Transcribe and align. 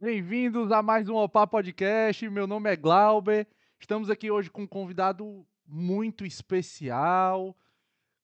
Bem-vindos 0.00 0.70
a 0.70 0.80
mais 0.80 1.08
um 1.08 1.16
Opa 1.16 1.44
Podcast. 1.44 2.30
Meu 2.30 2.46
nome 2.46 2.70
é 2.70 2.76
Glauber. 2.76 3.48
Estamos 3.80 4.08
aqui 4.08 4.30
hoje 4.30 4.48
com 4.48 4.62
um 4.62 4.66
convidado 4.66 5.44
muito 5.66 6.24
especial. 6.24 7.56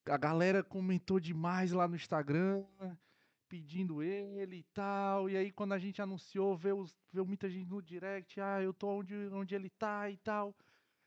A 0.07 0.17
galera 0.17 0.63
comentou 0.63 1.19
demais 1.19 1.73
lá 1.73 1.89
no 1.89 1.97
Instagram, 1.97 2.63
pedindo 3.49 4.05
ele 4.05 4.59
e 4.59 4.63
tal. 4.73 5.29
E 5.29 5.37
aí, 5.37 5.51
quando 5.51 5.73
a 5.73 5.79
gente 5.81 6.01
anunciou, 6.01 6.57
veio, 6.57 6.87
veio 7.13 7.27
muita 7.27 7.51
gente 7.51 7.69
no 7.69 7.83
direct. 7.83 8.41
Ah, 8.41 8.63
eu 8.63 8.73
tô 8.73 8.87
onde, 8.91 9.13
onde 9.33 9.57
ele 9.57 9.69
tá 9.69 10.09
e 10.09 10.17
tal. 10.19 10.55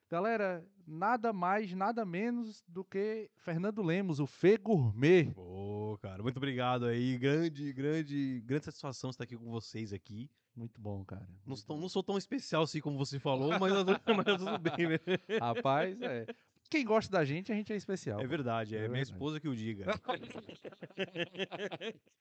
Galera, 0.09 0.67
nada 0.85 1.31
mais, 1.31 1.73
nada 1.73 2.05
menos 2.05 2.61
do 2.67 2.83
que 2.83 3.31
Fernando 3.37 3.81
Lemos, 3.81 4.19
o 4.19 4.27
Fê 4.27 4.57
Gourmet. 4.57 5.31
Pô, 5.33 5.97
cara, 6.01 6.21
muito 6.21 6.35
obrigado 6.35 6.87
aí. 6.87 7.17
Grande, 7.17 7.71
grande, 7.71 8.41
grande 8.45 8.65
satisfação 8.65 9.11
estar 9.11 9.23
aqui 9.23 9.37
com 9.37 9.49
vocês 9.49 9.93
aqui. 9.93 10.29
Muito 10.57 10.81
bom, 10.81 11.05
cara. 11.05 11.27
Não, 11.45 11.55
sou- 11.55 11.77
não 11.79 11.87
sou 11.87 12.01
tão 12.01 12.17
especial 12.17 12.63
assim 12.63 12.81
como 12.81 12.97
você 12.97 13.19
falou, 13.19 13.51
mas, 13.59 13.71
mas 14.25 14.37
tudo 14.37 14.57
bem, 14.57 14.89
né? 14.89 14.99
Rapaz, 15.39 16.01
é. 16.01 16.25
Quem 16.69 16.83
gosta 16.83 17.11
da 17.11 17.23
gente, 17.23 17.51
a 17.51 17.55
gente 17.55 17.71
é 17.71 17.75
especial. 17.75 18.19
É 18.19 18.25
verdade, 18.27 18.75
é, 18.75 18.79
É 18.79 18.81
minha 18.81 18.91
verdade. 18.93 19.11
esposa 19.13 19.39
que 19.39 19.47
o 19.47 19.55
diga. 19.55 19.85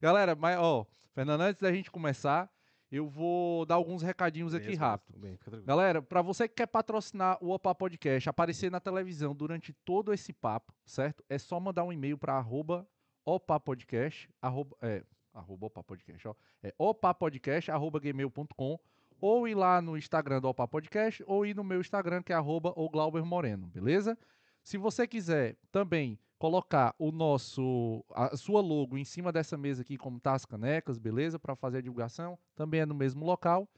Galera, 0.00 0.34
mas 0.34 0.58
ó, 0.58 0.86
Fernando, 1.14 1.42
antes 1.42 1.60
da 1.60 1.72
gente 1.72 1.90
começar, 1.90 2.50
eu 2.90 3.08
vou 3.08 3.64
dar 3.66 3.74
alguns 3.76 4.02
recadinhos 4.02 4.54
aqui 4.54 4.64
Beleza, 4.66 4.80
rápido. 4.80 5.18
bem. 5.18 5.38
Galera, 5.64 6.02
para 6.02 6.22
você 6.22 6.48
que 6.48 6.56
quer 6.56 6.66
patrocinar 6.66 7.38
o 7.40 7.50
Opa 7.50 7.74
Podcast, 7.74 8.28
aparecer 8.28 8.70
na 8.70 8.80
televisão 8.80 9.34
durante 9.34 9.72
todo 9.84 10.12
esse 10.12 10.32
papo, 10.32 10.72
certo? 10.84 11.22
É 11.28 11.38
só 11.38 11.60
mandar 11.60 11.84
um 11.84 11.92
e-mail 11.92 12.18
para 12.18 12.34
arroba 12.34 12.88
opapodcast, 13.24 14.28
arroba, 14.40 14.76
é, 14.82 15.04
arroba 15.32 15.66
opapodcast, 15.66 16.28
ó, 16.28 16.34
é 16.62 16.74
opapodcast, 16.78 17.70
arroba 17.70 17.98
gmail.com, 18.00 18.78
ou 19.20 19.46
ir 19.46 19.54
lá 19.54 19.80
no 19.82 19.96
Instagram 19.96 20.40
do 20.40 20.48
Opa 20.48 20.66
Podcast, 20.66 21.22
ou 21.26 21.44
ir 21.44 21.54
no 21.54 21.62
meu 21.64 21.80
Instagram, 21.80 22.22
que 22.22 22.32
é 22.32 22.36
arroba 22.36 22.72
o 22.76 22.88
Glauber 22.88 23.24
Moreno, 23.24 23.66
beleza? 23.66 24.18
Se 24.62 24.76
você 24.78 25.06
quiser 25.06 25.56
também 25.70 26.18
colocar 26.38 26.94
o 26.98 27.12
nosso, 27.12 28.02
a 28.14 28.34
sua 28.36 28.60
logo 28.62 28.96
em 28.96 29.04
cima 29.04 29.30
dessa 29.30 29.56
mesa 29.58 29.82
aqui, 29.82 29.96
como 29.98 30.18
tá 30.18 30.32
as 30.32 30.46
canecas, 30.46 30.98
beleza? 30.98 31.38
Para 31.38 31.54
fazer 31.54 31.78
a 31.78 31.82
divulgação, 31.82 32.38
também 32.54 32.80
é 32.80 32.86
no 32.86 32.94
mesmo 32.94 33.24
local. 33.26 33.68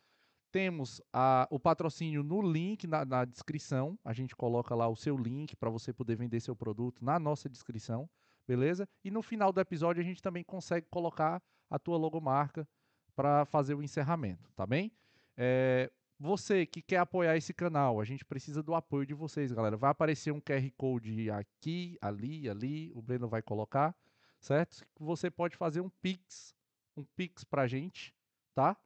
Temos 0.53 1.01
a- 1.13 1.49
o 1.51 1.59
patrocínio 1.59 2.23
no 2.23 2.41
link 2.43 2.87
na, 2.87 3.05
na 3.05 3.25
descrição. 3.25 3.99
A 4.05 4.13
gente 4.13 4.37
coloca 4.37 4.75
lá 4.75 4.87
o 4.87 4.95
seu 4.95 5.17
link 5.17 5.57
para 5.57 5.71
você 5.71 5.93
poder 5.93 6.15
vender 6.17 6.41
seu 6.41 6.55
produto 6.55 7.05
na 7.05 7.19
nossa 7.19 7.49
descrição, 7.49 8.09
beleza? 8.47 8.89
E 9.05 9.11
no 9.11 9.23
final 9.23 9.53
do 9.53 9.61
episódio 9.61 10.01
a 10.01 10.05
gente 10.05 10.23
também 10.23 10.45
consegue 10.45 10.87
colocar 10.91 11.43
a 11.71 11.79
tua 11.79 11.97
logomarca 11.97 12.69
para 13.15 13.45
fazer 13.45 13.75
o 13.75 13.83
encerramento, 13.83 14.51
tá 14.55 14.67
bem? 14.67 14.93
É, 15.37 15.91
você 16.19 16.65
que 16.65 16.81
quer 16.81 16.99
apoiar 16.99 17.37
esse 17.37 17.53
canal, 17.53 18.01
a 18.01 18.05
gente 18.05 18.25
precisa 18.25 18.63
do 18.63 18.75
apoio 18.75 19.05
de 19.05 19.15
vocês, 19.15 19.53
galera. 19.53 19.77
Vai 19.77 19.91
aparecer 19.91 20.33
um 20.33 20.41
QR 20.41 20.71
Code 20.77 21.31
aqui, 21.31 21.99
ali, 22.01 22.49
ali. 22.49 22.93
O 22.95 23.03
Breno 23.03 23.29
vai 23.29 23.43
colocar, 23.43 23.95
certo? 24.41 24.87
Você 25.01 25.31
pode 25.31 25.57
fazer 25.57 25.81
um 25.81 25.89
Pix, 25.89 26.55
um 26.97 27.05
Pix 27.17 27.43
pra 27.43 27.67
gente, 27.67 28.15
tá? 28.55 28.77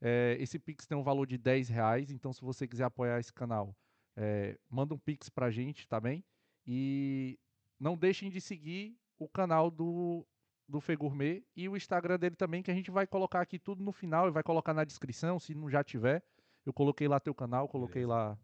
É, 0.00 0.36
esse 0.40 0.58
Pix 0.58 0.86
tem 0.86 0.96
um 0.96 1.02
valor 1.02 1.26
de 1.26 1.36
10 1.36 1.68
reais, 1.68 2.10
então 2.10 2.32
se 2.32 2.40
você 2.40 2.66
quiser 2.66 2.84
apoiar 2.84 3.18
esse 3.18 3.32
canal, 3.32 3.76
é, 4.16 4.58
manda 4.70 4.94
um 4.94 4.98
Pix 4.98 5.28
pra 5.28 5.50
gente, 5.50 5.86
tá 5.86 6.00
bem? 6.00 6.24
E 6.66 7.38
não 7.78 7.96
deixem 7.96 8.30
de 8.30 8.40
seguir 8.40 8.96
o 9.18 9.28
canal 9.28 9.70
do, 9.70 10.26
do 10.68 10.80
Fê 10.80 10.96
Gourmet 10.96 11.42
e 11.54 11.68
o 11.68 11.76
Instagram 11.76 12.18
dele 12.18 12.36
também, 12.36 12.62
que 12.62 12.70
a 12.70 12.74
gente 12.74 12.90
vai 12.90 13.06
colocar 13.06 13.40
aqui 13.40 13.58
tudo 13.58 13.82
no 13.82 13.92
final 13.92 14.28
e 14.28 14.30
vai 14.30 14.42
colocar 14.42 14.74
na 14.74 14.84
descrição, 14.84 15.38
se 15.38 15.54
não 15.54 15.70
já 15.70 15.82
tiver. 15.84 16.22
Eu 16.64 16.72
coloquei 16.72 17.06
lá 17.06 17.20
teu 17.20 17.34
canal, 17.34 17.68
coloquei 17.68 18.04
lá, 18.04 18.36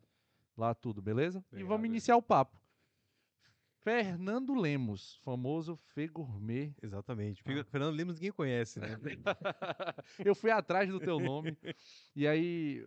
lá 0.57 0.75
tudo, 0.75 1.03
beleza? 1.03 1.45
e 1.53 1.63
vamos 1.63 1.87
iniciar 1.87 2.17
o 2.17 2.23
papo. 2.23 2.62
Fernando 3.83 4.55
Lemos, 4.55 5.17
famoso 5.25 5.77
Fê 5.77 6.07
Gourmet. 6.07 6.73
Exatamente. 6.81 7.43
Ah. 7.45 7.65
Fernando 7.65 7.95
Lemos 7.95 8.15
ninguém 8.15 8.31
conhece, 8.31 8.79
né? 8.79 8.97
eu 10.25 10.35
fui 10.37 10.51
atrás 10.53 10.89
do 10.89 11.01
teu 11.01 11.19
nome. 11.19 11.57
e 12.15 12.27
aí, 12.27 12.87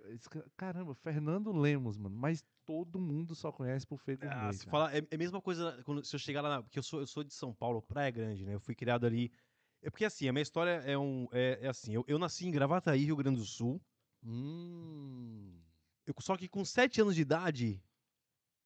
caramba, 0.55 0.95
Fernando 0.95 1.51
Lemos, 1.51 1.97
mano. 1.97 2.15
Mas 2.15 2.45
todo 2.65 2.97
mundo 2.97 3.35
só 3.35 3.51
conhece 3.51 3.85
por 3.85 3.99
Fê 3.99 4.15
Gourmet. 4.15 4.33
Ah, 4.33 4.53
se 4.53 4.59
cara. 4.59 4.71
fala, 4.71 4.97
é, 4.97 4.99
é 5.11 5.15
a 5.15 5.17
mesma 5.17 5.41
coisa 5.41 5.81
quando, 5.83 6.03
se 6.03 6.15
eu 6.15 6.19
chegar 6.19 6.41
lá, 6.41 6.49
na, 6.49 6.63
porque 6.63 6.79
eu 6.79 6.83
sou, 6.83 7.01
eu 7.01 7.07
sou 7.07 7.23
de 7.23 7.33
São 7.33 7.53
Paulo, 7.53 7.81
Praia 7.81 8.09
Grande, 8.09 8.45
né? 8.45 8.55
Eu 8.55 8.59
fui 8.61 8.73
criado 8.73 9.05
ali. 9.05 9.31
É 9.81 9.89
porque 9.89 10.05
assim, 10.05 10.29
a 10.29 10.33
minha 10.33 10.43
história 10.43 10.81
é, 10.85 10.97
um, 10.97 11.27
é, 11.31 11.59
é 11.61 11.67
assim, 11.67 11.93
eu, 11.93 12.05
eu 12.07 12.17
nasci 12.17 12.47
em 12.47 12.51
Gravataí, 12.51 13.03
Rio 13.03 13.17
Grande 13.17 13.39
do 13.39 13.45
Sul. 13.45 13.81
Hum. 14.23 15.59
Eu- 16.05 16.15
só 16.19 16.37
que 16.37 16.47
com 16.47 16.63
sete 16.63 17.01
anos 17.01 17.15
de 17.15 17.21
idade, 17.21 17.83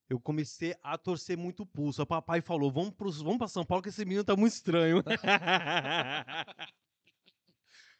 eu 0.09 0.19
comecei 0.19 0.75
a 0.81 0.97
torcer 0.97 1.37
muito 1.37 1.63
o 1.63 1.65
pulso. 1.65 2.01
O 2.01 2.05
papai 2.05 2.41
falou: 2.41 2.71
vamos, 2.71 2.91
pros, 2.91 3.21
vamos 3.21 3.37
pra 3.37 3.47
São 3.47 3.63
Paulo, 3.63 3.83
que 3.83 3.89
esse 3.89 4.03
menino 4.03 4.23
tá 4.23 4.35
muito 4.35 4.53
estranho. 4.53 5.03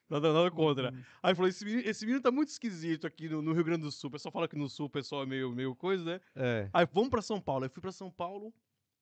nada, 0.09 0.33
nada 0.33 0.49
contra. 0.51 0.91
Aí 1.21 1.35
falou: 1.35 1.47
esse 1.47 1.63
menino, 1.63 1.87
esse 1.87 2.05
menino 2.05 2.21
tá 2.21 2.31
muito 2.31 2.49
esquisito 2.49 3.05
aqui 3.05 3.29
no, 3.29 3.41
no 3.41 3.53
Rio 3.53 3.63
Grande 3.63 3.83
do 3.83 3.91
Sul. 3.91 4.07
O 4.07 4.11
pessoal 4.11 4.31
fala 4.31 4.47
que 4.47 4.57
no 4.57 4.67
Sul 4.67 4.87
o 4.87 4.89
pessoal 4.89 5.21
é 5.23 5.25
meio, 5.27 5.51
meio 5.53 5.75
coisa, 5.75 6.03
né? 6.03 6.19
É. 6.35 6.69
Aí 6.73 6.87
vamos 6.91 7.09
pra 7.09 7.21
São 7.21 7.39
Paulo. 7.39 7.65
Eu 7.65 7.69
fui 7.69 7.81
pra 7.81 7.91
São 7.91 8.09
Paulo 8.09 8.51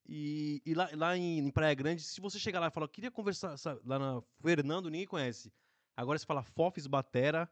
e, 0.05 0.61
e 0.65 0.73
lá, 0.73 0.89
lá 0.93 1.17
em, 1.17 1.39
em 1.39 1.51
Praia 1.51 1.73
Grande, 1.73 2.01
se 2.01 2.19
você 2.19 2.37
chegar 2.37 2.59
lá 2.59 2.67
e 2.67 2.71
falar, 2.71 2.85
eu 2.85 2.89
queria 2.91 3.11
conversar 3.11 3.57
sabe, 3.57 3.81
lá 3.85 3.97
na 3.97 4.21
Fernando, 4.41 4.89
ninguém 4.89 5.07
conhece. 5.07 5.51
Agora 5.95 6.19
você 6.19 6.25
fala 6.25 6.43
Fofes 6.43 6.87
Batera. 6.87 7.49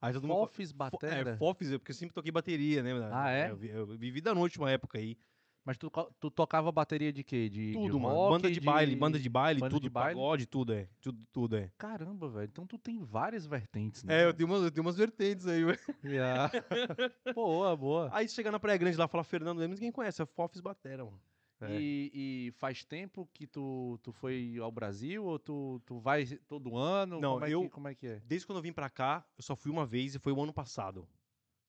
Aí 0.00 0.12
todo 0.12 0.26
mundo. 0.26 0.46
Fofes 0.46 0.70
Fo- 0.70 0.76
Batera. 0.78 1.30
É, 1.30 1.36
Fofes, 1.36 1.70
porque 1.72 1.90
eu 1.90 1.94
sempre 1.96 2.14
toquei 2.14 2.30
bateria, 2.32 2.82
né? 2.82 2.92
Ah, 3.12 3.30
é? 3.30 3.50
Eu, 3.50 3.62
eu 3.64 3.86
vivi 3.98 4.20
da 4.20 4.34
noite 4.34 4.58
uma 4.58 4.70
época 4.70 4.98
aí. 4.98 5.16
Mas 5.64 5.76
tu, 5.76 5.90
tu 6.18 6.30
tocava 6.30 6.72
bateria 6.72 7.12
de 7.12 7.22
quê? 7.22 7.46
De, 7.48 7.66
de 7.66 7.72
Tudo, 7.74 8.00
mano. 8.00 8.14
rock, 8.14 8.30
Banda 8.30 8.50
de, 8.50 8.58
baile, 8.60 8.96
banda 8.96 9.18
de 9.18 9.28
baile, 9.28 9.60
banda 9.60 9.74
tudo, 9.74 9.82
de 9.82 9.90
baile? 9.90 10.14
pagode, 10.18 10.46
tudo, 10.46 10.72
é. 10.72 10.88
Tudo, 10.98 11.18
tudo, 11.30 11.56
é. 11.56 11.70
Caramba, 11.76 12.26
velho. 12.30 12.48
Então 12.50 12.66
tu 12.66 12.78
tem 12.78 12.98
várias 13.04 13.44
vertentes, 13.44 14.02
né? 14.02 14.22
É, 14.22 14.24
eu 14.24 14.32
tenho 14.32 14.48
umas, 14.48 14.62
eu 14.62 14.70
tenho 14.70 14.86
umas 14.86 14.96
vertentes 14.96 15.46
aí, 15.46 15.64
ué. 15.66 15.76
Yeah. 16.02 16.50
boa, 17.34 17.76
boa. 17.76 18.08
Aí 18.14 18.26
chega 18.30 18.50
na 18.50 18.58
Praia 18.58 18.78
Grande 18.78 18.96
lá, 18.96 19.06
fala 19.06 19.22
Fernando 19.24 19.58
Lemos, 19.58 19.78
ninguém 19.78 19.92
conhece, 19.92 20.22
é 20.22 20.26
Fofes 20.26 20.60
Batera, 20.62 21.04
mano. 21.04 21.20
É. 21.60 21.76
E, 21.80 22.10
e 22.48 22.52
faz 22.52 22.84
tempo 22.84 23.28
que 23.34 23.46
tu, 23.46 23.98
tu 24.02 24.12
foi 24.12 24.56
ao 24.62 24.70
Brasil 24.70 25.24
ou 25.24 25.38
tu, 25.38 25.80
tu 25.84 25.98
vai 25.98 26.24
todo 26.46 26.76
ano? 26.76 27.20
Não, 27.20 27.32
como 27.34 27.44
é 27.44 27.50
eu- 27.50 27.62
Que, 27.62 27.68
como 27.68 27.88
é 27.88 27.94
que 27.94 28.06
é? 28.06 28.20
Desde 28.24 28.46
quando 28.46 28.58
eu 28.58 28.62
vim 28.62 28.72
pra 28.72 28.88
cá, 28.88 29.24
eu 29.36 29.42
só 29.42 29.56
fui 29.56 29.70
uma 29.72 29.84
vez 29.84 30.14
e 30.14 30.18
foi 30.18 30.32
o 30.32 30.40
ano 30.42 30.52
passado. 30.52 31.08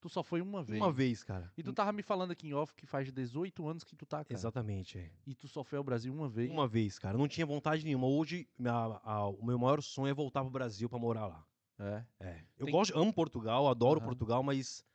Tu 0.02 0.08
só 0.08 0.24
foi 0.24 0.40
uma 0.42 0.64
vez. 0.64 0.80
Uma 0.82 0.94
vez, 0.94 1.24
cara. 1.24 1.52
E 1.58 1.62
tu 1.64 1.74
tava 1.74 1.92
me 1.92 2.02
falando 2.02 2.32
aqui 2.32 2.48
em 2.48 2.54
off 2.54 2.74
que 2.74 2.86
faz 2.86 3.12
18 3.12 3.68
anos 3.68 3.84
que 3.84 3.96
tu 3.98 4.06
tá 4.06 4.24
cá. 4.24 4.34
Exatamente, 4.34 4.98
é. 4.98 5.12
E 5.28 5.36
tu 5.36 5.46
só 5.48 5.62
foi 5.62 5.78
ao 5.78 5.84
Brasil 5.84 6.14
uma 6.14 6.30
vez. 6.30 6.50
Uma 6.50 6.68
vez, 6.68 6.98
cara. 6.98 7.18
Não 7.18 7.28
tinha 7.28 7.46
vontade 7.46 7.84
nenhuma. 7.84 8.08
Hoje, 8.08 8.48
a- 8.64 9.02
a- 9.04 9.28
o 9.28 9.44
meu 9.46 9.60
maior 9.60 9.82
sonho 9.82 10.10
é 10.10 10.14
voltar 10.14 10.42
pro 10.42 10.50
Brasil 10.52 10.88
pra 10.88 10.98
morar 10.98 11.28
lá. 11.28 11.46
É. 11.78 12.06
É. 12.20 12.46
Eu 12.58 12.66
Tem- 12.68 12.72
gosto, 12.74 12.98
amo 12.98 13.12
Portugal, 13.12 13.68
adoro 13.68 14.00
Aham. 14.00 14.08
Portugal, 14.08 14.42
mas 14.42 14.86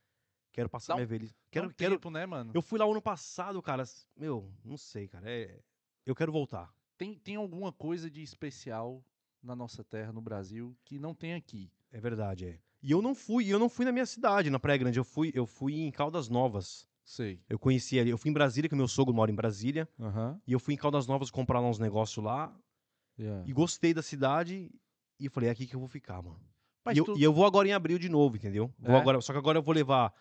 quero 0.54 0.68
passar 0.70 0.92
Dá 0.92 0.94
um- 0.94 0.98
minha 0.98 1.06
velhice. 1.06 1.34
Dá 1.34 1.38
Quero, 1.50 1.66
um 1.66 1.70
quero, 1.72 1.94
tempo, 1.96 2.10
né, 2.10 2.24
mano? 2.24 2.52
eu 2.54 2.62
fui 2.62 2.78
lá 2.78 2.86
ano 2.86 3.02
passado, 3.02 3.60
cara. 3.60 3.84
Meu, 4.16 4.50
não 4.64 4.76
sei, 4.78 5.06
cara. 5.08 5.28
É, 5.28 5.60
eu 6.06 6.14
quero 6.14 6.32
voltar. 6.32 6.72
Tem, 6.96 7.18
tem 7.18 7.36
alguma 7.36 7.72
coisa 7.72 8.08
de 8.10 8.22
especial 8.22 9.04
na 9.42 9.54
nossa 9.54 9.82
terra, 9.84 10.12
no 10.12 10.22
Brasil, 10.22 10.74
que 10.84 10.98
não 10.98 11.12
tem 11.14 11.34
aqui. 11.34 11.70
É 11.92 12.00
verdade, 12.00 12.46
é. 12.46 12.58
E 12.82 12.90
eu 12.92 13.02
não 13.02 13.14
fui, 13.14 13.48
eu 13.48 13.58
não 13.58 13.68
fui 13.68 13.84
na 13.84 13.92
minha 13.92 14.06
cidade, 14.06 14.48
na 14.50 14.58
Praia 14.60 14.78
Grande. 14.78 14.98
Eu 14.98 15.04
fui, 15.04 15.30
eu 15.34 15.46
fui 15.46 15.80
em 15.80 15.90
Caldas 15.90 16.28
Novas. 16.28 16.88
Sei. 17.04 17.40
Eu 17.48 17.58
conheci 17.58 17.98
ali. 17.98 18.10
Eu 18.10 18.16
fui 18.18 18.30
em 18.30 18.34
Brasília, 18.34 18.68
que 18.68 18.74
meu 18.74 18.88
sogro 18.88 19.12
mora 19.12 19.30
em 19.30 19.34
Brasília. 19.34 19.88
Aham. 19.98 20.40
E 20.46 20.52
eu 20.52 20.58
fui 20.60 20.74
em 20.74 20.76
Caldas 20.76 21.06
Novas 21.06 21.30
comprar 21.30 21.60
lá 21.60 21.68
uns 21.68 21.78
negócios 21.78 22.24
lá. 22.24 22.54
Yeah. 23.18 23.44
E 23.46 23.52
gostei 23.52 23.92
da 23.92 24.02
cidade. 24.02 24.70
E 25.18 25.28
falei, 25.28 25.48
é 25.48 25.52
aqui 25.52 25.66
que 25.66 25.74
eu 25.76 25.80
vou 25.80 25.88
ficar, 25.88 26.22
mano. 26.22 26.40
E, 26.92 26.98
eu, 26.98 27.04
tu- 27.04 27.18
e 27.18 27.22
eu 27.22 27.32
vou 27.32 27.46
agora 27.46 27.66
em 27.68 27.72
abril 27.72 27.98
de 27.98 28.08
novo, 28.08 28.36
entendeu? 28.36 28.72
É? 28.82 28.94
agora, 28.94 29.20
só 29.20 29.32
que 29.32 29.38
agora 29.38 29.58
eu 29.58 29.62
vou 29.62 29.74
levar. 29.74 30.12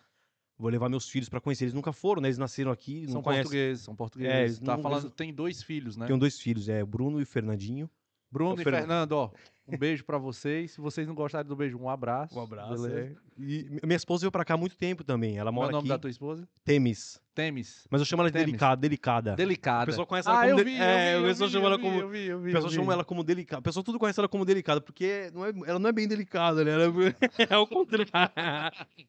Vou 0.58 0.70
levar 0.70 0.88
meus 0.88 1.08
filhos 1.08 1.28
pra 1.28 1.40
conhecer. 1.40 1.64
Eles 1.64 1.74
nunca 1.74 1.92
foram, 1.92 2.22
né? 2.22 2.28
Eles 2.28 2.38
nasceram 2.38 2.70
aqui, 2.70 3.04
São 3.06 3.14
não 3.14 3.22
conhecem. 3.22 3.42
portugueses, 3.44 3.82
são 3.84 3.94
É, 3.94 3.96
portugueses. 3.96 4.34
eles 4.56 4.58
tá 4.60 4.76
não- 4.76 4.82
falando, 4.82 5.02
eles- 5.04 5.14
tem 5.14 5.34
dois 5.34 5.62
filhos, 5.62 5.96
né? 5.96 6.06
Tenho 6.06 6.18
dois 6.18 6.38
filhos, 6.40 6.68
é 6.68 6.82
o 6.82 6.86
Bruno 6.86 7.18
e 7.18 7.24
o 7.24 7.26
Fernandinho. 7.26 7.90
Bruno 8.30 8.52
Ô, 8.52 8.54
e 8.54 8.62
Fernando. 8.64 8.80
Fernando, 8.80 9.12
ó, 9.12 9.30
um 9.66 9.76
beijo 9.78 10.04
pra 10.04 10.18
vocês. 10.18 10.72
Se 10.72 10.80
vocês 10.80 11.06
não 11.06 11.14
gostarem 11.14 11.48
do 11.48 11.56
beijo, 11.56 11.78
um 11.78 11.88
abraço. 11.88 12.38
Um 12.38 12.46
beleza? 12.46 13.00
é. 13.00 13.12
E 13.38 13.66
mi- 13.70 13.80
minha 13.84 13.96
esposa 13.96 14.20
veio 14.22 14.30
pra 14.32 14.44
cá 14.44 14.54
há 14.54 14.56
muito 14.56 14.76
tempo 14.76 15.02
também. 15.02 15.36
Ela 15.38 15.50
Qual 15.50 15.54
é 15.54 15.66
mora 15.66 15.68
o 15.68 15.72
nome 15.72 15.82
aqui. 15.84 15.88
da 15.88 15.98
tua 15.98 16.10
esposa? 16.10 16.46
Temis. 16.64 17.20
Temis. 17.34 17.86
Mas 17.90 18.00
eu 18.00 18.04
chamo 18.04 18.22
ela 18.22 18.28
de 18.30 18.34
Temis. 18.34 18.46
delicada, 18.46 18.80
delicada. 18.80 19.34
Delicada. 19.34 19.82
O 19.82 19.86
pessoal 19.86 20.06
conhece 20.06 20.28
ela 20.28 20.38
ah, 20.38 20.40
como 20.42 20.50
eu 20.52 20.56
de- 20.56 20.64
vi, 20.64 20.76
eu 20.78 20.82
é, 20.84 21.12
vi, 21.12 21.16
o 21.16 21.20
eu 21.24 21.28
pessoal 21.28 21.48
vi, 21.48 21.52
chama 21.52 21.64
eu 21.64 21.68
ela 21.72 21.78
como- 21.78 22.00
eu 22.00 22.08
vi, 22.08 22.24
eu 22.26 22.40
vi, 22.40 22.50
O 22.50 22.52
pessoal 22.52 22.72
chama 22.72 22.92
ela 22.92 23.04
como 23.04 23.24
delicada. 23.24 23.60
O 23.60 23.62
pessoal 23.62 23.82
tudo 23.82 23.98
conhece 23.98 24.20
ela 24.20 24.28
como 24.28 24.44
delicada, 24.44 24.80
porque 24.80 25.30
não 25.34 25.44
é, 25.44 25.52
ela 25.66 25.78
não 25.78 25.88
é 25.88 25.92
bem 25.92 26.06
delicada, 26.06 26.64
né? 26.64 26.70
Ela 26.72 26.84
é, 26.84 26.88
é 27.54 27.56
o 27.58 27.66
contrário. 27.66 28.08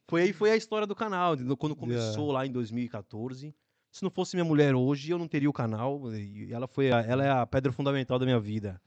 foi 0.07 0.21
aí 0.23 0.33
foi 0.33 0.51
a 0.51 0.55
história 0.55 0.87
do 0.87 0.95
canal, 0.95 1.35
quando 1.59 1.75
começou 1.75 2.31
lá 2.31 2.45
em 2.45 2.51
2014. 2.51 3.53
Se 3.91 4.03
não 4.03 4.09
fosse 4.09 4.35
minha 4.35 4.43
mulher 4.43 4.75
hoje, 4.75 5.11
eu 5.11 5.17
não 5.17 5.27
teria 5.27 5.49
o 5.49 5.53
canal. 5.53 6.01
E 6.13 6.51
ela 6.51 6.67
foi 6.67 6.91
a, 6.91 6.99
ela 7.01 7.23
é 7.25 7.29
a 7.31 7.45
pedra 7.45 7.71
fundamental 7.71 8.19
da 8.19 8.25
minha 8.25 8.39
vida. 8.39 8.81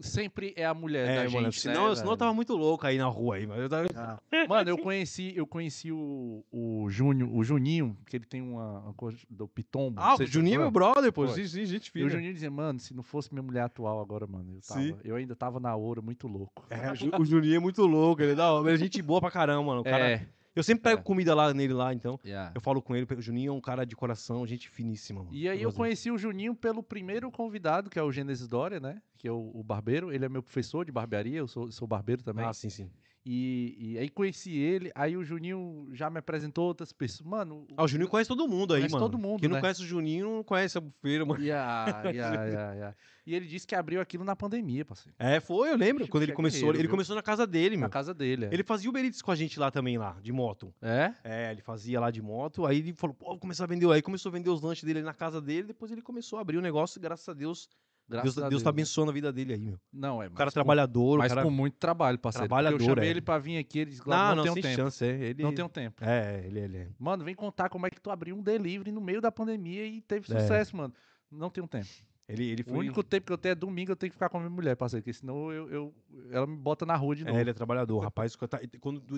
Sempre 0.00 0.52
é 0.56 0.64
a 0.66 0.74
mulher 0.74 1.08
É, 1.08 1.24
da 1.24 1.30
mano, 1.30 1.46
gente, 1.52 1.60
senão, 1.60 1.88
né, 1.90 1.94
senão 1.96 2.10
eu 2.12 2.16
tava 2.16 2.34
muito 2.34 2.54
louco 2.56 2.86
aí 2.86 2.98
na 2.98 3.06
rua 3.06 3.36
aí, 3.36 3.46
mas 3.46 3.58
eu 3.60 3.68
tava... 3.68 3.86
Ah. 3.94 4.18
Mano, 4.48 4.68
eu 4.70 4.76
conheci, 4.78 5.32
eu 5.36 5.46
conheci 5.46 5.90
o, 5.92 6.44
o 6.50 6.86
Júnior, 6.90 7.30
o 7.34 7.42
Juninho, 7.44 7.96
que 8.06 8.16
ele 8.16 8.24
tem 8.26 8.42
uma, 8.42 8.80
uma 8.80 8.94
coisa 8.94 9.18
do 9.30 9.46
Pitombo. 9.48 10.00
Ah, 10.00 10.14
o 10.16 10.26
Juninho 10.26 10.56
é 10.56 10.58
meu 10.58 10.70
brother, 10.70 11.12
pô. 11.12 11.26
Sim, 11.28 11.46
sim, 11.46 11.64
gente 11.64 11.88
E 11.88 11.90
fina. 11.90 12.06
o 12.06 12.10
Juninho 12.10 12.32
dizia, 12.34 12.50
mano, 12.50 12.78
se 12.80 12.92
não 12.94 13.02
fosse 13.02 13.32
minha 13.32 13.42
mulher 13.42 13.62
atual 13.62 14.00
agora, 14.00 14.26
mano, 14.26 14.54
eu, 14.56 14.60
tava, 14.60 15.00
eu 15.04 15.16
ainda 15.16 15.34
tava 15.36 15.58
na 15.60 15.74
ouro, 15.74 16.02
muito 16.02 16.26
louco. 16.26 16.66
É, 16.68 16.90
o 16.90 16.94
Ju- 16.94 17.10
o 17.18 17.24
Juninho 17.24 17.56
é 17.56 17.60
muito 17.60 17.82
louco, 17.86 18.20
ele 18.22 18.32
é 18.32 18.34
da 18.34 18.52
hora. 18.52 18.66
Ele 18.68 18.74
é 18.74 18.78
gente 18.78 19.00
boa 19.00 19.20
pra 19.20 19.30
caramba, 19.30 19.62
mano. 19.62 19.80
O 19.80 19.84
cara- 19.84 20.10
É. 20.10 20.26
Eu 20.56 20.62
sempre 20.62 20.82
pego 20.84 21.00
É. 21.00 21.02
comida 21.04 21.34
lá 21.34 21.52
nele 21.52 21.72
lá, 21.72 21.92
então. 21.92 22.18
yeah. 22.24 22.52
Eu 22.54 22.60
falo 22.60 22.80
com 22.80 22.94
ele, 22.94 23.06
o 23.12 23.20
Juninho 23.20 23.50
é 23.50 23.52
um 23.52 23.60
cara 23.60 23.84
de 23.84 23.96
coração, 23.96 24.46
gente 24.46 24.68
finíssima, 24.68 25.20
mano. 25.22 25.34
E 25.34 25.48
aí 25.48 25.60
eu 25.60 25.70
dele. 25.70 25.76
conheci 25.76 26.10
o 26.10 26.16
Juninho 26.18 26.54
pelo 26.54 26.82
primeiro 26.82 27.30
convidado, 27.30 27.90
que 27.90 27.98
é 27.98 28.02
o 28.02 28.12
Gênesis 28.12 28.46
Dória, 28.46 28.78
né? 28.78 29.00
Que 29.18 29.26
é 29.26 29.32
o, 29.32 29.50
o 29.54 29.62
barbeiro. 29.64 30.12
Ele 30.12 30.24
é 30.24 30.28
meu 30.28 30.42
professor 30.42 30.84
de 30.84 30.92
barbearia, 30.92 31.38
eu 31.38 31.48
sou, 31.48 31.72
sou 31.72 31.88
barbeiro 31.88 32.22
também. 32.22 32.44
Ah, 32.44 32.52
sim, 32.52 32.70
sim. 32.70 32.88
E, 33.26 33.74
e 33.94 33.98
aí 33.98 34.10
conheci 34.10 34.54
ele, 34.54 34.92
aí 34.94 35.16
o 35.16 35.24
Juninho 35.24 35.88
já 35.92 36.10
me 36.10 36.18
apresentou 36.18 36.66
outras 36.66 36.92
pessoas. 36.92 37.26
Mano, 37.26 37.66
Ah, 37.74 37.82
o 37.84 37.88
Juninho 37.88 38.08
conhece 38.10 38.28
todo 38.28 38.46
mundo 38.46 38.74
aí, 38.74 38.80
Conhece 38.82 38.92
mano. 38.94 39.04
todo 39.06 39.18
mundo, 39.18 39.40
Quem 39.40 39.48
não 39.48 39.54
né? 39.56 39.60
conhece 39.62 39.82
o 39.82 39.86
Juninho 39.86 40.26
não 40.36 40.44
conhece 40.44 40.76
a 40.76 40.80
bufeira, 40.82 41.24
mano. 41.24 41.42
Yeah, 41.42 42.02
yeah, 42.12 42.72
yeah. 42.74 42.96
E 43.26 43.34
ele 43.34 43.46
disse 43.46 43.66
que 43.66 43.74
abriu 43.74 44.02
aquilo 44.02 44.22
na 44.24 44.36
pandemia, 44.36 44.84
parceiro. 44.84 45.14
É, 45.18 45.40
foi, 45.40 45.70
eu 45.70 45.76
lembro. 45.78 46.04
Chico 46.04 46.12
Quando 46.12 46.24
ele 46.24 46.32
é 46.32 46.34
começou, 46.34 46.58
guerreiro, 46.58 46.76
ele 46.76 46.82
viu? 46.82 46.90
começou 46.90 47.16
na 47.16 47.22
casa 47.22 47.46
dele, 47.46 47.76
Na 47.76 47.80
meu. 47.80 47.88
casa 47.88 48.12
dele. 48.12 48.44
é. 48.44 48.48
Ele 48.52 48.62
fazia 48.62 48.90
Uber 48.90 49.02
Eats 49.02 49.22
com 49.22 49.30
a 49.30 49.34
gente 49.34 49.58
lá 49.58 49.70
também, 49.70 49.96
lá, 49.96 50.18
de 50.20 50.30
moto. 50.30 50.74
É? 50.82 51.14
É, 51.24 51.50
ele 51.52 51.62
fazia 51.62 51.98
lá 51.98 52.10
de 52.10 52.20
moto, 52.20 52.66
aí 52.66 52.80
ele 52.80 52.92
falou, 52.92 53.14
pô, 53.14 53.24
vou 53.30 53.38
começar 53.38 53.64
a 53.64 53.66
vender. 53.66 53.90
Aí 53.90 54.02
começou 54.02 54.28
a 54.28 54.32
vender 54.34 54.50
os 54.50 54.60
lanches 54.60 54.84
dele 54.84 55.00
na 55.00 55.14
casa 55.14 55.40
dele, 55.40 55.68
depois 55.68 55.90
ele 55.90 56.02
começou 56.02 56.38
a 56.38 56.42
abrir 56.42 56.58
o 56.58 56.60
negócio, 56.60 56.98
e 56.98 57.00
graças 57.00 57.26
a 57.26 57.32
Deus. 57.32 57.70
Graças 58.08 58.34
Deus, 58.34 58.46
a 58.46 58.48
Deus 58.50 58.62
tá 58.62 58.68
abençoando 58.70 59.10
a 59.10 59.14
vida 59.14 59.32
dele 59.32 59.54
aí, 59.54 59.60
meu. 59.60 59.78
Não, 59.92 60.22
é. 60.22 60.26
O 60.26 60.32
cara 60.32 60.50
trabalhador, 60.52 61.12
Com, 61.12 61.18
mas 61.18 61.32
o 61.32 61.34
cara. 61.34 61.46
com 61.46 61.50
muito 61.50 61.74
trabalho, 61.78 62.18
parceiro. 62.18 62.46
Trabalhador, 62.48 62.80
eu 62.80 62.84
chamei 62.84 63.08
é. 63.08 63.10
ele 63.12 63.20
pra 63.22 63.38
vir 63.38 63.56
aqui, 63.56 63.78
ele 63.78 63.90
disse, 63.90 64.00
Não, 64.00 64.04
"Glauco, 64.06 64.28
não, 64.36 64.44
não, 64.44 64.52
sem 64.52 64.62
tenho 64.62 64.76
tempo. 64.76 64.82
chance, 64.90 65.04
é. 65.04 65.08
Ele... 65.24 65.42
Não 65.42 65.54
tenho 65.54 65.68
tempo. 65.68 66.04
É, 66.04 66.42
ele, 66.44 66.60
ele 66.60 66.76
é. 66.76 66.88
Mano, 66.98 67.24
vem 67.24 67.34
contar 67.34 67.68
como 67.70 67.86
é 67.86 67.90
que 67.90 68.00
tu 68.00 68.10
abriu 68.10 68.36
um 68.36 68.42
delivery 68.42 68.92
no 68.92 69.00
meio 69.00 69.20
da 69.20 69.32
pandemia 69.32 69.86
e 69.86 70.00
teve 70.02 70.30
É. 70.34 70.40
sucesso, 70.40 70.76
mano. 70.76 70.92
Não 71.30 71.48
tenho 71.48 71.66
tempo. 71.66 71.86
Ele, 72.26 72.44
ele 72.50 72.62
O 72.62 72.70
foi. 72.70 72.78
único 72.78 73.02
tempo 73.02 73.26
que 73.26 73.32
eu 73.34 73.36
tenho 73.36 73.52
é 73.52 73.54
domingo, 73.54 73.92
eu 73.92 73.96
tenho 73.96 74.10
que 74.10 74.14
ficar 74.14 74.30
com 74.30 74.38
a 74.38 74.40
minha 74.40 74.50
mulher, 74.50 74.74
parceiro, 74.76 75.02
porque 75.02 75.12
senão 75.12 75.52
eu, 75.52 75.68
eu- 75.70 75.94
ela 76.30 76.46
me 76.46 76.56
bota 76.56 76.86
na 76.86 76.96
rua 76.96 77.14
de 77.14 77.22
novo. 77.22 77.36
É, 77.36 77.40
ele 77.42 77.50
é 77.50 77.52
trabalhador, 77.52 77.98
rapaz. 77.98 78.34
Quando 78.34 78.48
tá- 78.50 78.60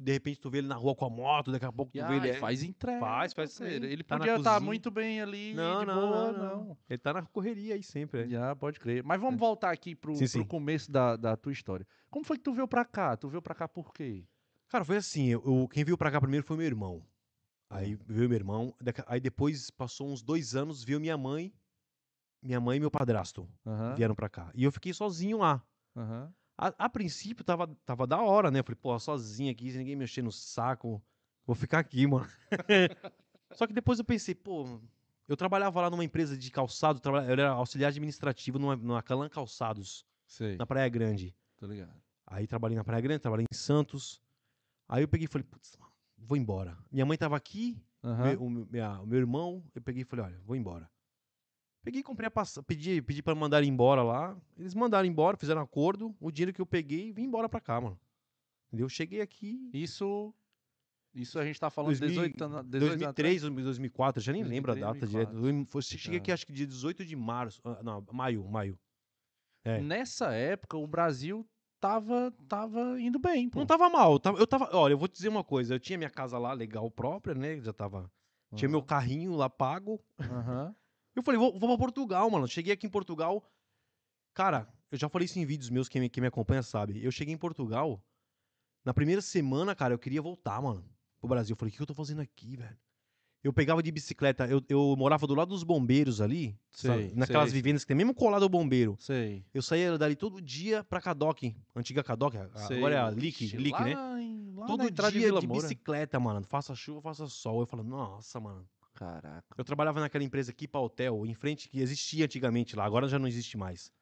de 0.03 0.13
repente 0.13 0.41
tu 0.41 0.51
vê 0.51 0.59
ele 0.59 0.67
na 0.67 0.75
rua 0.75 0.93
com 0.93 1.05
a 1.05 1.11
moto, 1.11 1.53
daqui 1.53 1.65
a 1.65 1.71
pouco 1.71 1.93
tu 1.93 1.99
E, 1.99 2.01
vê 2.03 2.07
ah, 2.07 2.17
ele. 2.17 2.27
e 2.27 2.31
é- 2.31 2.35
faz 2.35 2.65
entrega. 2.65 2.99
Faz, 2.99 3.33
faz 3.33 3.57
parceiro. 3.59 3.87
Ele 3.87 4.03
Tá 4.03 4.19
podia 4.19 4.35
estar 4.37 4.55
cozinha. 4.55 4.67
muito 4.67 4.91
bem 4.91 5.21
ali, 5.23 5.55
Não, 5.55 5.85
não, 5.85 5.95
boa, 5.95 6.33
não, 6.33 6.67
não. 6.67 6.79
Ele 6.91 6.99
tá 6.99 7.13
na 7.13 7.23
correria 7.23 7.75
aí 7.77 7.83
sempre. 7.83 8.23
é. 8.23 8.29
Já, 8.29 8.57
pode 8.57 8.81
crer. 8.81 9.05
Mas 9.05 9.21
vamos 9.21 9.39
voltar 9.39 9.71
aqui 9.71 9.95
pro, 9.95 10.13
Sim, 10.17 10.25
pro 10.25 10.29
sim. 10.29 10.45
começo 10.45 10.91
da, 10.91 11.15
da 11.15 11.37
tua 11.37 11.53
história. 11.53 11.87
Como 12.11 12.25
foi 12.25 12.37
que 12.39 12.43
tu 12.43 12.53
veio 12.53 12.67
pra 12.67 12.85
cá? 12.85 13.17
Tu 13.17 13.29
veio 13.29 13.41
pra 13.41 13.55
cá 13.55 13.69
por 13.69 13.93
quê? 13.93 14.25
Cara, 14.69 14.85
foi 14.85 14.97
assim, 14.97 15.29
eu, 15.29 15.69
quem 15.71 15.85
veio 15.85 15.97
pra 15.97 16.11
cá 16.11 16.21
primeiro 16.21 16.45
foi 16.45 16.57
meu 16.57 16.67
irmão. 16.67 17.05
Aí 17.71 17.95
Hum. 17.95 17.99
veio 18.09 18.29
meu 18.29 18.37
irmão, 18.37 18.75
aí 19.07 19.21
depois 19.21 19.71
passou 19.71 20.09
uns 20.09 20.23
dois 20.23 20.57
anos, 20.57 20.83
veio 20.83 20.99
minha 21.01 21.17
mãe, 21.17 21.53
minha 22.47 22.61
mãe 22.61 22.77
e 22.77 22.81
meu 22.81 22.91
padrasto 22.91 23.49
vieram 23.95 24.15
pra 24.15 24.29
cá. 24.29 24.51
E 24.55 24.65
eu 24.65 24.73
fiquei 24.73 24.93
sozinho 24.93 25.39
lá. 25.39 25.63
A, 26.59 26.69
a 26.87 26.89
princípio 26.89 27.45
tava, 27.45 27.67
tava 27.85 28.07
da 28.07 28.21
hora, 28.21 28.51
né? 28.51 28.61
Eu 28.61 28.65
falei, 28.65 28.79
pô, 28.81 28.99
sozinho 28.99 29.51
aqui, 29.53 29.71
sem 29.71 29.79
ninguém 29.81 29.97
mexer 29.97 30.23
no 30.23 30.33
saco, 30.33 31.03
vou 31.47 31.55
ficar 31.55 31.79
aqui, 31.81 32.07
mano. 32.07 32.27
Só 33.53 33.67
que 33.67 33.73
depois 33.73 33.99
eu 33.99 34.05
pensei, 34.05 34.35
pô, 34.35 34.81
eu 35.29 35.37
trabalhava 35.37 35.81
lá 35.83 35.91
numa 35.91 36.05
empresa 36.05 36.37
de 36.37 36.51
calçado, 36.51 37.01
eu 37.05 37.17
era 37.17 37.51
auxiliar 37.51 37.89
administrativo 37.91 38.59
numa, 38.59 38.75
numa 38.77 39.03
Calan 39.03 39.29
Calçados, 39.29 40.05
Sei, 40.27 40.57
na 40.57 40.67
Praia 40.67 40.89
Grande. 40.89 41.35
tô 41.59 41.67
ligado. 41.67 41.95
Aí 42.27 42.47
trabalhei 42.47 42.77
na 42.77 42.83
Praia 42.85 43.01
Grande, 43.03 43.21
trabalhei 43.21 43.47
em 43.51 43.55
Santos. 43.57 44.21
Aí 44.89 45.03
eu 45.03 45.09
peguei 45.09 45.27
e 45.27 45.29
falei, 45.29 45.45
putz, 45.45 45.77
vou 46.19 46.37
embora. 46.37 46.77
Minha 46.91 47.05
mãe 47.07 47.17
tava 47.19 47.37
aqui, 47.37 47.77
Aham. 48.03 48.25
meu- 48.31 48.43
o, 48.43 48.51
minha- 48.51 49.01
o 49.01 49.07
meu 49.07 49.19
irmão, 49.19 49.63
eu 49.75 49.83
peguei 49.83 50.03
e 50.03 50.05
falei, 50.05 50.25
olha, 50.25 50.41
vou 50.45 50.57
embora. 50.57 50.91
Peguei 51.87 52.01
e 52.01 52.03
comprei 52.03 52.27
a 52.27 52.31
passagem, 52.33 52.65
pedi, 52.65 53.01
pedi 53.01 53.23
pra 53.23 53.33
mandar 53.33 53.63
embora 53.63 54.03
lá. 54.03 54.37
Eles 54.59 54.75
mandaram 54.75 55.07
embora, 55.07 55.37
fizeram 55.37 55.61
acordo. 55.61 56.13
O 56.21 56.33
dinheiro 56.33 56.53
que 56.53 56.61
eu 56.61 56.67
peguei, 56.67 57.13
vim 57.13 57.23
embora 57.23 57.49
pra 57.49 57.61
cá, 57.61 57.81
mano. 57.81 57.97
Entendeu? 58.67 58.87
Eu 58.87 58.89
cheguei 58.89 59.21
aqui 59.21 59.71
Isso. 59.73 60.35
Isso 61.15 61.39
a 61.39 61.45
gente 61.45 61.61
tá 61.61 61.71
falando 61.71 61.91
2000 61.97 62.09
18 62.09 62.45
anos. 62.45 62.65
18 62.67 62.83
anos 62.85 62.99
2003, 62.99 63.43
2004, 63.43 64.21
já 64.21 64.33
nem 64.33 64.43
lembro 64.43 64.73
a 64.73 64.75
2003, 64.75 65.01
data 65.01 65.07
direto. 65.07 65.31
2004. 65.41 65.61
Eu- 65.63 65.67
foi- 65.71 65.83
Cheguei 65.83 66.19
Tá. 66.19 66.23
aqui 66.25 66.33
acho 66.33 66.45
que 66.45 66.53
dia 66.53 66.67
18 66.67 67.05
de 67.05 67.15
março, 67.15 67.61
ah, 67.65 67.81
não, 67.85 68.05
maio, 68.13 68.45
maio. 68.49 68.77
É. 69.65 69.81
Nessa 69.81 70.33
época, 70.35 70.77
o 70.77 70.89
Brasil 70.89 71.49
tava, 71.81 72.35
tava 72.49 73.01
indo 73.01 73.21
bem, 73.21 73.49
pô. 73.49 73.61
Não 73.61 73.67
tava 73.67 73.89
mal, 73.89 74.13
eu 74.15 74.19
tava, 74.19 74.39
eu 74.39 74.47
tava, 74.47 74.69
olha, 74.77 74.93
eu 74.95 74.99
vou 74.99 75.07
te 75.07 75.15
dizer 75.15 75.29
uma 75.29 75.45
coisa, 75.45 75.75
eu 75.77 75.79
tinha 75.81 75.97
minha 75.97 76.11
casa 76.11 76.37
lá 76.37 76.53
legal 76.53 76.91
própria, 76.91 77.33
né, 77.35 77.61
já 77.61 77.73
tava, 77.73 78.11
tinha 78.57 78.69
meu 78.69 78.83
carrinho 78.83 79.37
lá 79.37 79.49
pago. 79.49 80.01
Aham. 80.21 80.75
Eu 81.17 81.23
falei, 81.23 81.41
vou, 81.41 81.59
vou 81.59 81.69
pra 81.71 81.79
Portugal, 81.79 82.31
mano. 82.31 82.47
Cheguei 82.47 82.75
aqui 82.75 82.87
em 82.87 82.91
Portugal. 82.91 83.43
Cara, 84.35 84.69
eu 84.93 84.99
já 84.99 85.09
falei 85.09 85.25
isso 85.25 85.39
em 85.39 85.47
vídeos 85.47 85.71
meus, 85.71 85.89
quem 85.89 86.01
me, 86.03 86.11
quem 86.11 86.21
me 86.21 86.29
acompanha 86.29 86.63
sabe. 86.63 87.03
Eu 87.03 87.11
cheguei 87.11 87.33
em 87.33 87.39
Portugal. 87.39 88.01
Na 88.85 88.93
primeira 88.93 89.23
semana, 89.23 89.75
cara, 89.75 89.95
eu 89.95 89.99
queria 89.99 90.21
voltar, 90.21 90.61
mano, 90.61 90.85
pro 91.19 91.29
Brasil. 91.29 91.55
Eu 91.55 91.59
falei, 91.59 91.71
o 91.71 91.73
que 91.73 91.79
que 91.79 91.83
eu 91.83 91.87
tô 91.87 91.95
fazendo 91.95 92.21
aqui, 92.21 92.57
velho? 92.57 92.77
Eu 93.43 93.53
pegava 93.53 93.83
de 93.83 93.93
bicicleta, 93.93 94.47
eu, 94.47 94.63
eu 94.69 94.97
morava 94.97 95.27
do 95.27 95.35
lado 95.35 95.49
dos 95.51 95.63
bombeiros 95.63 96.21
ali, 96.21 96.59
sabe? 96.71 97.09
Sei, 97.09 97.15
naquelas 97.15 97.51
sei. 97.51 97.55
vivendas 97.55 97.85
que 97.85 97.89
tem 97.89 97.97
mesmo 97.97 98.13
colado 98.13 98.43
ao 98.43 98.49
bombeiro. 98.49 98.97
Sei. 98.99 99.45
Eu 99.55 99.63
saía 99.63 99.97
dali 99.97 100.17
todo 100.17 100.43
dia 100.43 100.83
pra 100.83 101.01
Cadoc, 101.01 101.43
antiga 101.75 102.03
Cadoc, 102.03 102.35
sei. 102.67 102.79
agora 102.79 102.95
é 102.95 102.99
a 102.99 103.09
Lick, 103.11 103.57
Lick, 103.57 103.81
né? 103.83 103.93
em- 104.21 104.57
Todo 104.67 104.91
dia 104.91 105.31
de 105.41 105.47
bicicleta, 105.47 106.19
mano. 106.19 106.45
Faça 106.45 106.75
chuva, 106.75 107.01
faça 107.01 107.29
sol. 107.29 107.61
Eu 107.61 107.67
falo, 107.67 107.85
nossa, 107.85 108.41
mano. 108.41 108.69
Caraca. 108.97 109.55
Eu 109.57 109.65
trabalhava 109.65 110.01
naquela 110.01 110.25
empresa 110.25 110.51
aqui 110.51 110.67
para 110.67 110.81
hotel, 110.81 111.25
em 111.27 111.35
frente, 111.35 111.69
que 111.69 111.79
existia 111.81 112.25
antigamente 112.25 112.75
lá, 112.75 112.85
agora 112.85 113.07
já 113.07 113.19
não 113.19 113.29
existe 113.29 113.57
mais. 113.57 113.93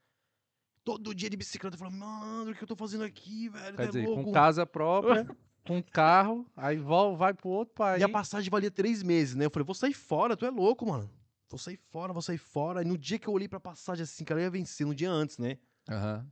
Todo 0.84 1.14
dia 1.14 1.28
de 1.28 1.36
bicicleta, 1.36 1.74
eu 1.74 1.78
falava, 1.78 1.96
mano, 1.96 2.50
o 2.52 2.54
que 2.54 2.62
eu 2.62 2.68
tô 2.68 2.76
fazendo 2.76 3.04
aqui, 3.04 3.48
velho? 3.48 3.76
Quer 3.76 3.84
Tá 3.84 3.86
dizer, 3.86 4.06
louco? 4.06 4.24
com 4.24 4.32
casa 4.32 4.64
própria, 4.64 5.26
com 5.66 5.82
carro, 5.82 6.46
aí 6.56 6.76
vai 6.78 7.34
pro 7.34 7.48
outro 7.48 7.74
país. 7.74 8.00
E 8.00 8.04
a 8.04 8.08
passagem 8.08 8.48
valia 8.50 8.70
três 8.70 9.02
meses, 9.02 9.34
né? 9.34 9.46
Eu 9.46 9.50
falei, 9.50 9.64
vou 9.64 9.74
sair 9.74 9.94
fora, 9.94 10.36
tu 10.36 10.46
é 10.46 10.50
louco, 10.50 10.86
mano. 10.86 11.10
Vou 11.48 11.58
sair 11.58 11.76
fora, 11.76 12.12
vou 12.12 12.22
sair 12.22 12.38
fora. 12.38 12.82
E 12.82 12.84
no 12.84 12.96
dia 12.96 13.18
que 13.18 13.26
eu 13.28 13.32
olhei 13.32 13.48
pra 13.48 13.58
passagem 13.58 14.02
assim, 14.04 14.24
cara, 14.24 14.40
eu 14.40 14.44
ia 14.44 14.50
vencer, 14.50 14.86
no 14.86 14.94
dia 14.94 15.10
antes, 15.10 15.38
né? 15.38 15.58
Aham. 15.88 16.30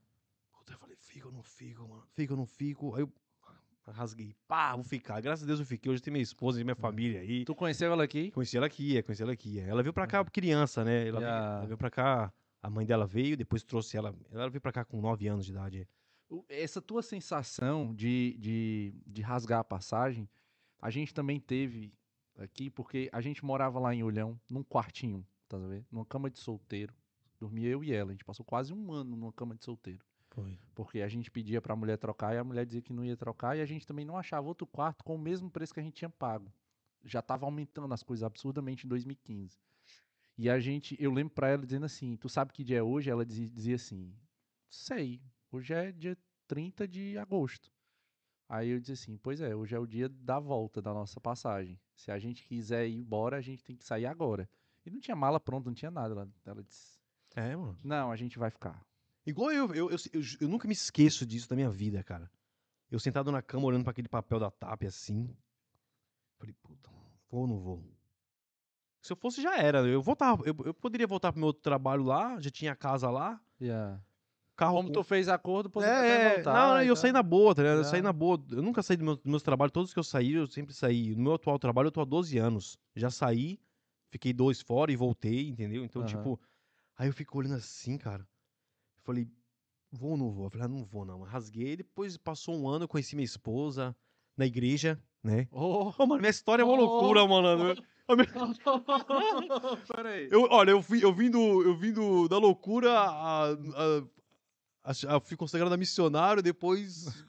Puta, 0.53 0.73
eu 0.75 0.79
falei, 0.79 0.97
fico 0.97 1.29
ou 1.29 1.33
não 1.33 1.43
fico, 1.43 1.89
mano? 1.89 2.05
Fico 2.15 2.33
ou 2.35 2.39
não 2.39 2.47
fico? 2.47 2.95
Aí 2.95 3.03
eu 3.03 3.13
rasguei, 3.91 4.35
pá, 4.47 4.75
vou 4.75 4.85
ficar. 4.85 5.21
Graças 5.21 5.43
a 5.43 5.47
Deus 5.47 5.59
eu 5.61 5.67
fiquei. 5.67 5.91
Hoje 5.91 6.01
tem 6.01 6.13
minha 6.13 6.23
esposa 6.23 6.61
e 6.61 6.65
minha 6.65 6.77
família 6.77 7.21
aí. 7.21 7.45
Tu 7.45 7.55
conheceu 7.55 7.91
ela 7.93 8.05
aqui? 8.05 8.31
Conheci 8.31 8.57
ela 8.57 8.67
aqui, 8.67 8.97
é, 8.97 9.03
conheci 9.03 9.23
ela 9.23 9.33
aqui. 9.33 9.59
é. 9.59 9.69
Ela 9.69 9.83
veio 9.83 9.93
pra 9.93 10.07
cá 10.07 10.25
criança, 10.25 10.85
né? 10.85 11.09
Ela, 11.09 11.19
veio, 11.21 11.33
a- 11.33 11.57
ela 11.57 11.67
veio 11.67 11.79
pra 11.79 11.91
cá, 11.91 12.33
a 12.63 12.71
mãe 12.71 12.87
dela 12.87 13.07
veio, 13.07 13.37
depois 13.37 13.63
trouxe 13.65 13.97
ela. 13.97 14.15
Ela 14.31 14.49
veio 14.49 14.61
pra 14.61 14.71
cá 14.73 14.85
com 14.85 15.01
9 15.01 15.27
anos 15.27 15.45
de 15.47 15.51
idade. 15.53 15.81
é. 15.81 15.87
Essa 16.49 16.81
tua 16.81 17.03
sensação 17.03 17.95
de, 17.95 18.37
de, 18.39 18.95
de 19.07 19.21
rasgar 19.21 19.59
a 19.61 19.65
passagem, 19.65 20.27
a 20.81 20.89
gente 20.89 21.13
também 21.13 21.39
teve 21.39 21.93
aqui, 22.39 22.71
porque 22.71 23.11
a 23.13 23.21
gente 23.21 23.45
morava 23.45 23.79
lá 23.79 23.95
em 23.95 24.03
Olhão, 24.03 24.41
num 24.51 24.63
quartinho, 24.65 25.27
tá 25.49 25.59
vendo? 25.59 25.85
Numa 25.91 26.07
cama 26.07 26.31
de 26.31 26.39
solteiro. 26.39 26.95
Dormia 27.39 27.69
eu 27.69 27.85
e 27.85 27.93
ela. 27.93 28.11
A 28.11 28.13
gente 28.15 28.25
passou 28.25 28.47
quase 28.47 28.73
um 28.73 28.93
ano 28.93 29.15
numa 29.17 29.33
cama 29.33 29.55
de 29.55 29.63
solteiro. 29.65 30.01
Foi. 30.35 30.59
Porque 30.75 31.01
a 31.03 31.09
gente 31.09 31.31
pedia 31.31 31.61
pra 31.61 31.77
mulher 31.77 31.99
trocar 31.99 32.35
e 32.35 32.39
a 32.39 32.45
mulher 32.45 32.65
dizia 32.65 32.81
que 32.81 32.93
não 32.93 33.05
ia 33.05 33.17
trocar 33.17 33.57
e 33.57 33.61
a 33.61 33.67
gente 33.67 33.87
também 33.87 34.05
não 34.05 34.17
achava 34.17 34.49
outro 34.49 34.67
quarto 34.67 35.05
com 35.05 35.15
o 35.15 35.19
mesmo 35.19 35.51
preço 35.51 35.75
que 35.75 35.81
a 35.81 35.83
gente 35.83 35.95
tinha 35.95 36.09
pago. 36.09 36.53
Já 37.05 37.21
tava 37.21 37.45
aumentando 37.45 37.93
as 37.93 38.03
coisas 38.03 38.23
absurdamente 38.23 38.87
em 38.87 38.89
2015. 38.89 39.61
E 40.39 40.49
a 40.49 40.59
gente, 40.59 40.97
eu 40.99 41.13
lembro 41.13 41.35
pra 41.35 41.49
ela 41.49 41.65
dizendo 41.65 41.85
assim: 41.85 42.17
Tu 42.17 42.29
sabe 42.29 42.53
que 42.53 42.65
dia 42.65 42.79
é 42.79 42.83
hoje? 42.83 43.11
Ela 43.11 43.27
dizia, 43.27 43.49
dizia 43.49 43.75
assim: 43.75 44.15
Sei, 44.71 45.21
hoje 45.51 45.75
é 45.75 45.93
dia 45.93 46.17
30 46.47 46.89
de 46.89 47.19
agosto. 47.19 47.71
Aí 48.49 48.71
eu 48.71 48.81
disse 48.81 48.93
assim: 48.93 49.19
Pois 49.19 49.41
é, 49.41 49.55
hoje 49.55 49.75
é 49.75 49.79
o 49.79 49.87
dia 49.87 50.09
da 50.09 50.39
volta 50.39 50.81
da 50.81 50.95
nossa 50.95 51.21
passagem. 51.21 51.79
Se 51.95 52.11
a 52.11 52.19
gente 52.19 52.43
quiser 52.45 52.89
ir 52.89 52.97
embora, 52.97 53.37
a 53.37 53.41
gente 53.43 53.63
tem 53.63 53.77
que 53.77 53.85
sair 53.85 54.07
agora. 54.07 54.49
E 54.87 54.91
não 54.91 55.01
tinha 55.01 55.17
mala 55.17 55.39
pronta, 55.39 55.69
não 55.69 55.75
tinha 55.75 55.91
nada. 55.91 56.15
Ela, 56.15 56.29
ela 56.47 56.63
disse: 56.63 56.99
É, 57.37 57.55
mano. 57.55 57.77
Não, 57.85 58.11
a 58.11 58.17
gente 58.17 58.39
vai 58.39 58.51
ficar. 58.51 58.83
Igual 59.25 59.53
eu, 59.53 59.75
eu, 59.75 59.91
eu, 59.91 59.97
eu, 60.13 60.21
eu 60.41 60.49
nunca 60.49 60.67
me 60.67 60.73
esqueço 60.75 61.25
disso 61.25 61.49
da 61.49 61.55
minha 61.57 61.71
vida, 61.71 62.03
cara. 62.03 62.31
Eu 62.91 62.99
sentado 62.99 63.31
na 63.33 63.41
cama 63.41 63.67
olhando 63.67 63.85
pra 63.85 63.93
aquele 63.93 64.09
papel 64.09 64.39
da 64.39 64.51
TAP 64.51 64.83
assim. 64.85 65.35
Falei, 66.39 66.55
puta, 66.61 66.91
vou 67.31 67.43
ou 67.43 67.47
não 67.47 67.59
vou? 67.61 67.83
Se 69.01 69.13
eu 69.13 69.17
fosse, 69.17 69.41
já 69.43 69.57
era. 69.57 69.79
Eu 69.87 70.03
voltava. 70.03 70.45
Eu, 70.45 70.55
eu 70.65 70.75
poderia 70.75 71.07
voltar 71.07 71.33
pro 71.33 71.39
meu 71.41 71.47
outro 71.49 71.63
trabalho 71.63 72.03
lá, 72.05 72.39
já 72.41 72.51
tinha 72.51 72.75
casa 72.77 73.11
lá. 73.11 73.41
Yeah. 73.61 74.01
Carro 74.55 74.77
Como 74.77 74.91
tu 74.91 75.03
fez 75.03 75.29
acordo, 75.29 75.71
poderia 75.71 75.95
É, 75.95 76.31
é, 76.31 76.35
voltar. 76.35 76.53
não, 76.53 76.83
e 76.83 76.87
eu 76.87 76.95
tal. 76.95 77.01
saí 77.03 77.13
na 77.13 77.23
boa, 77.23 77.55
tá 77.55 77.63
ligado? 77.63 77.79
Eu 77.79 77.85
Já. 77.85 77.91
saí 77.91 78.03
na 78.03 78.13
boa. 78.13 78.45
Eu 78.51 78.63
nunca 78.63 78.83
saí 78.83 78.97
dos 78.97 79.19
meus 79.25 79.43
trabalhos, 79.43 79.73
todos 79.73 79.93
que 79.93 79.99
eu 79.99 80.05
saí, 80.05 80.33
eu 80.35 80.47
sempre 80.47 80.75
saí. 80.75 81.15
No 81.17 81.23
meu 81.23 81.35
atual 81.35 81.59
trabalho, 81.59 81.87
eu 81.89 81.93
tô 81.93 82.01
há 82.01 82.05
12 82.05 82.39
anos. 82.39 82.79
Já 82.95 83.11
saí, 83.11 83.59
fiquei 84.11 84.33
dois 84.33 84.61
fora 84.61 84.93
e 84.93 84.97
voltei, 84.97 85.49
entendeu? 85.49 85.85
Então, 85.85 86.03
Aham. 86.03 86.09
tipo, 86.09 86.41
aí 86.97 87.09
eu 87.09 87.13
fico 87.13 87.39
olhando 87.39 87.55
assim, 87.55 87.97
cara. 87.97 88.29
Falei, 89.05 89.27
vou 89.91 90.11
ou 90.13 90.17
não 90.17 90.31
vou? 90.31 90.47
Eu 90.47 90.51
falei, 90.51 90.67
ah, 90.67 90.69
não 90.69 90.85
vou 90.85 91.05
não. 91.05 91.23
Rasguei, 91.23 91.77
depois 91.77 92.17
passou 92.17 92.57
um 92.57 92.69
ano, 92.69 92.85
eu 92.85 92.89
conheci 92.89 93.15
minha 93.17 93.25
esposa 93.25 93.97
na 94.37 94.47
igreja, 94.47 95.01
né? 95.23 95.49
Oh, 95.51 95.93
Ô, 95.99 96.07
mano, 96.07 96.21
minha 96.21 96.31
história 96.31 96.63
é 96.63 96.65
uma 96.65 96.75
Oh. 96.75 96.77
loucura, 96.77 97.27
mano. 97.27 97.65
Minha- 97.65 97.77
peraí. 99.95 100.29
Eu, 100.31 100.43
olha, 100.51 100.71
eu, 100.73 100.83
fui, 100.83 101.05
eu 101.05 101.13
vim, 101.13 101.31
do, 101.31 101.63
eu 101.63 101.77
vim 101.77 101.93
do, 101.93 102.29
da 102.29 102.39
loucura 102.39 102.93
a, 102.99 103.47
a, 104.85 105.21
fui 105.21 105.37
consagrado 105.37 105.75
a 105.75 105.77
missionário, 105.79 106.43
depois 106.43 107.25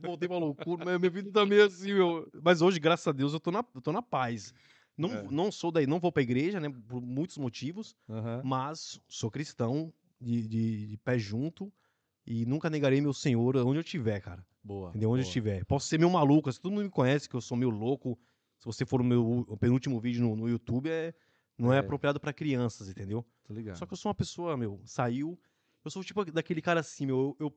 voltei 0.00 0.28
pra 0.28 0.38
loucura. 0.38 0.84
Mas 0.84 0.98
minha 0.98 1.10
vida 1.10 1.30
também 1.32 1.58
é 1.58 1.62
assim, 1.64 1.92
meu. 1.94 2.28
Mas 2.42 2.62
hoje, 2.62 2.78
graças 2.78 3.06
a 3.06 3.12
Deus, 3.12 3.32
eu 3.32 3.40
tô 3.40 3.50
na, 3.50 3.64
eu 3.74 3.80
tô 3.80 3.92
na 3.92 4.02
paz. 4.02 4.54
Não, 4.96 5.10
É. 5.10 5.22
não 5.30 5.50
sou 5.50 5.72
daí, 5.72 5.86
não 5.86 5.98
vou 5.98 6.12
pra 6.12 6.22
igreja, 6.22 6.60
né? 6.60 6.68
Por 6.88 7.00
muitos 7.00 7.38
motivos, 7.38 7.96
mas 8.44 9.00
sou 9.08 9.30
cristão 9.30 9.92
de, 10.22 10.46
de, 10.48 10.86
de 10.88 10.96
pé 10.98 11.18
junto 11.18 11.72
e 12.26 12.46
nunca 12.46 12.70
negarei 12.70 13.00
meu 13.00 13.12
Senhor 13.12 13.56
onde 13.58 13.78
eu 13.78 13.82
estiver, 13.82 14.20
cara. 14.20 14.46
Boa. 14.62 14.90
Entendeu? 14.90 15.10
Onde 15.10 15.20
eu 15.20 15.24
boa. 15.24 15.28
estiver. 15.28 15.64
Posso 15.64 15.88
ser 15.88 15.98
meio 15.98 16.10
maluco, 16.10 16.50
se 16.52 16.60
todo 16.60 16.72
mundo 16.72 16.84
me 16.84 16.90
conhece 16.90 17.28
que 17.28 17.34
eu 17.34 17.40
sou 17.40 17.56
meio 17.56 17.70
louco. 17.70 18.18
Se 18.58 18.64
você 18.66 18.86
for 18.86 19.00
o 19.00 19.04
meu 19.04 19.44
penúltimo 19.58 19.98
vídeo 20.00 20.22
no, 20.22 20.36
no 20.36 20.48
YouTube, 20.48 20.88
é, 20.88 21.12
não 21.58 21.72
é, 21.72 21.76
É. 21.76 21.78
apropriado 21.80 22.20
pra 22.20 22.32
crianças, 22.32 22.88
entendeu? 22.88 23.26
Tô 23.42 23.52
ligado. 23.52 23.76
Só 23.76 23.84
que 23.86 23.92
eu 23.92 23.96
sou 23.96 24.08
uma 24.08 24.14
pessoa, 24.14 24.56
meu, 24.56 24.80
saiu. 24.84 25.36
Eu 25.84 25.90
sou 25.90 26.04
tipo 26.04 26.24
daquele 26.26 26.62
cara 26.62 26.78
assim, 26.78 27.04
meu. 27.06 27.36
Eu, 27.40 27.46
eu, 27.46 27.56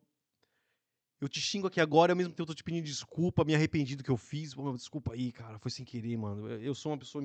eu 1.21 1.29
te 1.29 1.39
xingo 1.39 1.67
aqui 1.67 1.79
agora, 1.79 2.13
ao 2.13 2.15
mesmo 2.17 2.31
tempo 2.33 2.41
eu 2.41 2.47
tô 2.47 2.55
te 2.55 2.63
pedindo 2.63 2.83
desculpa, 2.83 3.45
me 3.45 3.53
arrependi 3.53 3.95
do 3.95 4.03
que 4.03 4.09
eu 4.09 4.17
fiz. 4.17 4.55
Pô, 4.55 4.63
meu, 4.63 4.73
desculpa 4.73 5.13
aí, 5.13 5.31
cara, 5.31 5.59
foi 5.59 5.69
sem 5.69 5.85
querer, 5.85 6.17
mano. 6.17 6.49
Eu, 6.49 6.59
eu 6.59 6.73
sou 6.75 6.91
uma 6.91 6.97
pessoa 6.97 7.23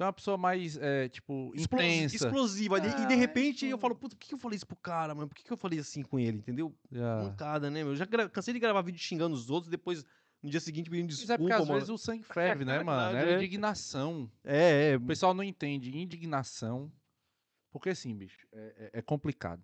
Tu 0.00 0.04
é 0.04 0.06
uma 0.06 0.12
pessoa 0.14 0.38
mais, 0.38 0.78
é, 0.78 1.10
tipo, 1.10 1.52
explosi- 1.54 1.84
intensa. 1.86 2.16
explosiva. 2.16 2.78
E 2.78 2.80
de- 2.80 2.86
e 2.86 2.90
Ah, 2.90 3.04
de 3.04 3.14
repente 3.16 3.56
isso- 3.66 3.74
eu 3.74 3.76
falo, 3.76 3.94
puta, 3.94 4.16
por 4.16 4.26
que 4.26 4.32
eu 4.32 4.38
falei 4.38 4.56
isso 4.56 4.66
pro 4.66 4.74
cara, 4.74 5.14
mano? 5.14 5.28
Por 5.28 5.34
que 5.34 5.50
eu 5.52 5.58
falei 5.58 5.78
assim 5.78 6.00
com 6.02 6.18
ele, 6.18 6.38
entendeu? 6.38 6.74
Já. 6.90 7.18
Mancada, 7.22 7.68
né, 7.70 7.82
meu? 7.84 7.92
Eu 7.92 7.96
já 7.96 8.06
cansei 8.06 8.54
de 8.54 8.60
gravar 8.60 8.80
vídeo 8.80 8.98
xingando 8.98 9.34
os 9.34 9.50
outros, 9.50 9.70
depois 9.70 10.02
no 10.42 10.48
dia 10.48 10.58
seguinte 10.58 10.88
pedindo 10.88 11.04
Mas 11.08 11.16
desculpa, 11.18 11.34
é 11.34 11.36
porque 11.36 11.52
às 11.52 11.60
mano. 11.68 11.74
vezes 11.74 11.90
o 11.90 11.98
sangue 11.98 12.22
ferve, 12.22 12.64
né, 12.64 12.78
mano? 12.82 13.12
verdade, 13.12 13.30
É 13.30 13.34
é. 13.34 13.36
indignação. 13.36 14.30
É, 14.42 14.92
é. 14.92 14.96
O 14.96 15.02
pessoal 15.02 15.34
não 15.34 15.44
entende 15.44 15.94
indignação. 15.94 16.90
Porque 17.70 17.90
assim, 17.90 18.16
bicho, 18.16 18.46
é, 18.52 18.90
é- 18.94 18.98
é 19.00 19.02
complicado. 19.02 19.62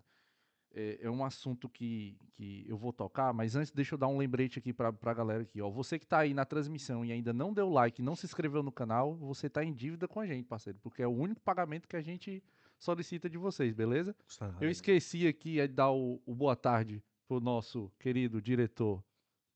É, 0.79 0.99
é 1.01 1.09
um 1.09 1.25
assunto 1.25 1.67
que, 1.67 2.15
que 2.35 2.63
eu 2.67 2.77
vou 2.77 2.93
tocar, 2.93 3.33
mas 3.33 3.55
antes 3.55 3.71
deixa 3.71 3.95
eu 3.95 3.97
dar 3.97 4.07
um 4.07 4.17
lembrete 4.17 4.59
aqui 4.59 4.71
pra, 4.71 4.93
pra 4.93 5.11
galera 5.11 5.41
aqui, 5.41 5.59
ó. 5.59 5.71
Você 5.71 5.97
que 5.97 6.05
tá 6.05 6.19
aí 6.19 6.35
na 6.35 6.45
transmissão 6.45 7.03
e 7.03 7.11
ainda 7.11 7.33
não 7.33 7.51
deu 7.51 7.67
like, 7.67 7.99
não 7.99 8.15
se 8.15 8.27
inscreveu 8.27 8.61
no 8.61 8.71
canal, 8.71 9.15
você 9.15 9.49
tá 9.49 9.63
em 9.63 9.73
dívida 9.73 10.07
com 10.07 10.19
a 10.19 10.27
gente, 10.27 10.45
parceiro. 10.45 10.77
Porque 10.83 11.01
é 11.01 11.07
o 11.07 11.11
único 11.11 11.41
pagamento 11.41 11.87
que 11.87 11.95
a 11.95 12.01
gente 12.01 12.43
solicita 12.77 13.27
de 13.27 13.39
vocês, 13.39 13.73
beleza? 13.73 14.15
Eu 14.61 14.69
esqueci 14.69 15.27
aqui 15.27 15.53
de 15.55 15.67
dar 15.69 15.89
o, 15.89 16.21
o 16.27 16.35
boa 16.35 16.55
tarde 16.55 17.03
pro 17.27 17.39
nosso 17.39 17.91
querido 17.97 18.39
diretor 18.39 19.03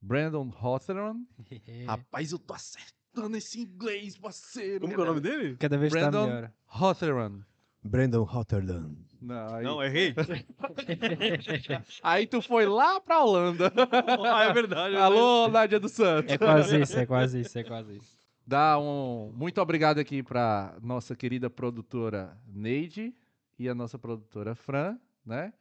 Brandon 0.02 0.52
Hawthorne. 0.60 1.28
Rapaz, 1.86 2.32
eu 2.32 2.40
tô 2.40 2.56
acertando 2.56 3.38
esse 3.38 3.62
inglês, 3.62 4.18
parceiro. 4.18 4.82
Como 4.82 4.96
que 4.96 5.00
é 5.00 5.04
o 5.04 5.06
nome 5.06 5.22
dele? 5.22 5.56
Cada 5.58 5.78
vez 5.78 5.94
tá 5.94 6.00
Brandon 6.00 6.26
melhor. 6.26 6.52
Hawthorne. 6.66 7.46
Brandon 7.84 8.24
Rotterdam. 8.24 8.96
Não, 9.22 9.56
aí, 9.56 9.64
Não, 9.64 9.84
errei? 9.84 10.16
aí 12.02 12.26
tu 12.26 12.42
foi 12.42 12.66
lá 12.66 13.00
pra 13.00 13.24
Holanda. 13.24 13.72
ah, 14.34 14.44
é 14.46 14.54
verdade. 14.54 14.96
Alô, 14.96 15.48
Nádia 15.48 15.80
dos 15.80 15.92
Santos. 15.92 16.34
É 16.34 16.38
quase 16.38 16.82
isso, 16.82 16.98
é 17.00 17.06
quase 17.06 17.40
isso, 17.42 17.60
é 17.60 17.64
quase 17.64 17.98
isso. 17.98 18.18
Dá 18.46 18.80
um 18.80 19.32
muito 19.36 19.62
obrigado 19.62 20.00
aqui 20.00 20.24
pra 20.24 20.76
nossa 20.82 21.16
querida 21.16 21.50
produtora 21.50 22.36
Neide 22.48 23.14
e 23.58 23.70
a 23.70 23.76
nossa 23.76 24.00
produtora 24.00 24.56
Fran, 24.56 24.98
né? 25.24 25.54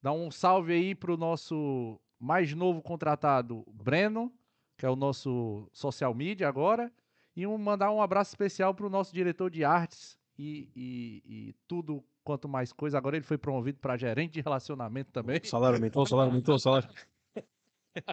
Dá 0.00 0.12
um 0.12 0.30
salve 0.30 0.72
aí 0.72 0.94
pro 0.94 1.16
nosso 1.16 2.00
mais 2.20 2.54
novo 2.54 2.80
contratado, 2.80 3.64
Breno, 3.72 4.32
que 4.76 4.86
é 4.86 4.90
o 4.90 4.94
nosso 4.96 5.68
social 5.72 6.14
media 6.14 6.48
agora. 6.48 6.92
E 7.34 7.46
um, 7.46 7.58
mandar 7.58 7.90
um 7.90 8.00
abraço 8.00 8.30
especial 8.30 8.72
pro 8.74 8.88
nosso 8.88 9.12
diretor 9.12 9.50
de 9.50 9.64
artes 9.64 10.16
e, 10.38 10.70
e- 10.76 11.22
e 11.26 11.54
tudo 11.66 12.02
quanto 12.22 12.48
mais 12.48 12.72
coisa. 12.72 12.96
Agora 12.98 13.16
ele 13.16 13.24
foi 13.24 13.36
promovido 13.38 13.78
para 13.78 13.96
gerente 13.96 14.34
de 14.34 14.40
relacionamento 14.40 15.10
também. 15.12 15.40
O 15.42 15.46
salário 15.46 15.76
aumentou, 15.76 16.02
o 16.02 16.06
salário 16.06 16.30
aumentou, 16.30 16.54
o 16.54 16.58
salário. 16.58 16.88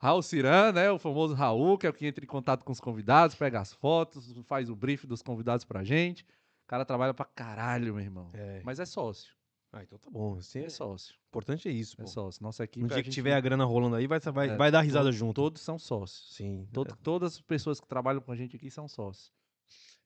Raul 0.00 0.22
Ciran, 0.22 0.72
né? 0.72 0.90
O 0.90 0.98
famoso 0.98 1.34
Raul, 1.34 1.76
que 1.76 1.86
é 1.86 1.90
o 1.90 1.92
que 1.92 2.06
entra 2.06 2.24
em 2.24 2.28
contato 2.28 2.64
com 2.64 2.70
os 2.72 2.80
convidados, 2.80 3.34
pega 3.34 3.60
as 3.60 3.72
fotos, 3.72 4.32
faz 4.44 4.70
o 4.70 4.76
brief 4.76 5.04
dos 5.06 5.22
convidados 5.22 5.64
pra 5.64 5.82
gente. 5.82 6.22
O 6.64 6.68
cara 6.68 6.84
trabalha 6.84 7.12
pra 7.14 7.24
caralho, 7.24 7.94
meu 7.94 8.04
irmão. 8.04 8.28
É. 8.34 8.60
Mas 8.64 8.78
é 8.78 8.84
sócio. 8.86 9.32
Ah, 9.72 9.82
então 9.82 9.98
tá 9.98 10.08
bom. 10.10 10.36
Assim, 10.38 10.60
É 10.60 10.64
é 10.66 10.68
sócio. 10.70 11.14
importante 11.28 11.68
é 11.68 11.72
isso, 11.72 11.96
pô. 11.96 12.04
É 12.04 12.06
sócio. 12.06 12.42
Nossa 12.42 12.64
equipe. 12.64 12.86
No 12.86 12.90
a 12.92 12.94
dia 12.94 13.02
que 13.02 13.10
tiver 13.10 13.34
a 13.34 13.40
grana 13.40 13.64
rolando 13.64 13.96
aí, 13.96 14.06
vai, 14.06 14.18
vai, 14.20 14.48
É, 14.50 14.56
vai 14.56 14.70
dar 14.70 14.80
risada 14.80 15.10
to- 15.10 15.12
junto. 15.16 15.34
Todos 15.34 15.60
são 15.60 15.78
sócios. 15.78 16.34
Sim. 16.34 16.66
Todo- 16.72 16.96
Todas 17.02 17.34
as 17.34 17.40
pessoas 17.40 17.80
que 17.80 17.86
trabalham 17.88 18.20
com 18.20 18.32
a 18.32 18.36
gente 18.36 18.54
aqui 18.56 18.70
são 18.70 18.86
sócios. 18.88 19.32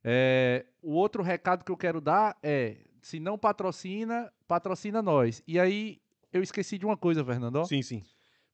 É, 0.04 0.66
o 0.82 0.92
outro 0.92 1.23
recado 1.23 1.64
que 1.64 1.71
eu 1.73 1.76
quero 1.76 2.00
dar 2.00 2.37
é: 2.42 2.78
se 3.00 3.21
não 3.21 3.38
patrocina, 3.38 4.32
patrocina 4.49 5.00
nós. 5.02 5.42
E 5.47 5.59
aí, 5.59 6.00
eu 6.32 6.42
esqueci 6.42 6.78
de 6.78 6.85
uma 6.85 6.97
coisa, 6.97 7.25
Fernando. 7.25 7.64
Sim, 7.66 7.82
sim. 7.82 8.02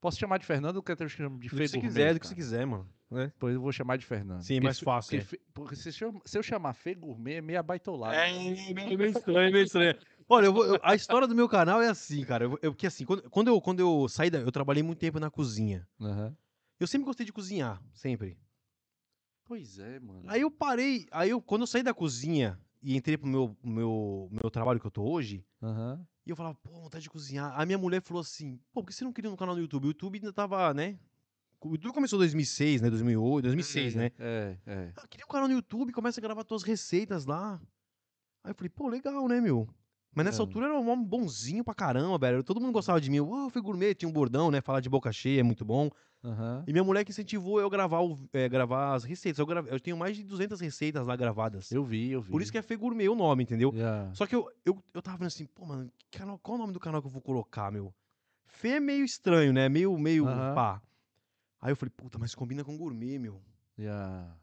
Posso 0.01 0.19
chamar 0.19 0.39
de 0.39 0.47
Fernando 0.47 0.77
ou 0.77 0.83
quer 0.83 0.97
que 0.97 1.03
eu 1.03 1.09
chame 1.09 1.41
de 1.41 1.49
Fê 1.49 1.67
Gourmet, 1.67 1.81
quiser, 1.81 2.15
do 2.15 2.21
que 2.21 2.27
você 2.29 2.35
quiser, 2.35 2.65
mano. 2.67 2.89
É. 3.11 3.33
Pois 3.39 3.55
eu 3.55 3.61
vou 3.61 3.73
chamar 3.73 3.97
de 3.97 4.05
Fernando. 4.07 4.43
Sim, 4.43 4.55
Porque 4.55 4.65
mais 4.67 4.79
fácil, 4.79 5.19
Porque, 5.19 5.27
Fê- 5.27 5.41
porque 5.53 5.77
se, 5.77 6.05
eu, 6.05 6.23
se 6.25 6.39
eu 6.39 6.43
chamar 6.43 6.75
Fê 6.75 6.95
Gourmet, 6.95 7.37
é 7.37 7.41
meio 7.41 7.59
abaitolado. 7.59 8.15
É, 8.15 8.31
meio, 8.33 8.75
meio 8.99 9.07
estranho, 9.07 9.51
meio 9.53 9.65
estranho. 9.65 9.99
Olha, 10.29 10.47
eu 10.47 10.53
vou- 10.53 10.65
eu- 10.67 10.79
a 10.83 10.95
história 10.95 11.27
do 11.27 11.35
meu 11.35 11.49
canal 11.49 11.81
é 11.83 11.89
assim, 11.89 12.23
cara. 12.23 12.45
Eu, 12.45 12.59
eu, 12.63 12.75
que 12.75 12.87
assim, 12.87 13.05
quando, 13.05 13.29
quando, 13.31 13.49
eu, 13.49 13.61
quando 13.61 13.81
eu 13.81 14.09
saí 14.09 14.31
da. 14.31 14.39
Eu 14.39 14.53
trabalhei 14.53 14.83
muito 14.83 14.99
tempo 14.99 15.19
na 15.19 15.31
cozinha. 15.31 15.89
Aham. 16.01 16.37
Eu 16.79 16.87
sempre 16.87 17.07
gostei 17.07 17.27
de 17.27 17.33
cozinhar, 17.33 17.83
sempre. 17.93 18.39
Pois 19.49 19.79
é, 19.79 19.99
mano. 19.99 20.25
Aí 20.27 20.43
eu 20.43 20.51
parei. 20.51 21.07
Aí 21.11 21.31
eu, 21.31 21.41
quando 21.41 21.63
eu 21.63 21.67
saí 21.67 21.83
da 21.83 21.95
cozinha 21.95 22.61
e 22.83 22.95
entrei 22.95 23.17
pro 23.17 23.27
meu, 23.27 23.57
meu, 23.65 24.29
meu 24.31 24.51
trabalho 24.51 24.79
que 24.79 24.87
eu 24.87 24.91
tô 24.91 25.03
hoje, 25.03 25.43
Aham. 25.63 26.07
e 26.27 26.31
eu 26.31 26.37
falava, 26.37 26.55
pô, 26.57 26.71
vontade 26.83 27.05
de 27.05 27.09
cozinhar. 27.09 27.59
A 27.59 27.65
minha 27.65 27.79
mulher 27.79 28.03
falou 28.03 28.21
assim, 28.21 28.61
pô, 28.75 28.83
por 28.83 28.89
que 28.89 28.93
você 28.93 29.05
não 29.05 29.13
queria 29.13 29.31
um 29.31 29.37
canal 29.37 29.55
no 29.55 29.63
YouTube? 29.63 29.87
O 29.87 29.89
YouTube 29.89 30.19
ainda 30.19 30.35
tava, 30.35 30.75
né? 30.75 30.99
O 31.63 31.71
YouTube 31.73 31.95
começou 31.95 32.19
em 32.19 32.21
2006, 32.21 32.83
né? 32.83 32.91
2008, 32.91 33.43
2006, 33.45 33.95
né? 33.95 34.11
É, 34.19 34.59
é. 34.67 34.93
Ah, 34.97 35.09
queria 35.09 35.25
um 35.25 35.31
canal 35.31 35.49
no 35.49 35.55
YouTube, 35.55 35.93
começa 35.93 36.21
a 36.21 36.23
gravar 36.23 36.45
tuas 36.45 36.63
receitas 36.63 37.25
lá. 37.25 37.59
Aí 38.45 38.51
eu 38.51 38.55
falei, 38.55 38.69
pô, 38.69 38.87
legal, 38.87 39.27
né, 39.27 39.41
meu? 39.41 39.67
Mas 40.19 40.27
nessa 40.27 40.43
É. 40.43 40.43
altura 40.43 40.67
eu 40.67 40.71
era 40.73 40.81
um 40.81 40.89
homem 40.91 41.05
bonzinho 41.05 41.63
pra 41.63 41.73
caramba, 41.75 42.19
velho. 42.19 42.43
Todo 42.43 42.61
mundo 42.61 42.73
gostava 42.73 43.01
de 43.01 43.09
mim. 43.09 43.21
Uau, 43.21 43.49
fui 43.49 43.63
gourmet, 43.63 43.95
tinha 43.95 44.09
um 44.09 44.13
bordão, 44.13 44.51
né? 44.51 44.61
Falar 44.61 44.81
de 44.81 44.89
boca 44.89 45.13
cheia 45.13 45.41
é 45.41 45.43
muito 45.45 45.65
bom. 45.65 45.89
Aham. 46.25 46.65
E 46.67 46.73
minha 46.73 46.83
mulher 46.83 47.05
que 47.05 47.13
incentivou 47.13 47.61
eu 47.61 47.71
gravar, 47.71 48.01
o- 48.03 48.19
é, 48.33 48.49
gravar 48.49 48.95
as 48.95 49.05
receitas. 49.05 49.39
Eu, 49.39 49.47
grave- 49.47 49.71
eu 49.71 49.79
tenho 49.79 49.97
mais 49.97 50.17
de 50.17 50.25
200 50.25 50.61
receitas 50.61 51.07
lá 51.07 51.15
gravadas. 51.15 51.71
Eu 51.71 51.85
vi, 51.85 52.11
eu 52.11 52.21
vi. 52.21 52.33
Por 52.33 52.43
isso 52.43 52.51
que 52.51 52.59
é 52.59 52.63
Fê 52.63 52.75
Gourmet 52.75 53.09
o 53.09 53.15
nome, 53.15 53.45
entendeu? 53.45 53.73
Yeah. 53.73 54.13
Só 54.15 54.27
que 54.27 54.35
eu, 54.35 54.51
eu, 54.67 54.83
eu 54.93 55.01
tava 55.01 55.19
vendo 55.19 55.29
assim, 55.29 55.47
pô, 55.47 55.65
mano, 55.65 55.89
canal, 56.11 56.37
qual 56.41 56.57
o 56.57 56.61
nome 56.61 56.73
do 56.73 56.81
canal 56.81 57.01
que 57.01 57.07
eu 57.07 57.13
vou 57.13 57.23
colocar, 57.23 57.71
meu? 57.71 57.95
Fê 58.45 58.71
é 58.71 58.81
meio 58.81 59.05
estranho, 59.05 59.53
né? 59.53 59.69
Meio, 59.69 59.97
meio 59.97 60.27
Aham. 60.27 60.55
pá. 60.55 60.83
Aí 61.61 61.71
eu 61.71 61.77
falei, 61.77 61.93
puta, 61.97 62.19
mas 62.19 62.35
combina 62.35 62.65
com 62.65 62.77
gourmet, 62.77 63.19
meu. 63.21 63.41
Yeah. 63.79 64.35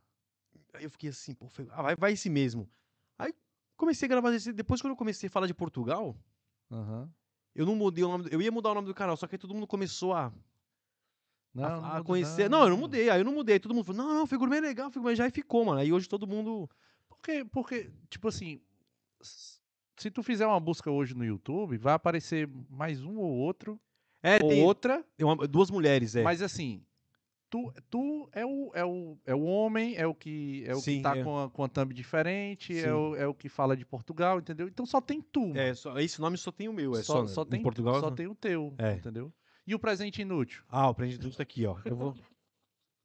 Aí 0.73 0.83
eu 0.85 0.89
fiquei 0.89 1.09
assim, 1.09 1.33
pô, 1.33 1.49
Fê- 1.49 1.67
ah, 1.71 1.81
vai, 1.81 1.95
vai 1.97 2.13
esse 2.13 2.29
mesmo. 2.29 2.69
Aí 3.19 3.33
comecei 3.75 4.05
a 4.05 4.09
gravar 4.09 4.33
esse. 4.33 4.51
Depois, 4.53 4.81
quando 4.81 4.91
eu 4.91 4.97
comecei 4.97 5.27
a 5.27 5.31
falar 5.31 5.47
de 5.47 5.53
Portugal, 5.53 6.15
Aham. 6.71 7.09
eu 7.53 7.65
não 7.65 7.75
mudei 7.75 8.03
o 8.03 8.07
nome. 8.07 8.23
do- 8.25 8.29
Eu 8.29 8.41
ia 8.41 8.51
mudar 8.51 8.71
o 8.71 8.75
nome 8.75 8.87
do 8.87 8.93
canal, 8.93 9.15
só 9.17 9.27
que 9.27 9.35
aí 9.35 9.39
todo 9.39 9.53
mundo 9.53 9.67
começou 9.67 10.13
a, 10.13 10.31
Não, 11.53 11.63
a, 11.63 11.69
não 11.69 11.85
a 11.85 11.89
muda 11.93 12.03
conhecer. 12.03 12.49
Não, 12.49 12.63
eu 12.63 12.69
não 12.69 12.77
mudei. 12.77 13.09
Aí 13.09 13.19
eu 13.19 13.25
não 13.25 13.33
mudei. 13.33 13.59
Todo 13.59 13.73
mundo 13.73 13.85
falou, 13.85 14.03
não, 14.03 14.13
não, 14.13 14.37
Gourmet 14.37 14.57
é 14.57 14.61
legal, 14.61 14.91
Gourmet 14.91 15.15
já 15.15 15.27
e 15.27 15.31
ficou, 15.31 15.63
mano. 15.65 15.79
Aí 15.79 15.91
hoje 15.93 16.07
todo 16.09 16.27
mundo. 16.27 16.69
Porque, 17.07 17.45
porque, 17.45 17.91
tipo 18.09 18.27
assim, 18.27 18.61
se 19.97 20.11
tu 20.11 20.21
fizer 20.21 20.45
uma 20.45 20.59
busca 20.59 20.91
hoje 20.91 21.13
no 21.15 21.23
YouTube, 21.25 21.77
vai 21.77 21.93
aparecer 21.93 22.47
mais 22.69 23.03
um 23.03 23.17
ou 23.17 23.31
outro, 23.31 23.79
É, 24.21 24.39
ou 24.43 24.49
tem, 24.49 24.63
outra, 24.63 25.03
tem 25.15 25.25
uma- 25.25 25.47
duas 25.47 25.71
mulheres, 25.71 26.15
é. 26.15 26.21
mas 26.23 26.41
assim, 26.41 26.85
tu, 27.49 27.73
tu 27.89 28.29
é, 28.33 28.45
o, 28.45 28.71
é, 28.73 28.83
o, 28.85 29.17
é 29.25 29.35
o 29.35 29.41
homem, 29.43 29.95
é 29.95 30.05
o 30.05 30.13
que, 30.13 30.63
é 30.67 30.73
o 30.75 30.79
Sim, 30.79 30.97
que 30.97 31.03
tá 31.03 31.15
é. 31.17 31.23
com, 31.23 31.37
a, 31.39 31.49
com 31.49 31.63
a 31.63 31.67
thumb 31.69 31.93
diferente, 31.93 32.73
Sim. 32.73 32.79
é 32.81 32.93
o, 32.93 33.15
é 33.15 33.27
o 33.27 33.33
que 33.33 33.47
fala 33.49 33.75
de 33.77 33.85
Portugal, 33.85 34.39
entendeu? 34.39 34.67
Então 34.67 34.85
só 34.85 34.99
tem 35.01 35.21
tu. 35.21 35.51
É, 35.55 35.73
só, 35.73 35.97
esse 35.99 36.19
nome 36.19 36.37
só 36.37 36.51
tem 36.51 36.67
o 36.69 36.73
meu, 36.73 36.93
é 36.95 37.03
só, 37.03 37.25
só, 37.25 37.27
só 37.27 37.41
em 37.43 37.45
tem, 37.49 37.61
Portugal. 37.61 37.99
só 37.99 38.11
tem 38.11 38.27
o 38.27 38.35
teu, 38.35 38.73
É. 38.77 38.93
entendeu? 38.93 39.33
E 39.67 39.73
o 39.73 39.79
presente 39.79 40.21
inútil? 40.21 40.63
Ah, 40.69 40.89
o 40.89 40.93
presente 40.95 41.19
inútil 41.21 41.37
tá 41.37 41.43
aqui, 41.43 41.65
ó. 41.65 41.77
Eu 41.85 41.95
vou... 41.95 42.13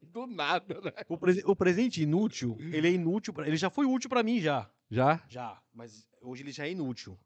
Do 0.03 0.27
nada, 0.27 0.81
né? 0.81 0.93
o, 1.09 1.19
prese- 1.19 1.43
o 1.45 1.55
presente 1.55 2.03
inútil, 2.03 2.57
ele 2.59 2.89
é 2.89 2.91
inútil, 2.91 3.35
pra... 3.35 3.47
ele 3.47 3.57
já 3.59 3.69
foi 3.69 3.85
útil 3.85 4.09
pra 4.09 4.23
mim 4.23 4.41
já. 4.41 4.71
Já? 4.91 5.23
Já, 5.29 5.63
mas 5.75 6.07
hoje 6.23 6.43
ele 6.43 6.53
já 6.53 6.67
é 6.67 6.71
inútil. 6.73 7.19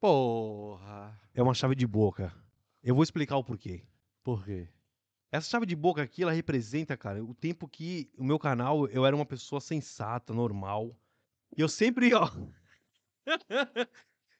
Porra. 0.00 1.18
É 1.34 1.42
uma 1.42 1.54
chave 1.54 1.74
de 1.74 1.86
boca. 1.86 2.32
Eu 2.82 2.94
vou 2.94 3.02
explicar 3.02 3.36
o 3.36 3.44
porquê. 3.44 3.82
Por 4.22 4.44
quê? 4.44 4.68
Essa 5.34 5.50
chave 5.50 5.66
de 5.66 5.74
boca 5.74 6.00
aqui, 6.00 6.22
ela 6.22 6.30
representa, 6.30 6.96
cara, 6.96 7.20
o 7.24 7.34
tempo 7.34 7.66
que 7.66 8.08
o 8.16 8.22
meu 8.22 8.38
canal 8.38 8.86
eu 8.86 9.04
era 9.04 9.16
uma 9.16 9.26
pessoa 9.26 9.60
sensata, 9.60 10.32
normal. 10.32 10.96
E 11.56 11.60
eu 11.60 11.68
sempre, 11.68 12.14
ó. 12.14 12.30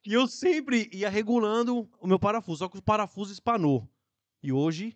E 0.06 0.12
eu 0.12 0.28
sempre 0.28 0.90
ia 0.92 1.08
regulando 1.08 1.88
o 1.98 2.06
meu 2.06 2.18
parafuso, 2.18 2.58
só 2.58 2.68
que 2.68 2.76
o 2.76 2.82
parafuso 2.82 3.32
espanou. 3.32 3.88
E 4.42 4.52
hoje, 4.52 4.94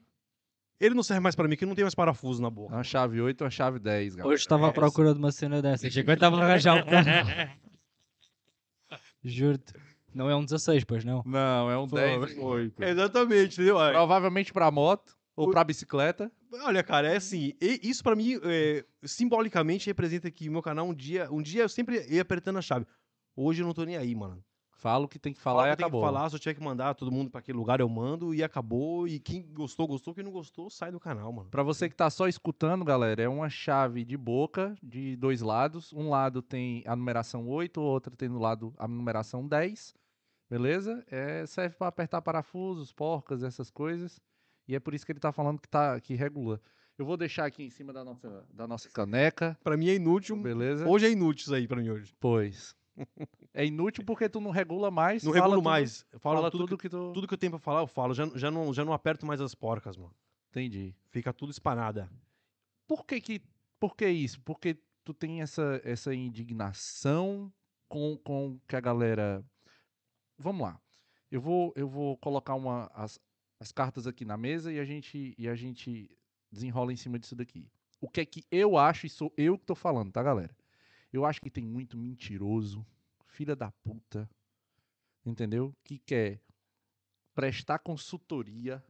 ele 0.78 0.94
não 0.94 1.02
serve 1.02 1.20
mais 1.20 1.34
pra 1.34 1.48
mim, 1.48 1.56
que 1.56 1.64
não 1.64 1.74
tem 1.74 1.82
mais 1.82 1.94
parafuso 1.94 2.42
na 2.42 2.50
boca. 2.50 2.74
Uma 2.74 2.84
chave 2.84 3.18
8 3.18 3.42
uma 3.42 3.50
chave 3.50 3.78
10, 3.78 4.16
galera. 4.16 4.34
Hoje 4.34 4.46
tava 4.46 4.68
à 4.68 4.72
procura 4.72 5.14
de 5.14 5.18
uma 5.18 5.32
cena 5.32 5.62
dessa. 5.62 5.90
Chegou 5.90 6.12
e 6.12 6.16
tava 6.18 6.36
arranjar 6.36 6.74
um 6.74 6.84
carro. 6.84 7.50
Juro-te. 9.24 9.72
Não 10.14 10.28
é 10.28 10.36
um 10.36 10.44
16, 10.44 10.84
pois 10.84 11.06
não? 11.06 11.22
Não, 11.24 11.70
é 11.70 11.78
um 11.78 11.86
10 11.86 12.32
e 12.36 12.38
8. 12.38 12.84
Exatamente, 12.84 13.54
entendeu? 13.54 13.78
Aí, 13.78 13.94
Provavelmente 13.94 14.52
pra 14.52 14.70
moto 14.70 15.17
ou 15.38 15.48
O- 15.48 15.50
pra 15.50 15.62
bicicleta. 15.64 16.30
Olha, 16.64 16.82
cara, 16.82 17.08
é 17.12 17.16
assim, 17.16 17.52
isso 17.60 18.02
pra 18.02 18.16
mim, 18.16 18.38
é, 18.42 18.84
simbolicamente, 19.04 19.86
representa 19.86 20.30
que 20.30 20.48
o 20.48 20.52
meu 20.52 20.62
canal, 20.62 20.86
um 20.86 20.94
dia, 20.94 21.28
um 21.30 21.40
dia 21.42 21.62
eu 21.62 21.68
sempre 21.68 22.04
ia 22.08 22.22
apertando 22.22 22.58
a 22.58 22.62
chave. 22.62 22.86
Hoje 23.36 23.62
eu 23.62 23.66
não 23.66 23.74
tô 23.74 23.84
nem 23.84 23.96
aí, 23.96 24.14
mano. 24.14 24.42
Fala 24.70 25.04
o 25.04 25.08
que 25.08 25.18
tem 25.18 25.32
que 25.32 25.40
Fala 25.40 25.62
falar 25.62 25.70
o 25.70 25.72
e 25.72 25.76
que 25.76 25.82
acabou. 25.82 26.00
que 26.00 26.06
falar, 26.06 26.28
se 26.30 26.36
eu 26.36 26.38
tiver 26.38 26.54
que 26.54 26.62
mandar 26.62 26.94
todo 26.94 27.10
mundo 27.10 27.30
pra 27.30 27.40
aquele 27.40 27.58
lugar, 27.58 27.80
eu 27.80 27.88
mando 27.88 28.32
e 28.32 28.44
acabou. 28.44 29.08
E 29.08 29.18
quem 29.18 29.42
gostou, 29.52 29.88
gostou. 29.88 30.14
Quem 30.14 30.22
não 30.22 30.30
gostou, 30.30 30.70
sai 30.70 30.92
do 30.92 31.00
canal, 31.00 31.32
mano. 31.32 31.50
Pra 31.50 31.64
você 31.64 31.88
que 31.88 31.96
tá 31.96 32.08
só 32.10 32.28
escutando, 32.28 32.84
galera, 32.84 33.20
é 33.20 33.28
uma 33.28 33.50
chave 33.50 34.04
de 34.04 34.16
boca 34.16 34.76
de 34.80 35.16
dois 35.16 35.40
lados. 35.40 35.92
Um 35.92 36.08
lado 36.08 36.40
tem 36.42 36.84
a 36.86 36.94
numeração 36.94 37.48
8, 37.48 37.80
o 37.80 37.84
outro 37.84 38.14
tem 38.16 38.28
no 38.28 38.38
lado 38.38 38.72
a 38.78 38.86
numeração 38.86 39.46
10. 39.48 39.94
Beleza? 40.48 41.04
É, 41.10 41.44
serve 41.46 41.74
pra 41.76 41.88
apertar 41.88 42.22
parafusos, 42.22 42.92
porcas, 42.92 43.42
essas 43.42 43.70
coisas. 43.70 44.20
E 44.68 44.74
é 44.76 44.80
por 44.80 44.94
isso 44.94 45.04
que 45.06 45.10
ele 45.12 45.18
tá 45.18 45.32
falando 45.32 45.58
que, 45.60 45.68
tá, 45.68 45.98
que 46.00 46.14
regula. 46.14 46.60
Eu 46.98 47.06
vou 47.06 47.16
deixar 47.16 47.46
aqui 47.46 47.62
em 47.62 47.70
cima 47.70 47.92
da 47.92 48.04
nossa, 48.04 48.46
da 48.52 48.66
nossa 48.66 48.90
caneca, 48.90 49.56
Pra 49.64 49.76
mim 49.76 49.88
é 49.88 49.94
inútil. 49.94 50.36
beleza? 50.36 50.86
Hoje 50.86 51.06
é 51.06 51.10
inútil 51.10 51.42
isso 51.44 51.54
aí 51.54 51.66
pra 51.66 51.80
mim 51.80 51.88
hoje. 51.90 52.14
Pois. 52.20 52.76
É 53.54 53.64
inútil 53.64 54.04
porque 54.04 54.28
tu 54.28 54.40
não 54.40 54.50
regula 54.50 54.90
mais. 54.90 55.22
Não 55.22 55.30
regulo 55.32 55.54
tudo- 55.56 55.64
mais. 55.64 56.04
Fala 56.18 56.50
tudo, 56.50 56.66
tudo, 56.66 56.76
que, 56.76 56.82
que 56.82 56.88
tu. 56.88 57.12
tudo 57.12 57.26
que 57.28 57.34
eu 57.34 57.38
tenho 57.38 57.52
pra 57.52 57.60
falar, 57.60 57.80
eu 57.80 57.86
falo. 57.86 58.12
Já, 58.12 58.26
já, 58.34 58.50
não, 58.50 58.74
já 58.74 58.84
não 58.84 58.92
aperto 58.92 59.24
mais 59.24 59.40
as 59.40 59.54
porcas, 59.54 59.96
mano. 59.96 60.12
Entendi. 60.50 60.94
Fica 61.10 61.32
tudo 61.32 61.50
espanada. 61.50 62.10
Por 62.88 63.06
que 63.06 63.20
que, 63.20 63.40
por 63.78 63.94
que 63.96 64.08
isso? 64.08 64.40
Porque 64.40 64.76
tu 65.04 65.14
tem 65.14 65.40
essa, 65.40 65.80
essa 65.84 66.12
indignação 66.14 67.52
com, 67.88 68.16
com 68.18 68.58
que 68.66 68.74
a 68.76 68.80
galera... 68.80 69.44
Vamos 70.36 70.62
lá. 70.62 70.80
Eu 71.30 71.40
vou, 71.40 71.72
eu 71.76 71.88
vou 71.88 72.16
colocar 72.18 72.54
uma, 72.54 72.90
as, 72.94 73.20
as 73.60 73.72
cartas 73.72 74.06
aqui 74.06 74.24
na 74.24 74.36
mesa 74.36 74.72
e 74.72 74.78
a, 74.78 74.84
gente, 74.84 75.34
e 75.36 75.48
a 75.48 75.54
gente 75.54 76.10
desenrola 76.50 76.92
em 76.92 76.96
cima 76.96 77.18
disso 77.18 77.34
daqui. 77.34 77.70
O 78.00 78.08
que 78.08 78.20
é 78.20 78.26
que 78.26 78.44
eu 78.50 78.76
acho, 78.76 79.06
e 79.06 79.10
sou 79.10 79.32
eu 79.36 79.58
que 79.58 79.66
tô 79.66 79.74
falando, 79.74 80.12
tá, 80.12 80.22
galera? 80.22 80.56
Eu 81.12 81.24
acho 81.24 81.40
que 81.40 81.50
tem 81.50 81.64
muito 81.64 81.96
mentiroso, 81.96 82.86
filha 83.26 83.56
da 83.56 83.70
puta, 83.70 84.28
entendeu? 85.24 85.74
Que 85.82 85.98
quer 85.98 86.40
prestar 87.34 87.78
consultoria 87.78 88.84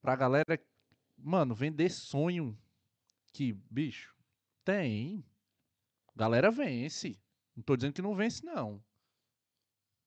pra 0.00 0.16
galera, 0.16 0.58
mano, 1.16 1.54
vender 1.54 1.90
sonho 1.90 2.56
que, 3.32 3.52
bicho, 3.52 4.16
tem. 4.64 5.24
Galera 6.14 6.50
vence. 6.50 7.20
Não 7.54 7.62
tô 7.62 7.76
dizendo 7.76 7.92
que 7.92 8.02
não 8.02 8.14
vence, 8.14 8.44
não. 8.44 8.82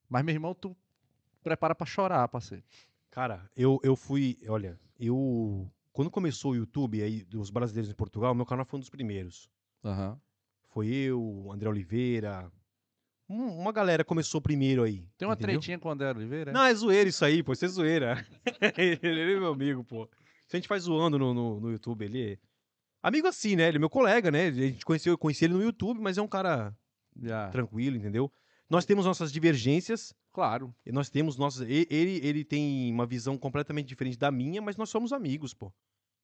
Mas, 0.09 0.23
meu 0.23 0.33
irmão, 0.33 0.53
tu 0.53 0.75
prepara 1.41 1.73
pra 1.73 1.85
chorar, 1.85 2.27
parceiro. 2.27 2.63
Cara, 3.11 3.49
eu, 3.55 3.79
eu 3.83 3.95
fui. 3.95 4.37
Olha, 4.47 4.79
eu. 4.99 5.69
Quando 5.91 6.09
começou 6.09 6.51
o 6.51 6.55
YouTube 6.55 7.01
aí, 7.03 7.23
dos 7.25 7.49
brasileiros 7.49 7.91
em 7.91 7.95
Portugal, 7.95 8.33
meu 8.33 8.45
canal 8.45 8.65
foi 8.65 8.77
um 8.77 8.79
dos 8.79 8.89
primeiros. 8.89 9.49
Aham. 9.83 10.17
Foi 10.69 10.87
eu, 10.87 11.21
o 11.21 11.51
André 11.51 11.67
Oliveira. 11.69 12.49
um- 13.29 13.57
uma 13.59 13.71
galera 13.73 14.03
começou 14.05 14.41
primeiro 14.41 14.83
aí. 14.83 15.05
Tem 15.17 15.27
uma 15.27 15.33
entendeu? 15.33 15.59
tretinha 15.59 15.77
com 15.77 15.89
o 15.89 15.91
André 15.91 16.09
Oliveira? 16.11 16.51
Não, 16.53 16.63
é 16.63 16.73
zoeira 16.73 17.09
isso 17.09 17.23
aí, 17.25 17.43
pô. 17.43 17.51
Isso 17.53 17.65
é 17.65 17.67
zoeira. 17.67 18.25
ele 18.77 19.33
é 19.33 19.39
meu 19.39 19.51
amigo, 19.51 19.83
pô. 19.83 20.03
Isso 20.47 20.55
a 20.55 20.57
gente 20.57 20.67
faz 20.67 20.83
zoando 20.83 21.19
no, 21.19 21.33
no, 21.33 21.59
no 21.59 21.71
YouTube. 21.71 22.05
Ele 22.05 22.33
é. 22.33 22.37
Amigo 23.03 23.27
assim, 23.27 23.55
né? 23.57 23.67
Ele 23.67 23.77
é 23.77 23.79
meu 23.79 23.89
colega, 23.89 24.31
né? 24.31 24.47
A 24.47 24.51
gente 24.51 24.85
conheceu, 24.85 25.13
eu 25.13 25.17
conheci 25.17 25.43
ele 25.45 25.53
no 25.55 25.63
YouTube, 25.63 25.99
mas 25.99 26.17
é 26.17 26.21
um 26.21 26.27
cara 26.27 26.73
Já. 27.21 27.49
tranquilo, 27.49 27.97
entendeu? 27.97 28.31
Nós 28.71 28.85
temos 28.85 29.05
nossas 29.05 29.33
divergências. 29.33 30.15
Claro. 30.31 30.73
E 30.85 30.93
nós 30.93 31.09
temos 31.09 31.35
nossas. 31.35 31.67
Ele, 31.69 32.25
ele 32.25 32.45
tem 32.45 32.89
uma 32.89 33.05
visão 33.05 33.37
completamente 33.37 33.87
diferente 33.87 34.17
da 34.17 34.31
minha, 34.31 34.61
mas 34.61 34.77
nós 34.77 34.89
somos 34.89 35.11
amigos, 35.11 35.53
pô. 35.53 35.73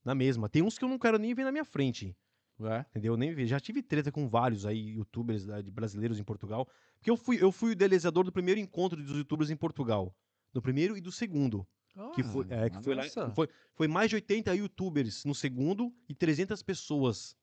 Na 0.05 0.15
mesma. 0.15 0.47
Tem 0.47 0.61
uns 0.61 0.77
que 0.77 0.85
eu 0.85 0.87
não 0.87 0.97
quero 0.97 1.19
nem 1.19 1.33
ver 1.33 1.43
na 1.43 1.51
minha 1.51 1.65
frente. 1.65 2.15
É. 2.61 2.85
Entendeu? 2.91 3.17
Nem 3.17 3.33
ver. 3.33 3.47
Já 3.47 3.59
tive 3.59 3.83
treta 3.83 4.13
com 4.13 4.29
vários 4.29 4.65
aí, 4.65 4.95
youtubers 4.95 5.45
brasileiros 5.69 6.19
em 6.19 6.23
Portugal. 6.23 6.65
Porque 6.95 7.11
eu 7.11 7.17
fui, 7.17 7.37
eu 7.43 7.51
fui 7.51 7.71
o 7.71 7.73
idealizador 7.73 8.23
do 8.23 8.31
primeiro 8.31 8.61
encontro 8.61 9.03
dos 9.03 9.17
youtubers 9.17 9.49
em 9.49 9.57
Portugal. 9.57 10.15
Do 10.53 10.61
primeiro 10.61 10.97
e 10.97 11.01
do 11.01 11.11
segundo. 11.11 11.67
Que 12.13 12.23
foi, 12.23 12.45
é, 12.49 12.69
que 12.69 12.81
foi, 12.81 12.95
lá, 12.95 13.03
foi, 13.35 13.49
foi 13.73 13.87
mais 13.87 14.09
de 14.09 14.15
80 14.15 14.55
youtubers 14.55 15.25
no 15.25 15.35
segundo 15.35 15.93
e 16.07 16.13
300 16.13 16.61
pessoas 16.63 17.35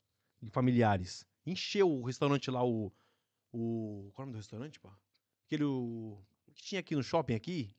familiares. 0.50 1.26
Encheu 1.44 1.90
o 1.90 2.04
restaurante 2.04 2.50
lá, 2.50 2.64
o. 2.64 2.90
o 3.54 4.10
qual 4.12 4.24
é 4.24 4.24
o 4.24 4.26
nome 4.26 4.32
do 4.32 4.38
restaurante, 4.38 4.80
pá? 4.80 4.90
Aquele. 5.46 5.64
O, 5.64 6.18
que 6.54 6.62
tinha 6.62 6.80
aqui 6.80 6.94
no 6.94 7.02
shopping 7.02 7.34
aqui? 7.34 7.74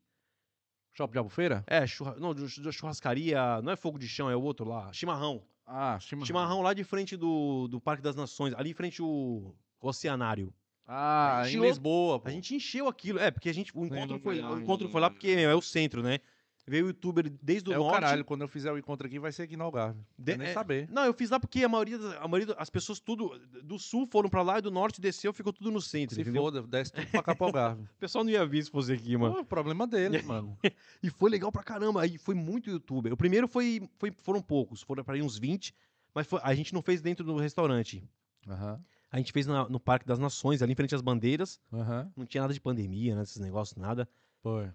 Shopping 0.93 1.13
de 1.13 1.17
Albufeira? 1.17 1.63
É, 1.67 1.85
churra, 1.85 2.15
não, 2.17 2.33
churrascaria. 2.71 3.61
Não 3.61 3.71
é 3.71 3.75
fogo 3.75 3.99
de 3.99 4.07
chão, 4.07 4.29
é 4.29 4.35
o 4.35 4.41
outro 4.41 4.67
lá. 4.67 4.91
Chimarrão. 4.93 5.43
Ah, 5.65 5.99
chimarrão. 5.99 6.25
Chimarrão 6.25 6.61
lá 6.61 6.73
de 6.73 6.83
frente 6.83 7.17
do, 7.17 7.67
do 7.67 7.81
Parque 7.81 8.01
das 8.01 8.15
Nações, 8.15 8.53
ali 8.53 8.71
em 8.71 8.73
frente 8.73 9.01
o 9.01 9.53
Oceanário. 9.81 10.53
Ah, 10.88 11.43
em 11.47 11.59
Lisboa, 11.59 12.19
pô. 12.19 12.29
A 12.29 12.31
gente 12.31 12.55
encheu 12.55 12.88
aquilo. 12.88 13.19
É, 13.19 13.31
porque 13.31 13.49
a 13.49 13.53
gente. 13.53 13.71
O 13.75 13.85
encontro, 13.85 14.19
foi, 14.19 14.41
o 14.41 14.59
encontro 14.59 14.88
foi 14.89 15.01
lá 15.01 15.09
porque 15.09 15.29
é 15.29 15.53
o 15.55 15.61
centro, 15.61 16.01
né? 16.01 16.19
Veio 16.67 16.88
youtuber 16.88 17.32
desde 17.43 17.69
o 17.69 17.73
É 17.73 17.78
o 17.78 17.82
norte. 17.84 17.93
caralho, 17.93 18.25
quando 18.25 18.41
eu 18.41 18.47
fizer 18.47 18.71
o 18.71 18.78
encontro 18.78 19.06
aqui 19.06 19.19
vai 19.19 19.32
ser 19.32 19.43
aqui 19.43 19.56
no 19.56 19.63
Algarve. 19.65 19.99
De- 20.17 20.36
nem 20.36 20.47
é, 20.47 20.54
saber. 20.54 20.89
Não, 20.89 21.06
eu 21.06 21.13
fiz 21.13 21.30
lá 21.30 21.39
porque 21.39 21.63
a 21.63 21.69
maioria, 21.69 21.97
a 22.19 22.28
maioria 22.28 22.56
das 22.56 22.69
pessoas 22.71 22.99
tudo 22.99 23.38
do 23.63 23.78
sul 23.78 24.08
foram 24.08 24.28
pra 24.30 24.41
lá 24.41 24.58
e 24.58 24.62
do 24.63 24.71
norte 24.71 24.99
desceu, 24.99 25.32
ficou 25.32 25.54
tudo 25.54 25.69
no 25.69 25.80
centro, 25.80 26.15
Se 26.15 26.21
entendeu? 26.21 26.41
foda, 26.41 26.63
desce 26.63 26.91
tudo 26.91 27.06
pra 27.08 27.21
cá 27.21 27.36
pro 27.36 27.45
Algarve. 27.45 27.84
O 27.95 27.99
pessoal 27.99 28.23
não 28.23 28.32
ia 28.32 28.43
vir 28.47 28.63
se 28.63 28.71
fosse 28.71 28.91
aqui, 28.93 29.15
mano. 29.15 29.36
Pô, 29.36 29.45
problema 29.45 29.86
deles, 29.86 30.23
mano. 30.25 30.58
E 31.04 31.10
foi 31.12 31.30
legal 31.30 31.51
pra 31.51 31.62
caramba. 31.62 32.01
Aí 32.01 32.17
foi 32.17 32.34
muito 32.34 32.69
youtuber. 32.71 33.13
O 33.13 33.17
primeiro 33.17 33.47
foi, 33.47 33.88
foi 33.99 34.12
foram 34.23 34.41
poucos, 34.41 34.82
foram 34.82 35.04
pra 35.04 35.13
aí 35.13 35.21
uns 35.21 35.38
20, 35.38 35.71
mas 36.15 36.25
foi- 36.25 36.39
a 36.43 36.56
gente 36.56 36.73
não 36.73 36.82
fez 36.82 36.99
dentro 36.99 37.23
do 37.23 37.36
restaurante. 37.38 38.04
Aham, 38.47 38.80
A 39.12 39.17
gente 39.17 39.32
fez 39.32 39.45
na- 39.45 39.69
no 39.69 39.80
Parque 39.80 40.06
das 40.08 40.17
Nações, 40.17 40.62
ali 40.63 40.71
em 40.73 40.75
frente 40.75 40.95
às 40.95 41.01
bandeiras. 41.01 41.60
aham. 41.71 42.12
Não 42.17 42.25
tinha 42.25 42.41
nada 42.41 42.54
de 42.56 42.60
pandemia, 42.60 43.15
né? 43.15 43.21
Esses 43.21 43.38
negócios, 43.38 43.78
nada. 43.78 44.10
Foi. 44.41 44.69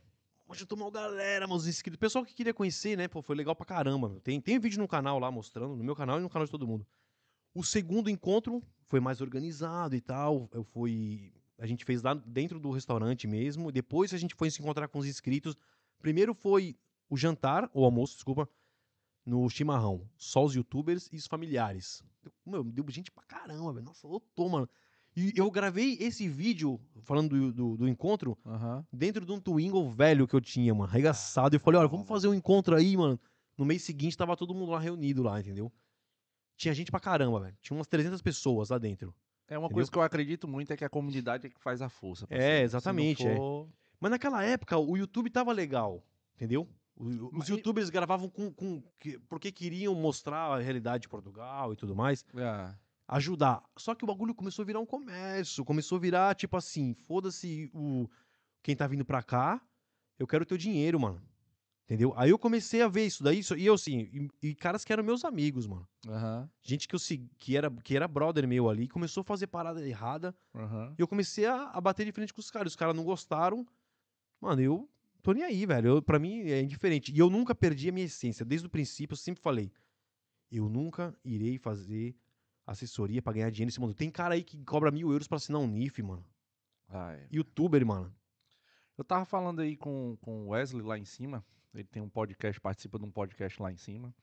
Tomou 0.67 0.89
uma 0.89 0.93
galera, 0.93 1.47
meus 1.47 1.67
inscritos. 1.67 1.99
Pessoal 1.99 2.25
que 2.25 2.35
queria 2.35 2.53
conhecer, 2.53 2.97
né? 2.97 3.07
Pô, 3.07 3.23
foi 3.23 3.37
legal 3.37 3.55
pra 3.55 3.65
caramba. 3.65 4.09
meu. 4.09 4.21
Tem, 4.21 4.41
tem 4.41 4.59
vídeo 4.59 4.81
no 4.81 4.89
canal 4.89 5.19
lá 5.19 5.31
mostrando, 5.31 5.77
no 5.77 5.85
meu 5.85 5.95
canal 5.95 6.19
e 6.19 6.23
no 6.23 6.29
canal 6.29 6.45
de 6.45 6.51
todo 6.51 6.67
mundo. 6.67 6.85
O 7.55 7.63
segundo 7.63 8.11
encontro 8.11 8.63
foi 8.83 8.99
mais 8.99 9.21
organizado 9.21 9.95
e 9.95 10.01
tal. 10.01 10.49
Eu 10.53 10.65
fui. 10.65 11.33
A 11.57 11.67
gente 11.67 11.85
fez 11.85 12.03
lá 12.03 12.15
dentro 12.15 12.59
do 12.59 12.71
restaurante 12.71 13.27
mesmo. 13.29 13.71
Depois 13.71 14.13
a 14.13 14.19
gente 14.19 14.35
foi 14.35 14.51
se 14.51 14.61
encontrar 14.61 14.89
com 14.89 14.99
os 14.99 15.07
inscritos. 15.07 15.57
Primeiro 16.01 16.35
foi 16.35 16.77
o 17.09 17.17
jantar, 17.17 17.71
ou 17.73 17.85
almoço, 17.85 18.15
desculpa, 18.15 18.49
no 19.25 19.49
chimarrão. 19.49 20.09
Só 20.17 20.45
os 20.45 20.55
youtubers 20.55 21.09
e 21.13 21.17
os 21.17 21.27
familiares. 21.27 22.03
Meu, 22.45 22.65
deu 22.65 22.85
gente 22.89 23.11
pra 23.11 23.23
caramba, 23.23 23.73
velho. 23.73 23.85
Nossa, 23.85 24.07
lotou, 24.07 24.49
mano. 24.49 24.69
E 25.17 25.33
eu 25.37 25.51
gravei 25.51 25.97
esse 26.01 26.29
vídeo, 26.29 26.81
falando 27.03 27.31
do, 27.31 27.53
do, 27.53 27.77
do 27.79 27.89
encontro, 27.89 28.39
dentro 28.93 29.27
de 29.27 29.33
um 29.33 29.41
Twingle 29.41 29.91
velho 29.91 30.27
que 30.27 30.35
eu 30.35 30.41
tinha, 30.41 30.73
mano, 30.75 30.91
arregaçado. 30.91 31.55
E 31.55 31.57
eu 31.57 31.61
falei, 31.61 31.81
olha, 31.81 31.89
vamos 31.89 32.07
fazer 32.07 32.29
um 32.29 32.35
encontro 32.35 32.77
aí, 32.77 32.97
mano. 32.97 33.19
No 33.59 33.65
mês 33.65 33.83
seguinte 33.83 34.17
tava 34.17 34.37
todo 34.37 34.55
mundo 34.55 34.71
lá 34.73 34.79
reunido 34.79 35.23
lá, 35.23 35.39
entendeu? 35.41 35.71
Tinha 36.57 36.73
gente 36.73 36.91
pra 36.91 37.01
caramba, 37.01 37.41
velho. 37.41 37.57
Tinha 37.61 37.77
umas 37.77 37.87
300 37.89 38.23
pessoas 38.23 38.71
lá 38.71 38.79
dentro. 38.79 39.15
É 39.49 39.59
uma 39.59 39.67
Entendeu? 39.67 39.75
coisa 39.75 39.91
que 39.91 39.99
eu 39.99 40.03
acredito 40.03 40.47
muito 40.47 40.73
é 40.73 40.77
que 40.77 40.85
a 40.85 40.89
comunidade 40.89 41.47
é 41.47 41.51
que 41.51 41.59
faz 41.61 41.83
a 41.83 41.89
força. 41.89 42.25
É, 42.27 42.29
parceiro. 42.29 42.55
Se 42.55 42.59
não 42.61 42.65
exatamente, 42.65 43.27
é. 43.27 43.37
for- 43.37 43.69
Mas 43.99 44.11
naquela 44.13 44.45
época 44.45 44.79
o 44.79 44.97
YouTube 44.97 45.29
tava 45.29 45.51
legal, 45.53 46.05
entendeu? 46.37 46.69
Os 46.97 47.49
youtubers 47.49 47.91
gravavam 47.91 48.29
com, 48.29 48.53
com 48.53 48.81
que- 48.99 49.19
porque 49.29 49.51
queriam 49.51 49.95
mostrar 49.95 50.53
a 50.55 50.59
realidade 50.61 51.03
de 51.03 51.09
Portugal 51.09 51.73
e 51.73 51.77
tudo 51.77 51.97
mais, 51.97 52.25
É. 52.35 52.75
ajudar. 53.17 53.63
Só 53.77 53.95
que 53.95 54.05
o 54.05 54.07
bagulho 54.07 54.35
começou 54.35 54.63
a 54.63 54.67
virar 54.67 54.81
um 54.81 54.87
comércio, 54.87 55.65
começou 55.65 55.97
a 55.97 56.01
virar 56.01 56.35
tipo 56.35 56.57
assim, 56.57 56.95
foda-se 56.95 57.71
o 57.75 58.09
quem 58.63 58.77
tá 58.77 58.87
vindo 58.87 59.05
pra 59.05 59.23
cá, 59.23 59.61
eu 60.19 60.27
quero 60.27 60.45
teu 60.47 60.57
dinheiro, 60.57 60.99
mano. 61.01 61.21
Entendeu? 61.85 62.13
Aí 62.17 62.31
eu 62.31 62.39
comecei 62.39 62.83
a 62.83 62.89
ver 62.89 63.07
isso 63.07 63.21
daí, 63.25 63.41
isso- 63.41 63.57
e 63.57 63.67
eu 63.67 63.75
assim, 63.75 64.09
e, 64.43 64.51
e 64.51 64.55
caras 64.55 64.85
que 64.85 64.93
eram 64.93 65.03
meus 65.03 65.25
amigos, 65.25 65.67
mano. 65.67 65.89
Aham. 66.07 66.49
Gente 66.63 66.87
que 66.87 66.95
eu 66.95 67.01
que 67.37 67.57
era 67.57 67.69
que 67.69 67.97
era 67.97 68.07
brother 68.07 68.47
meu 68.47 68.69
ali, 68.71 68.87
começou 68.87 69.23
a 69.23 69.25
fazer 69.25 69.49
parada 69.49 69.85
errada, 69.87 70.33
Aham. 70.55 70.95
e 70.97 71.03
eu 71.03 71.09
comecei 71.09 71.47
a, 71.47 71.65
a 71.71 71.81
bater 71.81 72.07
de 72.07 72.13
frente 72.13 72.33
com 72.33 72.41
os 72.41 72.49
caras. 72.51 72.73
Os 72.73 72.77
caras 72.77 72.95
não 72.95 73.03
gostaram. 73.03 73.67
Mano, 74.41 74.61
eu 74.63 74.89
tô 75.21 75.33
nem 75.33 75.43
aí, 75.43 75.67
velho. 75.67 75.89
Eu, 75.97 76.03
pra 76.03 76.19
mim 76.21 76.43
é 76.43 76.63
indiferente. 76.63 77.13
E 77.13 77.19
eu 77.19 77.29
nunca 77.29 77.55
perdi 77.57 77.89
a 77.89 77.93
minha 77.93 78.07
essência. 78.07 78.45
Desde 78.45 78.67
o 78.69 78.71
princípio, 78.71 79.15
eu 79.15 79.19
sempre 79.19 79.43
falei: 79.43 79.73
eu 80.49 80.69
nunca 80.69 81.13
irei 81.25 81.59
fazer 81.59 82.15
assessoria 82.71 83.21
pra 83.21 83.33
ganhar 83.33 83.51
dinheiro 83.51 83.69
nesse 83.69 83.81
mundo. 83.81 83.95
Tem 83.95 84.11
cara 84.11 84.35
aí 84.35 84.43
que 84.45 84.63
cobra 84.65 84.91
mil 84.91 85.11
euros 85.11 85.27
pra 85.29 85.37
assinar 85.37 85.61
um 85.61 85.67
NIF, 85.67 86.03
mano. 86.03 86.25
Youtuber, 87.33 87.85
mano. 87.85 88.15
Eu 88.97 89.05
tava 89.05 89.25
falando 89.25 89.61
aí 89.61 89.77
com, 89.77 90.17
com 90.21 90.47
o 90.47 90.49
Wesley 90.51 90.83
lá 90.85 90.99
em 90.99 91.05
cima. 91.05 91.45
Ele 91.75 91.85
tem 91.85 92.03
um 92.03 92.09
podcast, 92.09 92.61
participa 92.61 92.99
de 92.99 93.05
um 93.05 93.11
podcast 93.11 93.61
lá 93.63 93.73
em 93.73 93.77
cima. 93.77 94.15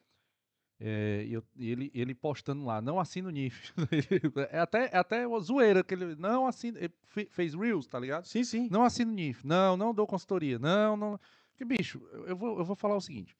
É, 0.80 1.24
e 1.26 1.34
eu- 1.34 1.44
ele, 1.58 1.90
ele 1.94 2.14
postando 2.14 2.64
lá, 2.64 2.82
não 2.82 3.00
assina 3.00 3.30
o 3.30 3.32
NIF. 3.32 3.74
é 4.52 4.60
até, 4.60 4.90
é 4.94 4.98
até 4.98 5.26
uma 5.28 5.40
zoeira 5.40 5.84
que 5.84 5.94
ele 5.94 6.16
não 6.16 6.46
assina. 6.46 6.78
Ele 6.78 6.94
fe- 7.04 7.28
fez 7.32 7.54
Reels, 7.54 7.88
tá 7.88 8.00
ligado? 8.00 8.26
Sim, 8.28 8.44
sim. 8.44 8.70
Não 8.70 8.84
assino 8.84 9.12
NIF. 9.12 9.46
Não, 9.46 9.76
não 9.76 9.94
dou 9.94 10.06
consultoria. 10.06 10.60
Não, 10.60 10.96
não. 10.96 11.20
Que 11.56 11.66
bicho, 11.66 12.00
eu 12.12 12.28
eu 12.28 12.38
vou, 12.38 12.60
eu 12.60 12.66
vou 12.66 12.76
falar 12.76 12.96
o 12.96 13.02
seguinte: 13.02 13.36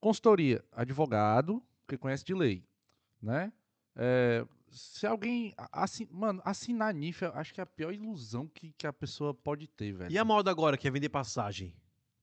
consultoria, 0.00 0.62
advogado, 0.72 1.62
que 1.86 1.96
conhece 1.96 2.24
de 2.24 2.34
lei, 2.34 2.64
né? 3.22 3.52
É, 3.98 4.46
se 4.70 5.06
alguém. 5.06 5.52
a- 5.58 5.82
Assi, 5.82 6.08
mano, 6.10 6.40
assinar 6.44 6.94
NIF, 6.94 7.22
eu 7.22 7.32
acho 7.34 7.52
que 7.52 7.60
é 7.60 7.64
a 7.64 7.66
pior 7.66 7.92
ilusão 7.92 8.46
que, 8.46 8.72
que 8.78 8.86
a 8.86 8.92
pessoa 8.92 9.34
pode 9.34 9.66
ter, 9.66 9.92
velho. 9.92 10.12
E 10.12 10.16
a 10.16 10.24
moda 10.24 10.50
agora, 10.50 10.76
que 10.78 10.86
é 10.86 10.90
vender 10.90 11.08
passagem? 11.08 11.74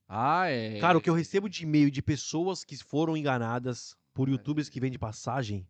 Ah, 0.07 0.47
é. 0.47 0.79
Cara, 0.79 0.97
o 0.97 1.01
que 1.01 1.09
eu 1.09 1.13
recebo 1.15 1.49
de 1.49 1.63
e-mail 1.63 1.91
de 1.91 2.01
pessoas 2.01 2.63
que 2.63 2.77
foram 2.77 3.17
enganadas 3.17 3.95
por 4.13 4.29
youtubers 4.29 4.69
que 4.69 4.79
vendem 4.79 4.97
passagem 4.99 5.67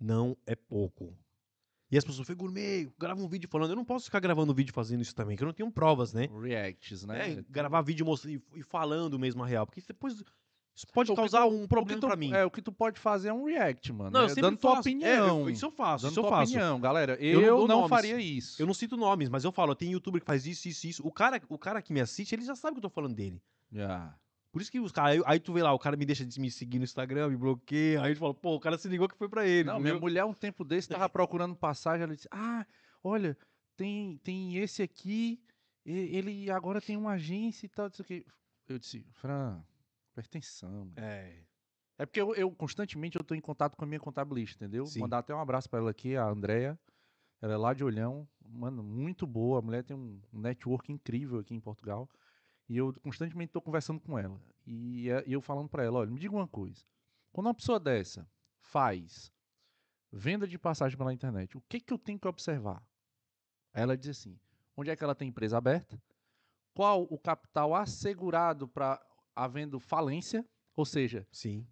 não 0.00 0.36
é 0.46 0.54
pouco. 0.56 1.16
E 1.90 1.98
as 1.98 2.04
pessoas 2.04 2.26
ficam, 2.26 2.46
gourmet, 2.46 2.90
grava 2.98 3.20
um 3.22 3.28
vídeo 3.28 3.48
falando. 3.48 3.70
Eu 3.70 3.76
não 3.76 3.84
posso 3.84 4.06
ficar 4.06 4.18
gravando 4.18 4.52
vídeo 4.54 4.72
fazendo 4.74 5.02
isso 5.02 5.14
também, 5.14 5.36
que 5.36 5.44
eu 5.44 5.46
não 5.46 5.52
tenho 5.52 5.70
provas, 5.70 6.12
né? 6.12 6.28
Reacts, 6.42 7.04
né? 7.04 7.32
É, 7.34 7.44
gravar 7.48 7.82
vídeo 7.82 8.04
mostrando 8.04 8.42
e 8.56 8.62
falando 8.62 9.18
mesmo 9.18 9.44
a 9.44 9.46
real. 9.46 9.64
Porque 9.66 9.82
depois 9.86 10.20
isso 10.74 10.86
pode 10.92 11.12
O 11.12 11.14
causar 11.14 11.42
tu- 11.42 11.54
um 11.54 11.66
problema 11.68 12.00
tu, 12.00 12.06
pra 12.08 12.16
mim. 12.16 12.32
É, 12.32 12.44
o 12.44 12.50
que 12.50 12.60
tu 12.60 12.72
pode 12.72 12.98
fazer 12.98 13.28
é 13.28 13.32
um 13.32 13.44
react, 13.44 13.92
mano. 13.92 14.10
não, 14.10 14.20
eu 14.20 14.26
é 14.26 14.28
sempre 14.30 14.42
dando 14.42 14.56
tua 14.58 14.76
faço. 14.76 14.88
É, 14.88 14.90
opinião. 14.92 15.40
eu- 15.42 15.50
isso 15.50 15.64
eu 15.66 15.70
faço, 15.70 16.02
dando 16.02 16.10
isso 16.12 16.20
eu 16.20 16.24
tua 16.24 16.30
faço. 16.30 16.52
opinião, 16.52 16.80
galera. 16.80 17.14
Eu 17.20 17.40
Eu, 17.40 17.58
não 17.68 17.82
não, 17.82 17.88
faria 17.88 18.18
isso. 18.20 18.60
Eu 18.60 18.66
não 18.66 18.74
cito 18.74 18.96
nomes, 18.96 19.28
mas 19.28 19.44
eu 19.44 19.52
falo, 19.52 19.74
tem 19.74 19.92
youtuber 19.92 20.20
que 20.20 20.26
faz 20.26 20.46
isso, 20.46 20.68
isso, 20.68 20.86
isso. 20.86 21.06
O 21.06 21.12
cara, 21.12 21.40
o 21.48 21.56
cara 21.58 21.80
que 21.80 21.92
me 21.92 22.00
assiste, 22.00 22.32
ele 22.34 22.44
já 22.44 22.56
sabe 22.56 22.74
que 22.74 22.78
eu 22.78 22.82
tô 22.82 22.90
falando 22.90 23.14
dele. 23.14 23.40
Já. 23.70 24.14
Por 24.50 24.62
isso 24.62 24.70
que 24.70 24.78
os 24.78 24.92
caras. 24.92 25.16
Aí, 25.16 25.22
aí 25.26 25.40
tu 25.40 25.52
vê 25.52 25.62
lá, 25.62 25.72
o 25.72 25.78
cara 25.80 25.96
me 25.96 26.04
deixa 26.04 26.24
de 26.24 26.40
me 26.40 26.48
seguir 26.50 26.78
no 26.78 26.84
Instagram, 26.84 27.28
me 27.28 27.36
bloqueia. 27.36 28.00
Aí 28.02 28.14
tu 28.14 28.18
fala, 28.20 28.32
pô, 28.34 28.54
o 28.54 28.60
cara 28.60 28.78
se 28.78 28.86
ligou 28.88 29.08
que 29.08 29.16
foi 29.18 29.28
pra 29.28 29.44
ele. 29.46 29.64
Não, 29.68 29.80
minha 29.80 29.98
mulher, 29.98 30.24
um 30.24 30.32
tempo 30.34 30.64
desse, 30.64 30.88
tava 30.88 31.08
procurando 31.08 31.56
passagem. 31.56 32.04
Ela 32.04 32.14
disse: 32.14 32.28
Ah, 32.30 32.64
olha, 33.02 33.36
tem, 33.76 34.16
tem 34.22 34.56
esse 34.58 34.80
aqui. 34.82 35.40
Ele 35.84 36.50
agora 36.50 36.80
tem 36.80 36.96
uma 36.96 37.12
agência 37.12 37.66
e 37.66 37.68
tal. 37.68 37.86
Aqui. 37.86 38.24
Eu 38.68 38.78
disse: 38.78 39.04
Fran, 39.12 39.60
atenção. 40.20 40.70
mano." 40.70 40.92
É. 40.96 41.44
É 41.96 42.04
porque 42.06 42.20
eu, 42.20 42.34
eu 42.34 42.50
constantemente 42.50 43.16
eu 43.16 43.24
tô 43.24 43.34
em 43.34 43.40
contato 43.40 43.76
com 43.76 43.84
a 43.84 43.86
minha 43.86 44.00
contabilista, 44.00 44.56
entendeu? 44.64 44.84
Sim. 44.86 45.00
Mandar 45.00 45.18
até 45.18 45.34
um 45.34 45.40
abraço 45.40 45.70
pra 45.70 45.78
ela 45.78 45.90
aqui, 45.90 46.16
a 46.16 46.26
Andrea. 46.26 46.78
Ela 47.40 47.54
é 47.54 47.56
lá 47.56 47.72
de 47.74 47.84
Olhão, 47.84 48.26
mano, 48.44 48.82
muito 48.82 49.26
boa. 49.26 49.58
A 49.58 49.62
mulher 49.62 49.84
tem 49.84 49.96
um 49.96 50.20
network 50.32 50.90
incrível 50.90 51.38
aqui 51.38 51.54
em 51.54 51.60
Portugal. 51.60 52.08
E 52.68 52.76
eu 52.76 52.92
constantemente 53.00 53.52
tô 53.52 53.60
conversando 53.60 54.00
com 54.00 54.18
ela. 54.18 54.40
E, 54.66 55.08
é- 55.10 55.22
e 55.26 55.32
eu 55.32 55.40
falando 55.40 55.68
pra 55.68 55.84
ela, 55.84 55.98
olha, 56.00 56.10
me 56.10 56.18
diga 56.18 56.34
uma 56.34 56.48
coisa. 56.48 56.84
Quando 57.32 57.46
uma 57.46 57.54
pessoa 57.54 57.78
dessa 57.78 58.26
faz 58.58 59.30
venda 60.10 60.48
de 60.48 60.58
passagem 60.58 60.96
pela 60.96 61.12
internet, 61.12 61.56
o 61.56 61.60
que 61.68 61.80
que 61.80 61.92
eu 61.92 61.98
tenho 61.98 62.18
que 62.18 62.26
observar? 62.26 62.82
Ela 63.72 63.96
diz 63.96 64.18
assim, 64.18 64.38
onde 64.76 64.90
é 64.90 64.96
que 64.96 65.04
ela 65.04 65.14
tem 65.14 65.28
empresa 65.28 65.58
aberta? 65.58 66.00
Qual 66.72 67.02
o 67.02 67.18
capital 67.18 67.74
assegurado 67.74 68.66
para 68.66 69.04
havendo 69.34 69.78
falência? 69.80 70.44
Ou 70.76 70.84
seja, 70.84 71.26
Sim. 71.30 71.66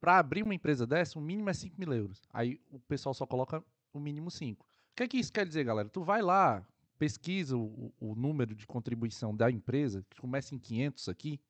para 0.00 0.18
abrir 0.18 0.42
uma 0.42 0.54
empresa 0.54 0.86
dessa, 0.86 1.18
o 1.18 1.22
mínimo 1.22 1.50
é 1.50 1.54
5 1.54 1.78
mil 1.78 1.92
euros. 1.92 2.22
Aí 2.32 2.60
o 2.70 2.78
pessoal 2.80 3.14
só 3.14 3.26
coloca 3.26 3.62
o 3.92 3.98
mínimo 4.00 4.30
5. 4.30 4.64
O 4.64 4.94
que 4.94 5.02
é 5.02 5.08
que 5.08 5.16
isso 5.18 5.32
quer 5.32 5.46
dizer, 5.46 5.64
galera? 5.64 5.88
Tu 5.88 6.02
vai 6.02 6.22
lá, 6.22 6.64
pesquisa 6.98 7.56
o, 7.56 7.92
o- 7.98 8.14
número 8.14 8.54
de 8.54 8.66
contribuição 8.66 9.34
da 9.34 9.50
empresa, 9.50 10.04
que 10.10 10.20
começa 10.20 10.54
em 10.54 10.58
500 10.58 11.08
aqui, 11.08 11.40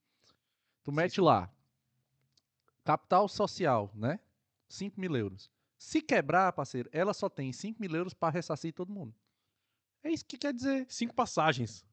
tu 0.82 0.90
mete 0.92 1.20
lá, 1.20 1.50
capital 2.84 3.28
social, 3.28 3.90
né? 3.94 4.18
5 4.68 5.00
mil 5.00 5.14
euros. 5.16 5.50
Se 5.78 6.00
quebrar, 6.00 6.52
parceiro, 6.52 6.88
ela 6.92 7.12
só 7.12 7.28
tem 7.28 7.52
5 7.52 7.80
mil 7.80 7.94
euros 7.94 8.14
para 8.14 8.32
ressarcir 8.32 8.72
todo 8.72 8.92
mundo. 8.92 9.14
É 10.02 10.10
isso 10.10 10.24
que 10.24 10.36
quer 10.38 10.52
dizer. 10.52 10.86
Cinco 10.88 11.14
passagens. 11.14 11.84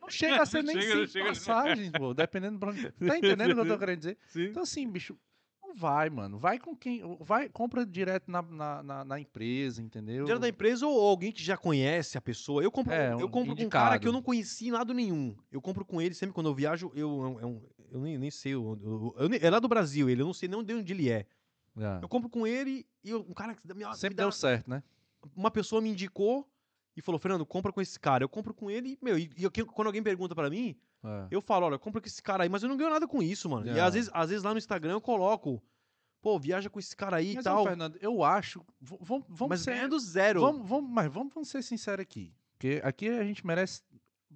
Não 0.00 0.08
chega 0.10 0.42
a 0.42 0.46
ser 0.46 0.62
nem 0.64 0.80
Chega, 0.80 0.94
cinco 0.94 1.08
chega. 1.08 1.28
passagens, 1.28 1.90
pô, 1.90 2.12
dependendo 2.12 2.58
pra 2.58 2.70
onde... 2.70 2.90
Tá 2.92 3.16
entendendo 3.18 3.52
o 3.52 3.54
que 3.54 3.60
eu 3.60 3.66
tô 3.68 3.78
querendo 3.78 3.98
dizer? 3.98 4.18
Sim. 4.28 4.44
Então, 4.46 4.62
assim, 4.64 4.88
bicho, 4.90 5.16
não 5.62 5.74
vai, 5.74 6.10
mano. 6.10 6.38
Vai 6.38 6.58
com 6.58 6.74
quem. 6.76 7.02
Vai, 7.20 7.48
compra 7.48 7.84
direto 7.86 8.30
na, 8.30 8.42
na, 8.42 8.82
na- 8.82 9.04
na 9.04 9.20
empresa, 9.20 9.80
entendeu? 9.82 10.24
Dinheiro 10.24 10.40
da 10.40 10.48
empresa 10.48 10.86
ou 10.86 11.00
alguém 11.08 11.30
que 11.30 11.42
já 11.42 11.56
conhece 11.56 12.16
a 12.18 12.20
pessoa. 12.20 12.62
Eu 12.62 12.70
compro, 12.70 12.92
É, 12.92 13.12
eu 13.12 13.26
um 13.26 13.28
compro 13.30 13.54
com 13.54 13.62
um 13.62 13.68
cara 13.68 13.98
que 13.98 14.08
eu 14.08 14.12
não 14.12 14.22
conheci 14.22 14.68
em 14.68 14.72
lado 14.72 14.92
nenhum. 14.94 15.36
Eu 15.52 15.60
compro 15.60 15.84
com 15.84 16.00
ele 16.00 16.14
sempre 16.14 16.34
quando 16.34 16.48
eu 16.48 16.54
viajo. 16.54 16.90
Eu, 16.94 17.20
eu, 17.22 17.38
eu, 17.40 17.70
eu 17.92 18.00
nem, 18.00 18.18
nem 18.18 18.30
sei. 18.30 18.54
Eu, 18.54 18.78
eu, 18.82 19.28
eu 19.28 19.38
é 19.40 19.50
lá 19.50 19.58
do 19.60 19.68
Brasil, 19.68 20.08
ele. 20.10 20.22
Eu 20.22 20.26
não 20.26 20.34
sei 20.34 20.48
nem 20.48 20.64
de 20.64 20.74
onde 20.74 20.92
ele 20.92 21.10
é. 21.10 21.26
É. 21.78 21.98
Eu 22.02 22.08
compro 22.08 22.28
com 22.30 22.46
ele 22.46 22.86
e 23.04 23.10
eu- 23.10 23.20
um 23.28 23.34
cara 23.34 23.54
que 23.54 23.60
me, 23.74 23.84
Sempre 23.94 24.08
me 24.10 24.14
dá- 24.16 24.22
deu 24.24 24.32
certo, 24.32 24.68
né? 24.70 24.82
uma 25.36 25.50
pessoa 25.50 25.82
me 25.82 25.90
indicou 25.90 26.48
e 26.96 27.02
falou, 27.02 27.18
Fernando, 27.18 27.44
compra 27.44 27.72
com 27.72 27.80
esse 27.80 27.98
cara. 28.00 28.24
Eu 28.24 28.28
compro 28.28 28.54
com 28.54 28.70
ele, 28.70 28.98
meu, 29.02 29.18
e, 29.18 29.30
e 29.36 29.44
eu- 29.44 29.50
quando 29.66 29.86
alguém 29.88 30.02
pergunta 30.02 30.34
pra 30.34 30.48
mim, 30.50 30.74
É. 31.04 31.28
eu 31.30 31.40
falo, 31.42 31.66
olha, 31.66 31.78
compra 31.78 32.00
com 32.00 32.06
esse 32.06 32.22
cara 32.22 32.42
aí, 32.44 32.48
mas 32.48 32.62
eu 32.62 32.68
não 32.68 32.76
ganho 32.76 32.90
nada 32.90 33.06
com 33.06 33.22
isso, 33.22 33.48
mano. 33.50 33.66
E 33.66 33.70
É. 33.70 33.80
às 33.80 33.94
vezes, 33.94 34.10
às 34.12 34.30
vezes 34.30 34.42
lá 34.42 34.52
no 34.52 34.58
Instagram 34.58 34.92
eu 34.92 35.00
coloco, 35.00 35.62
pô, 36.22 36.38
viaja 36.38 36.70
com 36.70 36.78
esse 36.78 36.96
cara 36.96 37.18
aí 37.18 37.32
e 37.32 37.34
Mas, 37.36 37.46
ô, 37.46 37.50
tal. 37.50 37.64
Fernando, 37.64 37.98
eu 38.00 38.24
acho. 38.24 38.64
Vamos, 38.80 39.24
vamos 39.28 39.48
mas 39.50 39.60
ser. 39.60 39.72
ganhando 39.74 39.98
zero. 40.00 40.40
Vamos, 40.40 40.68
vamos, 40.68 40.90
mas 40.90 41.12
vamos, 41.12 41.32
vamos 41.34 41.48
ser 41.48 41.62
sinceros 41.62 42.02
aqui. 42.02 42.34
Porque 42.52 42.80
aqui 42.82 43.08
a 43.08 43.22
gente 43.24 43.46
merece. 43.46 43.82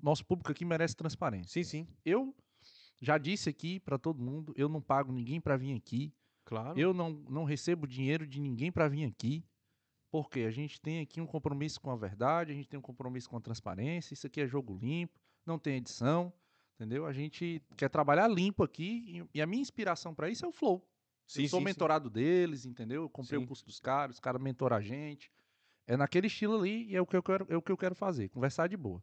Nosso 0.02 0.24
público 0.24 0.52
aqui 0.52 0.64
merece 0.64 0.94
transparência. 0.94 1.50
Sim, 1.52 1.62
sim, 1.64 1.88
Eu 2.04 2.34
já 3.02 3.18
disse 3.18 3.48
aqui 3.48 3.80
pra 3.80 3.98
todo 3.98 4.22
mundo: 4.22 4.52
eu 4.56 4.68
não 4.68 4.80
pago 4.80 5.10
ninguém 5.12 5.40
pra 5.40 5.56
vir 5.56 5.74
aqui. 5.74 6.12
claro. 6.44 6.78
Eu 6.78 6.92
não, 6.94 7.10
não 7.28 7.44
recebo 7.44 7.86
dinheiro 7.86 8.26
de 8.26 8.40
ninguém 8.40 8.70
para 8.72 8.88
vir 8.88 9.04
aqui, 9.04 9.42
porque 10.10 10.40
a 10.40 10.50
gente 10.50 10.80
tem 10.80 11.00
aqui 11.00 11.20
um 11.20 11.26
compromisso 11.26 11.80
com 11.80 11.90
a 11.90 11.96
verdade, 11.96 12.52
a 12.52 12.54
gente 12.54 12.68
tem 12.68 12.78
um 12.78 12.82
compromisso 12.82 13.28
com 13.30 13.36
a 13.36 13.40
transparência, 13.40 14.12
isso 14.12 14.26
aqui 14.26 14.40
é 14.40 14.46
jogo 14.46 14.76
limpo, 14.76 15.18
não 15.46 15.58
tem 15.58 15.76
edição, 15.76 16.32
entendeu? 16.74 17.06
A 17.06 17.12
gente 17.12 17.62
quer 17.76 17.88
trabalhar 17.88 18.26
limpo 18.26 18.64
aqui 18.64 19.24
e, 19.32 19.40
a 19.40 19.46
minha 19.46 19.62
inspiração 19.62 20.14
para 20.14 20.28
isso 20.28 20.44
é 20.44 20.48
o 20.48 20.52
Flow. 20.52 20.84
sim, 21.26 21.42
eu 21.42 21.48
sou 21.48 21.60
sim, 21.60 21.64
sim. 21.64 21.70
mentorado 21.70 22.10
deles, 22.10 22.66
entendeu? 22.66 23.02
Eu 23.02 23.08
comprei 23.08 23.38
Sim. 23.38 23.44
o 23.44 23.48
curso 23.48 23.64
dos 23.64 23.78
caras, 23.78 24.16
os 24.16 24.20
caras 24.20 24.42
mentoram 24.42 24.76
a 24.76 24.80
gente. 24.80 25.30
É 25.86 25.96
naquele 25.96 26.26
estilo 26.26 26.56
ali 26.56 26.86
e 26.88 26.96
é 26.96 27.00
o 27.00 27.06
que 27.06 27.16
eu 27.16 27.22
quero, 27.22 27.46
é 27.48 27.56
o 27.56 27.62
que 27.62 27.72
eu 27.72 27.76
quero 27.76 27.94
fazer, 27.94 28.28
conversar 28.28 28.68
de 28.68 28.76
boa. 28.76 29.02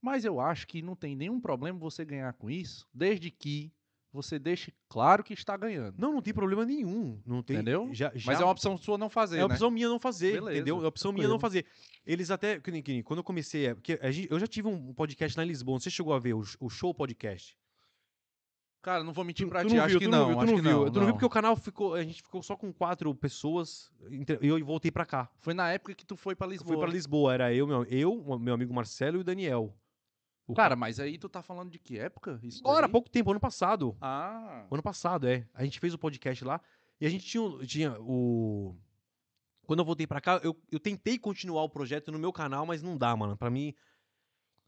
Mas 0.00 0.24
eu 0.24 0.40
acho 0.40 0.66
que 0.66 0.82
não 0.82 0.94
tem 0.94 1.16
nenhum 1.16 1.40
problema 1.40 1.78
você 1.78 2.04
ganhar 2.04 2.32
com 2.34 2.50
isso, 2.50 2.86
desde 2.92 3.30
que 3.30 3.72
você 4.16 4.38
deixe 4.38 4.72
claro 4.88 5.22
que 5.22 5.32
está 5.34 5.56
ganhando. 5.56 5.94
Não, 5.98 6.12
não 6.12 6.20
tem 6.22 6.34
problema 6.34 6.64
nenhum. 6.64 7.20
Não 7.24 7.42
tem, 7.42 7.56
Entendeu? 7.56 7.88
Já, 7.92 8.10
Mas 8.12 8.22
já- 8.24 8.32
é 8.32 8.38
uma 8.44 8.50
opção 8.50 8.76
sua 8.76 8.98
não 8.98 9.08
fazer, 9.08 9.36
é 9.36 9.38
né? 9.40 9.44
opção 9.44 9.70
minha 9.70 9.88
não 9.88 10.00
fazer, 10.00 10.32
Beleza, 10.32 10.52
entendeu? 10.56 10.82
É 10.84 10.86
opção 10.88 11.12
minha 11.12 11.28
não 11.28 11.38
fazer. 11.38 11.64
Eles 12.04 12.30
até, 12.30 12.58
que 12.58 12.70
nem- 12.70 12.82
que 12.82 12.92
nem 12.92 13.02
quando 13.02 13.18
eu 13.18 13.24
comecei, 13.24 13.66
é, 13.66 13.74
porque 13.74 13.98
eu 14.30 14.38
já 14.40 14.46
tive 14.46 14.66
um 14.68 14.92
podcast 14.94 15.38
lá 15.38 15.44
em 15.44 15.48
Lisboa, 15.48 15.78
você 15.78 15.90
chegou 15.90 16.12
a 16.14 16.18
ver 16.18 16.34
o, 16.34 16.42
o 16.60 16.68
Show 16.68 16.92
Podcast? 16.94 17.56
Cara, 18.82 19.02
não 19.02 19.12
vou 19.12 19.24
mentir 19.24 19.44
Tu- 19.46 19.50
pra 19.50 19.62
tu 19.62 19.68
ti, 19.68 19.74
não 19.74 19.82
acho 19.82 19.90
viu, 19.90 19.98
que 19.98 20.04
tu 20.04 20.10
não, 20.12 20.26
viu, 20.28 20.36
tu 20.36 20.40
acho 20.42 20.46
não 20.52 20.56
que 20.58 20.62
viu. 20.68 20.70
não. 20.84 20.90
Tu 20.92 20.98
não 21.00 21.04
viu 21.06 21.14
porque 21.14 21.24
o 21.26 21.30
canal 21.30 21.56
ficou, 21.56 21.94
a 21.94 22.02
gente 22.04 22.22
ficou 22.22 22.40
só 22.40 22.54
com 22.56 22.72
quatro 22.72 23.12
pessoas, 23.16 23.90
entre- 24.10 24.38
eu 24.40 24.64
voltei 24.64 24.92
pra 24.92 25.04
cá. 25.04 25.28
Foi 25.40 25.52
na 25.54 25.72
época 25.72 25.92
que 25.92 26.06
tu 26.06 26.14
foi 26.16 26.36
pra 26.36 26.46
Eu 26.46 26.50
Lisboa. 26.52 26.68
fui 26.68 26.76
pra 26.84 26.92
Lisboa, 26.92 27.34
era 27.34 27.52
eu, 27.52 27.66
meu, 27.66 27.82
eu, 27.84 28.38
meu 28.38 28.54
amigo 28.54 28.72
Marcelo 28.72 29.16
e 29.16 29.20
o 29.20 29.24
Daniel. 29.24 29.76
O 30.46 30.54
Cara, 30.54 30.76
mas 30.76 31.00
aí 31.00 31.18
tu 31.18 31.28
tá 31.28 31.42
falando 31.42 31.70
de 31.70 31.78
que 31.78 31.98
época? 31.98 32.38
Isso 32.42 32.60
Agora, 32.60 32.86
há 32.86 32.88
pouco 32.88 33.10
tempo, 33.10 33.30
ano 33.30 33.40
passado. 33.40 33.96
Ah, 34.00 34.64
Ano 34.70 34.82
passado, 34.82 35.26
é. 35.26 35.46
A 35.52 35.64
gente 35.64 35.80
fez 35.80 35.92
o 35.92 35.98
podcast 35.98 36.44
lá 36.44 36.60
e 37.00 37.06
a 37.06 37.10
gente 37.10 37.24
tinha, 37.26 37.42
o- 37.42 37.66
tinha 37.66 37.96
o. 38.00 38.76
Quando 39.66 39.80
eu 39.80 39.84
voltei 39.84 40.06
pra 40.06 40.20
cá, 40.20 40.40
eu, 40.44 40.56
eu 40.70 40.78
tentei 40.78 41.18
continuar 41.18 41.64
o 41.64 41.68
projeto 41.68 42.12
no 42.12 42.18
meu 42.18 42.32
canal, 42.32 42.64
mas 42.64 42.80
não 42.82 42.96
dá, 42.96 43.16
mano. 43.16 43.36
Pra 43.36 43.50
mim, 43.50 43.74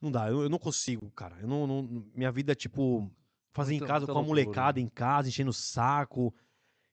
não 0.00 0.10
dá. 0.10 0.28
Eu, 0.28 0.42
eu 0.42 0.48
não 0.48 0.58
consigo, 0.58 1.10
cara. 1.12 1.36
Eu 1.40 1.46
não, 1.46 1.66
não- 1.66 2.04
minha 2.14 2.32
vida 2.32 2.52
é 2.52 2.54
tipo. 2.56 3.08
Fazer 3.52 3.74
em 3.74 3.78
Muita- 3.78 3.92
casa 3.92 4.06
com 4.06 4.18
a 4.18 4.22
molecada 4.22 4.78
né? 4.80 4.84
em 4.84 4.88
casa, 4.88 5.28
enchendo 5.28 5.50
o 5.50 5.54
saco. 5.54 6.34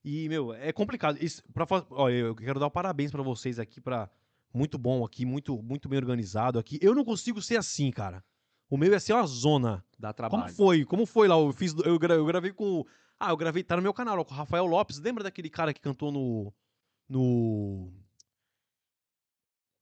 E, 0.03 0.29
meu, 0.29 0.53
é 0.53 0.71
complicado. 0.71 1.17
Isso, 1.21 1.43
pra, 1.51 1.65
ó, 1.89 2.09
eu 2.09 2.35
quero 2.35 2.59
dar 2.59 2.69
parabéns 2.69 3.11
pra 3.11 3.23
vocês 3.23 3.57
aqui, 3.57 3.81
pra. 3.81 4.09
Muito 4.53 4.77
bom 4.77 5.03
aqui, 5.03 5.25
muito, 5.25 5.61
muito 5.61 5.89
bem 5.89 5.97
organizado 5.97 6.57
aqui. 6.59 6.77
Eu 6.81 6.93
não 6.95 7.03
consigo 7.03 7.41
ser 7.41 7.57
assim, 7.57 7.91
cara. 7.91 8.23
O 8.75 8.77
meu 8.77 8.91
ia 8.91 8.99
ser 8.99 9.13
uma 9.13 9.25
zona. 9.25 9.83
dá 9.97 10.13
Como 10.13 10.29
trabalho. 10.29 10.53
foi? 10.53 10.83
Como 10.85 11.05
foi 11.05 11.27
lá? 11.27 11.35
Eu 11.35 11.51
fiz, 11.53 11.73
eu, 11.85 11.97
gra- 11.97 12.15
eu 12.15 12.25
gravei 12.25 12.51
com. 12.51 12.85
Ah, 13.19 13.29
eu 13.31 13.37
gravei, 13.37 13.63
tá 13.63 13.75
no 13.77 13.81
meu 13.81 13.93
canal, 13.93 14.19
ó, 14.19 14.23
com 14.25 14.33
o 14.33 14.37
Rafael 14.37 14.65
Lopes. 14.65 14.99
Lembra 14.99 15.23
daquele 15.23 15.49
cara 15.49 15.73
que 15.73 15.79
cantou 15.81 16.11
no. 16.11 16.53
No. 17.09 17.91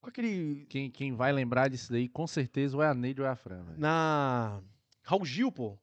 Com 0.02 0.10
aquele. 0.10 0.66
Quem, 0.70 0.92
quem 0.92 1.14
vai 1.16 1.32
lembrar 1.32 1.70
disso 1.70 1.92
daí, 1.92 2.08
com 2.10 2.28
certeza, 2.28 2.76
ou 2.78 2.84
é 2.84 2.88
a 2.88 2.94
Neide 2.94 3.22
ou 3.22 3.28
é 3.28 3.30
a 3.32 3.36
Fran, 3.36 3.64
velho. 3.64 3.80
Na. 3.80 4.62
Raul 5.04 5.26
Gil, 5.26 5.52
pô. 5.52 5.78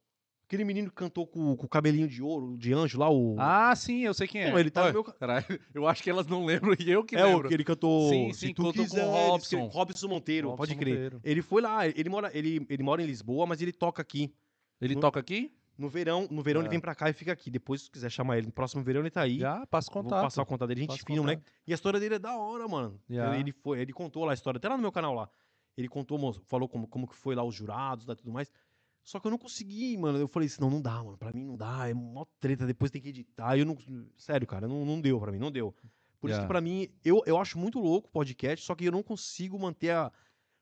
Aquele 0.51 0.65
menino 0.65 0.89
que 0.89 0.97
cantou 0.97 1.25
com, 1.29 1.55
com 1.57 1.65
o 1.65 1.69
cabelinho 1.69 2.09
de 2.09 2.21
ouro, 2.21 2.57
de 2.59 2.73
anjo 2.75 2.99
lá, 2.99 3.09
o. 3.09 3.37
Ah, 3.39 3.73
sim, 3.77 4.01
eu 4.01 4.13
sei 4.13 4.27
quem 4.27 4.43
é. 4.43 4.51
Pô, 4.51 4.59
ele 4.59 4.69
tá 4.69 4.83
Olha, 4.83 4.93
meu 4.93 5.05
ca- 5.05 5.13
caralho, 5.13 5.47
eu 5.73 5.87
acho 5.87 6.03
que 6.03 6.11
elas 6.11 6.27
não 6.27 6.45
lembram 6.45 6.75
e 6.77 6.91
eu 6.91 7.05
que 7.05 7.15
é 7.15 7.25
o 7.25 7.29
lembro. 7.29 7.47
que 7.49 7.55
ele 7.55 7.63
cantou. 7.63 8.09
Sim, 8.11 8.33
sim, 8.33 8.53
tu 8.53 8.65
cantou 8.65 8.73
com 8.75 8.81
o 8.81 8.85
quiseres, 8.85 9.09
Robson. 9.29 9.69
que- 9.69 9.77
Robson 9.77 10.09
Monteiro, 10.09 10.49
Robson 10.49 10.57
pode 10.63 10.75
crer. 10.75 10.95
Monteiro. 10.95 11.21
Ele 11.23 11.41
foi 11.41 11.63
lá, 11.63 11.87
ele 11.87 12.09
mora, 12.09 12.31
ele, 12.37 12.67
ele 12.69 12.83
mora 12.83 13.01
em 13.01 13.07
Lisboa, 13.07 13.47
mas 13.47 13.63
ele 13.63 13.73
toca 13.73 14.03
aqui. 14.03 14.35
Ele 14.81 14.97
No- 14.97 15.01
toca 15.01 15.21
aqui? 15.21 15.55
No 15.79 15.89
verão, 15.89 16.27
no 16.29 16.43
verão 16.43 16.61
É. 16.61 16.65
ele 16.65 16.71
vem 16.71 16.81
pra 16.81 16.97
cá 16.97 17.09
e 17.09 17.13
fica 17.13 17.31
aqui. 17.31 17.49
Depois, 17.49 17.83
se 17.83 17.91
quiser 17.91 18.11
chamar 18.11 18.37
ele 18.39 18.49
no 18.49 18.53
próximo 18.53 18.83
verão, 18.83 19.03
ele 19.03 19.11
tá 19.11 19.21
aí. 19.23 19.39
Já, 19.39 19.65
passa 19.67 19.89
Vou 19.93 20.03
contato. 20.03 20.23
passar 20.23 20.43
o 20.43 20.47
contato 20.47 20.67
dele. 20.69 20.81
Gente 20.81 21.05
fina, 21.05 21.23
né? 21.23 21.41
E 21.65 21.73
a 21.73 21.75
história 21.77 22.01
dele 22.01 22.17
é 22.17 22.19
da 22.19 22.37
hora, 22.37 22.67
mano. 22.67 23.01
Já. 23.09 23.39
Ele, 23.39 23.53
foi, 23.53 23.79
ele 23.79 23.93
contou 23.93 24.25
lá 24.25 24.33
a 24.33 24.35
história, 24.35 24.59
até 24.59 24.69
lá 24.69 24.75
no 24.77 24.83
meu 24.83 24.91
canal 24.91 25.15
lá. 25.15 25.31
Ele 25.77 25.87
contou, 25.89 26.19
falou 26.49 26.69
como, 26.69 26.89
como 26.89 27.07
que 27.07 27.15
foi 27.15 27.37
lá 27.37 27.45
os 27.45 27.55
jurados 27.55 28.05
e 28.05 28.17
tudo 28.17 28.33
mais. 28.33 28.51
Só 29.03 29.19
que 29.19 29.27
eu 29.27 29.31
não 29.31 29.39
consegui, 29.39 29.97
mano. 29.97 30.19
Eu 30.19 30.29
falei 30.29 30.47
assim, 30.47 30.61
não, 30.61 30.71
não 30.71 30.81
dá, 30.83 31.03
mano. 31.03 31.17
Pra 31.19 31.33
mim 31.33 31.45
não 31.45 31.57
dá, 31.57 31.89
é 31.89 31.95
mó 31.95 32.25
treta, 32.39 32.67
depois 32.67 32.91
tem 32.91 33.01
que 33.01 33.09
editar. 33.09 33.57
Eu 33.59 33.65
não. 33.67 33.77
Sério, 34.17 34.47
cara, 34.47 34.69
não, 34.69 34.85
não 34.85 35.01
deu 35.01 35.19
pra 35.19 35.33
mim, 35.33 35.39
não 35.39 35.51
deu. 35.51 35.75
Por 36.21 36.29
isso 36.29 36.37
Já. 36.37 36.43
que 36.43 36.49
pra 36.49 36.61
mim, 36.61 36.89
eu, 37.05 37.23
eu 37.27 37.39
acho 37.39 37.59
muito 37.59 37.79
louco 37.81 38.09
o 38.09 38.13
podcast, 38.13 38.65
só 38.65 38.75
que 38.75 38.85
eu 38.85 38.93
não 38.93 39.03
consigo 39.03 39.59
manter 39.59 39.91
a- 39.91 40.13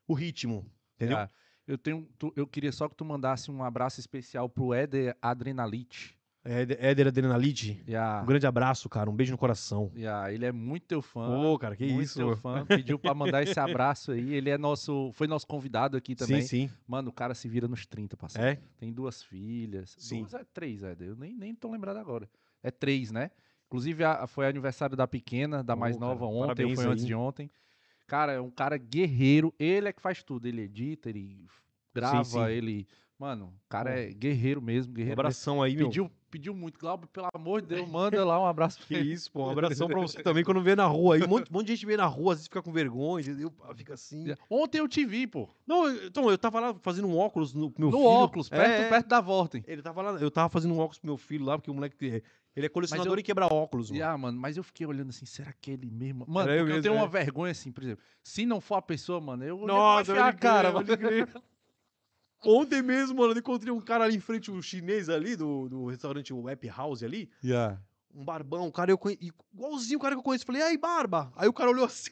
o 0.07 0.13
ritmo. 0.13 0.65
Entendeu? 0.95 1.17
Já. 1.17 1.29
Eu, 1.67 1.77
tenho, 1.77 2.07
tu- 2.17 2.33
eu 2.35 2.47
queria 2.47 2.71
só 2.71 2.89
que 2.89 2.95
tu 2.95 3.05
mandasse 3.05 3.51
um 3.51 3.63
abraço 3.63 3.99
especial 3.99 4.49
pro 4.49 4.73
Éder 4.73 5.15
Adrenalite. 5.21 6.17
É, 6.51 6.89
Éder 6.89 7.07
Adrenalite. 7.07 7.79
Já, 7.87 8.21
Um 8.23 8.25
grande 8.25 8.47
abraço, 8.47 8.89
cara. 8.89 9.07
Um 9.07 9.15
beijo 9.15 9.31
no 9.31 9.37
coração. 9.37 9.91
já, 9.95 10.33
ele 10.33 10.45
é 10.45 10.51
muito 10.51 10.87
teu 10.87 10.99
fã. 11.01 11.27
Ô, 11.29 11.59
cara, 11.59 11.75
que 11.75 11.85
muito 11.85 12.01
isso, 12.01 12.15
teu 12.15 12.27
mano. 12.29 12.37
fã. 12.41 12.65
Pediu 12.65 12.97
pra 12.97 13.13
mandar 13.13 13.43
esse 13.43 13.59
abraço 13.59 14.11
aí. 14.11 14.33
Ele 14.33 14.49
é 14.49 14.57
nosso, 14.57 15.11
foi 15.13 15.27
nosso 15.27 15.45
convidado 15.45 15.95
aqui 15.95 16.15
também. 16.15 16.41
Sim, 16.41 16.67
sim. 16.67 16.73
Mano, 16.87 17.09
o 17.09 17.13
cara 17.13 17.35
se 17.35 17.47
vira 17.47 17.67
nos 17.67 17.85
30, 17.85 18.17
parceiro. 18.17 18.47
É? 18.47 18.57
Tem 18.79 18.91
duas 18.91 19.21
filhas. 19.21 19.95
Sim. 19.99 20.21
Duas 20.21 20.33
é 20.33 20.43
três, 20.51 20.81
Éder. 20.81 21.09
Eu 21.09 21.15
nem, 21.15 21.35
nem 21.35 21.53
tô 21.53 21.69
lembrado 21.71 21.97
agora. 21.97 22.27
É 22.63 22.71
três, 22.71 23.11
né? 23.11 23.29
Inclusive, 23.67 24.03
a- 24.03 24.25
foi 24.25 24.47
aniversário 24.47 24.97
da 24.97 25.07
pequena, 25.07 25.63
da 25.63 25.75
Ô, 25.75 25.77
mais 25.77 25.95
cara, 25.95 26.07
nova 26.07 26.25
ontem, 26.25 26.75
foi 26.75 26.85
antes 26.85 27.03
aí. 27.03 27.07
de 27.07 27.13
ontem. 27.13 27.51
Cara, 28.07 28.31
é 28.33 28.41
um 28.41 28.49
cara 28.49 28.75
guerreiro. 28.75 29.53
Ele 29.59 29.87
é 29.87 29.93
que 29.93 30.01
faz 30.01 30.23
tudo. 30.23 30.47
Ele 30.47 30.63
edita, 30.63 31.09
ele 31.09 31.45
grava, 31.93 32.23
sim. 32.47 32.51
ele. 32.51 32.87
Mano, 33.19 33.47
o 33.47 33.69
cara 33.69 33.99
é 33.99 34.13
guerreiro 34.13 34.61
mesmo, 34.61 34.91
Um 34.91 34.95
guerreiro. 34.95 35.17
mesmo. 35.17 35.19
abração 35.21 35.61
aí, 35.61 35.75
meu. 35.75 35.87
Pediu, 35.87 36.09
pediu 36.31 36.53
muito. 36.55 36.79
Glauber, 36.79 37.05
pelo 37.07 37.27
amor 37.33 37.61
de 37.61 37.67
Deus, 37.67 37.85
manda 37.89 38.23
lá 38.23 38.39
um 38.39 38.45
abraço 38.45 38.79
Que 38.87 38.97
isso, 38.97 39.29
pô. 39.29 39.45
Um 39.45 39.49
abração 39.49 39.87
pra 39.89 39.99
você 39.99 40.23
também 40.23 40.41
quando 40.41 40.61
vê 40.61 40.73
na 40.73 40.85
rua 40.85 41.15
aí. 41.15 41.23
Um 41.23 41.27
monte, 41.27 41.49
um 41.51 41.53
monte 41.53 41.67
de 41.67 41.75
gente 41.75 41.85
vê 41.85 41.97
na 41.97 42.05
rua, 42.05 42.31
às 42.31 42.37
vezes 42.39 42.47
fica 42.47 42.61
com 42.61 42.71
vergonha? 42.71 43.25
Ah, 43.67 43.75
Fica 43.75 43.93
assim. 43.95 44.33
Ontem 44.49 44.77
eu 44.77 44.87
te 44.87 45.05
vi, 45.05 45.27
pô. 45.27 45.49
Não, 45.67 45.85
eu- 45.85 46.07
então, 46.07 46.29
eu 46.31 46.37
tava 46.37 46.61
lá 46.61 46.73
fazendo 46.81 47.09
um 47.09 47.17
óculos 47.17 47.53
no 47.53 47.73
meu 47.77 47.89
no 47.91 47.97
filho. 47.97 48.03
óculos, 48.09 48.47
perto, 48.47 48.71
É, 48.71 48.81
é. 48.85 48.89
perto 48.89 49.07
da 49.07 49.19
Vorten. 49.19 49.65
Ele 49.67 49.81
tava 49.81 50.01
lá, 50.01 50.11
eu 50.13 50.31
tava 50.31 50.47
fazendo 50.47 50.73
um 50.73 50.79
óculos 50.79 50.97
pro 50.99 51.07
meu 51.07 51.17
filho 51.17 51.43
lá, 51.43 51.57
porque 51.57 51.69
o 51.69 51.73
moleque. 51.73 52.23
Ele 52.55 52.65
é 52.65 52.69
colecionador 52.69 53.13
eu- 53.15 53.19
e 53.19 53.23
quebra 53.23 53.47
óculos, 53.53 53.91
mano. 53.91 54.03
Ah, 54.03 54.17
mano, 54.17 54.39
mas 54.39 54.55
eu 54.55 54.63
fiquei 54.63 54.87
olhando 54.87 55.09
assim, 55.09 55.25
será 55.25 55.51
que 55.59 55.71
é 55.71 55.73
ele 55.73 55.91
mesmo? 55.91 56.25
Mano, 56.25 56.49
eu 56.51 56.59
porque 56.59 56.61
eu 56.61 56.65
mesmo, 56.75 56.81
tenho 56.83 56.95
é. 56.95 56.97
uma 56.97 57.07
vergonha 57.07 57.51
assim, 57.51 57.69
por 57.71 57.83
exemplo. 57.83 58.03
Se 58.23 58.45
não 58.45 58.61
for 58.61 58.75
a 58.75 58.81
pessoa, 58.81 59.19
mano, 59.19 59.43
eu 59.43 59.57
Nossa, 59.67 60.11
eu 60.13 60.23
a 60.23 60.31
cara, 60.31 60.71
mano. 60.71 60.87
Ontem 62.43 62.81
mesmo, 62.81 63.17
mano, 63.17 63.33
eu 63.33 63.39
encontrei 63.39 63.71
um 63.71 63.81
cara 63.81 64.05
ali 64.05 64.15
em 64.15 64.21
frente, 64.21 64.49
um 64.49 64.61
chinês 64.61 65.09
ali, 65.09 65.35
do, 65.35 65.67
do 65.67 65.85
restaurante 65.87 66.33
Happy 66.33 66.67
House 66.67 67.03
ali. 67.03 67.29
Yeah. 67.43 67.81
Um 68.13 68.23
barbão, 68.23 68.67
um 68.67 68.71
cara 68.71 68.91
eu 68.91 68.97
conhe... 68.97 69.17
igualzinho 69.53 69.99
o 69.99 70.01
cara 70.01 70.15
que 70.15 70.19
eu 70.19 70.23
conheço. 70.23 70.45
Falei, 70.45 70.61
aí, 70.61 70.77
barba? 70.77 71.31
Aí 71.35 71.47
o 71.47 71.53
cara 71.53 71.69
olhou 71.69 71.85
assim. 71.85 72.11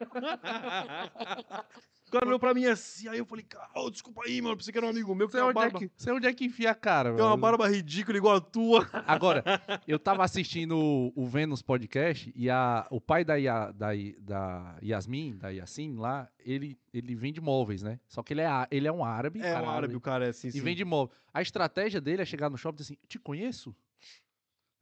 o 2.10 2.12
cara 2.12 2.26
olhou 2.26 2.40
pra 2.40 2.52
mim 2.52 2.66
assim, 2.66 3.06
aí 3.08 3.18
eu 3.18 3.24
falei, 3.24 3.44
cara, 3.44 3.68
ô, 3.76 3.88
desculpa 3.88 4.22
aí, 4.26 4.42
mano, 4.42 4.56
pensei 4.56 4.72
que 4.72 4.78
era 4.78 4.86
um 4.86 4.90
amigo 4.90 5.14
meu 5.14 5.26
que 5.28 5.32
Sei 5.32 5.40
uma 5.40 5.50
onde, 5.50 5.58
é 5.58 5.62
barba, 5.62 5.78
que, 5.78 5.90
sei 5.96 6.12
onde 6.12 6.26
é 6.26 6.32
que 6.34 6.44
enfia 6.44 6.70
a 6.72 6.74
cara, 6.74 7.10
tem 7.14 7.20
uma 7.22 7.30
mano. 7.30 7.40
barba 7.40 7.68
ridícula 7.68 8.18
igual 8.18 8.36
a 8.36 8.40
tua. 8.40 8.86
Agora, 9.06 9.44
eu 9.86 9.98
tava 9.98 10.22
assistindo 10.24 10.76
o, 11.14 11.26
Vênus 11.26 11.62
Podcast 11.62 12.32
e 12.34 12.50
a, 12.50 12.86
o 12.90 13.00
pai 13.00 13.24
da, 13.24 13.38
Ia- 13.38 13.70
da, 13.70 13.90
da 14.20 14.76
Yasmin, 14.82 15.36
da 15.36 15.50
Yassin 15.50 15.94
lá, 15.96 16.28
ele, 16.44 16.76
ele 16.92 17.14
vende 17.14 17.40
móveis, 17.40 17.82
né? 17.82 18.00
Só 18.08 18.22
que 18.22 18.32
ele 18.34 18.40
é, 18.40 18.48
ele 18.70 18.88
é 18.88 18.92
um 18.92 19.04
árabe. 19.04 19.40
É, 19.40 19.58
um 19.60 19.70
árabe, 19.70 19.94
o 19.94 20.00
cara 20.00 20.26
é 20.26 20.30
assim, 20.30 20.48
E 20.48 20.52
sim. 20.52 20.60
vende 20.60 20.84
móvel. 20.84 21.14
A 21.32 21.40
estratégia 21.40 22.00
dele 22.00 22.22
é 22.22 22.24
chegar 22.24 22.50
no 22.50 22.58
shopping 22.58 22.76
e 22.76 22.78
dizer 22.82 22.92
assim, 22.94 23.00
te 23.06 23.18
conheço? 23.18 23.74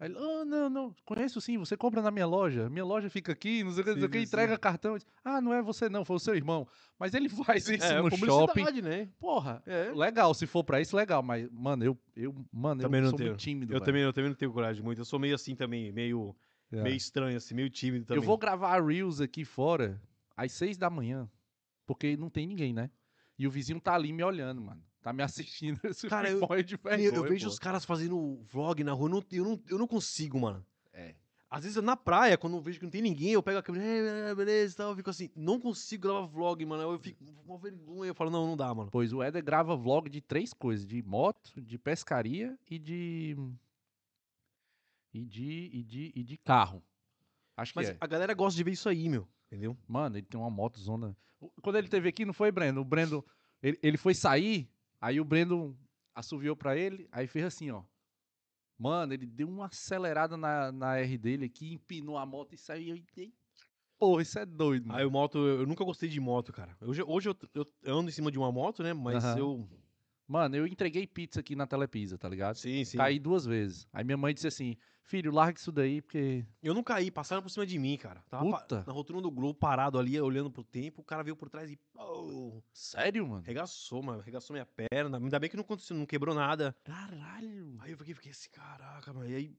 Aí 0.01 0.09
ele, 0.09 0.17
ah, 0.17 0.45
não, 0.45 0.71
não, 0.71 0.95
conheço 1.05 1.41
sim, 1.41 1.59
você 1.59 1.77
compra 1.77 2.01
na 2.01 2.11
minha 2.13 2.27
loja, 2.27 2.71
minha 2.71 2.85
loja 2.85 3.11
fica 3.11 3.33
aqui, 3.33 3.65
não 3.65 3.73
sei 3.73 3.81
o 3.81 3.85
que, 3.85 3.95
não 3.95 4.09
sei 4.09 4.23
entrega 4.23 4.57
cartão. 4.57 4.97
Ah, 5.25 5.41
não 5.41 5.53
é 5.53 5.61
você 5.61 5.89
não, 5.89 6.05
foi 6.05 6.17
o 6.17 6.21
seu 6.21 6.37
irmão. 6.37 6.69
Mas 6.99 7.15
ele 7.15 7.29
faz 7.59 7.69
isso 7.69 7.85
É, 7.85 8.01
no 8.01 8.09
shopping. 8.17 8.81
né? 8.81 9.09
Porra, 9.19 9.61
É. 9.67 9.91
legal, 9.93 10.33
se 10.35 10.47
for 10.47 10.63
pra 10.63 10.81
isso, 10.81 10.97
legal, 10.97 11.21
mas, 11.23 11.51
mano, 11.51 11.85
eu, 11.85 11.99
eu, 12.15 12.33
mano, 12.53 12.81
Também 12.81 13.01
eu 13.01 13.03
não 13.05 13.11
sou 13.11 13.17
tenho. 13.19 13.31
muito 13.31 13.41
tímido, 13.41 13.73
Eu 13.73 13.75
velho. 13.81 13.85
também, 13.85 14.03
eu 14.03 14.13
também 14.13 14.31
não 14.31 14.37
tenho 14.37 14.53
coragem 14.53 14.83
muito. 14.85 15.01
Eu 15.01 15.05
sou 15.05 15.19
meio 15.19 15.35
assim 15.35 15.57
também, 15.57 15.91
meio, 15.91 16.35
É. 16.71 16.81
meio 16.83 16.97
estranho, 16.97 17.37
assim, 17.37 17.55
meio 17.55 17.69
tímido 17.69 18.05
também. 18.07 18.23
Eu 18.23 18.27
vou 18.27 18.39
gravar 18.39 18.81
Reels 18.81 19.21
aqui 19.21 19.45
fora 19.45 20.01
às 20.37 20.53
seis 20.53 20.77
da 20.79 20.89
manhã, 20.89 21.29
porque 21.85 22.17
não 22.17 22.31
tem 22.31 22.47
ninguém, 22.47 22.73
né? 22.73 22.89
E 23.37 23.49
o 23.49 23.51
vizinho 23.51 23.81
tá 23.81 23.95
ali 23.95 24.13
me 24.13 24.23
olhando, 24.23 24.61
mano. 24.61 24.83
Tá 25.09 25.13
me 25.15 25.23
assistindo. 25.23 25.81
Isso 25.89 26.07
Cara, 26.09 26.29
eu- 26.31 26.41
de 26.63 26.75
Eu, 26.75 26.79
vergonha, 26.83 27.09
eu 27.09 27.23
vejo 27.25 27.47
pô. 27.47 27.51
os 27.53 27.59
caras 27.59 27.85
fazendo 27.85 28.37
vlog 28.53 28.85
na 28.85 28.93
rua, 28.93 29.07
eu 29.09 29.11
não, 29.11 29.25
eu 29.33 29.45
não, 29.45 29.63
eu 29.71 29.79
não 29.79 29.87
consigo, 29.87 30.39
mano. 30.39 30.65
É. 30.93 31.15
Às 31.51 31.65
vezes 31.65 31.83
na 31.83 31.97
praia, 31.97 32.37
quando 32.37 32.57
eu 32.57 32.61
vejo 32.61 32.79
que 32.79 32.85
não 32.85 32.91
tem 32.91 33.01
ninguém, 33.01 33.31
eu 33.31 33.43
pego 33.43 33.59
a 33.59 33.63
câmera, 33.63 33.83
"É, 33.87 34.31
é, 34.31 34.35
beleza 34.35 34.75
e 34.75 34.77
tal, 34.77 34.91
eu 34.91 34.97
fico 34.97 35.09
assim, 35.09 35.31
não 35.35 35.59
consigo 35.59 36.03
gravar 36.03 36.27
vlog, 36.27 36.63
mano. 36.67 36.83
Eu 36.83 36.99
fico 36.99 37.25
com 37.25 37.53
uma 37.53 37.59
vergonha, 37.59 38.11
eu 38.11 38.15
falo, 38.15 38.29
não, 38.31 38.47
não 38.47 38.55
dá, 38.55 38.75
mano. 38.75 38.91
Pois 38.91 39.15
o 39.15 39.23
Éder 39.23 39.43
grava 39.43 39.75
vlog 39.75 40.11
de 40.11 40.21
três 40.21 40.53
coisas: 40.53 40.87
de 40.87 41.03
moto, 41.03 41.59
de 41.59 41.79
pescaria 41.79 42.59
e 42.71 42.79
de. 42.79 43.35
E 45.15 45.25
de. 45.25 45.71
E 45.73 45.83
de, 45.83 46.13
e 46.15 46.23
de 46.23 46.37
carro. 46.37 46.83
Acho 47.57 47.73
que 47.73 47.77
Mas 47.77 47.89
é. 47.89 47.97
a 47.99 48.07
galera 48.07 48.35
gosta 48.35 48.57
de 48.57 48.63
ver 48.63 48.73
isso 48.73 48.89
aí, 48.89 49.09
meu, 49.09 49.27
entendeu? 49.47 49.77
Mano, 49.89 50.17
ele 50.19 50.27
tem 50.27 50.39
uma 50.39 50.51
moto 50.51 50.79
zona. 50.79 51.17
Quando 51.63 51.77
ele 51.77 51.89
teve 51.89 52.09
aqui, 52.09 52.25
não 52.27 52.35
foi, 52.35 52.53
Breno? 52.53 52.83
O 52.83 52.85
Breno. 52.85 53.25
Ele, 53.63 53.79
ele 53.83 53.97
foi 53.97 54.15
sair, 54.15 54.71
aí 55.01 55.21
o 55.21 55.25
Breno 55.25 55.79
assoviou 56.15 56.57
pra 56.57 56.77
ele, 56.77 57.09
aí 57.13 57.27
fez 57.27 57.45
assim, 57.45 57.71
ó. 57.71 57.83
Mano, 58.79 59.13
ele 59.13 59.27
deu 59.27 59.49
uma 59.49 59.67
acelerada 59.67 60.37
na, 60.37 60.71
na 60.71 60.97
R 60.99 61.19
dele 61.19 61.47
aqui, 61.47 61.73
empinou 61.73 62.17
a 62.17 62.25
moto 62.25 62.55
e 62.55 62.59
saiu. 62.59 62.97
e- 62.97 63.33
Porra, 63.99 64.23
isso 64.23 64.39
é 64.39 64.47
doido, 64.47 64.87
mano. 64.87 64.99
Aí 65.01 65.05
o 65.05 65.11
moto, 65.11 65.39
eu, 65.39 65.67
nunca 65.67 65.85
gostei 65.85 66.09
de 66.09 66.21
moto, 66.21 66.53
cara. 66.53 66.77
Hoje, 66.81 67.03
hoje 67.03 67.29
eu, 67.29 67.37
eu- 67.55 67.67
ando 67.85 68.09
em 68.09 68.13
cima 68.13 68.31
de 68.31 68.39
uma 68.39 68.53
moto, 68.53 68.83
né, 68.83 68.93
mas 68.93 69.25
Aham. 69.25 69.39
eu... 69.39 69.69
Mano, 70.29 70.55
eu 70.57 70.67
entreguei 70.67 71.07
pizza 71.07 71.41
aqui 71.41 71.57
na 71.57 71.67
Telepisa, 71.67 72.17
tá 72.19 72.29
ligado? 72.29 72.57
Sim, 72.57 72.85
sim. 72.85 72.99
Caí 72.99 73.19
duas 73.19 73.45
vezes. 73.47 73.89
Aí 73.93 74.05
minha 74.05 74.17
mãe 74.17 74.33
disse 74.35 74.47
assim: 74.47 74.77
Filho, 75.09 75.33
larga 75.33 75.59
isso 75.59 75.73
daí, 75.73 76.03
porque. 76.03 76.45
Eu 76.63 76.75
não 76.75 76.83
caí, 76.83 77.11
passaram 77.11 77.41
por 77.43 77.49
cima 77.49 77.65
de 77.65 77.79
mim, 77.79 77.97
cara. 77.97 78.23
Tava 78.29 78.51
pa- 78.51 78.61
Puta. 78.61 78.85
na 78.87 78.93
rotunda 78.93 79.23
do 79.23 79.31
Globo, 79.31 79.55
parado 79.59 79.99
ali, 79.99 80.21
olhando 80.21 80.51
pro 80.51 80.63
tempo, 80.63 81.01
o 81.01 81.05
cara 81.05 81.23
veio 81.23 81.35
por 81.35 81.49
trás 81.49 81.71
e... 81.71 81.77
pô, 81.95 82.63
Sério, 82.75 83.27
mano? 83.27 83.43
Regaçou, 83.43 84.03
mano. 84.03 84.21
Regaçou 84.21 84.53
minha 84.53 84.67
perna. 84.67 85.17
Ainda 85.17 85.39
bem 85.39 85.49
que 85.49 85.57
não 85.57 85.65
aconteceu, 85.65 85.97
não 85.97 86.05
quebrou 86.05 86.35
nada. 86.35 86.77
Caralho. 86.85 87.75
Aí 87.81 87.91
eu 87.93 87.97
fiquei, 87.97 88.13
fiquei 88.13 88.33
assim, 88.33 88.51
caraca, 88.51 89.11
mano. 89.15 89.31
E 89.31 89.35
aí, 89.35 89.57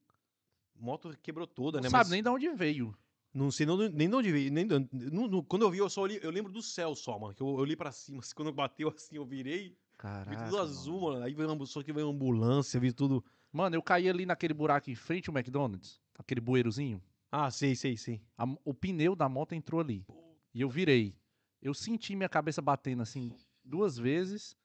moto 0.79 1.17
quebrou 1.23 1.47
toda, 1.47 1.79
Não 1.79 1.83
né? 1.85 1.89
sabe 1.89 2.03
Mas 2.03 2.09
nem 2.11 2.21
de 2.21 2.29
onde 2.29 2.49
veio. 2.53 2.95
Não 3.33 3.49
sei 3.49 3.65
não- 3.65 3.75
nem 3.77 4.07
de 4.07 4.15
onde 4.15 4.31
veio. 4.31 4.51
Nem, 4.51 4.65
não- 4.65 5.27
não- 5.27 5.43
quando 5.43 5.63
eu 5.63 5.71
vi, 5.71 5.79
eu 5.79 5.89
só 5.89 6.01
olhei, 6.01 6.19
eu 6.21 6.29
lembro 6.29 6.51
do 6.51 6.61
céu 6.61 6.93
só, 6.95 7.17
mano. 7.17 7.33
Que 7.33 7.41
eu, 7.41 7.47
eu 7.47 7.53
olhei 7.55 7.75
pra 7.75 7.91
cima. 7.91 8.19
assim, 8.23 8.35
quando 8.35 8.51
bateu 8.51 8.89
assim, 8.89 9.15
eu 9.15 9.25
virei. 9.25 9.75
Caraca. 9.97 10.29
Vi 10.29 10.43
tudo 10.45 10.59
azul, 10.59 11.01
mano. 11.01 11.23
Aí 11.25 11.33
veio, 11.33 11.51
uma- 11.51 11.65
só 11.65 11.81
que 11.81 11.91
veio 11.91 12.05
uma 12.07 12.13
ambulância, 12.13 12.79
vi 12.79 12.91
tudo. 12.93 13.23
Mano, 13.51 13.75
eu 13.75 13.81
caí 13.81 14.07
ali 14.09 14.25
naquele 14.25 14.53
buraco 14.53 14.89
em 14.89 14.95
frente 14.95 15.29
ao 15.29 15.35
McDonald's, 15.35 16.01
aquele 16.17 16.39
bueirozinho. 16.41 17.01
Ah, 17.31 17.49
sei, 17.51 17.75
sei, 17.75 17.97
sei. 17.97 18.21
a 18.37 18.45
o 18.63 18.73
pneu 18.73 19.15
da 19.15 19.27
moto 19.29 19.53
entrou 19.53 19.81
ali. 19.81 20.05
E 20.53 20.61
eu 20.61 20.69
virei. 20.69 21.15
Eu 21.61 21.73
senti 21.73 22.15
minha 22.15 22.29
cabeça 22.29 22.61
batendo 22.61 23.01
assim 23.03 23.35
duas 23.63 23.97
vezes. 23.97 24.57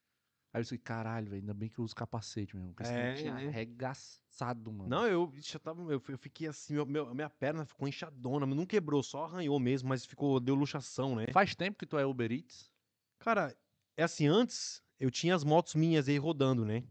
Aí 0.53 0.61
eu 0.61 0.63
disse, 0.63 0.79
caralho, 0.79 1.31
velho, 1.31 1.43
ainda 1.43 1.53
bem 1.53 1.69
que 1.69 1.79
eu 1.81 1.85
uso 1.85 1.95
capacete 1.97 2.57
mesmo. 2.57 2.73
Porque 2.75 2.89
É, 2.89 3.15
tinha 3.15 3.33
é. 3.41 3.49
arregaçado, 3.49 4.73
mano. 4.73 4.89
Não, 4.89 5.05
eu, 5.07 5.33
eu, 5.53 5.61
tava, 5.61 5.83
eu, 5.93 6.01
eu 6.09 6.19
fiquei 6.19 6.47
assim, 6.47 6.75
meu, 6.75 6.87
meu- 6.87 7.15
minha 7.15 7.29
perna 7.29 7.65
ficou 7.67 7.89
inchadona, 7.89 8.47
não 8.47 8.65
quebrou, 8.65 9.03
só 9.03 9.25
arranhou 9.25 9.59
mesmo, 9.59 9.89
mas 9.89 10.07
ficou, 10.07 10.39
deu 10.39 10.55
luxação, 10.55 11.17
né? 11.17 11.27
Faz 11.33 11.57
tempo 11.57 11.77
que 11.77 11.85
tu 11.87 11.99
é 11.99 12.07
Uber 12.07 12.31
Eats? 12.31 12.71
Cara, 13.19 13.55
é 13.97 14.05
assim, 14.05 14.27
antes 14.29 14.81
eu 15.01 15.11
tinha 15.11 15.35
as 15.35 15.43
motos 15.43 15.75
minhas 15.75 16.09
aí 16.09 16.19
rodando, 16.19 16.65
né? 16.65 16.85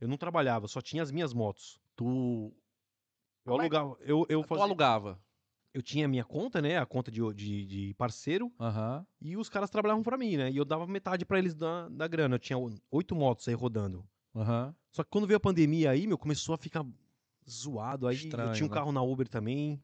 Eu 0.00 0.08
não 0.08 0.16
trabalhava, 0.16 0.66
só 0.68 0.80
tinha 0.80 1.02
as 1.02 1.10
minhas 1.10 1.32
motos. 1.34 1.78
Tu, 1.96 2.04
Eu 3.44 3.52
Como 3.52 3.62
é- 3.62 3.64
alugava, 3.66 3.96
eu, 4.00 4.26
eu 4.28 4.42
tu 4.42 4.48
fazia, 4.48 4.64
alugava? 4.64 5.22
eu 5.74 5.82
tinha 5.82 6.04
a 6.04 6.08
minha 6.08 6.24
conta, 6.24 6.60
né? 6.62 6.78
A 6.78 6.86
conta 6.86 7.10
de, 7.10 7.20
de, 7.34 7.66
de 7.66 7.94
parceiro, 7.94 8.52
Aham. 8.58 9.06
e 9.20 9.36
os 9.36 9.48
caras 9.48 9.70
trabalhavam 9.70 10.02
pra 10.02 10.16
mim, 10.18 10.36
né? 10.36 10.50
E 10.50 10.56
eu 10.56 10.64
dava 10.64 10.86
metade 10.86 11.24
pra 11.24 11.38
eles 11.38 11.54
da, 11.54 11.88
da 11.88 12.06
grana. 12.08 12.34
Eu 12.36 12.38
tinha 12.38 12.58
o- 12.58 12.74
oito 12.90 13.14
motos 13.14 13.46
aí 13.48 13.54
rodando. 13.54 14.06
Aham. 14.34 14.74
Só 14.90 15.02
que 15.04 15.10
quando 15.10 15.26
veio 15.26 15.36
a 15.36 15.40
pandemia 15.40 15.90
aí, 15.90 16.06
meu, 16.06 16.18
começou 16.18 16.54
a 16.54 16.58
ficar 16.58 16.84
zoado. 17.48 18.06
Aí 18.06 18.16
eu 18.16 18.24
Estranho, 18.24 18.52
tinha 18.54 18.66
um 18.66 18.68
né? 18.68 18.74
carro 18.74 18.92
na 18.92 19.02
Uber 19.02 19.28
também. 19.28 19.82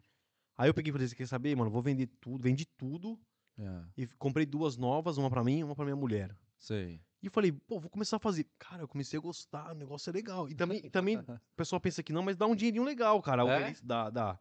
Aí 0.57 0.69
eu 0.71 0.75
peguei 0.75 0.91
e 0.91 0.93
falei, 0.93 1.07
você 1.09 1.15
quer 1.15 1.27
saber, 1.27 1.55
mano? 1.57 1.71
Vou 1.71 1.83
vender 1.83 2.07
tudo, 2.21 2.43
vendi 2.43 2.65
tudo. 2.65 3.19
É, 3.59 3.83
E 3.97 4.07
comprei 4.19 4.45
duas 4.47 4.77
novas, 4.77 5.17
uma 5.19 5.31
pra 5.31 5.43
mim 5.45 5.59
e 5.61 5.65
uma 5.65 5.75
pra 5.75 5.85
minha 5.85 5.97
mulher. 5.97 6.37
sei. 6.59 7.01
E 7.27 7.29
eu 7.29 7.33
falei, 7.33 7.51
pô, 7.51 7.81
vou 7.81 7.91
começar 7.91 8.17
a 8.17 8.21
fazer. 8.21 8.47
Cara, 8.57 8.83
eu 8.85 8.89
comecei 8.89 9.19
a 9.19 9.21
gostar, 9.21 9.73
o 9.73 9.75
negócio 9.75 10.09
é 10.11 10.13
legal. 10.13 10.49
E 10.49 10.55
também, 10.55 10.79
e 10.85 10.89
também 10.91 11.19
o 11.19 11.41
pessoal 11.57 11.81
pensa 11.81 12.01
que 12.01 12.13
não, 12.13 12.23
mas 12.23 12.37
dá 12.37 12.47
um 12.47 12.55
dinheirinho 12.55 12.85
legal, 12.85 13.21
cara. 13.21 13.43
É? 13.43 13.69
Eats 13.71 13.83
dá, 13.83 14.09
dá. 14.11 14.39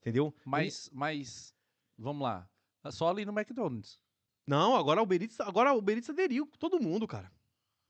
Entendeu? 0.00 0.32
Mas, 0.46 0.88
mas, 0.92 1.52
vamos 1.98 2.22
lá. 2.22 2.48
É 2.84 2.90
Só 2.92 3.08
ali 3.10 3.24
no 3.24 3.32
McDonald's. 3.36 4.00
Não, 4.46 4.76
agora 4.76 5.00
o 5.00 5.02
Uber 5.02 5.20
Eats, 5.22 5.40
agora 5.40 5.72
o 5.74 5.78
Uber 5.78 5.96
Eats 5.96 6.08
aderiu 6.08 6.46
com 6.46 6.56
todo 6.56 6.80
mundo, 6.80 7.04
cara. 7.08 7.30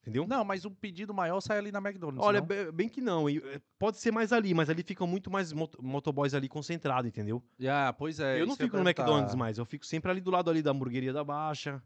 Entendeu? 0.01 0.27
Não, 0.27 0.43
mas 0.43 0.65
o 0.65 0.71
pedido 0.71 1.13
maior 1.13 1.43
sai 1.43 1.59
ali 1.59 1.71
na 1.71 1.79
McDonald's. 1.79 2.25
Olha, 2.27 2.41
não? 2.41 2.47
be- 2.47 2.73
bem 2.73 2.89
que 2.89 3.03
não. 3.03 3.29
eh, 3.29 3.61
Pode 3.79 3.99
ser 3.99 4.11
mais 4.11 4.33
ali, 4.33 4.55
mas 4.55 4.71
ali 4.71 4.83
ficam 4.83 5.07
muito 5.07 5.31
mais 5.31 5.53
moto- 5.53 5.83
motoboys 5.83 6.33
ali 6.33 6.49
concentrados, 6.49 7.07
entendeu? 7.07 7.43
Ah, 7.71 7.93
pois 7.93 8.19
é. 8.19 8.41
eu 8.41 8.47
não 8.47 8.57
que 8.57 8.63
fico 8.65 8.79
no 8.79 8.83
perguntar. 8.85 9.03
McDonald's 9.03 9.35
mais, 9.35 9.59
eu 9.59 9.67
fico 9.67 9.85
sempre 9.85 10.11
ali 10.11 10.23
do 10.23 10.31
lado 10.31 10.49
ali 10.49 10.63
da 10.63 10.71
hamburgueria 10.71 11.13
da 11.13 11.23
Baixa. 11.23 11.83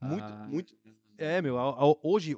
Muito, 0.00 0.24
Ah. 0.24 0.46
muito. 0.48 0.76
É, 1.18 1.42
meu, 1.42 1.58
a- 1.58 1.70
a- 1.70 1.96
hoje, 2.02 2.36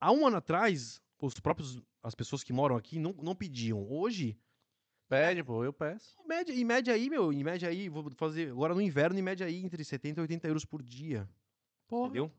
há 0.00 0.10
um 0.12 0.26
ano 0.26 0.36
atrás, 0.36 1.00
os 1.20 1.34
próprios, 1.40 1.80
as 2.02 2.14
pessoas 2.14 2.42
que 2.42 2.52
moram 2.52 2.76
aqui 2.76 2.98
não, 2.98 3.12
não 3.12 3.34
pediam. 3.34 3.86
Hoje, 3.90 4.36
Pede, 5.08 5.42
pô, 5.42 5.64
eu 5.64 5.72
peço. 5.72 6.16
em 6.20 6.26
média, 6.28 6.52
em 6.52 6.64
média 6.64 6.94
aí, 6.94 7.10
meu, 7.10 7.32
em 7.32 7.42
média 7.42 7.68
aí, 7.68 7.88
vou 7.88 8.08
fazer, 8.16 8.50
agora 8.50 8.74
no 8.74 8.80
inverno, 8.80 9.18
em 9.18 9.22
média 9.22 9.44
aí, 9.46 9.56
entre 9.64 9.82
70 9.84 10.20
e 10.20 10.22
80 10.22 10.46
euros 10.46 10.64
por 10.64 10.82
dia, 10.82 11.28
Porra. 11.88 12.06
entendeu? 12.06 12.32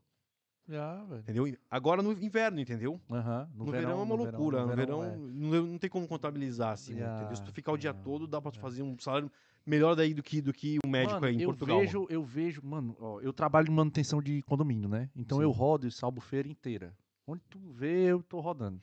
Já, 0.68 1.02
velho. 1.04 1.20
Entendeu? 1.20 1.58
Agora 1.70 2.02
no 2.02 2.12
inverno, 2.12 2.60
entendeu? 2.60 3.00
Aham. 3.10 3.50
No, 3.54 3.64
verão, 3.66 3.90
é 3.90 3.94
uma 3.94 4.16
no 4.16 4.22
loucura. 4.22 4.64
No 4.64 4.74
verão, 4.76 5.04
é. 5.04 5.16
não, 5.16 5.66
não 5.66 5.78
tem 5.78 5.90
como 5.90 6.06
contabilizar 6.06 6.72
assim, 6.72 6.94
né, 6.94 7.14
entendeu? 7.16 7.36
Se 7.36 7.42
tu 7.42 7.52
ficar 7.52 7.72
o 7.72 7.76
dia 7.76 7.90
ya, 7.90 7.94
todo, 7.94 8.26
dá 8.26 8.40
pra 8.40 8.50
tu 8.50 8.56
ya. 8.56 8.60
fazer 8.62 8.82
um 8.82 8.96
salário 8.98 9.30
melhor 9.66 9.94
daí 9.94 10.14
do 10.14 10.22
que, 10.22 10.40
do 10.40 10.52
que 10.52 10.78
o 10.84 10.88
médico 10.88 11.14
Mano, 11.14 11.26
aí 11.26 11.36
em 11.36 11.40
eu 11.42 11.48
Portugal. 11.48 11.76
mano. 11.76 11.86
Vejo, 11.86 12.06
eu 12.08 12.24
vejo, 12.24 12.64
mano, 12.64 12.96
ó, 13.00 13.20
eu 13.20 13.32
trabalho 13.32 13.68
em 13.68 13.74
manutenção 13.74 14.22
de 14.22 14.40
condomínio, 14.42 14.88
né? 14.88 15.10
Então 15.16 15.38
Sim. 15.38 15.44
eu 15.44 15.50
rodo 15.50 15.86
essa 15.86 16.06
albufeira 16.06 16.48
inteira. 16.48 16.96
Onde 17.26 17.42
tu 17.48 17.58
vê, 17.58 18.04
eu 18.10 18.22
tô 18.22 18.40
rodando. 18.40 18.80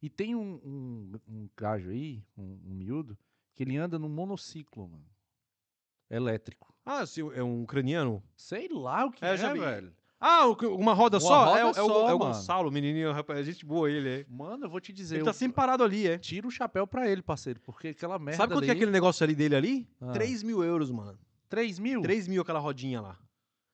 E 0.00 0.08
tem 0.08 0.34
um, 0.34 0.60
um, 0.64 1.12
um 1.28 1.48
gajo 1.56 1.90
aí, 1.90 2.22
um, 2.36 2.58
um 2.66 2.74
miúdo, 2.74 3.18
que 3.54 3.62
ele 3.62 3.76
anda 3.76 3.98
num 3.98 4.08
monociclo, 4.08 4.88
mano. 4.88 5.04
Elétrico. 6.10 6.72
Ah, 6.86 7.04
é 7.34 7.42
um 7.42 7.64
ucraniano? 7.64 8.22
Sei 8.34 8.68
lá 8.68 9.04
o 9.04 9.10
que 9.10 9.22
É, 9.24 9.34
é, 9.34 9.54
velho. 9.54 9.92
Ah, 10.20 10.46
o 10.48 10.54
uma 10.74 10.92
roda 10.94 11.18
Uma 11.18 11.20
só? 11.20 11.44
roda 11.44 11.60
é, 11.60 11.64
o- 11.64 11.68
é 11.68 11.70
o, 11.70 11.74
só, 11.74 12.08
é 12.08 12.14
o 12.14 12.18
mano. 12.18 12.34
Gonçalo, 12.34 12.70
menininho, 12.72 13.12
rapaz. 13.12 13.38
É 13.38 13.42
gente 13.44 13.64
boa 13.64 13.88
ele, 13.90 14.08
é. 14.08 14.26
Mano, 14.28 14.64
eu 14.66 14.70
vou 14.70 14.80
te 14.80 14.92
dizer. 14.92 15.14
Ele 15.16 15.22
eu 15.22 15.26
tá 15.26 15.32
sempre 15.32 15.54
parado 15.54 15.84
ali, 15.84 16.08
é. 16.08 16.18
Tiro 16.18 16.48
o 16.48 16.50
chapéu 16.50 16.86
pra 16.86 17.08
ele, 17.08 17.22
parceiro. 17.22 17.60
Porque 17.60 17.88
aquela 17.88 18.18
merda 18.18 18.38
Sabe 18.38 18.52
quanto 18.54 18.64
que 18.64 18.70
é 18.70 18.72
ali- 18.72 18.78
aquele 18.80 18.90
negócio 18.90 19.22
ali 19.22 19.34
dele 19.34 19.54
ali? 19.54 19.88
Ah. 20.00 20.10
3 20.12 20.42
mil 20.42 20.64
euros, 20.64 20.90
mano. 20.90 21.16
3 21.48 21.78
mil? 21.78 22.02
3 22.02 22.26
mil 22.26 22.42
aquela 22.42 22.58
rodinha 22.58 23.00
lá. 23.00 23.16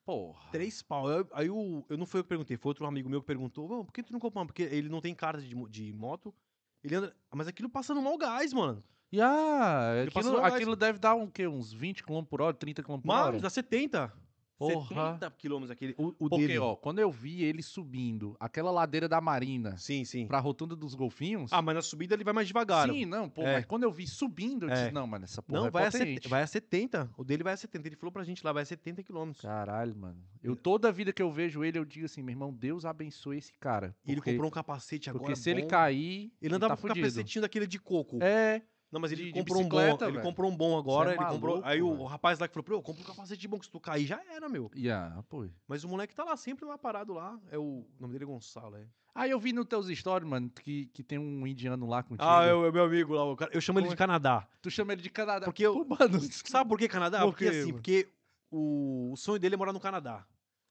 Porra. 0.04 0.50
3 0.52 0.82
pau. 0.82 1.08
Eu- 1.10 1.26
Aí 1.32 1.48
o, 1.48 1.82
eu 1.88 1.96
não 1.96 2.04
foi 2.04 2.20
eu 2.20 2.24
que 2.24 2.28
perguntei, 2.28 2.58
foi 2.58 2.70
outro 2.70 2.84
amigo 2.86 3.08
meu 3.08 3.20
que 3.22 3.26
perguntou, 3.26 3.66
"Mano, 3.66 3.84
por 3.86 3.92
que 3.92 4.02
tu 4.02 4.12
não 4.12 4.20
comprou? 4.20 4.42
uma?" 4.42 4.46
Porque 4.46 4.62
ele 4.64 4.90
não 4.90 5.00
tem 5.00 5.14
carta 5.14 5.40
de, 5.40 5.54
de 5.70 5.92
moto. 5.94 6.34
Ele 6.82 6.94
anda. 6.96 7.16
Mas 7.34 7.48
aquilo 7.48 7.70
passa 7.70 7.94
no 7.94 8.02
mau 8.02 8.18
gás, 8.18 8.52
mano. 8.52 8.84
E 9.10 9.18
ah, 9.20 10.04
passa 10.12 10.28
aquilo, 10.28 10.44
aquilo 10.44 10.76
deve 10.76 10.98
dar 10.98 11.14
um, 11.14 11.26
quê? 11.30 11.46
uns 11.46 11.72
20 11.72 12.02
km 12.04 12.22
por 12.24 12.42
hora, 12.42 12.52
30 12.52 12.82
km 12.82 12.98
por 13.00 13.10
hora? 13.14 13.32
Mas 13.32 13.40
dá 13.42 13.48
70. 13.48 14.12
Porra. 14.58 15.12
70 15.18 15.30
quilômetros 15.32 15.70
aquele. 15.70 15.94
O, 15.98 16.08
o 16.08 16.12
Porque, 16.28 16.46
dele. 16.46 16.58
ó, 16.58 16.76
quando 16.76 16.98
eu 17.00 17.10
vi 17.10 17.42
ele 17.42 17.62
subindo 17.62 18.36
aquela 18.38 18.70
ladeira 18.70 19.08
da 19.08 19.20
Marina 19.20 19.76
Sim, 19.76 20.04
sim. 20.04 20.26
pra 20.26 20.38
rotunda 20.38 20.76
dos 20.76 20.94
golfinhos. 20.94 21.52
Ah, 21.52 21.60
mas 21.60 21.74
na 21.74 21.82
subida 21.82 22.14
ele 22.14 22.24
vai 22.24 22.32
mais 22.32 22.46
devagar. 22.46 22.88
sim, 22.88 23.04
não, 23.04 23.28
pô, 23.28 23.42
É. 23.42 23.54
mas 23.54 23.64
quando 23.66 23.82
eu 23.82 23.90
vi 23.92 24.06
subindo, 24.06 24.66
eu 24.66 24.70
É. 24.70 24.74
disse, 24.74 24.90
não, 24.92 25.06
mano, 25.06 25.24
essa 25.24 25.42
porra 25.42 25.60
Não, 25.60 25.66
é 25.66 25.70
vai 25.70 25.86
a, 25.86 25.90
potente. 25.90 26.14
set, 26.14 26.28
vai 26.28 26.42
a 26.42 26.46
70. 26.46 27.10
O 27.16 27.24
dele 27.24 27.42
vai 27.42 27.52
a 27.54 27.56
70. 27.56 27.88
Ele 27.88 27.96
falou 27.96 28.12
pra 28.12 28.22
gente 28.24 28.44
lá, 28.44 28.52
vai 28.52 28.62
a 28.62 28.66
70 28.66 29.02
quilômetros. 29.02 29.42
Caralho, 29.42 29.94
mano. 29.96 30.22
Eu, 30.42 30.54
toda 30.54 30.92
vida 30.92 31.12
que 31.12 31.22
eu 31.22 31.30
vejo 31.32 31.64
ele, 31.64 31.78
eu 31.78 31.84
digo 31.84 32.06
assim, 32.06 32.22
meu 32.22 32.32
irmão, 32.32 32.52
Deus 32.52 32.84
abençoe 32.84 33.38
esse 33.38 33.52
cara. 33.54 33.94
E 34.06 34.10
ele 34.12 34.16
porque- 34.20 34.32
comprou 34.32 34.48
um 34.48 34.52
capacete 34.52 35.10
agora. 35.10 35.24
Porque 35.24 35.36
se 35.36 35.50
ele 35.50 35.62
bom. 35.62 35.68
cair, 35.68 36.32
Ele 36.40 36.54
andava 36.54 36.76
tá 36.76 36.80
com 36.80 36.86
um 36.88 36.94
capacetinho 36.94 37.42
daquele 37.42 37.66
de 37.66 37.78
coco. 37.78 38.18
É, 38.22 38.62
Não, 38.94 39.00
mas 39.00 39.12
ele 39.12 39.24
de- 39.24 39.32
de 39.32 39.38
comprou 39.40 39.58
um 39.60 39.68
bom. 39.68 39.76
bicicleta, 39.76 40.04
Ele 40.06 40.12
velho. 40.12 40.22
comprou 40.24 40.50
um 40.50 40.56
bom 40.56 40.78
agora. 40.78 41.10
Cê 41.10 41.16
é 41.16 41.18
ele 41.20 41.30
comprou. 41.32 41.50
maluco, 41.56 41.68
Aí 41.68 41.82
o, 41.82 41.90
velho. 41.90 42.00
o 42.00 42.06
rapaz 42.06 42.38
lá 42.38 42.48
que 42.48 42.54
falou, 42.54 42.64
pô, 42.64 42.82
compra 42.82 43.02
um 43.02 43.06
capacete 43.06 43.46
bom 43.48 43.58
que 43.58 43.66
se 43.66 43.70
tu 43.72 43.78
cair 43.80 44.06
já 44.06 44.22
era, 44.32 44.48
meu. 44.48 44.70
yeah, 44.74 45.22
pô. 45.28 45.46
Mas 45.68 45.84
o 45.84 45.88
moleque 45.88 46.14
tá 46.14 46.24
lá 46.24 46.36
sempre 46.36 46.64
lá 46.64 46.78
parado 46.78 47.12
lá. 47.12 47.38
É 47.50 47.58
o, 47.58 47.62
o 47.62 47.86
nome 48.00 48.12
dele 48.12 48.24
é 48.24 48.26
Gonçalo, 48.26 48.76
é. 48.76 48.86
Aí 49.14 49.30
eu 49.30 49.38
vi 49.38 49.52
nos 49.52 49.66
teus 49.66 49.86
stories, 49.88 50.28
mano, 50.28 50.48
que, 50.50 50.86
que 50.86 51.02
tem 51.02 51.18
um 51.18 51.46
indiano 51.46 51.86
lá 51.86 52.02
contigo. 52.02 52.24
Ah, 52.28 52.44
é 52.46 52.50
é 52.50 52.72
meu 52.72 52.84
amigo 52.84 53.14
lá. 53.14 53.24
O 53.24 53.36
cara, 53.36 53.50
eu 53.54 53.60
chamo 53.60 53.78
ele 53.78 53.88
de 53.88 53.94
é? 53.94 53.96
Canadá. 53.96 54.48
Tu 54.62 54.70
chama 54.70 54.92
ele 54.92 55.02
de 55.02 55.10
Canadá. 55.10 55.44
Porque 55.44 55.64
eu- 55.66 55.84
Pô, 55.84 55.96
mano. 55.98 56.18
Sabe 56.46 56.68
por 56.68 56.78
que 56.78 56.88
Canadá? 56.88 57.20
Por 57.20 57.26
porque 57.32 57.44
quê, 57.44 57.50
assim, 57.50 57.60
mano? 57.66 57.74
porque 57.74 58.08
o, 58.50 59.10
o 59.12 59.16
sonho 59.16 59.38
dele 59.38 59.54
é 59.54 59.58
morar 59.58 59.72
no 59.72 59.80
Canadá. 59.80 60.24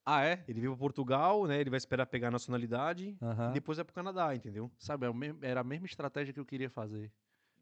Ah, 0.06 0.26
é? 0.26 0.44
Ele 0.50 0.60
veio 0.60 0.74
pra 0.74 0.80
Portugal, 0.80 1.46
né? 1.48 1.62
Ele 1.62 1.70
vai 1.70 1.78
esperar 1.78 2.06
pegar 2.06 2.28
a 2.28 2.32
nacionalidade 2.32 3.16
Aham. 3.22 3.52
e 3.52 3.54
depois 3.54 3.78
vai 3.78 3.86
pro 3.86 3.94
Canadá, 3.96 4.36
entendeu? 4.36 4.70
Sabe, 4.78 5.06
é 5.06 5.10
era 5.42 5.62
a 5.62 5.64
mesma 5.64 5.86
estratégia 5.86 6.34
que 6.34 6.40
eu 6.42 6.46
queria 6.46 6.70
fazer. 6.70 7.10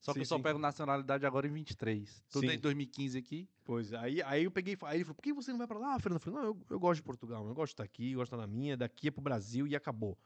Só 0.02 0.14
que 0.14 0.18
Sim, 0.18 0.22
eu 0.22 0.26
só 0.26 0.38
sim. 0.38 0.42
pego 0.42 0.58
nacionalidade 0.58 1.26
agora 1.28 1.48
em 1.48 1.52
23. 1.52 2.24
Tô 2.32 2.42
desde 2.42 2.58
2015 2.58 3.20
aqui. 3.20 3.48
Pois, 3.64 3.94
aí, 3.94 4.22
aí 4.24 4.44
eu 4.44 4.52
peguei, 4.52 4.76
aí 4.82 4.98
ele 4.98 5.04
falou, 5.06 5.16
por 5.16 5.22
que 5.22 5.32
você 5.32 5.52
não 5.52 5.60
vai 5.60 5.68
pra 5.68 5.78
lá, 5.78 6.00
Fernando? 6.00 6.20
Eu 6.20 6.20
falei, 6.20 6.40
não, 6.40 6.46
eu, 6.48 6.58
eu 6.72 6.80
gosto 6.80 6.96
de 6.96 7.04
Portugal, 7.04 7.48
eu 7.48 7.54
gosto 7.54 7.68
de 7.70 7.74
estar 7.74 7.84
aqui, 7.84 8.12
eu 8.12 8.18
gosto 8.18 8.32
de 8.32 8.36
estar 8.36 8.48
na 8.48 8.52
minha, 8.52 8.76
daqui 8.76 9.10
é 9.10 9.12
pro 9.12 9.22
Brasil 9.22 9.68
e 9.68 9.76
acabou. 9.76 10.18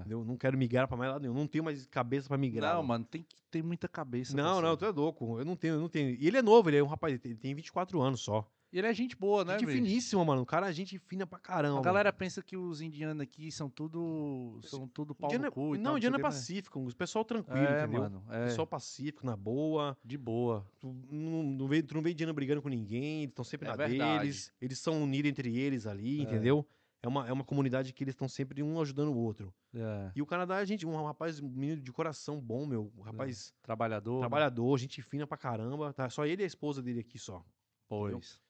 Entendeu? 0.00 0.24
Não 0.24 0.36
quero 0.36 0.58
migrar 0.58 0.86
pra 0.86 0.96
mais 0.96 1.10
lado 1.10 1.22
nenhum, 1.22 1.34
não 1.34 1.46
tenho 1.46 1.64
mais 1.64 1.86
cabeça 1.86 2.28
pra 2.28 2.36
migrar. 2.36 2.74
Não, 2.74 2.82
mano. 2.82 3.04
tem 3.04 3.22
que 3.22 3.36
ter 3.50 3.62
muita 3.62 3.88
cabeça. 3.88 4.36
Não, 4.36 4.60
não, 4.60 4.76
tu 4.76 4.84
é 4.84 4.90
louco. 4.90 5.38
Eu 5.38 5.44
não 5.44 5.56
tenho, 5.56 5.74
eu 5.74 5.80
não 5.80 5.88
tenho. 5.88 6.10
E 6.10 6.26
ele 6.26 6.36
é 6.36 6.42
novo, 6.42 6.68
ele 6.68 6.76
é 6.76 6.82
um 6.82 6.86
rapaz, 6.86 7.18
ele 7.24 7.36
tem 7.36 7.54
24 7.54 8.00
anos 8.02 8.20
só. 8.20 8.46
E 8.72 8.78
ele 8.78 8.86
é 8.86 8.94
gente 8.94 9.14
boa, 9.14 9.44
né, 9.44 9.52
gente 9.58 9.66
bicho? 9.66 9.76
finíssima, 9.78 10.24
mano. 10.24 10.40
O 10.42 10.46
cara 10.46 10.70
é 10.70 10.72
gente 10.72 10.98
fina 10.98 11.26
pra 11.26 11.38
caramba. 11.38 11.78
A 11.78 11.82
galera 11.82 12.10
pensa 12.12 12.42
que 12.42 12.56
os 12.56 12.80
indianos 12.80 13.20
aqui 13.20 13.52
são 13.52 13.68
tudo. 13.68 14.58
são 14.62 14.88
tudo 14.88 15.14
pau 15.14 15.28
Indiana, 15.28 15.46
no 15.48 15.52
cu 15.52 15.74
não, 15.76 15.82
tal, 15.82 15.96
Indiana 15.98 16.16
é 16.16 16.18
né? 16.18 16.22
pacífico, 16.22 16.80
o 16.80 16.94
pessoal 16.96 17.22
tranquilo, 17.24 17.58
É, 17.66 17.82
entendeu? 17.82 18.00
mano. 18.00 18.24
É, 18.30 18.44
Pessoal 18.46 18.66
pacífico, 18.66 19.26
na 19.26 19.36
boa. 19.36 19.96
de 20.02 20.16
boa. 20.16 20.66
Tu 20.80 20.86
não, 21.10 21.42
não 21.42 21.68
vê, 21.68 21.82
tu 21.82 21.94
não 21.94 22.00
vê 22.02 22.12
indiano 22.12 22.32
brigando 22.32 22.62
com 22.62 22.70
ninguém, 22.70 23.18
eles 23.24 23.28
estão 23.32 23.44
sempre 23.44 23.68
É 23.68 23.70
na 23.72 23.76
verdade. 23.76 24.20
deles. 24.20 24.50
Eles 24.58 24.78
são 24.78 25.02
unidos 25.02 25.28
entre 25.30 25.54
eles 25.58 25.86
ali, 25.86 26.20
É. 26.20 26.22
entendeu? 26.22 26.66
É 27.02 27.08
uma, 27.08 27.28
é 27.28 27.32
uma 27.32 27.44
comunidade 27.44 27.92
que 27.92 28.04
eles 28.04 28.14
estão 28.14 28.28
sempre 28.28 28.62
um 28.62 28.80
ajudando 28.80 29.08
o 29.08 29.16
outro. 29.18 29.52
É, 29.74 30.12
E 30.16 30.22
o 30.22 30.26
Canadá 30.26 30.60
é 30.60 30.64
gente, 30.64 30.86
um 30.86 31.04
rapaz, 31.04 31.40
um 31.40 31.48
menino 31.48 31.82
de 31.82 31.92
coração 31.92 32.40
bom, 32.40 32.64
meu. 32.64 32.90
Um 32.96 33.02
rapaz 33.02 33.52
trabalhador. 33.60 34.14
né? 34.14 34.20
trabalhador, 34.20 34.78
gente 34.78 35.02
fina 35.02 35.26
pra 35.26 35.36
caramba. 35.36 35.92
Tá? 35.92 36.08
Só 36.08 36.24
ele 36.24 36.42
e 36.42 36.44
a 36.44 36.46
esposa 36.46 36.80
dele 36.80 37.00
aqui 37.00 37.18
só. 37.18 37.44
Pois. 37.88 38.40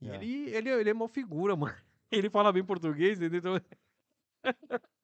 E 0.00 0.08
É. 0.10 0.14
ele, 0.16 0.50
ele, 0.50 0.70
ele 0.70 0.90
é 0.90 0.92
uma 0.92 1.08
figura, 1.08 1.54
mano. 1.56 1.76
Ele 2.10 2.30
fala 2.30 2.52
bem 2.52 2.64
português, 2.64 3.18
entendeu? 3.20 3.38
Então, 3.38 3.60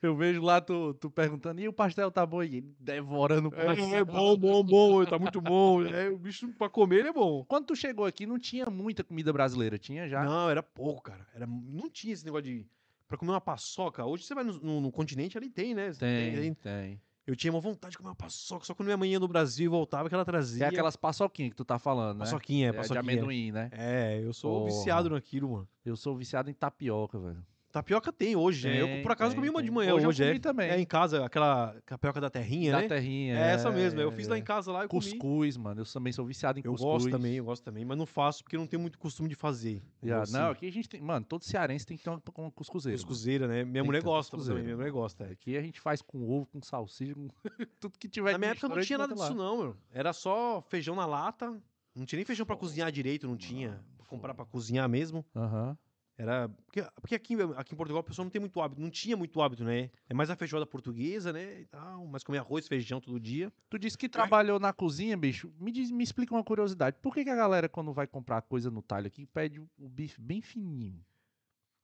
Eu 0.00 0.14
vejo 0.16 0.40
lá 0.40 0.60
tu, 0.60 0.94
tu 0.94 1.10
perguntando, 1.10 1.60
e 1.60 1.66
o 1.66 1.72
pastel 1.72 2.08
tá 2.10 2.24
bom? 2.24 2.40
E 2.40 2.58
ele 2.58 2.74
devorando 2.78 3.48
o 3.48 3.50
pastel. 3.50 3.94
É, 3.96 3.98
é 3.98 4.04
bom, 4.04 4.36
bom, 4.36 4.62
bom, 4.62 5.04
tá 5.04 5.18
muito 5.18 5.40
bom. 5.40 5.82
É, 5.90 6.08
o 6.08 6.16
bicho 6.16 6.52
pra 6.52 6.68
comer 6.68 7.00
ele 7.00 7.08
é 7.08 7.12
bom. 7.12 7.44
Quando 7.44 7.66
tu 7.66 7.74
chegou 7.76 8.04
aqui, 8.06 8.24
não 8.24 8.38
tinha 8.38 8.66
muita 8.66 9.02
comida 9.02 9.32
brasileira, 9.32 9.76
tinha 9.76 10.08
já? 10.08 10.22
Não, 10.24 10.48
era 10.48 10.62
pouco, 10.62 11.02
cara. 11.02 11.26
Era, 11.34 11.46
não 11.46 11.90
tinha 11.90 12.12
esse 12.12 12.24
negócio 12.24 12.44
de. 12.44 12.66
Pra 13.08 13.18
comer 13.18 13.32
uma 13.32 13.40
paçoca. 13.40 14.04
Hoje 14.04 14.22
você 14.22 14.34
vai 14.34 14.44
no, 14.44 14.52
no- 14.60 14.80
no 14.82 14.92
continente, 14.92 15.36
ali 15.36 15.48
tem, 15.50 15.74
né? 15.74 15.90
Tem, 15.94 16.34
tem. 16.34 16.54
tem. 16.54 17.00
Eu 17.28 17.36
tinha 17.36 17.52
uma 17.52 17.60
vontade 17.60 17.90
de 17.92 17.98
comer 17.98 18.08
uma 18.08 18.14
paçoca, 18.14 18.64
só 18.64 18.72
quando 18.74 18.86
minha 18.86 18.96
mãe 18.96 19.10
ia 19.12 19.20
no 19.20 19.28
Brasil 19.28 19.66
e 19.66 19.68
voltava, 19.68 20.08
que 20.08 20.14
ela 20.14 20.24
trazia. 20.24 20.64
É 20.64 20.68
aquelas 20.68 20.96
paçoquinhas 20.96 21.50
que 21.50 21.56
tu 21.56 21.64
tá 21.64 21.78
falando, 21.78 22.16
né? 22.16 22.24
paçoquinha, 22.24 22.68
É, 22.70 22.72
paçoquinha. 22.72 23.02
de 23.02 23.10
amendoim, 23.10 23.52
né? 23.52 23.68
É, 23.70 24.18
eu 24.24 24.32
sou 24.32 24.60
Porra. 24.60 24.64
viciado 24.72 25.10
naquilo, 25.10 25.50
mano. 25.50 25.68
Eu 25.84 25.94
sou 25.94 26.16
viciado 26.16 26.48
em 26.48 26.54
tapioca, 26.54 27.18
velho. 27.18 27.44
Tapioca 27.78 28.12
tem 28.12 28.34
hoje, 28.36 28.68
né? 28.68 28.80
Eu, 28.82 29.02
por 29.02 29.12
acaso, 29.12 29.30
tem, 29.30 29.36
comi 29.40 29.48
uma 29.50 29.62
de 29.62 29.68
tem. 29.68 29.74
manhã 29.74 29.94
Hoje 29.94 30.06
hoje. 30.06 30.22
eu 30.22 30.26
é. 30.26 30.30
comi 30.30 30.40
também. 30.40 30.70
É 30.70 30.80
em 30.80 30.84
casa, 30.86 31.24
aquela 31.24 31.74
tapioca 31.86 32.20
da 32.20 32.28
terrinha, 32.28 32.72
da 32.72 32.80
né? 32.82 32.88
terrinha. 32.88 33.38
É 33.38 33.52
essa 33.52 33.70
mesmo. 33.70 34.00
Eu 34.00 34.08
é, 34.10 34.12
fiz 34.12 34.26
lá 34.26 34.36
em 34.36 34.42
casa 34.42 34.72
lá 34.72 34.84
e 34.84 34.88
comi. 34.88 35.00
Cuscuz, 35.02 35.56
mano. 35.56 35.80
Eu 35.82 35.84
também 35.86 36.12
sou 36.12 36.24
viciado 36.26 36.58
em 36.58 36.62
Eu 36.64 36.72
cuscuz. 36.72 37.04
gosto 37.04 37.10
também, 37.10 37.34
eu 37.34 37.44
gosto 37.44 37.62
também, 37.62 37.84
mas 37.84 37.96
não 37.96 38.06
faço 38.06 38.42
porque 38.42 38.56
eu 38.56 38.60
não 38.60 38.66
tenho 38.66 38.80
muito 38.80 38.98
costume 38.98 39.28
de 39.28 39.34
fazer. 39.34 39.82
Já, 40.02 40.22
Assim, 40.22 40.32
Não, 40.32 40.50
aqui 40.50 40.66
a 40.66 40.72
gente 40.72 40.88
tem. 40.88 41.00
Mano, 41.00 41.24
todo 41.24 41.44
cearense 41.44 41.86
tem 41.86 41.96
que 41.96 42.02
ter 42.02 42.10
uma, 42.10 42.20
uma 42.36 42.50
cuscuzeira. 42.50 42.96
Cuscuzeira, 42.96 43.46
né? 43.46 43.62
Minha 43.64 43.74
Tem 43.74 43.82
mulher 43.84 44.02
gosta 44.02 44.36
também, 44.36 44.62
minha 44.64 44.76
mulher 44.76 44.90
gosta. 44.90 45.24
é. 45.24 45.32
Aqui 45.32 45.56
a 45.56 45.62
gente 45.62 45.80
faz 45.80 46.02
com 46.02 46.28
ovo, 46.28 46.46
com 46.46 46.60
salsicha, 46.60 47.14
com 47.14 47.28
tudo 47.78 47.98
que 47.98 48.08
tiver 48.08 48.32
Na 48.32 48.36
de 48.36 48.38
minha 48.40 48.50
época 48.52 48.68
não 48.68 48.80
tinha 48.80 48.98
nada 48.98 49.14
disso 49.14 49.34
não, 49.34 49.58
meu. 49.58 49.76
Era 49.92 50.12
só 50.12 50.60
feijão 50.68 50.96
na 50.96 51.06
lata. 51.06 51.60
Não 51.94 52.04
tinha 52.04 52.16
nem 52.18 52.24
feijão 52.24 52.44
pra 52.46 52.56
cozinhar 52.56 52.90
direito, 52.92 53.26
não 53.26 53.36
tinha. 53.36 53.80
Pra 53.96 54.06
comprar 54.06 54.34
pra 54.34 54.44
foda. 54.44 54.52
cozinhar 54.52 54.88
mesmo. 54.88 55.24
Aham. 55.34 55.76
Era. 56.20 56.48
Porque, 56.48 56.82
porque 57.00 57.14
aqui, 57.14 57.36
aqui 57.56 57.74
em 57.74 57.76
Portugal 57.76 58.00
o 58.00 58.04
pessoal 58.04 58.24
não 58.24 58.30
tem 58.30 58.40
muito 58.40 58.60
hábito. 58.60 58.80
Não 58.82 58.90
tinha 58.90 59.16
muito 59.16 59.40
hábito, 59.40 59.62
né? 59.64 59.88
É 60.08 60.12
mais 60.12 60.28
a 60.28 60.34
feijoada 60.36 60.66
portuguesa, 60.66 61.32
né? 61.32 61.60
E 61.60 61.66
tal, 61.66 62.04
mas 62.08 62.24
comer 62.24 62.38
arroz, 62.38 62.66
feijão 62.66 63.00
todo 63.00 63.20
dia. 63.20 63.52
Tu 63.70 63.78
disse 63.78 63.96
que 63.96 64.08
trabalhou 64.08 64.58
na 64.58 64.72
cozinha, 64.72 65.16
bicho. 65.16 65.52
Me, 65.60 65.70
diz, 65.70 65.92
me 65.92 66.02
explica 66.02 66.34
uma 66.34 66.42
curiosidade. 66.42 66.96
Por 67.00 67.14
que, 67.14 67.22
que 67.22 67.30
a 67.30 67.36
galera, 67.36 67.68
quando 67.68 67.92
vai 67.92 68.08
comprar 68.08 68.42
coisa 68.42 68.68
no 68.68 68.82
talho 68.82 69.06
aqui, 69.06 69.26
pede 69.26 69.60
o 69.60 69.88
bife 69.88 70.20
bem 70.20 70.42
fininho? 70.42 71.00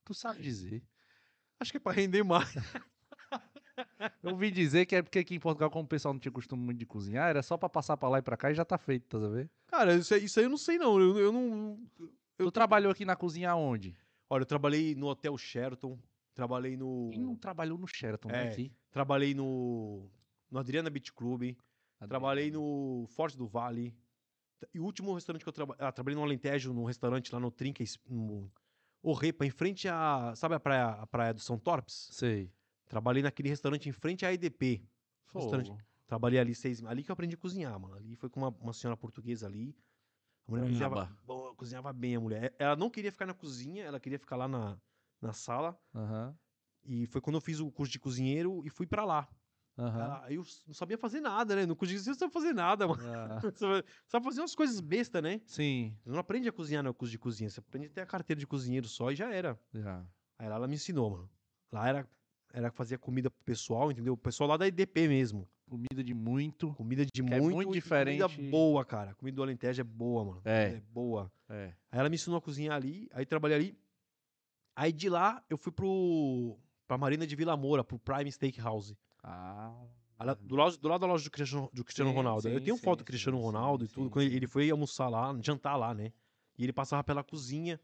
Tu 0.04 0.12
sabe 0.12 0.42
dizer. 0.42 0.82
Acho 1.60 1.70
que 1.70 1.76
é 1.76 1.80
pra 1.80 1.92
render 1.92 2.24
mais. 2.24 2.52
Eu 4.22 4.30
ouvi 4.32 4.50
dizer 4.50 4.86
que 4.86 4.96
é 4.96 5.02
porque 5.02 5.18
aqui 5.20 5.34
em 5.34 5.40
Portugal, 5.40 5.70
como 5.70 5.84
o 5.84 5.88
pessoal 5.88 6.12
não 6.12 6.20
tinha 6.20 6.30
costume 6.32 6.62
muito 6.62 6.78
de 6.78 6.86
cozinhar, 6.86 7.28
era 7.30 7.42
só 7.42 7.56
pra 7.56 7.68
passar 7.68 7.96
pra 7.96 8.08
lá 8.08 8.18
e 8.18 8.22
pra 8.22 8.36
cá 8.36 8.50
e 8.50 8.54
já 8.54 8.64
tá 8.64 8.76
feito, 8.78 9.18
tá 9.20 9.28
vendo? 9.28 9.48
Cara, 9.68 9.94
isso, 9.94 10.12
aí- 10.14 10.24
isso 10.24 10.38
aí 10.40 10.46
eu 10.46 10.50
não 10.50 10.56
sei, 10.56 10.76
não. 10.78 11.00
Eu, 11.00 11.18
eu 11.18 11.32
não. 11.32 11.78
Tu 12.36 12.50
trabalhou 12.50 12.90
aqui 12.92 13.04
na 13.04 13.16
cozinha 13.16 13.50
aonde? 13.50 13.96
Olha, 14.34 14.42
eu 14.42 14.46
trabalhei 14.46 14.96
no 14.96 15.06
Hotel 15.06 15.38
Sheraton. 15.38 15.96
Trabalhei 16.34 16.76
no. 16.76 17.08
Quem 17.12 17.20
não 17.20 17.36
trabalhou 17.36 17.78
no 17.78 17.86
Sheraton? 17.86 18.28
É? 18.30 18.50
Trabalhei 18.90 19.32
no. 19.32 20.10
No 20.50 20.58
Adriana 20.58 20.90
Beach 20.90 21.12
Club. 21.12 21.56
Trabalhei 22.08 22.50
no 22.50 23.06
Forte 23.10 23.36
do 23.36 23.46
Vale. 23.46 23.96
E 24.72 24.80
o 24.80 24.84
último 24.84 25.14
restaurante 25.14 25.44
que 25.44 25.48
eu 25.48 25.52
trabalhei. 25.52 25.86
Ah, 25.86 25.92
trabalhei 25.92 26.16
no 26.16 26.24
Alentejo, 26.24 26.72
num 26.72 26.82
restaurante 26.82 27.32
lá 27.32 27.38
no 27.38 27.48
Trinca, 27.48 27.84
no 28.10 28.50
Orrepa, 29.00 29.46
em 29.46 29.50
frente 29.50 29.86
a. 29.86 30.34
Sabe 30.34 30.56
a 30.56 30.60
praia, 30.60 30.86
a 30.86 31.06
praia 31.06 31.32
do 31.32 31.40
São 31.40 31.56
Torpes? 31.56 32.08
Sei. 32.10 32.52
Trabalhei 32.88 33.22
naquele 33.22 33.48
restaurante 33.48 33.88
em 33.88 33.92
frente 33.92 34.26
à 34.26 34.32
EDP. 34.32 34.82
Trabalhei 36.08 36.40
ali 36.40 36.56
seis. 36.56 36.84
Ali 36.84 37.04
que 37.04 37.10
eu 37.10 37.12
aprendi 37.12 37.36
a 37.36 37.38
cozinhar, 37.38 37.78
mano. 37.78 37.94
Ali 37.94 38.16
foi 38.16 38.28
com 38.28 38.40
uma, 38.40 38.48
uma 38.48 38.72
senhora 38.72 38.96
portuguesa 38.96 39.46
ali. 39.46 39.76
A 40.46 40.50
mulher 40.50 40.66
cozinhava, 40.68 40.94
Braba. 40.94 41.18
boa, 41.24 41.54
cozinhava 41.54 41.92
bem, 41.92 42.16
a 42.16 42.20
mulher. 42.20 42.54
Ela 42.58 42.76
não 42.76 42.90
queria 42.90 43.10
ficar 43.10 43.26
na 43.26 43.34
cozinha, 43.34 43.84
ela 43.84 43.98
queria 43.98 44.18
ficar 44.18 44.36
lá 44.36 44.46
na, 44.46 44.78
na 45.20 45.32
sala. 45.32 45.78
Aham. 45.94 46.36
E 46.84 47.06
foi 47.06 47.20
quando 47.20 47.36
eu 47.36 47.40
fiz 47.40 47.60
o 47.60 47.70
curso 47.72 47.90
de 47.92 47.98
cozinheiro 47.98 48.62
e 48.66 48.68
fui 48.70 48.86
pra 48.86 49.04
lá. 49.04 49.26
Aham. 49.78 50.00
Ela- 50.02 50.24
Aí 50.26 50.34
eu 50.34 50.44
não 50.66 50.74
sabia 50.74 50.98
fazer 50.98 51.20
nada, 51.20 51.56
né? 51.56 51.64
No 51.64 51.74
curso 51.74 51.92
de 51.92 51.98
cozinheiro 51.98 52.18
você 52.18 52.24
não 52.24 52.30
sabe 52.30 52.32
fazer 52.32 52.52
nada, 52.54 52.86
mano. 52.86 53.02
Ah, 53.02 53.40
sabe 54.06 54.24
fazer 54.24 54.40
umas 54.42 54.54
coisas 54.54 54.80
bestas, 54.80 55.22
né? 55.22 55.40
Sim. 55.46 55.96
Você 56.04 56.10
não 56.10 56.18
aprende 56.18 56.48
a 56.48 56.52
cozinhar 56.52 56.82
no 56.84 56.92
curso 56.92 57.10
de 57.10 57.18
cozinha. 57.18 57.48
Você 57.48 57.60
aprende 57.60 57.86
a 57.86 57.90
ter 57.90 58.00
a 58.02 58.06
carteira 58.06 58.38
de 58.38 58.46
cozinheiro 58.46 58.86
só 58.86 59.10
e 59.10 59.16
já 59.16 59.32
era. 59.32 59.58
Já. 59.72 60.06
Aí 60.38 60.48
lá 60.48 60.56
ela 60.56 60.68
me 60.68 60.74
ensinou, 60.74 61.10
mano. 61.10 61.30
Lá 61.72 61.88
era, 61.88 62.08
era 62.52 62.70
fazer 62.70 62.98
comida 62.98 63.30
pro 63.30 63.42
pessoal, 63.44 63.90
entendeu? 63.90 64.12
O 64.12 64.16
pessoal 64.18 64.48
lá 64.50 64.56
da 64.58 64.66
EDP 64.68 65.08
mesmo. 65.08 65.48
Comida 65.66 66.04
de 66.04 66.14
muito. 66.14 66.72
Comida 66.74 67.04
de 67.04 67.10
Que 67.10 67.20
é 67.22 67.40
muito, 67.40 67.54
muito 67.56 67.70
e 67.70 67.74
diferente. 67.80 68.22
Comida 68.22 68.50
boa, 68.50 68.84
cara. 68.84 69.14
Comida 69.14 69.36
do 69.36 69.42
Alentejo 69.42 69.80
é 69.80 69.84
boa, 69.84 70.24
mano. 70.24 70.42
É. 70.44 70.64
É 70.74 70.80
boa. 70.92 71.32
É. 71.48 71.72
Aí 71.90 71.98
ela 72.00 72.08
me 72.08 72.16
ensinou 72.16 72.38
a 72.38 72.42
cozinhar 72.42 72.76
ali, 72.76 73.08
aí 73.12 73.24
trabalhei 73.24 73.56
ali. 73.56 73.78
Aí 74.76 74.92
de 74.92 75.08
lá 75.08 75.42
eu 75.48 75.56
fui 75.56 75.72
pro 75.72 76.58
pra 76.86 76.98
Marina 76.98 77.26
de 77.26 77.34
Vila 77.34 77.56
Moura, 77.56 77.82
pro 77.82 77.98
Prime 77.98 78.30
Steakhouse. 78.30 78.96
Ah. 79.22 79.74
Ela- 80.18 80.34
do, 80.34 80.54
lado, 80.54 80.76
do 80.76 80.88
lado 80.88 81.00
da 81.00 81.06
loja 81.06 81.24
do 81.24 81.30
Cristiano, 81.30 81.68
do 81.72 81.82
Cristiano 81.82 82.10
Sim, 82.10 82.16
Ronaldo. 82.16 82.48
eu 82.48 82.58
sim, 82.58 82.64
tenho 82.64 82.76
sim, 82.76 82.82
foto 82.82 82.98
do 83.00 83.04
Cristiano 83.04 83.38
Ronaldo 83.40 83.84
e 83.84 83.88
tudo. 83.88 84.10
Quando 84.10 84.24
ele- 84.26 84.46
foi 84.46 84.70
almoçar 84.70 85.08
lá, 85.08 85.34
jantar 85.42 85.76
lá, 85.76 85.92
né? 85.94 86.12
Que 86.52 86.62
ele 86.62 86.72
passava 86.72 87.02
pela 87.02 87.24
cozinha. 87.24 87.80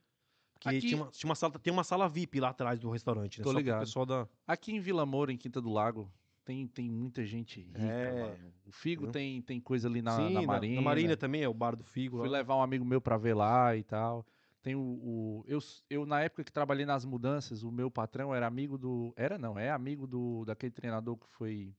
Que 0.60 0.68
Aqui- 0.68 0.80
tinha, 0.80 0.96
uma, 1.02 1.10
tinha 1.10 1.28
uma 1.28 1.34
sala, 1.34 1.58
tem 1.58 1.72
uma 1.72 1.82
sala 1.82 2.06
VIP 2.08 2.38
lá 2.38 2.50
atrás 2.50 2.78
do 2.78 2.90
restaurante, 2.90 3.38
né? 3.38 3.44
Tô 3.44 3.50
Só 3.52 3.56
ligado. 3.58 3.80
pessoal 3.80 4.04
da. 4.04 4.28
Aqui 4.46 4.72
em 4.72 4.78
Vila 4.80 5.06
Moura, 5.06 5.32
em 5.32 5.36
Quinta 5.38 5.58
do 5.60 5.70
Lago, 5.70 6.12
tem, 6.50 6.66
tem 6.66 6.90
muita 6.90 7.24
gente 7.24 7.60
rica, 7.60 7.80
É. 7.80 8.20
mano. 8.20 8.52
O 8.66 8.72
Figo 8.72 9.04
Entendeu? 9.04 9.12
tem, 9.12 9.42
tem 9.42 9.60
coisa 9.60 9.86
ali 9.88 10.02
na, 10.02 10.16
Sim, 10.16 10.34
na 10.34 10.42
Marina. 10.42 10.74
Na 10.74 10.82
Marina 10.82 11.16
também, 11.16 11.42
é 11.42 11.48
o 11.48 11.54
bar 11.54 11.76
do 11.76 11.84
Figo. 11.84 12.18
Fui 12.18 12.28
lá. 12.28 12.38
levar 12.38 12.56
um 12.56 12.62
amigo 12.62 12.84
meu 12.84 13.00
pra 13.00 13.16
ver 13.16 13.34
lá 13.34 13.76
e 13.76 13.84
tal. 13.84 14.26
Tem 14.60 14.74
o, 14.74 14.80
o- 14.80 15.44
eu, 15.46 15.58
eu, 15.88 16.04
na 16.04 16.20
época 16.20 16.42
que 16.44 16.52
trabalhei 16.52 16.84
nas 16.84 17.04
mudanças, 17.04 17.62
o 17.62 17.70
meu 17.70 17.88
patrão 17.90 18.34
era 18.34 18.46
amigo 18.48 18.76
do. 18.76 19.14
Era 19.16 19.38
não, 19.38 19.56
é 19.58 19.70
amigo 19.70 20.06
do 20.08 20.44
daquele 20.44 20.72
treinador 20.72 21.16
que 21.16 21.28
foi. 21.28 21.72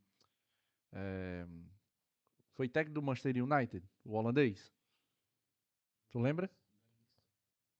é, 0.94 1.46
foi 2.54 2.70
técnico 2.70 2.94
do 3.02 3.06
Manchester 3.06 3.44
United, 3.44 3.86
o 4.06 4.14
holandês. 4.14 4.74
Tu 6.12 6.20
lembra? 6.20 6.50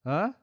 Hã? 0.06 0.36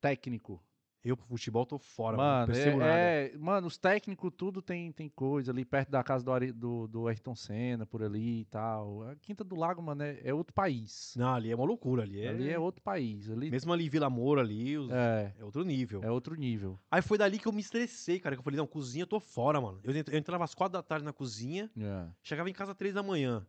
Técnico. 0.00 0.62
Eu 1.04 1.16
pro 1.16 1.26
futebol 1.26 1.66
tô 1.66 1.78
fora, 1.80 2.16
mano. 2.16 2.52
Mano, 2.52 2.82
é, 2.82 3.26
é- 3.32 3.36
mano, 3.36 3.66
os 3.66 3.76
técnicos 3.76 4.32
tudo 4.36 4.62
tem, 4.62 4.92
tem 4.92 5.08
coisa 5.08 5.50
ali 5.50 5.64
perto 5.64 5.90
da 5.90 6.00
casa 6.02 6.24
do, 6.24 6.52
do, 6.52 6.86
do 6.86 7.08
Ayrton 7.08 7.34
Senna, 7.34 7.84
por 7.84 8.04
ali 8.04 8.42
e 8.42 8.44
tal. 8.44 9.02
A 9.08 9.16
Quinta 9.16 9.42
do 9.42 9.56
Lago, 9.56 9.82
mano, 9.82 10.02
é, 10.04 10.20
é 10.22 10.32
outro 10.32 10.54
país. 10.54 11.14
Não, 11.16 11.34
ali 11.34 11.50
é 11.50 11.56
uma 11.56 11.64
loucura. 11.64 12.04
Ali 12.04 12.20
é, 12.20 12.28
Ali 12.28 12.48
é 12.50 12.56
outro 12.58 12.80
país. 12.82 13.28
Ali 13.28 13.50
Mesmo 13.50 13.72
ali 13.72 13.88
Vila 13.88 14.08
Moura, 14.08 14.42
ali, 14.42 14.78
os- 14.78 14.90
é. 14.92 15.34
é, 15.38 15.44
outro 15.44 15.64
nível. 15.64 16.04
é 16.04 16.10
outro 16.10 16.36
nível. 16.36 16.78
Aí 16.88 17.02
foi 17.02 17.18
dali 17.18 17.36
que 17.38 17.48
eu 17.48 17.52
me 17.52 17.60
estressei, 17.60 18.20
cara. 18.20 18.36
Que 18.36 18.40
eu 18.40 18.44
falei, 18.44 18.56
não, 18.58 18.66
cozinha 18.68 19.02
eu 19.02 19.06
tô 19.08 19.18
fora, 19.18 19.60
mano. 19.60 19.80
Eu, 19.82 19.92
eu 19.92 20.18
entrava 20.18 20.44
às 20.44 20.54
quatro 20.54 20.74
da 20.74 20.82
tarde 20.84 21.04
na 21.04 21.12
cozinha, 21.12 21.68
É. 21.76 22.06
chegava 22.22 22.48
em 22.48 22.52
casa 22.52 22.70
às 22.70 22.78
três 22.78 22.94
da 22.94 23.02
manhã. 23.02 23.44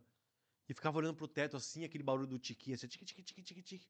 E 0.68 0.74
ficava 0.74 0.98
olhando 0.98 1.14
pro 1.14 1.28
teto 1.28 1.56
assim, 1.56 1.84
aquele 1.84 2.02
barulho 2.02 2.26
do 2.26 2.38
tiqui, 2.38 2.72
assim, 2.72 2.88
tique, 2.88 3.04
tique, 3.04 3.22
tique, 3.22 3.42
tique, 3.42 3.62
tique. 3.62 3.86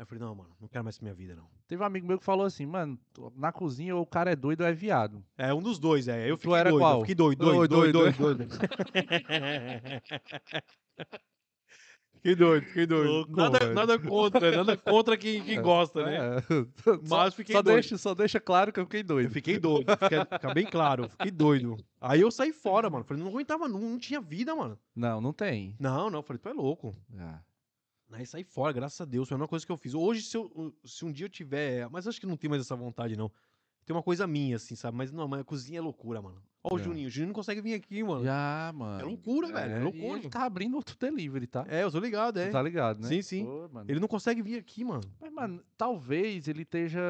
Aí 0.00 0.02
eu 0.02 0.06
falei, 0.06 0.24
não, 0.24 0.34
mano, 0.34 0.48
não 0.58 0.66
quero 0.66 0.82
mais 0.82 0.98
minha 0.98 1.12
vida, 1.12 1.34
não. 1.34 1.46
Teve 1.68 1.82
um 1.82 1.84
amigo 1.84 2.06
meu 2.06 2.18
que 2.18 2.24
falou 2.24 2.46
assim, 2.46 2.64
mano, 2.64 2.98
na 3.36 3.52
cozinha 3.52 3.94
ou 3.94 4.00
o 4.00 4.06
cara 4.06 4.32
é 4.32 4.34
doido 4.34 4.62
ou 4.62 4.66
é 4.66 4.72
viado. 4.72 5.22
É, 5.36 5.52
um 5.52 5.60
dos 5.60 5.78
dois, 5.78 6.08
é. 6.08 6.26
Eu 6.26 6.38
Tu 6.38 6.44
fiquei 6.44 6.56
era 6.56 6.70
doido, 6.70 6.80
qual? 6.80 6.94
eu 6.94 7.00
fiquei 7.02 7.14
doido, 7.14 7.38
doido, 7.38 7.68
Doido, 7.68 7.92
doido, 7.92 8.18
doido, 8.18 8.46
doido. 8.46 8.56
Fiquei 12.14 12.34
doido, 12.34 12.66
fiquei 12.66 12.86
doido. 12.86 13.10
Louco, 13.10 13.32
nada, 13.36 13.72
nada 13.72 13.98
contra, 13.98 14.50
nada 14.56 14.76
contra 14.76 15.16
quem, 15.16 15.42
quem 15.42 15.62
gosta, 15.62 16.04
né? 16.04 16.16
É. 16.16 16.40
Mas 17.08 17.08
só, 17.08 17.30
fiquei 17.32 17.56
só 17.56 17.62
doido. 17.62 17.74
deixa, 17.76 17.98
só 17.98 18.14
deixa 18.14 18.38
claro 18.38 18.70
que 18.72 18.78
eu 18.80 18.84
fiquei 18.84 19.00
Eu 19.00 19.04
doido. 19.04 19.30
fiquei 19.30 19.58
doido, 19.58 19.90
fica, 19.92 20.26
fica 20.26 20.52
bem 20.54 20.66
claro, 20.66 21.04
eu 21.04 21.08
fiquei 21.08 21.30
doido. 21.30 21.76
Aí 21.98 22.20
eu 22.20 22.30
saí 22.30 22.52
fora, 22.52 22.90
mano. 22.90 23.04
Falei, 23.04 23.22
não 23.22 23.30
aguentava, 23.30 23.66
não, 23.68 23.80
não 23.80 23.98
tinha 23.98 24.20
vida, 24.20 24.54
mano. 24.54 24.78
Não, 24.94 25.18
não 25.18 25.32
tem. 25.32 25.74
Não, 25.80 26.10
não, 26.10 26.22
falei, 26.22 26.38
tu 26.38 26.50
é 26.50 26.52
louco. 26.52 26.94
É. 27.18 27.38
Aí 28.12 28.26
saí 28.26 28.44
fora, 28.44 28.72
graças 28.72 29.00
a 29.00 29.04
Deus. 29.04 29.28
Foi 29.28 29.34
a 29.36 29.38
única 29.38 29.48
coisa 29.48 29.64
que 29.64 29.72
eu 29.72 29.76
fiz. 29.76 29.94
Hoje, 29.94 30.22
se, 30.22 30.36
eu- 30.36 30.74
se 30.84 31.04
um 31.04 31.12
dia 31.12 31.26
eu 31.26 31.30
tiver. 31.30 31.88
Mas 31.90 32.06
acho 32.06 32.20
que 32.20 32.26
não 32.26 32.36
tem 32.36 32.50
mais 32.50 32.62
essa 32.62 32.74
vontade, 32.76 33.16
não. 33.16 33.30
Tem 33.86 33.96
uma 33.96 34.02
coisa 34.02 34.26
minha, 34.26 34.56
assim, 34.56 34.76
sabe? 34.76 34.96
Mas 34.96 35.10
não, 35.10 35.26
mas 35.26 35.40
a 35.40 35.44
cozinha 35.44 35.78
é 35.78 35.82
loucura, 35.82 36.20
mano. 36.20 36.40
Ó, 36.62 36.74
o 36.74 36.78
É. 36.78 36.82
Juninho. 36.82 37.08
O 37.08 37.10
Juninho 37.10 37.28
não 37.28 37.34
consegue 37.34 37.60
vir 37.62 37.72
aqui, 37.74 38.04
mano. 38.04 38.22
Já, 38.22 38.70
mano. 38.74 39.00
É 39.00 39.04
loucura, 39.04 39.48
velho. 39.50 39.72
É 39.74 39.80
e 39.80 39.82
loucura. 39.82 40.18
ele 40.18 40.28
tá 40.28 40.44
abrindo 40.44 40.74
outro 40.76 40.94
delivery, 40.98 41.46
tá? 41.46 41.64
É, 41.66 41.82
eu 41.82 41.90
tô 41.90 41.98
ligado, 41.98 42.38
é. 42.38 42.48
Tu 42.48 42.52
tá 42.52 42.62
ligado, 42.62 43.00
né? 43.00 43.08
Sim, 43.08 43.22
sim. 43.22 43.44
Pô. 43.46 43.70
Ele 43.88 43.98
não 43.98 44.06
consegue 44.06 44.42
vir 44.42 44.56
aqui, 44.58 44.84
mano. 44.84 45.00
Mas, 45.18 45.32
mano, 45.32 45.62
talvez 45.78 46.46
ele 46.46 46.62
esteja 46.62 47.00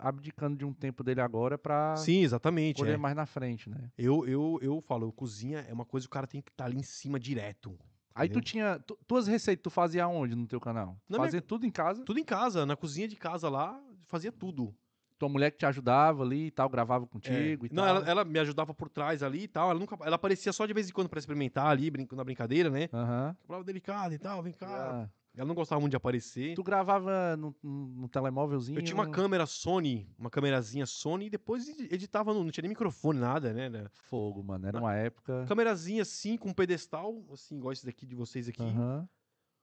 abdicando 0.00 0.56
de 0.56 0.64
um 0.64 0.72
tempo 0.72 1.02
dele 1.02 1.20
agora 1.20 1.58
pra 1.58 1.96
Sim, 1.96 2.22
exatamente. 2.22 2.76
colher 2.78 2.94
é. 2.94 2.96
mais 2.96 3.16
na 3.16 3.26
frente, 3.26 3.68
né? 3.68 3.90
Eu, 3.98 4.26
eu, 4.28 4.58
eu 4.62 4.80
falo, 4.80 5.12
cozinha 5.12 5.66
é 5.68 5.72
uma 5.72 5.84
coisa 5.84 6.06
que 6.06 6.10
o 6.10 6.14
cara 6.14 6.26
tem 6.28 6.40
que 6.40 6.50
estar 6.52 6.66
ali 6.66 6.78
em 6.78 6.82
cima 6.84 7.18
direto. 7.18 7.76
Aí 8.14 8.28
tu 8.28 8.40
tinha. 8.40 8.78
tu- 8.80 8.98
tuas 9.06 9.26
receitas 9.26 9.62
tu 9.62 9.70
fazia 9.70 10.06
onde 10.08 10.34
no 10.34 10.46
teu 10.46 10.60
canal? 10.60 10.96
Na 11.08 11.16
minha- 11.18 11.26
fazia 11.26 11.40
tudo 11.42 11.64
em 11.66 11.70
casa? 11.70 12.04
Tudo 12.04 12.18
em 12.18 12.24
casa, 12.24 12.66
na 12.66 12.76
cozinha 12.76 13.06
de 13.08 13.16
casa 13.16 13.48
lá, 13.48 13.80
fazia 14.08 14.32
tudo. 14.32 14.74
Tua 15.18 15.28
mulher 15.28 15.50
que 15.50 15.58
te 15.58 15.66
ajudava 15.66 16.22
ali 16.22 16.46
e 16.46 16.50
tal, 16.50 16.68
gravava 16.68 17.04
É. 17.04 17.08
contigo 17.08 17.66
e 17.66 17.68
Não, 17.72 17.84
tal. 17.84 17.96
ela, 17.96 18.10
ela 18.10 18.24
me 18.24 18.38
ajudava 18.38 18.72
por 18.72 18.88
trás 18.88 19.22
ali 19.22 19.42
e 19.42 19.48
tal. 19.48 19.70
Ela, 19.70 19.78
nunca, 19.78 19.96
ela 20.02 20.16
aparecia 20.16 20.50
só 20.52 20.64
de 20.64 20.72
vez 20.72 20.88
em 20.88 20.92
quando 20.92 21.08
pra 21.10 21.18
experimentar 21.18 21.66
ali, 21.66 21.90
brin- 21.90 22.08
na 22.12 22.24
brincadeira, 22.24 22.70
né? 22.70 22.88
Aham. 22.92 23.36
Falava 23.46 23.64
delicado 23.64 24.14
e 24.14 24.18
tal, 24.18 24.42
vem 24.42 24.52
cá. 24.54 24.66
Ah, 25.06 25.08
Ela 25.36 25.46
não 25.46 25.54
gostava 25.54 25.80
muito 25.80 25.92
de 25.92 25.96
aparecer. 25.96 26.54
Tu 26.54 26.62
gravava 26.62 27.36
no, 27.36 27.54
no, 27.62 28.08
telemóvelzinho? 28.08 28.78
Eu 28.78 28.82
tinha 28.82 28.96
uma 28.96 29.08
câmera 29.08 29.46
Sony, 29.46 30.08
uma 30.18 30.28
câmerazinha 30.28 30.84
Sony, 30.86 31.26
e 31.26 31.30
depois 31.30 31.68
edi- 31.68 31.88
editava, 31.94 32.34
no, 32.34 32.42
não 32.42 32.50
tinha 32.50 32.62
nem 32.62 32.70
microfone, 32.70 33.20
nada, 33.20 33.52
né? 33.52 33.68
né? 33.68 33.86
Fogo, 33.92 34.42
mano. 34.42 34.66
Era 34.66 34.78
uma 34.78 34.94
época. 34.94 35.44
Câmerazinha 35.46 36.02
assim, 36.02 36.36
com 36.36 36.48
um 36.48 36.52
pedestal, 36.54 37.24
assim, 37.32 37.56
igual 37.58 37.72
esse 37.72 37.86
daqui 37.86 38.06
de 38.06 38.14
vocês 38.14 38.48
aqui. 38.48 38.62
Aham. 38.62 39.08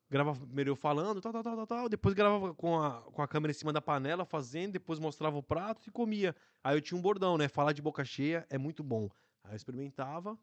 Gravava 0.10 0.46
primeiro 0.46 0.72
eu 0.72 0.76
falando, 0.76 1.20
tal, 1.20 1.34
tal, 1.34 1.44
tal, 1.44 1.56
tal, 1.58 1.68
tal. 1.68 1.90
Depois 1.90 2.16
gravava 2.16 2.54
com 2.54 2.80
a, 2.80 3.02
com 3.02 3.22
a 3.22 3.28
câmera 3.28 3.52
em 3.52 3.54
cima 3.54 3.74
da 3.74 3.82
panela, 3.82 4.24
fazendo, 4.24 4.72
depois 4.72 5.00
mostrava 5.00 5.38
o 5.38 5.44
prato 5.44 5.86
e 5.86 5.92
comia. 5.92 6.34
Aí 6.64 6.78
eu 6.78 6.82
tinha 6.82 6.98
um 6.98 7.02
bordão, 7.02 7.38
né? 7.38 7.50
Falar 7.50 7.74
de 7.74 7.82
boca 7.82 8.06
cheia 8.06 8.48
é 8.50 8.58
muito 8.58 8.82
bom. 8.82 9.10
Aí 9.44 9.52
eu 9.52 9.58
experimentava 9.58 10.40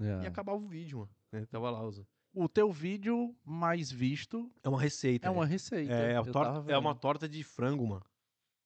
e 0.00 0.06
É. 0.06 0.26
acabava 0.26 0.56
o 0.56 0.66
vídeo, 0.66 1.00
mano. 1.00 1.10
né? 1.30 1.46
Tava 1.50 1.70
lá. 1.70 1.86
Os... 1.86 2.02
O 2.34 2.48
teu 2.48 2.72
vídeo 2.72 3.36
mais 3.44 3.90
visto 3.90 4.50
É 4.62 4.68
uma 4.68 4.80
receita. 4.80 5.26
é 5.26 5.30
né? 5.30 5.36
uma 5.36 5.44
receita. 5.46 5.92
É, 5.92 6.16
eu 6.16 6.24
torta- 6.32 6.72
é 6.72 6.78
uma 6.78 6.94
torta 6.94 7.28
de 7.28 7.42
frango, 7.44 7.86
mano. 7.86 8.02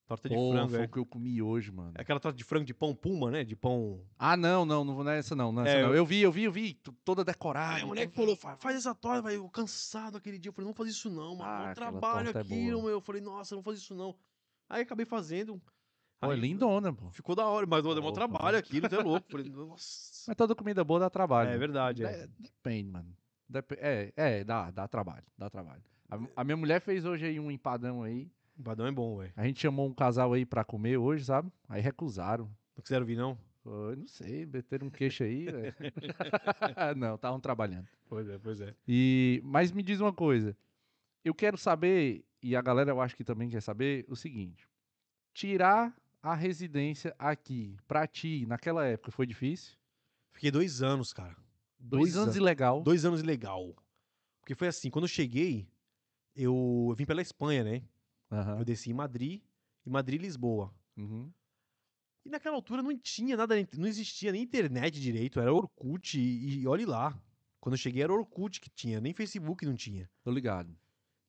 Torta 0.06 0.28
de 0.28 0.36
Pô, 0.36 0.52
frango. 0.52 0.70
foi 0.70 0.80
É. 0.82 0.84
o 0.84 0.88
que 0.88 0.98
eu 0.98 1.04
comi 1.04 1.42
hoje, 1.42 1.72
mano. 1.72 1.90
é 1.96 2.00
aquela 2.02 2.20
torta 2.20 2.38
de 2.38 2.44
frango 2.44 2.64
de 2.64 2.72
pão 2.72 2.94
puma, 2.94 3.28
né? 3.28 3.42
De 3.42 3.56
pão. 3.56 4.00
Ah, 4.16 4.36
não, 4.36 4.64
não, 4.64 4.84
não 4.84 4.94
vou 4.94 5.02
nessa 5.02 5.34
não, 5.34 5.50
nessa 5.50 5.70
É, 5.70 5.82
não. 5.82 5.88
eu- 5.88 5.96
Eu 5.96 6.06
vi, 6.06 6.20
eu 6.22 6.30
vi, 6.30 6.44
eu 6.44 6.52
vi, 6.52 6.74
toda 7.04 7.22
Aí 7.22 7.26
decorada. 7.26 7.82
a 7.82 7.86
mulher 7.86 8.06
que 8.06 8.14
falou, 8.14 8.36
"Fa- 8.36 8.56
faz 8.56 8.76
essa 8.76 8.94
torta, 8.94 9.20
vai. 9.22 9.34
Eu 9.34 9.48
cansado 9.48 10.16
aquele 10.16 10.38
dia. 10.38 10.50
Eu 10.50 10.52
falei, 10.52 10.68
não 10.68 10.74
faz 10.74 10.90
isso 10.90 11.10
não, 11.10 11.34
mano. 11.34 11.42
Ah, 11.50 11.70
aquela 11.70 11.74
trabalho 11.90 12.32
torta 12.32 12.38
é 12.48 12.56
meu. 12.56 12.88
Eu 12.88 13.00
falei, 13.00 13.20
nossa, 13.20 13.56
não 13.56 13.64
faz 13.64 13.78
isso 13.78 13.96
não. 13.96 14.14
Aí 14.68 14.82
acabei 14.82 15.04
fazendo. 15.04 15.60
Pô, 16.20 16.30
é 16.30 16.34
Aí 16.34 16.40
lindona, 16.40 16.92
pô. 16.94 17.10
Ficou 17.10 17.34
da 17.34 17.44
hora, 17.46 17.66
mas 17.66 17.82
deu 17.82 17.92
um 17.92 18.12
trabalho 18.12 18.56
aquilo, 18.58 18.86
é 18.86 19.02
louco. 19.02 19.26
Falei, 19.28 19.50
nossa. 19.50 20.24
Mas 20.30 20.36
toda 20.36 20.54
comida 20.54 20.82
boa 20.84 21.00
dá 21.00 21.10
trabalho. 21.10 21.48
É 21.48 21.50
mano. 21.50 21.58
verdade, 21.60 22.04
é. 22.04 22.26
De- 22.28 22.32
Depende, 22.38 22.88
mano. 22.90 23.12
É, 23.78 24.12
é, 24.16 24.44
dá, 24.44 24.70
dá 24.70 24.88
trabalho, 24.88 25.24
dá 25.36 25.48
trabalho. 25.48 25.82
A, 26.08 26.40
a 26.40 26.44
minha 26.44 26.56
mulher 26.56 26.80
fez 26.80 27.04
hoje 27.04 27.26
aí 27.26 27.40
um 27.40 27.50
empadão 27.50 28.02
aí. 28.02 28.30
O 28.58 28.62
badão 28.62 28.86
é 28.86 28.92
bom, 28.92 29.16
ué. 29.16 29.32
A 29.36 29.44
gente 29.46 29.60
chamou 29.60 29.86
um 29.86 29.94
casal 29.94 30.32
aí 30.32 30.46
pra 30.46 30.64
comer 30.64 30.96
hoje, 30.96 31.24
sabe? 31.24 31.52
Aí 31.68 31.80
recusaram. 31.80 32.50
Não 32.74 32.82
quiseram 32.82 33.04
vir, 33.04 33.16
não? 33.16 33.38
Foi, 33.62 33.96
não 33.96 34.06
sei, 34.06 34.46
meteram 34.46 34.86
um 34.86 34.90
queixo 34.90 35.24
aí, 35.24 35.44
velho. 35.46 35.74
não, 36.96 37.16
estavam 37.16 37.40
trabalhando. 37.40 37.88
Pois 38.08 38.28
é, 38.28 38.38
pois 38.38 38.60
é. 38.60 38.74
E, 38.86 39.40
mas 39.44 39.72
me 39.72 39.82
diz 39.82 40.00
uma 40.00 40.12
coisa. 40.12 40.56
Eu 41.24 41.34
quero 41.34 41.58
saber, 41.58 42.24
e 42.40 42.54
a 42.54 42.62
galera 42.62 42.90
eu 42.90 43.00
acho 43.00 43.16
que 43.16 43.24
também 43.24 43.48
quer 43.48 43.60
saber, 43.60 44.04
o 44.08 44.14
seguinte. 44.14 44.68
Tirar 45.34 45.94
a 46.22 46.34
residência 46.34 47.14
aqui, 47.18 47.76
pra 47.86 48.06
ti, 48.06 48.46
naquela 48.46 48.86
época, 48.86 49.10
foi 49.10 49.26
difícil? 49.26 49.76
Fiquei 50.32 50.50
dois 50.50 50.82
anos, 50.82 51.12
cara. 51.12 51.36
Dois, 51.88 52.16
anos 52.16 52.36
ilegal. 52.36 52.82
Dois 52.82 53.04
anos 53.04 53.22
legal. 53.22 53.74
Porque 54.40 54.54
foi 54.54 54.68
assim, 54.68 54.90
quando 54.90 55.04
eu 55.04 55.08
cheguei, 55.08 55.68
eu, 56.34 56.88
eu 56.90 56.94
vim 56.96 57.04
pela 57.04 57.22
Espanha, 57.22 57.64
né? 57.64 57.82
Aham, 58.30 58.58
Eu 58.58 58.64
desci 58.64 58.90
em 58.90 58.94
Madrid, 58.94 59.42
e 59.84 59.90
Madrid 59.90 60.20
e 60.20 60.22
Lisboa. 60.24 60.72
uhum. 60.96 61.30
E 62.24 62.28
naquela 62.28 62.56
altura 62.56 62.82
não 62.82 62.96
tinha 62.98 63.36
nada, 63.36 63.54
não 63.76 63.86
existia 63.86 64.32
nem 64.32 64.42
internet 64.42 65.00
direito, 65.00 65.38
era 65.38 65.54
Orkut 65.54 66.18
e, 66.18 66.58
e 66.58 66.66
olhe 66.66 66.84
lá. 66.84 67.16
Quando 67.60 67.74
eu 67.74 67.78
cheguei 67.78 68.02
era 68.02 68.12
Orkut 68.12 68.60
que 68.60 68.68
tinha, 68.68 69.00
nem 69.00 69.12
Facebook 69.12 69.64
não 69.64 69.76
tinha. 69.76 70.10
Tô 70.24 70.32
ligado. 70.32 70.76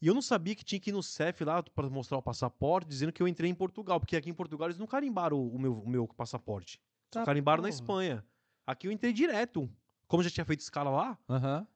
E 0.01 0.07
eu 0.07 0.13
não 0.15 0.23
sabia 0.23 0.55
que 0.55 0.65
tinha 0.65 0.79
que 0.79 0.89
ir 0.89 0.93
no 0.93 1.03
CEF 1.03 1.43
lá 1.43 1.61
pra 1.61 1.87
mostrar 1.87 2.17
o 2.17 2.21
passaporte, 2.21 2.87
dizendo 2.89 3.11
que 3.11 3.21
eu 3.21 3.27
entrei 3.27 3.49
em 3.49 3.53
Portugal, 3.55 3.99
porque 3.99 4.15
aqui 4.15 4.29
em 4.29 4.33
Portugal 4.33 4.67
eles 4.67 4.79
não 4.79 4.87
carimbaram 4.87 5.37
o, 5.37 5.55
o 5.55 5.59
meu, 5.59 5.79
o 5.79 5.87
meu 5.87 6.07
passaporte. 6.07 6.81
Tá, 7.11 7.23
carimbaram 7.23 7.61
na 7.61 7.69
porra. 7.69 7.79
Espanha. 7.79 8.25
Aqui 8.65 8.87
eu 8.87 8.91
entrei 8.91 9.13
direto. 9.13 9.69
Como 10.07 10.23
já 10.23 10.29
tinha 10.29 10.45
feito 10.45 10.61
escala 10.61 10.89
lá, 10.89 11.17
Aham. 11.29 11.67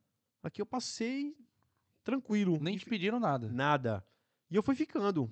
aqui 0.43 0.61
eu 0.61 0.65
passei 0.65 1.35
tranquilo. 2.03 2.57
Nem 2.61 2.77
te 2.77 2.85
pediram 2.85 3.19
nada. 3.19 3.49
Nada. 3.51 4.05
E 4.49 4.55
eu 4.55 4.63
fui 4.63 4.75
ficando. 4.75 5.29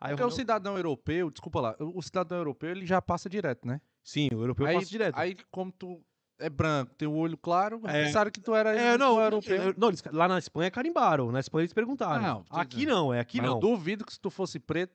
Aí 0.00 0.10
Porque 0.10 0.22
eu, 0.22 0.28
o 0.28 0.30
cidadão 0.30 0.76
europeu, 0.76 1.30
desculpa 1.30 1.60
lá, 1.60 1.76
o 1.78 2.00
cidadão 2.02 2.38
europeu 2.38 2.70
ele 2.70 2.86
já 2.86 3.02
passa 3.02 3.28
direto, 3.28 3.66
né? 3.66 3.80
Sim, 4.02 4.28
o 4.32 4.40
europeu 4.40 4.66
aí, 4.66 4.74
passa 4.76 4.86
direto. 4.86 5.16
Aí, 5.18 5.36
como 5.50 5.72
tu 5.72 6.00
é 6.38 6.48
branco, 6.48 6.94
tem 6.94 7.08
o 7.08 7.14
olho 7.14 7.36
claro, 7.36 7.80
É. 7.84 8.04
pensaram 8.04 8.30
que 8.30 8.40
tu 8.40 8.54
era 8.54 8.72
é, 8.76 8.92
tu 8.92 8.98
não, 8.98 9.20
europeu. 9.20 9.56
eu- 9.56 9.74
não, 9.76 9.88
eles- 9.88 10.02
lá 10.12 10.28
na 10.28 10.38
Espanha 10.38 10.70
carimbaram. 10.70 11.32
Na 11.32 11.40
Espanha 11.40 11.62
eles 11.62 11.72
perguntaram. 11.72 12.22
Não, 12.22 12.44
aqui 12.50 12.76
dizendo. 12.78 12.94
não, 12.94 13.12
é 13.14 13.18
aqui 13.20 13.38
Mas 13.38 13.46
não. 13.50 13.56
eu 13.56 13.60
duvido 13.60 14.04
que 14.04 14.12
se 14.12 14.20
tu 14.20 14.30
fosse 14.30 14.60
preto, 14.60 14.94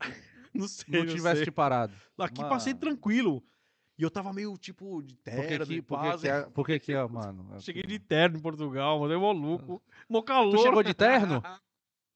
Não 0.54 0.66
sei, 0.66 1.04
não 1.04 1.06
tivesse 1.14 1.36
sei. 1.36 1.44
te 1.44 1.50
parado. 1.50 1.92
Aqui 2.16 2.38
Mano. 2.40 2.48
passei 2.54 2.72
tranquilo. 2.72 3.44
E 3.98 4.02
eu 4.04 4.10
tava 4.10 4.32
meio, 4.32 4.56
tipo, 4.56 5.02
de 5.02 5.16
terno, 5.16 5.66
de 5.66 5.82
por 5.82 6.00
que, 6.00 6.06
paz. 6.06 6.20
que, 6.20 6.28
é, 6.28 6.42
por 6.42 6.66
que 6.66 6.78
que 6.78 6.92
é, 6.92 7.08
mano? 7.08 7.60
Cheguei 7.60 7.82
de 7.82 7.98
terno 7.98 8.38
em 8.38 8.40
Portugal, 8.40 9.00
mano, 9.00 9.12
é 9.12 9.18
maluco. 9.18 9.82
Mó 10.08 10.22
calor. 10.22 10.54
Tu 10.54 10.62
chegou 10.62 10.82
de 10.84 10.94
terno? 10.94 11.42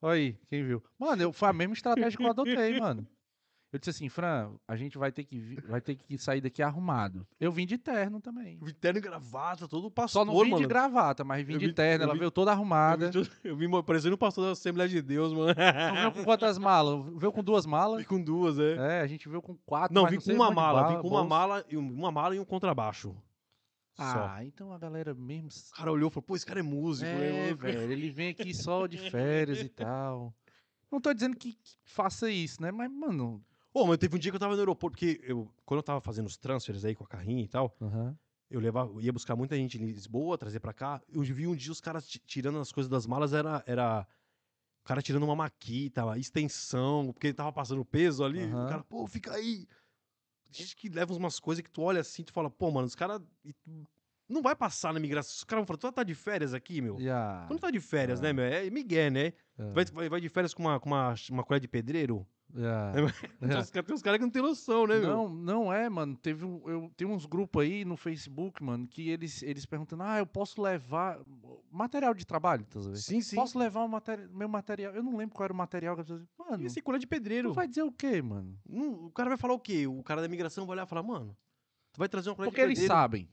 Olha 0.00 0.14
aí, 0.14 0.38
quem 0.48 0.64
viu? 0.64 0.82
Mano, 0.98 1.22
eu, 1.22 1.32
foi 1.32 1.48
a 1.48 1.52
mesma 1.52 1.74
estratégia 1.74 2.16
que 2.16 2.24
eu 2.24 2.30
adotei, 2.30 2.78
mano. 2.78 3.06
Eu 3.72 3.78
disse 3.78 3.88
assim, 3.88 4.08
Fran, 4.10 4.52
a 4.68 4.76
gente 4.76 4.98
vai 4.98 5.10
ter 5.10 5.24
que, 5.24 5.38
vi- 5.40 5.58
vai 5.62 5.80
ter 5.80 5.94
que 5.94 6.18
sair 6.18 6.42
daqui 6.42 6.62
arrumado. 6.62 7.26
Eu 7.40 7.50
vim 7.50 7.64
de 7.66 7.78
terno 7.78 8.20
também. 8.20 8.58
Vim 8.62 8.74
terno 8.74 8.98
e 8.98 9.00
gravata, 9.00 9.66
todo 9.66 9.90
pastor, 9.90 10.20
Só 10.20 10.24
não 10.26 10.38
vim 10.44 10.50
mano. 10.50 10.62
de 10.62 10.68
gravata, 10.68 11.24
mas 11.24 11.42
vim 11.46 11.54
Eu 11.54 11.58
de 11.58 11.66
vim- 11.68 11.72
terno. 11.72 12.02
eu 12.02 12.06
Ela 12.08 12.12
vim- 12.12 12.18
veio 12.18 12.30
toda 12.30 12.50
arrumada. 12.52 13.06
Eu 13.14 13.22
vim, 13.24 13.30
eu 13.44 13.56
vim 13.56 13.82
parecendo 13.82 14.14
um 14.14 14.18
pastor 14.18 14.44
da 14.44 14.50
Assembleia 14.52 14.90
de 14.90 15.00
Deus, 15.00 15.32
mano. 15.32 15.54
Veio 15.54 16.12
com 16.12 16.22
quantas 16.24 16.58
malas? 16.58 17.02
Veio 17.16 17.32
com 17.32 17.42
duas 17.42 17.64
malas? 17.64 18.00
Vim 18.00 18.06
com 18.06 18.22
duas, 18.22 18.58
é. 18.58 18.98
É, 18.98 19.00
a 19.00 19.06
gente 19.06 19.26
veio 19.26 19.40
com 19.40 19.56
quatro. 19.64 19.94
Não, 19.94 20.02
mas 20.02 20.10
vim 20.10 20.18
com 20.18 20.24
sei 20.24 20.34
uma 20.34 20.50
mala, 20.50 20.82
bala, 20.82 20.94
vim 20.96 21.00
com 21.02 21.08
uma 21.08 21.20
bolsa. 21.20 21.28
mala, 21.28 21.64
e 21.70 21.76
um- 21.78 21.92
uma 21.94 22.12
mala 22.12 22.36
e 22.36 22.38
um 22.40 22.44
contrabaixo. 22.44 23.16
Só. 23.94 24.02
Ah, 24.04 24.44
então 24.44 24.70
a 24.72 24.78
galera 24.78 25.14
mesmo. 25.14 25.48
O 25.48 25.76
cara 25.76 25.90
olhou 25.92 26.08
e 26.10 26.12
falou, 26.12 26.24
pô, 26.24 26.36
esse 26.36 26.44
cara 26.44 26.60
é 26.60 26.62
músico, 26.62 27.10
né? 27.10 27.38
É, 27.38 27.42
mano?" 27.44 27.56
velho, 27.56 27.92
ele 27.92 28.10
vem 28.10 28.28
aqui 28.30 28.52
só 28.54 28.86
de 28.86 28.96
férias 29.10 29.60
e 29.60 29.68
tal. 29.70 30.34
Não 30.90 31.00
tô 31.00 31.14
dizendo 31.14 31.34
que, 31.36 31.54
que 31.54 31.76
faça 31.86 32.30
isso, 32.30 32.60
né? 32.60 32.70
Mas, 32.70 32.90
mano. 32.90 33.42
Ô, 33.74 33.86
mas 33.86 33.98
teve 33.98 34.14
um 34.16 34.18
dia 34.18 34.30
que 34.30 34.36
eu 34.36 34.40
tava 34.40 34.54
no 34.54 34.60
aeroporto, 34.60 34.96
porque 34.98 35.20
eu, 35.24 35.50
quando 35.64 35.78
eu 35.78 35.82
tava 35.82 36.00
fazendo 36.00 36.26
os 36.26 36.36
transfers 36.36 36.84
aí 36.84 36.94
com 36.94 37.04
a 37.04 37.06
carrinha 37.08 37.42
e 37.42 37.48
tal, 37.48 37.74
eu 38.50 38.60
levava, 38.60 39.00
ia 39.02 39.12
buscar 39.12 39.34
muita 39.34 39.56
gente 39.56 39.80
em 39.80 39.86
Lisboa, 39.86 40.36
trazer 40.36 40.60
pra 40.60 40.72
cá. 40.74 41.00
Eu 41.08 41.22
vi 41.22 41.46
um 41.46 41.56
dia 41.56 41.72
os 41.72 41.80
caras 41.80 42.06
ti- 42.06 42.20
tirando 42.26 42.58
as 42.58 42.70
coisas 42.70 42.90
das 42.90 43.06
malas, 43.06 43.32
era, 43.32 43.62
era 43.66 44.06
o 44.82 44.84
cara 44.84 45.00
tirando 45.00 45.22
uma 45.22 45.34
maquita, 45.36 46.04
uma 46.04 46.18
extensão, 46.18 47.12
porque 47.12 47.28
ele 47.28 47.34
tava 47.34 47.52
passando 47.52 47.82
peso 47.84 48.22
ali. 48.22 48.42
Aham. 48.42 48.64
O 48.64 48.68
cara, 48.68 48.84
pô, 48.84 49.06
fica 49.06 49.32
aí. 49.32 49.66
Gente 50.50 50.76
que 50.76 50.90
leva 50.90 51.14
umas 51.14 51.40
coisas 51.40 51.62
que 51.62 51.70
tu 51.70 51.80
olha 51.80 52.02
assim, 52.02 52.22
tu 52.22 52.32
fala, 52.32 52.50
pô, 52.50 52.70
mano, 52.70 52.86
os 52.86 52.94
caras 52.94 53.22
não 54.28 54.42
vai 54.42 54.54
passar 54.54 54.92
na 54.92 55.00
migração. 55.00 55.32
Os 55.34 55.44
caras 55.44 55.62
vão 55.62 55.66
falar, 55.66 55.78
tu 55.78 55.92
tá 55.94 56.02
de 56.02 56.14
férias 56.14 56.52
aqui, 56.52 56.82
meu? 56.82 56.98
A... 57.10 57.46
Tu 57.48 57.52
não 57.54 57.58
tá 57.58 57.70
de 57.70 57.80
férias, 57.80 58.18
Ah. 58.20 58.24
né, 58.24 58.32
meu? 58.34 58.44
É 58.44 58.68
Miguel, 58.68 59.10
né? 59.10 59.32
é, 59.58 59.72
Vai, 59.72 59.84
vai, 59.86 60.08
vai 60.10 60.20
de 60.20 60.28
férias 60.28 60.52
com 60.52 60.62
uma, 60.64 60.78
com 60.78 60.90
uma, 60.90 61.14
uma 61.30 61.42
colher 61.42 61.58
de 61.60 61.68
pedreiro? 61.68 62.26
É. 62.54 63.02
uns 63.02 63.70
caras- 63.70 63.86
tem 63.86 63.94
uns 63.94 64.02
caras 64.02 64.18
que 64.18 64.24
não 64.24 64.30
tem 64.30 64.42
noção, 64.42 64.86
né, 64.86 64.98
meu? 64.98 65.08
Não, 65.08 65.28
não 65.28 65.72
é, 65.72 65.88
mano. 65.88 66.16
Teve 66.16 66.44
um, 66.44 66.68
eu 66.68 66.90
tem 66.96 67.06
uns 67.06 67.24
grupos 67.26 67.62
aí 67.62 67.84
no 67.84 67.96
Facebook, 67.96 68.62
mano, 68.62 68.86
que 68.86 69.08
eles 69.08 69.42
eles 69.42 69.64
perguntando: 69.66 70.02
"Ah, 70.02 70.18
eu 70.18 70.26
posso 70.26 70.60
levar 70.60 71.18
material 71.70 72.12
de 72.14 72.26
trabalho, 72.26 72.64
tá? 72.66 72.80
Sim, 72.94 73.20
sim. 73.20 73.36
Posso 73.36 73.58
levar 73.58 73.82
o 73.84 73.88
materi- 73.88 74.28
meu 74.28 74.48
material? 74.48 74.94
Eu 74.94 75.02
não 75.02 75.16
lembro 75.16 75.34
qual 75.34 75.44
era 75.44 75.52
o 75.52 75.56
material 75.56 75.94
que 75.94 76.02
a 76.02 76.04
pessoa 76.04 76.22
Mano, 76.38 76.62
E 76.62 76.66
esse 76.66 76.82
colher 76.82 76.98
de 76.98 77.06
pedreiro? 77.06 77.48
tu 77.50 77.54
vai 77.54 77.66
dizer 77.68 77.82
o 77.82 77.92
quê, 77.92 78.20
mano? 78.20 78.58
Não, 78.68 79.06
o 79.06 79.10
cara 79.10 79.28
vai 79.30 79.38
falar 79.38 79.54
o 79.54 79.60
quê? 79.60 79.86
O 79.86 80.02
cara 80.02 80.20
da 80.20 80.26
imigração 80.26 80.66
vai 80.66 80.74
olhar 80.76 80.84
e 80.86 80.88
falar, 80.88 81.02
mano, 81.02 81.36
tu 81.92 81.98
vai 81.98 82.08
trazer 82.08 82.28
uma 82.30 82.36
colher 82.36 82.48
Porque 82.50 82.60
de 82.60 82.66
eles 82.66 82.78
pedreiro? 82.80 82.94
sabem. 82.94 83.28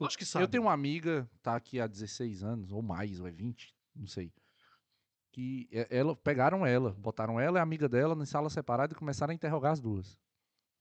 Acho 0.00 0.16
que 0.16 0.24
sabe. 0.24 0.44
Eu 0.44 0.48
tenho 0.48 0.62
uma 0.62 0.72
amiga, 0.72 1.28
tá 1.42 1.56
aqui 1.56 1.80
há 1.80 1.86
16 1.86 2.42
anos, 2.44 2.70
ou 2.72 2.80
mais, 2.80 3.18
ou 3.20 3.26
é 3.26 3.30
20, 3.32 3.74
não 3.96 4.06
sei. 4.06 4.32
Que 5.30 5.68
ela, 5.90 6.16
pegaram 6.16 6.64
ela, 6.66 6.92
botaram 6.94 7.38
ela 7.38 7.58
e 7.58 7.60
a 7.60 7.62
amiga 7.62 7.88
dela 7.88 8.20
em 8.20 8.26
sala 8.26 8.48
separada 8.50 8.92
e 8.94 8.96
começaram 8.96 9.30
a 9.30 9.34
interrogar 9.34 9.72
as 9.72 9.80
duas. 9.80 10.18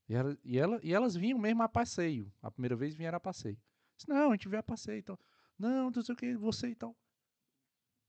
E, 0.10 0.16
ela, 0.16 0.38
e, 0.44 0.58
ela- 0.58 0.80
e 0.82 0.94
elas 0.94 1.16
vinham 1.16 1.38
mesmo 1.38 1.62
a 1.64 1.70
passeio. 1.70 2.32
A 2.42 2.50
primeira 2.50 2.76
vez 2.76 2.96
vieram 2.96 3.18
a 3.18 3.20
passeio. 3.20 3.58
Disse, 3.98 4.08
não, 4.10 4.30
a 4.30 4.34
gente 4.34 4.48
veio 4.48 4.60
a 4.60 4.64
passeio 4.64 5.00
e 5.00 5.04
tal. 5.04 5.20
Não, 5.60 5.92
não 5.92 6.02
sei 6.02 6.14
o 6.14 6.18
que, 6.18 6.36
você 6.36 6.70
e 6.70 6.76
tal. 6.76 6.96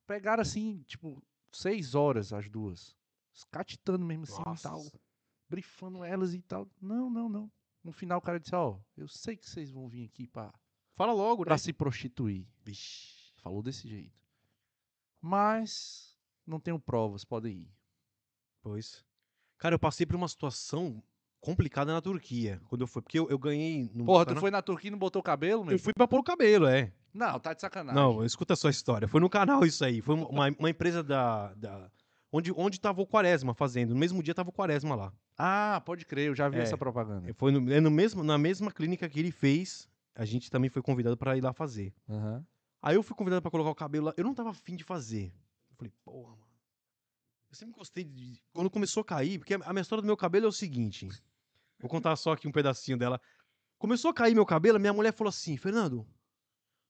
Pegaram 0.06 0.40
assim, 0.42 0.82
tipo, 0.86 1.22
seis 1.52 1.94
horas 1.94 2.32
as 2.32 2.48
duas. 2.48 2.96
Escatitando 3.34 4.04
mesmo 4.04 4.24
assim 4.24 4.40
e 4.40 4.62
tal. 4.62 4.78
Nossa. 4.78 5.00
Brifando 5.48 6.04
elas 6.04 6.34
e 6.34 6.42
tal. 6.42 6.68
Não, 6.80 7.10
não, 7.10 7.28
não. 7.28 7.50
No 7.82 7.92
final 7.92 8.18
o 8.18 8.22
cara 8.22 8.38
disse, 8.38 8.54
ó, 8.54 8.78
eu 8.96 9.08
sei 9.08 9.36
que 9.36 9.48
vocês 9.48 9.70
vão 9.70 9.88
vir 9.88 10.04
aqui 10.06 10.26
pra 10.26 10.52
Fala 10.94 11.12
logo, 11.12 11.42
né? 11.42 11.46
pra 11.46 11.58
se 11.58 11.72
prostituir. 11.72 12.46
Vixe. 12.64 13.32
Falou 13.36 13.62
desse 13.62 13.88
jeito. 13.88 14.16
Mas 15.20 16.07
não 16.48 16.58
tenho 16.58 16.78
provas, 16.78 17.24
podem 17.24 17.52
ir. 17.52 17.72
Pois. 18.62 19.04
Cara, 19.58 19.74
eu 19.74 19.78
passei 19.78 20.06
por 20.06 20.16
uma 20.16 20.28
situação 20.28 21.02
complicada 21.40 21.92
na 21.92 22.00
Turquia, 22.00 22.60
quando 22.68 22.80
eu 22.82 22.86
fui, 22.86 23.00
porque 23.02 23.18
eu, 23.18 23.28
eu 23.30 23.38
ganhei... 23.38 23.90
No 23.94 24.04
Porra, 24.04 24.26
tu 24.26 24.36
foi 24.36 24.50
na 24.50 24.60
Turquia 24.62 24.88
e 24.88 24.90
não 24.90 24.98
botou 24.98 25.22
cabelo, 25.22 25.64
meu? 25.64 25.74
Eu 25.74 25.78
fui 25.78 25.92
pra 25.92 26.08
pôr 26.08 26.18
o 26.18 26.24
cabelo, 26.24 26.66
é. 26.66 26.92
Não, 27.14 27.38
tá 27.38 27.52
de 27.54 27.60
sacanagem. 27.60 28.00
Não, 28.00 28.24
escuta 28.24 28.54
só 28.56 28.68
a 28.68 28.70
história. 28.70 29.06
Foi 29.08 29.20
no 29.20 29.30
canal 29.30 29.64
isso 29.64 29.84
aí. 29.84 30.00
Foi 30.00 30.14
uma, 30.14 30.48
uma 30.58 30.70
empresa 30.70 31.02
da... 31.02 31.54
da 31.54 31.90
onde, 32.32 32.52
onde 32.56 32.80
tava 32.80 33.00
o 33.00 33.06
Quaresma 33.06 33.54
fazendo. 33.54 33.90
No 33.90 33.96
mesmo 33.96 34.22
dia 34.22 34.34
tava 34.34 34.50
o 34.50 34.52
Quaresma 34.52 34.94
lá. 34.94 35.12
Ah, 35.36 35.80
pode 35.84 36.04
crer, 36.04 36.28
eu 36.28 36.34
já 36.34 36.48
vi 36.48 36.58
É. 36.58 36.62
essa 36.62 36.76
propaganda. 36.76 37.32
Foi 37.34 37.50
no, 37.52 37.72
é 37.72 37.80
no 37.80 37.90
mesmo, 37.90 38.22
na 38.24 38.36
mesma 38.36 38.70
clínica 38.70 39.08
que 39.08 39.18
ele 39.18 39.30
fez, 39.30 39.88
a 40.14 40.24
gente 40.24 40.50
também 40.50 40.68
foi 40.68 40.82
convidado 40.82 41.16
pra 41.16 41.36
ir 41.36 41.40
lá 41.40 41.52
fazer. 41.52 41.94
Aham. 42.08 42.44
Aí 42.82 42.96
eu 42.96 43.02
fui 43.02 43.16
convidado 43.16 43.42
pra 43.42 43.50
colocar 43.50 43.70
o 43.70 43.74
cabelo 43.74 44.06
lá. 44.06 44.14
Eu 44.16 44.24
não 44.24 44.34
tava 44.34 44.50
afim 44.50 44.76
de 44.76 44.84
fazer. 44.84 45.32
Eu 45.78 45.90
falei, 45.90 45.92
porra, 46.04 46.30
mano. 46.32 46.48
Eu 47.50 47.56
sempre 47.56 47.74
gostei 47.74 48.04
de. 48.04 48.42
Quando 48.52 48.68
começou 48.68 49.00
a 49.00 49.04
cair, 49.04 49.38
porque 49.38 49.54
a 49.54 49.72
minha 49.72 49.80
história 49.80 50.02
do 50.02 50.06
meu 50.06 50.16
cabelo 50.16 50.46
é 50.46 50.48
o 50.48 50.52
seguinte. 50.52 51.08
Vou 51.78 51.88
contar 51.88 52.14
só 52.16 52.32
aqui 52.32 52.46
um 52.48 52.52
pedacinho 52.52 52.98
dela. 52.98 53.20
Começou 53.78 54.10
a 54.10 54.14
cair 54.14 54.34
meu 54.34 54.44
cabelo, 54.44 54.78
minha 54.78 54.92
mulher 54.92 55.12
falou 55.12 55.28
assim: 55.30 55.56
Fernando, 55.56 56.06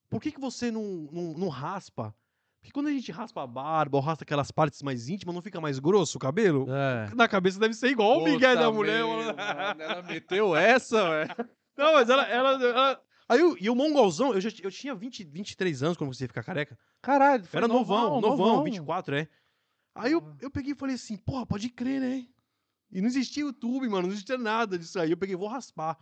por 0.09 0.21
que, 0.21 0.33
que 0.33 0.41
você 0.41 0.71
não, 0.71 0.83
não, 1.13 1.35
não 1.35 1.49
raspa? 1.49 2.15
Porque 2.61 2.73
quando 2.73 2.89
a 2.89 2.93
gente 2.93 3.13
raspa 3.13 3.43
a 3.45 3.47
barba 3.47 3.99
ou 3.99 4.03
raspa 4.03 4.25
aquelas 4.25 4.51
partes 4.51 4.83
mais 4.83 5.09
íntimas, 5.09 5.33
não 5.35 5.43
fica 5.43 5.61
mais 5.61 5.79
grosso 5.79 6.17
o 6.19 6.21
cabelo? 6.21 6.67
É. 6.69 7.15
Na 7.15 7.29
cabeça 7.29 7.61
deve 7.61 7.75
ser 7.75 7.89
igual 7.89 8.19
o 8.19 8.25
Miguel 8.25 8.57
da 8.57 8.63
Puta 8.63 8.73
mulher. 8.73 9.01
Ela 9.79 10.03
meteu 10.03 10.57
essa, 10.57 11.09
velho. 11.09 11.37
Não, 11.77 11.93
mas 11.93 12.11
ela. 12.11 12.25
ela, 12.25 12.53
ela- 12.65 13.03
Aí 13.29 13.41
eu, 13.41 13.57
e 13.61 13.69
o 13.69 13.75
mongolzão, 13.75 14.33
eu, 14.33 14.41
já, 14.41 14.49
eu 14.63 14.71
tinha 14.71 14.95
20, 14.95 15.23
23 15.25 15.83
anos 15.83 15.97
quando 15.97 16.15
você 16.15 16.25
ia 16.25 16.29
ficar 16.29 16.43
careca. 16.43 16.79
Caralho, 17.03 17.45
foi 17.45 17.59
Era 17.59 17.69
novão, 17.69 18.21
novão, 18.21 18.37
novão. 18.39 18.65
24, 18.65 19.17
é. 19.17 19.29
Aí 19.95 20.13
eu, 20.13 20.23
Porra. 20.23 20.37
eu 20.41 20.51
peguei 20.51 20.73
e 20.73 20.77
falei 20.77 20.95
assim, 20.95 21.17
porra, 21.17 21.45
pode 21.45 21.69
crer, 21.69 22.01
né? 22.01 22.27
E 22.91 23.01
não 23.01 23.09
existia 23.09 23.43
YouTube, 23.43 23.87
mano, 23.89 24.07
não 24.07 24.15
existia 24.15 24.39
nada 24.39 24.79
disso 24.79 24.99
aí. 24.99 25.11
Eu 25.11 25.17
peguei, 25.17 25.37
vou 25.37 25.49
raspar. 25.49 25.99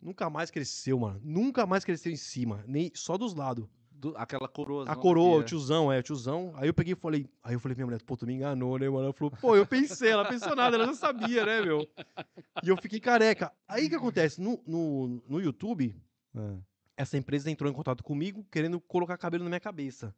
Nunca 0.00 0.30
mais 0.30 0.50
cresceu, 0.50 0.98
mano. 0.98 1.20
Nunca 1.22 1.66
mais 1.66 1.84
cresceu 1.84 2.12
em 2.12 2.16
cima, 2.16 2.64
nem 2.66 2.90
só 2.94 3.18
dos 3.18 3.34
lados. 3.34 3.66
Do- 3.90 4.14
aquela 4.16 4.46
coroa. 4.46 4.84
A 4.90 4.94
coroa, 4.94 5.38
o 5.38 5.42
tiozão, 5.42 5.90
é, 5.90 5.98
o 5.98 6.02
tiozão. 6.02 6.52
Aí 6.56 6.68
eu 6.68 6.74
peguei 6.74 6.92
e 6.92 6.96
falei, 6.96 7.26
aí 7.42 7.54
eu 7.54 7.60
falei 7.60 7.74
pra 7.74 7.82
minha 7.84 7.86
mulher, 7.96 8.02
pô, 8.04 8.16
tu 8.16 8.26
me 8.26 8.34
enganou, 8.34 8.78
né, 8.78 8.88
mano? 8.88 9.04
Ela 9.04 9.12
falou, 9.12 9.32
pô, 9.40 9.56
eu 9.56 9.66
pensei, 9.66 10.10
ela 10.10 10.24
pensou 10.28 10.54
nada, 10.54 10.76
ela 10.76 10.86
já 10.86 10.94
sabia, 10.94 11.44
né, 11.46 11.62
meu? 11.62 11.88
E 12.62 12.68
eu 12.68 12.76
fiquei 12.76 13.00
careca. 13.00 13.50
Aí 13.66 13.86
o 13.86 13.88
que 13.88 13.94
acontece? 13.96 14.40
No, 14.40 14.62
no, 14.66 15.22
no 15.26 15.40
YouTube, 15.40 15.96
essa 16.96 17.16
empresa 17.18 17.50
entrou 17.50 17.70
em 17.70 17.74
contato 17.74 18.02
comigo 18.02 18.44
querendo 18.50 18.80
colocar 18.80 19.16
cabelo 19.18 19.44
na 19.44 19.50
minha 19.50 19.60
cabeça. 19.60 20.14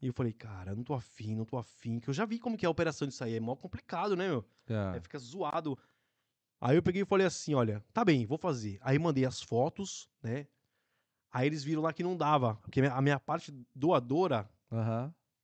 E 0.00 0.06
eu 0.08 0.12
falei, 0.12 0.32
cara, 0.32 0.74
não 0.74 0.82
tô 0.82 0.94
afim, 0.94 1.34
não 1.36 1.44
tô 1.44 1.56
afim. 1.56 2.00
Que 2.00 2.08
eu 2.10 2.14
já 2.14 2.24
vi 2.24 2.38
como 2.38 2.56
que 2.56 2.66
é 2.66 2.68
a 2.68 2.70
operação 2.70 3.06
disso 3.06 3.22
aí. 3.22 3.36
É 3.36 3.40
mó 3.40 3.54
complicado, 3.54 4.16
né, 4.16 4.26
meu? 4.28 4.44
É. 4.68 4.94
Aí 4.94 5.00
fica 5.00 5.16
zoado. 5.18 5.78
Aí 6.60 6.76
eu 6.76 6.82
peguei 6.82 7.02
e 7.02 7.04
falei 7.04 7.26
assim, 7.26 7.54
olha, 7.54 7.84
tá 7.92 8.04
bem, 8.04 8.26
vou 8.26 8.36
fazer. 8.38 8.78
Aí 8.80 8.98
mandei 8.98 9.24
as 9.24 9.40
fotos, 9.40 10.08
né? 10.22 10.46
Aí 11.30 11.46
eles 11.46 11.62
viram 11.62 11.82
lá 11.82 11.92
que 11.92 12.02
não 12.02 12.16
dava. 12.16 12.56
Porque 12.56 12.80
a 12.80 13.00
minha- 13.00 13.18
parte 13.20 13.52
doadora 13.74 14.48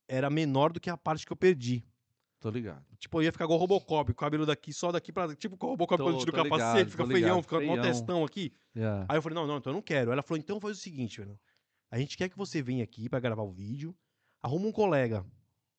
era 0.07 0.29
menor 0.29 0.71
do 0.73 0.79
que 0.79 0.89
a 0.89 0.97
parte 0.97 1.25
que 1.25 1.31
eu 1.31 1.37
perdi. 1.37 1.83
Tô 2.39 2.49
ligado. 2.49 2.85
Tipo, 2.97 3.19
eu 3.19 3.23
ia 3.25 3.31
ficar 3.31 3.45
igual 3.45 3.57
o 3.57 3.61
Robocop, 3.61 4.07
com 4.07 4.11
o 4.11 4.15
cabelo 4.15 4.45
daqui, 4.45 4.71
só 4.73 4.91
daqui 4.91 5.11
pra... 5.11 5.35
Tipo, 5.35 5.57
com 5.57 5.67
o 5.67 5.69
Robocop 5.71 5.97
Tô- 5.97 6.03
quando 6.05 6.19
tira 6.19 6.31
o 6.31 6.35
tô 6.35 6.43
ligado, 6.43 6.59
capacete, 6.59 6.91
fica 6.91 7.05
feião, 7.07 7.41
fica 7.43 7.57
feião. 7.59 7.81
testão 7.81 8.23
aqui. 8.25 8.51
Yeah. 8.75 9.05
Aí 9.09 9.17
eu 9.17 9.21
falei, 9.21 9.35
não, 9.35 9.45
não, 9.47 9.57
então 9.57 9.71
eu 9.71 9.75
não 9.75 9.81
quero. 9.81 10.11
Ela 10.11 10.21
falou, 10.21 10.39
então 10.39 10.59
faz 10.59 10.77
o 10.77 10.81
seguinte, 10.81 11.19
velho. 11.19 11.39
A 11.91 11.97
gente 11.99 12.15
quer 12.17 12.29
que 12.29 12.37
você 12.37 12.61
venha 12.61 12.83
aqui 12.83 13.09
pra 13.09 13.19
gravar 13.19 13.43
o 13.43 13.51
vídeo, 13.51 13.95
arruma 14.41 14.67
um 14.67 14.71
colega, 14.71 15.25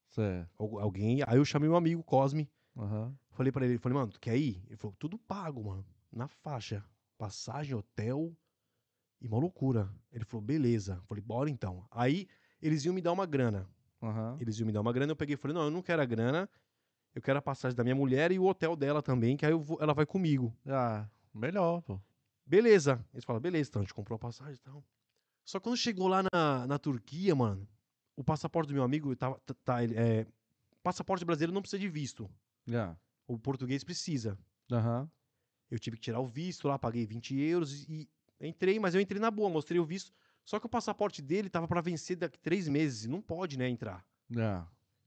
Certo. 0.09 0.51
al- 0.59 0.79
alguém. 0.81 1.23
Aí 1.27 1.37
eu 1.39 1.45
chamei 1.45 1.69
um 1.69 1.77
amigo, 1.77 2.03
Cosme. 2.03 2.51
Aham. 2.77 3.15
Falei 3.31 3.53
pra 3.53 3.65
ele, 3.65 3.79
falei, 3.79 3.97
mano, 3.99 4.13
tu 4.13 4.21
quer 4.21 4.37
ir? 4.37 4.63
Ele 4.67 4.77
falou, 4.77 4.95
tudo 4.99 5.19
pago, 5.19 5.65
mano. 5.65 5.87
Na 6.13 6.27
faixa. 6.29 6.85
Passagem, 7.17 7.75
hotel 7.75 8.37
e 9.21 9.27
uma 9.29 9.39
loucura. 9.39 9.89
Ele 10.13 10.25
falou, 10.25 10.45
beleza. 10.45 11.01
Falei, 11.07 11.23
bora 11.23 11.49
então. 11.49 11.87
Aí 11.91 12.27
eles 12.61 12.85
iam 12.85 12.95
me 12.95 13.01
dar 13.01 13.13
uma 13.13 13.25
grana. 13.27 13.69
Aham. 14.03 14.37
Eles 14.41 14.59
iam 14.59 14.67
me 14.67 14.73
dar 14.73 14.81
uma 14.81 14.93
grana, 14.93 15.13
eu 15.13 15.17
peguei 15.17 15.35
e 15.35 15.37
falei, 15.37 15.55
não, 15.55 15.65
eu 15.65 15.71
não 15.71 15.83
quero 15.83 16.01
a 16.03 16.05
grana. 16.05 16.49
Eu 17.15 17.21
quero 17.21 17.39
a 17.39 17.43
passagem 17.43 17.77
da 17.77 17.83
minha 17.83 17.95
mulher 17.95 18.31
e 18.31 18.39
o 18.39 18.45
hotel 18.45 18.77
dela 18.77 19.03
também, 19.03 19.37
que 19.37 19.45
aí 19.45 19.53
vou- 19.53 19.79
ela 19.81 19.93
vai 19.93 20.07
comigo. 20.07 20.57
Ah, 20.67 21.09
melhor, 21.35 21.83
pô. 21.83 22.01
Beleza. 22.47 23.05
Eles 23.13 23.25
falaram, 23.25 23.43
beleza, 23.43 23.69
então 23.69 23.81
a 23.81 23.85
gente 23.85 23.95
comprou 23.95 24.17
a 24.17 24.19
passagem 24.19 24.55
e 24.55 24.59
tal. 24.59 24.85
Só 25.45 25.59
que 25.59 25.65
quando 25.65 25.77
chegou 25.77 26.07
lá 26.07 26.23
na, 26.33 26.67
na 26.67 26.79
Turquia, 26.79 27.35
mano, 27.35 27.67
o 28.17 28.23
passaporte 28.23 28.69
do 28.69 28.75
meu 28.75 28.83
amigo 28.85 29.15
tava. 29.17 29.41
tá- 29.41 29.55
tá, 29.65 29.83
ele- 29.85 29.97
é, 29.97 30.27
passaporte 30.83 31.25
brasileiro 31.25 31.53
não 31.53 31.61
precisa 31.63 31.81
de 31.81 31.89
visto. 31.89 32.31
Já. 32.67 32.97
O 33.27 33.39
português 33.39 33.83
precisa. 33.83 34.39
Aham. 34.71 35.11
Eu 35.71 35.79
tive 35.79 35.97
que 35.97 36.03
tirar 36.03 36.21
o 36.21 36.27
visto 36.27 36.69
lá, 36.69 36.79
paguei 36.79 37.07
20 37.07 37.37
euros 37.37 37.89
e 37.89 38.09
e 38.43 38.49
entrei, 38.49 38.79
mas 38.81 38.95
eu 38.95 39.01
entrei 39.03 39.21
na 39.21 39.31
boa, 39.31 39.51
mostrei 39.51 39.79
o 39.79 39.85
visto. 39.85 40.13
Só 40.51 40.59
que 40.59 40.67
o 40.67 40.69
passaporte 40.69 41.23
dele 41.23 41.49
tava 41.49 41.69
pra 41.69 41.81
vencer 41.81 42.17
daqui 42.17 42.37
três 42.37 42.67
meses. 42.67 43.07
Não 43.07 43.23
pode, 43.23 43.57
né, 43.57 43.69
entrar. 43.69 44.05
Já. 44.29 44.67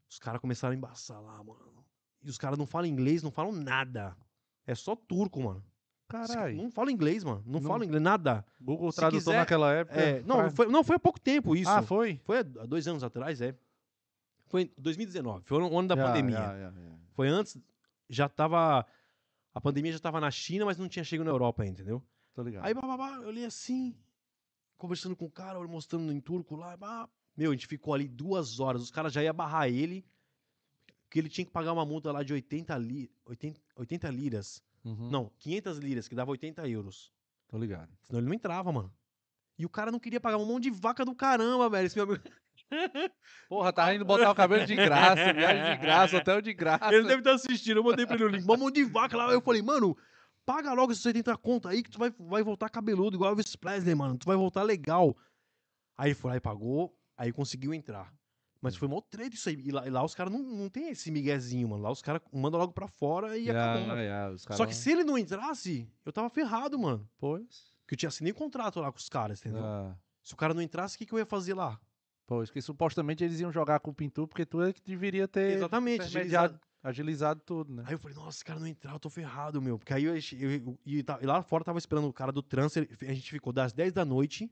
Os 0.10 0.18
caras 0.18 0.40
começaram 0.40 0.72
a 0.72 0.78
embaçar 0.78 1.22
lá, 1.22 1.44
mano. 1.44 1.84
E 2.24 2.30
os 2.30 2.38
caras 2.38 2.58
não 2.58 2.66
falam 2.66 2.88
inglês, 2.88 3.22
não 3.22 3.30
falam 3.30 3.52
nada. 3.52 4.16
É 4.66 4.74
só 4.74 4.96
turco, 4.96 5.42
mano. 5.42 5.62
Caralho. 6.08 6.56
Não 6.56 6.72
falam 6.72 6.92
inglês, 6.92 7.26
mano. 7.26 7.44
Não, 7.46 7.60
Não- 7.60 7.68
falam 7.68 7.84
inglês, 7.84 8.02
nada. 8.02 8.46
Google 8.58 8.90
se 8.94 8.96
Tradutor 8.96 9.20
quiser- 9.20 9.38
naquela 9.38 9.74
época. 9.74 10.00
É, 10.00 10.22
não, 10.22 10.50
foi, 10.50 10.68
não, 10.68 10.82
foi 10.82 10.96
há 10.96 11.00
pouco 11.00 11.20
tempo 11.20 11.58
isso. 11.58 11.70
Ah, 11.70 11.82
foi? 11.82 12.22
Foi 12.24 12.38
há 12.38 12.44
dois 12.44 12.88
anos 12.88 13.04
atrás, 13.04 13.42
é. 13.42 13.54
Foi 14.48 14.62
em 14.62 14.72
2019, 14.78 15.44
foi 15.46 15.62
o 15.62 15.78
ano 15.78 15.90
da 15.90 15.96
Já, 15.98 16.06
pandemia. 16.08 16.38
já, 16.38 16.58
já, 16.58 16.72
já. 16.72 16.96
Foi 17.12 17.28
antes, 17.28 17.58
já 18.10 18.30
tava. 18.30 18.86
A 19.54 19.60
pandemia 19.60 19.92
já 19.92 20.00
tava 20.00 20.22
na 20.22 20.32
China, 20.32 20.64
mas 20.64 20.78
não 20.78 20.88
tinha 20.88 21.04
chegado 21.04 21.26
na 21.26 21.32
Europa 21.32 21.66
entendeu? 21.66 22.02
Tô 22.34 22.44
ligado. 22.44 22.64
Aí, 22.66 22.74
bababá, 22.74 23.18
eu 23.18 23.28
olhei 23.28 23.44
assim, 23.44 23.94
conversando 24.84 25.16
com 25.16 25.24
o 25.24 25.32
cara, 25.32 25.66
mostrando 25.66 26.12
em 26.12 26.20
turco 26.20 26.58
lá. 26.58 26.76
bah. 26.76 27.08
Meu, 27.38 27.52
a 27.52 27.54
gente 27.54 27.68
ficou 27.68 27.94
ali 27.94 28.06
duas 28.06 28.60
horas. 28.60 28.82
Os 28.82 28.92
caras 28.92 29.14
já 29.14 29.24
iam 29.24 29.34
barrar 29.34 29.70
ele, 29.70 30.06
porque 31.04 31.20
ele 31.20 31.30
tinha 31.30 31.46
que 31.46 31.52
pagar 31.52 31.72
uma 31.72 31.86
multa 31.86 32.12
lá 32.12 32.22
de 32.22 32.34
80, 32.34 32.78
li, 32.80 33.10
80, 33.26 33.62
80 33.78 34.10
liras. 34.10 34.62
Uhum. 34.84 35.10
Não, 35.10 35.32
500 35.40 35.78
liras, 35.78 36.08
que 36.10 36.16
dava 36.16 36.32
80 36.32 36.68
euros. 36.68 37.14
Tô 37.48 37.58
ligado. 37.58 37.98
Senão 38.02 38.20
ele 38.20 38.28
não 38.28 38.34
entrava, 38.34 38.74
mano. 38.74 38.94
E 39.58 39.66
o 39.66 39.70
cara 39.70 39.90
não 39.90 40.02
queria 40.02 40.20
pagar 40.20 40.36
um 40.38 40.46
monte 40.46 40.64
de 40.64 40.72
vaca 40.72 41.06
do 41.06 41.16
caramba, 41.16 41.70
velho. 41.70 41.86
Esse 41.86 41.96
meu 41.96 42.04
amigo. 42.04 42.22
Porra, 43.48 43.72
tá 43.72 43.96
indo 43.96 44.04
botar 44.04 44.32
o 44.32 44.36
cabelo 44.36 44.66
de 44.66 44.76
graça, 44.76 45.32
viagem 45.32 45.76
de 45.76 45.82
graça, 45.82 46.18
hotel 46.18 46.42
de 46.42 46.54
graça. 46.54 46.94
Ele 46.94 47.08
deve 47.08 47.20
estar 47.20 47.36
assistindo. 47.36 47.78
Eu 47.78 47.84
mandei 47.86 48.06
pra 48.06 48.16
ele 48.16 48.26
o 48.26 48.28
link. 48.28 48.44
Um 48.44 48.58
monte 48.58 48.76
de 48.76 48.84
vaca 48.84 49.16
lá. 49.16 49.32
Eu 49.32 49.42
falei, 49.42 49.62
mano, 49.62 49.96
paga 50.46 50.74
logo 50.74 50.92
esses 50.92 51.06
80 51.06 51.36
conto 51.38 51.68
aí 51.68 51.82
que 51.84 51.90
tu 51.90 51.98
vai, 52.00 52.12
vai 52.20 52.44
voltar 52.44 52.70
cabeludo, 52.70 53.16
igual 53.16 53.30
o 53.30 53.34
Elvis 53.34 53.56
Presley, 53.56 53.96
mano. 53.96 54.18
Tu 54.18 54.26
vai 54.26 54.36
voltar 54.38 54.64
legal. 54.64 55.16
Aí 55.98 56.14
foi 56.14 56.32
lá 56.32 56.38
e 56.38 56.42
pagou, 56.42 56.96
aí 57.18 57.32
conseguiu 57.32 57.74
entrar. 57.74 58.14
Mas 58.62 58.76
foi 58.78 58.88
mó 58.88 59.02
treta 59.02 59.36
isso 59.36 59.50
aí. 59.50 59.56
E 59.60 59.72
lá, 59.72 59.86
e 59.86 59.90
lá 59.90 60.04
os 60.04 60.16
caras 60.16 60.32
não, 60.32 60.40
não 60.42 60.70
tem 60.70 60.90
esse 60.90 61.12
miguezinho, 61.12 61.68
mano. 61.68 61.84
Lá 61.84 61.92
os 61.92 62.02
caras 62.02 62.22
mandam 62.32 62.60
logo 62.60 62.72
pra 62.72 62.88
fora 62.88 63.38
e 63.38 63.46
Já, 63.46 63.74
acabou. 63.74 63.96
já, 63.98 64.30
os 64.32 64.42
Só 64.44 64.48
caras- 64.50 64.68
que 64.68 64.76
se 64.76 64.92
ele 64.92 65.04
não 65.04 65.18
entrasse, 65.18 65.88
eu 66.06 66.14
tava 66.14 66.30
ferrado, 66.30 66.80
mano. 66.80 67.08
Pois. 67.18 67.72
Porque 67.82 67.96
eu 67.96 67.98
tinha 67.98 68.08
assinei 68.08 68.32
contrato 68.32 68.80
lá 68.80 68.90
com 68.92 68.98
os 68.98 69.10
caras, 69.10 69.40
entendeu? 69.42 69.62
Ah, 69.64 69.94
Se 70.22 70.34
o 70.34 70.38
cara 70.38 70.54
não 70.54 70.62
entrasse, 70.62 70.96
o 70.96 70.98
que, 70.98 71.06
que 71.06 71.14
eu 71.14 71.20
ia 71.20 71.26
fazer 71.26 71.54
lá? 71.54 71.78
pois, 72.26 72.50
que 72.50 72.62
supostamente 72.62 73.22
eles 73.24 73.42
iam 73.42 73.52
jogar 73.52 73.82
com 73.82 73.92
o 73.92 73.94
Pintu, 73.94 74.26
porque 74.26 74.46
tu 74.46 74.62
é 74.62 74.72
que 74.72 74.82
deveria 74.82 75.28
ter 75.28 75.58
Exatamente. 75.58 76.06
intermediado, 76.08 76.58
agilizado 76.84 77.40
tudo, 77.46 77.74
né? 77.74 77.84
Aí 77.88 77.94
eu 77.94 78.00
falei, 78.00 78.16
nossa, 78.16 78.38
esse 78.38 78.46
cara 78.46 78.60
não 78.60 78.68
entrar, 78.68 78.92
eu 78.94 79.00
tô 79.00 79.10
ferrado, 79.10 79.62
meu. 79.62 79.80
Porque 79.80 79.94
aí 79.94 80.04
eu, 80.04 80.14
eu- 80.16 80.52
eu- 80.52 80.80
e, 80.86 81.02
tá- 81.02 81.18
e 81.22 81.26
lá 81.26 81.42
fora 81.42 81.64
tava 81.64 81.78
esperando 81.80 82.08
o 82.08 82.14
cara 82.14 82.32
do 82.32 82.42
transfer. 82.44 82.88
A 83.02 83.14
gente 83.14 83.30
ficou 83.32 83.54
das 83.54 83.72
10 83.72 83.94
da 83.94 84.04
noite 84.04 84.52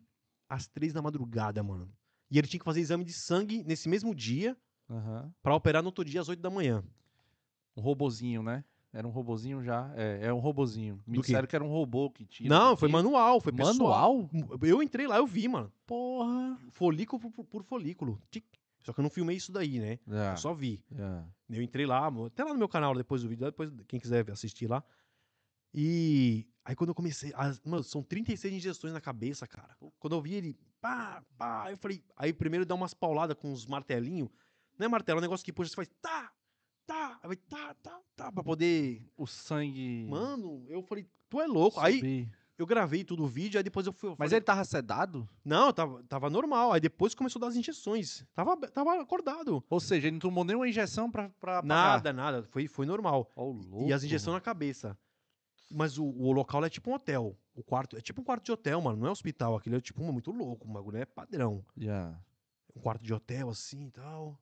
às 0.49 0.65
3 0.67 0.93
da 0.93 1.01
madrugada, 1.01 1.61
mano. 1.61 1.91
E 2.29 2.37
ele 2.37 2.47
tinha 2.47 2.59
que 2.59 2.65
fazer 2.65 2.79
exame 2.79 3.03
de 3.03 3.11
sangue 3.13 3.63
nesse 3.63 3.89
mesmo 3.89 4.15
dia 4.15 4.55
Aham. 4.89 5.33
pra 5.43 5.53
operar 5.55 5.81
no 5.83 5.89
outro 5.89 6.05
dia 6.05 6.21
às 6.21 6.29
8 6.29 6.39
da 6.41 6.49
manhã. 6.49 6.81
Um 7.75 7.81
robozinho, 7.81 8.41
né? 8.41 8.63
Era 8.93 9.07
um 9.07 9.11
robozinho 9.11 9.63
já? 9.63 9.89
É, 9.95 10.27
é 10.27 10.33
um 10.33 10.39
robozinho. 10.39 11.01
Me 11.07 11.15
Do 11.15 11.21
quê? 11.21 11.27
disseram 11.27 11.47
que 11.47 11.55
era 11.55 11.63
um 11.63 11.69
robô 11.69 12.09
que 12.09 12.25
tira. 12.25 12.49
não, 12.49 12.75
foi 12.75 12.89
manual, 12.89 13.39
foi 13.39 13.53
pessoal. 13.53 13.73
Manual? 14.17 14.29
Eu 14.61 14.83
entrei 14.83 15.07
lá, 15.07 15.17
eu 15.17 15.25
vi, 15.25 15.47
mano. 15.47 15.71
Porra. 15.85 16.57
Folículo 16.71 17.31
por, 17.31 17.45
por 17.45 17.63
folículo. 17.63 18.21
Tic. 18.29 18.43
Só 18.83 18.93
que 18.93 18.99
eu 18.99 19.03
não 19.03 19.09
filmei 19.09 19.35
isso 19.37 19.51
daí, 19.51 19.79
né? 19.79 19.99
Já, 20.07 20.31
Eu 20.31 20.37
só 20.37 20.53
vi. 20.53 20.83
já. 20.91 21.25
Eu 21.49 21.61
entrei 21.61 21.85
lá, 21.85 22.07
até 22.25 22.43
lá 22.43 22.53
no 22.53 22.59
meu 22.59 22.69
canal 22.69 22.95
depois 22.95 23.21
do 23.21 23.29
vídeo, 23.29 23.45
depois 23.45 23.71
quem 23.87 23.99
quiser 23.99 24.29
assistir 24.31 24.67
lá. 24.67 24.83
E 25.73 26.47
aí 26.65 26.75
quando 26.75 26.89
eu 26.89 26.95
comecei, 26.95 27.31
as, 27.35 27.61
mano, 27.61 27.83
são 27.83 28.01
36 28.03 28.53
injeções 28.53 28.93
na 28.93 29.01
cabeça, 29.01 29.47
cara. 29.47 29.75
Quando 29.99 30.15
eu 30.15 30.21
vi 30.21 30.33
ele, 30.33 30.57
pá, 30.79 31.23
pá, 31.37 31.71
eu 31.71 31.77
falei, 31.77 32.03
aí 32.15 32.33
primeiro 32.33 32.65
dá 32.65 32.75
umas 32.75 32.93
pauladas 32.93 33.37
com 33.37 33.51
uns 33.51 33.65
martelinhos. 33.65 34.29
Não 34.77 34.85
é 34.85 34.89
martelo, 34.89 35.17
é 35.17 35.19
um 35.19 35.21
negócio 35.21 35.45
que 35.45 35.53
puxa, 35.53 35.69
você 35.69 35.75
faz 35.75 35.89
tá, 36.01 36.31
tá, 36.87 37.19
aí 37.21 37.27
vai 37.27 37.35
tá, 37.35 37.73
tá, 37.75 38.01
tá, 38.15 38.31
pra 38.31 38.43
poder... 38.43 39.05
O 39.15 39.27
sangue. 39.27 40.05
Mano, 40.09 40.65
eu 40.67 40.81
falei, 40.81 41.05
tu 41.29 41.39
é 41.39 41.45
louco. 41.45 41.79
Aí. 41.79 42.27
Eu 42.61 42.65
gravei 42.67 43.03
tudo 43.03 43.23
o 43.23 43.27
vídeo, 43.27 43.57
aí 43.57 43.63
depois 43.63 43.85
eu 43.87 43.93
fui... 43.93 44.09
eu 44.09 44.15
Mas 44.17 44.29
falei, 44.29 44.37
ele 44.37 44.45
tava 44.45 44.63
sedado? 44.63 45.27
Não, 45.43 45.71
tava, 45.73 46.03
tava 46.03 46.29
normal, 46.29 46.71
aí 46.71 46.79
depois 46.79 47.15
começou 47.15 47.39
a 47.39 47.41
dar 47.41 47.47
as 47.47 47.55
injeções. 47.55 48.25
Tava, 48.33 48.55
tava 48.69 49.01
acordado. 49.01 49.63
Ou 49.69 49.79
seja, 49.79 50.07
ele 50.07 50.13
não 50.13 50.19
tomou 50.19 50.43
nenhuma 50.43 50.67
injeção 50.67 51.09
pra, 51.09 51.29
pra. 51.39 51.61
Nada, 51.61 52.13
nada, 52.13 52.43
foi, 52.43 52.67
foi 52.67 52.85
normal. 52.85 53.29
Ó, 53.35 53.45
o 53.45 53.51
louco. 53.51 53.89
E 53.89 53.93
as 53.93 54.03
injeções 54.03 54.35
na 54.35 54.41
cabeça. 54.41 54.97
Mas 55.69 55.97
o, 55.97 56.05
o 56.05 56.31
local 56.31 56.63
é 56.65 56.69
tipo 56.69 56.89
um 56.89 56.93
hotel. 56.93 57.37
O 57.53 57.63
quarto 57.63 57.97
é 57.97 58.01
tipo 58.01 58.21
um 58.21 58.23
quarto 58.23 58.43
de 58.43 58.51
hotel, 58.51 58.81
mano. 58.81 58.97
Não 58.97 59.07
é 59.07 59.11
hospital. 59.11 59.55
Aquilo 59.55 59.77
é 59.77 59.81
tipo 59.81 60.03
muito 60.03 60.31
louco. 60.31 60.67
Um 60.67 60.73
bagulho 60.73 60.97
é 60.97 61.05
padrão. 61.05 61.65
Já. 61.77 62.13
Um 62.75 62.81
quarto 62.81 63.03
de 63.03 63.13
hotel 63.13 63.49
assim 63.49 63.87
e 63.87 63.91
tal. 63.91 64.37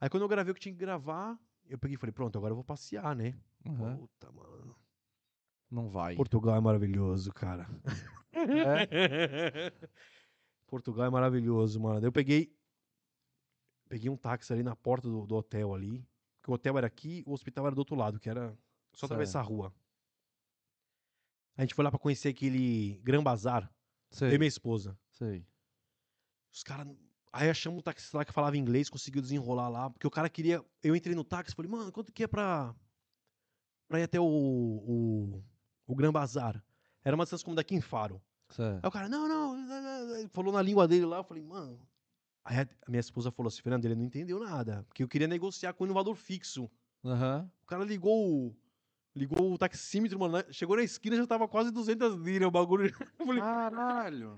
Aí 0.00 0.08
quando 0.08 0.22
eu 0.22 0.28
gravei 0.28 0.52
o 0.52 0.54
que 0.54 0.60
tinha 0.60 0.72
que 0.72 0.78
gravar, 0.78 1.38
eu 1.66 1.78
peguei 1.78 1.96
e 1.96 1.98
falei, 1.98 2.12
pronto, 2.12 2.36
agora 2.38 2.52
eu 2.52 2.56
vou 2.56 2.64
passear, 2.64 3.16
né? 3.16 3.34
Aham. 3.66 3.96
Puta, 3.96 4.30
mano. 4.32 4.76
Não 5.70 5.88
vai. 5.88 6.14
Portugal 6.16 6.56
é 6.56 6.60
maravilhoso, 6.60 7.32
cara. 7.32 7.68
É? 8.32 9.70
Portugal 10.66 11.06
é 11.06 11.10
maravilhoso, 11.10 11.80
mano. 11.80 12.06
Eu 12.06 12.12
peguei. 12.12 12.54
Peguei 13.88 14.10
um 14.10 14.16
táxi 14.16 14.52
ali 14.52 14.62
na 14.62 14.76
porta 14.76 15.08
do, 15.08 15.26
do 15.26 15.34
hotel 15.34 15.74
ali. 15.74 16.06
Porque 16.36 16.50
o 16.50 16.54
hotel 16.54 16.78
era 16.78 16.86
aqui, 16.86 17.22
o 17.26 17.32
hospital 17.32 17.66
era 17.66 17.74
do 17.74 17.78
outro 17.78 17.96
lado, 17.96 18.20
que 18.20 18.28
era 18.28 18.50
só 18.92 19.06
Certo. 19.06 19.12
atravessar 19.12 19.40
a 19.40 19.42
rua. 19.42 19.74
A 21.56 21.62
gente 21.62 21.74
foi 21.74 21.84
lá 21.84 21.90
pra 21.90 21.98
conhecer 21.98 22.28
aquele 22.28 23.00
Gran 23.02 23.22
Bazar. 23.22 23.64
Eu 24.10 24.16
Sei. 24.16 24.34
e 24.34 24.38
minha 24.38 24.48
esposa. 24.48 24.98
Sei. 25.10 25.46
Os 26.52 26.62
caras. 26.62 26.86
Aí 27.32 27.50
achamos 27.50 27.80
um 27.80 27.82
taxista 27.82 28.16
lá 28.16 28.24
que 28.24 28.32
falava 28.32 28.56
inglês, 28.56 28.88
conseguiu 28.88 29.20
desenrolar 29.20 29.68
lá. 29.68 29.90
Porque 29.90 30.06
o 30.06 30.10
cara 30.10 30.30
queria. 30.30 30.64
Eu 30.82 30.94
entrei 30.94 31.14
no 31.14 31.24
táxi 31.24 31.52
e 31.52 31.56
falei, 31.56 31.70
mano, 31.70 31.92
quanto 31.92 32.12
que 32.12 32.24
é 32.24 32.26
pra. 32.28 32.74
pra 33.88 34.00
ir 34.00 34.04
até 34.04 34.20
o. 34.20 34.24
o, 34.24 35.44
o 35.88 35.96
Gran 35.96 36.12
Bazar? 36.12 36.62
Era 37.02 37.16
uma 37.16 37.24
distância 37.24 37.44
como 37.44 37.56
daqui 37.56 37.74
em 37.74 37.80
Faro. 37.80 38.22
Certo. 38.50 38.84
Aí 38.84 38.88
o 38.88 38.92
cara, 38.92 39.08
não, 39.08 39.26
não, 39.28 40.16
ele 40.16 40.28
falou 40.28 40.52
na 40.52 40.62
língua 40.62 40.86
dele 40.86 41.04
lá, 41.06 41.16
eu 41.16 41.24
falei, 41.24 41.42
mano. 41.42 41.80
Aí 42.44 42.58
a 42.58 42.90
minha 42.90 43.00
esposa 43.00 43.30
falou 43.30 43.48
assim, 43.48 43.60
Fernando, 43.62 43.84
ele 43.84 43.94
não 43.94 44.04
entendeu 44.04 44.38
nada. 44.38 44.84
Porque 44.88 45.02
eu 45.02 45.08
queria 45.08 45.26
negociar 45.26 45.72
com 45.72 45.84
ele 45.84 45.90
um 45.90 45.94
valor 45.94 46.14
fixo. 46.14 46.70
Aham. 47.04 47.50
O 47.62 47.66
cara 47.66 47.84
ligou 47.84 48.46
o. 48.48 48.56
Ligou 49.14 49.52
o 49.52 49.58
taxímetro, 49.58 50.18
mano. 50.18 50.38
né? 50.38 50.44
Chegou 50.50 50.76
na 50.76 50.82
esquina 50.82 51.16
já 51.16 51.26
tava 51.26 51.48
quase 51.48 51.70
200 51.70 52.16
liras 52.16 52.46
o 52.46 52.50
bagulho. 52.50 52.84
Eu 53.18 53.26
falei, 53.26 53.40
Caralho. 53.40 54.36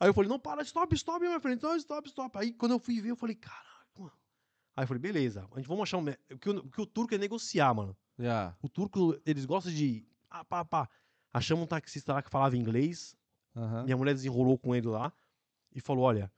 Aí 0.00 0.08
eu 0.08 0.14
falei, 0.14 0.28
não, 0.28 0.38
para, 0.38 0.62
stop, 0.62 0.92
stop, 0.96 1.20
minha 1.24 1.38
frente, 1.38 1.62
não, 1.62 1.76
stop, 1.76 2.08
stop. 2.08 2.36
Aí 2.36 2.52
quando 2.52 2.72
eu 2.72 2.80
fui 2.80 3.00
ver, 3.00 3.10
eu 3.10 3.16
falei, 3.16 3.36
caraca, 3.36 3.86
mano. 3.96 4.10
Aí 4.74 4.82
eu 4.82 4.88
falei, 4.88 5.00
beleza, 5.00 5.46
a 5.52 5.56
gente 5.58 5.68
vamos 5.68 5.82
achar 5.84 5.98
um. 5.98 6.04
Porque 6.04 6.50
o, 6.50 6.62
porque 6.64 6.80
o 6.80 6.86
turco 6.86 7.14
é 7.14 7.18
negociar, 7.18 7.72
mano. 7.72 7.96
Já. 8.18 8.52
O 8.60 8.68
turco, 8.68 9.16
eles 9.24 9.44
gostam 9.44 9.72
de. 9.72 10.04
Ah, 10.32 10.44
pá, 10.44 10.64
pá. 10.64 10.88
Achamos 11.32 11.64
um 11.64 11.66
taxista 11.66 12.12
lá 12.14 12.22
que 12.22 12.30
falava 12.30 12.56
inglês. 12.56 13.16
Aham. 13.54 13.84
Minha 13.84 13.96
mulher 13.96 14.14
desenrolou 14.14 14.58
com 14.58 14.74
ele 14.74 14.86
lá 14.88 15.12
e 15.74 15.80
falou: 15.80 16.04
olha, 16.04 16.32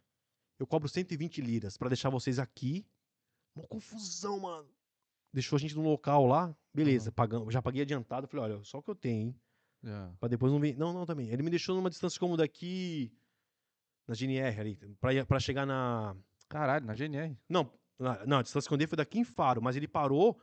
eu 0.59 0.67
cobro 0.67 0.89
120 0.89 1.41
liras 1.41 1.77
pra 1.77 1.89
deixar 1.89 2.11
vocês 2.11 2.39
aqui. 2.39 2.87
Uma 3.55 3.67
confusão, 3.69 4.41
mano. 4.41 4.69
Deixou 5.33 5.57
a 5.57 5.61
gente 5.61 5.75
no 5.75 5.83
local 5.83 6.27
lá, 6.27 6.55
beleza, 6.73 7.11
pagamos, 7.11 7.53
já 7.53 7.61
paguei 7.63 7.83
adiantado. 7.83 8.27
Falei, 8.29 8.53
olha, 8.53 8.65
só 8.65 8.79
o 8.79 8.83
que 8.83 8.91
eu 8.91 8.95
tenho, 8.95 9.29
hein? 9.29 9.41
Já. 9.83 10.13
Pra 10.19 10.29
depois 10.29 10.53
não 10.53 10.61
vir. 10.61 10.77
Não, 10.77 10.93
não, 10.93 11.05
também. 11.07 11.29
Ele 11.29 11.43
me 11.43 11.51
deixou 11.51 11.75
numa 11.77 11.91
distância 11.91 12.19
como 12.19 12.37
daqui. 12.37 13.13
Na 14.07 14.15
GNR 14.15 14.61
ali. 14.61 14.77
Pra, 15.01 15.25
pra 15.25 15.41
chegar 15.41 15.65
na. 15.67 16.17
Caralho, 16.49 16.85
na 16.85 16.95
GNR. 16.95 17.37
Não, 17.49 17.71
na- 17.99 18.25
não, 18.27 18.39
a 18.39 18.43
distância 18.43 18.69
que 18.69 18.75
eu 18.75 18.79
dei 18.79 18.87
foi 18.87 18.97
daqui 18.97 19.19
em 19.19 19.25
Faro, 19.25 19.63
mas 19.63 19.77
ele 19.77 19.89
parou. 19.89 20.41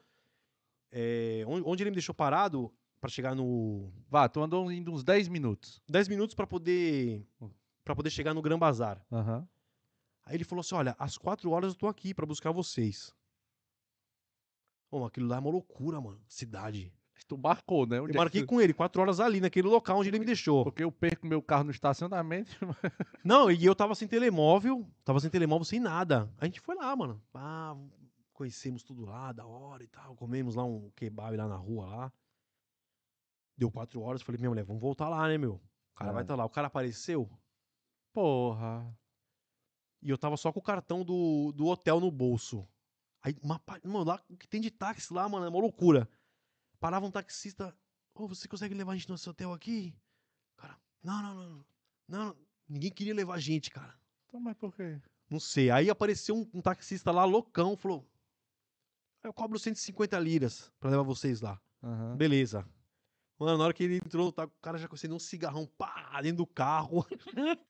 é, 0.92 1.44
onde, 1.48 1.64
onde 1.68 1.84
ele 1.84 1.90
me 1.92 1.96
deixou 1.96 2.14
parado 2.16 2.74
pra 3.02 3.10
chegar 3.10 3.36
no. 3.36 3.92
Vá, 4.08 4.30
tu 4.30 4.42
andou 4.42 4.72
indo 4.72 4.92
uns 4.94 5.04
10 5.04 5.28
minutos. 5.28 5.82
10 5.90 6.08
minutos 6.08 6.34
pra 6.36 6.48
poder. 6.48 7.26
para 7.84 7.96
poder 7.96 8.10
chegar 8.12 8.34
no 8.34 8.42
Gran 8.42 8.58
Bazar. 8.60 9.04
Aham. 9.12 9.46
Aí 10.24 10.36
ele 10.36 10.44
falou 10.46 10.62
assim: 10.62 10.76
olha, 10.76 10.96
às 11.00 11.18
4 11.18 11.50
horas 11.50 11.74
eu 11.74 11.78
tô 11.78 11.88
aqui 11.88 12.14
pra 12.14 12.26
buscar 12.26 12.52
vocês. 12.52 13.14
Ô, 14.90 15.06
aquilo 15.06 15.28
lá 15.28 15.38
é 15.38 15.40
uma 15.40 15.50
loucura, 15.52 16.00
mano. 16.00 16.22
Cidade. 16.28 16.94
Tu 17.28 17.38
marcou, 17.38 17.86
né? 17.86 18.02
Onde 18.02 18.10
é 18.10 18.10
Eu 18.10 18.14
que 18.14 18.18
marquei 18.18 18.42
tu- 18.42 18.48
com 18.48 18.60
ele, 18.60 18.74
quatro 18.74 19.02
horas 19.02 19.20
ali, 19.22 19.40
naquele 19.40 19.68
local 19.68 20.00
onde 20.00 20.10
ele 20.10 20.20
me 20.20 20.26
deixou. 20.26 20.66
Porque 20.66 20.84
eu 20.84 20.92
perco 20.92 21.26
meu 21.26 21.42
carro 21.42 21.64
no 21.64 21.72
estacionamento. 21.72 22.52
Não, 23.24 23.50
e 23.50 23.64
eu 23.64 23.74
tava 23.74 23.96
sem 23.96 24.06
telemóvel, 24.08 24.86
tava 25.06 25.20
sem 25.22 25.30
telemóvel, 25.30 25.64
sem 25.64 25.80
nada. 25.80 26.30
A 26.38 26.46
gente 26.46 26.60
foi 26.60 26.76
lá, 26.76 26.94
mano. 26.94 27.22
Ah, 27.34 27.78
conhecemos 28.34 28.84
tudo 28.84 29.06
lá, 29.06 29.32
da 29.32 29.46
hora 29.46 29.82
e 29.84 29.88
tal. 29.88 30.14
Comemos 30.16 30.56
lá 30.56 30.66
um 30.66 30.90
kebab 30.96 31.38
lá 31.38 31.48
na 31.48 31.56
rua 31.56 31.86
lá. 31.86 32.14
Deu 33.58 33.70
quatro 33.72 34.02
horas, 34.02 34.22
falei, 34.22 34.40
minha 34.40 34.50
mulher, 34.50 34.64
vamos 34.64 34.82
voltar 34.82 35.08
lá, 35.10 35.28
né, 35.28 35.38
meu? 35.38 35.56
O 35.94 35.96
cara 35.96 36.12
vai 36.12 36.22
É. 36.22 36.24
estar 36.24 36.36
lá. 36.36 36.46
O 36.46 36.50
cara 36.50 36.68
apareceu 36.68 37.30
Porra. 38.14 38.98
e 40.02 40.10
eu 40.10 40.18
tava 40.18 40.36
só 40.38 40.52
com 40.52 40.60
o 40.60 40.64
cartão 40.64 41.04
do, 41.04 41.52
do 41.54 41.66
hotel 41.68 42.00
no 42.00 42.10
bolso. 42.12 42.68
Aí, 43.22 43.36
uma, 43.42 43.62
mano, 43.84 44.04
lá, 44.06 44.24
o 44.30 44.36
que 44.36 44.48
tem 44.48 44.60
de 44.62 44.72
táxi 44.72 45.14
lá, 45.14 45.30
mano, 45.30 45.46
é 45.46 45.50
uma 45.50 45.60
loucura. 45.60 46.10
Parava 46.80 47.06
um 47.06 47.12
taxista, 47.12 47.76
ô, 48.16 48.28
você 48.28 48.48
consegue 48.48 48.74
levar 48.74 48.94
a 48.94 48.96
gente 48.96 49.12
nesse 49.12 49.30
hotel 49.30 49.54
aqui? 49.54 49.96
Cara, 50.58 50.76
não, 51.04 51.22
não, 51.22 51.36
não, 51.36 51.50
não. 51.50 51.66
Não, 52.08 52.36
ninguém 52.68 52.92
queria 52.92 53.14
levar 53.14 53.36
a 53.36 53.40
gente, 53.40 53.70
cara. 53.70 53.96
Então, 54.26 54.40
mas 54.40 54.58
por 54.58 54.76
quê? 54.76 55.00
Não 55.30 55.40
sei. 55.40 55.70
Aí 55.70 55.90
apareceu 55.90 56.36
um, 56.36 56.50
um 56.54 56.62
taxista 56.62 57.12
lá, 57.12 57.24
loucão, 57.24 57.78
falou: 57.78 58.06
Eu 59.24 59.32
cobro 59.32 59.60
150 59.60 60.18
liras 60.20 60.72
pra 60.80 60.90
levar 60.90 61.04
vocês 61.04 61.40
lá. 61.42 61.62
Aham. 61.84 62.18
Beleza. 62.18 62.68
Mano, 63.44 63.58
na 63.58 63.64
hora 63.64 63.74
que 63.74 63.84
ele 63.84 63.96
entrou, 63.96 64.32
tá, 64.32 64.46
o 64.46 64.52
cara 64.62 64.78
já 64.78 64.88
acendeu 64.92 65.16
um 65.16 65.20
cigarrão, 65.20 65.66
pá, 65.78 66.22
dentro 66.22 66.38
do 66.38 66.46
carro. 66.48 67.06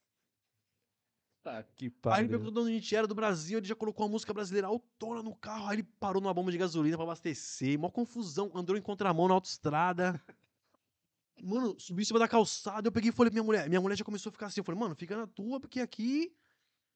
Tá 1.42 1.60
que 1.74 1.86
Aí 1.86 1.90
ele 1.90 1.90
pariu. 2.00 2.28
perguntou 2.28 2.52
de 2.52 2.68
onde 2.68 2.70
a 2.70 2.74
gente 2.78 2.94
era, 2.94 3.04
do 3.06 3.16
Brasil, 3.16 3.58
ele 3.58 3.66
já 3.66 3.74
colocou 3.74 4.06
a 4.06 4.08
música 4.08 4.32
brasileira 4.32 4.68
autona 4.68 5.22
no 5.24 5.34
carro. 5.34 5.66
Aí 5.66 5.76
ele 5.76 5.82
parou 5.98 6.22
numa 6.22 6.32
bomba 6.32 6.52
de 6.52 6.58
gasolina 6.58 6.96
pra 6.96 7.02
abastecer. 7.04 7.76
Mó 7.76 7.90
confusão, 7.90 8.48
andou 8.54 8.76
em 8.76 8.80
contramão 8.80 9.26
na 9.26 9.34
autoestrada. 9.34 10.22
Mano, 11.42 11.74
subi 11.80 12.02
em 12.02 12.04
cima 12.04 12.20
da 12.20 12.28
calçada, 12.28 12.86
eu 12.86 12.92
peguei 12.92 13.08
e 13.08 13.12
falei 13.12 13.28
pra 13.30 13.34
minha 13.34 13.44
mulher. 13.44 13.68
Minha 13.68 13.80
mulher 13.80 13.96
já 13.96 14.04
começou 14.04 14.30
a 14.30 14.32
ficar 14.32 14.46
assim. 14.46 14.60
Eu 14.60 14.64
falei, 14.64 14.80
mano, 14.80 14.94
fica 14.94 15.16
na 15.16 15.26
tua, 15.26 15.58
porque 15.58 15.80
aqui 15.80 16.32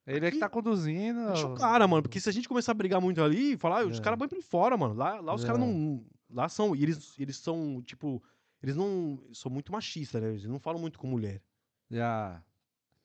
Ele 0.06 0.18
é 0.18 0.20
que 0.20 0.26
aqui- 0.26 0.38
tá 0.38 0.48
conduzindo. 0.48 1.26
Deixa 1.32 1.48
o 1.48 1.54
cara, 1.56 1.88
mano. 1.88 2.02
Porque 2.02 2.20
se 2.20 2.28
a 2.28 2.32
gente 2.32 2.46
começar 2.48 2.70
a 2.70 2.74
brigar 2.76 3.00
muito 3.00 3.20
ali, 3.20 3.56
falar, 3.56 3.84
os 3.84 3.98
É. 3.98 4.02
caras 4.02 4.16
põem 4.16 4.28
pra 4.28 4.40
fora, 4.42 4.76
mano. 4.76 4.94
Lá, 4.94 5.18
lá 5.20 5.34
os 5.34 5.42
caras 5.42 5.60
É. 5.60 5.64
não. 5.64 6.06
Lá 6.30 6.48
são. 6.48 6.76
e 6.76 6.82
Eles, 6.84 7.18
eles 7.18 7.36
são, 7.38 7.82
tipo. 7.82 8.22
Eles 8.66 8.76
não. 8.76 9.22
São 9.32 9.48
muito 9.50 9.70
machistas, 9.70 10.20
né? 10.20 10.30
Eles 10.30 10.44
não 10.44 10.58
falam 10.58 10.80
muito 10.80 10.98
com 10.98 11.06
mulher. 11.06 11.40
Já. 11.88 12.42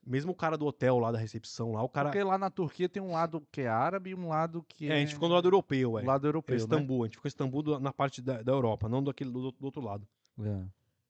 Mesmo 0.04 0.32
o 0.32 0.36
cara 0.36 0.58
do 0.58 0.66
hotel 0.66 0.98
lá 0.98 1.12
da 1.12 1.20
recepção, 1.20 1.74
lá, 1.74 1.84
o 1.84 1.88
cara. 1.88 2.10
Porque 2.10 2.24
lá 2.24 2.36
na 2.36 2.50
Turquia 2.50 2.90
tem 2.90 3.02
um 3.02 3.12
lado 3.12 3.46
que 3.52 3.62
é 3.62 3.68
árabe 3.68 4.10
e 4.10 4.16
um 4.16 4.28
lado 4.30 4.64
que 4.68 4.88
É, 4.88 4.94
é. 4.94 4.96
a 4.96 5.00
gente 5.00 5.14
ficou 5.14 5.30
do 5.30 5.36
lado 5.36 5.46
europeu, 5.48 5.92
do 5.92 5.96
ué. 5.98 6.04
lado 6.04 6.26
É 6.26 6.30
europeu, 6.30 6.56
né? 6.58 6.64
Istambul. 6.64 7.04
A 7.04 7.06
gente 7.06 7.16
ficou 7.18 7.28
em 7.28 7.30
Istambul 7.30 7.62
do- 7.62 7.80
na 7.80 7.94
parte 7.94 8.20
da, 8.24 8.42
da 8.42 8.52
Europa, 8.52 8.90
não 8.90 9.04
daquele, 9.04 9.30
do, 9.30 9.52
do 9.52 9.64
outro 9.66 9.80
lado. 9.82 10.08
É. 10.40 10.66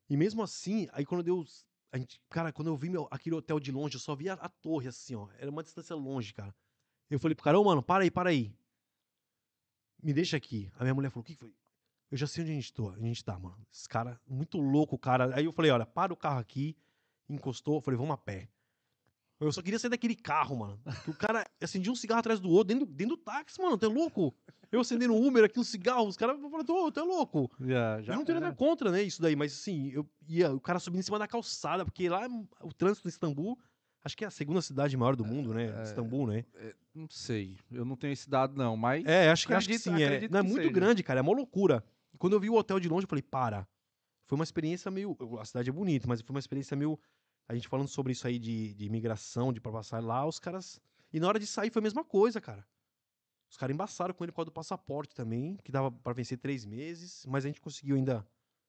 E 0.10 0.18
mesmo 0.18 0.44
assim, 0.44 0.90
aí 0.92 1.06
quando 1.06 1.24
deu. 1.24 1.46
A 1.94 1.98
gente, 1.98 2.20
cara, 2.30 2.52
quando 2.52 2.68
eu 2.68 2.76
vi 2.76 2.90
meu, 2.90 3.08
aquele 3.10 3.36
hotel 3.36 3.58
de 3.62 3.72
longe, 3.72 3.96
eu 3.96 4.00
só 4.02 4.14
via 4.14 4.34
a, 4.34 4.50
torre 4.50 4.90
assim, 4.90 5.16
ó. 5.16 5.30
Era 5.40 5.50
uma 5.50 5.64
distância 5.64 5.96
longe, 5.96 6.34
cara. 6.34 6.54
Eu 7.10 7.18
falei 7.20 7.34
pro 7.36 7.46
cara, 7.46 7.58
ô, 7.58 7.64
mano, 7.64 7.82
para 7.82 8.04
aí, 8.04 8.12
para 8.12 8.30
aí. 8.30 8.54
Me 10.04 10.12
deixa 10.14 10.36
aqui. 10.36 10.70
A 10.78 10.84
minha 10.84 10.94
mulher 10.94 11.10
falou, 11.10 11.22
o 11.22 11.26
que 11.26 11.36
foi? 11.36 11.54
Eu 12.12 12.18
já 12.18 12.28
sei 12.28 12.44
onde 12.44 12.52
a 12.52 12.56
gente, 12.56 12.74
tô, 12.74 12.90
a 12.90 13.00
gente 13.00 13.24
tá, 13.24 13.40
mano. 13.40 13.58
Esse 13.74 13.88
cara, 13.88 14.20
muito 14.28 14.58
louco, 14.60 14.98
cara. 14.98 15.34
Aí 15.36 15.46
eu 15.46 15.54
falei, 15.54 15.72
olha, 15.72 15.86
para 15.86 16.12
o 16.14 16.18
carro 16.18 16.40
aqui. 16.40 16.76
Encostou, 17.30 17.80
falei, 17.80 17.98
vamos 17.98 18.14
a 18.14 18.18
pé. 18.18 18.50
Eu 19.40 19.52
só 19.52 19.62
queria 19.62 19.80
sair 19.80 19.90
daquele 19.90 20.16
carro, 20.16 20.58
mano. 20.58 20.80
Que 21.04 21.10
o 21.10 21.14
cara 21.16 21.48
acendia 21.62 21.92
um 21.92 21.96
cigarro 21.96 22.20
atrás 22.20 22.40
do 22.40 22.50
outro, 22.50 22.76
dentro, 22.76 22.86
dentro 22.86 23.16
do 23.16 23.22
táxi, 23.22 23.60
mano. 23.62 23.80
É 23.82 23.86
louco? 23.88 24.36
Eu 24.72 24.82
acendendo 24.82 25.14
um 25.14 25.26
Uber 25.28 25.44
aqui, 25.46 25.60
um 25.60 25.64
cigarro, 25.64 26.06
os 26.08 26.16
caras 26.18 26.40
falaram, 26.40 26.86
ô, 26.86 26.92
tu 26.92 27.00
é 27.00 27.04
louco? 27.04 27.50
Já, 27.60 28.02
já 28.02 28.14
eu 28.14 28.18
não 28.18 28.26
tenho 28.26 28.40
nada 28.40 28.56
contra, 28.56 28.90
né, 28.92 29.02
isso 29.04 29.22
daí, 29.22 29.36
mas 29.36 29.52
assim, 29.52 29.90
eu 29.92 30.08
ia, 30.30 30.54
o 30.54 30.62
cara 30.62 30.80
subindo 30.80 31.00
em 31.02 31.04
cima 31.04 31.20
da 31.20 31.28
calçada, 31.28 31.84
porque 31.84 32.08
lá 32.08 32.26
o 32.62 32.72
trânsito 32.74 33.04
de 33.08 33.10
Istambul, 33.14 33.60
acho 34.04 34.16
que 34.16 34.24
é 34.24 34.28
a 34.28 34.32
segunda 34.32 34.62
cidade 34.62 34.96
maior 34.96 35.16
do 35.16 35.26
mundo, 35.26 35.54
né? 35.54 35.74
É. 35.78 35.84
Istambul, 35.84 36.28
né? 36.28 36.46
Não 36.96 37.10
sei. 37.10 37.58
Eu 37.70 37.84
não 37.84 37.98
tenho 37.98 38.14
esse 38.14 38.30
dado, 38.30 38.56
não, 38.56 38.78
mas. 38.78 39.04
É, 39.06 39.30
acho 39.30 39.46
que, 39.48 39.54
acho 39.54 39.68
que 39.68 39.74
Acredito- 39.76 39.98
sim, 39.98 40.04
é. 40.04 40.06
acredito 40.08 40.32
Não, 40.32 40.40
é 40.40 40.44
muito 40.44 40.62
seja. 40.62 40.72
grande, 40.72 41.04
cara, 41.04 41.20
é 41.20 41.24
uma 41.24 41.34
loucura. 41.36 41.84
Quando 42.22 42.34
eu 42.34 42.40
vi 42.40 42.52
o 42.52 42.54
hotel 42.54 42.80
de 42.80 42.88
longe, 42.88 43.06
eu 43.06 43.10
falei, 43.10 43.24
para. 43.24 43.68
Foi 44.28 44.36
uma 44.36 44.44
experiência 44.44 44.92
meio. 44.92 45.18
A 45.40 45.44
cidade 45.44 45.72
é 45.72 45.74
bonita, 45.74 46.08
mas 46.08 46.22
foi 46.22 46.36
uma 46.36 46.40
experiência 46.40 46.78
meio. 46.78 47.00
A 47.48 47.56
gente 47.56 47.68
falando 47.68 47.88
sobre 47.88 48.12
isso 48.12 48.28
aí 48.28 48.38
de, 48.38 48.76
de 48.76 48.86
imigração, 48.86 49.52
de 49.52 49.60
pra 49.60 49.72
passar 49.72 50.04
lá, 50.04 50.24
os 50.24 50.38
caras. 50.38 50.80
E 51.12 51.20
na 51.20 51.28
hora 51.28 51.40
de 51.40 51.48
sair 51.48 51.72
foi 51.72 51.80
a 51.80 51.84
mesma 51.84 52.04
coisa, 52.04 52.40
cara. 52.40 52.64
Os 53.50 53.58
caras 53.58 53.74
embaçaram 53.74 54.14
com 54.14 54.24
ele 54.24 54.32
por 54.32 54.36
causa 54.36 54.52
do 54.52 54.54
passaporte 54.54 55.16
também, 55.16 55.58
que 55.64 55.72
dava 55.72 55.92
pra 55.92 56.14
vencer 56.14 56.38
três 56.38 56.64
meses, 56.64 57.26
mas 57.28 57.44
a 57.44 57.48
gente 57.48 57.60
conseguiu 57.60 57.96
ainda 57.96 58.24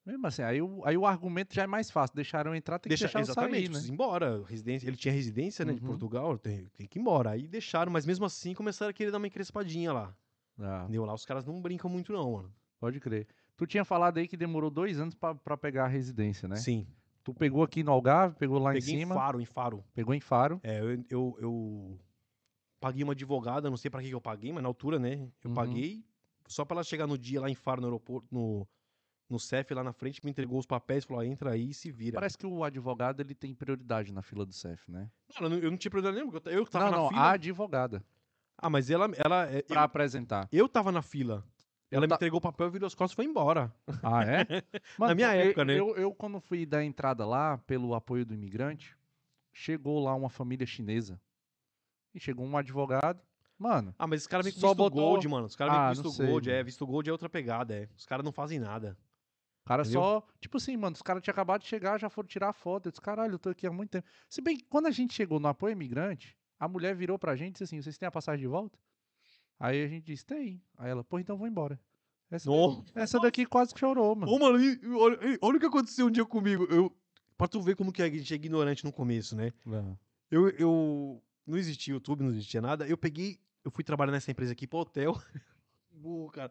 Mesmo 0.06 0.26
assim, 0.26 0.40
aí 0.40 0.62
o, 0.62 0.82
aí 0.86 0.96
o 0.96 1.04
argumento 1.04 1.54
já 1.54 1.64
é 1.64 1.66
mais 1.66 1.90
fácil. 1.90 2.16
Deixaram 2.16 2.54
entrar, 2.54 2.78
tem 2.78 2.88
Deixa, 2.88 3.06
que 3.06 3.14
deixar 3.14 3.20
exatamente, 3.20 3.70
sair, 3.70 3.86
né? 3.86 3.92
embora. 3.92 4.42
Residência, 4.46 4.88
ele 4.88 4.96
tinha 4.96 5.12
residência, 5.12 5.62
né, 5.62 5.74
de 5.74 5.80
Uhum. 5.82 5.88
Portugal, 5.88 6.38
tem, 6.38 6.68
tem 6.70 6.86
que 6.86 6.98
ir 6.98 7.00
embora. 7.02 7.32
Aí 7.32 7.46
deixaram, 7.46 7.92
mas 7.92 8.06
mesmo 8.06 8.24
assim 8.24 8.54
começaram 8.54 8.88
a 8.88 8.94
querer 8.94 9.10
dar 9.10 9.18
uma 9.18 9.26
encrespadinha 9.26 9.92
lá. 9.92 10.16
Ah, 10.58 10.84
Entendeu? 10.84 11.04
Lá 11.04 11.12
os 11.12 11.26
caras 11.26 11.44
não 11.44 11.60
brincam 11.60 11.90
muito, 11.90 12.14
não, 12.14 12.32
mano. 12.32 12.54
pode 12.80 12.98
crer. 12.98 13.28
Tu 13.56 13.66
tinha 13.66 13.84
falado 13.84 14.18
aí 14.18 14.26
que 14.26 14.36
demorou 14.36 14.70
dois 14.70 14.98
anos 14.98 15.14
pra, 15.14 15.34
pra 15.34 15.56
pegar 15.56 15.84
a 15.84 15.88
residência, 15.88 16.48
né? 16.48 16.56
Sim. 16.56 16.86
Tu 17.22 17.32
pegou 17.32 17.62
aqui 17.62 17.82
no 17.84 17.92
Algarve, 17.92 18.36
pegou 18.36 18.58
lá 18.58 18.72
Peguei 18.72 18.94
em 18.94 18.96
em 18.96 19.00
cima, 19.00 19.14
Faro, 19.14 19.40
em 19.40 19.44
Faro. 19.44 19.84
pegou 19.94 20.14
em 20.14 20.20
Faro. 20.20 20.60
É, 20.64 20.80
eu, 20.80 21.04
eu, 21.08 21.36
eu 21.40 21.98
paguei 22.80 23.04
uma 23.04 23.12
advogada, 23.12 23.70
não 23.70 23.76
sei 23.76 23.90
pra 23.90 24.02
que 24.02 24.10
eu 24.10 24.20
paguei, 24.20 24.52
mas 24.52 24.62
na 24.62 24.68
altura, 24.68 24.98
né? 24.98 25.28
Eu 25.42 25.50
Uhum. 25.50 25.54
paguei 25.54 26.04
só 26.48 26.64
pra 26.64 26.76
ela 26.76 26.84
chegar 26.84 27.06
no 27.06 27.16
dia 27.16 27.40
lá 27.40 27.48
em 27.48 27.54
Faro, 27.54 27.80
no 27.80 27.86
aeroporto, 27.86 28.26
no, 28.32 28.66
no 29.30 29.38
CEF 29.38 29.72
lá 29.72 29.84
na 29.84 29.92
frente, 29.92 30.24
me 30.24 30.30
entregou 30.32 30.58
os 30.58 30.66
papéis, 30.66 31.04
falou, 31.04 31.22
ó, 31.22 31.24
entra 31.24 31.52
aí 31.52 31.70
e 31.70 31.74
se 31.74 31.92
vira. 31.92 32.14
Parece 32.16 32.36
que 32.36 32.46
o 32.46 32.64
advogado 32.64 33.20
ele 33.20 33.34
tem 33.34 33.54
prioridade 33.54 34.12
na 34.12 34.22
fila 34.22 34.44
do 34.44 34.52
CEF, 34.52 34.90
né? 34.90 35.08
Não, 35.40 35.46
eu 35.46 35.50
não, 35.60 35.70
não 35.70 35.76
tinha 35.76 35.90
problema 35.90 36.16
nenhum, 36.16 36.28
porque 36.30 36.48
eu, 36.48 36.66
tava 36.66 36.86
não, 36.86 36.90
na 36.90 36.96
não, 36.98 37.08
fila. 37.08 37.20
a 37.20 37.30
advogada. 37.32 38.04
Ah, 38.58 38.68
mas 38.68 38.90
ela, 38.90 39.08
ela 39.24 39.46
é, 39.46 39.62
Pra 39.62 39.80
eu, 39.80 39.84
apresentar. 39.84 40.48
eu 40.52 40.68
tava 40.68 40.90
na 40.90 41.02
fila. 41.02 41.44
Ela 41.96 42.02
me 42.02 42.08
ta- 42.08 42.14
entregou 42.16 42.38
o 42.38 42.40
papel, 42.40 42.70
virou 42.70 42.86
as 42.86 42.94
costas 42.94 43.12
e 43.12 43.16
foi 43.16 43.24
embora. 43.24 43.72
Ah, 44.02 44.24
é? 44.24 44.46
Mano, 44.98 45.14
minha 45.14 45.28
porque 45.28 45.42
época, 45.48 45.64
né? 45.64 45.78
Eu, 45.78 45.94
eu, 45.96 46.14
quando 46.14 46.40
fui 46.40 46.64
dar 46.66 46.82
entrada 46.84 47.24
lá, 47.26 47.58
pelo 47.58 47.94
apoio 47.94 48.24
do 48.26 48.34
imigrante, 48.34 48.96
chegou 49.52 50.02
lá 50.02 50.14
uma 50.14 50.28
família 50.30 50.66
chinesa. 50.66 51.20
E 52.14 52.20
chegou 52.20 52.44
um 52.46 52.56
advogado. 52.56 53.20
Mano, 53.58 53.94
Ah, 53.98 54.06
mas 54.06 54.22
os 54.22 54.26
caras 54.26 54.46
com 54.52 54.58
Só 54.60 54.68
visto 54.68 54.76
botou- 54.78 55.00
gold, 55.00 55.28
mano. 55.28 55.46
Os 55.46 55.54
caras 55.54 55.74
Ah, 55.74 55.76
com 55.76 55.82
não 55.82 55.90
visto 56.02 56.10
sei, 56.16 56.26
gold. 56.26 56.50
É, 56.50 56.54
mano. 56.54 56.64
visto 56.64 56.86
gold 56.86 57.08
é 57.08 57.12
outra 57.12 57.28
pegada, 57.28 57.74
é. 57.74 57.88
Os 57.96 58.04
caras 58.04 58.24
não 58.24 58.32
fazem 58.32 58.58
nada. 58.58 58.96
o 59.64 59.68
cara 59.68 59.82
Entendeu? 59.82 60.00
só. 60.02 60.26
Tipo 60.40 60.56
assim, 60.56 60.76
mano, 60.76 60.94
os 60.96 61.02
caras 61.02 61.22
tinham 61.22 61.32
acabado 61.32 61.60
de 61.62 61.68
chegar, 61.68 61.98
já 62.00 62.10
foram 62.10 62.26
tirar 62.26 62.48
a 62.48 62.52
foto. 62.52 62.86
Eu 62.88 62.90
disse, 62.92 63.00
caralho, 63.00 63.34
eu 63.34 63.38
tô 63.38 63.50
aqui 63.50 63.66
há 63.66 63.70
muito 63.72 63.90
tempo. 63.90 64.08
Se 64.28 64.40
bem 64.42 64.56
que 64.56 64.64
quando 64.64 64.86
a 64.86 64.90
gente 64.90 65.14
chegou 65.14 65.38
no 65.38 65.46
apoio 65.46 65.72
imigrante, 65.72 66.36
a 66.58 66.66
mulher 66.66 66.94
virou 66.96 67.16
pra 67.18 67.36
gente 67.36 67.50
e 67.50 67.52
disse 67.52 67.64
assim: 67.64 67.80
vocês 67.80 67.96
têm 67.96 68.06
a 68.08 68.10
passagem 68.10 68.40
de 68.40 68.48
volta? 68.48 68.76
Aí 69.62 69.84
a 69.84 69.86
gente 69.86 70.06
disse, 70.06 70.26
tem. 70.26 70.60
Aí 70.76 70.90
ela, 70.90 71.04
pô, 71.04 71.20
então 71.20 71.38
vou 71.38 71.46
embora. 71.46 71.80
Essa, 72.28 72.50
Não. 72.50 72.84
essa 72.96 73.20
daqui 73.20 73.46
quase 73.46 73.72
que 73.72 73.78
chorou, 73.78 74.16
mano. 74.16 74.32
Ô, 74.32 74.36
mano, 74.36 74.58
olha, 74.98 75.38
olha 75.40 75.56
o 75.56 75.60
que 75.60 75.66
aconteceu 75.66 76.06
um 76.06 76.10
dia 76.10 76.24
comigo. 76.24 76.64
Eu, 76.64 76.92
pra 77.38 77.46
tu 77.46 77.60
ver 77.60 77.76
como 77.76 77.92
que 77.92 78.02
a 78.02 78.10
gente 78.10 78.32
é 78.32 78.34
ignorante 78.34 78.84
no 78.84 78.92
começo, 78.92 79.36
né? 79.36 79.52
É. 79.64 79.96
Eu, 80.32 80.48
eu 80.50 81.22
não 81.46 81.56
existia 81.56 81.94
YouTube, 81.94 82.24
não 82.24 82.32
existia 82.32 82.60
nada. 82.60 82.88
Eu 82.88 82.98
peguei, 82.98 83.38
eu 83.64 83.70
fui 83.70 83.84
trabalhar 83.84 84.10
nessa 84.10 84.32
empresa 84.32 84.50
aqui 84.50 84.66
pro 84.66 84.80
hotel. 84.80 85.14
Burro, 85.92 86.28
cara. 86.32 86.50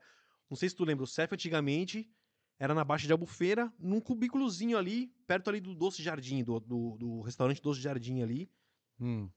Não 0.49 0.55
sei 0.55 0.69
se 0.69 0.75
tu 0.75 0.85
lembra, 0.85 1.03
o 1.03 1.07
CEF 1.07 1.33
antigamente 1.33 2.09
era 2.57 2.73
na 2.73 2.85
Baixa 2.85 3.07
de 3.07 3.11
Albufeira, 3.11 3.73
num 3.77 3.99
cubículozinho 3.99 4.77
ali, 4.77 5.07
perto 5.27 5.49
ali 5.49 5.59
do 5.59 5.75
Doce 5.75 6.01
Jardim, 6.01 6.43
do, 6.45 6.61
do, 6.61 6.95
do 6.97 7.21
restaurante 7.21 7.61
Doce 7.61 7.81
Jardim 7.81 8.21
ali. 8.21 8.49
Hum. 8.99 9.27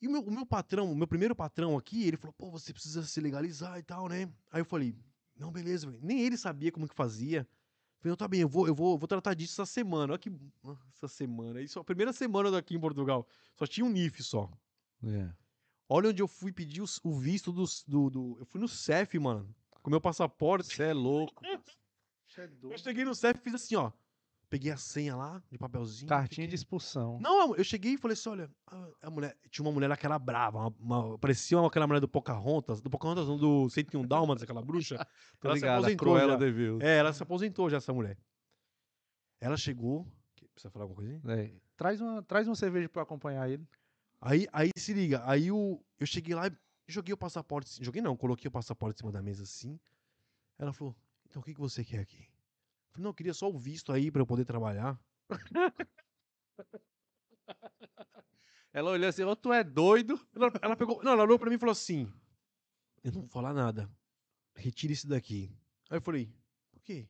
E 0.00 0.06
o 0.06 0.10
meu, 0.10 0.20
o 0.22 0.30
meu 0.30 0.46
patrão, 0.46 0.90
o 0.92 0.94
meu 0.96 1.06
primeiro 1.08 1.34
patrão 1.34 1.76
aqui, 1.76 2.06
ele 2.06 2.16
falou, 2.16 2.32
pô, 2.34 2.50
você 2.50 2.72
precisa 2.72 3.02
se 3.02 3.20
legalizar 3.20 3.78
e 3.78 3.82
tal, 3.82 4.08
né? 4.08 4.30
Aí 4.52 4.60
eu 4.60 4.64
falei, 4.64 4.94
não, 5.36 5.50
beleza, 5.50 5.86
velho. 5.90 5.98
nem 6.02 6.20
ele 6.20 6.36
sabia 6.36 6.70
como 6.70 6.88
que 6.88 6.94
fazia. 6.94 7.40
Eu 7.40 8.00
falei, 8.02 8.10
não, 8.12 8.16
tá 8.16 8.28
bem, 8.28 8.40
eu 8.40 8.48
vou, 8.48 8.68
eu 8.68 8.74
vou, 8.74 8.92
eu 8.94 8.98
vou 8.98 9.08
tratar 9.08 9.34
disso 9.34 9.60
essa 9.60 9.66
semana. 9.70 10.12
Olha 10.12 10.18
que. 10.18 10.30
Essa 10.94 11.08
semana. 11.08 11.60
Isso, 11.60 11.80
a 11.80 11.84
primeira 11.84 12.12
semana 12.12 12.50
daqui 12.50 12.76
em 12.76 12.80
Portugal. 12.80 13.26
Só 13.56 13.66
tinha 13.66 13.84
um 13.84 13.90
NIF 13.90 14.22
só. 14.22 14.48
É. 15.02 15.28
Olha 15.88 16.10
onde 16.10 16.22
eu 16.22 16.28
fui 16.28 16.52
pedir 16.52 16.80
os- 16.82 17.00
o, 17.02 17.18
visto 17.18 17.50
dos- 17.50 17.82
do, 17.86 18.08
do. 18.10 18.36
Eu 18.38 18.46
fui 18.46 18.60
no 18.60 18.68
CEF, 18.68 19.18
mano. 19.18 19.52
Com 19.82 19.90
meu 19.90 20.00
passaporte. 20.00 20.76
Você 20.76 20.82
é 20.84 20.92
louco. 20.92 21.42
Você 22.26 22.42
é 22.42 22.44
Eu 22.44 22.48
doido. 22.50 22.78
cheguei 22.78 23.04
no 23.04 23.14
CEF 23.16 23.40
e 23.40 23.42
fiz 23.42 23.54
assim, 23.54 23.74
ó. 23.74 23.90
Peguei 24.50 24.72
a 24.72 24.78
senha 24.78 25.14
lá, 25.14 25.42
de 25.50 25.58
papelzinho. 25.58 26.08
Cartinha 26.08 26.46
fiquei- 26.46 26.46
de 26.48 26.54
expulsão. 26.54 27.18
Não, 27.20 27.54
eu 27.54 27.62
cheguei 27.62 27.92
e 27.94 27.98
falei 27.98 28.14
assim: 28.14 28.30
olha, 28.30 28.50
a, 29.02 29.10
mulher. 29.10 29.36
Tinha 29.50 29.64
uma 29.66 29.72
mulher 29.72 29.88
lá 29.88 29.96
que 29.96 30.06
era 30.06 30.18
brava, 30.18 30.58
uma, 30.58 30.74
uma- 31.08 31.18
parecia 31.18 31.60
aquela 31.60 31.86
mulher 31.86 32.00
do 32.00 32.08
Pocahontas, 32.08 32.80
do 32.80 32.88
Pocahontas, 32.88 33.28
não, 33.28 33.36
do 33.36 33.68
101 33.68 34.06
Dálmatas, 34.06 34.42
aquela 34.42 34.62
bruxa. 34.62 34.94
Ela 35.44 35.56
se 35.58 35.66
aposentou 35.66 36.06
Cruella 36.06 36.32
já. 36.32 36.38
É, 36.80 36.96
ela 36.98 37.12
se 37.12 37.22
aposentou 37.22 37.68
já, 37.70 37.76
essa 37.76 37.92
mulher. 37.92 38.16
Ela 39.40 39.56
chegou. 39.56 40.06
Precisa 40.54 40.70
falar 40.70 40.84
alguma 40.84 40.96
coisinha? 40.96 41.20
É, 41.28 41.52
Traz, 41.76 42.00
uma, 42.00 42.22
traz 42.22 42.48
uma 42.48 42.56
cerveja 42.56 42.88
pra 42.88 43.00
eu 43.00 43.04
acompanhar 43.04 43.48
ele. 43.48 43.64
Aí, 44.20 44.48
aí 44.52 44.70
se 44.76 44.92
liga, 44.92 45.22
aí 45.24 45.52
o, 45.52 45.80
eu 46.00 46.06
cheguei 46.06 46.34
lá 46.34 46.48
e 46.48 46.52
joguei 46.88 47.12
o 47.14 47.16
passaporte. 47.16 47.84
Joguei 47.84 48.02
não, 48.02 48.16
coloquei 48.16 48.48
o 48.48 48.50
passaporte 48.50 48.96
em 48.96 49.00
cima 49.00 49.12
da 49.12 49.22
mesa 49.22 49.44
assim. 49.44 49.78
Ela 50.58 50.72
falou: 50.72 50.96
então 51.28 51.40
o 51.40 51.44
que, 51.44 51.54
que 51.54 51.60
você 51.60 51.84
quer 51.84 52.00
aqui? 52.00 52.26
Não, 53.00 53.10
eu 53.10 53.14
queria 53.14 53.34
só 53.34 53.48
o 53.50 53.58
visto 53.58 53.92
aí 53.92 54.10
pra 54.10 54.20
eu 54.22 54.26
poder 54.26 54.44
trabalhar. 54.44 54.98
Ela 58.72 58.90
olhou 58.90 59.08
assim, 59.08 59.24
ô, 59.24 59.34
tu 59.34 59.52
é 59.52 59.64
doido? 59.64 60.20
Ela, 60.34 60.52
ela 60.62 60.76
pegou. 60.76 61.02
Não, 61.02 61.12
ela 61.12 61.22
olhou 61.22 61.38
pra 61.38 61.48
mim 61.48 61.56
e 61.56 61.58
falou 61.58 61.72
assim: 61.72 62.12
Eu 63.02 63.10
não 63.12 63.22
vou 63.22 63.28
falar 63.30 63.52
nada. 63.54 63.90
Retire 64.54 64.92
isso 64.92 65.08
daqui. 65.08 65.50
Aí 65.90 65.96
eu 65.96 66.02
falei, 66.02 66.30
por 66.70 66.82
quê? 66.82 67.08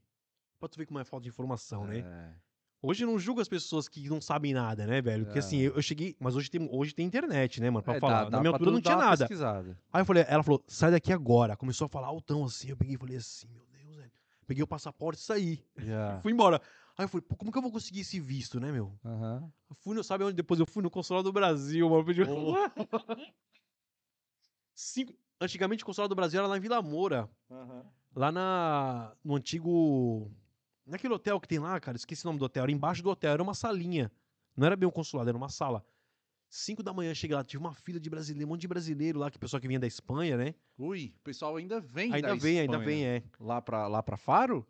Pra 0.61 0.69
tu 0.69 0.79
ver 0.79 0.87
como 0.87 0.99
é 1.01 1.05
falta 1.05 1.25
de 1.25 1.29
informação, 1.29 1.87
né? 1.87 1.99
É. 1.99 2.35
Hoje 2.81 3.03
eu 3.05 3.09
não 3.09 3.19
julgo 3.19 3.41
as 3.41 3.49
pessoas 3.49 3.89
que 3.89 4.09
não 4.09 4.21
sabem 4.21 4.55
nada, 4.55 4.87
né, 4.87 5.03
velho? 5.03 5.25
Porque 5.25 5.39
É. 5.39 5.41
assim, 5.41 5.59
eu, 5.59 5.75
eu 5.75 5.83
cheguei. 5.83 6.15
Mas 6.21 6.37
hoje 6.37 6.49
tem, 6.49 6.69
hoje 6.71 6.95
tem 6.95 7.05
internet, 7.07 7.61
né, 7.61 7.69
mano? 7.71 7.83
Pra 7.83 7.97
É, 7.97 8.01
falar. 8.01 8.19
dá- 8.19 8.25
Na 8.25 8.31
dá 8.31 8.41
minha 8.41 8.53
pra 8.53 8.57
altura 8.59 8.71
tu 8.71 8.75
não 8.75 8.81
tinha 8.81 8.97
nada. 8.97 9.19
pesquisada. 9.27 9.77
Aí 9.93 10.01
eu 10.03 10.07
falei, 10.07 10.25
ela 10.29 10.43
falou, 10.45 10.63
sai 10.69 10.93
daqui 10.93 11.13
agora. 11.13 11.57
Começou 11.57 11.87
a 11.87 11.89
falar 11.89 12.07
altão 12.07 12.45
assim. 12.45 12.69
Eu 12.71 12.77
peguei 12.77 12.95
e 12.95 12.99
falei 12.99 13.17
assim, 13.17 13.49
meu. 13.49 13.67
Peguei 14.49 14.65
o 14.65 14.67
passaporte 14.67 15.21
e 15.21 15.25
saí. 15.25 15.63
Já. 15.77 16.19
Fui 16.23 16.33
embora. 16.33 16.59
Aí 16.97 17.05
eu 17.05 17.09
falei, 17.09 17.21
pô, 17.29 17.37
como 17.37 17.53
que 17.53 17.59
eu 17.59 17.63
vou 17.63 17.71
conseguir 17.71 18.01
esse 18.01 18.19
visto, 18.19 18.59
né, 18.59 18.73
meu? 18.73 18.99
Eu 19.69 19.77
fui 19.77 19.95
no, 19.95 20.03
sabe 20.03 20.25
onde 20.25 20.35
depois 20.35 20.59
eu 20.59 20.65
fui 20.65 20.83
no 20.83 20.91
consulado 20.91 21.25
do 21.25 21.33
Brasil, 21.33 21.89
mano. 21.89 22.03
Pedi... 22.03 22.23
Cinco... 24.75 25.15
Antigamente 25.39 25.83
o 25.83 25.87
consulado 25.87 26.09
do 26.09 26.17
Brasil 26.17 26.41
era 26.41 26.49
lá 26.49 26.57
em 26.57 26.61
Vila 26.61 26.81
Moura. 26.81 27.29
Lá 28.17 28.33
na, 28.33 29.13
no 29.23 29.37
antigo. 29.37 30.33
Naquele 30.87 31.13
hotel 31.13 31.39
que 31.39 31.47
tem 31.47 31.59
lá, 31.59 31.79
cara, 31.79 31.99
esqueci 31.99 32.25
o 32.25 32.29
nome 32.29 32.39
do 32.39 32.47
hotel. 32.47 32.63
Era 32.63 32.73
embaixo 32.73 33.03
do 33.03 33.11
hotel, 33.11 33.33
era 33.33 33.43
uma 33.43 33.55
salinha. 33.55 34.11
Não 34.57 34.67
era 34.67 34.75
bem 34.75 34.89
um 34.89 34.91
consulado, 34.91 35.29
era 35.29 35.37
uma 35.37 35.51
sala. 35.51 35.85
Cinco 36.51 36.83
da 36.83 36.93
manhã 36.95 37.15
cheguei 37.15 37.37
lá, 37.37 37.45
tive 37.45 37.63
uma 37.63 37.75
fila 37.75 38.01
de 38.01 38.09
brasileiro, 38.09 38.47
um 38.49 38.53
monte 38.53 38.63
de 38.63 38.69
brasileiro 38.69 39.19
lá, 39.19 39.31
que 39.31 39.39
pessoal 39.39 39.61
que 39.61 39.69
vinha 39.69 39.79
da 39.81 39.87
Espanha, 39.87 40.37
né? 40.37 40.55
Ui, 40.79 41.13
o 41.19 41.23
pessoal 41.23 41.57
ainda 41.57 41.79
vem 41.81 42.13
ainda 42.15 42.29
da 42.29 42.35
vem, 42.35 42.61
ainda 42.61 42.77
Espanha 42.79 42.87
vem, 42.97 43.05
é. 43.05 43.23
Lá 43.39 43.61
pra, 43.61 43.87
lá 43.87 44.03
pra 44.03 44.17
Faro? 44.17 44.67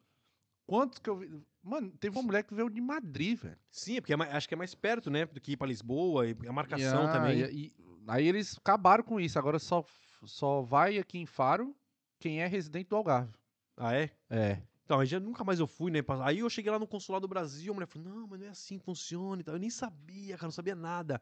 Quantos 0.66 0.98
que 0.98 1.08
eu 1.08 1.16
vi? 1.16 1.40
Mano, 1.62 1.90
teve 1.92 2.16
uma 2.16 2.22
mulher 2.22 2.42
que 2.44 2.54
veio 2.54 2.68
de 2.68 2.80
Madrid, 2.80 3.38
velho. 3.38 3.58
Sim, 3.70 3.96
é 3.96 4.00
porque 4.00 4.12
é 4.12 4.16
mais- 4.16 4.34
acho 4.34 4.48
que 4.48 4.54
é 4.54 4.56
mais 4.56 4.74
perto, 4.74 5.10
né? 5.10 5.24
Do 5.26 5.40
que 5.40 5.52
ir 5.52 5.56
pra 5.56 5.66
Lisboa, 5.66 6.26
e 6.26 6.36
a 6.46 6.52
marcação 6.52 7.04
E, 7.04 7.06
ah, 7.06 7.12
também. 7.12 7.40
e- 7.40 7.66
e- 7.66 7.74
aí 8.06 8.26
eles 8.26 8.56
acabaram 8.58 9.04
com 9.04 9.20
isso. 9.20 9.38
Agora 9.38 9.58
só, 9.58 9.84
só 10.24 10.62
vai 10.62 10.98
aqui 10.98 11.18
em 11.18 11.26
Faro 11.26 11.74
quem 12.18 12.40
é 12.42 12.46
residente 12.46 12.88
do 12.88 12.96
Algarve. 12.96 13.32
Ah, 13.76 13.94
é? 13.94 14.10
É. 14.28 14.62
Então, 14.84 14.98
aí 15.00 15.06
já 15.06 15.20
nunca 15.20 15.44
mais 15.44 15.60
eu 15.60 15.66
fui, 15.66 15.90
né? 15.90 16.00
Aí 16.24 16.38
eu 16.40 16.48
cheguei 16.50 16.72
lá 16.72 16.78
no 16.78 16.86
consulado 16.86 17.26
do 17.26 17.28
Brasil, 17.30 17.72
a 17.72 17.74
mulher 17.74 17.86
falou, 17.86 18.08
não, 18.08 18.26
mas 18.26 18.40
não 18.40 18.46
é 18.46 18.50
assim 18.50 18.78
que 18.78 18.84
funciona 18.84 19.40
e 19.40 19.44
tal. 19.44 19.54
Eu 19.54 19.60
nem 19.60 19.70
sabia, 19.70 20.34
cara, 20.36 20.46
não 20.46 20.50
sabia 20.52 20.74
nada. 20.74 21.20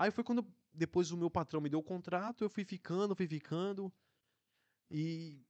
Aí 0.00 0.10
foi 0.10 0.24
quando 0.24 0.42
depois 0.72 1.10
o 1.10 1.16
meu 1.16 1.28
patrão 1.30 1.60
me 1.60 1.68
deu 1.68 1.78
o 1.78 1.82
contrato, 1.82 2.42
eu 2.42 2.48
fui 2.48 2.64
ficando, 2.64 3.14
fui 3.14 3.26
ficando. 3.26 3.92
E 4.90 5.44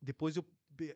depois 0.00 0.36
eu 0.36 0.44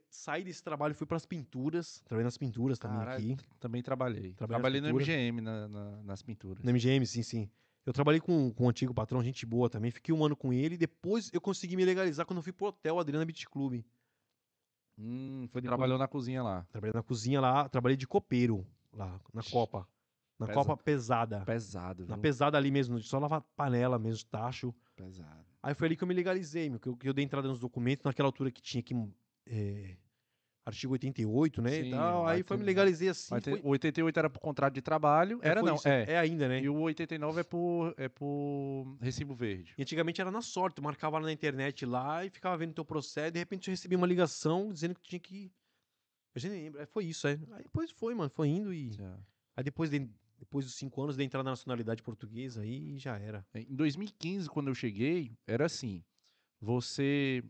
saí 0.09 0.43
desse 0.43 0.65
trabalho 0.65 0.93
e 0.93 0.95
fui 0.95 1.07
pras 1.07 1.27
pinturas. 1.27 2.01
Trabalhei 2.07 2.25
nas 2.25 2.39
pinturas 2.39 2.79
também 2.79 2.99
Caralho, 2.99 3.33
aqui. 3.35 3.37
Também 3.61 3.83
trabalhei. 3.83 4.33
Trabalhou 4.33 4.63
na 4.63 4.81
Trabalhei 4.81 4.81
no? 4.81 4.89
MGM 4.99 5.43
na- 5.43 5.69
na- 5.69 6.03
nas 6.03 6.23
pinturas. 6.23 6.65
No 6.65 6.71
MGM, 6.71 7.07
sim, 7.07 7.23
sim. 7.23 7.51
Eu 7.85 7.93
trabalhei 7.93 8.23
com, 8.23 8.51
com 8.55 8.65
o 8.65 8.69
antigo 8.71 8.95
patrão, 8.95 9.23
gente 9.23 9.45
boa 9.45 9.69
também. 9.69 9.91
Fiquei 9.91 10.15
um 10.15 10.25
ano 10.25 10.35
com 10.35 10.51
ele 10.51 10.79
depois 10.79 11.31
eu 11.31 11.43
consegui 11.43 11.77
me 11.77 11.85
legalizar 11.85 12.25
quando 12.25 12.39
eu 12.39 12.43
fui 12.43 12.55
pro 12.55 12.69
hotel 12.69 12.99
Adriana 12.99 13.27
Beach 13.27 13.47
Club. 13.47 13.85
Hum, 14.97 15.47
Foi 15.51 15.61
trabalhou 15.61 15.99
na 15.99 16.09
cozinha 16.09 16.43
lá. 16.43 16.67
Trabalhei 16.71 16.95
na 16.95 17.03
cozinha 17.03 17.39
lá, 17.39 17.69
trabalhei 17.69 17.99
de 17.99 18.07
copeiro 18.07 18.67
lá, 18.91 19.21
na 19.35 19.43
Copa. 19.43 19.87
Na 20.47 20.55
Pesa- 20.55 20.61
Copa 20.67 20.77
pesada. 20.83 21.41
Pesado, 21.45 22.07
Na 22.07 22.15
viu? 22.15 22.23
pesada 22.23 22.57
ali 22.59 22.71
mesmo, 22.71 22.99
só 23.01 23.19
lavar 23.19 23.41
panela 23.57 23.99
mesmo, 23.99 24.27
tacho. 24.31 24.75
Pesado. 24.97 25.45
Aí 25.63 25.75
foi 25.75 25.87
ali 25.89 25.97
que 25.97 26.05
eu 26.05 26.09
me 26.09 26.15
legalizei, 26.15 26.69
meu, 26.71 26.79
que 26.79 26.89
eu, 26.89 26.97
que 26.97 27.09
eu 27.09 27.13
dei 27.13 27.25
entrada 27.25 27.49
nos 27.49 27.59
documentos, 27.59 28.05
naquela 28.05 28.29
altura 28.29 28.51
que 28.51 28.61
tinha 28.63 28.83
que. 28.83 28.95
é, 29.47 29.97
artigo 30.67 30.93
88, 30.95 31.61
né? 31.61 31.71
Sim, 31.83 31.91
tal. 31.91 32.27
Aí 32.27 32.43
foi 32.43 32.57
ter- 32.57 32.61
me 32.61 32.65
legalizei 32.67 33.09
assim. 33.11 33.39
Tem- 33.41 33.55
foi- 33.55 33.63
O 33.63 33.69
88 33.71 34.19
era 34.19 34.31
por 34.31 34.41
contrato 34.41 34.73
de 34.75 34.81
trabalho. 34.81 35.39
é, 35.43 35.49
Era 35.49 35.61
foi 35.61 35.69
não, 35.69 35.77
isso, 35.77 35.87
é. 35.89 36.05
É 36.13 36.19
ainda, 36.19 36.49
né? 36.49 36.61
E 36.63 36.69
o 36.71 36.77
89 36.81 37.41
é 37.41 37.45
por, 37.45 37.95
é 37.99 38.09
por 38.09 38.97
recibo 39.01 39.35
verde. 39.35 39.75
E 39.77 39.83
antigamente 39.83 40.21
era 40.21 40.31
na 40.31 40.41
sorte, 40.43 40.77
tu 40.77 40.83
marcava 40.83 41.21
na 41.21 41.31
internet 41.33 41.85
lá 41.85 42.25
e 42.25 42.31
ficava 42.31 42.57
vendo 42.57 42.73
teu 42.73 42.85
processo, 42.85 43.33
de 43.33 43.39
repente 43.39 43.69
eu 43.69 43.73
recebi 43.73 43.95
uma 43.97 44.07
ligação 44.07 44.73
dizendo 44.73 44.95
que 44.95 45.03
tinha 45.03 45.21
que. 45.21 45.53
Eu 46.35 46.41
já 46.41 46.49
nem 46.49 46.63
lembro, 46.65 46.81
é, 46.81 46.87
foi 46.87 47.05
isso, 47.05 47.27
é. 47.29 47.39
Aí 47.53 47.63
depois 47.63 47.91
foi, 47.91 48.15
mano, 48.15 48.31
foi 48.31 48.49
indo 48.49 48.73
e. 48.73 48.91
Aí 49.57 49.63
depois, 49.63 49.89
de, 49.91 50.09
depois 50.39 50.65
dos 50.65 50.75
cinco 50.75 51.03
anos 51.03 51.17
de 51.17 51.25
entrar 51.25 51.43
na 51.43 51.51
nacionalidade 51.51 52.03
portuguesa, 52.03 52.63
aí 52.63 52.99
já 52.99 53.19
era. 53.19 53.47
Em 53.55 53.75
2015, 53.75 54.49
quando 54.49 54.69
eu 54.69 54.75
cheguei, 54.75 55.37
era 55.47 55.67
assim: 55.67 56.05
você, 56.61 57.43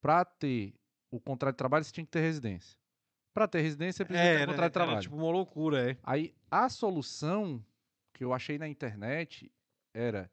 pra 0.00 0.24
ter 0.24 0.74
o 1.10 1.20
contrato 1.20 1.54
de 1.54 1.58
trabalho, 1.58 1.84
você 1.84 1.92
tinha 1.92 2.04
que 2.04 2.10
ter 2.10 2.20
residência. 2.20 2.76
Pra 3.32 3.46
ter 3.46 3.60
residência, 3.60 3.98
você 3.98 4.04
precisa 4.04 4.28
ter 4.30 4.42
um 4.44 4.46
contrato 4.46 4.70
de 4.70 4.72
trabalho. 4.72 5.00
tipo 5.00 5.16
uma 5.16 5.30
loucura, 5.30 5.90
é. 5.90 5.98
Aí 6.02 6.34
a 6.50 6.68
solução 6.68 7.64
que 8.12 8.24
eu 8.24 8.32
achei 8.32 8.56
na 8.56 8.66
internet 8.66 9.52
era 9.92 10.30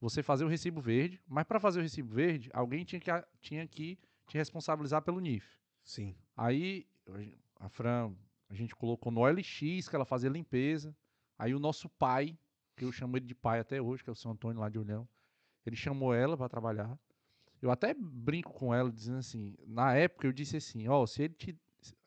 você 0.00 0.22
fazer 0.22 0.44
o 0.44 0.48
recibo 0.48 0.80
verde, 0.80 1.20
mas 1.26 1.44
para 1.44 1.58
fazer 1.58 1.80
o 1.80 1.82
recibo 1.82 2.14
verde, 2.14 2.48
alguém 2.52 2.84
tinha 2.84 3.00
que, 3.00 3.10
tinha 3.40 3.66
que 3.66 3.98
te 4.26 4.36
responsabilizar 4.36 5.02
pelo 5.02 5.20
NIF. 5.20 5.58
Sim. 5.82 6.16
Aí 6.36 6.86
a 7.58 7.68
Fran, 7.68 8.14
a 8.48 8.54
gente 8.54 8.74
colocou 8.76 9.10
no 9.10 9.20
OLX, 9.20 9.88
que 9.88 9.96
ela 9.96 10.04
fazia 10.04 10.30
limpeza. 10.30 10.94
Aí 11.38 11.54
o 11.54 11.58
nosso 11.58 11.88
pai, 11.88 12.38
que 12.76 12.84
eu 12.84 12.92
chamo 12.92 13.16
ele 13.16 13.26
de 13.26 13.34
pai 13.34 13.60
até 13.60 13.80
hoje, 13.80 14.02
que 14.02 14.10
é 14.10 14.12
o 14.12 14.16
seu 14.16 14.30
Antônio 14.30 14.60
lá 14.60 14.68
de 14.68 14.78
Olhão, 14.78 15.08
ele 15.64 15.76
chamou 15.76 16.14
ela 16.14 16.36
para 16.36 16.48
trabalhar. 16.48 16.98
Eu 17.60 17.70
até 17.70 17.94
brinco 17.94 18.52
com 18.52 18.74
ela, 18.74 18.90
dizendo 18.90 19.18
assim, 19.18 19.56
na 19.66 19.94
época 19.94 20.26
eu 20.26 20.32
disse 20.32 20.56
assim, 20.56 20.86
ó, 20.88 21.04
se 21.06 21.22
ele 21.22 21.34
te... 21.34 21.58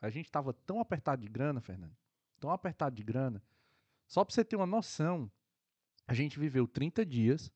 A 0.02 0.10
gente 0.10 0.30
tava 0.30 0.54
tão 0.54 0.80
apertado 0.80 1.22
de 1.22 1.28
grana, 1.28 1.62
Fernando, 1.62 1.96
tão 2.40 2.52
apertado 2.52 2.96
de 2.96 3.04
grana, 3.04 3.42
só 4.08 4.26
pra 4.26 4.34
você 4.34 4.44
ter 4.44 4.56
uma 4.56 4.66
noção, 4.66 5.32
a 6.08 6.14
gente 6.14 6.40
viveu 6.40 6.68
30 6.68 7.06
dias 7.06 7.52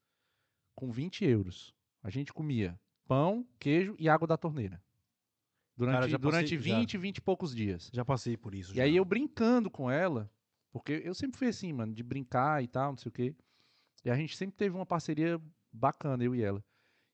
com 0.76 0.92
20 0.92 1.26
euros. 1.26 1.74
A 2.02 2.10
gente 2.10 2.32
comia 2.32 2.80
pão, 3.08 3.48
queijo 3.60 3.96
e 4.00 4.08
água 4.08 4.28
da 4.28 4.38
torneira. 4.38 4.82
Durante, 5.76 5.96
Cara, 5.96 6.10
já 6.10 6.18
durante 6.18 6.56
passei- 6.56 6.70
já. 6.72 6.80
20, 6.80 6.98
20 6.98 7.18
e 7.18 7.22
poucos 7.22 7.56
dias. 7.56 7.90
Já 7.92 8.06
passei 8.06 8.38
por 8.38 8.54
isso. 8.54 8.72
E 8.74 8.76
já. 8.76 8.84
aí 8.84 8.96
eu 8.96 9.04
brincando 9.04 9.70
com 9.70 9.90
ela, 9.90 10.30
porque 10.74 11.02
eu 11.06 11.14
sempre 11.14 11.38
fui 11.38 11.48
assim, 11.48 11.72
mano, 11.72 11.94
de 11.94 12.04
brincar 12.04 12.62
e 12.62 12.68
tal, 12.68 12.92
não 12.92 12.98
sei 12.98 13.10
o 13.10 13.14
quê. 13.14 13.34
E 14.04 14.10
a 14.10 14.16
gente 14.18 14.36
sempre 14.36 14.58
teve 14.58 14.76
uma 14.76 14.86
parceria 14.86 15.40
bacana, 15.72 16.22
eu 16.24 16.36
e 16.36 16.42
ela. 16.42 16.62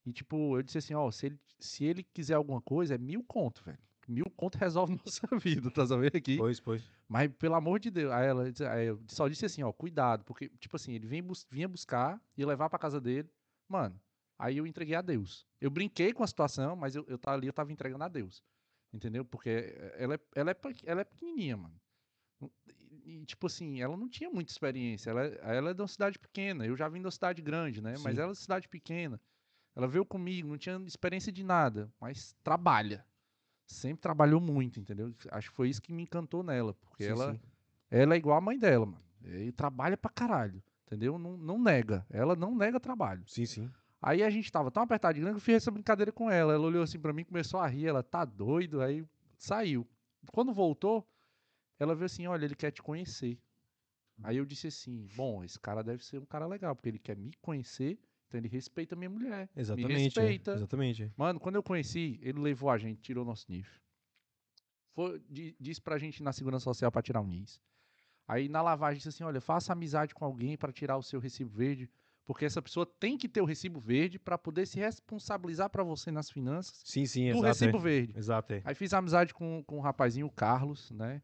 E 0.05 0.12
tipo, 0.14 0.57
eu 0.57 0.64
disse 0.64 0.78
assim, 0.80 0.95
ó, 0.95 1.12
se 1.12 1.28
ele, 1.28 1.39
se 1.60 1.84
ele 1.84 2.01
quiser 2.03 2.34
alguma 2.36 2.62
coisa, 2.62 2.95
é 2.95 2.97
mil 2.97 3.24
conto, 3.24 3.62
velho. 3.64 3.78
Mil 4.07 4.26
conto 4.32 4.55
resolve 4.57 4.95
nossa 5.05 5.28
vida, 5.38 5.70
tá 5.70 5.86
sabendo 5.86 6.16
aqui? 6.18 6.38
Pois, 6.38 6.60
pois. 6.60 6.82
Mas, 7.07 7.30
pelo 7.38 7.55
amor 7.55 7.80
de 7.80 7.91
Deus, 7.91 8.12
aí 8.12 8.28
ela 8.28 8.43
aí 8.72 8.88
eu 8.88 8.99
só 9.07 9.28
disse 9.28 9.45
assim, 9.45 9.62
ó, 9.62 9.72
cuidado, 9.74 10.24
porque, 10.24 10.49
tipo 10.57 10.76
assim, 10.76 10.93
ele 10.93 11.05
vinha, 11.05 11.22
bus- 11.22 11.45
vinha 11.49 11.68
buscar 11.68 12.20
e 12.38 12.45
levar 12.45 12.70
pra 12.70 12.80
casa 12.80 12.99
dele. 13.01 13.30
Mano, 13.68 13.99
aí 14.38 14.57
eu 14.57 14.66
entreguei 14.66 14.95
a 14.95 15.01
Deus. 15.01 15.45
Eu 15.60 15.70
brinquei 15.70 16.14
com 16.14 16.24
a 16.24 16.28
situação, 16.28 16.76
mas 16.76 16.95
eu, 16.95 17.03
eu 17.07 17.18
tava 17.20 17.38
ali, 17.38 17.47
eu 17.47 17.53
tava 17.53 17.72
entregando 17.72 18.03
a 18.03 18.07
Deus. 18.07 18.41
Entendeu? 18.93 19.24
Porque 19.26 19.49
eh, 19.49 19.95
ela 19.99 20.16
é, 20.16 20.20
ela 20.36 20.51
é, 20.51 20.55
ela 20.86 21.01
é 21.01 21.03
pequenininha, 21.03 21.57
mano. 21.57 21.80
E, 23.06 23.26
tipo 23.26 23.47
assim, 23.47 23.82
ela 23.82 23.95
não 23.97 24.08
tinha 24.10 24.30
muita 24.30 24.52
experiência. 24.52 25.10
Ela, 25.10 25.26
é- 25.26 25.39
ela 25.58 25.70
é 25.72 25.74
de 25.74 25.82
uma 25.82 25.88
cidade 25.88 26.18
pequena. 26.20 26.66
Eu 26.66 26.76
já 26.76 26.88
vim 26.89 27.00
de 27.00 27.06
uma 27.06 27.12
cidade 27.12 27.41
grande, 27.41 27.82
né? 27.82 27.95
Mas 28.00 28.16
Sim. 28.16 28.22
ela 28.22 28.32
é 28.32 28.34
de 28.34 28.39
cidade 28.39 28.68
pequena. 28.68 29.20
Ela 29.76 29.88
veio 29.88 30.06
comigo, 30.06 30.47
não 30.50 30.58
tinha 30.58 30.76
experiência 30.86 31.32
de 31.32 31.43
nada, 31.43 31.91
mas 32.00 32.36
trabalha. 32.43 33.06
Sempre 33.66 34.02
trabalhou 34.02 34.41
muito, 34.41 34.80
entendeu? 34.80 35.14
Acho 35.32 35.50
que 35.50 35.56
foi 35.56 35.70
isso 35.70 35.82
que 35.82 35.93
me 35.93 36.04
encantou 36.04 36.41
nela, 36.43 36.74
porque 36.74 37.04
Sim, 37.04 37.12
ela, 37.12 37.34
sim. 37.34 37.39
ela 37.91 38.16
é 38.16 38.18
igual 38.18 38.38
a 38.38 38.41
mãe 38.41 38.58
dela, 38.58 38.86
mano. 38.86 39.04
E 39.24 39.52
trabalha 39.52 39.95
pra 39.95 40.10
caralho, 40.10 40.62
entendeu? 40.88 41.20
Não, 41.20 41.38
não 41.38 41.62
nega. 41.62 42.06
Ela 42.10 42.36
não 42.36 42.56
nega 42.56 42.80
trabalho. 42.80 43.24
Sim, 43.28 43.45
sim. 43.45 43.72
Aí 44.02 44.24
a 44.24 44.30
gente 44.30 44.52
tava 44.52 44.72
tão 44.72 44.82
apertado 44.82 45.14
de 45.14 45.20
grana 45.20 45.36
que 45.36 45.38
eu 45.38 45.41
fiz 45.45 45.56
essa 45.58 45.70
brincadeira 45.72 46.12
com 46.12 46.32
ela. 46.32 46.54
Ela 46.54 46.66
olhou 46.66 46.82
assim 46.82 47.00
pra 47.00 47.14
mim, 47.14 47.24
começou 47.24 47.60
a 47.60 47.68
rir, 47.68 47.86
ela 47.86 48.02
tá 48.02 48.26
doido, 48.26 48.82
aí 48.82 49.06
saiu. 49.38 49.86
Quando 50.32 50.52
voltou, 50.54 51.08
ela 51.80 51.95
veio 51.95 52.05
assim, 52.05 52.27
olha, 52.27 52.45
ele 52.45 52.55
quer 52.55 52.71
te 52.71 52.82
conhecer. 52.84 53.39
Aí 54.21 54.38
eu 54.38 54.45
disse 54.45 54.67
assim, 54.67 55.07
bom, 55.15 55.43
esse 55.43 55.57
cara 55.59 55.82
deve 55.82 56.03
ser 56.03 56.19
um 56.19 56.25
cara 56.25 56.45
legal, 56.45 56.75
porque 56.75 56.89
ele 56.89 56.99
quer 56.99 57.15
me 57.15 57.32
conhecer, 57.41 57.97
então 58.27 58.38
ele 58.38 58.49
respeita 58.49 58.93
a 58.93 58.97
minha 58.97 59.09
mulher. 59.09 59.49
Me 59.55 59.61
Exatamente. 59.61 59.93
é, 59.93 59.97
respeita. 60.03 60.53
Exatamente. 60.53 61.11
Mano, 61.15 61.39
quando 61.39 61.55
eu 61.55 61.63
conheci, 61.63 62.19
ele 62.21 62.39
levou 62.39 62.69
a 62.69 62.77
gente, 62.77 62.99
tirou 63.01 63.23
nosso 63.23 63.45
NIF. 63.49 63.80
Foi, 64.93 65.19
di- 65.30 65.55
disse 65.59 65.82
pra 65.82 65.97
gente 65.97 66.17
ir 66.17 66.23
na 66.23 66.34
segurança 66.34 66.65
social 66.65 66.91
pra 66.91 67.01
tirar 67.01 67.21
o 67.21 67.27
NIS. 67.27 67.61
Aí 68.27 68.49
na 68.49 68.61
lavagem 68.61 68.97
disse 68.97 69.09
assim, 69.09 69.23
olha, 69.23 69.39
faça 69.39 69.71
amizade 69.73 70.13
com 70.13 70.25
alguém 70.25 70.57
pra 70.57 70.71
tirar 70.71 70.97
o 70.97 71.03
seu 71.03 71.19
recibo 71.19 71.49
verde, 71.49 71.89
porque 72.25 72.45
essa 72.45 72.61
pessoa 72.61 72.86
tem 72.86 73.17
que 73.17 73.27
ter 73.27 73.41
o 73.41 73.45
recibo 73.45 73.80
verde 73.80 74.19
pra 74.19 74.38
poder 74.38 74.67
se 74.67 74.77
responsabilizar 74.80 75.69
pra 75.69 75.84
você 75.84 76.11
nas 76.11 76.30
finanças 76.30 76.82
Sim, 76.86 77.05
sim, 77.05 77.30
exato. 77.30 77.45
recibo 77.45 77.77
é. 77.77 77.82
verde. 77.82 78.13
Exato, 78.17 78.53
é. 78.53 78.61
Aí 78.65 78.75
fiz 78.75 78.93
amizade 78.93 79.34
com, 79.34 79.63
com 79.65 79.77
um 79.77 79.82
rapazinho, 79.82 80.27
o 80.27 80.32
Carlos, 80.32 80.91
né? 80.91 81.23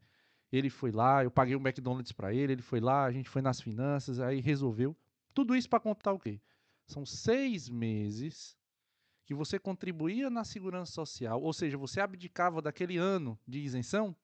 Ele 0.52 0.70
foi 0.70 0.90
lá, 0.92 1.24
eu 1.24 1.30
paguei 1.30 1.56
um 1.56 1.60
McDonald's 1.60 2.12
pra 2.12 2.32
ele, 2.32 2.52
ele 2.52 2.62
foi 2.62 2.80
lá, 2.80 3.04
a 3.04 3.12
gente 3.12 3.28
foi 3.28 3.42
nas 3.42 3.60
finanças, 3.60 4.20
aí 4.20 4.40
resolveu. 4.40 4.96
Tudo 5.34 5.56
isso 5.56 5.68
pra 5.68 5.80
contar 5.80 6.12
o 6.12 6.18
quê? 6.18 6.40
São 6.86 7.04
seis 7.04 7.68
meses 7.68 8.56
que 9.24 9.34
você 9.34 9.58
contribuía 9.58 10.30
na 10.30 10.44
segurança 10.44 10.92
social, 10.92 11.42
ou 11.42 11.52
seja, 11.52 11.76
você 11.76 12.00
abdicava 12.00 12.62
daquele 12.62 12.96
ano 12.96 13.38
de 13.46 13.58
isenção 13.58 14.16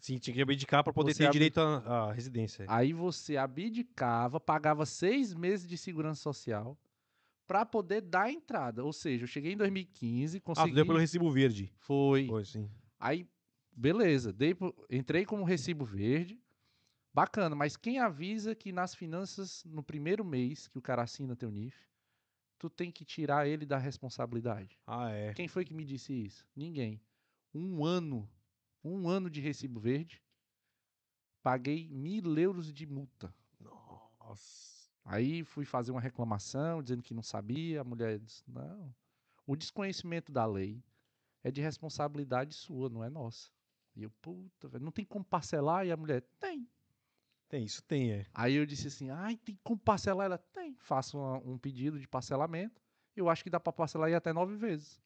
Sim, 0.00 0.18
tinha 0.18 0.34
que 0.34 0.42
abdicar 0.42 0.84
pra 0.84 0.92
poder 0.92 1.14
Você 1.14 1.24
ter 1.24 1.30
direito 1.30 1.58
à, 1.58 2.08
à 2.08 2.12
residência. 2.12 2.66
Aí 2.68 2.92
você 2.92 3.36
abdicava, 3.36 4.38
pagava 4.38 4.84
seis 4.84 5.32
meses 5.32 5.66
de 5.66 5.78
segurança 5.78 6.20
social 6.20 6.78
pra 7.46 7.64
poder 7.64 8.02
dar 8.02 8.30
entrada. 8.30 8.84
Ou 8.84 8.92
seja, 8.92 9.24
eu 9.24 9.28
cheguei 9.28 9.52
em 9.52 9.56
2015, 9.56 10.36
Ah, 10.36 10.40
tu 10.40 10.44
consegui. 10.44 10.74
deu 10.74 10.86
pelo 10.86 10.98
recibo 10.98 11.30
verde. 11.30 11.72
Foi. 11.78 12.26
Foi, 12.26 12.44
sim. 12.44 12.70
Aí, 12.98 13.26
beleza, 13.76 14.32
dei 14.32 14.56
entrei 14.90 15.24
como 15.24 15.44
recibo 15.44 15.84
verde. 15.84 16.42
Bacana, 17.12 17.54
mas 17.56 17.76
quem 17.76 17.98
avisa 17.98 18.54
que 18.54 18.72
nas 18.72 18.94
finanças, 18.94 19.64
no 19.64 19.82
primeiro 19.82 20.24
mês 20.24 20.68
que 20.68 20.76
o 20.76 20.82
cara 20.82 21.02
assina 21.02 21.36
teu 21.36 21.50
NIF, 21.50 21.74
tu 22.58 22.68
tem 22.68 22.90
que 22.90 23.04
tirar 23.04 23.46
ele 23.46 23.64
da 23.64 23.78
responsabilidade? 23.78 24.78
Ah, 24.86 25.10
é. 25.10 25.32
Quem 25.32 25.48
foi 25.48 25.64
que 25.64 25.72
me 25.72 25.84
disse 25.84 26.12
isso? 26.12 26.46
Ninguém. 26.54 27.00
Um 27.54 27.84
ano, 27.84 28.28
um 28.84 29.08
ano 29.08 29.30
de 29.30 29.40
recibo 29.40 29.80
verde, 29.80 30.22
paguei 31.42 31.88
mil 31.88 32.36
euros 32.36 32.70
de 32.72 32.86
multa. 32.86 33.34
Nossa. 33.60 34.90
Aí 35.02 35.44
fui 35.44 35.64
fazer 35.64 35.92
uma 35.92 36.00
reclamação, 36.00 36.82
dizendo 36.82 37.02
que 37.02 37.14
não 37.14 37.22
sabia. 37.22 37.80
A 37.80 37.84
mulher 37.84 38.18
disse: 38.18 38.42
não. 38.46 38.94
O 39.46 39.56
desconhecimento 39.56 40.32
da 40.32 40.44
lei 40.44 40.84
é 41.42 41.50
de 41.50 41.60
responsabilidade 41.60 42.54
sua, 42.54 42.90
não 42.90 43.04
é 43.04 43.08
nossa. 43.08 43.55
E 43.96 44.02
eu, 44.02 44.10
puta, 44.20 44.68
velho, 44.68 44.84
não 44.84 44.92
tem 44.92 45.04
como 45.04 45.24
parcelar? 45.24 45.86
E 45.86 45.90
a 45.90 45.96
mulher, 45.96 46.20
tem. 46.38 46.68
Tem, 47.48 47.64
isso 47.64 47.82
tem, 47.84 48.12
é. 48.12 48.26
Aí 48.34 48.54
eu 48.54 48.66
disse 48.66 48.88
assim: 48.88 49.08
ai, 49.10 49.36
tem 49.36 49.58
como 49.62 49.78
parcelar? 49.80 50.26
Ela, 50.26 50.38
tem. 50.38 50.74
Faço 50.78 51.16
uma- 51.18 51.38
um 51.38 51.56
pedido 51.56 51.98
de 51.98 52.06
parcelamento. 52.06 52.82
Eu 53.14 53.30
acho 53.30 53.42
que 53.42 53.48
dá 53.50 53.58
pra 53.58 53.72
parcelar 53.72 54.08
aí 54.08 54.14
até 54.14 54.32
nove 54.32 54.56
vezes. 54.56 55.00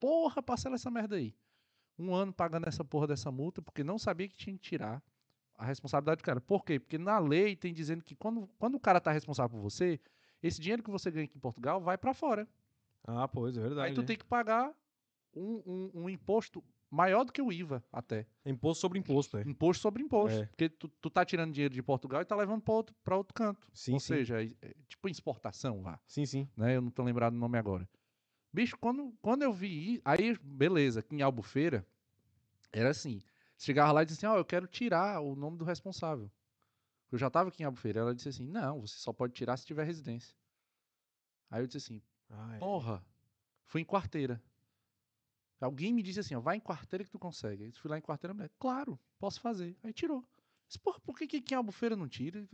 Porra, 0.00 0.42
parcela 0.42 0.74
essa 0.74 0.90
merda 0.90 1.16
aí. 1.16 1.34
Um 1.98 2.14
ano 2.14 2.32
pagando 2.32 2.66
essa 2.66 2.84
porra 2.84 3.06
dessa 3.06 3.30
multa, 3.30 3.62
porque 3.62 3.84
não 3.84 3.98
sabia 3.98 4.28
que 4.28 4.36
tinha 4.36 4.54
que 4.56 4.62
tirar 4.62 5.02
a 5.54 5.64
responsabilidade 5.64 6.20
do 6.20 6.24
cara. 6.24 6.40
Por 6.40 6.64
quê? 6.64 6.78
Porque 6.80 6.98
na 6.98 7.18
lei 7.18 7.54
tem 7.56 7.72
dizendo 7.72 8.02
que 8.04 8.14
quando, 8.14 8.46
quando 8.58 8.74
o 8.74 8.80
cara 8.80 9.00
tá 9.00 9.12
responsável 9.12 9.56
por 9.56 9.62
você, 9.62 9.98
esse 10.42 10.60
dinheiro 10.60 10.82
que 10.82 10.90
você 10.90 11.10
ganha 11.10 11.24
aqui 11.24 11.36
em 11.36 11.40
Portugal 11.40 11.80
vai 11.80 11.96
pra 11.96 12.12
fora. 12.12 12.46
Ah, 13.04 13.26
pois, 13.28 13.56
é 13.56 13.60
verdade. 13.60 13.88
Aí 13.88 13.94
tu 13.94 14.00
né? 14.02 14.06
tem 14.08 14.16
que 14.18 14.24
pagar 14.24 14.74
um, 15.34 15.62
um- 15.64 15.90
um 16.02 16.10
imposto 16.10 16.62
maior 16.96 17.24
do 17.24 17.32
que 17.32 17.42
o 17.42 17.52
IVA, 17.52 17.84
até. 17.92 18.26
Imposto 18.44 18.80
sobre 18.80 18.98
imposto, 18.98 19.36
é. 19.36 19.42
Imposto 19.42 19.82
sobre 19.82 20.02
imposto. 20.02 20.40
É. 20.40 20.46
Porque 20.46 20.68
tu, 20.68 20.88
tu 20.88 21.10
tá 21.10 21.24
tirando 21.24 21.52
dinheiro 21.52 21.74
de 21.74 21.82
Portugal 21.82 22.22
e 22.22 22.24
tá 22.24 22.34
levando 22.34 22.62
pra 22.62 22.74
outro, 22.74 22.94
pra 23.04 23.16
outro 23.16 23.34
canto. 23.34 23.68
Sim, 23.74 23.92
Ou 23.94 24.00
sim. 24.00 24.06
seja, 24.14 24.42
é, 24.42 24.46
é 24.62 24.74
tipo 24.88 25.08
exportação 25.08 25.82
lá, 25.82 26.00
Sim, 26.06 26.24
sim. 26.24 26.48
né? 26.56 26.76
Eu 26.76 26.80
não 26.80 26.90
tô 26.90 27.02
lembrado 27.04 27.34
do 27.34 27.38
nome 27.38 27.58
agora. 27.58 27.88
Bicho, 28.52 28.76
quando, 28.78 29.12
quando 29.20 29.42
eu 29.42 29.52
vi, 29.52 30.00
aí 30.04 30.38
beleza, 30.42 31.00
aqui 31.00 31.14
em 31.14 31.20
Albufeira, 31.22 31.86
era 32.72 32.88
assim, 32.90 33.20
chegava 33.58 33.92
lá 33.92 34.02
e 34.02 34.06
dizia 34.06 34.28
assim, 34.28 34.34
ó, 34.36 34.40
eu 34.40 34.44
quero 34.44 34.66
tirar 34.66 35.20
o 35.20 35.36
nome 35.36 35.58
do 35.58 35.64
responsável. 35.64 36.30
Eu 37.12 37.18
já 37.18 37.28
tava 37.28 37.50
aqui 37.50 37.62
em 37.62 37.66
Albufeira, 37.66 38.00
ela 38.00 38.14
disse 38.14 38.30
assim, 38.30 38.46
não, 38.46 38.80
você 38.80 38.96
só 38.96 39.12
pode 39.12 39.34
tirar 39.34 39.56
se 39.58 39.66
tiver 39.66 39.84
residência. 39.84 40.34
Aí 41.50 41.62
eu 41.62 41.66
disse 41.66 41.76
assim, 41.78 42.02
Ah, 42.30 42.56
é. 42.56 42.58
porra, 42.58 43.04
fui 43.66 43.82
em 43.82 43.84
quarteira. 43.84 44.42
Alguém 45.60 45.92
me 45.92 46.02
disse 46.02 46.20
assim, 46.20 46.34
ó, 46.34 46.40
vai 46.40 46.56
em 46.56 46.60
quarteira 46.60 47.04
que 47.04 47.10
tu 47.10 47.18
consegue. 47.18 47.64
Aí 47.64 47.70
eu 47.70 47.74
fui 47.74 47.90
lá 47.90 47.98
em 47.98 48.02
quarteira, 48.02 48.34
mulher, 48.34 48.50
claro, 48.58 48.98
posso 49.18 49.40
fazer. 49.40 49.76
Aí 49.82 49.92
tirou. 49.92 50.24
Porra, 50.82 51.00
por 51.00 51.16
que 51.16 51.26
que 51.26 51.36
aqui 51.38 51.54
em 51.54 51.56
Albufeira 51.56 51.96
não 51.96 52.08
tira? 52.08 52.46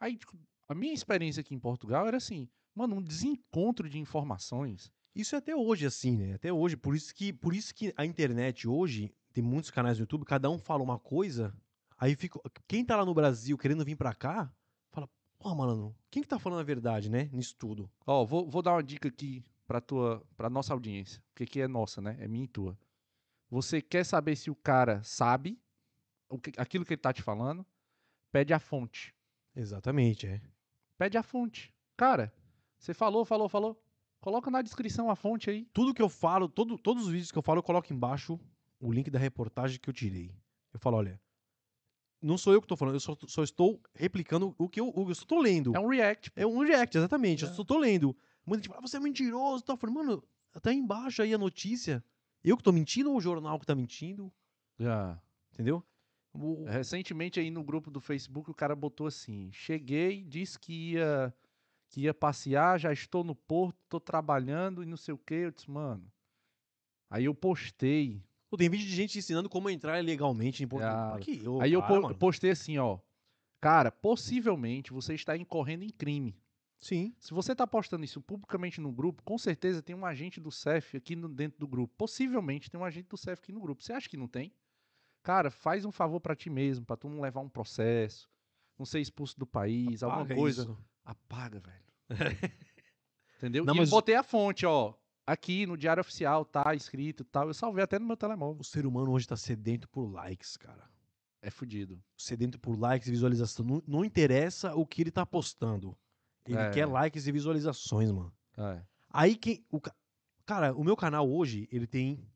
Aí, 0.00 0.16
tipo, 0.16 0.36
a 0.68 0.74
minha 0.74 0.92
experiência 0.92 1.40
aqui 1.40 1.54
em 1.54 1.60
Portugal 1.60 2.06
era 2.06 2.16
assim, 2.16 2.48
mano, 2.74 2.96
um 2.96 3.02
desencontro 3.02 3.88
de 3.88 3.98
informações. 3.98 4.90
Isso 5.14 5.34
é 5.34 5.38
até 5.38 5.54
hoje 5.54 5.86
assim, 5.86 6.16
né? 6.16 6.34
Até 6.34 6.52
hoje. 6.52 6.76
Por 6.76 6.94
isso 6.94 7.14
que, 7.14 7.32
por 7.32 7.54
isso 7.54 7.74
que 7.74 7.92
a 7.96 8.04
internet 8.04 8.66
hoje, 8.66 9.12
tem 9.32 9.42
muitos 9.44 9.70
canais 9.70 9.98
no 9.98 10.02
YouTube, 10.02 10.24
cada 10.24 10.50
um 10.50 10.58
fala 10.58 10.82
uma 10.82 10.98
coisa, 10.98 11.54
aí 11.98 12.14
fica. 12.16 12.40
Quem 12.66 12.84
tá 12.84 12.96
lá 12.96 13.04
no 13.04 13.14
Brasil 13.14 13.56
querendo 13.56 13.84
vir 13.84 13.96
pra 13.96 14.14
cá, 14.14 14.52
fala, 14.90 15.08
pô, 15.38 15.54
mano, 15.54 15.94
quem 16.10 16.22
que 16.22 16.28
tá 16.28 16.38
falando 16.38 16.60
a 16.60 16.64
verdade, 16.64 17.10
né? 17.10 17.28
Nisso 17.32 17.54
tudo. 17.56 17.90
Ó, 18.06 18.24
vou, 18.24 18.48
vou 18.48 18.62
dar 18.62 18.72
uma 18.72 18.82
dica 18.82 19.08
aqui 19.08 19.44
pra 19.72 19.80
tua, 19.80 20.22
pra 20.36 20.50
nossa 20.50 20.74
audiência, 20.74 21.22
porque 21.30 21.44
aqui 21.44 21.58
é 21.62 21.66
nossa, 21.66 22.02
né? 22.02 22.14
É 22.20 22.28
minha 22.28 22.44
e 22.44 22.48
tua. 22.48 22.78
Você 23.48 23.80
quer 23.80 24.04
saber 24.04 24.36
se 24.36 24.50
o 24.50 24.54
cara 24.54 25.02
sabe 25.02 25.58
o 26.28 26.38
que- 26.38 26.52
aquilo 26.58 26.84
que 26.84 26.92
ele 26.92 27.00
tá 27.00 27.10
te 27.10 27.22
falando? 27.22 27.64
Pede 28.30 28.52
a 28.52 28.58
fonte. 28.58 29.14
Exatamente, 29.56 30.26
é. 30.26 30.42
Pede 30.98 31.16
a 31.16 31.22
fonte. 31.22 31.72
Cara, 31.96 32.30
você 32.78 32.92
falou, 32.92 33.24
falou, 33.24 33.48
falou. 33.48 33.82
Coloca 34.20 34.50
na 34.50 34.60
descrição 34.60 35.08
a 35.10 35.16
fonte 35.16 35.48
aí. 35.48 35.64
Tudo 35.72 35.94
que 35.94 36.02
eu 36.02 36.08
falo, 36.10 36.50
todo, 36.50 36.76
todos 36.76 37.04
os 37.06 37.10
vídeos 37.10 37.32
que 37.32 37.38
eu 37.38 37.42
falo, 37.42 37.60
eu 37.60 37.62
coloco 37.62 37.90
embaixo 37.94 38.38
o 38.78 38.92
link 38.92 39.10
da 39.10 39.18
reportagem 39.18 39.80
que 39.80 39.88
eu 39.88 39.94
tirei. 39.94 40.34
Eu 40.70 40.78
falo, 40.80 40.98
olha, 40.98 41.18
não 42.20 42.36
sou 42.36 42.52
eu 42.52 42.60
que 42.60 42.68
tô 42.68 42.76
falando, 42.76 42.96
eu 42.96 43.00
só, 43.00 43.16
só 43.26 43.42
estou 43.42 43.80
replicando 43.94 44.54
o 44.58 44.68
que 44.68 44.80
eu, 44.80 44.92
eu 44.94 45.14
só 45.14 45.24
tô 45.24 45.40
lendo. 45.40 45.74
É 45.74 45.80
um 45.80 45.88
react. 45.88 46.30
É 46.36 46.46
um 46.46 46.58
react, 46.60 46.94
exatamente. 46.98 47.44
É. 47.44 47.48
Eu 47.48 47.54
só 47.54 47.64
tô 47.64 47.78
lendo. 47.78 48.14
Muita 48.46 48.62
gente 48.62 48.68
fala, 48.68 48.78
"Ah, 48.80 48.86
você 48.86 48.96
é 48.96 49.00
mentiroso. 49.00 49.64
Tá? 49.64 49.72
Eu 49.72 49.76
falei, 49.76 49.94
mano, 49.94 50.22
tá 50.60 50.70
aí 50.70 50.76
embaixo 50.76 51.22
aí 51.22 51.32
a 51.32 51.38
notícia. 51.38 52.04
Eu 52.42 52.56
que 52.56 52.62
tô 52.62 52.72
mentindo 52.72 53.10
ou 53.10 53.16
o 53.16 53.20
jornal 53.20 53.58
que 53.58 53.66
tá 53.66 53.74
mentindo? 53.74 54.32
Já. 54.78 55.20
Entendeu? 55.52 55.84
O- 56.34 56.64
Recentemente 56.64 57.38
aí 57.38 57.50
no 57.50 57.62
grupo 57.62 57.90
do 57.90 58.00
Facebook 58.00 58.50
o 58.50 58.54
cara 58.54 58.74
botou 58.74 59.06
assim: 59.06 59.50
cheguei, 59.52 60.24
disse 60.24 60.58
que 60.58 60.92
ia, 60.92 61.32
que 61.88 62.00
ia 62.02 62.14
passear, 62.14 62.80
já 62.80 62.92
estou 62.92 63.22
no 63.22 63.34
porto, 63.34 63.76
tô 63.88 64.00
trabalhando 64.00 64.82
e 64.82 64.86
não 64.86 64.96
sei 64.96 65.12
o 65.14 65.18
que. 65.18 65.34
Eu 65.34 65.50
disse, 65.52 65.70
mano. 65.70 66.10
Aí 67.10 67.26
eu 67.26 67.34
postei. 67.34 68.24
Pô, 68.48 68.56
tem 68.56 68.68
vídeo 68.68 68.86
de 68.86 68.94
gente 68.94 69.18
ensinando 69.18 69.48
como 69.48 69.68
entrar 69.70 70.02
legalmente 70.02 70.62
em 70.64 70.68
Portugal. 70.68 71.12
Ah, 71.14 71.16
Aqui, 71.16 71.46
ô, 71.46 71.60
aí 71.60 71.72
eu 71.72 71.80
para, 71.82 71.94
po- 71.96 72.02
mano. 72.02 72.14
postei 72.18 72.50
assim, 72.50 72.78
ó. 72.78 72.98
Cara, 73.60 73.92
possivelmente 73.92 74.92
você 74.92 75.14
está 75.14 75.36
incorrendo 75.36 75.84
em 75.84 75.90
crime. 75.90 76.34
Sim. 76.82 77.14
Se 77.20 77.32
você 77.32 77.54
tá 77.54 77.64
postando 77.66 78.04
isso 78.04 78.20
publicamente 78.20 78.80
no 78.80 78.90
grupo, 78.92 79.22
com 79.22 79.38
certeza 79.38 79.80
tem 79.80 79.94
um 79.94 80.04
agente 80.04 80.40
do 80.40 80.50
CEF 80.50 80.96
aqui 80.96 81.14
no- 81.14 81.28
dentro 81.28 81.58
do 81.60 81.66
grupo. 81.68 81.94
Possivelmente 81.96 82.68
tem 82.68 82.78
um 82.78 82.84
agente 82.84 83.08
do 83.08 83.16
CEF 83.16 83.40
aqui 83.40 83.52
no 83.52 83.60
grupo. 83.60 83.82
Você 83.82 83.92
acha 83.92 84.08
que 84.08 84.16
não 84.16 84.26
tem? 84.26 84.52
Cara, 85.22 85.48
faz 85.50 85.84
um 85.84 85.92
favor 85.92 86.18
pra 86.20 86.34
ti 86.34 86.50
mesmo, 86.50 86.84
pra 86.84 86.96
tu 86.96 87.08
não 87.08 87.20
levar 87.20 87.40
um 87.40 87.48
processo, 87.48 88.28
não 88.76 88.84
ser 88.84 88.98
expulso 89.00 89.38
do 89.38 89.46
país, 89.46 90.02
alguma 90.02 90.22
Apaga 90.22 90.34
coisa. 90.34 90.62
isso. 90.62 90.78
Apaga, 91.04 91.60
velho. 91.60 91.84
Entendeu? 93.38 93.64
Não, 93.64 93.74
e 93.74 93.78
mas- 93.78 93.88
eu 93.88 93.96
botei 93.96 94.14
a 94.16 94.22
fonte, 94.22 94.66
ó. 94.66 94.94
Aqui 95.24 95.66
no 95.66 95.76
Diário 95.76 96.00
Oficial, 96.00 96.44
tá 96.44 96.74
escrito 96.74 97.22
e 97.22 97.26
tal. 97.26 97.46
Eu 97.46 97.54
salvei 97.54 97.84
até 97.84 97.96
no 97.98 98.06
meu 98.06 98.16
telemóvel. 98.16 98.60
O 98.60 98.64
ser 98.64 98.84
humano 98.86 99.12
hoje 99.12 99.26
tá 99.28 99.36
sedento 99.36 99.88
por 99.88 100.10
likes, 100.10 100.56
cara. 100.56 100.90
É 101.40 101.48
fudido. 101.50 102.02
Sedento 102.16 102.58
por 102.58 102.76
likes 102.76 103.06
e 103.06 103.12
visualização. 103.12 103.64
Não, 103.64 103.82
não 103.86 104.04
interessa 104.04 104.74
o 104.74 104.84
que 104.84 105.00
ele 105.02 105.12
tá 105.12 105.24
postando. 105.24 105.96
Ele 106.46 106.58
É. 106.58 106.70
quer 106.70 106.86
likes 106.86 107.26
e 107.26 107.32
visualizações, 107.32 108.10
mano. 108.10 108.32
É. 108.56 108.82
Aí 109.10 109.36
quem. 109.36 109.64
O, 109.70 109.80
ca- 109.80 109.94
cara, 110.44 110.74
o 110.74 110.82
meu 110.82 110.96
canal 110.96 111.30
hoje, 111.30 111.68
ele 111.70 111.86
tem 111.86 112.26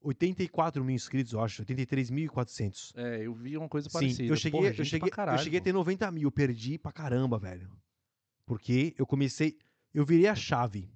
84 0.00 0.84
mil 0.84 0.94
inscritos, 0.94 1.32
eu 1.32 1.40
acho. 1.40 1.62
83.400. 1.64 2.92
É, 2.96 3.26
eu 3.26 3.34
vi 3.34 3.56
uma 3.56 3.68
coisa 3.68 3.88
Sim, 3.88 3.92
parecida. 3.92 4.32
eu 4.32 4.36
cheguei, 4.36 4.60
Porra, 4.60 4.72
eu, 4.74 4.84
cheguei, 4.84 5.10
caralho, 5.10 5.38
eu 5.38 5.42
cheguei 5.44 5.58
a 5.58 5.62
ter 5.62 5.72
90 5.72 6.10
mil, 6.12 6.30
perdi 6.30 6.78
pra 6.78 6.92
caramba, 6.92 7.38
velho. 7.38 7.70
Porque 8.44 8.94
eu 8.96 9.06
comecei. 9.06 9.58
Eu 9.92 10.04
virei 10.04 10.28
a 10.28 10.34
chave. 10.34 10.90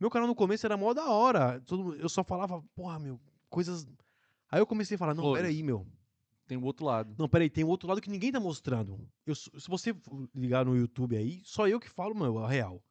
Meu 0.00 0.08
canal 0.08 0.28
no 0.28 0.34
começo 0.34 0.64
era 0.64 0.76
mó 0.76 0.94
da 0.94 1.10
hora. 1.10 1.60
todo 1.60 1.94
eu 1.96 2.08
só 2.08 2.22
falava, 2.24 2.62
porra, 2.74 2.98
meu, 2.98 3.20
coisas. 3.50 3.86
Aí 4.50 4.60
eu 4.60 4.66
comecei 4.66 4.94
a 4.94 4.98
falar, 4.98 5.12
não, 5.14 5.32
peraí, 5.34 5.62
meu. 5.62 5.86
Tem 6.48 6.56
o 6.56 6.64
outro 6.64 6.86
lado. 6.86 7.14
Não, 7.18 7.28
peraí, 7.28 7.50
tem 7.50 7.62
um 7.62 7.68
outro 7.68 7.86
lado 7.86 8.00
que 8.00 8.08
ninguém 8.08 8.32
tá 8.32 8.40
mostrando. 8.40 9.06
Eu, 9.26 9.34
se 9.34 9.68
você 9.68 9.94
ligar 10.34 10.64
no 10.64 10.74
YouTube 10.74 11.14
aí, 11.14 11.42
só 11.44 11.68
eu 11.68 11.78
que 11.78 11.90
falo, 11.90 12.14
meu, 12.14 12.38
a 12.38 12.48
real. 12.48 12.82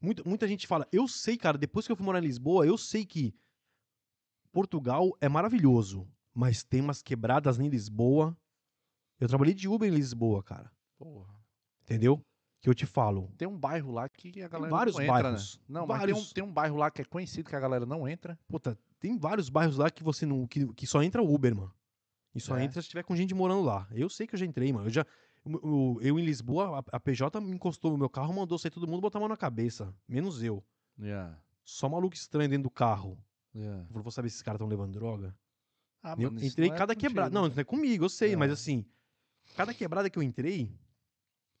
Muita, 0.00 0.22
muita 0.24 0.46
gente 0.46 0.68
fala, 0.68 0.86
eu 0.92 1.08
sei, 1.08 1.36
cara, 1.36 1.58
depois 1.58 1.84
que 1.84 1.90
eu 1.92 1.96
fui 1.96 2.06
morar 2.06 2.20
em 2.20 2.26
Lisboa, 2.26 2.64
eu 2.64 2.78
sei 2.78 3.04
que 3.04 3.34
Portugal 4.52 5.10
é 5.20 5.28
maravilhoso, 5.28 6.08
mas 6.32 6.62
tem 6.62 6.80
umas 6.80 7.02
quebradas 7.02 7.58
em 7.58 7.68
Lisboa. 7.68 8.36
Eu 9.18 9.26
trabalhei 9.26 9.52
de 9.52 9.68
Uber 9.68 9.88
em 9.90 9.94
Lisboa, 9.94 10.40
cara. 10.40 10.70
Porra. 10.96 11.34
Entendeu? 11.82 12.24
Que 12.60 12.70
eu 12.70 12.74
te 12.74 12.86
falo. 12.86 13.32
Tem 13.36 13.48
um 13.48 13.58
bairro 13.58 13.90
lá 13.90 14.08
que 14.08 14.42
a 14.42 14.48
galera 14.48 14.70
vários 14.70 14.94
não 14.94 15.02
entra, 15.02 15.22
bairros. 15.22 15.56
né? 15.58 15.64
Não, 15.68 15.86
mas 15.88 15.98
tem 15.98 16.12
um, 16.12 16.14
Vários. 16.14 16.32
tem 16.32 16.44
um 16.44 16.52
bairro 16.52 16.76
lá 16.76 16.90
que 16.90 17.02
é 17.02 17.04
conhecido 17.04 17.48
que 17.50 17.56
a 17.56 17.60
galera 17.60 17.84
não 17.84 18.06
entra. 18.06 18.38
Puta, 18.46 18.78
tem 19.00 19.18
vários 19.18 19.48
bairros 19.48 19.76
lá 19.76 19.90
que 19.90 20.04
você 20.04 20.24
não. 20.24 20.46
que, 20.46 20.72
que 20.74 20.86
só 20.86 21.02
entra 21.02 21.20
Uber, 21.20 21.54
mano. 21.56 21.74
E 22.34 22.40
só 22.40 22.56
É. 22.56 22.64
entra 22.64 22.80
se 22.80 22.88
tiver 22.88 23.02
com 23.02 23.14
gente 23.16 23.34
morando 23.34 23.62
lá. 23.62 23.88
Eu 23.90 24.08
sei 24.08 24.26
que 24.26 24.34
eu 24.34 24.38
já 24.38 24.46
entrei, 24.46 24.72
mano. 24.72 24.86
Eu 24.86 24.90
já. 24.90 25.06
o- 25.44 25.98
Eu 26.02 26.18
em 26.18 26.24
Lisboa, 26.24 26.78
a, 26.92 26.96
a 26.96 27.00
PJ 27.00 27.40
me 27.40 27.50
encostou 27.52 27.90
no 27.90 27.98
meu 27.98 28.08
carro, 28.10 28.32
mandou 28.34 28.58
sair 28.58 28.70
todo 28.70 28.86
mundo 28.86 29.00
botar 29.00 29.18
a 29.18 29.20
mão 29.20 29.28
na 29.28 29.36
cabeça. 29.36 29.94
Menos 30.06 30.42
eu. 30.42 30.62
Yeah. 30.98 31.36
Só 31.64 31.88
maluco 31.88 32.14
estranho 32.14 32.48
dentro 32.50 32.64
do 32.64 32.70
carro. 32.70 33.18
Yeah. 33.54 33.82
Eu 33.82 33.86
falei, 33.88 34.02
vou 34.02 34.12
saber 34.12 34.28
se 34.28 34.34
esses 34.34 34.42
caras 34.42 34.56
estão 34.58 34.68
levando 34.68 34.92
droga. 34.92 35.34
Ah, 36.02 36.14
Eu 36.18 36.30
mano, 36.30 36.44
entrei 36.44 36.68
é 36.70 36.74
cada 36.74 36.94
contigo. 36.94 37.08
quebrada. 37.10 37.34
Não, 37.34 37.48
não 37.48 37.54
é 37.56 37.64
comigo, 37.64 38.04
eu 38.04 38.08
sei, 38.08 38.32
É. 38.32 38.36
mas 38.36 38.50
assim. 38.52 38.84
Cada 39.56 39.74
quebrada 39.74 40.08
que 40.08 40.18
eu 40.18 40.22
entrei. 40.22 40.70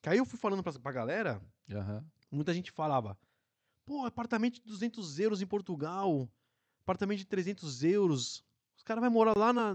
Que 0.02 0.08
aí 0.08 0.18
eu 0.18 0.24
fui 0.24 0.38
falando 0.38 0.62
pra, 0.62 0.72
pra 0.72 0.92
galera. 0.92 1.42
Aham. 1.70 2.04
Muita 2.30 2.54
gente 2.54 2.70
falava, 2.70 3.18
pô, 3.84 4.04
apartamento 4.06 4.54
de 4.54 4.62
200 4.62 5.18
euros 5.18 5.42
em 5.42 5.46
Portugal, 5.46 6.28
apartamento 6.82 7.18
de 7.18 7.26
300 7.26 7.82
euros, 7.82 8.44
os 8.76 8.82
caras 8.82 9.02
vão 9.02 9.10
morar 9.10 9.36
lá 9.36 9.52
na- 9.52 9.74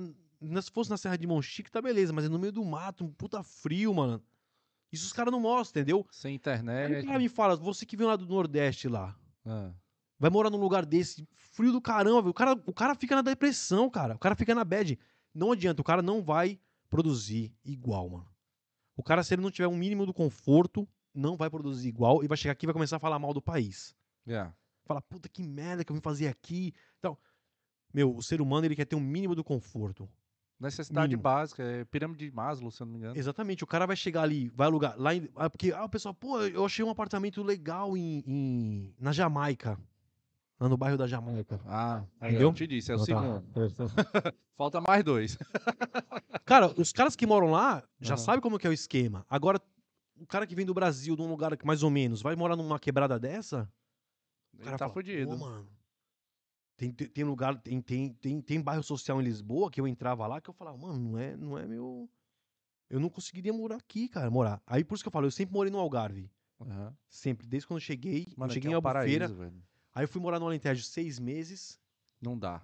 se 0.61 0.71
fosse 0.71 0.89
na 0.89 0.97
Serra 0.97 1.17
de 1.17 1.27
Monchique, 1.27 1.71
tá 1.71 1.81
beleza, 1.81 2.11
mas 2.13 2.25
é 2.25 2.29
no 2.29 2.39
meio 2.39 2.51
do 2.53 2.63
mato, 2.63 3.03
um 3.03 3.11
puta 3.11 3.41
frio, 3.43 3.93
mano. 3.93 4.21
Isso 4.91 5.05
os 5.05 5.13
caras 5.13 5.31
não 5.31 5.39
mostram, 5.39 5.81
entendeu? 5.81 6.05
Sem 6.11 6.29
Aí 6.29 6.33
o 6.33 6.37
internet. 6.37 7.05
cara 7.05 7.19
me 7.19 7.27
fala, 7.29 7.55
você 7.55 7.85
que 7.85 7.97
vem 7.97 8.07
lá 8.07 8.15
do 8.15 8.25
Nordeste 8.25 8.87
lá, 8.87 9.17
Ah. 9.45 9.71
vai 10.17 10.29
morar 10.29 10.49
num 10.49 10.57
lugar 10.59 10.85
desse, 10.85 11.27
frio 11.35 11.71
do 11.71 11.81
caramba, 11.81 12.29
o 12.29 12.33
cara, 12.33 12.53
o 12.65 12.73
cara 12.73 12.95
fica 12.95 13.15
na 13.15 13.21
depressão, 13.21 13.89
cara. 13.89 14.15
O 14.15 14.19
cara 14.19 14.35
fica 14.35 14.53
na 14.55 14.63
bad. 14.63 14.97
Não 15.33 15.51
adianta, 15.51 15.81
o 15.81 15.85
cara 15.85 16.01
não 16.01 16.21
vai 16.23 16.59
produzir 16.89 17.53
igual, 17.65 18.09
mano. 18.09 18.27
O 18.95 19.03
cara, 19.03 19.23
se 19.23 19.33
ele 19.33 19.41
não 19.41 19.51
tiver 19.51 19.67
um 19.67 19.75
mínimo 19.75 20.05
do 20.05 20.13
conforto, 20.13 20.87
não 21.13 21.35
vai 21.35 21.49
produzir 21.49 21.89
igual 21.89 22.23
e 22.23 22.27
vai 22.27 22.37
chegar 22.37 22.53
aqui 22.53 22.65
e 22.65 22.67
vai 22.67 22.73
começar 22.73 22.95
a 22.95 22.99
falar 22.99 23.19
mal 23.19 23.33
do 23.33 23.41
país. 23.41 23.93
Yeah. 24.25 24.55
Fala, 24.85 25.01
puta 25.01 25.27
que 25.27 25.43
merda 25.43 25.83
que 25.83 25.91
eu 25.91 25.95
vim 25.95 26.01
fazer 26.01 26.27
aqui. 26.27 26.73
Então, 26.99 27.17
meu, 27.93 28.15
o 28.15 28.21
ser 28.21 28.39
humano 28.41 28.65
ele 28.67 28.75
quer 28.75 28.85
ter 28.85 28.95
um 28.95 29.01
mínimo 29.01 29.35
do 29.35 29.43
conforto. 29.43 30.09
Necessidade 30.59 31.07
Mínimo. 31.07 31.21
básica, 31.23 31.61
é 31.61 31.83
pirâmide 31.83 32.29
de 32.29 32.33
Maslow, 32.35 32.71
se 32.71 32.81
eu 32.81 32.85
não 32.85 32.93
me 32.93 32.99
engano. 32.99 33.17
Exatamente, 33.17 33.63
o 33.63 33.67
cara 33.67 33.85
vai 33.85 33.95
chegar 33.95 34.21
ali, 34.23 34.49
vai 34.55 34.67
alugar 34.67 34.95
lá 34.97 35.13
em, 35.13 35.29
ah, 35.35 35.49
porque 35.49 35.73
ah, 35.73 35.83
o 35.83 35.89
pessoal, 35.89 36.13
pô, 36.13 36.41
eu 36.41 36.63
achei 36.65 36.83
um 36.83 36.89
apartamento 36.89 37.43
legal 37.43 37.97
em, 37.97 38.23
em- 38.25 38.95
na 38.97 39.11
Jamaica, 39.11 39.77
lá 40.57 40.69
no 40.69 40.77
bairro 40.77 40.97
da 40.97 41.05
Jamaica. 41.07 41.59
Ah, 41.65 42.03
Entendeu? 42.21 42.49
eu 42.49 42.53
te 42.53 42.65
disse, 42.67 42.89
é 42.91 42.95
o 42.95 42.97
Ah, 42.97 42.99
tá. 42.99 43.05
segundo. 43.05 43.43
Falta 44.57 44.79
mais 44.79 45.03
dois. 45.03 45.37
Cara, 46.45 46.67
os 46.79 46.93
caras 46.93 47.15
que 47.17 47.25
moram 47.27 47.51
lá 47.51 47.83
já 47.99 48.13
Aham. 48.15 48.23
sabem 48.23 48.41
como 48.41 48.57
que 48.57 48.65
é 48.65 48.69
o 48.69 48.73
esquema. 48.73 49.25
Agora, 49.29 49.59
o 50.17 50.25
cara 50.25 50.47
que 50.47 50.55
vem 50.55 50.65
do 50.65 50.73
Brasil, 50.73 51.15
de 51.17 51.21
um 51.21 51.27
lugar 51.27 51.57
que 51.57 51.65
mais 51.65 51.83
ou 51.83 51.89
menos, 51.89 52.21
vai 52.21 52.35
morar 52.35 52.55
numa 52.55 52.79
quebrada 52.79 53.19
dessa? 53.19 53.69
O 54.53 54.57
Ele 54.57 54.63
cara 54.63 54.77
tá 54.77 54.85
fala, 54.85 54.93
fudido. 54.93 55.31
Pô, 55.31 55.37
mano. 55.37 55.67
Tem, 56.77 56.91
tem, 56.91 57.23
lugar, 57.23 57.57
tem, 57.61 57.81
tem, 57.81 58.09
tem, 58.13 58.41
tem 58.41 58.61
bairro 58.61 58.83
social 58.83 59.21
em 59.21 59.23
Lisboa 59.23 59.71
que 59.71 59.79
eu 59.79 59.87
entrava 59.87 60.27
lá 60.27 60.41
que 60.41 60.49
eu 60.49 60.53
falava, 60.53 60.77
mano, 60.77 60.99
não 61.11 61.17
é, 61.17 61.37
não 61.37 61.57
é 61.57 61.65
meu. 61.65 62.09
Eu 62.89 62.99
não 62.99 63.09
conseguiria 63.09 63.53
morar 63.53 63.77
aqui, 63.77 64.09
cara, 64.09 64.29
morar. 64.29 64.61
Aí 64.67 64.83
por 64.83 64.95
isso 64.95 65.03
que 65.03 65.07
eu 65.07 65.11
falo, 65.11 65.25
eu 65.25 65.31
sempre 65.31 65.53
morei 65.53 65.71
no 65.71 65.79
Algarve. 65.79 66.29
Aham. 66.59 66.93
Sempre, 67.07 67.47
desde 67.47 67.65
quando 67.67 67.77
eu 67.77 67.81
cheguei. 67.85 68.27
Mano, 68.37 68.51
eu 68.51 68.53
cheguei 68.53 68.69
em 68.69 68.73
é 68.73 68.77
um 68.77 68.85
Albufeira. 68.85 69.27
paraíso. 69.29 69.63
Aí 69.93 70.03
eu 70.03 70.07
fui 70.07 70.21
morar 70.21 70.39
no 70.39 70.45
Alentejo 70.45 70.83
seis 70.83 71.17
meses. 71.17 71.79
Não 72.21 72.37
dá. 72.37 72.61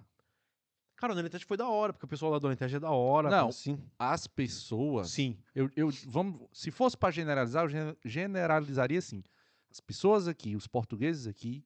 Cara, 0.96 1.14
no 1.14 1.20
Alentejo 1.20 1.46
foi 1.46 1.56
da 1.56 1.68
hora, 1.68 1.92
porque 1.92 2.04
o 2.04 2.08
pessoal 2.08 2.30
lá 2.32 2.38
do 2.38 2.46
Alentejo 2.46 2.76
é 2.76 2.80
da 2.80 2.90
hora. 2.90 3.30
Não. 3.30 3.50
Sim. 3.50 3.82
As 3.98 4.26
pessoas. 4.26 5.10
Sim. 5.10 5.36
Eu, 5.54 5.68
eu, 5.74 5.90
vamos, 6.06 6.46
se 6.52 6.70
fosse 6.70 6.96
pra 6.96 7.10
generalizar, 7.10 7.64
eu 7.64 7.68
gen- 7.70 7.96
generalizaria 8.04 8.98
assim. 8.98 9.22
As 9.70 9.80
pessoas 9.80 10.28
aqui, 10.28 10.54
os 10.54 10.66
portugueses 10.66 11.26
aqui, 11.26 11.64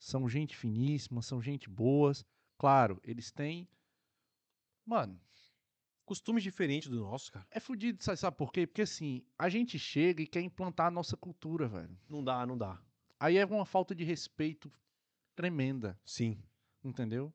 são 0.00 0.28
gente 0.28 0.56
finíssima, 0.56 1.22
são 1.22 1.40
gente 1.40 1.68
boas. 1.68 2.24
Claro, 2.58 2.98
eles 3.04 3.30
têm. 3.30 3.68
Mano, 4.84 5.20
Costumes 6.04 6.42
diferentes 6.42 6.88
do 6.88 6.98
nosso, 6.98 7.30
cara. 7.30 7.46
é 7.52 7.60
fudido, 7.60 8.02
sabe, 8.02 8.18
sabe 8.18 8.36
por 8.36 8.52
quê? 8.52 8.66
Porque 8.66 8.82
assim, 8.82 9.22
a 9.38 9.48
gente 9.48 9.78
chega 9.78 10.20
e 10.20 10.26
quer 10.26 10.40
implantar 10.40 10.88
a 10.88 10.90
nossa 10.90 11.16
cultura, 11.16 11.68
velho. 11.68 11.96
Não 12.08 12.24
dá, 12.24 12.44
não 12.44 12.58
dá. 12.58 12.82
Aí 13.20 13.36
é 13.36 13.46
uma 13.46 13.64
falta 13.64 13.94
de 13.94 14.02
respeito 14.02 14.72
tremenda, 15.36 15.96
Sim. 16.04 16.42
entendeu? 16.82 17.32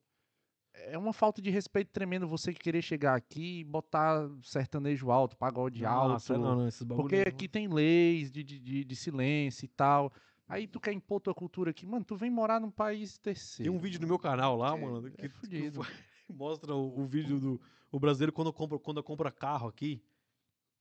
É 0.74 0.98
uma 0.98 1.14
falta 1.14 1.42
de 1.42 1.50
respeito 1.50 1.92
tremendo 1.94 2.28
você 2.28 2.54
querer 2.54 2.82
chegar 2.82 3.16
aqui 3.16 3.60
e 3.60 3.64
botar 3.64 4.28
sertanejo 4.44 5.10
alto, 5.10 5.38
pagode 5.38 5.86
alto. 5.86 6.10
Nossa, 6.12 6.38
não, 6.38 6.56
não, 6.58 6.68
esses 6.68 6.82
bagulho 6.84 7.02
Porque 7.04 7.16
não- 7.24 7.30
aqui 7.30 7.48
tem 7.48 7.70
leis 7.70 8.30
de, 8.30 8.44
de, 8.44 8.60
de, 8.60 8.84
de 8.84 8.96
silêncio 8.96 9.64
e 9.64 9.70
tal. 9.70 10.12
Aí 10.48 10.68
tu 10.68 10.80
quer 10.80 10.92
impor 10.94 11.20
tua 11.20 11.34
cultura 11.34 11.72
aqui. 11.72 11.86
Mano, 11.86 12.06
tu 12.06 12.16
vem 12.16 12.30
morar 12.30 12.60
num 12.60 12.70
país 12.72 13.18
Tem 13.18 13.34
terceiro. 13.34 13.74
um 13.74 13.80
vídeo 13.80 14.00
no 14.00 14.08
meu 14.08 14.20
canal 14.20 14.56
lá, 14.56 14.76
É- 14.76 14.80
mano, 14.80 15.08
é 15.08 15.12
que, 15.12 15.18
que 15.18 15.30
fudido. 15.30 15.80
mostra 16.30 16.74
o, 16.76 17.00
o 17.02 17.06
vídeo 17.06 17.40
do 17.40 17.62
o 17.92 18.00
brasileiro 18.00 18.32
quando 18.34 18.52
compra, 18.54 18.78
quando 18.78 19.02
compra 19.04 19.32
carro 19.32 19.68
aqui. 19.68 20.02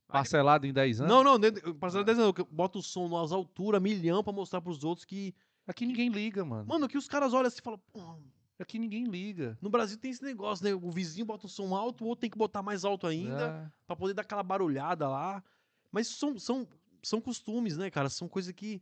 Parcelado 0.09 0.67
em 0.67 0.73
10 0.73 1.01
anos? 1.01 1.13
Não, 1.13 1.25
não, 1.25 1.39
dentro- 1.39 1.75
parcela 1.77 2.05
10 2.05 2.19
anos, 2.19 2.33
que 2.35 2.45
bota 2.45 2.79
o 2.79 2.83
som 2.83 3.09
nas 3.09 3.33
alturas, 3.33 3.81
milhão 3.81 4.23
pra 4.23 4.33
mostrar 4.33 4.61
pros 4.61 4.85
outros 4.85 5.05
que. 5.05 5.35
Aqui 5.67 5.87
ninguém 5.87 6.11
liga, 6.11 6.45
mano. 6.45 6.67
Mano, 6.67 6.87
que 6.87 6.99
os 6.99 7.09
caras 7.09 7.33
olham 7.33 7.47
assim 7.47 7.59
e 7.61 7.63
falam, 7.63 7.81
pô, 7.93 8.19
Aqui 8.59 8.79
ninguém 8.79 9.05
liga. 9.05 9.59
no 9.63 9.69
Brasil 9.71 9.99
tem 9.99 10.11
esse 10.11 10.23
negócio, 10.23 10.65
né? 10.65 10.75
O 10.75 10.91
vizinho 10.91 11.25
bota 11.27 11.47
o 11.47 11.49
som 11.49 11.75
alto, 11.75 12.05
o 12.05 12.07
outro 12.07 12.21
tem 12.21 12.31
que 12.31 12.37
botar 12.39 12.63
mais 12.63 12.85
alto 12.85 13.07
ainda. 13.07 13.65
É. 13.67 13.73
Pra 13.87 13.97
poder 13.97 14.13
dar 14.15 14.23
aquela 14.23 14.43
barulhada 14.43 15.09
lá. 15.09 15.43
Mas 15.91 16.07
são, 16.09 16.39
são, 16.39 16.69
são 17.03 17.21
costumes, 17.21 17.77
né, 17.79 17.91
cara? 17.91 18.09
São 18.11 18.29
coisas 18.29 18.53
que, 18.53 18.81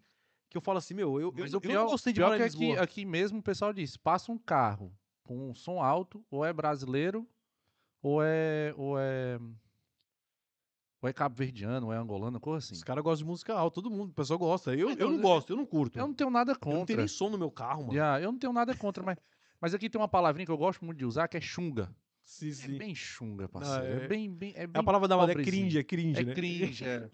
que 0.52 0.58
eu 0.58 0.62
falo 0.62 0.78
assim, 0.78 0.94
meu, 0.94 1.20
eu, 1.20 1.28
eu, 1.28 1.34
Mas 1.36 1.52
eu 1.52 1.60
pior, 1.60 1.84
não 1.84 1.90
gostei 1.90 2.12
de 2.12 2.20
pior 2.20 2.26
morar 2.26 2.36
que 2.38 2.42
em 2.44 2.46
aqui, 2.46 2.58
Lisboa. 2.58 2.82
aqui 2.82 3.04
mesmo 3.04 3.38
o 3.38 3.42
pessoal 3.42 3.72
diz: 3.72 3.96
passa 3.96 4.30
um 4.30 4.38
carro 4.38 4.96
com 5.24 5.50
um 5.50 5.54
som 5.54 5.80
alto, 5.82 6.24
ou 6.30 6.44
é 6.44 6.52
brasileiro, 6.52 7.28
ou 8.02 8.22
é. 8.22 8.74
Ou 8.76 8.98
é. 8.98 9.38
Ou 11.00 11.08
é 11.08 11.12
cabo-verdiano, 11.12 11.86
ou 11.88 11.92
é 11.92 11.96
angolano, 11.96 12.38
coisa 12.38 12.58
assim. 12.64 12.74
Os 12.74 12.84
caras 12.84 13.02
gostam 13.02 13.24
de 13.26 13.30
música 13.30 13.52
alta, 13.54 13.74
todo 13.74 13.90
mundo, 13.90 14.10
o 14.10 14.14
pessoal 14.14 14.38
gosta. 14.38 14.72
Eu, 14.74 14.90
Então, 14.90 15.08
eu 15.08 15.12
não 15.16 15.20
gosto, 15.20 15.50
eu 15.52 15.56
não 15.56 15.66
curto. 15.66 15.98
Eu 15.98 16.06
não 16.06 16.14
tenho 16.14 16.30
nada 16.30 16.52
Eu 16.52 16.54
não 16.54 16.60
tenho 16.60 16.78
contra. 16.78 16.96
nem 16.96 17.08
som 17.08 17.28
no 17.28 17.36
meu 17.38 17.50
carro, 17.50 17.80
mano. 17.82 17.94
Yeah, 17.94 18.20
eu 18.22 18.30
não 18.30 18.38
tenho 18.38 18.52
nada 18.52 18.72
contra, 18.76 19.02
mas, 19.02 19.18
mas 19.60 19.74
aqui 19.74 19.90
tem 19.90 20.00
uma 20.00 20.06
palavrinha 20.06 20.46
que 20.46 20.52
eu 20.52 20.56
gosto 20.58 20.84
muito 20.84 20.98
de 20.98 21.04
usar, 21.04 21.26
que 21.26 21.36
é 21.36 21.40
chunga. 21.40 21.92
Sim, 22.24 22.50
É 22.50 22.52
sim. 22.52 22.78
bem 22.78 22.94
chunga, 22.94 23.48
parceiro. 23.48 24.00
É, 24.00 24.04
é- 24.04 24.08
bem, 24.08 24.32
bem, 24.32 24.52
é 24.54 24.62
É 24.62 24.66
bem 24.68 24.80
a 24.80 24.84
palavra 24.84 25.08
da 25.08 25.16
moda, 25.16 25.32
é 25.32 25.34
cringe, 25.34 25.76
é 25.76 25.82
cringe, 25.82 26.20
É 26.20 26.24
né? 26.24 26.34
cringe, 26.34 26.84
é. 26.84 27.10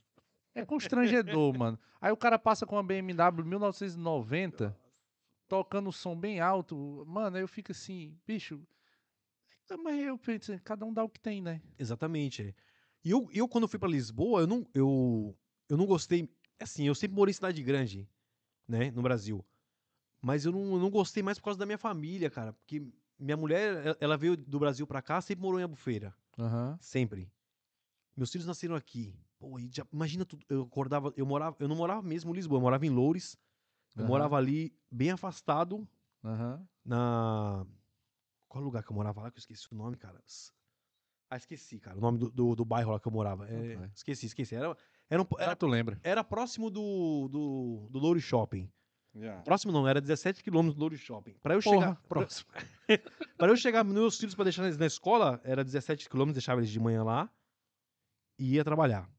É 0.63 0.67
constrangedor, 0.67 1.57
mano. 1.57 1.79
Aí 2.01 2.13
o 2.13 2.17
cara 2.17 2.39
passa 2.39 2.67
com 2.67 2.77
uma 2.77 2.83
BMW 2.83 3.45
1990, 3.45 4.77
tocando 5.49 5.89
o 5.89 5.93
som 5.93 6.19
bem 6.19 6.41
alto. 6.41 7.05
Mano, 7.07 7.37
aí 7.37 7.43
eu 7.43 7.49
fico 7.49 7.73
assim, 7.73 8.17
bicho. 8.27 8.61
Mas 9.85 10.03
eu 10.03 10.17
penso, 10.19 10.59
cada 10.65 10.85
um 10.87 10.93
dá 10.93 11.05
o 11.05 11.09
que 11.09 11.21
tem, 11.21 11.43
né? 11.43 11.61
Exatamente. 11.79 12.43
é. 12.43 12.55
E 13.05 13.11
eu, 13.11 13.29
eu, 13.33 13.47
quando 13.47 13.69
fui 13.69 13.79
pra 13.79 13.89
Lisboa, 13.89 14.41
eu 14.41 14.47
não, 14.47 14.67
eu, 14.75 15.37
eu 15.69 15.77
não 15.77 15.87
gostei. 15.87 16.29
Assim, 16.59 16.87
eu 16.87 16.95
sempre 16.95 17.15
morei 17.17 17.31
em 17.31 17.35
cidade 17.35 17.63
grande, 17.63 18.09
né, 18.67 18.91
no 18.91 19.03
Brasil. 19.03 19.45
Mas 20.21 20.45
eu 20.45 20.53
não, 20.53 20.73
eu 20.73 20.79
não 20.81 20.91
gostei 20.91 21.23
mais 21.23 21.39
por 21.39 21.45
causa 21.45 21.59
da 21.59 21.67
minha 21.67 21.79
família, 21.79 22.29
cara. 22.31 22.53
Porque 22.55 22.83
minha 23.19 23.37
mulher, 23.37 23.97
ela- 24.01 24.17
veio 24.17 24.37
do 24.37 24.59
Brasil 24.59 24.87
pra 24.87 25.01
cá, 25.03 25.21
sempre 25.21 25.43
morou 25.43 25.61
em 25.61 25.63
Albufeira. 25.63 26.15
Aham. 26.39 26.77
Sempre. 26.81 27.31
Meus 28.17 28.33
filhos 28.33 28.47
nasceram 28.47 28.75
aqui. 28.75 29.15
Pô, 29.39 29.59
e 29.59 29.69
já- 29.73 29.87
imagina 29.93 30.25
tudo. 30.25 30.45
Eu 30.49 30.63
acordava, 30.63 31.13
eu 31.17 31.25
morava, 31.25 31.57
eu 31.61 31.69
não 31.69 31.77
morava 31.77 32.03
mesmo 32.03 32.31
em 32.31 32.35
Lisboa, 32.35 32.59
eu 32.59 32.63
morava 32.63 32.85
em 32.87 32.91
Loures. 32.91 33.37
Eu 33.97 34.05
morava 34.05 34.37
ali 34.37 34.73
bem 34.91 35.11
afastado 35.11 35.87
Aham. 36.25 36.65
na. 36.85 37.67
Qual 38.49 38.63
lugar 38.63 38.83
que 38.83 38.91
eu 38.91 38.95
morava 38.95 39.23
lá 39.23 39.31
que 39.31 39.39
eu 39.39 39.41
esqueci 39.41 39.67
o 39.73 39.75
nome, 39.75 39.97
cara? 39.97 40.23
Ah, 41.31 41.37
esqueci, 41.37 41.79
cara. 41.81 41.97
O 41.99 42.01
nome 42.01 42.17
do, 42.19 42.31
do, 42.31 42.55
do 42.55 42.65
bairro 42.65 42.93
lá 42.93 43.01
que 43.01 43.07
eu 43.09 43.13
morava. 43.13 43.49
É, 43.49 43.77
Ok. 43.77 43.91
Esqueci, 43.95 44.27
esqueci. 44.27 44.55
Era, 44.55 44.77
era, 45.11 45.23
um- 45.23 45.27
era, 45.39 45.55
tu 45.57 45.67
lembra? 45.67 45.99
era 46.03 46.23
próximo 46.25 46.71
do, 46.71 47.29
do, 47.29 47.89
do 47.91 47.99
Loure 47.99 48.21
Shopping. 48.21 48.71
Próximo 49.45 49.73
não, 49.73 49.87
era 49.89 50.01
17 50.01 50.43
quilômetros 50.45 50.77
do 50.77 50.81
Loure 50.81 50.97
Shopping. 50.97 51.35
Pra 51.43 51.55
eu 51.55 51.63
Porra, 51.63 51.77
chegar. 51.87 52.03
próximo. 52.09 52.49
Para 53.37 53.51
eu 53.53 53.57
chegar 53.57 53.85
nos 53.85 53.93
meus 53.95 54.17
filhos 54.19 54.35
pra 54.35 54.45
deixar 54.45 54.63
eles 54.65 54.79
na 54.79 54.87
escola, 54.87 55.41
era 55.45 55.65
17 55.65 56.09
quilômetros, 56.09 56.35
deixava 56.37 56.61
eles 56.61 56.71
de 56.71 56.79
manhã 56.79 57.03
lá 57.03 57.29
e 58.39 58.55
ia 58.55 58.65
trabalhar. 58.65 59.11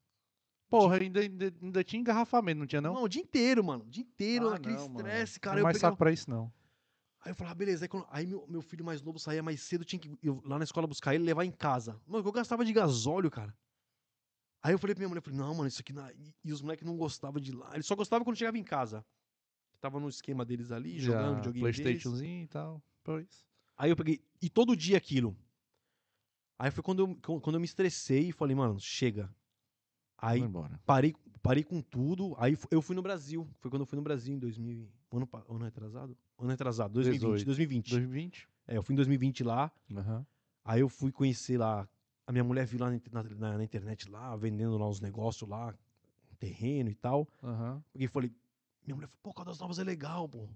Porra, 0.69 0.97
ainda, 0.97 1.19
ainda, 1.19 1.53
ainda 1.61 1.83
tinha 1.83 1.99
engarrafamento, 1.99 2.59
não 2.59 2.67
tinha 2.67 2.81
não? 2.81 2.93
Não, 2.93 3.03
o 3.03 3.09
dia 3.09 3.21
inteiro, 3.21 3.63
mano. 3.63 3.83
O 3.83 3.89
dia 3.89 4.03
inteiro, 4.03 4.49
Ah, 4.49 4.55
aquele 4.55 4.75
não, 4.75 4.87
mano. 4.89 4.99
estresse, 5.07 5.39
cara. 5.39 5.55
Não 5.55 5.61
eu 5.61 5.63
mais 5.63 5.77
pegava- 5.77 5.91
saco 5.91 5.97
pra 5.97 6.11
isso, 6.11 6.29
não. 6.29 6.51
Aí 7.21 7.31
eu 7.31 7.35
falava, 7.35 7.55
beleza. 7.55 7.85
Aí, 7.85 7.89
quando- 7.89 8.07
aí 8.09 8.25
meu, 8.27 8.45
meu 8.47 8.61
filho 8.61 8.85
mais 8.85 9.01
novo 9.01 9.17
saía 9.19 9.41
mais 9.43 9.61
cedo, 9.61 9.83
tinha 9.83 9.99
que 9.99 10.07
ir 10.07 10.29
lá 10.45 10.57
na 10.57 10.63
escola 10.63 10.85
buscar 10.87 11.15
ele 11.15 11.23
e 11.23 11.27
levar 11.27 11.43
em 11.43 11.51
casa. 11.51 11.99
Mano, 12.07 12.25
eu 12.25 12.31
gastava 12.31 12.63
de 12.63 12.71
gasóleo, 12.71 13.29
cara. 13.31 13.53
Aí 14.61 14.73
eu 14.73 14.79
falei 14.79 14.93
pra 14.93 15.01
minha 15.01 15.09
mulher, 15.09 15.21
falei, 15.21 15.39
não, 15.39 15.53
mano, 15.55 15.67
isso 15.67 15.81
aqui 15.81 15.91
não... 15.93 16.07
E, 16.11 16.35
e 16.43 16.51
os 16.53 16.61
moleques 16.61 16.85
não 16.85 16.95
gostavam 16.97 17.41
de 17.41 17.51
lá. 17.51 17.71
Eles 17.73 17.85
só 17.85 17.95
gostavam 17.95 18.23
quando 18.23 18.37
chegava 18.37 18.57
em 18.57 18.63
casa. 18.63 19.05
Tava 19.81 19.99
no 19.99 20.09
esquema 20.09 20.43
deles 20.45 20.71
ali, 20.71 20.99
jogando 20.99 21.29
Já, 21.29 21.35
videogame 21.35 21.63
deles. 21.65 21.81
Playstationzinho 21.81 22.43
e 22.43 22.47
tal. 22.47 22.83
Pois. 23.03 23.45
Aí 23.77 23.89
eu 23.89 23.95
peguei, 23.95 24.21
e 24.41 24.49
todo 24.49 24.75
dia 24.75 24.97
aquilo. 24.97 25.35
Aí 26.57 26.69
foi 26.71 26.83
quando 26.83 26.99
eu, 27.07 27.39
quando 27.41 27.55
eu 27.55 27.59
me 27.59 27.65
estressei 27.65 28.29
e 28.29 28.31
falei, 28.33 28.53
mano, 28.55 28.77
chega. 28.79 29.33
Aí 30.21 30.41
parei, 30.85 31.15
parei 31.41 31.63
com 31.63 31.81
tudo. 31.81 32.35
Aí 32.37 32.57
eu 32.71 32.81
fui 32.81 32.95
no 32.95 33.01
Brasil. 33.01 33.47
Foi 33.59 33.69
quando 33.71 33.81
eu 33.81 33.85
fui 33.85 33.95
no 33.95 34.01
Brasil 34.03 34.35
em 34.35 34.39
2000. 34.39 34.71
e- 34.83 34.89
Ano, 35.15 35.27
ano 35.49 35.63
retrasado? 35.65 36.17
Ano 36.37 36.49
retrasado, 36.49 36.93
2020. 36.93 37.19
18. 37.21 37.45
2020. 37.45 37.89
2020? 37.91 38.47
É, 38.67 38.77
eu 38.77 38.83
fui 38.83 38.93
em 38.93 38.95
2020 38.97 39.43
lá. 39.43 39.71
Aham. 39.95 40.25
Aí 40.63 40.81
eu 40.81 40.89
fui 40.89 41.11
conhecer 41.11 41.57
lá. 41.57 41.87
A 42.27 42.31
minha 42.31 42.43
mulher 42.43 42.65
viu 42.67 42.79
lá 42.79 42.91
na, 42.91 43.23
na- 43.23 43.57
na- 43.57 43.63
internet 43.63 44.07
lá, 44.09 44.35
vendendo 44.35 44.77
lá 44.77 44.87
os 44.87 45.01
negócios 45.01 45.49
lá, 45.49 45.73
terreno 46.37 46.89
e 46.89 46.95
tal. 46.95 47.27
Porque 47.91 48.05
eu 48.05 48.09
falei, 48.09 48.31
minha 48.85 48.95
mulher 48.95 49.07
falou, 49.07 49.19
pô, 49.23 49.33
Caldas 49.33 49.59
Novas 49.59 49.79
é 49.79 49.83
legal, 49.83 50.29
pô. 50.29 50.47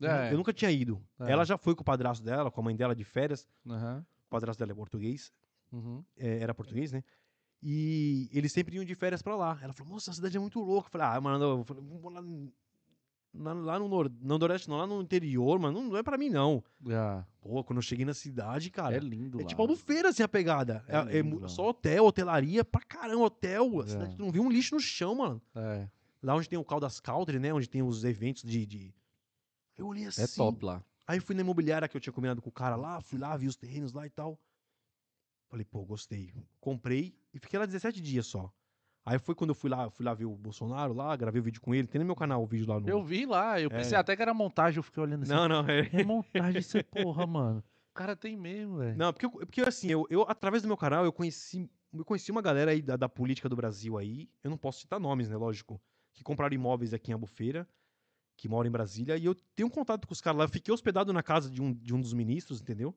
É. 0.00 0.32
Eu 0.32 0.36
nunca 0.36 0.52
tinha 0.52 0.70
ido. 0.70 1.02
É. 1.18 1.32
Ela 1.32 1.44
já 1.44 1.56
foi 1.58 1.74
com 1.74 1.80
o 1.82 1.84
padrasto 1.84 2.24
dela, 2.24 2.50
com 2.50 2.60
a 2.60 2.64
mãe 2.64 2.76
dela 2.76 2.94
de 2.94 3.02
férias. 3.02 3.48
Aham. 3.68 4.04
O 4.26 4.30
padrasto 4.30 4.58
dela 4.60 4.72
é 4.72 4.74
português. 4.74 5.32
Uhum. 5.72 6.04
é, 6.16 6.38
era 6.38 6.54
português, 6.54 6.92
né? 6.92 7.02
E 7.68 8.28
eles 8.32 8.52
sempre 8.52 8.76
iam 8.76 8.84
de 8.84 8.94
férias 8.94 9.22
pra 9.22 9.34
lá. 9.34 9.58
Ela 9.60 9.72
falou, 9.72 9.94
moça, 9.94 10.12
a 10.12 10.14
cidade 10.14 10.36
é 10.36 10.40
muito 10.40 10.60
louca. 10.60 10.86
Eu 10.86 10.92
falei, 10.92 11.06
ah, 11.08 11.20
mano, 11.20 11.44
eu 11.44 11.64
falei, 11.64 11.82
vamos 11.82 12.12
lá 12.12 12.22
na- 13.34 13.52
lá 13.52 13.78
no, 13.78 13.88
nor, 13.88 14.08
no 14.08 14.38
Nordeste, 14.38 14.68
não, 14.70 14.76
lá 14.76 14.86
no 14.86 15.02
interior, 15.02 15.58
mano, 15.58 15.80
não, 15.82 15.88
não 15.90 15.96
é 15.96 16.02
pra 16.02 16.16
mim, 16.16 16.30
não. 16.30 16.62
Ah, 16.88 17.24
Pô, 17.40 17.64
quando 17.64 17.78
eu 17.78 17.82
cheguei 17.82 18.04
na 18.04 18.14
cidade, 18.14 18.70
cara, 18.70 18.96
é 18.96 19.00
lindo 19.00 19.40
é 19.40 19.42
lá. 19.42 19.48
tipo 19.48 19.60
albufeira, 19.60 20.10
assim, 20.10 20.22
a 20.22 20.28
pegada. 20.28 20.84
É 20.86 20.96
É, 20.96 21.18
é 21.18 21.22
lindo 21.22 21.40
lá. 21.40 21.48
só 21.48 21.68
hotel, 21.68 22.04
hotelaria 22.06 22.64
pra 22.64 22.80
caramba, 22.82 23.24
hotel. 23.24 23.80
A 23.80 23.84
É. 23.84 23.88
cidade, 23.88 24.16
tu 24.16 24.22
não 24.22 24.30
viu 24.30 24.42
um 24.44 24.48
lixo 24.50 24.74
no 24.76 24.80
chão, 24.80 25.16
mano. 25.16 25.42
É, 25.56 25.88
Lá 26.22 26.34
onde 26.36 26.48
tem 26.48 26.58
o 26.58 26.64
Caldas 26.64 26.98
Country, 27.00 27.38
né? 27.38 27.52
Onde 27.52 27.68
tem 27.68 27.82
os 27.82 28.02
eventos 28.04 28.42
de. 28.42 28.64
de- 28.64 28.94
Eu 29.76 29.86
olhei 29.88 30.06
assim. 30.06 30.22
é 30.22 30.26
top 30.28 30.64
lá. 30.64 30.82
Aí 31.06 31.20
fui 31.20 31.34
na 31.34 31.42
imobiliária 31.42 31.86
que 31.88 31.96
eu 31.96 32.00
tinha 32.00 32.12
combinado 32.12 32.40
com 32.40 32.48
o 32.48 32.52
cara 32.52 32.74
lá, 32.76 33.00
fui 33.00 33.18
lá, 33.18 33.36
vi 33.36 33.46
os 33.48 33.54
terrenos 33.56 33.92
lá 33.92 34.06
e 34.06 34.10
tal. 34.10 34.38
Falei, 35.48 35.64
pô, 35.64 35.84
gostei. 35.84 36.32
Comprei 36.60 37.14
e 37.36 37.38
fiquei 37.38 37.58
lá 37.58 37.66
17 37.66 38.00
dias 38.00 38.26
só. 38.26 38.50
Aí 39.04 39.18
foi 39.20 39.34
quando 39.36 39.50
eu 39.50 39.54
fui 39.54 39.70
lá, 39.70 39.88
fui 39.90 40.04
lá 40.04 40.12
ver 40.14 40.24
o 40.24 40.34
Bolsonaro 40.34 40.92
lá, 40.92 41.14
gravei 41.14 41.40
o 41.40 41.44
vídeo 41.44 41.60
com 41.60 41.72
ele. 41.74 41.86
Tem 41.86 41.98
no 42.00 42.04
meu 42.04 42.16
canal 42.16 42.42
o 42.42 42.46
vídeo 42.46 42.66
lá 42.68 42.80
no. 42.80 42.88
Eu 42.88 43.04
vi 43.04 43.24
lá, 43.24 43.60
eu 43.60 43.66
É. 43.70 43.76
pensei 43.76 43.96
até 43.96 44.16
que 44.16 44.22
era 44.22 44.34
montagem, 44.34 44.78
eu 44.78 44.82
fiquei 44.82 45.00
olhando 45.02 45.22
assim. 45.22 45.32
Não, 45.32 45.46
não, 45.48 45.68
é. 45.68 45.88
É 45.92 46.02
montagem 46.04 46.58
essa 46.58 46.82
porra, 46.82 47.24
mano. 47.26 47.62
O 47.92 47.94
cara 47.94 48.16
tem 48.16 48.36
mesmo, 48.36 48.78
velho. 48.78 48.96
Não, 48.98 49.12
porque, 49.12 49.26
eu- 49.26 49.30
porque 49.30 49.60
assim, 49.60 49.88
eu, 49.90 50.06
eu, 50.10 50.22
através 50.28 50.62
do 50.62 50.66
meu 50.66 50.76
canal, 50.76 51.04
eu 51.04 51.12
conheci, 51.12 51.70
eu 51.94 52.04
conheci 52.04 52.32
uma 52.32 52.42
galera 52.42 52.72
aí 52.72 52.82
da, 52.82 52.96
da 52.96 53.08
política 53.08 53.48
do 53.48 53.54
Brasil 53.54 53.96
aí, 53.96 54.28
eu 54.42 54.50
não 54.50 54.58
posso 54.58 54.80
citar 54.80 54.98
nomes, 54.98 55.28
né, 55.28 55.36
lógico, 55.36 55.80
que 56.12 56.24
compraram 56.24 56.54
imóveis 56.54 56.92
aqui 56.92 57.10
em 57.10 57.14
Albufeira, 57.14 57.66
que 58.36 58.48
moram 58.48 58.68
em 58.68 58.72
Brasília, 58.72 59.16
e 59.16 59.24
eu 59.24 59.34
tenho 59.34 59.68
um 59.68 59.70
contato 59.70 60.06
com 60.06 60.12
os 60.12 60.20
caras 60.20 60.38
lá, 60.38 60.44
eu 60.44 60.48
fiquei 60.48 60.72
hospedado 60.72 61.12
na 61.12 61.22
casa 61.22 61.50
de 61.50 61.62
um, 61.62 61.72
de 61.72 61.94
um 61.94 62.00
dos 62.00 62.12
ministros, 62.12 62.60
entendeu? 62.60 62.94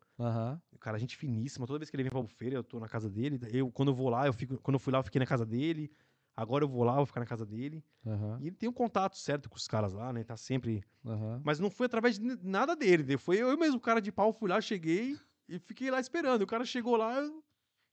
O 0.71 0.77
cara, 0.77 0.97
gente 0.99 1.15
finíssima, 1.15 1.65
toda 1.65 1.79
vez 1.79 1.89
que 1.89 1.95
ele 1.95 2.03
vem 2.03 2.09
pra 2.09 2.19
Albufeira, 2.19 2.55
eu 2.55 2.63
tô 2.63 2.79
na 2.79 2.87
casa 2.89 3.09
dele, 3.09 3.39
eu, 3.51 3.71
quando 3.71 3.89
eu 3.89 3.95
vou 3.95 4.09
lá, 4.09 4.25
eu 4.27 4.33
fico, 4.33 4.57
quando 4.59 4.75
eu 4.75 4.79
fui 4.79 4.91
lá, 4.91 4.99
eu 4.99 5.03
fiquei 5.03 5.19
na 5.19 5.25
casa 5.25 5.45
dele, 5.45 5.91
agora 6.35 6.63
eu 6.63 6.67
vou 6.67 6.83
lá, 6.83 6.93
eu 6.93 6.97
vou 6.97 7.05
ficar 7.05 7.21
na 7.21 7.25
casa 7.25 7.45
dele, 7.45 7.83
Aham. 8.05 8.37
e 8.41 8.47
ele 8.47 8.55
tem 8.55 8.67
um 8.67 8.73
contato 8.73 9.17
certo 9.17 9.49
com 9.49 9.55
os 9.55 9.67
caras 9.67 9.93
lá, 9.93 10.11
né, 10.11 10.23
tá 10.23 10.35
sempre... 10.35 10.83
Aham. 11.05 11.41
Mas 11.43 11.59
não 11.59 11.69
foi 11.69 11.85
através 11.85 12.19
de 12.19 12.25
nada 12.43 12.75
dele, 12.75 13.17
foi 13.17 13.37
eu 13.37 13.57
mesmo, 13.57 13.79
cara 13.79 14.01
de 14.01 14.11
pau, 14.11 14.33
fui 14.33 14.49
lá, 14.49 14.59
cheguei 14.59 15.17
e 15.47 15.57
fiquei 15.57 15.89
lá 15.89 15.99
esperando. 15.99 16.43
O 16.43 16.47
cara 16.47 16.63
chegou 16.63 16.95
lá, 16.95 17.19
eu 17.19 17.43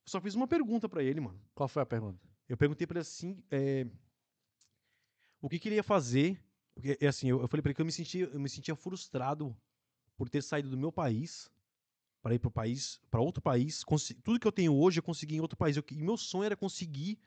só 0.04 0.20
fiz 0.20 0.34
uma 0.34 0.46
pergunta 0.46 0.88
pra 0.88 1.02
ele, 1.02 1.20
mano. 1.20 1.40
Qual 1.54 1.68
foi 1.68 1.82
a 1.82 1.86
pergunta? 1.86 2.20
Eu 2.48 2.56
perguntei 2.56 2.86
pra 2.86 2.96
ele 2.96 3.02
assim, 3.02 3.42
é, 3.50 3.86
o 5.40 5.48
que, 5.48 5.58
que 5.58 5.68
ele 5.68 5.76
ia 5.76 5.82
fazer. 5.82 6.40
Porque, 6.76 6.98
é 7.00 7.06
assim, 7.06 7.28
eu, 7.30 7.40
eu 7.40 7.48
falei 7.48 7.62
pra 7.62 7.70
ele 7.70 7.74
que 7.74 7.80
eu 7.80 7.86
me 7.86 7.90
sentia, 7.90 8.26
eu 8.26 8.38
me 8.38 8.50
sentia 8.50 8.76
frustrado 8.76 9.56
por 10.14 10.28
ter 10.28 10.42
saído 10.42 10.68
do 10.68 10.76
meu 10.76 10.92
país 10.92 11.50
para 12.22 12.34
ir 12.34 12.38
pro 12.38 12.50
país, 12.50 13.00
para 13.10 13.20
outro 13.20 13.42
país. 13.42 13.82
Tudo 14.22 14.38
que 14.38 14.46
eu 14.46 14.52
tenho 14.52 14.74
hoje 14.74 14.98
eu 14.98 15.02
consegui 15.02 15.36
em 15.36 15.40
outro 15.40 15.56
país. 15.56 15.76
Eu, 15.76 15.84
e 15.90 16.02
meu 16.02 16.18
sonho 16.18 16.44
era 16.44 16.56
conseguir 16.56 17.18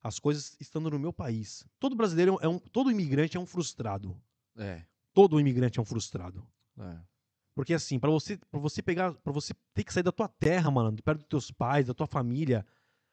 as 0.00 0.20
coisas 0.20 0.56
estando 0.60 0.90
no 0.90 0.98
meu 0.98 1.12
país. 1.12 1.66
Todo 1.80 1.96
brasileiro 1.96 2.38
é 2.40 2.46
um, 2.46 2.58
todo 2.58 2.90
imigrante 2.90 3.36
é 3.36 3.40
um 3.40 3.46
frustrado. 3.46 4.16
É. 4.56 4.84
Todo 5.12 5.40
imigrante 5.40 5.78
é 5.78 5.82
um 5.82 5.84
frustrado. 5.84 6.46
é. 6.78 6.98
Porque 7.54 7.74
assim, 7.74 7.98
pra 7.98 8.10
você, 8.10 8.38
para 8.50 8.60
você 8.60 8.82
pegar, 8.82 9.12
para 9.12 9.32
você 9.32 9.52
ter 9.74 9.84
que 9.84 9.92
sair 9.92 10.02
da 10.02 10.12
tua 10.12 10.26
terra, 10.28 10.70
mano, 10.70 10.90
de 10.90 11.02
perto 11.02 11.18
dos 11.18 11.28
teus 11.28 11.50
pais, 11.50 11.86
da 11.86 11.92
tua 11.92 12.06
família, 12.06 12.66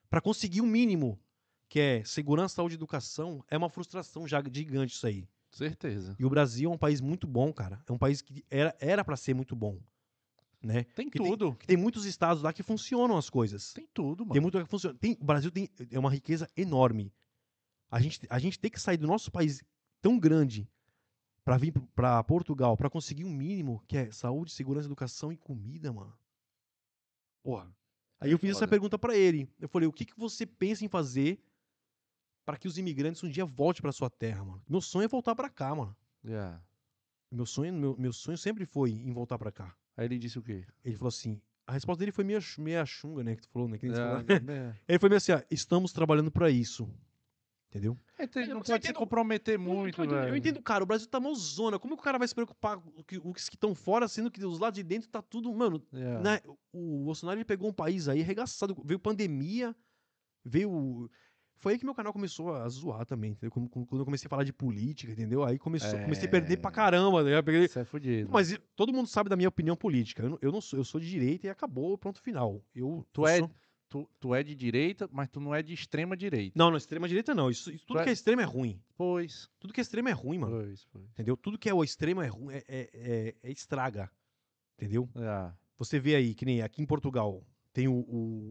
pra 0.09 0.21
conseguir 0.21 0.61
o 0.61 0.65
mínimo, 0.65 1.19
que 1.67 1.79
é 1.79 2.03
segurança, 2.05 2.55
saúde 2.55 2.75
e 2.75 2.77
educação, 2.77 3.43
é 3.49 3.57
uma 3.57 3.69
frustração 3.69 4.25
já 4.25 4.41
gigante 4.41 4.93
isso 4.93 5.05
aí. 5.05 5.27
Certeza. 5.51 6.15
E 6.19 6.25
o 6.25 6.29
Brasil 6.29 6.69
é 6.69 6.73
um 6.73 6.77
país 6.77 7.01
muito 7.01 7.27
bom, 7.27 7.51
cara. 7.51 7.81
É 7.87 7.91
um 7.91 7.97
país 7.97 8.21
que 8.21 8.43
era 8.49 8.75
era 8.79 9.03
para 9.03 9.17
ser 9.17 9.33
muito 9.33 9.55
bom, 9.55 9.79
né? 10.61 10.83
Tem 10.95 11.09
Que 11.09 11.17
tudo. 11.17 11.49
Tem, 11.49 11.55
que 11.57 11.67
tem 11.67 11.77
muitos 11.77 12.05
estados 12.05 12.43
lá 12.43 12.53
que 12.53 12.63
funcionam 12.63 13.17
as 13.17 13.29
coisas. 13.29 13.73
Tem 13.73 13.87
tudo, 13.93 14.17
Tem 14.23 14.27
mano. 14.27 14.41
muito 14.41 14.59
que 14.63 14.69
funciona. 14.69 14.97
Tem, 14.97 15.17
o 15.19 15.23
Brasil 15.25 15.51
tem 15.51 15.67
é 15.91 15.97
uma 15.99 16.11
riqueza 16.11 16.47
enorme. 16.55 17.11
A 17.91 17.99
gente, 17.99 18.21
a 18.29 18.37
gente 18.37 18.59
tem 18.59 18.69
que 18.69 18.79
sair 18.79 18.97
do 18.97 19.07
nosso 19.07 19.31
país 19.31 19.63
tão 20.01 20.19
grande 20.19 20.69
pra 21.43 21.57
vir 21.57 21.71
para 21.95 22.23
Portugal 22.23 22.77
pra 22.77 22.89
conseguir 22.89 23.25
um 23.25 23.33
mínimo 23.33 23.81
que 23.87 23.97
é 23.97 24.11
saúde, 24.11 24.51
segurança, 24.51 24.87
educação 24.87 25.31
e 25.31 25.37
comida, 25.37 25.91
mano. 25.91 26.13
Porra. 27.43 27.73
Aí 28.19 28.31
eu 28.31 28.37
fiz 28.37 28.51
essa 28.51 28.59
foda. 28.59 28.69
pergunta 28.69 28.99
pra 28.99 29.15
ele. 29.15 29.49
Eu 29.59 29.67
falei: 29.69 29.87
"O 29.87 29.93
que 29.93 30.05
que 30.05 30.17
você 30.17 30.45
pensa 30.45 30.85
em 30.85 30.87
fazer 30.89 31.41
pra 32.51 32.57
que 32.57 32.67
os 32.67 32.77
imigrantes 32.77 33.23
um 33.23 33.29
dia 33.29 33.45
voltem 33.45 33.81
pra 33.81 33.91
sua 33.91 34.09
terra, 34.09 34.43
mano?" 34.43 34.61
Meu 34.67 34.81
sonho 34.81 35.05
é 35.05 35.07
voltar 35.07 35.35
pra 35.35 35.49
cá, 35.49 35.73
mano. 35.75 35.95
Yeah. 36.25 36.61
Meu 37.31 37.45
sonho, 37.45 37.73
meu, 37.73 37.95
meu 37.97 38.11
sonho 38.13 38.37
sempre 38.37 38.65
foi 38.65 38.91
em 38.91 39.11
voltar 39.11 39.37
pra 39.37 39.51
cá. 39.51 39.75
Aí 39.95 40.05
ele 40.05 40.17
disse 40.17 40.39
o 40.39 40.41
quê? 40.41 40.65
Ele 40.83 40.95
falou 40.95 41.09
assim: 41.09 41.39
a 41.67 41.73
resposta 41.73 41.99
dele 41.99 42.11
foi 42.11 42.23
meia, 42.23 42.41
chu- 42.41 42.61
meia 42.61 42.85
chunga, 42.85 43.23
né? 43.23 43.35
Que 43.35 43.41
tu 43.43 43.49
falou, 43.49 43.67
né? 43.67 43.77
Que 43.77 43.85
nem 43.85 43.95
você 43.95 44.01
falou. 44.01 44.21
É, 44.21 44.75
Ele 44.87 44.99
foi 44.99 45.09
meio 45.09 45.17
assim: 45.17 45.31
ó, 45.33 45.41
estamos 45.51 45.93
trabalhando 45.93 46.31
pra 46.31 46.49
isso. 46.49 46.89
Entendeu? 47.69 47.95
é. 48.17 48.25
Tem- 48.25 48.47
não 48.47 48.55
não 48.55 48.61
pode 48.61 48.67
se 48.71 48.77
entendo- 48.89 48.95
comprometer 48.95 49.59
muito, 49.59 50.01
eu, 50.01 50.05
entendo, 50.05 50.19
velho. 50.19 50.29
eu 50.29 50.35
entendo, 50.35 50.59
cara, 50.63 50.83
o 50.83 50.87
Brasil 50.87 51.07
tá 51.07 51.19
mozona. 51.19 51.77
Como 51.77 51.95
que 51.95 52.01
o 52.01 52.03
cara 52.03 52.17
vai 52.17 52.27
se 52.27 52.33
preocupar 52.33 52.79
com 52.79 53.29
os 53.29 53.47
que 53.47 53.55
estão 53.55 53.75
fora, 53.75 54.07
sendo 54.07 54.31
que 54.31 54.43
os 54.43 54.57
lados 54.57 54.77
de 54.77 54.83
dentro 54.83 55.07
tá 55.07 55.21
tudo. 55.21 55.53
Mano, 55.53 55.79
Yeah. 55.93 56.19
né, 56.19 56.39
o 56.73 57.03
Bolsonaro 57.03 57.37
ele 57.37 57.45
pegou 57.45 57.69
um 57.69 57.73
país 57.73 58.07
aí 58.07 58.21
arregaçado. 58.21 58.75
Veio 58.83 58.99
pandemia, 58.99 59.75
veio. 60.43 61.11
Foi 61.59 61.73
aí 61.73 61.79
que 61.79 61.83
meu 61.85 61.93
canal 61.93 62.13
começou 62.13 62.53
a 62.55 62.67
zoar 62.69 63.05
também, 63.05 63.31
entendeu? 63.31 63.51
Quando, 63.51 63.69
eu 63.99 64.05
comecei 64.05 64.27
a 64.27 64.29
falar 64.29 64.45
de 64.45 64.53
política, 64.53 65.11
entendeu? 65.11 65.43
Aí 65.43 65.59
começou, 65.59 65.91
comecei 65.99 66.25
a 66.27 66.31
perder 66.31 66.57
pra 66.57 66.71
É. 66.71 66.73
caramba. 66.73 67.21
Né? 67.23 67.37
Eu 67.37 67.43
peguei- 67.43 67.65
Isso 67.65 67.77
é 67.79 67.83
fudido. 67.85 68.29
Mas 68.31 68.57
todo 68.75 68.93
mundo 68.93 69.07
sabe 69.07 69.29
da 69.29 69.35
minha 69.35 69.49
opinião 69.49 69.75
política. 69.75 70.23
Eu, 70.23 70.39
eu 70.41 70.51
não 70.53 70.61
sou, 70.61 70.79
eu 70.79 70.85
sou 70.85 70.99
de 71.01 71.09
direita 71.09 71.47
e 71.47 71.49
acabou, 71.49 71.97
pronto, 71.97 72.21
final. 72.21 72.63
Eu, 72.73 73.05
Tu 73.11 73.21
eu 73.21 73.27
é- 73.27 73.37
sou- 73.39 73.51
tu, 73.89 74.09
tu 74.19 74.33
é 74.35 74.41
de 74.41 74.55
direita, 74.55 75.09
mas 75.11 75.27
tu 75.29 75.41
não 75.41 75.53
é 75.53 75.61
de 75.61 75.73
extrema 75.73 76.15
direita. 76.15 76.53
Não, 76.57 76.69
não, 76.71 76.77
extrema 76.77 77.07
direita 77.09 77.35
não. 77.35 77.49
Isso, 77.49 77.69
isso- 77.71 77.85
tudo 77.85 77.97
Tu 77.97 78.01
é- 78.01 78.03
que 78.05 78.09
é 78.09 78.13
extremo 78.13 78.41
é 78.41 78.45
ruim. 78.45 78.81
Pois. 78.95 79.49
Tudo 79.59 79.73
que 79.73 79.81
é 79.81 79.83
extremo 79.83 80.07
é 80.07 80.13
ruim, 80.13 80.37
mano. 80.37 80.57
Pois, 80.63 80.85
pois. 80.85 81.05
Entendeu? 81.11 81.35
Tudo 81.35 81.57
que 81.59 81.67
é 81.69 81.73
o 81.73 81.83
extremo 81.83 82.21
é 82.21 82.27
ruim, 82.27 82.53
é, 82.53 82.63
é, 82.69 82.89
é- 82.93 83.35
é 83.43 83.51
estraga. 83.51 84.09
Entendeu? 84.77 85.09
Yeah. 85.15 85.53
Você 85.77 85.99
vê 85.99 86.15
aí, 86.15 86.33
que 86.33 86.45
nem 86.45 86.61
aqui 86.61 86.81
em 86.81 86.85
Portugal, 86.85 87.45
tem 87.73 87.87
o, 87.89 88.05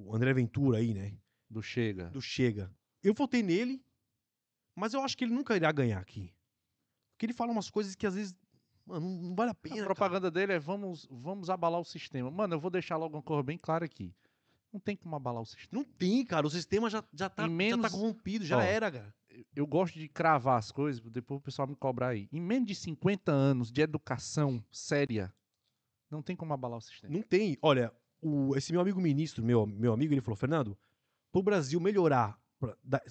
o 0.07 0.15
André 0.15 0.33
Ventura 0.35 0.77
aí, 0.79 0.93
né? 0.93 1.15
Do 1.49 1.63
Chega. 1.63 2.11
Do 2.11 2.21
Chega. 2.21 2.71
Eu 3.03 3.15
votei 3.15 3.43
nele, 3.43 3.83
mas 4.75 4.95
eu 4.95 5.01
acho 5.03 5.17
que 5.17 5.25
ele 5.25 5.33
nunca 5.35 5.57
irá 5.57 5.71
ganhar 5.73 5.99
aqui. 5.99 6.33
Porque 7.13 7.27
ele 7.27 7.33
fala 7.33 7.53
umas 7.53 7.71
coisas 7.71 7.95
que 7.95 8.07
às 8.07 8.15
vezes, 8.15 8.35
mano, 8.87 9.09
não, 9.09 9.35
vale 9.35 9.51
a 9.51 9.53
A 9.53 9.55
pena. 9.55 9.75
cara. 9.77 9.87
propaganda 9.87 10.31
dele 10.31 10.53
é 10.53 10.59
vamos, 10.59 11.07
vamos 11.11 11.51
abalar 11.51 11.81
o 11.81 11.85
sistema. 11.85 12.31
Mano, 12.31 12.55
eu 12.55 12.61
vou 12.61 12.71
deixar 12.71 12.97
logo 12.97 13.17
uma 13.17 13.23
coisa 13.23 13.43
bem 13.43 13.59
clara 13.59 13.85
aqui. 13.85 14.15
Não 14.73 14.79
tem 14.79 14.95
como 14.97 15.17
abalar 15.17 15.43
o 15.43 15.47
sistema. 15.47 15.69
Não 15.73 15.85
tem, 15.85 16.25
cara. 16.25 16.47
O 16.47 16.51
sistema 16.51 16.91
já, 16.91 17.03
já, 17.15 17.29
tá, 17.31 17.49
menos- 17.49 17.83
já 17.85 17.91
tá 17.91 17.97
corrompido, 17.97 18.45
já 18.45 18.59
Ó, 18.59 18.61
era, 18.61 18.91
cara. 18.93 19.15
Eu 19.55 19.67
gosto 19.67 19.99
de 19.99 20.09
cravar 20.09 20.59
as 20.59 20.71
coisas, 20.71 21.01
depois 21.11 21.39
o 21.39 21.43
pessoal 21.43 21.67
me 21.67 21.75
cobrar 21.77 22.09
aí. 22.09 22.29
Em 22.33 22.41
menos 22.41 22.67
de 22.69 22.75
50 22.75 23.33
anos 23.33 23.71
de 23.73 23.81
educação 23.81 24.63
séria, 24.71 25.33
não 26.11 26.21
tem 26.23 26.37
como 26.37 26.53
abalar 26.53 26.79
o 26.79 26.81
sistema. 26.83 27.13
Não 27.15 27.23
tem. 27.23 27.57
Olha, 27.63 27.93
o- 28.21 28.55
esse 28.57 28.73
meu 28.73 28.81
amigo 28.81 29.01
ministro, 29.01 29.43
meu, 29.43 29.65
meu 29.67 29.93
amigo, 29.93 30.13
ele 30.13 30.21
falou, 30.21 30.37
Fernando, 30.37 30.77
pro 31.33 31.43
Brasil 31.43 31.81
melhorar, 31.81 32.39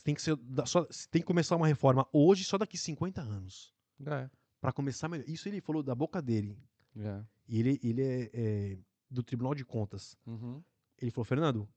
tem, 0.03 0.13
que 0.13 0.21
ser, 0.21 0.37
só, 0.65 0.85
tem 1.09 1.21
que 1.21 1.27
começar 1.27 1.55
uma 1.55 1.67
reforma 1.67 2.07
hoje, 2.11 2.43
só 2.43 2.57
daqui 2.57 2.77
50 2.77 3.21
anos. 3.21 3.73
É. 4.05 4.29
Pra 4.59 4.71
começar 4.71 5.07
melhor. 5.07 5.27
Isso 5.27 5.47
ele 5.47 5.61
falou 5.61 5.81
da 5.81 5.95
boca 5.95 6.21
dele. 6.21 6.57
é. 6.97 7.23
E 7.47 7.59
ele, 7.59 7.79
ele 7.81 8.03
é, 8.03 8.29
é 8.33 8.77
do 9.09 9.23
Tribunal 9.23 9.55
de 9.55 9.63
Contas. 9.63 10.17
Uhum. 10.25 10.61
Ele 10.97 11.11
falou, 11.11 11.23
Fernando, 11.23 11.69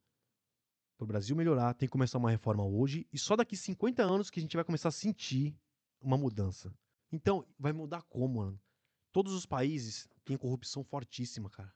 pro 0.99 1.07
Brasil 1.07 1.37
melhorar, 1.37 1.75
tem 1.75 1.87
que 1.87 1.93
começar 1.93 2.19
uma 2.19 2.31
reforma 2.31 2.65
hoje, 2.65 3.07
e 3.13 3.19
só 3.19 3.37
daqui 3.37 3.57
50 3.57 4.03
anos 4.03 4.31
que 4.31 4.41
a 4.41 4.43
gente 4.43 4.57
vai 4.57 4.65
começar 4.65 4.89
a 4.89 4.93
sentir 4.93 5.57
uma 6.01 6.19
mudança. 6.19 6.75
Então, 7.13 7.47
vai 7.59 7.73
mudar 7.73 8.03
como, 8.03 8.41
mano? 8.41 8.61
Todos 9.13 9.33
os 9.33 9.47
países 9.47 10.09
têm 10.25 10.37
corrupção 10.37 10.85
fortíssima, 10.85 11.49
cara. 11.51 11.73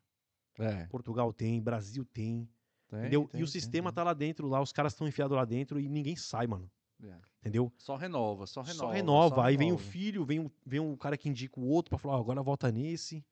É. 0.59 0.87
Portugal 0.87 1.33
tem, 1.33 1.63
Brasil 1.63 2.05
tem. 2.05 2.49
Tem, 2.95 3.01
entendeu? 3.03 3.29
tem, 3.29 3.41
e 3.41 3.43
o 3.43 3.47
tem, 3.47 3.53
sistema 3.53 3.91
tem. 3.91 3.95
tá 3.97 4.03
lá 4.05 4.13
dentro, 4.15 4.49
lá, 4.49 4.61
os 4.61 4.73
caras 4.73 4.93
estão 4.93 5.07
enfiados 5.07 5.37
lá 5.37 5.45
dentro 5.45 5.79
e 5.81 5.89
ninguém 5.89 6.17
sai, 6.17 6.47
mano. 6.47 6.71
É. 7.03 7.19
Entendeu? 7.41 7.73
Só 7.77 7.97
renova, 7.97 8.47
só 8.47 8.63
renova. 8.63 8.89
Só 8.89 8.91
renova. 8.93 9.35
só 9.37 9.43
aí 9.43 9.57
vem 9.57 9.73
o 9.73 9.77
renova. 9.77 9.91
filho, 9.91 10.25
vem 10.25 10.41
o, 10.41 10.51
vem 10.65 10.81
o 10.81 10.97
cara 10.97 11.17
que 11.19 11.29
indica 11.29 11.59
o 11.61 11.67
outro 11.67 11.91
pra 11.91 11.99
falar, 11.99 12.17
ó, 12.17 12.21
agora 12.21 12.43
volta 12.43 12.71
nesse. 12.73 13.25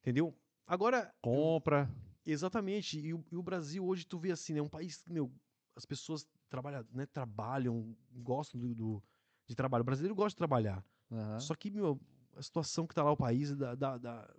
Entendeu? 0.00 0.34
Agora, 0.66 1.14
Compra. 1.20 1.88
exatamente. 2.26 2.98
E 2.98 3.14
o, 3.14 3.24
e 3.30 3.36
o 3.36 3.42
Brasil 3.42 3.84
hoje, 3.86 4.04
tu 4.06 4.18
vê 4.18 4.32
assim, 4.32 4.54
né? 4.54 4.60
Um 4.62 4.68
país, 4.68 5.02
que, 5.02 5.12
meu, 5.12 5.30
as 5.76 5.84
pessoas 5.84 6.26
trabalham, 6.48 6.84
né, 6.92 7.06
trabalham, 7.06 7.96
gostam 8.12 8.58
do, 8.60 8.74
do- 8.74 9.02
de 9.46 9.54
trabalho. 9.54 9.82
O 9.82 9.84
brasileiro 9.84 10.14
gosta 10.14 10.30
de 10.30 10.36
trabalhar. 10.38 10.84
Aham. 11.10 11.38
Só 11.40 11.54
que, 11.54 11.70
meu, 11.70 12.00
a 12.36 12.42
situação 12.42 12.86
que 12.86 12.94
tá 12.94 13.02
lá 13.02 13.12
o 13.12 13.16
país, 13.16 13.54
da, 13.56 13.74
da, 13.74 13.96
da- 13.98 14.34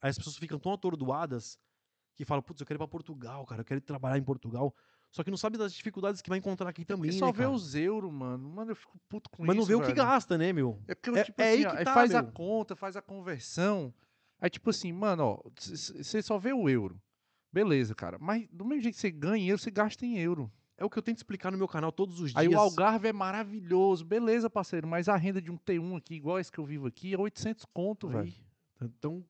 as 0.00 0.16
pessoas 0.18 0.36
ficam 0.36 0.58
tão 0.58 0.72
atordoadas 0.72 1.58
que 2.16 2.24
falam, 2.24 2.42
putz, 2.42 2.60
eu 2.60 2.66
quero 2.66 2.76
ir 2.76 2.78
pra 2.78 2.88
Portugal, 2.88 3.44
cara, 3.46 3.60
eu 3.60 3.64
quero 3.64 3.80
trabalhar 3.80 4.18
em 4.18 4.22
Portugal. 4.22 4.74
Só 5.12 5.22
que 5.22 5.30
não 5.30 5.36
sabe 5.36 5.56
das 5.56 5.72
dificuldades 5.72 6.20
que 6.20 6.28
vai 6.28 6.38
encontrar 6.38 6.68
aqui 6.68 6.84
também, 6.84 7.10
E 7.10 7.12
né, 7.14 7.18
só 7.18 7.26
vê 7.30 7.44
cara? 7.44 7.50
os 7.50 7.74
euros, 7.74 8.12
mano. 8.12 8.48
Mano, 8.50 8.72
eu 8.72 8.76
fico 8.76 8.98
puto 9.08 9.30
com 9.30 9.44
Mas 9.44 9.54
isso. 9.54 9.60
não 9.60 9.66
vê 9.66 9.74
o 9.74 9.80
que 9.80 9.86
velho. 9.94 9.96
gasta, 9.96 10.36
né, 10.36 10.52
meu? 10.52 10.82
É 10.88 10.94
porque, 10.94 11.10
É- 11.18 11.24
tipo 11.24 11.40
é 11.40 11.52
assim, 11.52 11.64
aí 11.64 11.66
ó, 11.66 11.84
tá, 11.84 11.94
faz 11.94 12.14
a 12.14 12.22
meu. 12.22 12.32
conta, 12.32 12.74
faz 12.74 12.96
a 12.96 13.02
conversão. 13.02 13.94
Aí, 14.40 14.50
tipo 14.50 14.68
assim, 14.70 14.92
mano, 14.92 15.22
ó, 15.24 15.42
você 15.58 16.20
só 16.22 16.38
vê 16.38 16.52
o 16.52 16.68
euro. 16.68 17.00
Beleza, 17.52 17.94
cara. 17.94 18.18
Mas 18.20 18.46
do 18.52 18.64
mesmo 18.64 18.82
jeito 18.82 18.96
que 18.96 19.00
você 19.00 19.10
ganha 19.10 19.42
em 19.44 19.48
euro, 19.48 19.62
você 19.62 19.70
gasta 19.70 20.04
em 20.04 20.18
euro. 20.18 20.50
é 20.78 20.84
o 20.84 20.90
que 20.90 20.98
eu 20.98 21.02
tento 21.02 21.16
explicar 21.16 21.50
no 21.50 21.56
meu 21.56 21.66
canal 21.68 21.90
todos 21.90 22.20
os 22.20 22.32
dias. 22.32 22.36
Aí 22.36 22.48
o 22.48 22.58
Algarve 22.58 23.08
é 23.08 23.12
maravilhoso, 23.12 24.04
beleza, 24.04 24.50
parceiro, 24.50 24.86
mas 24.86 25.08
a 25.08 25.16
renda 25.16 25.40
de 25.40 25.50
um 25.50 25.56
T1 25.56 25.96
aqui, 25.96 26.14
igual 26.16 26.38
esse 26.38 26.52
que 26.52 26.58
eu 26.58 26.66
vivo 26.66 26.86
aqui, 26.86 27.14
é 27.14 27.18
800 27.18 27.64
conto, 27.64 28.08
velho. 28.08 28.30
Então, 28.80 29.24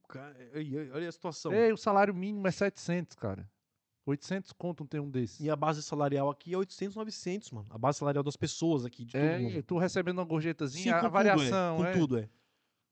olha 0.92 1.08
a 1.08 1.12
situação. 1.12 1.52
Ei, 1.52 1.72
o 1.72 1.76
salário 1.76 2.14
mínimo 2.14 2.46
é 2.46 2.50
700, 2.50 3.16
cara. 3.16 3.48
800 4.04 4.52
conto 4.52 4.84
um 4.84 4.86
T1 4.86 5.10
desse. 5.10 5.42
E 5.44 5.50
a 5.50 5.56
base 5.56 5.82
salarial 5.82 6.30
aqui 6.30 6.54
é 6.54 6.56
800, 6.58 6.94
900, 6.96 7.50
mano. 7.50 7.66
A 7.70 7.76
base 7.78 7.98
salarial 7.98 8.22
das 8.22 8.36
pessoas 8.36 8.84
aqui, 8.84 9.04
de 9.04 9.16
É, 9.16 9.38
mundo. 9.38 9.62
tu 9.64 9.78
recebendo 9.78 10.18
uma 10.18 10.24
gorjetazinha, 10.24 10.82
Sim, 10.84 10.90
a 10.90 11.00
com 11.00 11.10
variação, 11.10 11.76
tudo, 11.76 11.86
é. 11.86 11.90
é. 11.90 11.92
Com 11.92 11.98
tudo, 12.00 12.18
é. 12.18 12.28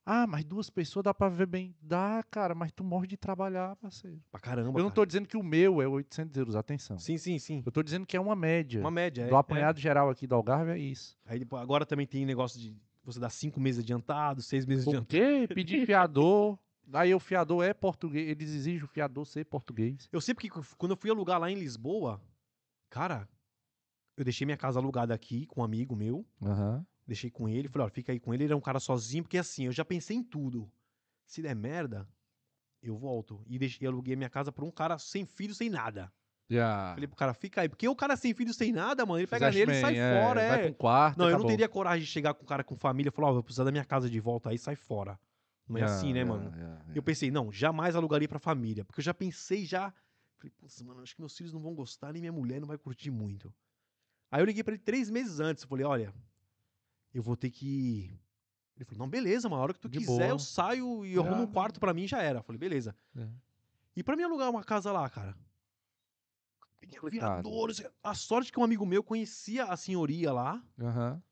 Ah, 0.07 0.27
mas 0.27 0.45
duas 0.45 0.69
pessoas 0.69 1.03
dá 1.05 1.15
pra 1.15 1.29
viver 1.31 1.47
bem. 1.47 1.75
Dá, 1.81 2.23
cara, 2.31 2.55
mas 2.55 2.71
tu 2.73 2.85
morre 2.85 3.07
de 3.07 3.17
trabalhar, 3.17 3.75
parceiro. 3.77 4.21
Pra 4.31 4.39
caramba, 4.41 4.69
Eu 4.79 4.83
não 4.83 4.91
cara. 4.91 4.95
tô 4.97 5.07
dizendo 5.07 5.27
que 5.27 5.37
o 5.37 5.43
meu 5.43 5.81
é 5.81 5.87
800 5.89 6.37
euros, 6.37 6.57
atenção. 6.57 6.99
Sim, 6.99 7.17
sim, 7.17 7.39
sim. 7.39 7.63
Eu 7.65 7.73
tô 7.73 7.83
dizendo 7.83 8.05
que 8.05 8.15
é 8.17 8.21
uma 8.21 8.37
média. 8.37 8.81
Uma 8.81 8.91
média, 8.91 9.23
é. 9.23 9.29
Do 9.29 9.37
apanhado 9.37 9.81
geral 9.81 10.11
aqui 10.11 10.27
do 10.27 10.35
Algarve 10.35 10.73
é 10.73 10.79
isso. 10.79 11.17
é. 11.25 11.33
Aí 11.35 11.47
agora 11.53 11.87
também 11.87 12.07
tem 12.07 12.27
negócio 12.27 12.61
de 12.61 12.77
você 13.05 13.21
dar 13.21 13.31
cinco 13.31 13.61
meses 13.61 13.83
adiantado, 13.83 14.43
seis 14.43 14.65
meses 14.67 14.85
Por 14.85 14.91
adiantado. 14.91 15.09
quê? 15.09 15.55
Pedir 15.55 15.85
fiador. 15.87 16.59
Aí 16.93 17.15
o 17.15 17.21
fiador 17.21 17.65
é 17.65 17.73
português. 17.73 18.29
Eles 18.29 18.51
exigem 18.51 18.83
o 18.83 18.87
fiador 18.87 19.25
ser 19.27 19.45
português. 19.45 20.09
Eu 20.13 20.21
sei 20.21 20.35
porque 20.35 20.51
quando 20.77 20.93
eu 20.93 20.97
fui 20.97 21.11
alugar 21.11 21.41
lá 21.41 21.51
em 21.51 21.55
Lisboa, 21.55 22.21
cara, 22.91 23.29
eu 24.17 24.25
deixei 24.25 24.45
minha 24.45 24.57
casa 24.57 24.79
alugada 24.79 25.15
aqui 25.15 25.47
com 25.47 25.61
um 25.61 25.65
amigo 25.65 25.97
meu. 25.97 26.27
Aham. 26.43 26.87
Deixei 27.07 27.31
com 27.31 27.47
ele, 27.49 27.69
falei, 27.69 27.87
ó, 27.87 27.91
fica 27.91 28.13
aí 28.13 28.19
com 28.19 28.33
ele, 28.33 28.45
ele 28.45 28.53
era 28.53 28.57
um 28.57 28.63
cara 28.63 28.81
sozinho, 28.81 29.23
porque 29.23 29.37
assim, 29.37 29.67
eu 29.67 29.73
já 29.73 29.85
pensei 29.85 30.17
em 30.17 30.23
tudo. 30.23 30.71
Se 31.27 31.43
der 31.43 31.55
merda, 31.55 32.09
eu 32.83 32.97
volto. 32.97 33.43
E 33.47 33.59
deixei, 33.59 33.87
aluguei 33.87 34.17
minha 34.17 34.31
casa 34.31 34.51
pra 34.51 34.65
um 34.65 34.71
cara 34.71 34.99
sem 34.99 35.27
filho, 35.27 35.55
sem 35.55 35.69
nada. 35.69 36.11
Já. 36.49 36.93
Falei 36.95 37.07
pro 37.09 37.17
cara, 37.17 37.35
fica 37.35 37.63
aí. 37.63 37.69
Porque 37.69 37.89
o 37.89 37.97
cara 37.97 38.17
sem 38.17 38.35
filho, 38.35 38.53
sem 38.53 38.73
nada, 38.73 39.07
mano, 39.07 39.21
ele 39.21 39.27
pega 39.27 39.47
Fizeste 39.51 39.67
nele 39.67 39.79
e 39.79 39.81
sai 39.81 39.97
é, 39.99 40.23
fora, 40.23 40.49
Vai 40.49 40.67
é. 40.67 40.71
um 40.71 40.73
quarto. 40.75 41.19
Não, 41.19 41.31
eu 41.31 41.39
não 41.39 41.47
teria 41.47 41.69
coragem 41.69 42.05
de 42.05 42.11
chegar 42.11 42.35
com 42.35 42.43
o 42.45 42.47
cara 42.47 42.63
com 42.63 42.77
família 42.77 43.09
e 43.09 43.13
falar, 43.13 43.29
ó, 43.29 43.33
vou 43.33 43.43
precisar 43.43 43.65
da 43.65 43.71
minha 43.71 43.85
casa 43.85 44.09
de 44.11 44.21
volta 44.21 44.51
aí, 44.51 44.59
sai 44.59 44.77
fora. 44.77 45.19
Não 45.67 45.79
é 45.79 45.81
Já, 45.81 45.87
assim, 45.87 46.13
né, 46.13 46.21
já, 46.21 46.27
mano? 46.27 46.53
Eu 46.95 47.03
pensei, 47.03 47.31
não, 47.31 47.51
jamais 47.51 47.97
alugaria 47.97 48.29
pra 48.29 48.39
família. 48.39 48.85
Porque 48.85 49.01
eu 49.01 49.05
já 49.05 49.15
pensei 49.15 49.65
já. 49.65 49.93
Falei, 50.37 50.53
putz, 50.59 50.83
mano, 50.83 51.01
acho 51.01 51.15
que 51.15 51.23
meus 51.23 51.35
filhos 51.37 51.53
não 51.53 51.61
vão 51.61 51.75
gostar, 51.75 52.13
nem 52.13 52.21
minha 52.21 52.33
mulher 52.33 52.61
não 52.61 52.69
vai 52.69 52.77
curtir 52.77 53.11
muito. 53.11 53.53
Aí 54.31 54.43
eu 54.43 54.45
liguei 54.45 54.63
pra 54.63 54.75
ele 54.75 54.83
três 54.83 55.09
meses 55.09 55.41
antes. 55.41 55.63
Eu 55.63 55.69
falei, 55.69 55.87
olha, 55.87 56.13
eu 57.15 57.23
vou 57.23 57.37
ter 57.37 57.51
que. 57.51 58.19
Ele 58.77 58.85
falou, 58.85 58.99
não, 58.99 59.09
beleza, 59.09 59.49
mano, 59.49 59.63
a 59.63 59.65
hora 59.65 59.73
que 59.73 59.81
tu 59.81 59.89
De 59.89 59.99
quiser, 59.99 60.13
boa. 60.13 60.29
eu 60.29 60.39
saio 60.39 61.07
e 61.07 61.17
arrumo 61.17 61.45
um 61.45 61.47
quarto 61.47 61.81
pra 61.81 61.95
mim 61.95 62.07
já 62.07 62.21
era. 62.21 62.41
Eu 62.41 62.43
falei, 62.43 62.59
beleza. 62.59 62.95
É. 63.17 63.27
E 63.97 64.03
pra 64.03 64.17
mim 64.17 64.25
alugar 64.25 64.51
uma 64.51 64.65
casa 64.65 64.93
lá, 64.93 65.09
cara? 65.09 65.35
Tem 66.87 66.99
Complicado. 67.01 67.31
aviadores. 67.47 67.83
A 68.03 68.15
sorte 68.15 68.53
que 68.53 68.59
um 68.59 68.65
amigo 68.65 68.85
meu 68.87 69.03
conhecia 69.03 69.65
a 69.65 69.77
senhoria 69.77 70.33
lá 70.33 70.63
Aham. 70.81 71.23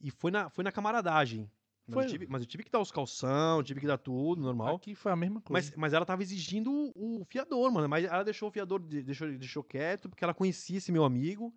e 0.00 0.10
foi 0.10 0.30
na, 0.30 0.48
foi 0.50 0.64
na 0.64 0.72
camaradagem. 0.72 1.50
Mas, 1.86 1.94
Foi- 1.94 2.04
eu 2.04 2.08
tive, 2.10 2.26
mas 2.26 2.42
eu 2.42 2.46
tive 2.46 2.64
que 2.64 2.70
dar 2.70 2.80
os 2.80 2.92
calção, 2.92 3.62
tive 3.62 3.80
que 3.80 3.86
dar 3.86 3.96
tudo, 3.96 4.42
normal. 4.42 4.76
Aqui 4.76 4.94
foi 4.94 5.10
a 5.10 5.16
mesma 5.16 5.40
coisa. 5.40 5.68
Mas, 5.70 5.76
mas 5.76 5.92
ela 5.94 6.04
tava 6.04 6.22
exigindo 6.22 6.70
o, 6.70 7.22
o 7.22 7.24
fiador, 7.24 7.72
mano. 7.72 7.88
Mas 7.88 8.04
ela 8.04 8.22
deixou 8.22 8.50
o 8.50 8.52
fiador, 8.52 8.78
de- 8.80 9.02
deixou, 9.02 9.26
deixou 9.38 9.64
quieto, 9.64 10.06
porque 10.08 10.22
ela 10.22 10.34
conhecia 10.34 10.76
esse 10.76 10.92
meu 10.92 11.02
amigo. 11.04 11.54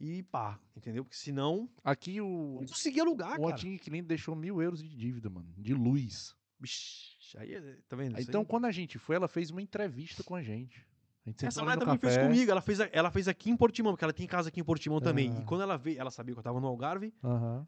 E 0.00 0.22
pá, 0.24 0.58
entendeu? 0.74 1.04
Porque 1.04 1.16
senão. 1.16 1.68
Aqui 1.84 2.18
o, 2.20 2.56
não 2.60 2.66
conseguia 2.66 3.02
alugar, 3.02 3.38
o 3.38 3.42
cara. 3.42 3.54
antigo 3.54 3.78
cliente 3.84 4.08
deixou 4.08 4.34
mil 4.34 4.60
euros 4.62 4.82
de 4.82 4.88
dívida, 4.88 5.28
mano. 5.28 5.52
De 5.56 5.74
luz. 5.74 6.34
Bicho, 6.58 7.14
aí, 7.36 7.54
é- 7.54 7.78
tá 7.86 7.94
vendo? 7.94 8.18
Isso 8.18 8.28
Então, 8.28 8.40
aí- 8.40 8.46
quando 8.46 8.64
a 8.64 8.72
gente 8.72 8.98
foi, 8.98 9.16
ela 9.16 9.28
fez 9.28 9.50
uma 9.50 9.60
entrevista 9.62 10.24
com 10.24 10.34
a 10.34 10.42
gente. 10.42 10.84
Essa 11.42 11.62
mulher 11.62 11.78
também 11.78 11.98
fez 11.98 12.14
café. 12.16 12.26
comigo. 12.26 12.50
Ela 12.50 12.60
fez, 12.60 12.78
ela 12.92 13.10
fez 13.10 13.28
aqui 13.28 13.50
em 13.50 13.56
Portimão, 13.56 13.92
porque 13.92 14.04
ela 14.04 14.12
tem 14.12 14.26
casa 14.26 14.48
aqui 14.50 14.60
em 14.60 14.64
Portimão 14.64 15.00
também. 15.00 15.30
E 15.40 15.44
quando 15.44 15.62
ela 15.62 15.76
veio, 15.78 15.98
ela 15.98 16.10
sabia 16.10 16.34
que 16.34 16.38
eu 16.38 16.42
tava 16.42 16.60
no 16.60 16.66
Algarve. 16.66 17.14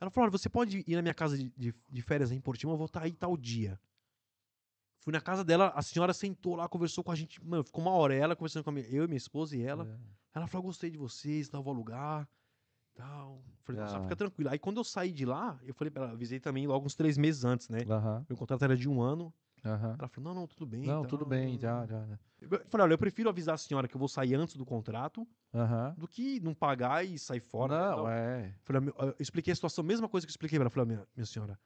Ela 0.00 0.10
falou: 0.10 0.24
olha, 0.28 0.30
você 0.30 0.48
pode 0.48 0.84
ir 0.86 0.94
na 0.96 1.02
minha 1.02 1.14
casa 1.14 1.38
de, 1.38 1.50
de, 1.56 1.74
de 1.88 2.02
férias 2.02 2.30
aí 2.30 2.36
em 2.36 2.40
Portimão, 2.40 2.74
eu 2.74 2.78
vou 2.78 2.86
estar 2.86 3.02
aí 3.02 3.12
tal 3.12 3.36
dia. 3.36 3.80
Fui 5.00 5.12
na 5.12 5.20
casa 5.20 5.44
dela, 5.44 5.72
a 5.74 5.82
senhora 5.82 6.12
sentou 6.12 6.56
lá, 6.56 6.68
conversou 6.68 7.02
com 7.04 7.12
a 7.12 7.14
gente. 7.14 7.42
Mano, 7.44 7.62
ficou 7.64 7.80
uma 7.82 7.92
hora 7.92 8.12
ela 8.14 8.34
conversando 8.34 8.64
com 8.64 8.70
a 8.70 8.72
minha, 8.72 8.86
eu 8.88 9.04
e 9.04 9.06
minha 9.06 9.16
esposa 9.16 9.56
e 9.56 9.62
ela. 9.62 9.84
É. 10.34 10.38
Ela 10.38 10.46
falou: 10.46 10.64
gostei 10.66 10.90
de 10.90 10.98
vocês, 10.98 11.48
tal, 11.48 11.62
vou 11.62 11.72
alugar. 11.72 12.28
Tal. 12.94 13.42
Falei, 13.62 13.80
nossa, 13.82 13.98
Ah. 13.98 14.02
fica 14.02 14.16
tranquilo. 14.16 14.50
Aí 14.50 14.58
quando 14.58 14.78
eu 14.78 14.84
saí 14.84 15.12
de 15.12 15.24
lá, 15.24 15.58
eu 15.64 15.74
falei 15.74 15.90
pra 15.90 16.04
ela, 16.04 16.12
avisei 16.12 16.40
também 16.40 16.66
logo 16.66 16.86
uns 16.86 16.94
três 16.94 17.16
meses 17.18 17.44
antes, 17.44 17.68
né? 17.68 17.80
Meu 18.28 18.36
contrato 18.36 18.62
era 18.64 18.76
de 18.76 18.88
um 18.88 19.00
ano. 19.02 19.32
Aham. 19.66 19.96
Ela 19.98 20.08
falou: 20.08 20.32
não, 20.34 20.40
não, 20.42 20.46
tudo 20.46 20.64
bem. 20.66 20.86
Não, 20.86 21.02
tal, 21.02 21.10
tudo 21.10 21.26
bem, 21.26 21.58
já, 21.58 21.84
já. 21.86 22.06
já. 22.06 22.18
Eu 22.40 22.48
falei, 22.68 22.84
olha, 22.84 22.94
eu 22.94 22.98
prefiro 22.98 23.28
avisar 23.28 23.54
a 23.54 23.58
senhora 23.58 23.88
que 23.88 23.96
eu 23.96 23.98
vou 23.98 24.08
sair 24.08 24.34
antes 24.34 24.56
do 24.56 24.64
contrato 24.64 25.26
Aham. 25.54 25.94
do 25.96 26.06
que 26.06 26.38
não 26.40 26.54
pagar 26.54 27.04
e 27.04 27.18
sair 27.18 27.40
fora. 27.40 27.72
né, 27.74 27.96
Não, 27.96 28.08
é. 28.08 28.54
Falei, 28.62 28.82
"Meu, 28.82 28.94
eu 28.98 29.14
expliquei 29.18 29.52
a 29.52 29.54
situação, 29.54 29.82
mesma 29.82 30.08
coisa 30.08 30.26
que 30.26 30.30
eu 30.30 30.32
expliquei 30.32 30.58
pra 30.58 30.64
ela. 30.64 30.70
Falei, 30.70 30.86
minha, 30.88 31.06
minha 31.16 31.26
senhora, 31.26 31.58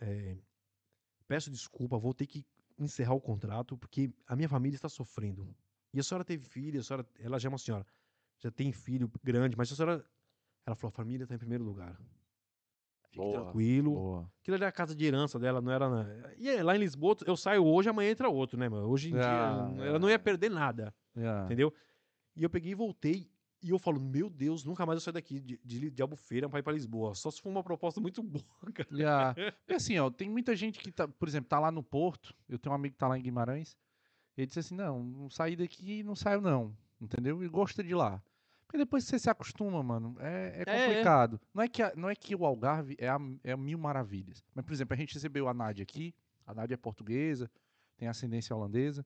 é, 0.00 0.38
peço 1.26 1.50
desculpa, 1.50 1.98
vou 1.98 2.14
ter 2.14 2.26
que 2.26 2.44
encerrar 2.78 3.14
o 3.14 3.20
contrato 3.20 3.76
porque 3.76 4.10
a 4.26 4.34
minha 4.34 4.48
família 4.48 4.76
está 4.76 4.88
sofrendo. 4.88 5.54
E 5.92 6.00
a 6.00 6.02
senhora 6.02 6.24
teve 6.24 6.44
filho, 6.44 6.80
a 6.80 6.82
senhora, 6.82 7.06
ela 7.18 7.38
já 7.38 7.48
é 7.48 7.50
uma 7.50 7.58
senhora, 7.58 7.86
já 8.38 8.50
tem 8.50 8.72
filho 8.72 9.10
grande, 9.22 9.56
mas 9.56 9.70
a 9.72 9.76
senhora, 9.76 10.04
ela 10.64 10.76
falou, 10.76 10.88
a 10.88 10.96
família 10.96 11.24
está 11.24 11.34
em 11.34 11.38
primeiro 11.38 11.64
lugar. 11.64 12.00
Fique 13.10 13.18
Boa, 13.18 13.42
tranquilo. 13.42 13.94
Boa. 13.94 14.30
Aquilo 14.40 14.54
ali 14.56 14.64
é 14.64 14.68
a 14.68 14.72
casa 14.72 14.94
de 14.94 15.04
herança 15.04 15.38
dela, 15.38 15.60
não 15.60 15.72
era. 15.72 15.88
Na... 15.88 16.06
E 16.36 16.48
é, 16.48 16.62
lá 16.62 16.76
em 16.76 16.78
Lisboa, 16.80 17.16
eu 17.26 17.36
saio 17.36 17.64
hoje, 17.64 17.88
amanhã 17.88 18.10
entra 18.10 18.28
outro, 18.28 18.58
né, 18.58 18.68
mano? 18.68 18.86
Hoje 18.88 19.10
em 19.10 19.18
Ah, 19.18 19.70
dia, 19.74 19.84
ela 19.86 19.98
não 19.98 20.08
é. 20.08 20.12
ia 20.12 20.18
perder 20.18 20.50
nada. 20.50 20.94
Yeah. 21.16 21.46
Entendeu? 21.46 21.72
E 22.36 22.42
eu 22.42 22.50
peguei 22.50 22.72
e 22.72 22.74
voltei. 22.74 23.30
E 23.60 23.70
eu 23.70 23.78
falo, 23.78 23.98
meu 23.98 24.30
Deus, 24.30 24.62
nunca 24.64 24.86
mais 24.86 24.98
eu 24.98 25.00
saio 25.00 25.14
daqui 25.14 25.40
de, 25.40 25.58
de, 25.64 25.90
de 25.90 26.02
Albufeira 26.02 26.48
pra 26.48 26.60
ir 26.60 26.62
pra 26.62 26.72
Lisboa. 26.72 27.12
Só 27.16 27.28
se 27.30 27.40
for 27.42 27.48
uma 27.48 27.64
proposta 27.64 28.00
muito 28.00 28.22
boa, 28.22 28.44
cara. 28.72 28.88
Yeah. 28.92 29.34
E 29.68 29.74
assim, 29.74 29.98
ó, 29.98 30.10
tem 30.10 30.28
muita 30.30 30.54
gente 30.54 30.78
que, 30.78 30.92
tá, 30.92 31.08
por 31.08 31.26
exemplo, 31.26 31.48
tá 31.48 31.58
lá 31.58 31.72
no 31.72 31.82
Porto. 31.82 32.32
Eu 32.48 32.56
tenho 32.58 32.72
um 32.72 32.76
amigo 32.76 32.92
que 32.92 32.98
tá 32.98 33.08
lá 33.08 33.18
em 33.18 33.22
Guimarães. 33.22 33.76
Ele 34.36 34.46
disse 34.46 34.60
assim: 34.60 34.76
não, 34.76 35.02
não 35.02 35.28
saí 35.28 35.56
daqui 35.56 36.04
não 36.04 36.14
saio, 36.14 36.40
não. 36.40 36.72
Entendeu? 37.00 37.42
E 37.42 37.48
gosta 37.48 37.82
de 37.82 37.94
lá. 37.94 38.22
Porque 38.68 38.76
depois 38.78 39.02
que 39.04 39.10
você 39.10 39.18
se 39.18 39.30
acostuma, 39.30 39.82
mano, 39.82 40.14
é, 40.20 40.62
é 40.66 40.70
É, 40.70 40.76
é. 40.82 40.86
complicado. 40.86 41.40
Não, 41.54 41.62
é 41.62 41.68
que 41.68 41.82
a- 41.82 41.92
não 41.96 42.08
é 42.10 42.14
que 42.14 42.36
o 42.36 42.44
Algarve 42.44 42.94
é, 42.98 43.08
a, 43.08 43.18
é 43.42 43.56
mil 43.56 43.78
maravilhas. 43.78 44.44
Mas, 44.54 44.62
por 44.64 44.72
exemplo, 44.74 44.92
a 44.94 44.96
gente 44.96 45.14
recebeu 45.14 45.48
a 45.48 45.54
Nádia 45.54 45.82
aqui. 45.82 46.14
A 46.46 46.52
Nádia 46.54 46.74
é 46.74 46.76
portuguesa, 46.76 47.50
tem 47.96 48.06
ascendência 48.08 48.54
holandesa. 48.54 49.04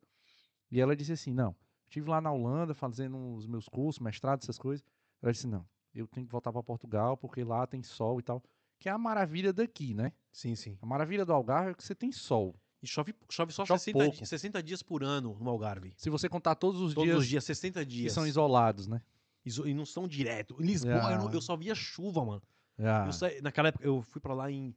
E 0.71 0.81
ela 0.81 0.97
disse 0.97 1.13
assim: 1.13 1.33
não, 1.33 1.55
estive 1.85 2.11
lá 2.11 2.21
na 2.21 2.33
Holanda 2.33 2.75
fazendo 2.75 3.17
os 3.37 3.47
meus 3.47 3.69
cursos, 3.69 4.01
mestrado, 4.01 4.41
essas 4.43 4.59
coisas. 4.59 4.85
Ela 5.23 5.33
disse: 5.33 5.47
não, 5.47 5.65
eu 5.95 6.09
tenho 6.09 6.27
que 6.27 6.33
voltar 6.33 6.53
para 6.53 6.63
Portugal 6.63 7.17
porque 7.17 7.45
lá 7.45 7.65
tem 7.67 7.83
sol 7.85 8.19
e 8.19 8.23
tal. 8.23 8.43
Que 8.81 8.89
é 8.89 8.93
a 8.93 8.99
maravilha 8.99 9.53
daqui, 9.53 9.95
né? 9.95 10.13
Sim, 10.33 10.57
sim. 10.57 10.77
A 10.83 10.87
maravilha 10.87 11.25
do 11.25 11.33
Algarve 11.33 11.71
é 11.71 11.75
que 11.75 11.85
você 11.85 11.95
tem 11.95 12.11
sol. 12.11 12.57
E 12.83 12.87
chove, 12.89 13.15
chove 13.31 13.53
só 13.53 13.65
Chove 13.65 13.79
60, 13.79 13.99
pouco. 14.01 14.17
dias, 14.17 14.29
60 14.29 14.61
dias 14.61 14.83
por 14.83 15.05
ano 15.05 15.39
no 15.41 15.51
Algarve. 15.51 15.95
Se 15.97 16.11
você 16.11 16.29
contar 16.29 16.57
todos 16.57 16.81
os 16.81 16.93
Todos 16.95 17.07
dias, 17.09 17.19
os 17.21 17.29
dias, 17.29 17.45
60 17.45 17.79
que 17.79 17.87
dias. 17.87 18.13
são 18.13 18.27
isolados, 18.27 18.89
né? 18.89 19.01
E 19.45 19.75
não 19.75 19.85
são 19.87 20.07
direto. 20.07 20.57
Em 20.63 20.67
Lisboa, 20.67 20.93
eu, 21.13 21.19
não- 21.19 21.33
eu 21.33 21.41
só 21.41 21.57
via 21.57 21.75
chuva, 21.75 22.25
mano. 22.25 22.43
Ah, 22.79 23.05
Eu 23.07 23.13
saí- 23.13 23.41
naquela 23.43 23.69
época, 23.69 23.85
eu 23.85 24.03
fui 24.03 24.21
pra 24.21 24.35
lá 24.35 24.51
em. 24.51 24.75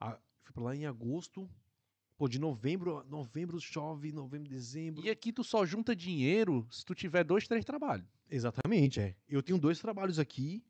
a- 0.00 0.18
fui 0.42 0.52
pra 0.52 0.62
lá 0.64 0.76
em 0.76 0.86
agosto. 0.86 1.48
Pô, 2.16 2.28
de 2.28 2.38
novembro, 2.38 3.04
novembro 3.08 3.60
chove, 3.60 4.12
novembro, 4.12 4.48
dezembro. 4.48 5.04
E 5.04 5.10
aqui 5.10 5.32
tu 5.32 5.42
só 5.42 5.66
junta 5.66 5.96
dinheiro 5.96 6.64
se 6.70 6.84
tu 6.84 6.94
tiver 6.94 7.24
dois, 7.24 7.48
três 7.48 7.64
trabalhos. 7.64 8.06
Exatamente, 8.30 9.00
é. 9.00 9.16
Eu 9.28 9.42
tenho 9.42 9.58
dois 9.58 9.80
trabalhos 9.80 10.18
aqui 10.20 10.62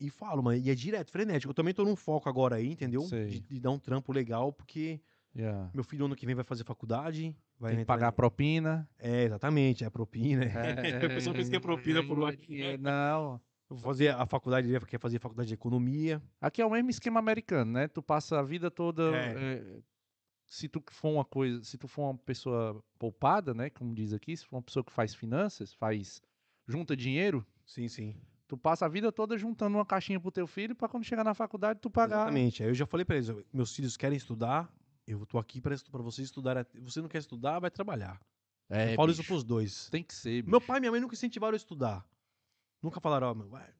e 0.00 0.08
falo, 0.08 0.42
mas 0.42 0.64
e 0.64 0.70
é 0.70 0.74
direto, 0.74 1.10
frenético. 1.10 1.50
Eu 1.50 1.54
também 1.54 1.74
tô 1.74 1.84
num 1.84 1.96
foco 1.96 2.28
agora 2.30 2.56
aí, 2.56 2.68
entendeu? 2.70 3.02
De, 3.28 3.40
de 3.40 3.60
dar 3.60 3.72
um 3.72 3.78
trampo 3.78 4.10
legal, 4.10 4.52
porque 4.52 4.98
Yeah. 5.36 5.70
meu 5.74 5.84
filho 5.84 6.06
ano 6.06 6.16
que 6.16 6.24
vem 6.24 6.34
vai 6.34 6.44
fazer 6.44 6.64
faculdade. 6.64 7.36
Vai 7.58 7.72
Tem 7.72 7.80
que 7.80 7.86
pagar 7.86 8.06
a 8.06 8.10
em- 8.10 8.12
propina. 8.14 8.88
É, 8.98 9.24
exatamente, 9.24 9.84
é 9.84 9.90
propina. 9.90 10.44
É, 10.44 10.46
a 11.06 11.08
pessoa 11.08 11.34
pensa 11.34 11.50
que 11.50 11.56
é 11.56 11.60
propina 11.60 12.02
por 12.02 12.18
lá. 12.18 12.32
é, 12.32 12.76
Não. 12.78 13.40
Eu 13.68 13.74
vou 13.76 13.78
fazer 13.84 14.08
a 14.14 14.24
faculdade, 14.24 14.68
ele 14.72 14.86
quer 14.86 15.00
fazer 15.00 15.18
faculdade 15.18 15.48
de 15.48 15.54
economia. 15.54 16.22
Aqui 16.40 16.62
é 16.62 16.66
o 16.66 16.70
mesmo 16.70 16.88
esquema 16.88 17.18
americano, 17.18 17.72
né? 17.72 17.88
Tu 17.88 18.00
passa 18.00 18.38
a 18.38 18.42
vida 18.42 18.70
toda. 18.70 19.14
É. 19.16 19.32
é, 19.56 19.78
se 20.46 20.68
tu 20.68 20.80
for 20.92 21.08
uma 21.10 21.24
coisa, 21.24 21.62
se 21.64 21.76
tu 21.76 21.88
for 21.88 22.02
uma 22.04 22.16
pessoa 22.18 22.80
poupada, 22.98 23.52
né? 23.52 23.68
Como 23.68 23.92
diz 23.92 24.12
aqui, 24.12 24.36
se 24.36 24.46
for 24.46 24.56
uma 24.56 24.62
pessoa 24.62 24.84
que 24.84 24.92
faz 24.92 25.14
finanças, 25.14 25.72
faz. 25.74 26.22
junta 26.68 26.96
dinheiro, 26.96 27.44
Sim, 27.66 27.88
sim. 27.88 28.14
tu 28.46 28.56
passa 28.56 28.86
a 28.86 28.88
vida 28.88 29.10
toda 29.10 29.36
juntando 29.36 29.76
uma 29.76 29.84
caixinha 29.84 30.20
pro 30.20 30.30
teu 30.30 30.46
filho 30.46 30.74
pra 30.76 30.88
quando 30.88 31.02
chegar 31.04 31.24
na 31.24 31.34
faculdade 31.34 31.80
tu 31.80 31.90
pagar. 31.90 32.18
Exatamente. 32.18 32.62
Aí 32.62 32.68
eu 32.70 32.74
já 32.74 32.86
falei 32.86 33.04
pra 33.04 33.16
eles, 33.16 33.28
meus 33.52 33.74
filhos 33.74 33.96
querem 33.96 34.16
estudar, 34.16 34.72
eu 35.06 35.24
tô 35.26 35.38
aqui 35.38 35.60
pra 35.60 35.74
estu- 35.74 35.90
pra 35.90 36.02
vocês 36.02 36.26
estudarem. 36.28 36.64
Você 36.82 37.00
não 37.00 37.08
quer 37.08 37.18
estudar, 37.18 37.58
vai 37.58 37.70
trabalhar. 37.70 38.20
É, 38.68 38.92
eu 38.92 38.96
falo 38.96 39.10
isso 39.10 39.20
bicho, 39.20 39.32
pros 39.32 39.44
dois. 39.44 39.88
Tem 39.90 40.02
que 40.02 40.14
ser. 40.14 40.42
Meu 40.44 40.58
bicho. 40.58 40.66
pai 40.66 40.78
e 40.78 40.80
minha 40.80 40.90
mãe 40.90 41.00
nunca 41.00 41.14
incentivaram 41.14 41.54
a 41.54 41.56
estudar. 41.56 42.04
Nunca 42.82 43.00
falaram, 43.00 43.28
ó, 43.28 43.34
meu, 43.34 43.48
vai. 43.48 43.72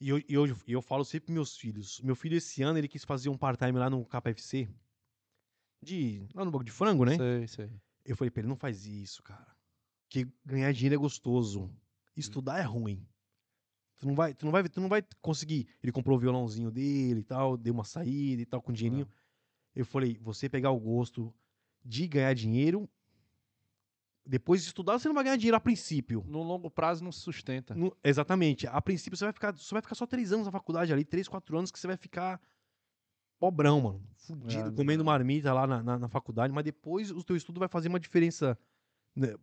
E 0.00 0.08
eu, 0.08 0.18
e 0.18 0.24
eu, 0.28 0.46
eu 0.66 0.82
falo 0.82 1.04
sempre 1.04 1.26
pros 1.26 1.34
meus 1.34 1.56
filhos. 1.56 2.00
Meu 2.00 2.14
filho, 2.14 2.36
esse 2.36 2.62
ano, 2.62 2.78
ele 2.78 2.88
quis 2.88 3.04
fazer 3.04 3.28
um 3.28 3.36
part-time 3.36 3.78
lá 3.78 3.88
no 3.90 4.04
KFC. 4.04 4.68
De. 5.82 6.26
Lá 6.34 6.44
no 6.44 6.50
banco 6.50 6.64
de 6.64 6.70
frango, 6.70 7.04
né? 7.04 7.16
Sei, 7.16 7.46
sei. 7.48 7.70
Eu 8.04 8.16
falei 8.16 8.30
pra 8.30 8.40
ele, 8.40 8.48
não 8.48 8.56
faz 8.56 8.86
isso, 8.86 9.22
cara. 9.22 9.56
Que 10.08 10.26
ganhar 10.44 10.72
dinheiro 10.72 10.94
é 10.94 10.98
gostoso. 10.98 11.70
Estudar 12.16 12.58
é 12.58 12.62
ruim. 12.62 13.06
Tu 13.98 14.06
não 14.06 14.14
vai, 14.14 14.34
tu 14.34 14.44
não 14.44 14.52
vai, 14.52 14.68
tu 14.68 14.80
não 14.80 14.88
vai 14.88 15.02
conseguir. 15.20 15.68
Ele 15.82 15.92
comprou 15.92 16.16
o 16.16 16.20
violãozinho 16.20 16.70
dele 16.70 17.20
e 17.20 17.24
tal, 17.24 17.56
deu 17.56 17.72
uma 17.72 17.84
saída 17.84 18.42
e 18.42 18.46
tal 18.46 18.60
com 18.62 18.72
dinheirinho. 18.72 19.06
Eu 19.74 19.84
falei, 19.84 20.18
você 20.20 20.48
pegar 20.48 20.70
o 20.70 20.78
gosto 20.80 21.32
de 21.84 22.06
ganhar 22.06 22.34
dinheiro, 22.34 22.88
depois 24.26 24.60
de 24.62 24.68
estudar, 24.68 24.98
você 24.98 25.08
não 25.08 25.14
vai 25.14 25.24
ganhar 25.24 25.36
dinheiro 25.36 25.56
a 25.56 25.60
princípio. 25.60 26.24
No 26.28 26.42
longo 26.42 26.70
prazo 26.70 27.02
não 27.02 27.10
se 27.10 27.20
sustenta. 27.20 27.74
No- 27.74 27.96
exatamente. 28.04 28.66
A 28.66 28.80
princípio, 28.80 29.16
você 29.16 29.24
vai 29.24 29.32
ficar, 29.32 29.52
você 29.56 29.74
vai 29.74 29.82
ficar 29.82 29.94
só 29.94 30.06
três 30.06 30.32
anos 30.32 30.46
na 30.46 30.52
faculdade 30.52 30.92
ali, 30.92 31.04
três, 31.04 31.26
quatro 31.28 31.56
anos 31.56 31.70
que 31.70 31.78
você 31.78 31.86
vai 31.86 31.96
ficar 31.96 32.40
pobrão, 33.38 33.80
mano. 33.80 34.06
Fudido, 34.16 34.68
É, 34.68 34.72
comendo 34.72 35.04
marmita 35.04 35.52
lá 35.52 35.66
na, 35.66 35.82
na, 35.82 35.98
na 35.98 36.08
faculdade, 36.08 36.52
mas 36.52 36.64
depois 36.64 37.10
o 37.10 37.24
teu 37.24 37.36
estudo 37.36 37.58
vai 37.58 37.68
fazer 37.68 37.88
uma 37.88 37.98
diferença 37.98 38.58
né, 39.16 39.34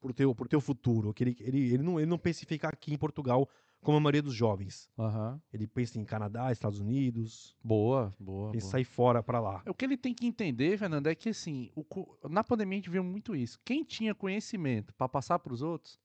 pro, 0.00 0.14
teu, 0.14 0.34
pro 0.34 0.48
teu 0.48 0.60
futuro. 0.60 1.12
Que 1.12 1.24
ele, 1.24 1.36
ele, 1.40 1.74
ele, 1.74 1.82
não, 1.82 1.98
ele 1.98 2.08
não 2.08 2.18
pensa 2.18 2.44
em 2.44 2.46
ficar 2.46 2.68
aqui 2.68 2.94
em 2.94 2.98
Portugal 2.98 3.48
como 3.80 3.96
a 3.96 4.00
maioria 4.00 4.22
dos 4.22 4.34
jovens. 4.34 4.90
Aham. 4.98 5.40
Ele 5.52 5.66
pensa 5.66 5.98
em 5.98 6.04
Canadá, 6.04 6.52
Estados 6.52 6.80
Unidos, 6.80 7.56
Boa, 7.62 8.12
boa. 8.18 8.52
pensa 8.52 8.64
boa. 8.66 8.70
sair 8.72 8.84
fora 8.84 9.22
pra 9.22 9.40
lá. 9.40 9.62
O 9.66 9.74
que 9.74 9.84
ele 9.84 9.96
tem 9.96 10.14
que 10.14 10.26
entender, 10.26 10.76
Fernando, 10.78 11.06
é 11.06 11.14
que 11.14 11.30
assim, 11.30 11.70
o 11.74 11.84
na 12.28 12.44
pandemia 12.44 12.76
a 12.76 12.80
gente 12.80 12.90
viu 12.90 13.02
muito 13.02 13.34
isso. 13.34 13.58
Quem 13.64 13.82
tinha 13.84 14.14
conhecimento 14.14 14.94
para 14.94 15.08
passar 15.08 15.38
para 15.38 15.52
os 15.52 15.62
outros, 15.62 15.98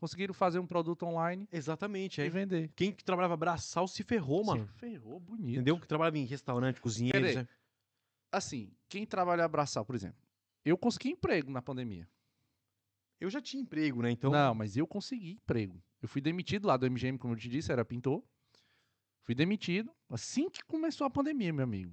conseguiram 0.00 0.32
fazer 0.32 0.58
um 0.58 0.66
produto 0.66 1.04
online 1.04 1.48
Exatamente, 1.52 2.20
e 2.20 2.24
é. 2.24 2.28
vender. 2.30 2.70
Quem 2.76 2.92
que 2.92 3.04
trabalhava 3.04 3.36
braçal 3.36 3.86
se 3.88 4.02
ferrou, 4.04 4.44
mano. 4.44 4.66
Se 4.66 4.78
ferrou 4.78 5.18
bonito. 5.20 5.56
Entendeu? 5.56 5.78
Que 5.78 5.86
trabalhava 5.88 6.16
em 6.18 6.24
restaurante, 6.24 6.80
cozinheiros. 6.80 7.20
Peraí. 7.20 7.36
né? 7.36 7.48
Assim, 8.30 8.70
quem 8.88 9.04
trabalha 9.06 9.44
abraçal, 9.44 9.84
por 9.84 9.94
exemplo. 9.94 10.18
Eu 10.64 10.76
consegui 10.78 11.08
emprego 11.10 11.50
na 11.50 11.60
pandemia. 11.62 12.08
Eu 13.20 13.28
já 13.30 13.40
tinha 13.40 13.60
emprego, 13.62 14.02
né? 14.02 14.10
Então. 14.12 14.30
Não, 14.30 14.54
mas 14.54 14.76
eu 14.76 14.86
consegui 14.86 15.32
emprego. 15.32 15.82
Eu 16.02 16.08
fui 16.08 16.20
demitido 16.20 16.66
lá 16.66 16.76
do 16.76 16.86
MGM, 16.86 17.18
como 17.18 17.34
eu 17.34 17.38
te 17.38 17.48
disse, 17.48 17.72
era 17.72 17.84
pintor. 17.84 18.22
Fui 19.22 19.34
demitido 19.34 19.90
assim 20.08 20.48
que 20.48 20.62
começou 20.64 21.06
a 21.06 21.10
pandemia, 21.10 21.52
meu 21.52 21.64
amigo. 21.64 21.92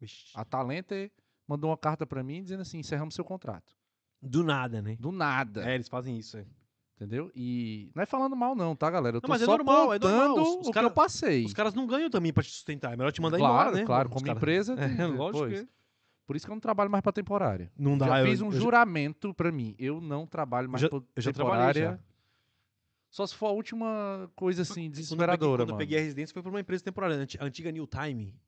Vixe. 0.00 0.30
A 0.34 0.44
Talente 0.44 1.10
mandou 1.48 1.70
uma 1.70 1.76
carta 1.76 2.06
para 2.06 2.22
mim 2.22 2.42
dizendo 2.42 2.60
assim: 2.60 2.78
encerramos 2.78 3.14
seu 3.14 3.24
contrato. 3.24 3.74
Do 4.20 4.44
nada, 4.44 4.80
né? 4.82 4.96
Do 4.98 5.10
nada. 5.10 5.68
É, 5.70 5.74
eles 5.74 5.88
fazem 5.88 6.16
isso, 6.18 6.36
é. 6.36 6.46
Entendeu? 6.96 7.30
E 7.34 7.90
não 7.94 8.02
é 8.02 8.06
falando 8.06 8.34
mal, 8.34 8.54
não, 8.54 8.74
tá, 8.74 8.90
galera? 8.90 9.18
Eu 9.18 9.20
tô 9.20 9.28
Não, 9.28 9.34
mas 9.34 9.42
é 9.42 9.44
só 9.44 9.52
normal, 9.56 9.92
é 9.92 9.98
contando 9.98 10.28
normal. 10.28 10.42
Os- 10.42 10.60
os 10.62 10.68
o 10.68 10.70
cara- 10.70 10.86
que 10.86 10.90
eu 10.92 10.94
passei. 10.94 11.44
Os 11.44 11.52
caras 11.52 11.74
não 11.74 11.86
ganham 11.86 12.08
também 12.08 12.32
pra 12.32 12.42
te 12.42 12.50
sustentar. 12.50 12.94
É 12.94 12.96
melhor 12.96 13.12
te 13.12 13.20
mandar 13.20 13.36
claro, 13.36 13.54
embora, 13.68 13.76
né? 13.76 13.84
claro, 13.84 14.08
como 14.08 14.24
caras- 14.24 14.38
empresa. 14.42 14.74
É, 15.04 15.06
lógico 15.06 15.48
que... 15.48 15.68
Por 16.26 16.34
isso 16.36 16.46
que 16.46 16.50
eu 16.50 16.54
não 16.56 16.60
trabalho 16.60 16.90
mais 16.90 17.02
pra 17.02 17.12
temporária. 17.12 17.70
Não 17.76 17.96
dá. 17.98 18.06
já 18.06 18.20
eu- 18.20 18.26
fiz 18.26 18.40
um 18.40 18.46
eu 18.46 18.52
já- 18.52 18.58
juramento 18.60 19.34
pra 19.34 19.52
mim. 19.52 19.74
Eu 19.78 20.00
não 20.00 20.26
trabalho 20.26 20.68
mais 20.70 20.80
já- 20.82 20.88
pra 20.88 20.98
eu 20.98 21.22
já 21.22 21.32
temporária. 21.32 22.00
Só 23.16 23.26
se 23.26 23.34
for 23.34 23.46
a 23.46 23.50
última 23.52 24.30
coisa 24.36 24.60
assim, 24.60 24.74
Quando 24.74 24.84
eu 24.84 24.90
peguei- 24.90 25.00
desesperadora, 25.02 25.62
Quando 25.62 25.70
eu 25.70 25.76
peguei 25.78 25.98
a 25.98 26.02
residência 26.02 26.34
foi 26.34 26.42
pra 26.42 26.50
uma 26.50 26.60
empresa 26.60 26.84
temporária, 26.84 27.16
a 27.40 27.44
antiga 27.46 27.72
New 27.72 27.86
Time. 27.86 28.38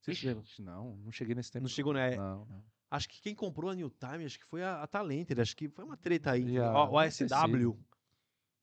Você 0.00 0.36
não, 0.62 0.94
não 0.98 1.10
cheguei 1.10 1.34
nesse 1.34 1.50
tempo. 1.50 1.64
Não 1.64 1.68
chegou, 1.68 1.92
né? 1.92 2.14
Não, 2.14 2.44
não. 2.46 2.64
Acho 2.88 3.08
que 3.08 3.20
quem 3.20 3.34
comprou 3.34 3.68
a 3.68 3.74
New 3.74 3.90
Time, 3.90 4.24
acho 4.24 4.38
que 4.38 4.44
foi 4.46 4.62
a, 4.62 4.80
a 4.80 4.86
Talented, 4.86 5.40
acho 5.40 5.56
que 5.56 5.68
foi 5.68 5.84
uma 5.84 5.96
treta 5.96 6.30
aí. 6.30 6.56
A- 6.56 6.84
O, 6.84 6.94
o 6.94 7.00
deve 7.02 7.16
ter 7.16 7.34
ASW. 7.34 7.76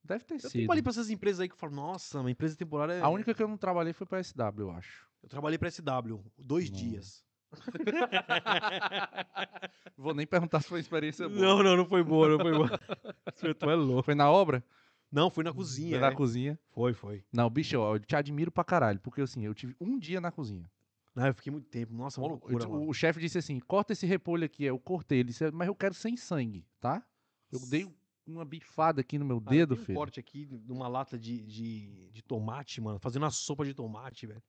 Deve 0.02 0.24
ter 0.24 0.36
Eu 0.36 0.40
sido. 0.40 0.62
trabalhei 0.62 0.82
pra 0.82 0.92
essas 0.92 1.10
empresas 1.10 1.42
aí 1.42 1.50
que 1.50 1.56
eu 1.56 1.60
falo, 1.60 1.76
nossa, 1.76 2.22
uma 2.22 2.32
empresa 2.32 2.56
temporária. 2.56 2.94
é- 2.94 3.02
A 3.02 3.10
única 3.10 3.34
que 3.34 3.44
eu 3.44 3.48
não 3.50 3.58
trabalhei 3.58 3.92
foi 3.92 4.08
pra 4.08 4.24
SW, 4.24 4.62
eu 4.62 4.72
acho. 4.72 5.10
Eu 5.22 5.28
trabalhei 5.28 5.58
pra 5.58 5.70
SW, 5.70 6.24
dois 6.38 6.70
Não. 6.70 6.78
dias. 6.78 7.22
Vou 9.98 10.14
nem 10.14 10.26
perguntar 10.26 10.62
se 10.62 10.70
foi 10.70 10.80
experiência 10.80 11.28
boa. 11.28 11.42
Não, 11.42 11.62
não, 11.64 11.76
não 11.76 11.86
foi 11.86 12.02
boa, 12.02 12.30
não 12.30 12.40
foi 12.40 12.54
boa. 12.54 12.70
tu 13.60 13.70
é 13.70 13.76
louco. 13.76 14.04
Foi 14.04 14.16
na 14.16 14.32
obra? 14.32 14.64
Não, 15.12 15.30
fui 15.30 15.44
na 15.44 15.54
cozinha. 15.54 15.92
Foi 15.92 16.00
na 16.00 16.08
é. 16.08 16.16
cozinha. 16.16 16.60
Foi, 16.72 16.94
foi. 16.94 17.24
Não, 17.34 17.50
bicho, 17.50 17.78
ó, 17.80 17.96
eu 17.96 18.00
te 18.00 18.16
admiro 18.16 18.52
pra 18.52 18.64
caralho, 18.64 19.00
porque 19.00 19.22
assim, 19.22 19.44
eu 19.46 19.54
tive 19.54 19.76
um 19.80 19.98
dia 19.98 20.22
na 20.22 20.32
cozinha. 20.32 20.70
Não, 21.16 21.26
eu 21.28 21.34
fiquei 21.34 21.52
muito 21.52 21.68
tempo. 21.68 21.94
Nossa, 21.94 22.22
uma 22.22 22.28
Eu- 22.28 22.32
loucura, 22.32 22.68
o, 22.68 22.72
mano. 22.72 22.90
o 22.90 22.94
chefe 22.94 23.20
disse 23.20 23.38
assim: 23.38 23.60
corta 23.60 23.94
esse 23.94 24.06
repolho 24.06 24.46
aqui. 24.46 24.64
Eu 24.64 24.80
cortei. 24.80 25.20
Ele 25.20 25.30
disse, 25.30 25.50
mas 25.52 25.68
eu 25.68 25.76
quero 25.76 25.94
sem 25.94 26.16
sangue, 26.16 26.66
tá? 26.80 27.04
Eu 27.52 27.60
dei 27.68 27.92
uma 28.28 28.46
bifada 28.46 29.02
aqui 29.02 29.18
no 29.18 29.26
meu 29.26 29.42
Cara, 29.42 29.56
dedo, 29.56 29.74
tem 29.76 29.82
um 29.82 29.86
filho. 29.86 29.98
corte 29.98 30.20
aqui 30.20 30.46
de 30.46 30.72
uma 30.72 30.88
lata 30.88 31.18
de, 31.18 31.44
de, 31.44 32.10
de 32.12 32.22
tomate, 32.22 32.80
mano. 32.80 33.00
Fazendo 33.00 33.24
uma 33.24 33.32
sopa 33.32 33.66
de 33.66 33.74
tomate, 33.74 34.28
velho. 34.28 34.42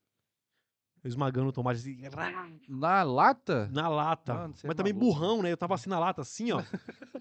Esmagando 1.04 1.48
o 1.48 1.52
tomate 1.52 1.80
assim, 1.80 1.96
Na 2.68 3.02
lata? 3.02 3.68
na 3.72 3.88
lata. 3.88 4.34
Mano, 4.34 4.54
você 4.54 4.66
é 4.66 4.68
Mas 4.68 4.76
também 4.76 4.92
maluco. 4.92 5.12
burrão, 5.12 5.42
né? 5.42 5.50
Eu 5.52 5.56
tava 5.56 5.74
assim 5.74 5.88
na 5.88 5.98
lata, 5.98 6.20
assim, 6.22 6.52
ó. 6.52 6.62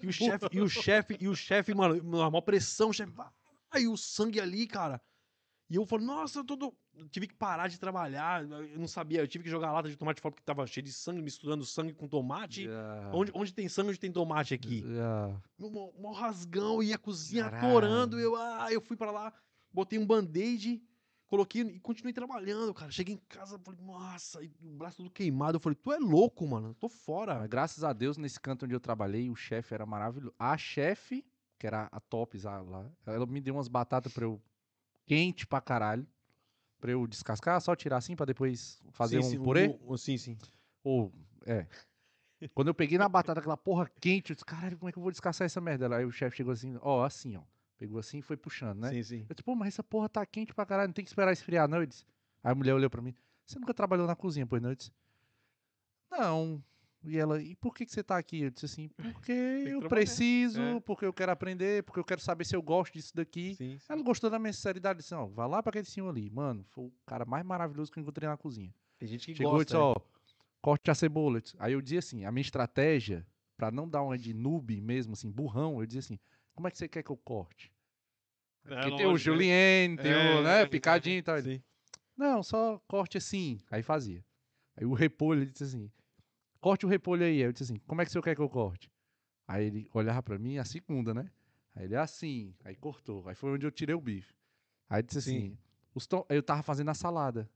E 0.02 0.06
o 0.06 0.12
chefe, 0.12 0.48
e 0.52 0.60
o 0.60 0.68
chefe, 0.68 1.16
e 1.20 1.28
o 1.28 1.34
chefe, 1.34 1.74
mano, 1.74 2.00
uma 2.02 2.30
maior 2.30 2.42
pressão, 2.42 2.90
o 2.90 2.92
chefe. 2.92 3.12
Aí 3.70 3.86
o 3.88 3.96
sangue 3.96 4.40
ali, 4.40 4.66
cara. 4.66 5.00
E 5.70 5.76
eu 5.76 5.86
falei, 5.86 6.04
nossa, 6.06 6.40
eu 6.40 6.44
tô. 6.44 6.56
do- 6.56 6.74
eu 6.96 7.08
tive 7.08 7.28
que 7.28 7.34
parar 7.34 7.68
de 7.68 7.78
trabalhar. 7.78 8.42
Eu 8.44 8.78
não 8.78 8.88
sabia, 8.88 9.20
eu 9.20 9.28
tive 9.28 9.44
que 9.44 9.50
jogar 9.50 9.68
a 9.68 9.72
lata 9.72 9.88
de 9.88 9.96
tomate 9.96 10.20
fora 10.20 10.32
porque 10.32 10.44
tava 10.44 10.66
cheio 10.66 10.84
de 10.84 10.92
sangue, 10.92 11.22
misturando 11.22 11.64
sangue 11.64 11.92
com 11.94 12.08
tomate. 12.08 12.64
Já, 12.66 13.10
Onde, 13.12 13.30
onde 13.34 13.54
tem 13.54 13.68
sangue, 13.68 13.90
onde 13.90 14.00
tem 14.00 14.10
tomate 14.12 14.52
aqui? 14.52 14.84
já. 14.86 15.40
Mó 15.58 15.90
mó 15.98 16.12
rasgão, 16.12 16.82
e 16.82 16.92
a 16.92 16.98
cozinha 16.98 17.44
Caralho. 17.50 17.66
atorando. 17.68 18.18
Eu, 18.18 18.34
ah, 18.36 18.68
eu 18.72 18.80
fui 18.80 18.96
pra 18.96 19.10
lá, 19.12 19.32
botei 19.72 19.98
um 19.98 20.06
band-aid, 20.06 20.82
coloquei 21.30 21.62
e 21.62 21.78
continuei 21.80 22.12
trabalhando, 22.12 22.74
cara. 22.74 22.90
Cheguei 22.90 23.14
em 23.14 23.18
casa, 23.28 23.58
falei, 23.58 23.80
nossa, 23.80 24.42
e 24.42 24.48
o 24.62 24.76
braço 24.76 24.96
todo 24.98 25.10
queimado. 25.10 25.56
Eu 25.56 25.60
falei, 25.60 25.76
tu 25.80 25.92
é 25.92 25.98
louco, 25.98 26.46
mano, 26.46 26.74
tô 26.74 26.88
fora. 26.88 27.46
Graças 27.46 27.84
a 27.84 27.92
Deus, 27.92 28.18
nesse 28.18 28.38
canto 28.40 28.64
onde 28.64 28.74
eu 28.74 28.80
trabalhei, 28.80 29.30
o 29.30 29.36
chefe 29.36 29.72
era 29.72 29.86
maravilhoso. 29.86 30.34
A 30.38 30.58
chefe, 30.58 31.24
que 31.58 31.66
era 31.66 31.88
a 31.92 32.00
Tops 32.00 32.42
lá, 32.44 32.90
ela 33.06 33.26
me 33.26 33.40
deu 33.40 33.54
umas 33.54 33.68
batatas 33.68 34.12
pra 34.12 34.24
eu. 34.24 34.42
quente 35.06 35.46
pra 35.46 35.60
caralho. 35.60 36.06
Pra 36.80 36.90
eu 36.92 37.06
descascar, 37.06 37.60
só 37.60 37.76
tirar 37.76 37.98
assim 37.98 38.16
pra 38.16 38.24
depois 38.24 38.82
fazer 38.92 39.20
Sim, 39.20 39.26
um 39.26 39.30
sim, 39.32 39.42
purê. 39.42 39.78
o- 39.82 39.98
sim, 39.98 40.16
sim. 40.16 40.38
Ou, 40.82 41.12
é. 41.46 41.66
Quando 42.54 42.68
eu 42.68 42.74
peguei 42.74 42.96
na 42.96 43.06
batata 43.06 43.38
aquela 43.38 43.56
porra 43.56 43.86
quente, 44.00 44.30
eu 44.30 44.34
disse, 44.34 44.46
caralho, 44.46 44.78
como 44.78 44.88
é 44.88 44.92
que 44.92 44.98
eu 44.98 45.02
vou 45.02 45.12
descascar 45.12 45.44
essa 45.44 45.60
merda? 45.60 45.94
Aí 45.94 46.06
o 46.06 46.10
chefe 46.10 46.38
chegou 46.38 46.54
assim, 46.54 46.78
ó, 46.80 47.04
assim, 47.04 47.36
ó. 47.36 47.42
Pegou 47.80 47.98
assim 47.98 48.18
e 48.18 48.22
foi 48.22 48.36
puxando, 48.36 48.78
né? 48.80 48.90
Sim, 48.90 49.02
sim. 49.02 49.26
Eu 49.26 49.34
disse, 49.34 49.42
pô, 49.42 49.54
mas 49.56 49.68
essa 49.68 49.82
porra 49.82 50.06
tá 50.06 50.24
quente 50.26 50.52
pra 50.52 50.66
caralho, 50.66 50.88
não 50.88 50.92
tem 50.92 51.02
que 51.02 51.10
esperar 51.10 51.32
esfriar, 51.32 51.66
não. 51.66 51.78
Eu 51.78 51.86
disse. 51.86 52.04
Aí 52.44 52.52
a 52.52 52.54
mulher 52.54 52.74
olhou 52.74 52.90
pra 52.90 53.00
mim, 53.00 53.14
você 53.46 53.58
nunca 53.58 53.72
trabalhou 53.72 54.06
na 54.06 54.14
cozinha, 54.14 54.46
pois 54.46 54.60
não? 54.60 54.68
Eu 54.68 54.76
disse, 54.76 54.92
não. 56.10 56.62
E 57.02 57.16
ela, 57.16 57.40
e 57.42 57.56
por 57.56 57.74
que, 57.74 57.86
que 57.86 57.92
você 57.92 58.02
tá 58.02 58.18
aqui? 58.18 58.42
Eu 58.42 58.50
disse 58.50 58.66
assim, 58.66 58.90
porque 59.24 59.32
eu 59.32 59.88
preciso, 59.88 60.60
É. 60.60 60.80
porque 60.80 61.06
eu 61.06 61.12
quero 61.14 61.32
aprender, 61.32 61.82
porque 61.84 61.98
eu 61.98 62.04
quero 62.04 62.20
saber 62.20 62.44
se 62.44 62.54
eu 62.54 62.60
gosto 62.62 62.92
disso 62.92 63.16
daqui. 63.16 63.54
sim, 63.54 63.78
sim. 63.78 63.86
Ela 63.88 64.02
gostou 64.02 64.28
da 64.28 64.38
minha 64.38 64.52
sinceridade, 64.52 64.98
disse, 64.98 65.14
ó, 65.14 65.24
vai 65.26 65.48
lá 65.48 65.62
pra 65.62 65.70
aquele 65.70 65.86
senhor 65.86 66.10
ali. 66.10 66.28
Mano, 66.28 66.62
foi 66.68 66.84
o 66.84 66.92
cara 67.06 67.24
mais 67.24 67.44
maravilhoso 67.46 67.90
que 67.90 67.98
eu 67.98 68.02
encontrei 68.02 68.28
na 68.28 68.36
cozinha. 68.36 68.74
Tem 68.98 69.08
gente 69.08 69.24
que 69.26 69.34
Chegou 69.34 69.54
e 69.54 69.64
gosta. 69.64 69.64
disse, 69.64 69.76
ó, 69.76 69.96
corte 70.60 70.90
a 70.90 70.94
cebola. 70.94 71.40
Disse- 71.40 71.56
Aí 71.58 71.72
eu 71.72 71.80
dizia 71.80 72.00
assim, 72.00 72.26
a 72.26 72.30
minha 72.30 72.42
estratégia, 72.42 73.26
pra 73.56 73.70
não 73.70 73.88
dar 73.88 74.02
uma 74.02 74.18
de 74.18 74.34
noob 74.34 74.78
mesmo, 74.82 75.14
assim, 75.14 75.30
burrão, 75.30 75.80
eu 75.80 75.86
dizia 75.86 76.00
assim, 76.00 76.18
como 76.60 76.68
é 76.68 76.70
que 76.70 76.76
você 76.76 76.86
quer 76.86 77.02
que 77.02 77.08
eu 77.10 77.16
corte? 77.16 77.72
É, 78.66 78.68
Porque 78.74 78.96
tem 78.98 79.06
o 79.06 79.16
julienne, 79.16 79.96
tem 79.96 80.12
É, 80.12 80.40
o, 80.40 80.42
né, 80.42 80.66
picadinho 80.66 81.16
e 81.16 81.22
tal. 81.22 81.40
Sim. 81.40 81.62
Não, 82.14 82.42
só 82.42 82.78
corte 82.86 83.16
assim. 83.16 83.58
Aí 83.70 83.82
fazia. 83.82 84.22
Aí 84.76 84.84
o 84.84 84.92
repolho, 84.92 85.40
ele 85.40 85.50
disse 85.50 85.64
assim, 85.64 85.90
corte 86.60 86.84
o 86.84 86.88
repolho 86.88 87.24
aí. 87.24 87.36
Aí 87.36 87.40
eu 87.40 87.52
disse 87.52 87.64
assim, 87.64 87.76
como 87.86 88.02
é 88.02 88.04
que 88.04 88.12
senhor 88.12 88.22
quer 88.22 88.34
que 88.36 88.42
eu 88.42 88.48
corte? 88.50 88.92
Aí 89.48 89.64
ele 89.64 89.88
olhava 89.94 90.22
pra 90.22 90.38
mim, 90.38 90.58
a 90.58 90.64
segunda, 90.66 91.14
né? 91.14 91.30
Aí 91.74 91.84
ele, 91.84 91.96
assim. 91.96 92.54
Aí 92.62 92.76
cortou. 92.76 93.26
Aí 93.26 93.34
foi 93.34 93.50
onde 93.52 93.64
eu 93.64 93.70
tirei 93.70 93.94
o 93.94 94.00
bife. 94.00 94.34
Aí 94.86 95.02
disse 95.02 95.22
Sim. 95.22 95.30
assim, 95.38 95.58
os 95.94 96.06
tom- 96.06 96.26
eu 96.28 96.42
tava 96.42 96.62
fazendo 96.62 96.90
a 96.90 96.94
salada. 96.94 97.48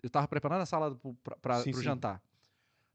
Eu 0.00 0.08
tava 0.08 0.28
preparando 0.28 0.62
a 0.62 0.66
salada 0.66 0.94
pro, 0.94 1.12
pra, 1.14 1.34
pra- 1.36 1.60
Sim, 1.64 1.72
pro 1.72 1.80
sim. 1.80 1.84
jantar. 1.86 2.22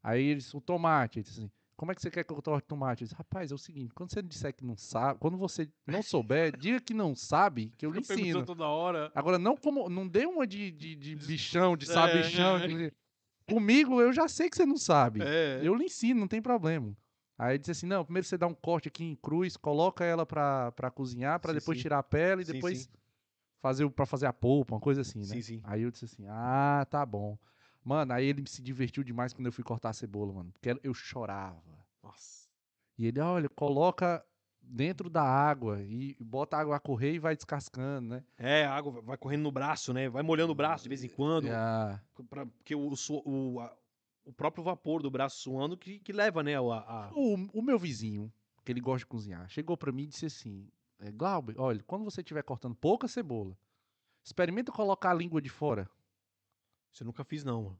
Aí 0.01 0.23
ele 0.23 0.39
disse, 0.39 0.55
o 0.55 0.61
tomate. 0.61 1.19
Ele 1.19 1.23
disse 1.25 1.37
assim, 1.41 1.51
como 1.77 1.91
é 1.91 1.95
que 1.95 2.01
você 2.01 2.09
quer 2.11 2.23
que 2.23 2.33
eu 2.33 2.41
corte 2.41 2.65
tomate? 2.65 3.03
Eu 3.03 3.05
disse, 3.05 3.15
rapaz, 3.15 3.51
é 3.51 3.55
o 3.55 3.57
seguinte, 3.57 3.93
quando 3.93 4.11
você 4.11 4.21
disser 4.21 4.53
que 4.53 4.65
não 4.65 4.75
sabe, 4.75 5.19
quando 5.19 5.37
você 5.37 5.69
não 5.85 6.01
souber, 6.01 6.57
diga 6.57 6.81
que 6.81 6.93
não 6.93 7.15
sabe, 7.15 7.71
que 7.77 7.85
eu 7.85 7.91
lhe 7.91 7.99
ensino. 8.01 8.43
toda 8.45 8.65
hora. 8.65 9.11
Agora, 9.13 9.37
não 9.37 9.55
como. 9.55 9.87
Não 9.87 10.07
dê 10.07 10.25
uma 10.25 10.45
de, 10.47 10.71
de, 10.71 10.95
de 10.95 11.15
bichão, 11.15 11.77
de 11.77 11.89
É, 11.89 11.93
sabichão. 11.93 12.57
é. 12.57 12.67
de- 12.67 12.93
Comigo, 13.47 14.01
eu 14.01 14.11
já 14.11 14.27
sei 14.27 14.49
que 14.49 14.57
você 14.57 14.65
não 14.65 14.75
sabe. 14.75 15.21
É. 15.23 15.61
Eu 15.63 15.73
lhe 15.75 15.85
ensino, 15.85 16.19
não 16.19 16.27
tem 16.27 16.41
problema. 16.41 16.93
Aí 17.37 17.51
ele 17.51 17.59
disse 17.59 17.71
assim: 17.71 17.85
não, 17.85 18.03
primeiro 18.03 18.27
você 18.27 18.37
dá 18.37 18.47
um 18.47 18.53
corte 18.53 18.87
aqui 18.87 19.03
em 19.05 19.15
cruz, 19.15 19.55
coloca 19.55 20.03
ela 20.03 20.25
pra, 20.25 20.71
pra 20.71 20.89
cozinhar, 20.91 21.39
pra 21.39 21.53
Sim, 21.53 21.59
depois 21.59 21.77
sim. 21.77 21.81
tirar 21.83 21.99
a 21.99 22.03
pele 22.03 22.41
e 22.41 22.45
Sim, 22.45 22.53
depois 22.53 22.89
fazer 23.61 23.89
pra 23.91 24.05
fazer 24.05 24.25
a 24.25 24.33
polpa, 24.33 24.73
uma 24.75 24.81
coisa 24.81 25.01
assim, 25.01 25.19
né? 25.19 25.25
Sim, 25.25 25.41
sim. 25.41 25.61
Aí 25.63 25.83
eu 25.83 25.91
disse 25.91 26.05
assim: 26.05 26.25
ah, 26.27 26.85
tá 26.89 27.05
bom. 27.05 27.37
Mano, 27.87 28.11
aí 28.11 28.25
ele 28.25 28.43
se 28.47 28.61
divertiu 28.61 29.01
demais 29.01 29.31
quando 29.31 29.45
eu 29.45 29.51
fui 29.53 29.63
cortar 29.63 29.91
a 29.91 29.93
cebola, 29.93 30.33
mano. 30.33 30.51
Porque 30.51 30.77
eu 30.83 30.93
chorava. 30.93 31.63
Nossa. 32.03 32.49
E 32.97 33.05
ele, 33.07 33.17
olha, 33.21 33.47
coloca 33.47 34.21
dentro 34.61 35.09
da 35.09 35.23
água 35.23 35.81
e 35.81 36.13
bota 36.19 36.57
a 36.57 36.59
água 36.59 36.75
a 36.75 36.79
correr 36.81 37.13
e 37.13 37.19
vai 37.19 37.33
descascando, 37.33 38.09
né? 38.09 38.25
É, 38.37 38.65
a 38.65 38.73
água 38.75 39.01
vai 39.01 39.15
correndo 39.17 39.43
no 39.43 39.53
braço, 39.53 39.93
né? 39.93 40.09
Vai 40.09 40.21
molhando 40.21 40.51
o 40.51 40.55
braço 40.55 40.83
de 40.83 40.89
vez 40.89 41.01
em 41.01 41.07
quando. 41.07 41.47
Ah, 41.49 41.97
pra- 42.29 42.45
porque 42.45 42.75
o, 42.75 42.91
o, 43.23 43.59
a- 43.61 43.73
o 44.25 44.33
próprio 44.33 44.65
vapor 44.65 45.01
do 45.01 45.09
braço 45.09 45.39
suando 45.39 45.77
que, 45.77 45.99
que 45.99 46.11
leva, 46.11 46.43
né? 46.43 46.59
o- 46.59 46.73
A, 46.73 46.79
a- 46.79 47.11
O, 47.15 47.35
o 47.53 47.61
meu 47.61 47.79
vizinho, 47.79 48.29
que 48.65 48.71
ele 48.73 48.81
gosta 48.81 48.99
de 48.99 49.05
cozinhar, 49.05 49.47
chegou 49.49 49.77
pra 49.77 49.93
mim 49.93 50.03
e 50.03 50.07
disse 50.07 50.25
assim: 50.25 50.67
é, 50.99 51.09
Glauber, 51.09 51.55
olha, 51.57 51.81
quando 51.87 52.03
você 52.03 52.19
estiver 52.19 52.43
cortando 52.43 52.75
pouca 52.75 53.07
cebola, 53.07 53.57
Experimenta 54.25 54.73
colocar 54.73 55.11
a 55.11 55.13
língua 55.13 55.41
de 55.41 55.47
fora. 55.47 55.89
Eu 57.03 57.05
nunca 57.05 57.23
fiz, 57.23 57.43
não, 57.43 57.63
mano. 57.63 57.79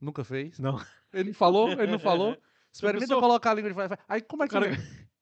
Nunca 0.00 0.24
fez? 0.24 0.58
Não. 0.58 0.80
Ele 1.12 1.28
não 1.30 1.34
falou? 1.34 1.70
Ele 1.70 1.86
não 1.92 1.98
falou? 1.98 2.36
Experimenta 2.72 3.14
colocar 3.16 3.50
a 3.50 3.54
língua 3.54 3.70
de 3.70 3.74
fora. 3.74 3.98
Aí 4.08 4.20
como 4.22 4.42
é 4.44 4.46
que 4.48 4.52
Cara-. 4.52 4.70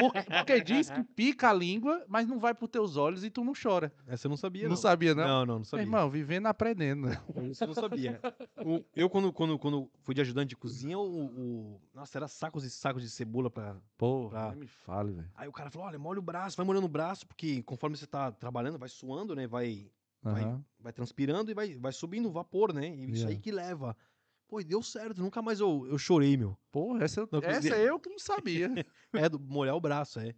Porque, 0.00 0.22
porque 0.22 0.60
diz 0.60 0.90
que 0.90 1.04
pica 1.04 1.50
a 1.50 1.52
língua, 1.52 2.04
mas 2.08 2.26
não 2.26 2.40
vai 2.40 2.52
pros 2.52 2.68
teus 2.68 2.96
olhos 2.96 3.22
e 3.22 3.30
tu 3.30 3.44
não 3.44 3.52
chora. 3.52 3.92
Essa 4.08 4.26
eu 4.26 4.28
não 4.30 4.36
sabia, 4.36 4.64
Não, 4.64 4.70
não. 4.70 4.76
sabia, 4.76 5.14
não? 5.14 5.22
Não, 5.22 5.30
não, 5.40 5.46
não 5.46 5.56
Meu 5.58 5.64
sabia. 5.66 5.84
irmão, 5.84 6.10
vivendo 6.10 6.46
aprendendo. 6.46 7.08
Isso 7.48 7.62
eu 7.62 7.68
não 7.68 7.74
sabia. 7.74 8.20
O- 8.56 8.84
eu, 8.96 9.08
quando, 9.08 9.32
quando, 9.32 9.56
quando 9.56 9.88
fui 10.00 10.16
de 10.16 10.20
ajudante 10.20 10.48
de 10.48 10.56
cozinha, 10.56 10.98
o, 10.98 11.26
o- 11.26 11.80
Nossa, 11.94 12.18
era 12.18 12.26
sacos 12.26 12.64
e 12.64 12.70
sacos 12.70 13.02
de 13.04 13.08
cebola 13.10 13.48
pra. 13.50 13.76
Porra, 13.96 14.30
Pra- 14.48 14.56
me 14.56 14.66
fale, 14.66 15.12
velho. 15.12 15.30
Aí 15.36 15.46
o 15.46 15.52
cara 15.52 15.70
falou: 15.70 15.86
olha, 15.86 15.98
molha 15.98 16.18
o 16.18 16.22
braço, 16.22 16.56
vai 16.56 16.66
molhando 16.66 16.86
o 16.86 16.90
braço, 16.90 17.24
porque 17.24 17.62
conforme 17.62 17.96
você 17.96 18.06
tá 18.06 18.32
trabalhando, 18.32 18.78
vai 18.78 18.88
suando, 18.88 19.36
né? 19.36 19.46
Vai, 19.46 19.88
Vai- 20.22 20.42
Aham. 20.44 20.64
vai 20.80 20.92
transpirando 20.92 21.50
e 21.50 21.54
vai, 21.54 21.74
vai 21.76 21.92
subindo 21.92 22.28
o 22.28 22.32
vapor, 22.32 22.72
né? 22.72 22.88
E 22.88 23.04
isso 23.10 23.22
Yeah. 23.22 23.28
aí 23.30 23.38
que 23.38 23.50
leva. 23.52 23.96
Pô, 24.48 24.62
deu 24.62 24.82
certo, 24.82 25.20
nunca 25.22 25.42
mais 25.42 25.60
eu, 25.60 25.86
eu 25.86 25.98
chorei, 25.98 26.36
meu. 26.36 26.56
Porra, 26.72 27.04
essa, 27.04 27.20
eu- 27.20 27.28
Não 27.30 27.38
essa 27.40 27.54
cozinha. 27.68 27.76
eu 27.76 28.00
que 28.00 28.08
não 28.08 28.18
sabia. 28.18 28.68
É, 29.12 29.28
do, 29.28 29.38
molhar 29.38 29.74
o 29.76 29.80
braço, 29.80 30.18
é. 30.20 30.34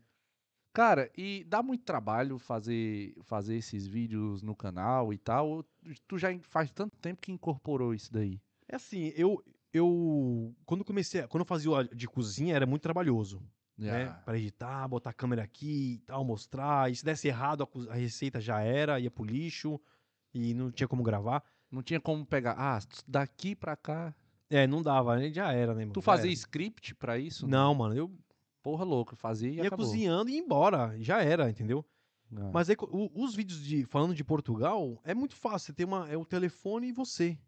Cara, 0.73 1.11
e 1.17 1.45
dá 1.45 1.63
muito 1.63 1.85
trabalho 1.85 2.39
fazer, 2.39 3.15
fazer 3.23 3.57
esses 3.57 3.87
vídeos 3.87 4.41
no 4.43 4.55
canal 4.55 5.13
e 5.13 5.19
tal? 5.19 5.49
ou 5.49 5.65
Tu 6.07 6.17
já 6.19 6.29
faz 6.43 6.71
tanto 6.71 6.97
tempo 6.99 7.21
que 7.21 7.33
incorporou 7.33 7.93
isso 7.93 8.13
daí? 8.13 8.41
É 8.69 8.77
assim, 8.77 9.13
eu. 9.17 9.43
Eu. 9.73 10.55
Quando 10.65 10.85
comecei. 10.85 11.21
a- 11.23 11.29
Quando 11.29 11.43
eu 11.43 11.47
fazia 11.47 11.71
de 11.95 12.07
cozinha, 12.09 12.55
era 12.55 12.67
muito 12.67 12.83
trabalhoso. 12.83 13.43
Né? 13.87 14.05
Ah, 14.09 14.13
Pra 14.25 14.39
editar, 14.39 14.87
botar 14.89 15.11
a 15.11 15.15
câmera 15.15 15.43
aqui 15.43 15.95
e 15.95 15.99
tal, 16.01 16.25
mostrar. 16.25 16.91
E 16.91 16.97
se 16.97 17.05
desse 17.05 17.29
errado, 17.29 17.69
a, 17.89 17.95
receita 17.95 18.41
já 18.41 18.61
era, 18.61 18.99
ia 19.01 19.11
pro 19.11 19.25
lixo 19.25 19.81
e 20.35 20.55
não 20.55 20.71
tinha 20.71 20.87
como 20.89 21.03
gravar. 21.03 21.43
Não 21.71 21.83
tinha 21.83 22.01
como 22.01 22.25
pegar. 22.27 22.55
Ah, 22.59 22.79
daqui 23.07 23.55
pra 23.55 23.77
cá. 23.77 24.15
É, 24.49 24.67
não 24.67 24.83
dava, 24.83 25.17
né? 25.17 25.31
Já 25.33 25.53
era, 25.53 25.73
né, 25.75 25.83
mano? 25.83 25.93
Tu 25.93 26.03
fazia 26.03 26.31
script 26.33 26.95
pra 26.97 27.17
isso? 27.19 27.47
Não, 27.47 27.75
mano, 27.75 27.95
eu 27.97 28.11
Porra 28.63 28.85
louca, 28.85 29.17
fazia 29.17 29.49
e 29.49 29.55
ia 29.57 29.67
acabou. 29.69 29.87
cozinhando 29.87 30.29
e 30.29 30.35
ia 30.35 30.39
embora. 30.41 30.95
Já 31.01 31.23
era, 31.23 31.49
entendeu? 31.49 31.83
Ah, 32.37 32.51
Mas 32.53 32.69
aí, 32.69 32.77
co- 32.77 32.87
o- 32.93 33.25
os 33.25 33.35
vídeos 33.35 33.63
de 33.65 33.85
falando 33.87 34.15
de 34.15 34.23
Portugal 34.23 35.01
é 35.03 35.15
muito 35.15 35.35
fácil. 35.35 35.67
Você 35.67 35.73
tem 35.73 35.87
uma, 35.87 36.07
é 36.11 36.17
o 36.17 36.25
telefone 36.27 36.89
e 36.89 36.93
você. 36.93 37.39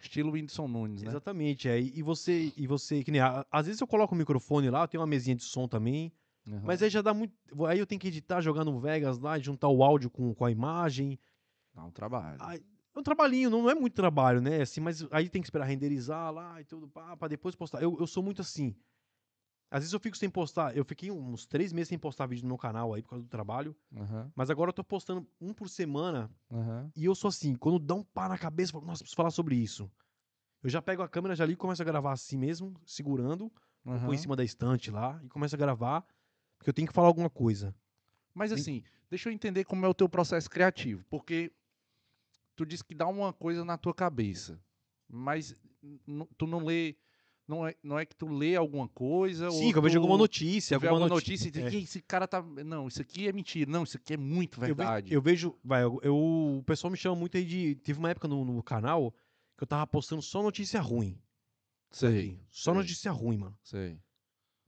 Estilo 0.00 0.32
Whindersson 0.32 0.68
Nunes, 0.68 1.02
né? 1.02 1.10
Exatamente. 1.10 1.68
É, 1.68 1.80
e 1.80 2.02
você, 2.02 2.52
e 2.56 2.66
você, 2.66 3.02
que 3.04 3.10
nem. 3.10 3.20
Às 3.50 3.66
vezes 3.66 3.80
eu 3.80 3.86
coloco 3.86 4.14
o 4.14 4.18
microfone 4.18 4.70
lá, 4.70 4.82
eu 4.82 4.88
tenho 4.88 5.00
uma 5.00 5.06
mesinha 5.06 5.36
de 5.36 5.44
som 5.44 5.68
também. 5.68 6.12
Aham. 6.48 6.62
Mas 6.64 6.82
aí 6.82 6.90
já 6.90 7.02
dá 7.02 7.12
muito. 7.14 7.34
Aí 7.66 7.78
eu 7.78 7.86
tenho 7.86 8.00
que 8.00 8.08
editar, 8.08 8.40
jogar 8.40 8.64
no 8.64 8.78
Vegas 8.80 9.18
lá, 9.18 9.38
juntar 9.38 9.68
o 9.68 9.82
áudio 9.82 10.10
com, 10.10 10.34
com 10.34 10.44
a 10.44 10.50
imagem. 10.50 11.18
Dá 11.74 11.84
um 11.84 11.90
trabalho. 11.90 12.38
Aí, 12.40 12.60
é 12.94 12.98
um 12.98 13.02
trabalhinho, 13.02 13.50
não 13.50 13.70
é 13.70 13.74
muito 13.74 13.94
trabalho, 13.94 14.40
né? 14.40 14.62
Assim, 14.62 14.80
mas 14.80 15.06
aí 15.10 15.28
tem 15.28 15.40
que 15.40 15.46
esperar 15.46 15.66
renderizar 15.66 16.32
lá 16.32 16.60
e 16.60 16.64
tudo, 16.64 16.88
pá, 16.88 17.16
pra 17.16 17.28
depois 17.28 17.54
postar. 17.54 17.80
Eu, 17.82 17.96
eu 18.00 18.06
sou 18.06 18.22
muito 18.22 18.42
assim. 18.42 18.74
Às 19.70 19.80
vezes 19.80 19.92
eu 19.92 20.00
fico 20.00 20.16
sem 20.16 20.28
postar. 20.28 20.76
Eu 20.76 20.84
fiquei 20.84 21.10
uns 21.10 21.46
três 21.46 21.72
meses 21.72 21.88
sem 21.88 21.98
postar 21.98 22.26
vídeo 22.26 22.42
no 22.42 22.48
meu 22.48 22.58
canal 22.58 22.92
aí 22.92 23.02
por 23.02 23.10
causa 23.10 23.24
do 23.24 23.28
trabalho. 23.28 23.76
Aham, 23.96 24.32
Mas 24.34 24.50
agora 24.50 24.70
eu 24.70 24.74
tô 24.74 24.82
postando 24.82 25.26
um 25.40 25.54
por 25.54 25.68
semana. 25.68 26.30
aham. 26.50 26.90
E 26.96 27.04
eu 27.04 27.14
sou 27.14 27.28
assim, 27.28 27.54
quando 27.54 27.78
dá 27.78 27.94
um 27.94 28.02
pá 28.02 28.28
na 28.28 28.36
cabeça, 28.36 28.70
eu 28.70 28.72
falo, 28.74 28.86
nossa, 28.86 29.04
preciso 29.04 29.16
falar 29.16 29.30
sobre 29.30 29.54
isso. 29.54 29.90
Eu 30.62 30.68
já 30.68 30.82
pego 30.82 31.02
a 31.02 31.08
câmera, 31.08 31.34
já 31.36 31.46
ligo 31.46 31.56
e 31.58 31.60
começo 31.60 31.80
a 31.80 31.84
gravar 31.84 32.12
assim 32.12 32.36
mesmo, 32.36 32.74
segurando, 32.84 33.50
põe 33.84 33.94
aham. 33.94 34.14
em 34.14 34.18
cima 34.18 34.36
da 34.36 34.44
estante 34.44 34.90
lá 34.90 35.18
e 35.22 35.28
começo 35.28 35.54
a 35.54 35.58
gravar, 35.58 36.04
porque 36.58 36.68
eu 36.70 36.74
tenho 36.74 36.88
que 36.88 36.92
falar 36.92 37.06
alguma 37.08 37.30
coisa. 37.30 37.74
Mas 38.34 38.50
Tem- 38.50 38.60
assim, 38.60 38.82
deixa 39.08 39.28
eu 39.28 39.32
entender 39.32 39.64
como 39.64 39.86
é 39.86 39.88
o 39.88 39.94
teu 39.94 40.08
processo 40.08 40.50
criativo. 40.50 41.04
Porque 41.08 41.52
tu 42.56 42.66
disse 42.66 42.84
que 42.84 42.94
dá 42.94 43.06
uma 43.06 43.32
coisa 43.32 43.64
na 43.64 43.78
tua 43.78 43.94
cabeça. 43.94 44.60
Mas 45.08 45.56
tu 46.36 46.46
não 46.46 46.64
lê. 46.64 46.96
Não 47.50 47.66
é, 47.66 47.74
não 47.82 47.98
é 47.98 48.06
que 48.06 48.14
tu 48.14 48.28
lê 48.28 48.54
alguma 48.54 48.86
coisa. 48.86 49.50
Sim, 49.50 49.66
ou 49.66 49.72
que 49.72 49.78
eu 49.78 49.82
vejo 49.82 49.94
tu- 49.94 50.02
alguma 50.02 50.16
notícia, 50.16 50.78
tu 50.78 50.86
alguma 50.86 51.02
alguma 51.02 51.14
notícia 51.16 51.48
e 51.48 51.50
diz, 51.50 51.64
é. 51.64 51.70
"Ih, 51.76 51.82
esse 51.82 52.00
cara 52.00 52.28
tá. 52.28 52.40
Não, 52.42 52.86
isso 52.86 53.02
aqui 53.02 53.26
é 53.26 53.32
mentira. 53.32 53.68
Não, 53.68 53.82
isso 53.82 53.96
aqui 53.96 54.14
é 54.14 54.16
muito 54.16 54.58
Eu 54.58 54.60
ve- 54.60 54.66
verdade. 54.74 55.12
Eu, 55.12 55.20
vejo, 55.20 55.58
vai, 55.64 55.82
eu, 55.82 55.98
eu- 56.04 56.16
o 56.58 56.62
pessoal 56.64 56.92
me 56.92 56.96
chama 56.96 57.16
muito 57.16 57.36
aí 57.36 57.44
de. 57.44 57.74
Teve 57.74 57.98
uma 57.98 58.08
época 58.10 58.28
no, 58.28 58.44
no 58.44 58.62
canal 58.62 59.12
que 59.58 59.64
eu 59.64 59.66
tava 59.66 59.84
postando 59.86 60.22
só 60.22 60.42
notícia 60.42 60.80
ruim. 60.80 61.20
sei, 61.90 62.38
Só 62.50 62.70
sei. 62.72 62.80
notícia 62.80 63.10
ruim, 63.10 63.36
mano. 63.36 63.58
sei. 63.64 63.98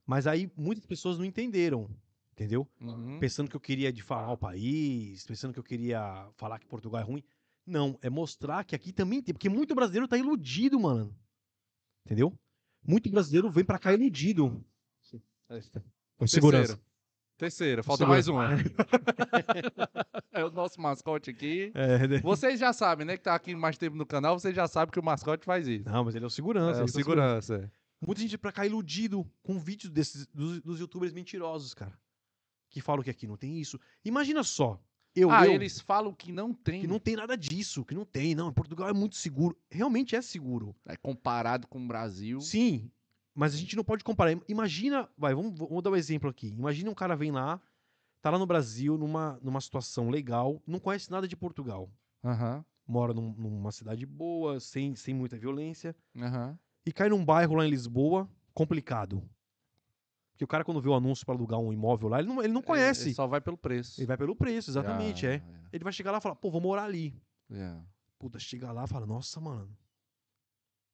Mas 0.05 0.27
aí 0.27 0.51
muitas 0.57 0.85
pessoas 0.85 1.17
não 1.17 1.23
entenderam, 1.23 1.89
entendeu? 2.33 2.67
Uhum. 2.81 3.17
Pensando 3.19 3.49
que 3.49 3.55
eu 3.55 3.61
queria 3.61 3.93
difamar 3.93 4.31
o 4.33 4.37
país, 4.37 5.25
pensando 5.25 5.53
que 5.53 5.59
eu 5.59 5.63
queria 5.63 6.27
falar 6.35 6.59
que 6.59 6.65
Portugal 6.67 6.99
é 6.99 7.03
ruim. 7.05 7.23
Não, 7.65 7.97
é 8.01 8.09
mostrar 8.09 8.65
que 8.65 8.75
aqui 8.75 8.91
também 8.91 9.21
tem. 9.21 9.33
Porque 9.33 9.47
muito 9.47 9.73
brasileiro 9.73 10.05
tá 10.05 10.17
iludido, 10.17 10.77
mano. 10.77 11.15
Entendeu? 12.05 12.37
Muito 12.85 13.09
brasileiro 13.09 13.49
vem 13.49 13.63
pra 13.63 13.79
cá 13.79 13.93
iludido. 13.93 14.63
Com 16.17 16.27
segurança. 16.27 16.79
Terceira, 17.37 17.81
falta 17.83 18.03
Segurança. 18.03 18.31
mais 18.31 18.53
uma. 18.53 18.73
é 20.31 20.45
o 20.45 20.51
nosso 20.51 20.79
mascote 20.79 21.31
aqui. 21.31 21.71
É, 21.73 22.07
né? 22.07 22.19
Vocês 22.19 22.59
já 22.59 22.71
sabem, 22.71 23.05
né? 23.05 23.17
Que 23.17 23.23
tá 23.23 23.35
aqui 23.35 23.55
mais 23.55 23.77
tempo 23.77 23.95
no 23.95 24.05
canal, 24.05 24.39
vocês 24.39 24.55
já 24.55 24.67
sabem 24.67 24.91
que 24.91 24.99
o 24.99 25.03
mascote 25.03 25.43
faz 25.43 25.67
isso. 25.67 25.89
Não, 25.89 26.05
mas 26.05 26.15
ele 26.15 26.23
é 26.23 26.27
o 26.27 26.29
segurança. 26.29 26.79
é, 26.79 26.83
o 26.83 26.85
tá 26.85 26.91
segurando. 26.91 27.41
segurança. 27.41 27.69
é. 28.01 28.05
Muita 28.05 28.21
gente 28.21 28.37
pra 28.37 28.51
cá 28.51 28.65
iludido 28.65 29.29
com 29.41 29.57
vídeos 29.57 29.91
desses, 29.91 30.27
dos, 30.27 30.61
dos 30.61 30.79
youtubers 30.79 31.11
mentirosos, 31.11 31.73
cara. 31.73 31.97
Que 32.69 32.81
falam 32.81 33.03
que 33.03 33.09
aqui 33.09 33.25
não 33.25 33.37
tem 33.37 33.59
isso. 33.59 33.79
Imagina 34.05 34.43
só. 34.43 34.79
Eu, 35.15 35.29
ah, 35.29 35.45
eu 35.45 35.53
eles 35.53 35.79
falam 35.79 36.13
que 36.13 36.31
não 36.31 36.53
tem. 36.53 36.81
que 36.81 36.87
não 36.87 36.99
tem 36.99 37.15
nada 37.15 37.37
disso, 37.37 37.85
que 37.85 37.93
não 37.93 38.03
tem. 38.05 38.33
Não, 38.33 38.51
Portugal 38.51 38.89
é 38.89 38.93
muito 38.93 39.15
seguro. 39.15 39.55
Realmente 39.69 40.15
é 40.15 40.21
seguro. 40.21 40.75
É 40.85 40.95
comparado 40.97 41.67
com 41.67 41.83
o 41.83 41.87
Brasil. 41.87 42.41
Sim, 42.41 42.89
mas 43.35 43.53
a 43.53 43.57
gente 43.57 43.75
não 43.75 43.83
pode 43.83 44.03
comparar. 44.03 44.35
Imagina, 44.47 45.07
vai, 45.17 45.35
vamos, 45.35 45.57
vamos 45.57 45.83
dar 45.83 45.91
um 45.91 45.95
exemplo 45.95 46.29
aqui. 46.29 46.47
Imagina 46.47 46.89
um 46.89 46.95
cara 46.95 47.15
vem 47.15 47.31
lá, 47.31 47.61
tá 48.21 48.31
lá 48.31 48.39
no 48.39 48.45
Brasil, 48.47 48.97
numa, 48.97 49.39
numa 49.43 49.61
situação 49.61 50.09
legal, 50.09 50.61
não 50.65 50.79
conhece 50.79 51.11
nada 51.11 51.27
de 51.27 51.35
Portugal. 51.35 51.91
Aham, 52.23 52.65
Mora 52.87 53.13
num- 53.13 53.33
numa 53.37 53.71
cidade 53.71 54.05
boa, 54.05 54.59
sem, 54.59 54.95
sem 54.95 55.13
muita 55.13 55.37
violência, 55.37 55.95
aham. 56.17 56.57
e 56.85 56.91
cai 56.91 57.07
num 57.07 57.23
bairro 57.23 57.55
lá 57.55 57.65
em 57.65 57.69
Lisboa, 57.69 58.29
complicado. 58.53 59.23
Porque 60.33 60.43
o 60.43 60.47
cara, 60.47 60.63
quando 60.65 60.81
vê 60.81 60.89
o 60.89 60.93
anúncio 60.95 61.25
para 61.25 61.33
alugar 61.35 61.59
um 61.59 61.71
imóvel 61.71 62.09
lá, 62.09 62.19
ele 62.19 62.27
não, 62.27 62.43
ele 62.43 62.51
não 62.51 62.61
conhece. 62.61 63.09
Ele 63.09 63.15
só 63.15 63.25
vai 63.27 63.39
pelo 63.39 63.57
preço. 63.57 63.99
Ele 64.01 64.07
vai 64.07 64.17
pelo 64.17 64.35
preço, 64.35 64.69
exatamente, 64.69 65.25
Ah, 65.25 65.33
é. 65.33 65.43
Ele 65.71 65.83
vai 65.83 65.93
chegar 65.93 66.11
lá 66.11 66.17
e 66.17 66.21
falar, 66.21 66.35
pô, 66.35 66.49
vou 66.51 66.59
morar 66.61 66.83
ali. 66.83 67.15
é. 67.51 67.79
Puta, 68.19 68.39
chega 68.39 68.71
lá 68.71 68.85
e 68.85 68.87
fala, 68.87 69.05
nossa, 69.05 69.39
mano, 69.41 69.75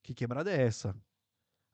que 0.02 0.14
quebrada 0.14 0.52
é 0.52 0.62
essa? 0.64 0.96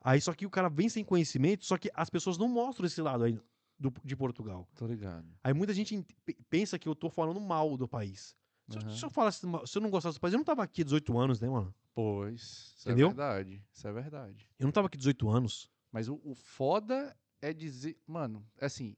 Aí 0.02 0.20
só 0.22 0.34
que 0.34 0.46
o 0.46 0.50
cara 0.50 0.70
vem 0.70 0.90
sem 0.90 1.04
conhecimento, 1.04 1.66
só 1.66 1.78
que 1.78 1.90
as 1.94 2.10
pessoas 2.10 2.38
não 2.38 2.48
mostram 2.48 2.86
esse 2.86 3.02
lado 3.02 3.24
aí 3.24 3.40
do- 3.80 3.94
de 4.04 4.16
Portugal. 4.16 4.68
Tô 4.76 4.86
ligado. 4.86 5.28
Aí 5.44 5.54
muita 5.54 5.74
gente 5.74 5.96
ent- 5.96 6.12
pe- 6.26 6.38
pensa 6.50 6.78
que 6.78 6.88
eu 6.88 6.96
tô 6.96 7.10
falando 7.10 7.40
mal 7.40 7.78
do 7.78 7.88
país. 7.88 8.36
Se, 8.70 8.78
eu- 8.78 8.82
Aham. 8.82 8.96
se 8.98 9.06
eu 9.06 9.10
falasse, 9.10 9.40
se 9.66 9.78
eu 9.78 9.82
não 9.82 9.90
gostasse 9.90 10.18
do 10.18 10.22
país, 10.22 10.34
eu 10.34 10.38
não 10.40 10.44
tava 10.46 10.62
aqui 10.64 10.84
18 10.84 11.18
anos, 11.18 11.40
né, 11.40 11.50
mano? 11.50 11.74
Pois, 11.94 12.42
isso 12.78 12.88
Entendeu? 12.90 13.08
é 13.08 13.10
verdade. 13.12 13.64
Isso 13.72 13.88
é 13.88 13.92
verdade. 13.94 14.50
Eu 14.60 14.66
não 14.66 14.72
tava 14.74 14.88
aqui 14.88 14.98
18 14.98 15.30
anos. 15.30 15.72
Mas 15.92 16.10
o, 16.10 16.20
o 16.24 16.36
foda 16.36 17.16
é 17.42 17.54
dizer. 17.54 17.98
Mano, 18.08 18.46
assim. 18.60 18.96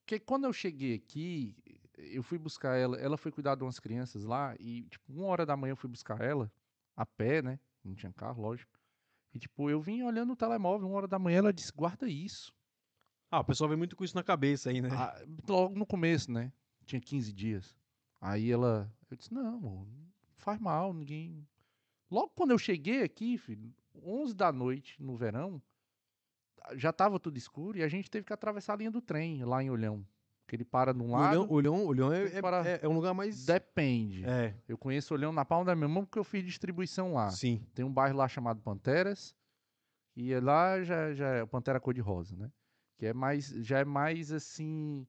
Porque 0.00 0.18
quando 0.18 0.44
eu 0.44 0.52
cheguei 0.52 0.94
aqui, 0.94 1.56
eu 1.96 2.22
fui 2.22 2.38
buscar 2.38 2.76
ela. 2.76 2.96
Ela 2.98 3.16
foi 3.16 3.30
cuidar 3.30 3.54
de 3.54 3.62
umas 3.62 3.78
crianças 3.78 4.24
lá. 4.24 4.54
E, 4.58 4.82
tipo, 4.84 5.12
uma 5.12 5.26
hora 5.26 5.44
da 5.44 5.56
manhã 5.56 5.72
eu 5.72 5.76
fui 5.76 5.90
buscar 5.90 6.20
ela. 6.20 6.50
A 6.96 7.04
pé, 7.06 7.42
né? 7.42 7.60
Não 7.84 7.94
tinha 7.94 8.12
carro, 8.12 8.42
lógico. 8.42 8.78
E, 9.34 9.38
tipo, 9.38 9.68
eu 9.70 9.80
vim 9.80 10.02
olhando 10.02 10.32
o 10.32 10.36
telemóvel. 10.36 10.88
Uma 10.88 10.96
hora 10.96 11.08
da 11.08 11.18
manhã 11.18 11.38
ela 11.38 11.52
disse: 11.52 11.72
guarda 11.72 12.08
isso. 12.08 12.52
Ah, 13.30 13.40
o 13.40 13.44
pessoal 13.44 13.68
vem 13.68 13.76
muito 13.78 13.94
com 13.94 14.04
isso 14.04 14.16
na 14.16 14.22
cabeça 14.22 14.70
aí, 14.70 14.80
né? 14.80 14.88
Ah, 14.92 15.22
logo 15.46 15.78
no 15.78 15.84
começo, 15.84 16.32
né? 16.32 16.52
Tinha 16.86 17.00
15 17.00 17.32
dias. 17.32 17.76
Aí 18.20 18.50
ela. 18.50 18.90
Eu 19.10 19.16
disse: 19.16 19.32
não, 19.32 19.56
amor, 19.56 19.86
não 19.86 20.08
faz 20.36 20.58
mal, 20.58 20.94
ninguém. 20.94 21.46
Logo 22.10 22.30
quando 22.34 22.52
eu 22.52 22.58
cheguei 22.58 23.02
aqui, 23.02 23.36
filho, 23.36 23.74
11 24.02 24.34
da 24.34 24.50
noite 24.50 25.02
no 25.02 25.14
verão, 25.14 25.60
já 26.76 26.92
tava 26.92 27.18
tudo 27.18 27.36
escuro 27.38 27.78
e 27.78 27.82
a 27.82 27.88
gente 27.88 28.10
teve 28.10 28.24
que 28.26 28.32
atravessar 28.32 28.74
a 28.74 28.76
linha 28.76 28.90
do 28.90 29.00
trem 29.00 29.44
lá 29.44 29.62
em 29.62 29.70
Olhão. 29.70 30.04
Que 30.46 30.56
ele 30.56 30.64
para 30.64 30.94
de 30.94 31.02
um 31.02 31.10
lado. 31.10 31.40
Olhão, 31.50 31.50
Olhão, 31.76 31.84
Olhão 31.86 32.12
é, 32.12 32.38
é- 32.38 32.40
parar. 32.40 32.66
é- 32.66 32.80
é 32.82 32.88
um 32.88 32.94
lugar 32.94 33.12
mais... 33.12 33.44
Depende. 33.44 34.24
É, 34.24 34.54
Eu 34.66 34.78
conheço 34.78 35.12
Olhão 35.12 35.30
na 35.30 35.44
palma 35.44 35.66
da 35.66 35.76
minha 35.76 35.88
mão 35.88 36.04
porque 36.06 36.18
eu 36.18 36.24
fiz 36.24 36.42
distribuição 36.44 37.12
lá. 37.12 37.30
sim. 37.30 37.62
Tem 37.74 37.84
um 37.84 37.92
bairro 37.92 38.16
lá 38.16 38.26
chamado 38.28 38.60
Panteras. 38.62 39.34
E 40.16 40.34
lá 40.40 40.82
já, 40.82 41.12
já 41.12 41.28
é 41.34 41.42
o 41.42 41.46
Pantera 41.46 41.78
cor-de-rosa, 41.78 42.34
né? 42.34 42.50
Que 42.96 43.06
é 43.06 43.12
mais, 43.14 43.48
já 43.48 43.78
é 43.80 43.84
mais 43.84 44.32
assim. 44.32 45.06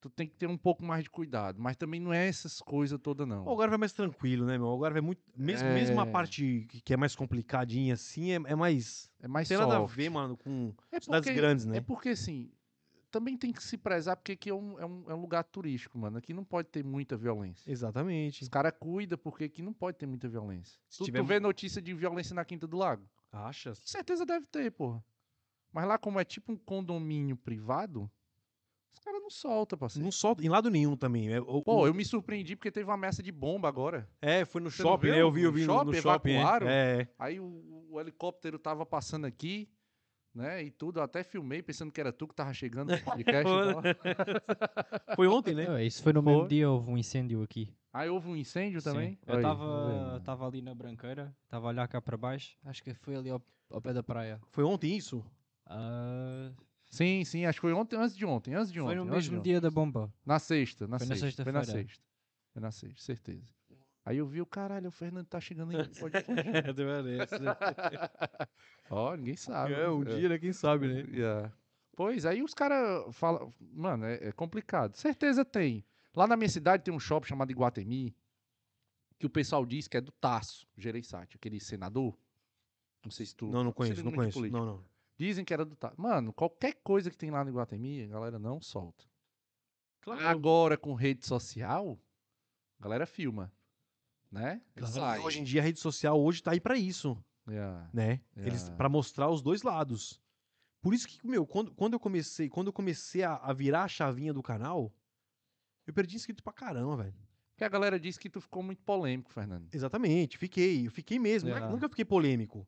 Tu 0.00 0.08
tem 0.08 0.26
que 0.26 0.34
ter 0.34 0.46
um 0.46 0.56
pouco 0.56 0.82
mais 0.82 1.04
de 1.04 1.10
cuidado. 1.10 1.60
Mas 1.60 1.76
também 1.76 2.00
não 2.00 2.10
é 2.12 2.26
essas 2.26 2.60
coisas 2.60 2.98
todas, 3.02 3.28
não. 3.28 3.44
O 3.44 3.48
Algarve 3.50 3.74
é 3.74 3.78
mais 3.78 3.92
tranquilo, 3.92 4.46
né, 4.46 4.56
meu? 4.56 4.66
O 4.68 4.70
Algarve 4.70 4.98
é 4.98 5.02
muito... 5.02 5.20
Mesmo, 5.36 5.68
É. 5.68 5.74
mesmo 5.74 6.00
a 6.00 6.06
parte 6.06 6.66
que 6.84 6.94
é 6.94 6.96
mais 6.96 7.14
complicadinha, 7.14 7.92
assim, 7.94 8.30
é, 8.30 8.34
é 8.36 8.54
mais... 8.54 9.10
É 9.20 9.28
mais 9.28 9.48
Não 9.50 9.58
tem 9.58 9.66
nada 9.66 9.76
a 9.78 9.80
soft. 9.82 9.94
ver, 9.96 10.08
mano, 10.08 10.36
com 10.38 10.72
É 10.90 10.98
cidades 11.00 11.26
porque, 11.28 11.34
grandes, 11.34 11.66
né? 11.66 11.76
é 11.76 11.80
porque 11.82 12.08
assim, 12.10 12.50
também 13.10 13.36
tem 13.36 13.52
que 13.52 13.62
se 13.62 13.76
prezar, 13.76 14.16
porque 14.16 14.32
aqui 14.32 14.48
é 14.48 14.54
um, 14.54 14.78
é 14.80 14.86
um, 14.86 15.04
é 15.10 15.14
um 15.14 15.20
lugar 15.20 15.44
turístico, 15.44 15.98
mano. 15.98 16.16
Aqui 16.16 16.32
não 16.32 16.44
pode 16.44 16.68
ter 16.68 16.82
muita 16.82 17.14
violência. 17.16 17.70
Exatamente. 17.70 18.42
Os 18.42 18.48
caras 18.48 18.72
cuidam 18.80 19.18
porque 19.18 19.44
aqui 19.44 19.60
não 19.60 19.74
pode 19.74 19.98
ter 19.98 20.06
muita 20.06 20.28
violência. 20.28 20.80
Se 20.88 20.98
Tu, 20.98 21.04
tiver 21.04 21.18
tu 21.18 21.24
vê 21.26 21.38
notícia 21.38 21.82
de 21.82 21.92
violência 21.92 22.34
na 22.34 22.44
Quinta 22.44 22.66
do 22.66 22.78
Lago? 22.78 23.06
Acha? 23.30 23.70
Com 23.70 23.86
certeza 23.86 24.24
deve 24.24 24.46
ter, 24.46 24.70
porra. 24.72 25.04
Mas 25.72 25.86
lá, 25.86 25.98
como 25.98 26.18
é 26.18 26.24
tipo 26.24 26.52
um 26.52 26.56
condomínio 26.56 27.36
privado, 27.36 28.10
os 28.92 28.98
caras 28.98 29.20
não 29.22 29.30
soltam, 29.30 29.78
parceiro. 29.78 30.04
Não 30.04 30.12
solta 30.12 30.44
em 30.44 30.48
lado 30.48 30.70
nenhum 30.70 30.96
também. 30.96 31.32
É, 31.32 31.40
o- 31.40 31.62
Pô, 31.62 31.82
o- 31.82 31.86
eu 31.86 31.94
me 31.94 32.04
surpreendi 32.04 32.56
porque 32.56 32.70
teve 32.70 32.88
uma 32.88 32.94
ameaça 32.94 33.22
de 33.22 33.30
bomba 33.32 33.68
agora. 33.68 34.08
é 34.20 34.44
foi 34.44 34.60
no 34.60 34.70
Você 34.70 34.82
shopping, 34.82 35.10
né? 35.10 35.20
Eu 35.22 35.30
vi, 35.30 35.42
eu 35.42 35.50
No 35.50 35.56
vi 35.56 35.60
no, 35.66 35.72
shopping, 35.72 35.86
no 35.96 36.02
shopping. 36.02 36.30
é. 36.30 36.34
evacuaram? 36.40 36.68
É. 36.68 37.08
Aí 37.18 37.40
o, 37.40 37.86
o 37.90 38.00
helicóptero 38.00 38.58
tava 38.58 38.84
passando 38.86 39.24
aqui, 39.26 39.68
né? 40.34 40.62
E 40.62 40.70
tudo. 40.70 41.00
Eu 41.00 41.04
até 41.04 41.22
filmei 41.22 41.62
pensando 41.62 41.90
que 41.92 42.00
era 42.00 42.12
tu 42.12 42.26
que 42.28 42.34
tava 42.34 42.52
chegando 42.54 42.90
no 42.92 42.98
podcast. 43.04 43.50
Foi 45.16 45.26
ontem, 45.26 45.54
né? 45.54 45.82
É, 45.82 45.84
Isso 45.86 46.02
foi 46.02 46.12
no 46.12 46.22
mesmo 46.22 46.40
Foi. 46.40 46.48
dia, 46.48 46.70
houve 46.70 46.90
um 46.90 46.98
incêndio 46.98 47.42
aqui. 47.42 47.72
Aí 47.92 48.08
houve 48.08 48.28
um 48.28 48.36
incêndio 48.36 48.80
também? 48.82 49.14
Sim. 49.14 49.18
Eu 49.26 49.34
Aí, 49.34 49.40
estava 49.40 49.64
tá 49.64 49.86
vendo? 50.12 50.24
tava 50.24 50.46
ali 50.46 50.62
na 50.62 50.74
branqueira, 50.74 51.34
estava 51.44 51.66
a 51.66 51.70
olhar 51.70 51.88
cá 51.88 52.00
para 52.00 52.16
baixo, 52.16 52.56
acho 52.64 52.82
que 52.84 52.94
foi 52.94 53.16
ali 53.16 53.28
ao, 53.30 53.42
ao 53.68 53.80
pé 53.82 53.92
da 53.92 54.02
praia. 54.02 54.40
Foi 54.50 54.62
ontem 54.62 54.96
isso? 54.96 55.24
Ah, 55.66 56.52
Sim, 56.90 57.24
sim, 57.24 57.46
acho 57.46 57.58
que 57.58 57.62
foi 57.62 57.72
ontem, 57.72 57.96
antes 57.96 58.16
de 58.16 58.26
ontem, 58.26 58.54
antes 58.54 58.72
de 58.72 58.80
ontem. 58.80 58.96
foi 58.96 58.96
no 58.96 59.04
mesmo 59.04 59.40
dia 59.40 59.60
da 59.60 59.70
bomba. 59.70 60.12
Na 60.26 60.40
sexta, 60.40 60.88
na 60.88 60.98
Foi 60.98 61.06
na 61.06 61.16
sexta. 61.16 61.44
Foi 61.44 61.52
na 61.52 61.60
sexta-feira. 61.60 61.88
sexta. 61.88 62.04
Foi 62.52 62.62
na 62.62 62.70
sexta, 62.72 63.00
certeza. 63.00 63.54
Aí 64.04 64.16
eu 64.16 64.26
vi 64.26 64.40
o 64.40 64.46
caralho, 64.46 64.88
o 64.88 64.90
Fernando 64.90 65.26
tá 65.26 65.40
chegando 65.40 65.70
aí. 65.70 65.88
Pode 65.88 66.16
Ó, 68.90 69.14
ninguém 69.14 69.36
sabe. 69.36 69.74
É, 69.74 69.88
um 69.88 70.00
né? 70.00 70.16
dia, 70.16 70.28
né? 70.30 70.38
Quem 70.38 70.52
sabe, 70.52 70.88
né? 70.88 71.06
Yeah. 71.12 71.52
Pois, 71.94 72.26
aí 72.26 72.42
os 72.42 72.54
caras 72.54 73.14
falam. 73.14 73.54
Mano, 73.60 74.06
é, 74.06 74.28
é 74.28 74.32
complicado. 74.32 74.96
Certeza 74.96 75.44
tem. 75.44 75.84
Lá 76.16 76.26
na 76.26 76.36
minha 76.36 76.48
cidade 76.48 76.82
tem 76.82 76.92
um 76.92 76.98
shopping 76.98 77.28
chamado 77.28 77.52
Iguatemi, 77.52 78.16
que 79.16 79.26
o 79.26 79.30
pessoal 79.30 79.64
diz 79.64 79.86
que 79.86 79.96
é 79.96 80.00
do 80.00 80.10
Tasso, 80.10 80.66
Gereissati, 80.76 81.36
aquele 81.36 81.60
senador. 81.60 82.18
Não 83.04 83.12
sei 83.12 83.26
se 83.26 83.36
tu. 83.36 83.46
Não, 83.46 83.62
não 83.62 83.72
conheço, 83.72 84.02
não 84.02 84.12
conheço. 84.12 84.40
Não, 84.48 84.66
não. 84.66 84.84
Dizem 85.20 85.44
que 85.44 85.52
era 85.52 85.66
do 85.66 85.76
Tasso. 85.76 86.00
Mano, 86.00 86.32
qualquer 86.32 86.80
coisa 86.82 87.10
que 87.10 87.18
tem 87.18 87.30
lá 87.30 87.44
no 87.44 87.50
Iguatemi, 87.50 88.04
a 88.04 88.06
galera 88.06 88.38
não 88.38 88.58
solta. 88.58 89.04
Claro. 90.00 90.26
Agora, 90.26 90.78
com 90.78 90.94
rede 90.94 91.26
social, 91.26 92.00
a 92.78 92.82
galera 92.82 93.06
filma. 93.06 93.52
Né? 94.32 94.62
Claro. 94.74 95.22
Hoje 95.22 95.40
em 95.40 95.44
dia 95.44 95.60
a 95.60 95.64
rede 95.64 95.78
social 95.78 96.18
hoje 96.18 96.42
tá 96.42 96.52
aí 96.52 96.60
pra 96.60 96.78
isso, 96.78 97.22
Yeah, 97.46 97.90
né? 97.92 98.22
Eles 98.34 98.62
yeah. 98.62 98.76
para 98.76 98.88
mostrar 98.88 99.28
os 99.28 99.42
dois 99.42 99.62
lados. 99.62 100.18
Por 100.80 100.94
isso 100.94 101.06
que, 101.06 101.26
meu, 101.26 101.46
quando, 101.46 101.74
quando 101.74 101.92
eu 101.92 102.00
comecei, 102.00 102.48
quando 102.48 102.68
eu 102.68 102.72
comecei 102.72 103.22
a, 103.22 103.34
a 103.36 103.52
virar 103.52 103.84
a 103.84 103.88
chavinha 103.88 104.32
do 104.32 104.42
canal, 104.42 104.90
eu 105.86 105.92
perdi 105.92 106.16
inscrito 106.16 106.42
pra 106.42 106.52
caramba, 106.52 106.96
velho. 106.96 107.28
Porque 107.50 107.64
a 107.64 107.68
galera 107.68 108.00
disse 108.00 108.18
que 108.18 108.30
tu 108.30 108.40
ficou 108.40 108.62
muito 108.62 108.82
polêmico, 108.84 109.30
Fernando. 109.30 109.68
Exatamente, 109.70 110.38
fiquei, 110.38 110.86
eu 110.86 110.90
fiquei 110.90 111.18
mesmo, 111.18 111.50
é- 111.50 111.52
Yeah. 111.52 111.70
nunca 111.70 111.90
fiquei 111.90 112.06
polêmico. 112.06 112.66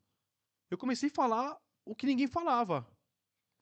Eu 0.70 0.76
comecei 0.76 1.08
a 1.08 1.14
falar 1.14 1.58
o 1.84 1.94
que 1.94 2.06
ninguém 2.06 2.26
falava. 2.26 2.86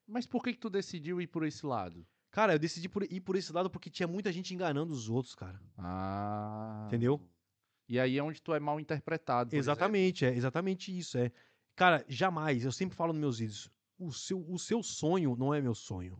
Mas 0.06 0.26
por 0.26 0.42
que, 0.42 0.52
que 0.52 0.58
tu 0.58 0.68
decidiu 0.70 1.20
ir 1.20 1.26
por 1.28 1.44
esse 1.44 1.64
lado? 1.64 2.06
Cara, 2.30 2.54
eu 2.54 2.58
decidi 2.58 2.88
por- 2.88 3.02
ir 3.04 3.20
por 3.20 3.36
esse 3.36 3.52
lado 3.52 3.70
porque 3.70 3.90
tinha 3.90 4.06
muita 4.06 4.32
gente 4.32 4.52
enganando 4.54 4.92
os 4.92 5.08
outros, 5.08 5.34
cara. 5.34 5.60
Ah. 5.78 6.84
Entendeu? 6.86 7.20
E 7.88 7.98
aí 7.98 8.18
é 8.18 8.22
onde 8.22 8.40
tu 8.40 8.54
é 8.54 8.60
mal 8.60 8.78
interpretado. 8.78 9.54
Exatamente, 9.54 10.24
é 10.24 10.34
exatamente 10.34 10.96
isso, 10.96 11.18
é. 11.18 11.32
Cara, 11.74 12.04
jamais, 12.08 12.64
eu 12.64 12.70
sempre 12.72 12.96
falo 12.96 13.12
nos 13.12 13.20
meus 13.20 13.38
vídeos, 13.38 13.70
o 13.98 14.12
seu, 14.12 14.44
o 14.48 14.58
seu 14.58 14.82
sonho 14.82 15.34
não 15.36 15.52
é 15.52 15.60
meu 15.60 15.74
sonho. 15.74 16.16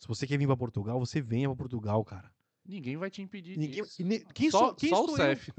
Se 0.00 0.06
você 0.06 0.26
quer 0.26 0.38
vir 0.38 0.46
pra 0.46 0.56
Portugal, 0.56 0.98
você 1.00 1.20
venha 1.20 1.48
pra 1.48 1.56
Portugal, 1.56 2.04
cara. 2.04 2.26
exemplo. 2.26 2.38
Ninguém 2.66 2.96
vai 2.96 3.10
te 3.10 3.22
impedir 3.22 3.56
Ninguém, 3.58 3.82
disso. 3.82 4.04
ne- 4.04 4.20
quem 4.32 4.50
só 4.50 4.58
sou, 4.58 4.74
quem 4.74 4.90
só 4.90 5.02
o 5.04 5.06
sou 5.08 5.16
eu? 5.16 5.36
CEF. 5.36 5.50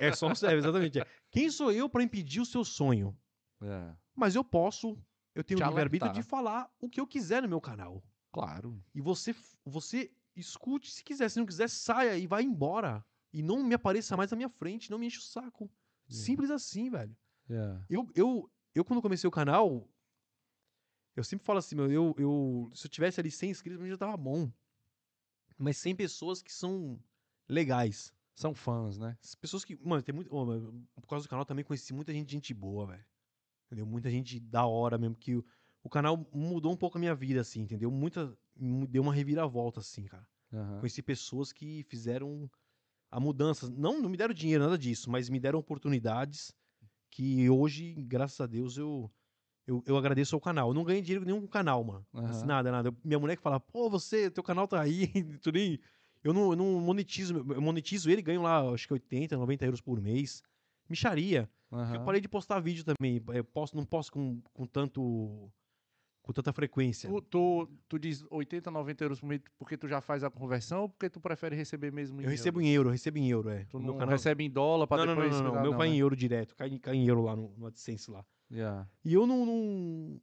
É, 0.00 0.06
é 0.08 0.12
só 0.12 0.30
o 0.30 0.34
CEF, 0.36 0.54
exatamente. 0.58 1.00
é. 1.00 1.06
Quem 1.30 1.50
sou 1.50 1.72
eu 1.72 1.88
pra 1.88 2.02
impedir 2.02 2.40
o 2.40 2.46
seu 2.46 2.64
sonho? 2.64 3.16
É, 3.62 3.94
Mas 4.14 4.34
eu 4.34 4.44
posso, 4.44 4.98
eu 5.34 5.42
tenho 5.42 5.58
Te 5.58 5.64
o 5.64 5.66
livre-arbítrio 5.66 6.12
de 6.12 6.22
falar 6.22 6.70
o 6.80 6.88
que 6.88 7.00
eu 7.00 7.06
quiser 7.06 7.42
no 7.42 7.48
meu 7.48 7.60
canal. 7.60 8.02
claro. 8.30 8.82
E 8.94 9.00
você, 9.00 9.34
você 9.64 10.10
escute 10.36 10.90
se 10.90 11.02
quiser. 11.02 11.28
Se 11.28 11.38
não 11.38 11.46
quiser, 11.46 11.68
saia 11.68 12.18
e 12.18 12.26
vai 12.26 12.42
embora. 12.42 13.04
E 13.32 13.42
não 13.42 13.62
me 13.64 13.74
apareça 13.74 14.16
mais 14.16 14.30
na 14.30 14.36
minha 14.36 14.48
frente, 14.48 14.90
não 14.90 14.98
me 14.98 15.06
enche 15.06 15.18
o 15.18 15.22
saco. 15.22 15.70
Simples 16.08 16.50
assim, 16.50 16.90
velho. 16.90 17.16
É. 17.50 17.80
Eu, 17.88 18.08
eu, 18.14 18.50
eu, 18.74 18.84
quando 18.84 19.02
comecei 19.02 19.26
o 19.26 19.32
canal, 19.32 19.88
eu 21.16 21.24
sempre 21.24 21.44
falo 21.44 21.58
assim, 21.58 21.74
meu, 21.74 21.90
eu, 21.90 22.14
eu, 22.18 22.70
se 22.74 22.86
eu 22.86 22.90
tivesse 22.90 23.20
ali 23.20 23.30
100 23.30 23.50
inscritos, 23.50 23.80
mim 23.80 23.88
já 23.88 23.98
tava 23.98 24.16
bom. 24.16 24.50
Mas 25.58 25.76
100 25.78 25.96
pessoas 25.96 26.42
que 26.42 26.52
são 26.52 26.98
legais. 27.48 28.12
São 28.34 28.54
fãs, 28.54 28.98
né? 28.98 29.16
As 29.22 29.34
Pessoas 29.34 29.64
que, 29.64 29.76
mano, 29.76 30.02
tem 30.02 30.14
muito, 30.14 30.34
mas 30.44 30.62
por 30.96 31.08
causa 31.08 31.26
do 31.26 31.30
canal 31.30 31.44
também 31.44 31.64
conheci 31.64 31.92
muita 31.92 32.12
gente, 32.12 32.32
gente 32.32 32.52
boa, 32.52 32.86
velho. 32.86 33.04
Entendeu? 33.66 33.86
Muita 33.86 34.10
gente 34.10 34.38
da 34.40 34.66
hora 34.66 34.98
mesmo, 34.98 35.16
que 35.16 35.36
o, 35.36 35.44
o 35.82 35.88
canal 35.88 36.26
mudou 36.32 36.72
um 36.72 36.76
pouco 36.76 36.98
a 36.98 37.00
minha 37.00 37.14
vida, 37.14 37.40
assim, 37.40 37.62
entendeu? 37.62 37.90
Muita, 37.90 38.36
mu- 38.56 38.86
deu 38.86 39.02
uma 39.02 39.12
reviravolta, 39.14 39.80
assim, 39.80 40.04
cara. 40.04 40.26
Aham. 40.52 40.78
Conheci 40.80 41.02
pessoas 41.02 41.52
que 41.52 41.82
fizeram 41.84 42.50
a 43.10 43.18
mudança. 43.18 43.68
Não, 43.70 44.00
não 44.00 44.08
me 44.08 44.16
deram 44.16 44.34
dinheiro, 44.34 44.64
nada 44.64 44.76
disso, 44.78 45.10
mas 45.10 45.28
me 45.28 45.40
deram 45.40 45.58
oportunidades 45.58 46.52
que 47.10 47.48
hoje, 47.48 47.94
graças 47.94 48.40
a 48.40 48.46
Deus, 48.46 48.76
eu, 48.76 49.10
eu, 49.66 49.82
eu 49.86 49.96
agradeço 49.96 50.34
ao 50.34 50.40
canal. 50.40 50.68
Eu 50.70 50.74
não 50.74 50.84
ganhei 50.84 51.00
dinheiro 51.02 51.24
nenhum 51.24 51.40
com 51.40 51.46
o 51.46 51.50
canal, 51.50 51.82
mano. 51.84 52.06
Assim, 52.12 52.40
Aham. 52.40 52.46
nada, 52.46 52.70
nada. 52.72 52.88
Eu- 52.88 52.96
Minha 53.04 53.18
mulher 53.18 53.36
que 53.36 53.42
fala, 53.42 53.58
pô, 53.60 53.88
você, 53.88 54.30
teu 54.30 54.42
canal 54.42 54.66
tá 54.68 54.80
aí, 54.80 55.06
tu 55.42 55.50
nem... 55.52 55.78
Eu 56.22 56.32
não, 56.32 56.50
eu 56.50 56.56
não 56.56 56.80
monetizo, 56.80 57.36
eu 57.36 57.60
monetizo 57.60 58.10
ele, 58.10 58.22
ganho 58.22 58.40
lá, 58.40 58.62
acho 58.72 58.86
que 58.86 58.94
80, 58.94 59.36
90 59.36 59.64
euros 59.66 59.80
por 59.82 60.00
mês. 60.00 60.42
Micharia. 60.88 61.48
Aham. 61.72 61.94
Eu 61.96 62.04
parei 62.04 62.20
de 62.20 62.28
postar 62.28 62.60
vídeo 62.60 62.84
também. 62.84 63.22
Eu 63.32 63.44
posto, 63.44 63.76
não 63.76 63.84
posto 63.84 64.12
com, 64.12 64.40
com 64.52 64.66
tanto... 64.66 65.50
Com 66.22 66.32
tanta 66.32 66.54
frequência. 66.54 67.10
Tu, 67.10 67.20
tu, 67.22 67.68
tu 67.86 67.98
diz 67.98 68.24
80, 68.30 68.70
90 68.70 69.04
euros 69.04 69.20
por 69.20 69.26
mês 69.26 69.42
porque 69.58 69.76
tu 69.76 69.86
já 69.86 70.00
faz 70.00 70.24
a 70.24 70.30
conversão 70.30 70.82
ou 70.82 70.88
porque 70.88 71.10
tu 71.10 71.20
prefere 71.20 71.54
receber 71.54 71.92
mesmo 71.92 72.18
em 72.18 72.24
Eu 72.24 72.30
recebo 72.30 72.60
euro? 72.60 72.66
em 72.66 72.72
euro, 72.72 72.88
eu 72.88 72.92
recebo 72.92 73.18
em 73.18 73.28
euro, 73.28 73.50
é. 73.50 73.64
Tu 73.66 73.78
não 73.78 73.92
canal... 73.98 74.08
recebe 74.08 74.42
em 74.42 74.50
dólar 74.50 74.86
pra 74.86 74.96
não, 74.96 75.04
não, 75.04 75.14
não, 75.16 75.22
depois... 75.22 75.42
não, 75.42 75.52
não, 75.54 75.60
meu 75.62 75.76
vai 75.76 75.90
né? 75.90 75.96
em 75.96 75.98
euro 75.98 76.16
direto, 76.16 76.56
cai, 76.56 76.68
em- 76.70 76.78
cai 76.78 76.94
em 76.96 77.06
euro 77.06 77.20
lá 77.24 77.36
no, 77.36 77.52
no 77.58 77.66
AdSense 77.66 78.10
lá. 78.10 78.24
Yeah. 78.50 78.88
E 79.04 79.12
eu 79.12 79.26
não, 79.26 79.44
não- 79.44 80.18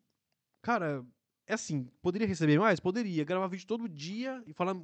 Cara, 0.63 1.05
é 1.45 1.53
assim, 1.53 1.87
poderia 2.01 2.27
receber 2.27 2.57
mais? 2.59 2.79
Poderia. 2.79 3.23
Gravar 3.23 3.45
vídeo 3.45 3.67
todo 3.67 3.87
dia 3.87 4.41
e 4.47 4.53
falar. 4.53 4.75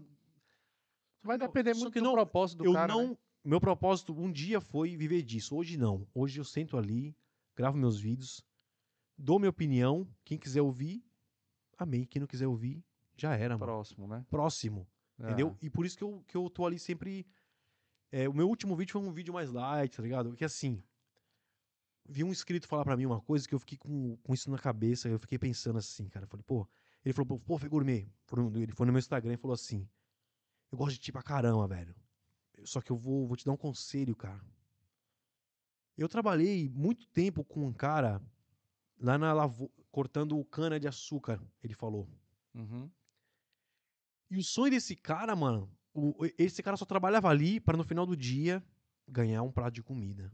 Vai 1.24 1.38
depender 1.40 1.74
muito 1.74 1.92
do 1.98 2.04
não- 2.04 2.14
propósito 2.14 2.60
do 2.60 2.66
eu 2.66 2.74
cara, 2.74 2.94
não. 2.94 3.10
né? 3.10 3.18
Meu 3.48 3.62
propósito 3.62 4.14
um 4.14 4.30
dia 4.30 4.60
foi 4.60 4.98
viver 4.98 5.22
disso. 5.22 5.56
Hoje 5.56 5.78
não. 5.78 6.06
Hoje 6.14 6.38
eu 6.38 6.44
sento 6.44 6.76
ali, 6.76 7.16
gravo 7.56 7.78
meus 7.78 7.98
vídeos, 7.98 8.46
dou 9.18 9.40
minha 9.40 9.50
opinião. 9.50 10.06
Quem 10.26 10.38
quiser 10.38 10.62
ouvir, 10.62 11.02
amém. 11.78 12.04
Quem 12.04 12.20
não 12.20 12.28
quiser 12.28 12.46
ouvir, 12.46 12.84
já 13.16 13.38
era, 13.38 13.58
mano. 13.58 13.72
Próximo, 13.72 14.06
né? 14.06 14.26
Próximo. 14.30 14.86
Entendeu? 15.18 15.58
E 15.62 15.70
por 15.70 15.86
isso 15.86 15.98
que 15.98 16.04
eu, 16.04 16.22
que 16.28 16.36
eu 16.36 16.50
tô 16.50 16.66
ali 16.66 16.78
sempre. 16.78 17.26
é, 18.12 18.28
o 18.28 18.34
meu 18.34 18.50
último 18.50 18.76
vídeo 18.76 18.92
foi 18.92 19.02
um 19.02 19.14
vídeo 19.14 19.34
mais 19.34 19.50
light, 19.50 19.96
tá 19.96 20.04
ligado? 20.04 20.36
Que 20.36 20.44
assim. 20.44 20.84
Vi 22.06 22.26
um 22.26 22.32
inscrito 22.32 22.68
falar 22.68 22.84
pra 22.84 22.98
mim 22.98 23.06
uma 23.06 23.22
coisa 23.22 23.48
que 23.48 23.56
eu 23.56 23.60
fiquei 23.60 23.78
com, 23.78 24.18
com 24.24 24.34
isso 24.34 24.52
na 24.52 24.58
cabeça. 24.58 25.08
Eu 25.08 25.20
fiquei 25.20 25.40
pensando 25.40 25.78
assim, 25.80 26.10
cara. 26.10 26.26
Eu 26.26 26.30
falei, 26.30 26.44
pô. 26.46 26.68
Ele 27.06 27.14
falou, 27.14 27.40
pô, 27.40 27.58
Fê 27.58 27.70
Gourmet. 27.70 28.12
Ele 28.56 28.74
foi 28.74 28.86
no 28.86 28.92
meu 28.92 29.00
Instagram 29.00 29.36
e 29.36 29.38
falou 29.38 29.56
assim: 29.56 29.88
Eu 30.70 30.78
gosto 30.78 30.96
de 30.96 31.00
ti 31.00 31.14
pra 31.14 31.24
caramba, 31.24 31.66
velho. 31.66 31.96
Só 32.64 32.82
que 32.82 32.92
eu 32.92 32.98
vou, 32.98 33.28
vou 33.28 33.36
te 33.38 33.46
dar 33.46 33.52
um 33.52 33.58
conselho, 33.58 34.16
cara. 34.16 34.44
Eu 35.98 36.08
trabalhei 36.08 36.70
muito 36.70 37.08
tempo 37.08 37.44
com 37.44 37.66
um 37.66 37.74
cara 37.74 38.22
lá 39.00 39.18
na 39.18 39.34
lavoura, 39.34 39.74
cortando 39.92 40.44
cana 40.46 40.80
de 40.80 40.88
açúcar, 40.88 41.42
ele 41.64 41.74
falou. 41.74 42.08
Uhum. 42.54 42.90
E 44.30 44.38
o 44.38 44.44
sonho 44.44 44.72
desse 44.72 44.96
cara, 44.96 45.36
mano, 45.36 45.72
o- 45.94 46.16
esse 46.38 46.62
cara 46.62 46.78
só 46.78 46.86
trabalhava 46.86 47.30
ali 47.30 47.60
para 47.60 47.78
no 47.78 47.84
final 47.84 48.06
do 48.06 48.16
dia 48.16 48.64
ganhar 49.08 49.42
um 49.42 49.52
prato 49.52 49.74
de 49.74 49.84
comida. 49.84 50.32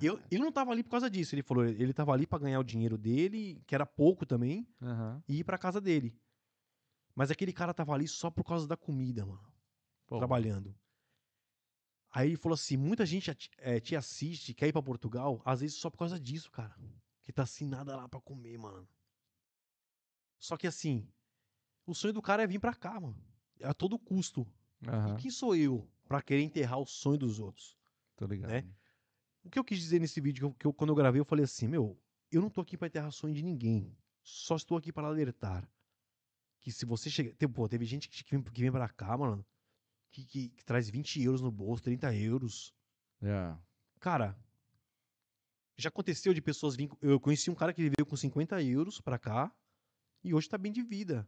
E 0.00 0.06
eu, 0.06 0.20
ele 0.30 0.42
não 0.42 0.52
tava 0.52 0.70
ali 0.70 0.82
por 0.84 0.90
causa 0.90 1.10
disso, 1.10 1.34
ele 1.34 1.42
falou, 1.42 1.64
ele 1.64 1.92
tava 1.92 2.12
ali 2.12 2.26
para 2.26 2.38
ganhar 2.38 2.60
o 2.60 2.64
dinheiro 2.64 2.96
dele, 2.96 3.60
que 3.66 3.74
era 3.74 3.84
pouco 3.84 4.24
também, 4.24 4.66
Aham. 4.80 5.22
e 5.28 5.40
ir 5.40 5.44
pra 5.44 5.58
casa 5.58 5.80
dele. 5.80 6.16
Mas 7.14 7.30
aquele 7.30 7.52
cara 7.52 7.74
tava 7.74 7.92
ali 7.92 8.06
só 8.06 8.30
por 8.30 8.44
causa 8.44 8.68
da 8.68 8.76
comida, 8.76 9.26
mano, 9.26 9.52
Pô, 10.06 10.16
trabalhando. 10.18 10.74
Aí 12.12 12.28
ele 12.30 12.36
falou 12.36 12.54
assim, 12.54 12.76
muita 12.76 13.06
gente 13.06 13.30
eh, 13.58 13.78
te 13.80 13.94
assiste, 13.94 14.52
quer 14.52 14.68
ir 14.68 14.72
pra 14.72 14.82
Portugal, 14.82 15.40
às 15.44 15.60
vezes 15.60 15.76
só 15.76 15.88
por 15.88 15.98
causa 15.98 16.18
disso, 16.18 16.50
cara. 16.50 16.74
Que 17.22 17.32
tá 17.32 17.42
assim 17.44 17.66
nada 17.66 17.94
lá 17.96 18.08
pra 18.08 18.20
comer, 18.20 18.58
mano. 18.58 18.88
Só 20.38 20.56
que 20.56 20.66
assim, 20.66 21.06
o 21.86 21.94
sonho 21.94 22.14
do 22.14 22.22
cara 22.22 22.42
é 22.42 22.46
vir 22.46 22.58
pra 22.58 22.74
cá, 22.74 22.98
mano. 23.00 23.16
A 23.62 23.74
todo 23.74 23.98
custo. 23.98 24.46
Aham. 24.86 25.14
E 25.14 25.22
quem 25.22 25.30
sou 25.30 25.54
eu 25.54 25.88
pra 26.08 26.22
querer 26.22 26.42
enterrar 26.42 26.78
o 26.80 26.86
sonho 26.86 27.18
dos 27.18 27.38
outros? 27.38 27.76
Tô 28.16 28.26
ligado. 28.26 28.50
né? 28.50 28.64
O 29.44 29.50
que 29.50 29.58
eu 29.58 29.64
quis 29.64 29.78
dizer 29.78 30.00
nesse 30.00 30.20
vídeo, 30.20 30.40
que 30.40 30.44
eu- 30.46 30.54
que 30.54 30.66
eu- 30.66 30.72
quando 30.72 30.90
eu 30.90 30.96
gravei, 30.96 31.20
eu 31.20 31.24
falei 31.24 31.44
assim, 31.44 31.68
meu, 31.68 31.98
eu 32.30 32.40
não 32.42 32.50
tô 32.50 32.60
aqui 32.60 32.76
pra 32.76 32.88
enterrar 32.88 33.10
sonho 33.12 33.34
de 33.34 33.42
ninguém. 33.42 33.96
Só 34.22 34.56
estou 34.56 34.76
aqui 34.76 34.92
para 34.92 35.06
alertar. 35.06 35.68
que 36.62 36.70
se 36.70 36.84
você 36.84 37.08
chega. 37.08 37.34
Tem, 37.36 37.48
pô, 37.48 37.66
teve 37.66 37.86
gente 37.86 38.06
que, 38.06 38.22
que 38.22 38.60
vem 38.60 38.70
pra 38.70 38.86
cá, 38.86 39.16
mano, 39.16 39.42
que, 40.10 40.24
que, 40.24 40.48
que 40.50 40.64
traz 40.64 40.88
20 40.88 41.22
euros 41.22 41.40
no 41.40 41.50
bolso, 41.50 41.82
30 41.82 42.14
euros. 42.14 42.74
Yeah. 43.22 43.60
Cara, 43.98 44.36
já 45.76 45.88
aconteceu 45.88 46.34
de 46.34 46.40
pessoas 46.40 46.76
virem. 46.76 46.96
Eu 47.00 47.18
conheci 47.20 47.50
um 47.50 47.54
cara 47.54 47.72
que 47.72 47.82
veio 47.82 48.06
com 48.06 48.16
50 48.16 48.62
euros 48.62 49.00
pra 49.00 49.18
cá 49.18 49.52
e 50.22 50.34
hoje 50.34 50.48
tá 50.48 50.58
bem 50.58 50.72
de 50.72 50.82
vida. 50.82 51.26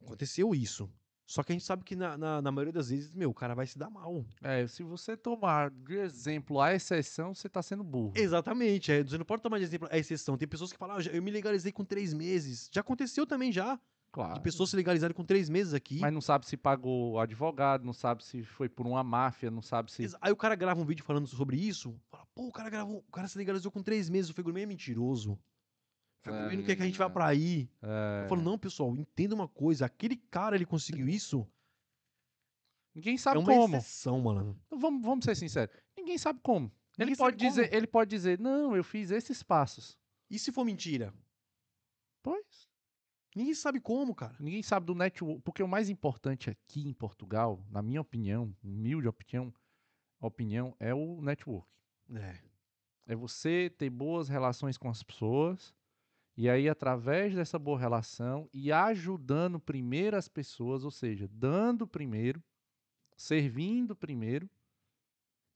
Aconteceu 0.00 0.54
isso. 0.54 0.90
Só 1.24 1.42
que 1.42 1.52
a 1.52 1.54
gente 1.54 1.64
sabe 1.64 1.84
que 1.84 1.94
na, 1.96 2.18
na, 2.18 2.42
na 2.42 2.52
maioria 2.52 2.72
das 2.72 2.90
vezes, 2.90 3.14
meu, 3.14 3.30
o 3.30 3.34
cara 3.34 3.54
vai 3.54 3.66
se 3.66 3.78
dar 3.78 3.88
mal. 3.88 4.26
É, 4.42 4.66
se 4.66 4.82
você 4.82 5.16
tomar 5.16 5.70
de 5.70 5.94
exemplo 5.94 6.60
a 6.60 6.74
exceção, 6.74 7.34
você 7.34 7.48
tá 7.48 7.62
sendo 7.62 7.84
burro. 7.84 8.12
Exatamente. 8.16 8.92
É, 8.92 9.02
você 9.02 9.16
não 9.16 9.24
pode 9.24 9.42
tomar 9.42 9.58
de 9.58 9.64
exemplo 9.64 9.88
a 9.90 9.96
exceção. 9.96 10.36
Tem 10.36 10.48
pessoas 10.48 10.72
que 10.72 10.78
falam, 10.78 10.96
ah, 10.96 11.02
eu 11.02 11.22
me 11.22 11.30
legalizei 11.30 11.72
com 11.72 11.84
três 11.84 12.12
meses. 12.12 12.68
Já 12.72 12.80
aconteceu 12.80 13.26
também 13.26 13.52
já. 13.52 13.80
Claro. 14.12 14.34
De 14.34 14.40
pessoas 14.40 14.68
se 14.68 14.76
legalizarem 14.76 15.16
com 15.16 15.24
três 15.24 15.48
meses 15.48 15.72
aqui. 15.72 15.98
Mas 15.98 16.12
não 16.12 16.20
sabe 16.20 16.46
se 16.46 16.54
pagou 16.56 17.18
advogado, 17.18 17.82
não 17.82 17.94
sabe 17.94 18.22
se 18.22 18.44
foi 18.44 18.68
por 18.68 18.86
uma 18.86 19.02
máfia, 19.02 19.50
não 19.50 19.62
sabe 19.62 19.90
se. 19.90 20.04
Aí 20.20 20.30
o 20.30 20.36
cara 20.36 20.54
grava 20.54 20.78
um 20.80 20.84
vídeo 20.84 21.02
falando 21.02 21.26
sobre 21.26 21.56
isso. 21.56 21.98
Fala, 22.10 22.26
pô, 22.34 22.46
o 22.48 22.52
cara 22.52 22.68
gravou, 22.68 22.98
o 22.98 23.10
cara 23.10 23.26
se 23.26 23.38
legalizou 23.38 23.72
com 23.72 23.82
três 23.82 24.10
meses. 24.10 24.30
O 24.30 24.34
Fegurmei 24.34 24.64
é 24.64 24.66
mentiroso. 24.66 25.32
O 25.32 25.38
Fegurmei 26.24 26.58
não 26.58 26.64
quer 26.64 26.76
que 26.76 26.82
a 26.82 26.84
gente 26.84 26.98
vá 26.98 27.08
pra 27.08 27.26
aí. 27.26 27.70
É, 27.80 28.24
Eu 28.24 28.28
falo, 28.28 28.42
não, 28.42 28.58
pessoal, 28.58 28.94
entenda 28.94 29.34
uma 29.34 29.48
coisa. 29.48 29.86
Aquele 29.86 30.16
cara, 30.16 30.54
ele 30.56 30.66
conseguiu 30.66 31.08
isso. 31.08 31.48
Ninguém 32.94 33.16
sabe 33.16 33.38
é 33.38 33.40
uma 33.40 33.46
como. 33.46 33.76
exceção, 33.76 34.20
mano. 34.20 34.60
Então, 34.66 34.78
Vamos, 34.78 35.02
vamos 35.02 35.24
ser 35.24 35.34
sinceros. 35.34 35.74
Ninguém 35.96 36.18
sabe 36.18 36.38
como. 36.42 36.66
Ele 36.98 37.06
Ninguém 37.10 37.16
pode, 37.16 37.36
dizer, 37.38 37.64
como. 37.68 37.76
ele 37.78 37.86
pode 37.86 38.10
dizer, 38.10 38.38
não, 38.38 38.76
eu 38.76 38.84
fiz 38.84 39.10
esses 39.10 39.42
passos. 39.42 39.96
E 40.30 40.38
se 40.38 40.52
for 40.52 40.64
mentira? 40.66 41.14
Pois. 42.22 42.70
Ninguém 43.34 43.54
sabe 43.54 43.80
como, 43.80 44.14
cara. 44.14 44.36
Ninguém 44.38 44.62
sabe 44.62 44.86
do 44.86 44.94
network. 44.94 45.40
Porque 45.42 45.62
o 45.62 45.68
mais 45.68 45.88
importante 45.88 46.50
aqui 46.50 46.86
em 46.86 46.92
Portugal, 46.92 47.64
na 47.70 47.80
minha 47.80 48.00
opinião, 48.00 48.54
humilde 48.62 49.08
opinião, 49.08 49.52
opinião 50.20 50.76
é 50.78 50.94
o 50.94 51.20
network. 51.22 51.68
É. 52.14 52.40
É 53.06 53.16
você 53.16 53.70
ter 53.76 53.90
boas 53.90 54.28
relações 54.28 54.76
com 54.76 54.88
as 54.88 55.02
pessoas. 55.02 55.74
E 56.36 56.48
aí, 56.48 56.68
através 56.68 57.34
dessa 57.34 57.58
boa 57.58 57.78
relação 57.78 58.48
e 58.52 58.72
ajudando 58.72 59.60
primeiro 59.60 60.16
as 60.16 60.28
pessoas, 60.28 60.84
ou 60.84 60.90
seja, 60.90 61.28
dando 61.28 61.86
primeiro, 61.86 62.42
servindo 63.16 63.94
primeiro. 63.94 64.48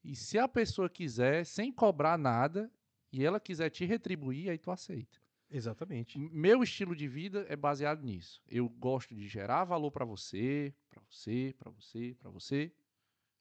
E 0.03 0.15
se 0.15 0.37
a 0.37 0.47
pessoa 0.47 0.89
quiser, 0.89 1.45
sem 1.45 1.71
cobrar 1.71 2.17
nada, 2.17 2.71
e 3.11 3.25
ela 3.25 3.39
quiser 3.39 3.69
te 3.69 3.85
retribuir, 3.85 4.49
aí 4.49 4.57
tu 4.57 4.69
aceita. 4.69 5.19
Exatamente. 5.49 6.19
Meu 6.19 6.61
estilo 6.61 6.95
de 6.95 7.07
vida 7.07 7.45
é 7.49 7.55
baseado 7.55 8.03
nisso. 8.03 8.41
Eu 8.47 8.67
gosto 8.67 9.15
de 9.15 9.27
gerar 9.27 9.63
valor 9.63 9.91
pra 9.91 10.03
você, 10.05 10.73
pra 10.89 11.01
você, 11.09 11.55
pra 11.57 11.71
você, 11.71 12.15
pra 12.19 12.29
você. 12.29 12.71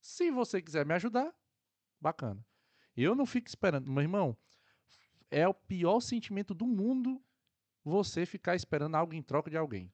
Se 0.00 0.30
você 0.30 0.62
quiser 0.62 0.86
me 0.86 0.94
ajudar, 0.94 1.34
bacana. 2.00 2.44
Eu 2.96 3.14
não 3.14 3.26
fico 3.26 3.48
esperando, 3.48 3.90
meu 3.90 4.02
irmão. 4.02 4.36
É 5.30 5.46
o 5.48 5.52
pior 5.54 6.00
sentimento 6.00 6.54
do 6.54 6.66
mundo 6.66 7.20
você 7.84 8.24
ficar 8.24 8.54
esperando 8.54 8.94
algo 8.94 9.14
em 9.14 9.22
troca 9.22 9.50
de 9.50 9.56
alguém. 9.56 9.92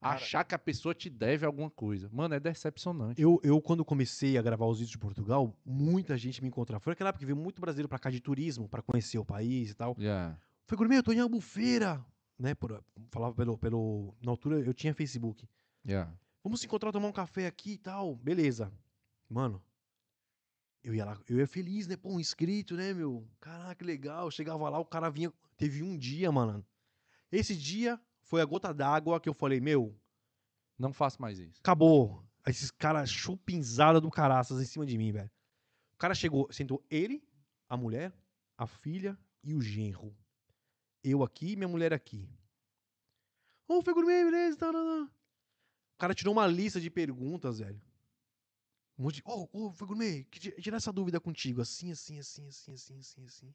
Cara- 0.00 0.16
Achar 0.16 0.44
que 0.44 0.54
a 0.54 0.58
pessoa 0.58 0.94
te 0.94 1.08
deve 1.08 1.46
alguma 1.46 1.70
coisa. 1.70 2.10
Mano, 2.12 2.34
é 2.34 2.40
decepcionante. 2.40 3.22
Eu, 3.22 3.40
eu, 3.42 3.60
quando 3.62 3.84
comecei 3.84 4.36
a 4.36 4.42
gravar 4.42 4.66
os 4.66 4.78
vídeos 4.78 4.90
de 4.90 4.98
Portugal, 4.98 5.56
muita 5.64 6.16
gente 6.18 6.42
me 6.42 6.48
encontrava. 6.48 6.80
Foi 6.80 6.90
naquela 6.90 7.08
época 7.08 7.20
que 7.20 7.26
veio 7.26 7.36
muito 7.36 7.60
brasileiro 7.60 7.88
pra 7.88 7.98
cá 7.98 8.10
de 8.10 8.20
turismo, 8.20 8.68
pra 8.68 8.82
conhecer 8.82 9.18
o 9.18 9.24
país 9.24 9.70
e 9.70 9.74
tal. 9.74 9.96
Yeah. 9.98 10.38
Foi 10.66 10.76
gourmet, 10.78 10.96
eu 10.96 11.02
tô 11.02 11.12
em 11.12 11.20
Albufeira. 11.20 12.04
Né, 12.38 12.54
por, 12.54 12.82
falava 13.10 13.34
pelo, 13.34 13.56
pelo. 13.56 14.14
Na 14.20 14.30
altura 14.32 14.60
eu 14.60 14.74
tinha 14.74 14.92
Facebook. 14.94 15.48
Yeah. 15.86 16.12
Vamos 16.42 16.60
se 16.60 16.66
encontrar, 16.66 16.90
tomar 16.90 17.08
um 17.08 17.12
café 17.12 17.46
aqui 17.46 17.72
e 17.72 17.78
tal. 17.78 18.16
Beleza. 18.16 18.72
Mano, 19.28 19.62
eu 20.82 20.94
ia 20.94 21.04
lá, 21.04 21.18
eu 21.28 21.38
ia 21.38 21.46
feliz, 21.46 21.86
né? 21.86 21.96
Pô, 21.96 22.10
um 22.10 22.20
inscrito, 22.20 22.74
né, 22.76 22.92
meu? 22.92 23.26
Caraca, 23.40 23.76
que 23.76 23.84
legal. 23.84 24.26
Eu 24.26 24.30
chegava 24.30 24.68
lá, 24.68 24.78
o 24.78 24.84
cara 24.84 25.08
vinha. 25.10 25.32
Teve 25.56 25.82
um 25.82 25.96
dia, 25.96 26.30
mano. 26.32 26.64
Esse 27.30 27.54
dia 27.56 28.00
foi 28.22 28.40
a 28.40 28.44
gota 28.44 28.72
d'água 28.74 29.20
que 29.20 29.28
eu 29.28 29.34
falei, 29.34 29.60
meu, 29.60 29.96
Não 30.78 30.92
faço 30.92 31.20
mais 31.20 31.38
isso. 31.38 31.60
acabou. 31.60 32.24
Esses 32.46 32.70
caras 32.70 33.10
chupinzada 33.10 34.00
do 34.00 34.10
caraças 34.10 34.60
em 34.60 34.66
cima 34.66 34.84
de 34.84 34.98
mim, 34.98 35.12
velho. 35.12 35.30
O 35.94 35.96
cara 35.96 36.14
chegou, 36.14 36.52
sentou 36.52 36.84
ele, 36.90 37.22
a 37.68 37.76
mulher, 37.76 38.12
a 38.58 38.66
filha 38.66 39.16
e 39.42 39.54
o 39.54 39.60
genro. 39.62 40.14
Eu 41.04 41.22
aqui 41.22 41.52
e 41.52 41.56
minha 41.56 41.68
mulher 41.68 41.92
aqui. 41.92 42.26
Ô, 43.68 43.82
foi 43.82 43.92
gourmet, 43.92 44.24
beleza? 44.24 44.56
Tá, 44.56 44.72
tá, 44.72 44.78
tá. 44.78 45.04
O 45.04 45.98
cara 45.98 46.14
tirou 46.14 46.32
uma 46.32 46.46
lista 46.46 46.80
de 46.80 46.90
perguntas, 46.90 47.58
velho. 47.58 47.80
Um 48.98 49.04
monte 49.04 49.16
de. 49.16 49.22
Ô, 49.26 49.46
gourmet, 49.86 50.24
que 50.24 50.40
ti- 50.40 50.60
tirar 50.62 50.78
essa 50.78 50.92
dúvida 50.92 51.20
contigo. 51.20 51.60
Assim, 51.60 51.92
assim, 51.92 52.18
assim, 52.18 52.48
assim, 52.48 52.72
assim, 52.72 52.98
assim, 52.98 53.24
assim. 53.26 53.54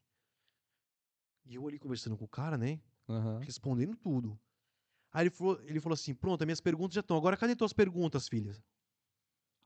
E 1.44 1.56
eu 1.56 1.66
ali 1.66 1.78
conversando 1.78 2.16
com 2.16 2.24
o 2.24 2.28
cara, 2.28 2.56
né? 2.56 2.80
Aham. 3.08 3.40
respondendo 3.40 3.96
tudo. 3.96 4.38
Aí 5.12 5.24
ele 5.24 5.30
falou, 5.30 5.60
ele 5.64 5.80
falou 5.80 5.94
assim: 5.94 6.14
pronto, 6.14 6.42
as 6.42 6.46
minhas 6.46 6.60
perguntas 6.60 6.94
já 6.94 7.00
estão. 7.00 7.16
Agora 7.16 7.36
cadê 7.36 7.56
tuas 7.56 7.72
perguntas, 7.72 8.28
filhas? 8.28 8.62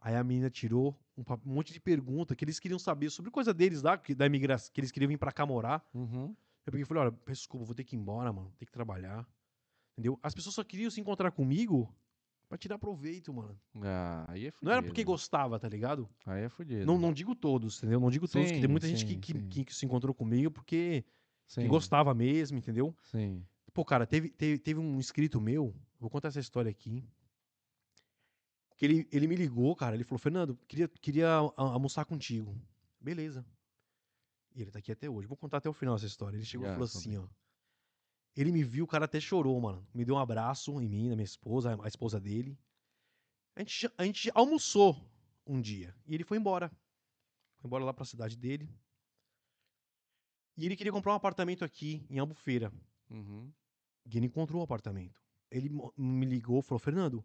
Aí 0.00 0.14
a 0.16 0.24
menina 0.24 0.50
tirou 0.50 0.98
um, 1.16 1.24
monte 1.44 1.72
de 1.72 1.80
perguntas 1.80 2.36
que 2.36 2.44
eles 2.44 2.58
queriam 2.58 2.78
saber 2.78 3.10
sobre 3.10 3.30
coisa 3.30 3.52
deles 3.54 3.82
lá, 3.82 3.96
que, 3.96 4.14
da 4.14 4.26
imigração, 4.26 4.70
que 4.72 4.80
eles 4.80 4.90
queriam 4.90 5.08
vir 5.08 5.18
pra 5.18 5.32
cá 5.32 5.46
morar. 5.46 5.86
Uhum. 5.94 6.34
Eu 6.66 6.72
peguei 6.72 6.82
e 6.82 6.86
falei: 6.86 7.02
olha, 7.04 7.12
peço 7.12 7.40
desculpa, 7.42 7.64
vou 7.66 7.74
ter 7.74 7.84
que 7.84 7.94
ir 7.96 7.98
embora, 7.98 8.32
mano, 8.32 8.52
ter 8.58 8.66
que 8.66 8.72
trabalhar. 8.72 9.26
Entendeu? 9.92 10.18
As 10.22 10.34
pessoas 10.34 10.54
só 10.54 10.64
queriam 10.64 10.90
se 10.90 11.00
encontrar 11.00 11.30
comigo 11.30 11.94
pra 12.48 12.58
tirar 12.58 12.78
proveito, 12.78 13.32
mano. 13.32 13.58
Ah, 13.82 14.24
aí 14.28 14.46
é 14.46 14.50
fudido. 14.50 14.64
Não 14.66 14.72
era 14.72 14.82
porque 14.82 15.04
gostava, 15.04 15.58
tá 15.58 15.68
ligado? 15.68 16.08
Aí 16.26 16.42
é 16.44 16.48
fudido. 16.48 16.84
Não, 16.86 16.98
não 16.98 17.12
digo 17.12 17.34
todos, 17.34 17.78
entendeu? 17.78 18.00
Não 18.00 18.10
digo 18.10 18.26
todos, 18.26 18.50
que 18.50 18.60
tem 18.60 18.68
muita 18.68 18.88
gente 18.88 19.00
sim, 19.00 19.06
que, 19.06 19.16
que, 19.18 19.42
que- 19.48 19.64
que 19.66 19.74
se 19.74 19.84
encontrou 19.86 20.14
comigo 20.14 20.50
porque 20.50 21.04
gostava 21.68 22.12
mesmo, 22.14 22.58
entendeu? 22.58 22.94
Sim. 23.02 23.46
Pô, 23.72 23.84
cara, 23.84 24.06
teve, 24.06 24.30
teve, 24.30 24.58
teve 24.58 24.80
um 24.80 24.98
inscrito 24.98 25.40
meu, 25.40 25.74
vou 25.98 26.08
contar 26.08 26.28
essa 26.28 26.40
história 26.40 26.70
aqui. 26.70 27.04
Que 28.76 28.84
ele, 28.84 29.08
ele 29.12 29.26
me 29.28 29.36
ligou, 29.36 29.74
cara, 29.76 29.94
ele 29.94 30.04
falou, 30.04 30.18
Fernando, 30.18 30.58
queria, 30.66 30.88
queria 30.88 31.28
almoçar 31.56 32.04
contigo. 32.04 32.56
Beleza. 33.00 33.44
E 34.54 34.62
ele 34.62 34.70
tá 34.70 34.78
aqui 34.78 34.92
até 34.92 35.10
hoje. 35.10 35.26
Vou 35.26 35.36
contar 35.36 35.58
até 35.58 35.68
o 35.68 35.72
final 35.72 35.96
essa 35.96 36.06
história. 36.06 36.36
Ele 36.36 36.44
chegou 36.44 36.66
e 36.66 36.70
falou 36.70 36.84
assim, 36.84 37.16
ó. 37.16 37.26
Ele 38.36 38.50
me 38.50 38.64
viu, 38.64 38.84
o 38.84 38.88
cara 38.88 39.04
até 39.04 39.20
chorou, 39.20 39.60
mano. 39.60 39.86
Me 39.92 40.04
deu 40.04 40.14
um 40.14 40.18
abraço 40.18 40.80
em 40.80 40.88
mim, 40.88 41.08
na 41.08 41.16
minha 41.16 41.24
esposa, 41.24 41.78
a 41.82 41.88
esposa 41.88 42.20
dele. 42.20 42.58
A 43.56 43.60
gente, 43.60 43.90
a 43.96 44.04
gente 44.04 44.30
almoçou 44.34 44.96
um 45.46 45.60
dia. 45.60 45.94
E 46.06 46.14
ele 46.14 46.24
foi 46.24 46.38
embora. 46.38 46.68
Foi 47.58 47.68
embora 47.68 47.84
lá 47.84 47.92
pra 47.92 48.04
cidade 48.04 48.36
dele. 48.36 48.68
E 50.56 50.66
ele 50.66 50.76
queria 50.76 50.92
comprar 50.92 51.12
um 51.12 51.16
apartamento 51.16 51.64
aqui, 51.64 52.04
em 52.08 52.18
Albufeira. 52.18 52.72
Uhum. 53.10 53.52
E 54.06 54.16
ele 54.16 54.26
encontrou 54.26 54.60
um 54.60 54.64
apartamento. 54.64 55.20
Ele 55.50 55.70
me 55.96 56.26
ligou 56.26 56.60
e 56.60 56.62
falou: 56.62 56.78
Fernando, 56.78 57.24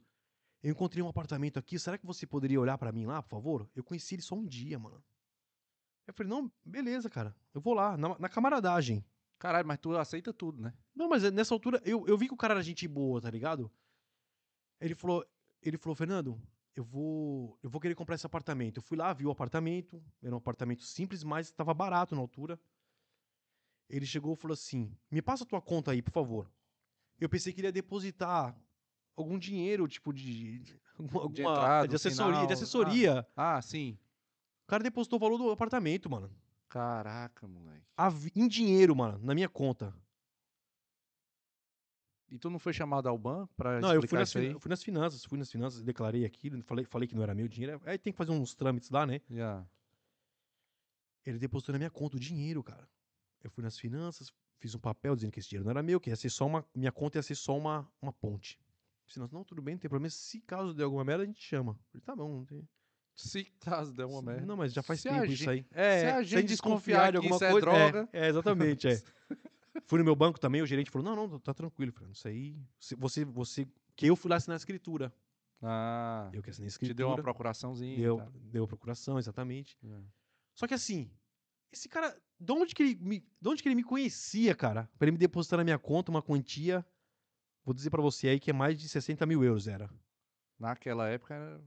eu 0.62 0.72
encontrei 0.72 1.04
um 1.04 1.08
apartamento 1.08 1.58
aqui. 1.58 1.80
Será 1.80 1.98
que 1.98 2.06
você 2.06 2.26
poderia 2.26 2.60
olhar 2.60 2.78
pra 2.78 2.92
mim 2.92 3.06
lá, 3.06 3.22
por 3.22 3.30
favor? 3.30 3.70
Eu 3.76 3.84
conheci 3.84 4.16
ele 4.16 4.22
só 4.22 4.36
um 4.36 4.46
dia, 4.46 4.78
mano. 4.78 5.04
Eu 6.10 6.14
falei: 6.14 6.30
Não, 6.32 6.52
beleza, 6.66 7.10
cara. 7.10 7.36
Eu 7.54 7.62
vou 7.62 7.74
lá, 7.74 7.96
na, 7.98 8.18
na 8.20 8.30
camaradagem. 8.30 9.06
Caralho, 9.38 9.68
mas 9.68 9.80
tu 9.80 9.96
aceita 9.96 10.34
tudo, 10.34 10.62
né? 10.62 10.74
Não, 10.94 11.08
mas 11.08 11.24
é, 11.24 11.32
nessa 11.32 11.54
altura 11.54 11.82
eu, 11.86 12.06
eu 12.08 12.18
vi 12.18 12.28
que 12.28 12.34
o 12.34 12.38
cara 12.38 12.56
era 12.56 12.64
gente 12.64 12.88
boa, 12.88 13.22
tá 13.22 13.30
ligado? 13.30 13.72
Ele 14.82 14.96
falou: 14.96 15.26
Ele 15.62 15.78
falou, 15.78 15.96
Fernando, 15.96 16.42
eu 16.76 16.84
vou, 16.84 17.58
eu 17.64 17.70
vou 17.70 17.80
querer 17.80 17.96
comprar 17.96 18.16
esse 18.16 18.26
apartamento. 18.26 18.78
Eu 18.78 18.82
fui 18.84 18.98
lá, 18.98 19.14
vi 19.14 19.26
o 19.26 19.32
apartamento. 19.32 20.04
Era 20.22 20.34
um 20.34 20.38
apartamento 20.40 20.84
simples, 20.84 21.24
mas 21.24 21.48
estava 21.48 21.74
barato 21.74 22.16
na 22.16 22.22
altura. 22.22 22.60
Ele 23.90 24.06
chegou 24.06 24.34
e 24.34 24.36
falou 24.36 24.54
assim: 24.54 24.92
Me 25.10 25.22
passa 25.22 25.44
a 25.44 25.48
tua 25.48 25.62
conta 25.62 25.92
aí, 25.92 26.02
por 26.02 26.12
favor. 26.12 26.52
Eu 27.20 27.30
pensei 27.30 27.54
que 27.54 27.60
ele 27.60 27.68
ia 27.68 27.72
depositar 27.72 28.56
algum 29.16 29.38
dinheiro, 29.38 29.88
tipo 29.88 30.12
de. 30.14 30.60
de 30.60 30.80
alguma- 30.98 31.22
alguma- 31.24 31.52
entrada, 31.52 31.88
de 31.88 31.96
assessoria. 31.96 32.48
De 32.48 32.54
assessoria. 32.54 33.28
Ah, 33.36 33.62
sim. 33.62 33.98
O 34.70 34.76
cara 34.78 34.84
depositou 34.84 35.18
o 35.18 35.20
valor 35.20 35.40
do 35.40 35.50
apartamento, 35.50 36.08
mano. 36.08 36.30
Caraca, 36.70 37.48
moleque. 37.48 37.88
A 37.98 38.14
Em 38.36 38.48
dinheiro, 38.48 38.96
mano, 38.96 39.18
na 39.18 39.34
minha 39.34 39.50
conta. 39.50 39.92
E 42.30 42.38
tu 42.38 42.52
não 42.52 42.60
foi 42.60 42.72
chamado 42.72 43.10
ao 43.10 43.18
banco 43.18 43.52
pra 43.56 43.82
Não, 43.82 43.92
eu 43.96 44.08
fui, 44.08 44.20
nas, 44.20 44.36
aí? 44.36 44.52
eu 44.52 44.60
fui 44.60 44.70
nas 44.70 44.84
finanças, 44.84 45.26
fui 45.26 45.40
nas 45.40 45.52
finanças, 45.52 45.82
declarei 45.82 46.24
aquilo, 46.24 46.62
falei, 46.62 46.86
falei 46.86 47.08
que 47.08 47.16
não 47.16 47.24
era 47.24 47.34
meu 47.34 47.48
dinheiro. 47.48 47.82
Aí 47.84 47.98
tem 47.98 48.14
que 48.14 48.18
fazer 48.18 48.30
uns 48.30 48.54
trâmites 48.54 48.92
lá, 48.92 49.08
né? 49.08 49.22
Yeah. 49.28 49.68
Ele 51.26 51.40
depositou 51.40 51.74
na 51.74 51.80
minha 51.80 51.90
conta 51.90 52.18
o 52.18 52.20
dinheiro, 52.20 52.62
cara. 52.62 52.88
Eu 53.44 53.50
fui 53.50 53.64
nas 53.64 53.76
finanças, 53.76 54.32
fiz 54.60 54.76
um 54.76 54.80
papel 54.80 55.16
dizendo 55.16 55.32
que 55.32 55.40
esse 55.40 55.50
dinheiro 55.50 55.66
não 55.66 55.72
era 55.72 55.82
meu, 55.82 56.00
que 56.00 56.12
ia 56.12 56.16
ser 56.16 56.30
só 56.30 56.46
uma. 56.46 56.64
Minha 56.76 56.92
conta 56.92 57.18
ia 57.18 57.24
ser 57.24 57.34
só 57.34 57.58
uma, 57.58 57.92
uma 58.00 58.14
ponte. 58.14 58.60
Finanças, 59.08 59.34
não, 59.34 59.44
tudo 59.44 59.64
bem, 59.64 59.74
não 59.74 59.80
tem 59.80 59.90
problema. 59.90 60.12
Se 60.12 60.40
caso 60.42 60.76
der 60.76 60.84
alguma 60.84 61.04
merda, 61.04 61.24
a 61.24 61.26
gente 61.26 61.42
chama. 61.42 61.74
Falei, 61.92 62.04
tá 62.06 62.16
bom, 62.16 62.30
não 62.30 62.46
tem. 62.46 62.70
Se 63.22 63.44
caso 63.60 63.94
der 63.94 64.06
uma 64.06 64.22
merda. 64.22 64.46
Não, 64.46 64.56
mas 64.56 64.72
já 64.74 64.82
faz 64.82 65.02
Se 65.02 65.10
tempo 65.10 65.22
a 65.22 65.26
isso 65.26 65.36
gente- 65.44 65.50
aí. 65.50 65.66
se 66.00 66.06
a 66.08 66.24
gente 66.24 66.48
desconfiar 66.48 67.12
que 67.20 67.28
isso 67.28 67.44
é 67.44 67.60
droga- 67.60 68.10
É, 68.14 68.26
é, 68.26 68.30
exatamente, 68.30 68.88
é. 68.88 69.02
Fui 69.86 70.00
no 70.00 70.06
meu 70.06 70.16
banco 70.16 70.40
também, 70.40 70.62
o 70.62 70.66
gerente 70.66 70.90
falou: 70.90 71.16
não, 71.16 71.28
não, 71.28 71.40
tá 71.40 71.54
tranquilo, 71.54 71.92
Fernando. 71.92 72.16
Isso 72.16 72.28
aí. 72.28 72.56
se 72.80 72.96
Você, 72.96 73.26
você 73.26 73.68
Que 73.96 74.08
eu 74.08 74.16
fui 74.16 74.30
lá 74.30 74.38
assinar 74.38 74.56
a 74.56 74.58
escritura. 74.58 75.14
Ah, 75.62 76.30
Eu 76.34 76.42
que 76.42 76.50
assinei 76.50 76.68
a 76.68 76.70
te 76.70 76.72
escritura. 76.74 76.96
deu 76.96 77.08
uma 77.10 77.22
procuraçãozinha. 77.22 77.98
deu, 77.98 78.18
tal. 78.18 78.32
deu 78.34 78.64
a 78.64 78.68
procuração, 78.68 79.20
exatamente. 79.20 79.78
É. 79.84 80.02
Só 80.56 80.66
que 80.68 80.74
assim, 80.74 81.12
esse 81.72 81.90
cara, 81.90 82.16
de 82.40 82.52
onde 82.54 82.74
que 82.74 82.82
ele 82.84 82.96
me, 82.96 83.20
de 83.20 83.50
onde 83.50 83.62
que 83.62 83.68
ele 83.68 83.76
me 83.76 83.84
conhecia, 83.84 84.56
cara? 84.56 84.90
Pra 84.98 85.06
ele 85.06 85.12
me 85.12 85.18
depositar 85.18 85.58
na 85.58 85.64
minha 85.66 85.78
conta 85.78 86.10
uma 86.12 86.22
quantia, 86.22 86.86
vou 87.66 87.74
dizer 87.74 87.90
pra 87.90 88.02
você 88.02 88.30
aí 88.30 88.40
que 88.40 88.50
é 88.50 88.54
mais 88.54 88.78
de 88.80 88.88
60 88.88 89.26
mil 89.26 89.44
euros, 89.44 89.68
era. 89.68 89.90
Naquela 90.58 91.08
época 91.10 91.34
era... 91.34 91.62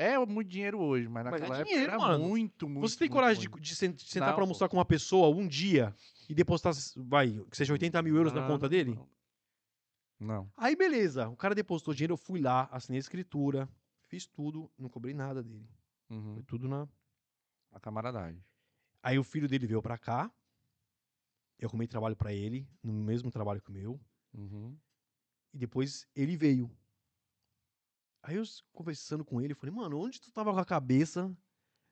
É 0.00 0.16
muito 0.24 0.48
dinheiro 0.48 0.78
hoje, 0.78 1.08
mas 1.08 1.24
Mas 1.24 1.34
é 1.34 1.38
naquela 1.40 1.56
época 1.58 1.70
dinheiro, 1.74 1.92
era 1.92 1.98
mano. 2.00 2.24
muito, 2.28 2.68
muito. 2.68 2.88
Você 2.88 2.96
tem 2.96 3.06
muito, 3.08 3.14
coragem 3.14 3.42
de, 3.42 3.48
muito. 3.48 3.62
de 3.64 3.70
de 3.74 4.04
sentar 4.04 4.28
Não, 4.28 4.34
pra 4.34 4.34
pô. 4.36 4.40
almoçar 4.42 4.68
com 4.68 4.76
uma 4.76 4.84
pessoa 4.84 5.28
um 5.36 5.46
dia 5.48 5.92
e 6.28 6.34
depositar, 6.34 6.72
vai, 6.96 7.32
que 7.50 7.56
seja 7.56 7.72
80 7.72 8.00
mil 8.02 8.14
euros 8.16 8.32
na 8.32 8.42
Não, 8.42 8.46
conta 8.48 8.68
dele? 8.68 8.94
Não. 8.94 9.08
Não. 10.20 10.52
Aí 10.56 10.76
beleza, 10.76 11.28
o 11.28 11.36
cara 11.36 11.52
depositou 11.52 11.92
dinheiro, 11.92 12.12
eu 12.12 12.16
fui 12.16 12.40
lá, 12.40 12.68
assinei 12.70 12.98
a 12.98 13.00
escritura, 13.00 13.68
fiz 14.06 14.24
tudo, 14.24 14.70
não 14.78 14.88
cobrei 14.88 15.14
nada 15.14 15.42
dele. 15.42 15.68
Uhum. 16.08 16.34
Foi 16.34 16.42
tudo 16.44 16.68
na. 16.68 16.86
Camaradagem. 17.82 18.42
Aí 19.02 19.18
o 19.18 19.24
filho 19.24 19.48
dele 19.48 19.66
veio 19.66 19.82
pra 19.82 19.98
cá, 19.98 20.30
eu 21.58 21.68
arrumei 21.68 21.86
trabalho 21.88 22.16
pra 22.16 22.32
ele, 22.32 22.68
no 22.82 22.92
mesmo 22.92 23.30
trabalho 23.30 23.60
que 23.60 23.70
o 23.70 23.72
meu. 23.72 24.00
Uhum. 24.32 24.76
E 25.52 25.58
depois 25.58 26.06
ele 26.14 26.36
veio. 26.36 26.70
Aí 28.22 28.36
eu 28.36 28.44
conversando 28.72 29.24
com 29.24 29.40
ele, 29.40 29.52
eu 29.52 29.56
falei, 29.56 29.74
mano, 29.74 29.98
onde 29.98 30.20
tu 30.20 30.30
tava 30.30 30.52
com 30.52 30.58
a 30.58 30.64
cabeça 30.64 31.34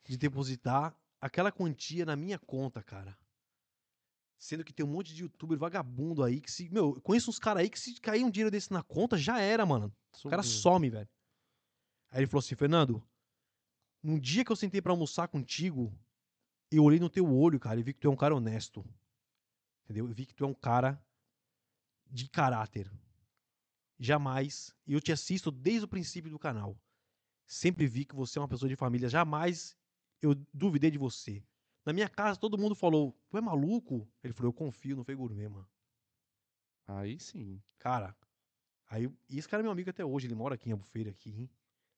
de 0.04 0.16
depositar 0.16 0.96
aquela 1.20 1.52
quantia 1.52 2.04
na 2.04 2.16
minha 2.16 2.38
conta, 2.38 2.82
cara? 2.82 3.16
Sendo 4.38 4.64
que 4.64 4.72
tem 4.72 4.84
um 4.84 4.88
monte 4.88 5.14
de 5.14 5.22
youtuber 5.22 5.56
vagabundo 5.56 6.22
aí 6.22 6.40
que 6.40 6.50
se. 6.50 6.68
Meu, 6.68 6.94
eu 6.94 7.00
conheço 7.00 7.30
uns 7.30 7.38
caras 7.38 7.62
aí 7.62 7.70
que 7.70 7.78
se 7.78 7.98
cair 8.00 8.22
um 8.22 8.30
dinheiro 8.30 8.50
desse 8.50 8.72
na 8.72 8.82
conta, 8.82 9.16
já 9.16 9.40
era, 9.40 9.64
mano. 9.64 9.94
O 10.24 10.30
cara 10.30 10.42
some, 10.42 10.90
velho. 10.90 11.08
Aí 12.10 12.20
ele 12.20 12.26
falou 12.26 12.40
assim, 12.40 12.54
Fernando, 12.54 13.02
num 14.02 14.18
dia 14.18 14.44
que 14.44 14.52
eu 14.52 14.56
sentei 14.56 14.82
pra 14.82 14.92
almoçar 14.92 15.28
contigo, 15.28 15.92
eu 16.70 16.84
olhei 16.84 17.00
no 17.00 17.08
teu 17.08 17.26
olho, 17.32 17.58
cara, 17.58 17.80
e 17.80 17.82
vi 17.82 17.94
que 17.94 18.00
tu 18.00 18.08
é 18.08 18.10
um 18.10 18.16
cara 18.16 18.34
honesto. 18.34 18.84
Entendeu? 19.84 20.06
Eu 20.06 20.14
vi 20.14 20.26
que 20.26 20.34
tu 20.34 20.44
é 20.44 20.46
um 20.46 20.54
cara 20.54 21.02
de 22.06 22.28
caráter. 22.28 22.90
Jamais. 23.98 24.74
E 24.86 24.92
eu 24.92 25.00
te 25.00 25.12
assisto 25.12 25.50
desde 25.50 25.84
o 25.84 25.88
princípio 25.88 26.30
do 26.30 26.38
canal. 26.38 26.78
Sempre 27.46 27.86
vi 27.86 28.04
que 28.04 28.14
você 28.14 28.38
é 28.38 28.42
uma 28.42 28.48
pessoa 28.48 28.68
de 28.68 28.76
família. 28.76 29.08
Jamais 29.08 29.76
eu 30.20 30.34
duvidei 30.52 30.90
de 30.90 30.98
você. 30.98 31.42
Na 31.84 31.92
minha 31.92 32.08
casa, 32.08 32.38
todo 32.38 32.58
mundo 32.58 32.74
falou: 32.74 33.16
Tu 33.28 33.38
é 33.38 33.40
maluco? 33.40 34.08
Ele 34.22 34.32
falou: 34.32 34.48
Eu 34.50 34.54
confio 34.54 34.96
no 34.96 35.04
Fei 35.04 35.14
Gourmet, 35.14 35.48
mano. 35.48 35.68
Aí 36.86 37.18
sim. 37.18 37.62
Cara. 37.78 38.16
Aí, 38.88 39.10
e 39.28 39.38
esse 39.38 39.48
cara 39.48 39.62
é 39.62 39.64
meu 39.64 39.72
amigo 39.72 39.90
até 39.90 40.04
hoje. 40.04 40.26
Ele 40.26 40.34
mora 40.34 40.54
aqui 40.54 40.68
em 40.68 40.72
Albufeira, 40.72 41.10
aqui, 41.10 41.30
hein? 41.30 41.50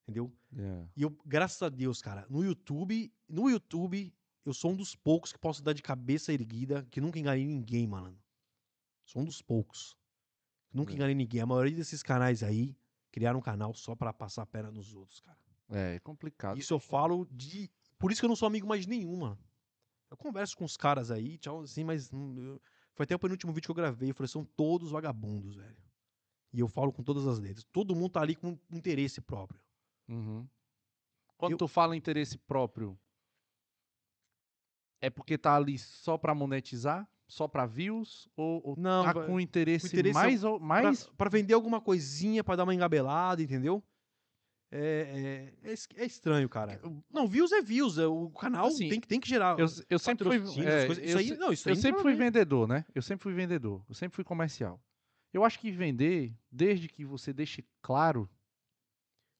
entendeu? 0.08 0.34
É. 0.56 0.88
E 0.96 1.02
eu, 1.02 1.10
graças 1.24 1.60
a 1.62 1.68
Deus, 1.68 2.00
cara, 2.00 2.26
no 2.30 2.42
YouTube, 2.42 3.12
no 3.28 3.50
YouTube, 3.50 4.12
eu 4.44 4.54
sou 4.54 4.72
um 4.72 4.76
dos 4.76 4.96
poucos 4.96 5.32
que 5.32 5.38
posso 5.38 5.62
dar 5.62 5.74
de 5.74 5.82
cabeça 5.82 6.32
erguida, 6.32 6.86
que 6.90 7.00
nunca 7.00 7.18
enganei 7.18 7.44
ninguém, 7.44 7.86
mano. 7.86 8.18
Sou 9.04 9.20
um 9.20 9.24
dos 9.26 9.42
poucos. 9.42 9.96
Nunca 10.72 10.92
É. 10.92 10.94
enganei 10.94 11.14
ninguém. 11.14 11.40
A 11.40 11.46
maioria 11.46 11.74
desses 11.76 12.02
canais 12.02 12.42
aí 12.42 12.76
criaram 13.10 13.38
um 13.38 13.42
canal 13.42 13.72
só 13.74 13.94
pra 13.94 14.12
passar 14.12 14.42
a 14.42 14.46
perna 14.46 14.70
nos 14.70 14.94
outros, 14.94 15.20
cara. 15.20 15.38
É, 15.70 15.96
é 15.96 16.00
complicado. 16.00 16.58
Isso 16.58 16.72
eu 16.74 16.78
falo 16.78 17.26
de. 17.30 17.70
Por 17.98 18.12
isso 18.12 18.20
que 18.20 18.24
eu 18.24 18.28
não 18.28 18.36
sou 18.36 18.46
amigo 18.46 18.66
mais 18.66 18.82
de 18.82 18.88
nenhum, 18.88 19.16
mano. 19.18 19.38
Eu 20.10 20.16
converso 20.16 20.56
com 20.56 20.64
os 20.64 20.76
caras 20.76 21.10
aí, 21.10 21.36
tchau, 21.38 21.60
assim, 21.60 21.84
mas. 21.84 22.10
hum, 22.12 22.58
Foi 22.94 23.04
até 23.04 23.14
o 23.14 23.18
penúltimo 23.18 23.52
vídeo 23.52 23.66
que 23.66 23.70
eu 23.70 23.74
gravei. 23.74 24.10
Eu 24.10 24.14
falei, 24.14 24.28
são 24.28 24.44
todos 24.44 24.90
vagabundos, 24.90 25.54
velho. 25.56 25.76
E 26.52 26.58
eu 26.60 26.68
falo 26.68 26.92
com 26.92 27.02
todas 27.02 27.26
as 27.26 27.38
letras. 27.38 27.64
Todo 27.70 27.94
mundo 27.94 28.10
tá 28.12 28.20
ali 28.22 28.34
com 28.34 28.58
interesse 28.70 29.20
próprio. 29.20 29.60
Uhum. 30.08 30.48
Quando 31.36 31.52
Eu- 31.52 31.58
tu 31.58 31.68
fala 31.68 31.94
interesse 31.96 32.36
próprio, 32.38 32.98
é 35.00 35.10
porque 35.10 35.38
tá 35.38 35.54
ali 35.54 35.78
só 35.78 36.18
pra 36.18 36.34
monetizar? 36.34 37.08
Só 37.28 37.46
pra 37.46 37.66
views? 37.66 38.26
Ou, 38.34 38.60
ou 38.64 38.76
Não, 38.78 39.04
tá 39.04 39.12
com 39.14 39.38
interesse, 39.38 39.86
interesse 39.86 40.18
é 40.18 40.22
mais, 40.22 40.42
ou, 40.44 40.58
mais 40.58 41.06
pra 41.16 41.28
vender 41.28 41.52
alguma 41.54 41.80
coisinha, 41.80 42.42
pra 42.42 42.56
dar 42.56 42.64
uma 42.64 42.74
engabelada, 42.74 43.42
entendeu? 43.42 43.82
É, 44.70 45.52
é, 45.62 45.70
é 45.70 45.74
é 46.02 46.04
estranho, 46.06 46.48
cara. 46.48 46.80
Não, 47.10 47.26
views 47.26 47.52
é 47.52 47.62
views. 47.62 47.96
é, 47.98 48.06
O 48.06 48.28
canal 48.30 48.66
Assim, 48.66 48.88
tem, 48.88 49.00
que- 49.00 49.08
tem 49.08 49.20
que 49.20 49.28
gerar. 49.28 49.58
Eu, 49.58 49.66
eu 49.88 49.98
sempre 49.98 50.24
fui, 50.24 50.36
é, 50.66 50.86
coisas- 50.86 51.04
eu, 51.10 51.18
aí, 51.18 51.36
não, 51.38 51.48
eu 51.50 51.56
sempre 51.76 52.02
fui 52.02 52.14
vendedor, 52.14 52.66
né? 52.68 52.84
Eu 52.94 53.00
sempre 53.02 53.22
fui 53.22 53.32
vendedor. 53.32 53.82
Eu 53.88 53.94
sempre 53.94 54.14
fui 54.16 54.24
comercial. 54.24 54.78
Eu 55.32 55.44
acho 55.44 55.58
que 55.58 55.70
vender, 55.70 56.34
desde 56.50 56.88
que 56.88 57.04
você 57.04 57.32
deixe 57.32 57.64
claro, 57.82 58.28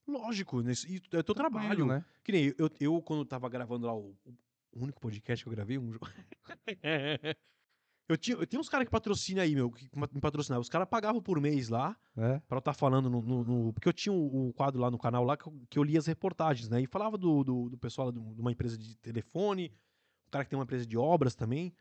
Lógico, 0.06 0.62
né, 0.62 0.73
isso- 0.73 0.86
é 1.12 1.23
teu 1.23 1.35
trabalho. 1.35 1.85
né? 1.86 2.02
Que 2.24 2.32
nem 2.32 2.55
eu, 2.59 2.70
eu, 2.81 3.02
quando 3.02 3.24
tava 3.27 3.47
gravando 3.51 3.86
lá 3.86 3.94
o, 3.94 4.16
o 4.73 4.82
único 4.82 4.98
podcast 5.01 5.44
que 5.44 5.48
eu 5.48 5.55
gravei, 5.55 5.77
um 5.77 5.93
eu, 8.09 8.16
tinha, 8.16 8.36
eu 8.36 8.60
uns 8.60 8.68
caras 8.68 8.85
que 8.86 8.90
patrocinam 8.90 9.43
aí, 9.43 9.55
meu, 9.55 9.70
que 9.70 9.89
me 10.12 10.20
patrocinavam. 10.20 10.62
Os 10.62 10.68
caras 10.68 10.89
pagavam 10.89 11.20
por 11.20 11.40
mês 11.40 11.68
lá 11.68 11.97
É. 12.16 12.39
pra 12.48 12.56
eu 12.56 12.60
estar 12.60 12.72
falando 12.72 13.09
no, 13.10 13.20
no- 13.22 13.44
no- 13.44 13.72
Porque 13.72 13.89
eu 13.89 13.93
tinha 13.93 14.12
o, 14.12 14.48
o 14.48 14.52
quadro 14.55 14.80
lá 14.80 14.90
no 14.90 14.98
canal 14.98 15.24
lá 15.24 15.36
que 15.36 15.47
eu, 15.47 15.60
que 15.68 15.78
eu 15.78 15.82
lia 15.85 15.98
as 15.98 16.06
reportagens, 16.06 16.68
né? 16.68 16.80
E 16.80 16.86
falava 16.86 17.18
do, 17.18 17.44
do, 17.44 17.68
do 17.68 17.78
pessoal 17.78 18.06
lá 18.09 18.12
de 18.12 18.40
uma 18.40 18.51
empresa 18.52 18.78
de 18.78 18.97
telefone, 18.98 19.72
o 20.26 20.30
cara 20.30 20.44
que 20.44 20.51
tem 20.51 20.59
uma 20.59 20.64
empresa 20.64 20.86
de 20.86 20.97
obras 20.97 21.35
também. 21.35 21.72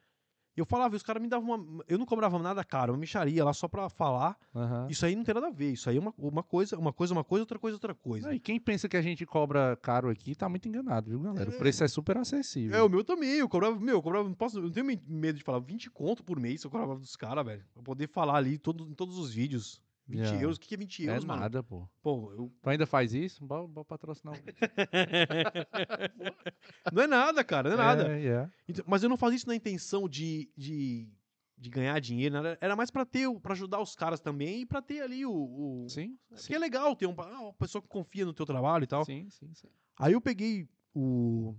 Eu 0.58 0.66
falava, 0.66 0.96
e 0.96 0.98
os 0.98 1.04
caras 1.04 1.22
me 1.22 1.28
davam 1.30 1.54
uma. 1.56 1.84
Eu 1.88 1.98
não 1.98 2.06
cobrava 2.06 2.38
nada 2.40 2.64
caro, 2.64 2.94
uma 2.94 3.00
micharia 3.00 3.46
lá 3.46 3.54
só 3.54 3.68
pra 3.68 3.90
falar. 3.90 4.36
aham. 4.56 4.88
Isso 4.90 5.06
aí 5.06 5.16
não 5.16 5.24
tem 5.24 5.34
nada 5.36 5.48
a 5.48 5.52
ver. 5.52 5.72
Isso 5.74 5.90
aí 5.90 5.98
é 5.98 6.00
uma, 6.00 6.14
uma 6.18 6.42
coisa, 6.44 6.78
uma 6.78 6.92
coisa, 6.92 7.14
uma 7.14 7.24
coisa, 7.24 7.44
outra 7.44 7.60
coisa, 7.60 7.76
outra 7.76 7.94
coisa. 7.94 8.28
Não, 8.28 8.34
E 8.34 8.40
quem 8.40 8.60
pensa 8.60 8.90
que 8.90 8.98
a 8.98 9.02
gente 9.02 9.26
cobra 9.26 9.76
caro 9.78 10.10
aqui 10.10 10.34
tá 10.36 10.50
muito 10.50 10.68
enganado, 10.68 11.10
viu, 11.12 11.20
galera? 11.20 11.50
O 11.50 11.58
preço 11.58 11.84
é 11.84 11.88
super 11.88 12.18
acessível. 12.18 12.76
É, 12.78 12.82
o 12.82 12.90
meu 12.90 13.04
também. 13.04 13.30
Eu 13.36 13.48
cobrava, 13.48 13.80
meu, 13.80 13.96
eu 13.96 14.02
cobrava, 14.02 14.28
não 14.28 14.34
posso, 14.36 14.58
eu 14.58 14.64
não 14.64 14.72
tenho 14.72 14.86
me- 14.86 15.02
medo 15.08 15.38
de 15.38 15.44
falar 15.44 15.60
20 15.60 15.90
conto 15.92 16.24
por 16.24 16.40
mês 16.40 16.64
eu 16.64 16.70
cobrava 16.72 16.96
dos 16.96 17.16
caras, 17.16 17.46
velho. 17.46 17.64
Pra 17.74 17.84
poder 17.84 18.08
falar 18.10 18.36
ali 18.38 18.58
todo, 18.58 18.88
em 18.90 18.94
todos 18.94 19.18
os 19.18 19.32
vídeos. 19.32 19.80
20 20.08 20.20
Yeah. 20.20 20.42
euros. 20.42 20.58
O 20.58 20.60
que 20.62 20.74
é 20.74 20.78
20 20.78 21.06
é 21.06 21.10
euros, 21.12 21.26
mano? 21.26 21.42
nada, 21.42 21.62
pô. 21.62 21.88
Pô, 22.02 22.32
eu. 22.32 22.52
Tu 22.62 22.70
ainda 22.70 22.86
faz 22.86 23.14
isso? 23.14 23.46
Bora, 23.46 23.68
bora 23.68 23.86
patrocinar 23.86 24.36
o 24.36 24.38
não 26.94 27.04
é 27.04 27.08
nada, 27.08 27.44
cara, 27.44 27.70
não 27.70 27.76
é 27.76 27.78
nada. 27.78 28.18
É, 28.18 28.26
é. 28.26 28.50
Então, 28.68 28.86
mas 28.88 29.04
eu 29.04 29.10
não 29.10 29.18
fazia 29.18 29.38
isso 29.38 29.48
na 29.48 29.56
intenção 29.56 30.08
de, 30.08 30.50
de, 30.56 31.10
de 31.58 31.70
ganhar 31.70 32.00
dinheiro, 32.00 32.34
nada. 32.36 32.58
era 32.62 32.76
mais 32.76 32.90
pra 32.90 33.06
ter, 33.06 33.28
pra 33.40 33.54
ajudar 33.54 33.80
os 33.82 33.96
caras 33.96 34.20
também 34.20 34.62
e 34.62 34.66
pra 34.66 34.82
ter 34.82 35.02
ali 35.02 35.26
o. 35.26 35.32
o... 35.34 35.86
Sim, 35.90 36.18
Que 36.46 36.56
é 36.56 36.60
legal 36.60 36.96
ter 36.96 37.08
um, 37.08 37.16
ah, 37.20 37.42
uma 37.42 37.54
pessoa 37.54 37.82
que 37.82 37.88
confia 37.88 38.26
no 38.26 38.34
teu 38.34 38.46
trabalho 38.46 38.84
e 38.84 38.88
tal. 38.88 39.04
sim, 39.06 39.30
sim, 39.30 39.54
sim. 39.54 39.68
Aí 39.98 40.14
eu 40.14 40.22
peguei 40.22 40.68
o. 40.96 41.56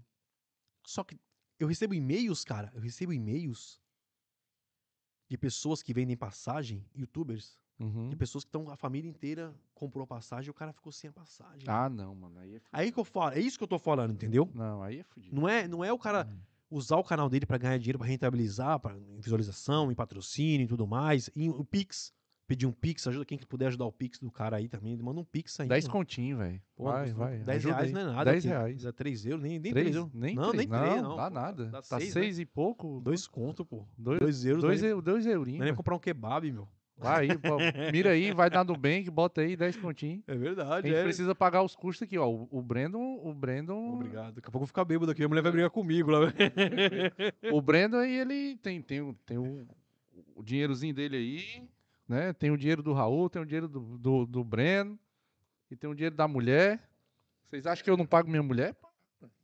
Só 0.87 1.05
que 1.05 1.19
eu 1.59 1.67
recebo 1.69 1.93
e-mails, 1.93 2.45
cara. 2.45 2.71
Eu 2.75 2.81
recebo 2.81 3.13
e-mails 3.13 3.81
de 5.29 5.37
pessoas 5.37 5.83
que 5.83 5.93
vendem 5.93 6.17
passagem, 6.17 6.87
youtubers, 6.95 7.59
Uhum. 7.81 8.09
de 8.09 8.17
pessoas 8.17 8.43
que 8.45 8.49
estão. 8.49 8.69
A 8.71 8.77
família 8.77 9.09
inteira 9.09 9.55
comprou 9.75 10.03
a 10.05 10.07
passagem 10.07 10.49
e 10.49 10.51
o 10.51 10.55
cara 10.55 10.73
ficou 10.73 10.91
sem 10.93 11.11
a 11.11 11.13
passagem. 11.13 11.63
Ah, 11.67 11.89
não, 11.89 12.15
mano. 12.15 12.39
Aí 12.41 12.49
é 12.57 12.59
fudido. 12.59 12.69
Aí 12.73 12.93
que 12.93 12.99
eu 12.99 13.05
falo, 13.05 13.33
é 13.35 13.41
isso 13.41 13.57
que 13.57 13.65
eu 13.65 13.69
tô 13.69 13.79
falando, 13.79 14.13
entendeu? 14.13 14.51
Não, 14.55 14.83
aí 14.83 14.99
é 15.01 15.03
fudido. 15.05 15.35
Não 15.35 15.49
é, 15.49 15.69
não 15.69 15.85
é 15.85 15.93
o 15.93 15.99
cara 15.99 16.27
Hum. 16.29 16.39
usar 16.71 16.97
o 16.97 17.05
canal 17.05 17.29
dele 17.29 17.47
pra 17.47 17.57
ganhar 17.59 17.79
dinheiro, 17.79 17.99
pra 17.99 18.07
rentabilizar, 18.09 18.79
pra, 18.81 18.97
em 18.97 19.21
visualização, 19.21 19.91
em 19.93 19.95
patrocínio 19.95 20.65
e 20.65 20.69
tudo 20.69 20.87
mais. 20.87 21.31
E 21.37 21.49
o 21.49 21.65
Pix, 21.65 22.13
pedir 22.49 22.67
um 22.67 22.73
Pix, 22.73 23.07
ajuda 23.07 23.25
quem 23.25 23.39
que 23.39 23.47
puder 23.47 23.67
ajudar 23.69 23.85
o 23.85 23.93
Pix 23.93 24.19
do 24.19 24.31
cara 24.31 24.57
aí 24.57 24.69
também. 24.69 24.97
Manda 24.97 25.21
um 25.21 25.25
Pix 25.25 25.61
aí. 25.61 25.69
10 25.69 25.87
continho, 25.87 26.39
velho. 26.39 26.61
Vai, 26.77 27.13
vai. 27.13 27.39
10 27.39 27.49
ajuda 27.59 27.75
reais 27.75 27.87
aí. 27.87 27.93
não 27.93 28.01
é 28.01 28.05
nada. 28.15 28.31
10 28.33 28.45
porque 28.45 28.57
reais. 28.57 28.83
Dá 28.83 28.93
3 28.93 29.27
euros, 29.27 29.43
nem, 29.43 29.53
nem 29.59 29.73
3 29.73 29.75
Três? 29.85 29.97
euros. 29.97 30.13
Nem 30.15 30.35
não, 30.35 30.51
três. 30.51 30.67
nem 30.69 30.81
3, 30.81 31.03
não. 31.03 31.09
não. 31.11 31.17
Dá 31.17 31.29
pô, 31.29 31.35
nada. 31.35 31.65
Dá 31.67 31.83
tá 31.83 31.99
6, 32.01 32.13
6 32.13 32.39
e 32.41 32.45
pouco. 32.47 33.01
2 33.05 33.27
conto, 33.29 33.65
pô. 33.65 33.87
Dois- 33.97 34.19
2 34.19 34.45
euros. 34.47 34.63
Dois, 34.63 34.81
não 34.83 34.89
é- 34.89 34.93
eu, 34.93 35.01
dois 35.03 35.25
não 35.25 35.33
é 35.33 35.65
nem 35.65 35.75
comprar 35.75 35.95
um 35.95 35.99
kebab, 36.01 36.51
meu. 36.51 36.67
Vai 36.99 37.29
aí, 37.31 37.91
mira 37.93 38.11
aí, 38.11 38.33
vai 38.33 38.51
dar 38.51 38.65
no 38.65 38.77
bank, 38.77 39.09
bota 39.11 39.41
aí 39.41 39.57
10 39.57 39.77
continhos. 39.77 40.23
É 40.27 40.33
A 40.33 40.37
verdade, 40.37 40.89
gente 40.89 40.99
é. 40.99 41.03
precisa 41.05 41.33
pagar 41.35 41.63
os 41.63 41.77
custos 41.77 42.03
aqui, 42.07 42.19
ó. 42.19 42.29
O, 42.29 42.49
o 42.51 42.61
Brandon, 42.61 43.21
o 43.23 43.33
Brandon, 43.33 43.95
Obrigado. 43.95 44.35
Daqui 44.35 44.49
a 44.49 44.51
pouco 44.51 44.57
eu 44.57 44.61
vou 44.61 44.67
ficar 44.67 44.85
bêbado 44.85 45.13
aqui. 45.13 45.23
A 45.23 45.29
mulher 45.29 45.43
vai 45.43 45.53
brigar 45.53 45.71
comigo 45.71 46.11
lá. 46.11 46.21
o 47.53 47.63
Brandon 47.63 47.99
aí, 47.99 48.17
ele 48.19 48.57
tem, 48.57 48.83
tem, 48.83 49.01
o- 49.01 49.15
tem 49.25 49.39
o, 49.39 49.65
o 50.35 50.43
dinheirozinho 50.43 50.93
dele 50.93 51.17
aí, 51.17 51.69
né? 52.09 52.33
Tem 52.33 52.51
o 52.51 52.57
dinheiro 52.59 52.83
do 52.83 52.93
Raul, 52.93 53.31
tem 53.31 53.41
o 53.41 53.47
dinheiro 53.47 53.69
do, 53.69 53.81
do, 53.97 54.27
do 54.27 54.43
Breno, 54.43 54.99
e 55.71 55.77
tem 55.77 55.89
o 55.89 55.95
dinheiro 55.95 56.17
da 56.17 56.27
mulher. 56.27 56.83
Vocês 57.49 57.65
acham 57.65 57.85
que 57.85 57.91
eu 57.91 57.97
não 57.97 58.07
pago 58.07 58.29
minha 58.29 58.43
mulher? 58.43 58.75
Pô, 58.75 58.88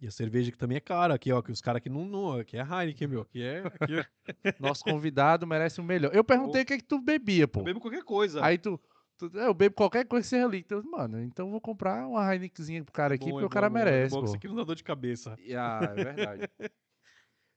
E 0.01 0.07
a 0.07 0.11
cerveja 0.11 0.53
que 0.53 0.59
também 0.59 0.77
é 0.77 0.81
cara. 0.81 1.15
Aqui, 1.15 1.33
ó. 1.33 1.43
Que 1.43 1.51
os 1.51 1.61
caras 1.61 1.79
aqui 1.79 1.89
não, 1.89 2.05
não. 2.05 2.33
Aqui 2.39 2.57
é 2.57 2.61
Heineken, 2.63 3.09
meu. 3.09 3.23
Aqui 3.23 3.43
é. 3.43 3.63
Aqui 3.67 3.95
é... 3.99 4.05
Nosso 4.61 4.85
convidado 4.85 5.47
merece 5.47 5.81
o 5.81 5.85
melhor. 5.85 6.15
Eu 6.15 6.23
perguntei 6.25 6.63
o 6.63 6.65
que, 6.67 6.75
é 6.75 6.79
que 6.79 6.85
tu 6.85 7.01
bebia, 7.01 7.49
pô. 7.49 7.61
Eu 7.61 7.65
bebo 7.65 7.81
qualquer 7.81 8.05
coisa. 8.05 8.45
Aí 8.45 8.57
tu, 8.59 8.81
tu- 9.19 9.31
é, 9.39 9.47
eu 9.47 9.55
bebo 9.55 9.75
qualquer 9.75 10.07
coisa 10.07 10.23
que 10.25 10.29
seja 10.31 10.47
ali. 10.47 10.59
Então, 10.59 10.83
mano, 10.85 11.21
então 11.23 11.47
eu 11.47 11.51
vou 11.51 11.61
comprar 11.61 12.07
uma 12.07 12.33
Heinekenzinha 12.33 12.85
pro 12.85 12.93
cara 12.93 13.15
aqui, 13.15 13.25
Bom, 13.25 13.31
porque 13.33 13.45
é 13.45 13.47
o 13.47 13.51
cara 13.51 13.69
bom, 13.69 13.79
é 13.79 13.85
merece, 13.85 14.15
É 14.15 14.17
bom, 14.17 14.21
que 14.21 14.23
pô. 14.23 14.27
Isso 14.27 14.37
aqui 14.37 14.49
não 14.49 14.57
dá 14.57 14.65
dor 14.65 14.77
de 14.77 14.85
cabeça. 14.85 15.37
E, 15.41 15.55
Ah, 15.57 15.81
é 15.97 16.05
verdade. 16.05 16.49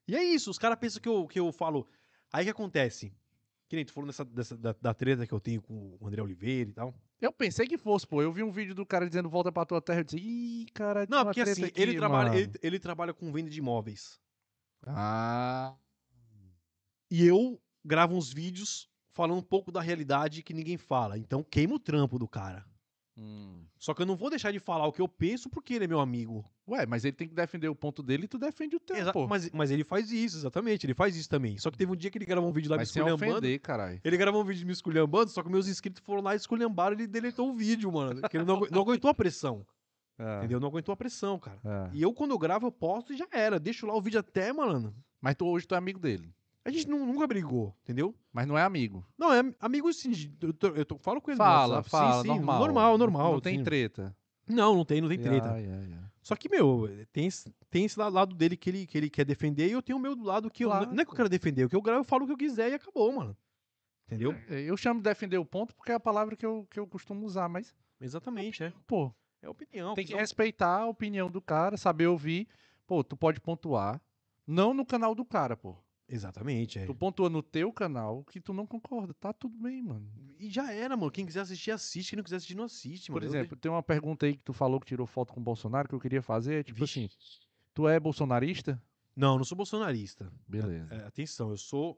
E 0.09 0.15
é 0.15 0.23
isso. 0.23 0.49
Os 0.49 0.57
caras 0.57 0.79
pensam 0.79 1.01
que 1.01 1.09
eu, 1.09 1.27
que 1.27 1.37
eu 1.37 1.51
falo. 1.51 1.85
Aí 2.31 2.45
que 2.45 2.49
acontece? 2.51 3.13
Que 3.67 3.75
nem 3.75 3.83
tu 3.83 3.91
falou 3.91 4.07
dessa, 4.07 4.23
dessa, 4.23 4.55
da, 4.57 4.73
da 4.81 4.93
treta 4.93 5.27
que 5.27 5.33
eu 5.33 5.39
tenho 5.41 5.61
com 5.61 5.97
o 5.99 6.07
André 6.07 6.21
Oliveira 6.21 6.69
e 6.69 6.73
tal. 6.73 6.95
Eu 7.19 7.31
pensei 7.31 7.67
que 7.67 7.77
fosse, 7.77 8.05
pô. 8.05 8.21
Eu 8.21 8.31
vi 8.31 8.43
um 8.43 8.51
vídeo 8.51 8.75
do 8.75 8.85
cara 8.85 9.07
dizendo 9.07 9.29
volta 9.29 9.51
pra 9.51 9.65
tua 9.65 9.81
terra. 9.81 10.01
Eu 10.01 10.03
disse, 10.03 10.17
ih, 10.17 10.65
cara, 10.73 11.05
Não, 11.09 11.25
porque 11.25 11.41
assim, 11.41 11.65
aqui, 11.65 11.81
ele, 11.81 11.97
trabalha, 11.97 12.29
mano." 12.29 12.39
ele, 12.39 12.51
ele 12.61 12.79
trabalha 12.79 13.13
com 13.13 13.31
venda 13.31 13.49
de 13.49 13.59
imóveis. 13.59 14.19
Ah. 14.85 15.75
E 17.09 17.25
eu 17.25 17.59
gravo 17.83 18.15
uns 18.15 18.31
vídeos 18.31 18.87
falando 19.13 19.39
um 19.39 19.43
pouco 19.43 19.71
da 19.71 19.81
realidade 19.81 20.43
que 20.43 20.53
ninguém 20.53 20.77
fala. 20.77 21.17
Então 21.17 21.43
queima 21.43 21.75
o 21.75 21.79
trampo 21.79 22.19
do 22.19 22.27
cara. 22.27 22.65
Hum. 23.17 23.63
Só 23.79 23.93
que 23.93 24.01
eu 24.01 24.05
não 24.05 24.15
vou 24.15 24.29
deixar 24.29 24.51
de 24.51 24.59
falar 24.59 24.85
o 24.87 24.91
que 24.91 25.01
eu 25.01 25.07
penso 25.07 25.49
porque 25.49 25.73
ele 25.73 25.85
é 25.85 25.87
meu 25.87 25.99
amigo. 25.99 26.43
Ué, 26.67 26.85
mas 26.85 27.05
ele 27.05 27.15
tem 27.15 27.27
que 27.27 27.33
defender 27.35 27.67
o 27.69 27.75
ponto 27.75 28.01
dele 28.03 28.25
e 28.25 28.27
tu 28.27 28.37
defende 28.37 28.75
o 28.75 28.79
teu, 28.79 28.95
Exa- 28.95 29.13
pô. 29.13 29.27
mas, 29.27 29.49
mas 29.51 29.71
ele 29.71 29.83
faz 29.83 30.11
isso, 30.11 30.37
exatamente. 30.37 30.85
Ele 30.85 30.93
faz 30.93 31.15
isso 31.15 31.29
também. 31.29 31.57
Só 31.57 31.69
que 31.71 31.77
teve 31.77 31.91
um 31.91 31.95
dia 31.95 32.09
que 32.09 32.17
ele 32.17 32.25
gravou 32.25 32.49
um 32.49 32.53
vídeo 32.53 32.69
lá 32.69 32.77
Mas 32.77 32.89
me 32.93 32.99
esculhambando. 32.99 33.37
ofender, 33.39 33.59
caralho. 33.59 34.01
Ele 34.03 34.17
gravou 34.17 34.41
um 34.41 34.45
vídeo 34.45 34.65
me 34.65 34.73
esculhambando, 34.73 35.29
só 35.31 35.41
que 35.43 35.49
meus 35.49 35.67
inscritos 35.67 36.01
foram 36.03 36.21
lá 36.23 36.33
e 36.33 36.37
esculhambaram 36.37 36.95
e 36.95 36.99
ele 37.01 37.07
deletou 37.07 37.49
o 37.49 37.53
vídeo, 37.55 37.91
mano. 37.91 38.21
Porque 38.21 38.37
ele 38.37 38.45
não, 38.45 38.59
não 38.71 38.81
aguentou 38.81 39.09
a 39.09 39.13
pressão. 39.13 39.65
É, 40.19 40.37
Entendeu? 40.39 40.59
Não 40.59 40.67
aguentou 40.69 40.91
a 40.91 40.97
pressão, 40.97 41.37
cara. 41.37 41.59
é. 41.63 41.89
E 41.93 42.01
eu, 42.01 42.11
quando 42.11 42.31
eu 42.31 42.39
gravo, 42.39 42.65
eu 42.65 42.71
posto 42.71 43.13
e 43.13 43.17
já 43.17 43.27
era. 43.31 43.59
Deixo 43.59 43.85
lá 43.85 43.95
o 43.95 44.01
vídeo 44.01 44.19
até, 44.19 44.51
mano. 44.51 44.93
Mas 45.21 45.35
tu, 45.35 45.45
hoje 45.45 45.67
tu 45.67 45.75
é 45.75 45.77
amigo 45.77 45.99
dele. 45.99 46.33
A 46.67 46.71
gente 46.71 46.87
nu- 46.89 47.05
nunca 47.05 47.25
brigou, 47.25 47.73
entendeu? 47.81 48.13
Mas 48.33 48.45
não 48.45 48.57
é 48.57 48.61
amigo. 48.61 49.05
Não, 49.17 49.31
é 49.33 49.41
amigo 49.59 49.91
sim. 49.93 50.11
Eu, 50.41 50.53
tô- 50.53 50.67
eu 50.67 50.85
tô- 50.85 50.97
falo 50.97 51.21
com 51.21 51.31
ele 51.31 51.37
Fala, 51.37 51.75
WhatsApp. 51.77 51.89
fala, 51.89 52.15
sim, 52.15 52.21
sim, 52.23 52.27
normal. 52.35 52.59
Normal, 52.59 52.97
normal. 52.97 53.31
Não 53.33 53.39
tem 53.41 53.63
treta. 53.63 54.15
Não, 54.45 54.75
não 54.75 54.83
tem, 54.85 54.99
não 54.99 55.07
tem 55.07 55.17
treta. 55.17 55.47
Ya, 55.47 55.57
ya, 55.59 55.81
ya. 55.87 56.11
Só 56.21 56.35
que, 56.35 56.49
meu, 56.49 56.89
tem, 57.13 57.27
esse- 57.27 57.49
tem 57.69 57.85
esse 57.85 57.97
la- 57.97 58.09
lado 58.09 58.35
dele 58.35 58.57
que 58.57 58.69
ele, 58.69 58.85
que 58.85 58.97
ele 58.97 59.09
quer 59.09 59.23
defender 59.23 59.67
e 59.69 59.71
eu 59.71 59.81
tenho 59.81 59.97
o 59.97 60.01
meu 60.01 60.13
do 60.13 60.23
lado 60.25 60.49
que 60.51 60.65
eu. 60.65 60.69
Claro, 60.69 60.91
Não 60.93 61.01
é 61.01 61.05
que 61.05 61.11
eu 61.11 61.15
quero 61.15 61.29
defender, 61.29 61.63
o 61.63 61.69
que 61.69 61.75
eu 61.75 61.81
gravo 61.81 62.01
eu 62.01 62.03
falo 62.03 62.23
o 62.23 62.27
que 62.27 62.33
eu 62.33 62.37
quiser 62.37 62.69
e 62.71 62.73
acabou, 62.75 63.13
mano. 63.13 63.35
Entendeu? 64.05 64.33
É, 64.49 64.61
Eu 64.61 64.75
chamo 64.77 64.99
de 64.99 65.03
defender 65.03 65.37
o 65.37 65.45
ponto 65.45 65.73
porque 65.75 65.91
é 65.91 65.95
a 65.95 65.99
palavra 65.99 66.35
que 66.35 66.45
eu, 66.45 66.67
que 66.69 66.79
eu 66.79 66.85
costumo 66.87 67.25
usar, 67.25 67.47
mas, 67.49 67.73
Exatamente, 67.99 68.63
é. 68.63 68.73
pô, 68.85 69.13
É 69.41 69.49
opinião. 69.49 69.93
tem 69.95 70.03
que 70.05 70.11
opinião. 70.11 70.19
respeitar 70.19 70.79
a 70.81 70.85
opinião 70.85 71.29
do 71.31 71.41
cara, 71.41 71.77
saber 71.77 72.07
ouvir. 72.07 72.47
Pô, 72.85 73.03
tu 73.03 73.15
pode 73.17 73.39
pontuar. 73.41 74.01
Não 74.45 74.73
no 74.73 74.85
canal 74.85 75.13
do 75.15 75.25
cara, 75.25 75.55
pô. 75.57 75.75
Exatamente, 76.09 76.79
é. 76.79 76.85
Tu 76.85 76.95
pontua 76.95 77.29
no 77.29 77.43
teu 77.43 77.71
canal 77.73 78.23
que 78.23 78.39
tu 78.39 78.53
não 78.53 78.65
concorda. 78.65 79.13
Tá 79.13 79.33
tudo 79.33 79.57
bem, 79.57 79.81
mano. 79.81 80.09
E 80.39 80.49
já 80.49 80.71
era, 80.71 80.95
mano. 80.95 81.11
Quem 81.11 81.25
quiser 81.25 81.41
assistir, 81.41 81.71
assiste. 81.71 82.11
Quem 82.11 82.17
não 82.17 82.23
quiser 82.23 82.37
assistir, 82.37 82.55
não 82.55 82.63
assiste, 82.63 83.07
Por 83.11 83.21
mano. 83.21 83.25
Eu 83.25 83.39
exemplo, 83.39 83.57
tem 83.57 83.69
uma 83.69 83.83
pergunta 83.83 84.25
aí 84.25 84.37
que 84.37 84.43
tu 84.43 84.53
falou 84.53 84.79
que 84.79 84.85
tirou 84.85 85.05
foto 85.05 85.33
com 85.33 85.41
o 85.41 85.43
Bolsonaro 85.43 85.89
que 85.89 85.95
eu 85.95 85.99
queria 85.99 86.21
fazer. 86.21 86.61
é 86.61 86.63
Tipo 86.63 86.79
Vixe. 86.79 87.05
assim, 87.05 87.09
tu 87.73 87.87
é 87.89 87.99
bolsonarista? 87.99 88.81
Não, 89.13 89.33
eu 89.33 89.37
não 89.39 89.43
sou 89.43 89.57
bolsonarista. 89.57 90.31
Beleza. 90.47 90.93
É, 90.93 91.05
atenção, 91.05 91.49
eu 91.49 91.57
sou. 91.57 91.97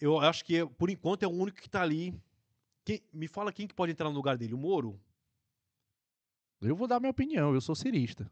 Eu 0.00 0.18
acho 0.18 0.44
que, 0.44 0.66
por 0.66 0.90
enquanto, 0.90 1.22
é 1.22 1.26
o 1.28 1.30
único 1.30 1.60
que 1.60 1.70
tá 1.70 1.82
ali. 1.82 2.20
Quem... 2.84 3.00
Me 3.12 3.28
fala 3.28 3.52
quem 3.52 3.66
que 3.66 3.74
pode 3.74 3.92
entrar 3.92 4.08
no 4.10 4.16
lugar 4.16 4.36
dele. 4.36 4.54
O 4.54 4.58
Moro? 4.58 5.00
Eu 6.60 6.74
vou 6.74 6.88
dar 6.88 6.98
minha 6.98 7.10
opinião, 7.10 7.54
eu 7.54 7.60
sou 7.60 7.74
cirista. 7.74 8.28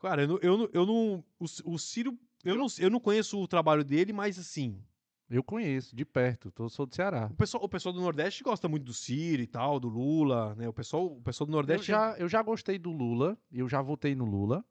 Cara, 0.00 0.22
eu 0.22 0.28
não. 0.28 0.38
Eu 0.42 0.58
não, 0.58 0.68
eu 0.72 0.86
não 0.86 1.24
o, 1.38 1.44
o 1.64 1.78
Ciro. 1.78 2.18
Eu 2.44 2.56
não, 2.56 2.66
eu 2.78 2.90
não 2.90 3.00
conheço 3.00 3.40
o 3.40 3.48
trabalho 3.48 3.84
dele, 3.84 4.12
mas 4.12 4.38
assim. 4.38 4.82
Eu 5.30 5.42
conheço, 5.42 5.96
de 5.96 6.04
perto, 6.04 6.50
tô, 6.50 6.68
sou 6.68 6.84
do 6.84 6.94
Ceará. 6.94 7.28
O 7.32 7.34
pessoal, 7.34 7.64
o 7.64 7.68
pessoal 7.68 7.92
do 7.94 8.00
Nordeste 8.00 8.44
gosta 8.44 8.68
muito 8.68 8.84
do 8.84 8.92
Ciro 8.92 9.40
e 9.42 9.46
tal, 9.46 9.80
do 9.80 9.88
Lula, 9.88 10.54
né? 10.54 10.68
O 10.68 10.72
pessoal, 10.72 11.06
o 11.06 11.22
pessoal 11.22 11.46
do 11.46 11.52
Eu 11.52 11.56
Nordeste. 11.56 11.86
já, 11.86 12.14
eu 12.18 12.28
já 12.28 12.42
gostei 12.42 12.78
do 12.78 12.92
Lula, 12.92 13.36
eu 13.50 13.66
já 13.68 13.80
votei 13.80 14.14
no 14.14 14.26
Lula. 14.26 14.62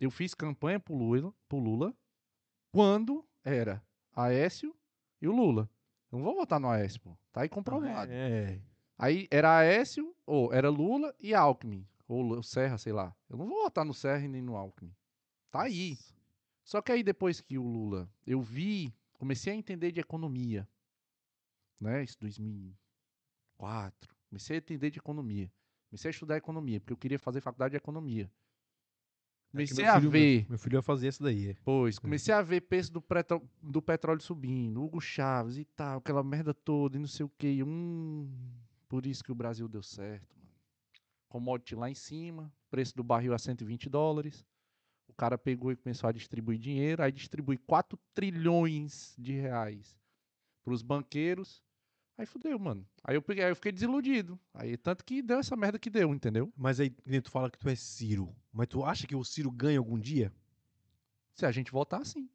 Eu 0.00 0.10
fiz 0.10 0.34
campanha 0.34 0.80
pro 0.80 0.94
Lula, 0.96 1.32
pro 1.48 1.58
Lula 1.58 1.94
quando 2.72 3.24
era 3.44 3.80
Aécio 4.14 4.74
e 5.20 5.28
o 5.28 5.32
Lula. 5.32 5.70
Eu 6.10 6.18
não 6.18 6.24
vou 6.24 6.34
votar 6.34 6.58
no 6.58 6.68
Aécio, 6.68 7.00
pô. 7.00 7.16
Tá 7.32 7.42
aí 7.42 7.48
comprovado. 7.48 8.10
É. 8.12 8.60
Aí 8.98 9.28
era 9.30 9.58
Aécio, 9.58 10.14
ou 10.26 10.52
era 10.52 10.68
Lula 10.68 11.14
e 11.20 11.32
Alckmin. 11.34 11.86
Ou 12.08 12.42
Serra, 12.42 12.76
sei 12.78 12.92
lá. 12.92 13.14
Eu 13.30 13.38
não 13.38 13.46
vou 13.46 13.62
votar 13.62 13.84
no 13.84 13.94
Serra 13.94 14.24
e 14.24 14.28
nem 14.28 14.42
no 14.42 14.56
Alckmin. 14.56 14.92
Tá 15.50 15.62
aí. 15.62 15.96
Só 16.64 16.80
que 16.80 16.92
aí 16.92 17.02
depois 17.02 17.40
que 17.40 17.58
o 17.58 17.62
Lula, 17.62 18.08
eu 18.26 18.40
vi, 18.40 18.94
comecei 19.14 19.52
a 19.52 19.56
entender 19.56 19.90
de 19.92 20.00
economia. 20.00 20.68
Né? 21.80 22.04
Isso 22.04 22.16
2004. 22.20 24.14
Comecei 24.28 24.56
a 24.56 24.58
entender 24.58 24.90
de 24.90 24.98
economia. 24.98 25.50
Comecei 25.90 26.08
a 26.08 26.12
estudar 26.12 26.36
economia, 26.36 26.80
porque 26.80 26.92
eu 26.92 26.96
queria 26.96 27.18
fazer 27.18 27.40
faculdade 27.40 27.72
de 27.72 27.76
economia. 27.76 28.24
É 28.24 29.50
Comecei 29.52 29.84
meu 29.84 29.92
a 29.92 29.98
filho- 29.98 30.10
ver, 30.10 30.40
Meu, 30.42 30.48
meu 30.50 30.58
filho 30.58 30.76
ia 30.78 30.82
fazer 30.82 31.08
isso 31.08 31.22
daí. 31.22 31.50
é. 31.50 31.56
pois, 31.62 31.98
comecei 31.98 32.32
a 32.32 32.40
ver 32.40 32.62
preço 32.62 32.90
do, 32.90 33.04
do 33.60 33.82
petróleo 33.82 34.20
subindo, 34.22 34.82
Hugo 34.82 34.98
Chaves 35.00 35.58
e 35.58 35.64
tal, 35.66 35.98
aquela 35.98 36.22
merda 36.24 36.54
toda 36.54 36.96
e 36.96 37.00
não 37.00 37.06
sei 37.06 37.26
o 37.26 37.28
que. 37.28 37.62
Hum, 37.62 38.30
por 38.88 39.04
isso 39.04 39.22
que 39.22 39.30
o 39.30 39.34
Brasil 39.34 39.68
deu 39.68 39.82
certo, 39.82 40.34
mano. 40.38 40.48
Commodity 41.28 41.74
lá 41.74 41.90
em 41.90 41.94
cima, 41.94 42.50
preço 42.70 42.96
do 42.96 43.04
barril 43.04 43.34
a 43.34 43.38
120 43.38 43.90
dólares. 43.90 44.46
O 45.12 45.14
cara 45.14 45.36
pegou 45.36 45.70
e 45.70 45.76
começou 45.76 46.08
a 46.08 46.12
distribuir 46.12 46.58
dinheiro, 46.58 47.02
aí 47.02 47.12
distribui 47.12 47.58
4 47.58 47.98
trilhões 48.14 49.14
de 49.18 49.32
reais 49.32 49.94
pros 50.64 50.80
banqueiros. 50.82 51.62
Aí 52.16 52.24
fudeu, 52.24 52.58
mano. 52.58 52.86
Aí 53.04 53.14
eu, 53.14 53.22
peguei, 53.22 53.44
aí 53.44 53.50
eu 53.50 53.56
fiquei 53.56 53.72
desiludido. 53.72 54.40
Aí 54.54 54.76
tanto 54.76 55.04
que 55.04 55.20
deu 55.22 55.38
essa 55.38 55.54
merda 55.54 55.78
que 55.78 55.90
deu, 55.90 56.14
entendeu? 56.14 56.50
Mas 56.56 56.80
aí 56.80 56.90
tu 56.90 57.30
fala 57.30 57.50
que 57.50 57.58
tu 57.58 57.68
é 57.68 57.74
Ciro. 57.74 58.34
Mas 58.50 58.68
tu 58.68 58.82
acha 58.84 59.06
que 59.06 59.14
o 59.14 59.22
Ciro 59.22 59.50
ganha 59.50 59.78
algum 59.78 59.98
dia? 59.98 60.32
Se 61.34 61.44
a 61.44 61.52
gente 61.52 61.70
votar, 61.70 62.04
sim. 62.06 62.28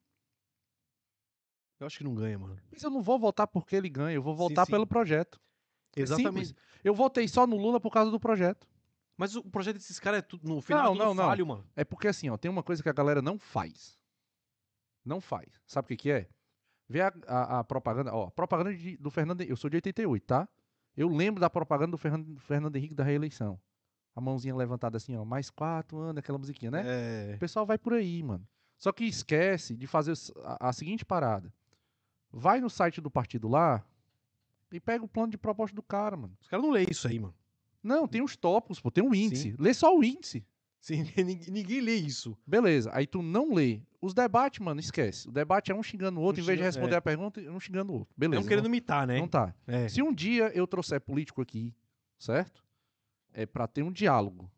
Eu 1.79 1.87
acho 1.87 1.97
que 1.97 2.03
não 2.03 2.13
ganha, 2.13 2.37
mano. 2.37 2.57
Mas 2.71 2.83
eu 2.83 2.89
não 2.89 3.01
vou 3.01 3.17
votar 3.19 3.47
porque 3.47 3.75
ele 3.75 3.89
ganha, 3.89 4.15
eu 4.15 4.21
vou 4.21 4.33
Sim, 4.33 4.49
votar 4.49 4.65
sim. 4.65 4.71
pelo 4.71 4.85
projeto. 4.85 5.39
É 5.95 6.01
Exatamente. 6.01 6.47
simples. 6.47 6.63
Eu 6.83 6.93
votei 6.93 7.27
só 7.27 7.47
no 7.47 7.57
Lula 7.57 7.79
por 7.79 7.91
causa 7.91 8.11
do 8.11 8.19
projeto. 8.19 8.67
Mas 9.17 9.35
o 9.35 9.43
projeto 9.43 9.77
desses 9.77 9.99
caras 9.99 10.19
é 10.19 10.21
tudo, 10.21 10.47
no 10.47 10.61
final 10.61 10.93
Não, 10.93 11.01
é 11.01 11.05
não, 11.07 11.13
não. 11.15 11.23
falho, 11.25 11.47
mano. 11.47 11.65
É 11.75 11.83
porque 11.83 12.07
assim, 12.07 12.29
ó, 12.29 12.37
tem 12.37 12.49
uma 12.51 12.61
coisa 12.63 12.83
que 12.83 12.89
a 12.89 12.93
galera 12.93 13.21
não 13.21 13.39
faz. 13.39 13.97
Não 15.03 15.19
faz. 15.19 15.47
Sabe 15.65 15.85
o 15.85 15.87
que, 15.89 15.95
que 15.97 16.11
é? 16.11 16.29
Vê 16.87 17.01
a, 17.01 17.11
a- 17.27 17.59
a 17.59 17.63
propaganda, 17.63 18.13
ó, 18.13 18.29
propaganda 18.29 18.73
de- 18.75 18.97
do 18.97 19.09
Fernando, 19.09 19.41
eu 19.41 19.55
sou 19.57 19.69
de 19.69 19.77
88, 19.77 20.23
tá? 20.25 20.47
Eu 20.95 21.07
lembro 21.09 21.41
da 21.41 21.49
propaganda 21.49 21.91
do 21.91 21.97
Fernando, 21.97 22.39
Fernando 22.39 22.75
Henrique 22.75 22.93
da 22.95 23.03
reeleição. 23.03 23.59
A 24.15 24.21
mãozinha 24.21 24.55
levantada 24.55 24.97
assim, 24.97 25.15
ó, 25.15 25.23
mais 25.25 25.49
quatro 25.49 25.97
anos, 25.99 26.17
aquela 26.19 26.37
musiquinha, 26.37 26.71
né? 26.71 26.83
É. 26.85 27.35
O 27.35 27.39
pessoal 27.39 27.65
vai 27.65 27.77
por 27.77 27.93
aí, 27.93 28.21
mano. 28.23 28.47
Só 28.77 28.91
que 28.91 29.03
esquece 29.05 29.75
de 29.75 29.87
fazer 29.87 30.13
a, 30.43 30.69
a 30.69 30.73
seguinte 30.73 31.03
parada. 31.05 31.51
Vai 32.31 32.59
no 32.59 32.69
site 32.69 32.99
do 33.01 33.09
partido 33.11 33.47
lá 33.47 33.83
e 34.71 34.79
pega 34.79 35.03
o 35.03 35.07
plano 35.07 35.31
de 35.31 35.37
proposta 35.37 35.75
do 35.75 35.81
cara, 35.83 36.15
mano. 36.17 36.35
Os 36.41 36.47
caras 36.47 36.63
não 36.65 36.71
leem 36.71 36.87
isso 36.89 37.07
aí, 37.07 37.19
mano. 37.19 37.33
Não, 37.87 38.07
tem 38.07 38.21
os 38.21 38.35
tópicos, 38.35 38.79
pô, 38.79 38.91
tem 38.91 39.03
um 39.03 39.13
índice. 39.13 39.55
Lê 39.57 39.73
só 39.73 39.95
o 39.95 40.03
índice. 40.03 40.45
Sim, 40.79 41.03
ninguém, 41.49 41.81
lê 41.81 41.95
isso. 41.95 42.37
Beleza, 42.45 42.89
aí 42.93 43.07
tu 43.07 43.21
não 43.21 43.53
lê. 43.53 43.81
Os 43.99 44.13
debates, 44.13 44.59
mano, 44.59 44.79
esquece. 44.79 45.27
O 45.27 45.31
debate 45.31 45.71
é 45.71 45.75
um 45.75 45.81
xingando 45.81 46.19
o 46.19 46.23
outro, 46.23 46.41
Um 46.41 46.43
em 46.43 46.45
vez 46.45 46.59
de 46.59 46.63
responder 46.63 46.93
é. 46.93 46.97
a 46.97 47.01
pergunta, 47.01 47.41
um 47.41 47.59
xingando 47.59 47.91
o 47.91 47.95
outro. 47.99 48.13
Beleza. 48.15 48.41
não 48.41 48.47
querendo 48.47 48.67
imitar, 48.67 49.07
né? 49.07 49.19
não, 49.19 49.27
tá. 49.27 49.53
É. 49.65 49.87
Se 49.87 50.01
um 50.01 50.13
dia 50.13 50.51
eu 50.53 50.67
trouxer 50.67 51.01
político 51.01 51.41
aqui, 51.41 51.73
certo? 52.17 52.63
É 53.33 53.45
pra 53.45 53.67
ter 53.67 53.83
um 53.83 53.91
diálogo. 53.91 54.51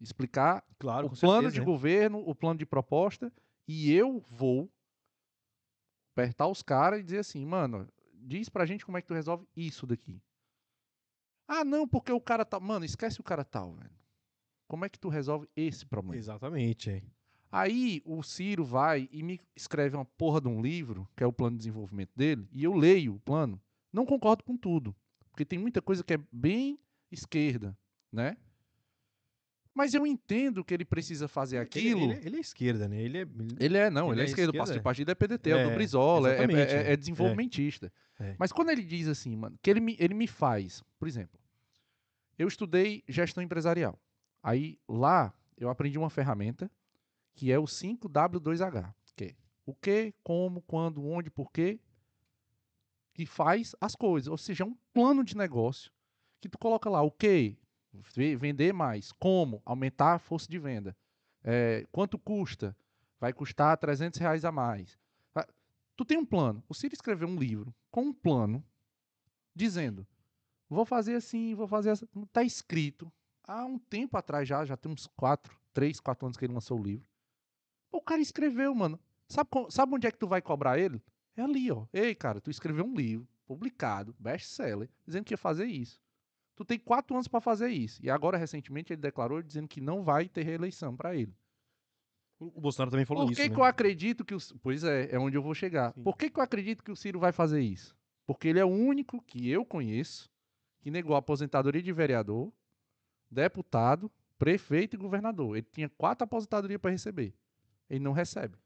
Explicar 0.00 0.62
Claro, 0.78 1.06
o 1.06 1.10
plano 1.16 1.42
certeza, 1.42 1.54
de 1.54 1.60
né? 1.60 1.64
governo, 1.64 2.18
o 2.18 2.34
plano 2.34 2.58
de 2.58 2.66
proposta, 2.66 3.32
e 3.66 3.90
eu 3.92 4.18
vou 4.30 4.70
apertar 6.12 6.46
os 6.48 6.62
caras 6.62 7.00
e 7.00 7.02
dizer 7.02 7.18
assim, 7.18 7.44
mano, 7.44 7.88
diz 8.14 8.48
pra 8.48 8.66
gente 8.66 8.84
como 8.84 8.98
é 8.98 9.02
que 9.02 9.08
tu 9.08 9.14
resolve 9.14 9.46
isso 9.56 9.86
daqui. 9.86 10.20
Ah, 11.48 11.64
não, 11.64 11.86
porque 11.86 12.12
o 12.12 12.20
cara 12.20 12.44
tá. 12.44 12.58
Mano, 12.58 12.84
esquece 12.84 13.20
o 13.20 13.24
cara 13.24 13.44
tal, 13.44 13.74
velho. 13.74 13.90
Como 14.68 14.84
é 14.84 14.88
que 14.88 14.98
tu 14.98 15.08
resolve 15.08 15.48
esse 15.56 15.86
problema? 15.86 16.16
Exatamente, 16.16 16.90
é. 16.90 17.02
Aí 17.50 18.02
o 18.04 18.22
Ciro 18.22 18.64
vai 18.64 19.08
e 19.12 19.22
me 19.22 19.40
escreve 19.54 19.96
uma 19.96 20.04
porra 20.04 20.40
de 20.40 20.48
um 20.48 20.60
livro, 20.60 21.08
que 21.16 21.22
é 21.22 21.26
o 21.26 21.32
plano 21.32 21.56
de 21.56 21.58
desenvolvimento 21.58 22.10
dele, 22.16 22.48
e 22.52 22.64
eu 22.64 22.74
leio 22.74 23.14
o 23.14 23.20
plano. 23.20 23.60
Não 23.92 24.04
concordo 24.04 24.42
com 24.42 24.56
tudo, 24.56 24.94
porque 25.30 25.44
tem 25.44 25.58
muita 25.58 25.80
coisa 25.80 26.02
que 26.02 26.14
é 26.14 26.18
bem 26.32 26.78
esquerda, 27.10 27.78
né? 28.12 28.36
Mas 29.76 29.92
eu 29.92 30.06
entendo 30.06 30.64
que 30.64 30.72
ele 30.72 30.86
precisa 30.86 31.28
fazer 31.28 31.58
aquilo. 31.58 32.00
Ele, 32.04 32.12
ele, 32.14 32.26
ele 32.28 32.36
é 32.38 32.40
esquerda, 32.40 32.88
né? 32.88 32.98
Ele 32.98 33.18
é. 33.18 33.26
ele- 33.60 33.76
é, 33.76 33.90
não, 33.90 34.10
Ele 34.10 34.22
é 34.22 34.24
é 34.24 34.26
esquerda. 34.26 34.50
O 34.50 34.54
esquerda, 34.54 34.80
partido, 34.80 34.80
é. 34.80 34.82
partido 34.82 35.10
é 35.10 35.14
PDT, 35.14 35.50
é, 35.50 35.54
o 35.54 35.64
do 35.64 35.70
É, 35.72 35.74
Brizola, 35.74 36.28
é, 36.28 36.30
é- 36.30 36.34
exatamente, 36.38 36.58
é- 36.72 36.82
é. 36.88 36.92
é 36.92 36.96
desenvolvimentista. 36.96 37.92
Mas 38.38 38.50
quando 38.52 38.70
ele 38.70 38.82
diz 38.82 39.06
assim, 39.06 39.36
mano, 39.36 39.58
que 39.60 39.68
ele 39.68 39.80
me, 39.80 39.94
ele 40.00 40.14
me 40.14 40.26
faz, 40.26 40.82
por 40.98 41.06
exemplo, 41.06 41.38
eu 42.38 42.48
estudei 42.48 43.04
gestão 43.06 43.42
empresarial. 43.42 44.00
Aí 44.42 44.78
lá 44.88 45.34
eu 45.58 45.68
aprendi 45.68 45.98
uma 45.98 46.08
ferramenta 46.08 46.70
que 47.34 47.52
é 47.52 47.58
o 47.58 47.64
5W2H, 47.64 48.94
que 49.14 49.24
é 49.24 49.34
o 49.66 49.74
que, 49.74 50.14
como, 50.22 50.62
quando, 50.62 51.04
onde, 51.04 51.28
porquê, 51.30 51.78
que 53.12 53.26
faz 53.26 53.76
as 53.78 53.94
coisas. 53.94 54.28
Ou 54.28 54.38
seja, 54.38 54.64
é 54.64 54.66
um 54.66 54.74
plano 54.94 55.22
de 55.22 55.36
negócio 55.36 55.92
que 56.40 56.48
tu 56.48 56.56
coloca 56.56 56.88
lá 56.88 57.02
o 57.02 57.10
que, 57.10 57.58
vender 58.38 58.72
mais, 58.72 59.12
como, 59.12 59.62
aumentar 59.64 60.14
a 60.14 60.18
força 60.18 60.48
de 60.48 60.58
venda, 60.58 60.96
é, 61.42 61.86
quanto 61.92 62.18
custa, 62.18 62.76
vai 63.20 63.32
custar 63.32 63.76
300 63.76 64.18
reais 64.18 64.44
a 64.44 64.52
mais. 64.52 64.98
Ah, 65.34 65.46
Tu 65.96 66.04
tem 66.04 66.18
um 66.18 66.26
plano. 66.26 66.62
O 66.68 66.74
Ciro 66.74 66.94
escreveu 66.94 67.26
um 67.26 67.38
livro 67.38 67.74
com 67.90 68.02
um 68.02 68.12
plano, 68.12 68.62
dizendo: 69.54 70.06
vou 70.68 70.84
fazer 70.84 71.14
assim, 71.14 71.54
vou 71.54 71.66
fazer 71.66 71.90
assim. 71.90 72.06
Tá 72.32 72.42
escrito. 72.42 73.10
Há 73.42 73.64
um 73.64 73.78
tempo 73.78 74.16
atrás 74.16 74.46
já, 74.46 74.64
já 74.64 74.76
tem 74.76 74.90
uns 74.92 75.06
quatro, 75.06 75.56
três, 75.72 76.00
quatro 76.00 76.26
anos 76.26 76.36
que 76.36 76.44
ele 76.44 76.52
lançou 76.52 76.78
o 76.78 76.82
livro. 76.82 77.06
O 77.92 78.00
cara 78.02 78.20
escreveu, 78.20 78.74
mano. 78.74 78.98
Sabe, 79.28 79.48
sabe 79.70 79.94
onde 79.94 80.06
é 80.06 80.10
que 80.10 80.18
tu 80.18 80.26
vai 80.26 80.42
cobrar 80.42 80.78
ele? 80.78 81.02
É 81.36 81.42
ali, 81.42 81.70
ó. 81.70 81.86
Ei, 81.92 82.14
cara, 82.14 82.40
tu 82.40 82.50
escreveu 82.50 82.84
um 82.84 82.94
livro, 82.94 83.26
publicado, 83.46 84.14
best-seller, 84.18 84.88
dizendo 85.06 85.24
que 85.24 85.34
ia 85.34 85.38
fazer 85.38 85.66
isso. 85.66 86.00
Tu 86.56 86.64
tem 86.64 86.78
quatro 86.78 87.14
anos 87.14 87.28
pra 87.28 87.40
fazer 87.40 87.68
isso. 87.68 88.00
E 88.02 88.10
agora, 88.10 88.36
recentemente, 88.38 88.92
ele 88.92 89.00
declarou 89.02 89.42
dizendo 89.42 89.68
que 89.68 89.80
não 89.80 90.02
vai 90.02 90.26
ter 90.28 90.42
reeleição 90.42 90.96
pra 90.96 91.14
ele. 91.14 91.32
O 92.40 92.60
Bolsonaro 92.60 92.90
também 92.90 93.06
falou 93.06 93.24
Por 93.26 93.32
isso. 93.32 93.40
que, 93.42 93.48
né? 93.48 93.54
que 93.54 93.60
eu 93.60 93.64
acredito 93.64 94.24
que 94.24 94.34
o. 94.34 94.38
Pois 94.62 94.82
é, 94.84 95.14
é 95.14 95.18
onde 95.18 95.36
eu 95.36 95.42
vou 95.42 95.54
chegar. 95.54 95.92
Sim. 95.92 96.02
Por 96.02 96.16
que, 96.16 96.28
que 96.30 96.38
eu 96.38 96.42
acredito 96.42 96.82
que 96.82 96.90
o 96.90 96.96
Ciro 96.96 97.18
vai 97.20 97.30
fazer 97.32 97.60
isso? 97.60 97.96
Porque 98.26 98.48
ele 98.48 98.58
é 98.58 98.64
o 98.64 98.68
único 98.68 99.22
que 99.22 99.48
eu 99.48 99.64
conheço 99.64 100.30
que 100.80 100.90
negou 100.90 101.14
a 101.14 101.18
aposentadoria 101.18 101.82
de 101.82 101.92
vereador, 101.92 102.52
deputado, 103.30 104.10
prefeito 104.38 104.94
e 104.94 104.98
governador. 104.98 105.56
Ele 105.56 105.66
tinha 105.72 105.88
quatro 105.88 106.24
aposentadorias 106.24 106.80
para 106.80 106.90
receber. 106.90 107.34
Ele 107.88 108.00
não 108.00 108.12
recebe. 108.12 108.56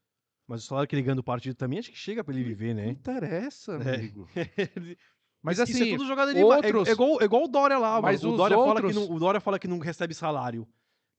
Mas 0.46 0.64
o 0.64 0.66
salário 0.66 0.88
que 0.88 0.94
ele 0.96 1.02
ganha 1.02 1.14
do 1.14 1.22
partido 1.22 1.54
também 1.54 1.78
acho 1.78 1.90
que 1.92 1.96
chega 1.98 2.24
pra 2.24 2.34
ele 2.34 2.42
viver, 2.42 2.74
Não 2.74 2.82
né? 2.82 2.88
interessa, 2.88 3.72
É. 3.84 3.94
amigo. 3.96 4.28
Mas 4.34 4.96
Mas 5.42 5.58
isso 5.58 5.72
é 5.72 5.82
assim, 5.82 5.96
tudo 5.96 6.06
jogada 6.06 6.34
de 6.34 6.40
ma- 6.40 6.56
outros- 6.56 6.86
é, 6.88 6.90
é 6.90 6.94
igual, 6.94 7.20
é 7.20 7.24
igual 7.24 7.44
o 7.44 7.48
Dória 7.48 7.78
lá, 7.78 8.00
Mas. 8.02 8.22
O 8.22 8.36
Dória, 8.36 8.56
fala 8.56 8.80
que 8.80 8.86
outros- 8.86 9.08
não, 9.08 9.16
o 9.16 9.18
Dória 9.18 9.40
fala 9.40 9.58
que 9.58 9.68
não 9.68 9.78
recebe 9.78 10.14
salário. 10.14 10.66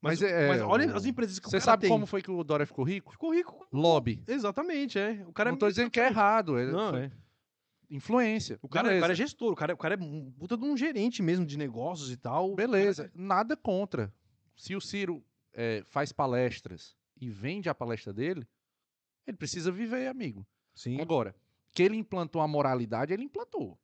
Mas, 0.02 0.20
Mas 0.20 0.32
é- 0.32 0.48
mas 0.48 0.62
olha 0.62 0.96
as 0.96 1.06
empresas 1.06 1.38
que 1.40 1.48
o 1.48 1.50
você 1.52 1.60
sabe 1.60 1.82
tem. 1.82 1.90
como 1.90 2.06
foi 2.08 2.22
que 2.24 2.32
o 2.32 2.44
Dória 2.44 2.66
ficou 2.66 2.84
rico? 2.84 3.12
Ficou 3.12 3.34
rico. 3.34 3.68
Lobby. 3.72 4.24
Exatamente, 4.28 4.98
é. 4.98 5.24
O 5.28 5.34
cara 5.34 5.52
não 5.52 5.56
é 5.58 5.60
tô 5.60 5.68
dizendo 5.68 5.92
que 5.92 6.00
é 6.00 6.08
errado. 6.08 6.58
É 6.58 6.66
Não, 6.72 6.96
é. 6.96 7.12
influência. 7.90 8.58
O 8.62 8.68
cara, 8.70 8.98
o 8.98 9.00
cara 9.00 9.14
é 9.14 9.16
gestor, 9.16 9.52
o 9.52 9.56
cara, 9.56 9.74
o 9.74 9.78
cara 9.78 9.96
é 9.96 9.98
um 9.98 10.32
puta 10.32 10.58
de 10.58 10.64
um 10.66 10.76
gerente 10.78 11.22
mesmo 11.22 11.46
de 11.46 11.58
negócios 11.58 12.12
e 12.12 12.18
tal. 12.18 12.56
Beleza, 12.56 13.12
nada 13.14 13.56
contra. 13.56 14.12
Se 14.56 14.76
o 14.76 14.82
Ciro 14.82 15.24
é, 15.54 15.84
faz 15.86 16.12
palestras 16.12 16.96
e 17.20 17.30
vende 17.30 17.70
a 17.70 17.76
palestra 17.76 18.14
dele, 18.14 18.48
ele 19.28 19.38
precisa 19.38 19.72
viver, 19.72 20.08
amigo. 20.08 20.46
Sim. 20.74 21.00
Agora, 21.02 21.36
que 21.72 21.84
ele 21.84 21.96
implantou 21.98 22.42
a 22.42 22.48
moralidade, 22.48 23.14
ele 23.14 23.24
implantou. 23.24 23.78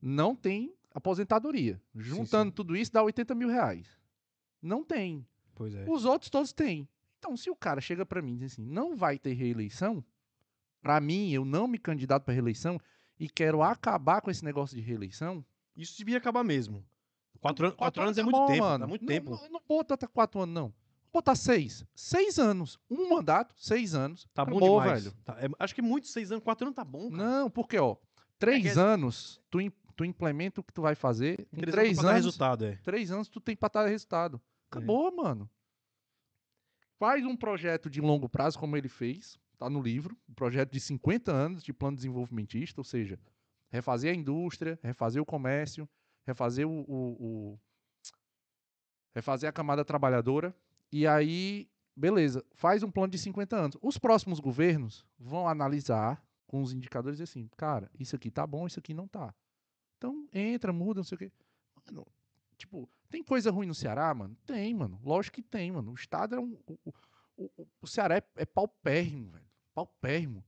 Não 0.00 0.34
tem 0.34 0.74
aposentadoria. 0.94 1.80
Juntando 1.94 2.50
sim. 2.50 2.54
tudo 2.54 2.76
isso, 2.76 2.92
dá 2.92 3.02
80 3.02 3.34
mil 3.34 3.48
reais. 3.48 3.86
Não 4.60 4.82
tem. 4.84 5.26
Pois 5.54 5.74
é. 5.74 5.84
Os 5.88 6.04
outros 6.04 6.30
todos 6.30 6.52
têm. 6.52 6.88
Então, 7.18 7.36
se 7.36 7.50
o 7.50 7.56
cara 7.56 7.80
chega 7.80 8.06
pra 8.06 8.22
mim 8.22 8.34
e 8.34 8.36
diz 8.38 8.52
assim, 8.52 8.62
não 8.64 8.96
vai 8.96 9.18
ter 9.18 9.32
reeleição, 9.32 10.04
pra 10.80 11.00
mim, 11.00 11.30
eu 11.32 11.44
não 11.44 11.66
me 11.66 11.78
candidato 11.78 12.24
pra 12.24 12.32
reeleição 12.34 12.78
e 13.18 13.28
quero 13.28 13.62
acabar 13.62 14.20
com 14.20 14.30
esse 14.30 14.44
negócio 14.44 14.76
de 14.76 14.82
reeleição, 14.82 15.44
Isso 15.76 15.96
devia 15.98 16.18
acabar 16.18 16.42
mesmo. 16.44 16.84
Quatro, 17.40 17.66
anos, 17.66 17.76
quatro 17.76 18.02
anos 18.02 18.18
é 18.18 18.20
tá 18.20 18.24
muito 18.24 18.36
bom, 18.36 18.46
tempo. 18.46 18.62
mano. 18.64 18.78
Dá 18.78 18.86
muito 18.86 19.02
não, 19.02 19.08
tempo. 19.08 19.30
Não, 19.30 19.48
não 19.50 19.62
bota 19.68 19.94
até 19.94 20.06
quatro 20.08 20.40
anos, 20.40 20.54
não. 20.54 20.68
Vou 21.12 21.22
botar 21.22 21.36
seis. 21.36 21.84
Seis 21.94 22.38
anos. 22.38 22.78
Um 22.90 23.08
mandato, 23.08 23.54
seis 23.56 23.94
anos. 23.94 24.28
Tá 24.34 24.44
bom 24.44 24.58
Acabou, 24.58 24.80
demais. 24.80 25.04
velho. 25.04 25.16
Tá, 25.24 25.36
é- 25.40 25.48
acho 25.58 25.74
que 25.74 25.82
muito, 25.82 26.06
seis 26.08 26.30
anos, 26.32 26.42
quatro 26.44 26.66
anos 26.66 26.74
tá 26.76 26.84
bom, 26.84 27.10
cara. 27.10 27.22
Não, 27.22 27.50
porque, 27.50 27.78
ó, 27.78 27.96
três 28.38 28.62
que 28.62 28.68
é- 28.68 28.72
anos, 28.82 29.40
tu, 29.50 29.58
tu 29.98 30.04
implementa 30.04 30.60
o 30.60 30.64
que 30.64 30.72
tu 30.72 30.80
vai 30.80 30.94
fazer. 30.94 31.48
Em 31.52 31.60
Três 31.60 31.98
anos, 31.98 32.12
resultado, 32.14 32.64
é. 32.64 32.76
três 32.84 33.10
anos 33.10 33.28
tu 33.28 33.40
tem 33.40 33.56
pra 33.56 33.68
dar 33.68 33.86
resultado. 33.88 34.40
Acabou, 34.70 35.10
mano. 35.14 35.50
Faz 37.00 37.24
um 37.24 37.36
projeto 37.36 37.90
de 37.90 38.00
longo 38.00 38.28
prazo, 38.28 38.58
como 38.58 38.76
ele 38.76 38.88
fez, 38.88 39.36
tá 39.58 39.68
no 39.68 39.82
livro. 39.82 40.16
Um 40.28 40.34
projeto 40.34 40.70
de 40.70 40.78
50 40.80 41.32
anos 41.32 41.64
de 41.64 41.72
plano 41.72 41.96
desenvolvimentista, 41.96 42.80
ou 42.80 42.84
seja, 42.84 43.18
refazer 43.70 44.12
a 44.12 44.16
indústria, 44.16 44.78
refazer 44.84 45.20
o 45.20 45.26
comércio, 45.26 45.88
refazer 46.24 46.66
o, 46.68 46.70
o- 46.88 47.16
o- 47.52 47.60
refazer 49.14 49.48
a 49.48 49.52
camada 49.52 49.84
trabalhadora. 49.84 50.54
E 50.92 51.06
aí, 51.08 51.68
beleza, 51.96 52.44
faz 52.52 52.82
um 52.84 52.90
plano 52.90 53.10
de 53.10 53.18
50 53.18 53.56
anos. 53.56 53.76
Os 53.82 53.98
próximos 53.98 54.38
governos 54.38 55.04
vão 55.18 55.48
analisar 55.48 56.24
com 56.46 56.62
os 56.62 56.72
indicadores 56.72 57.18
e 57.20 57.24
assim, 57.24 57.48
cara, 57.56 57.90
isso 57.98 58.14
aqui 58.16 58.30
tá 58.30 58.46
bom, 58.46 58.66
isso 58.66 58.78
aqui 58.78 58.94
não 58.94 59.06
tá. 59.08 59.34
Então, 59.98 60.28
entra, 60.32 60.72
muda, 60.72 61.00
não 61.00 61.04
sei 61.04 61.16
o 61.16 61.18
quê. 61.18 61.32
Mano, 61.86 62.06
tipo, 62.56 62.88
tem 63.10 63.22
coisa 63.22 63.50
ruim 63.50 63.66
no 63.66 63.74
Ceará, 63.74 64.14
mano? 64.14 64.36
Tem, 64.46 64.72
mano. 64.72 65.00
Lógico 65.04 65.34
que 65.36 65.42
tem, 65.42 65.72
mano. 65.72 65.90
O 65.90 65.94
estado 65.94 66.36
é 66.36 66.40
um. 66.40 66.56
O, 66.66 66.78
o- 67.36 67.66
o- 67.82 67.86
Ceará 67.86 68.16
é, 68.16 68.22
é 68.36 68.46
paupérrimo, 68.46 69.30
velho. 69.30 69.46
Paupérrimo. 69.74 70.44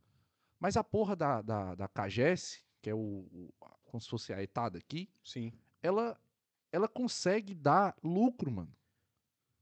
Mas 0.59 0.77
a 0.77 0.85
porra 0.85 1.17
da, 1.17 1.43
da, 1.43 1.75
da 1.75 1.89
CAGES, 1.89 2.63
que 2.81 2.91
é 2.91 2.95
o, 2.95 2.99
o- 2.99 3.55
como 3.85 4.01
se 4.01 4.09
fosse 4.09 4.33
a 4.33 4.43
etada 4.43 4.79
aqui, 4.79 5.09
Sim. 5.25 5.53
ela, 5.83 6.21
ela 6.71 6.87
consegue 6.89 7.55
dar 7.55 7.97
lucro, 8.03 8.51
mano. 8.53 8.73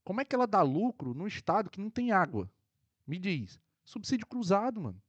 Como 0.05 0.20
é 0.20 0.24
que 0.24 0.35
ela 0.35 0.47
dá 0.47 0.60
lucro 0.62 1.15
num 1.15 1.27
estado 1.27 1.70
que 1.70 1.81
não 1.81 1.90
tem 1.90 2.12
água? 2.12 2.51
Me 3.06 3.19
diz. 3.19 3.59
Subsídio 3.85 4.27
cruzado, 4.27 4.81
mano. 4.81 5.01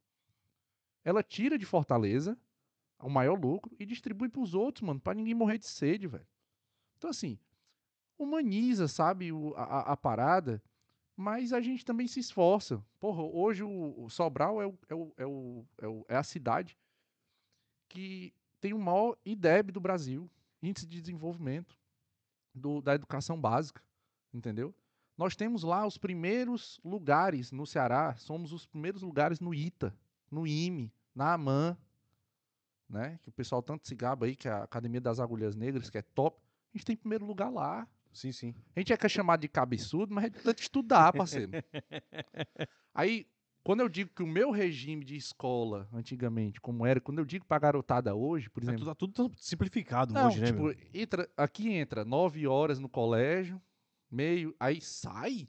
Ela 1.03 1.21
tira 1.23 1.57
de 1.57 1.65
Fortaleza 1.65 2.37
o 2.99 3.09
maior 3.09 3.39
lucro 3.39 3.75
e 3.79 3.85
distribui 3.85 4.29
pros 4.29 4.53
outros, 4.53 4.81
mano, 4.85 4.99
pra 4.99 5.13
ninguém 5.13 5.33
morrer 5.33 5.57
de 5.57 5.67
sede, 5.67 6.07
velho. 6.07 6.27
Então, 6.97 7.09
assim, 7.09 7.39
humaniza, 8.17 8.87
sabe, 8.87 9.31
o- 9.31 9.53
a, 9.55 9.91
a- 9.93 9.97
parada, 9.97 10.61
mas 11.15 11.53
a 11.53 11.61
gente 11.61 11.85
também 11.85 12.07
se 12.07 12.19
esforça. 12.19 12.83
Porra, 12.99 13.23
hoje 13.23 13.63
o, 13.63 14.03
o 14.03 14.09
Sobral 14.09 14.61
é, 14.61 14.67
o, 14.67 14.77
é, 14.89 14.95
o, 14.95 15.65
é, 15.81 15.85
é, 15.85 16.03
é 16.09 16.17
a 16.17 16.23
cidade 16.23 16.77
que 17.87 18.33
tem 18.59 18.73
o 18.73 18.79
maior 18.79 19.17
IDEB 19.25 19.71
do 19.71 19.79
Brasil, 19.79 20.29
Índice 20.61 20.85
de 20.85 20.99
Desenvolvimento 20.99 21.77
do- 22.53 22.81
da 22.81 22.93
Educação 22.93 23.39
Básica, 23.39 23.81
entendeu? 24.33 24.75
Nós 25.17 25.35
temos 25.35 25.63
lá 25.63 25.85
os 25.85 25.97
primeiros 25.97 26.79
lugares 26.83 27.51
no 27.51 27.65
Ceará, 27.65 28.15
somos 28.17 28.51
os 28.53 28.65
primeiros 28.65 29.01
lugares 29.01 29.39
no 29.39 29.53
ITA, 29.53 29.93
no 30.31 30.45
IME, 30.45 30.91
na 31.15 31.33
AMAN, 31.33 31.77
né? 32.89 33.19
Que 33.21 33.29
o 33.29 33.31
pessoal 33.31 33.61
tanto 33.61 33.87
se 33.87 33.95
gaba 33.95 34.25
aí, 34.25 34.35
que 34.35 34.47
é 34.47 34.51
a 34.51 34.63
Academia 34.63 34.99
das 35.01 35.19
Agulhas 35.19 35.55
Negras, 35.55 35.89
que 35.89 35.97
é 35.97 36.01
top. 36.01 36.41
A 36.73 36.77
gente 36.77 36.85
tem 36.85 36.95
primeiro 36.95 37.25
lugar 37.25 37.49
lá. 37.49 37.87
Sim, 38.11 38.31
sim. 38.31 38.55
A 38.75 38.79
gente 38.79 38.91
é 38.91 38.97
que 38.97 39.05
é 39.05 39.09
chamado 39.09 39.41
de 39.41 39.47
cabeçudo, 39.47 40.13
mas 40.13 40.25
é 40.25 40.53
de 40.53 40.61
estudar, 40.61 41.13
parceiro. 41.13 41.51
Aí, 42.93 43.27
quando 43.63 43.81
eu 43.81 43.89
digo 43.89 44.09
que 44.15 44.23
o 44.23 44.27
meu 44.27 44.51
regime 44.51 45.05
de 45.05 45.15
escola, 45.15 45.87
antigamente, 45.93 46.59
como 46.59 46.85
era, 46.85 46.99
quando 46.99 47.19
eu 47.19 47.25
digo 47.25 47.45
pra 47.45 47.59
garotada 47.59 48.15
hoje, 48.15 48.49
por 48.49 48.63
Tá 48.63 48.71
exemplo. 48.71 48.95
tudo, 48.95 49.13
tá 49.13 49.23
tudo 49.23 49.35
simplificado 49.37 50.13
Não, 50.13 50.27
hoje, 50.27 50.39
né, 50.41 50.47
tipo, 50.47 50.63
meu? 50.63 50.75
entra, 50.93 51.29
aqui 51.37 51.71
entra 51.71 52.03
nove 52.03 52.47
horas 52.47 52.79
no 52.79 52.89
colégio, 52.89 53.61
meio, 54.09 54.55
aí 54.59 54.81
sai. 54.81 55.47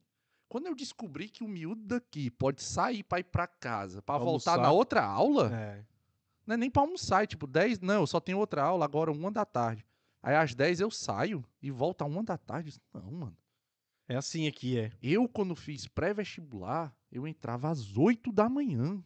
Quando 0.49 0.67
eu 0.67 0.75
descobri 0.75 1.29
que 1.29 1.45
o 1.45 1.49
miúdo 1.49 1.83
daqui 1.87 2.29
pode 2.31 2.61
sair 2.63 3.05
pra 3.05 3.21
ir 3.21 3.25
pra 3.25 3.47
casa, 3.47 4.03
pra 4.03 4.17
Pra 4.17 4.25
voltar 4.25 4.53
almoçar. 4.53 4.63
na 4.69 4.73
outra 4.73 5.03
aula, 5.05 5.55
É. 5.55 5.85
não 6.51 6.55
é 6.55 6.57
nem 6.57 6.71
pra 6.71 6.83
almoçar, 6.83 7.23
é 7.23 7.27
tipo 7.27 7.47
10, 7.47 7.79
não, 7.79 8.01
eu 8.01 8.07
só 8.09 8.19
tenho 8.19 8.39
outra 8.39 8.65
aula 8.65 8.85
agora, 8.85 9.13
uma 9.13 9.31
da 9.31 9.45
tarde. 9.45 9.87
Aí 10.21 10.35
às 10.35 10.53
10 10.53 10.81
eu 10.81 10.91
saio 10.91 11.45
e 11.63 11.71
volto 11.71 12.03
a 12.03 12.05
uma 12.05 12.25
da 12.25 12.37
tarde. 12.37 12.77
Não, 12.93 13.11
mano. 13.13 13.37
É 14.09 14.17
assim 14.17 14.49
aqui, 14.49 14.77
é. 14.77 14.91
Eu, 15.01 15.29
quando 15.29 15.55
fiz 15.55 15.87
pré-vestibular, 15.87 16.93
eu 17.11 17.27
entrava 17.27 17.71
às 17.71 17.97
8 17.97 18.33
da 18.33 18.49
manhã. 18.49 19.01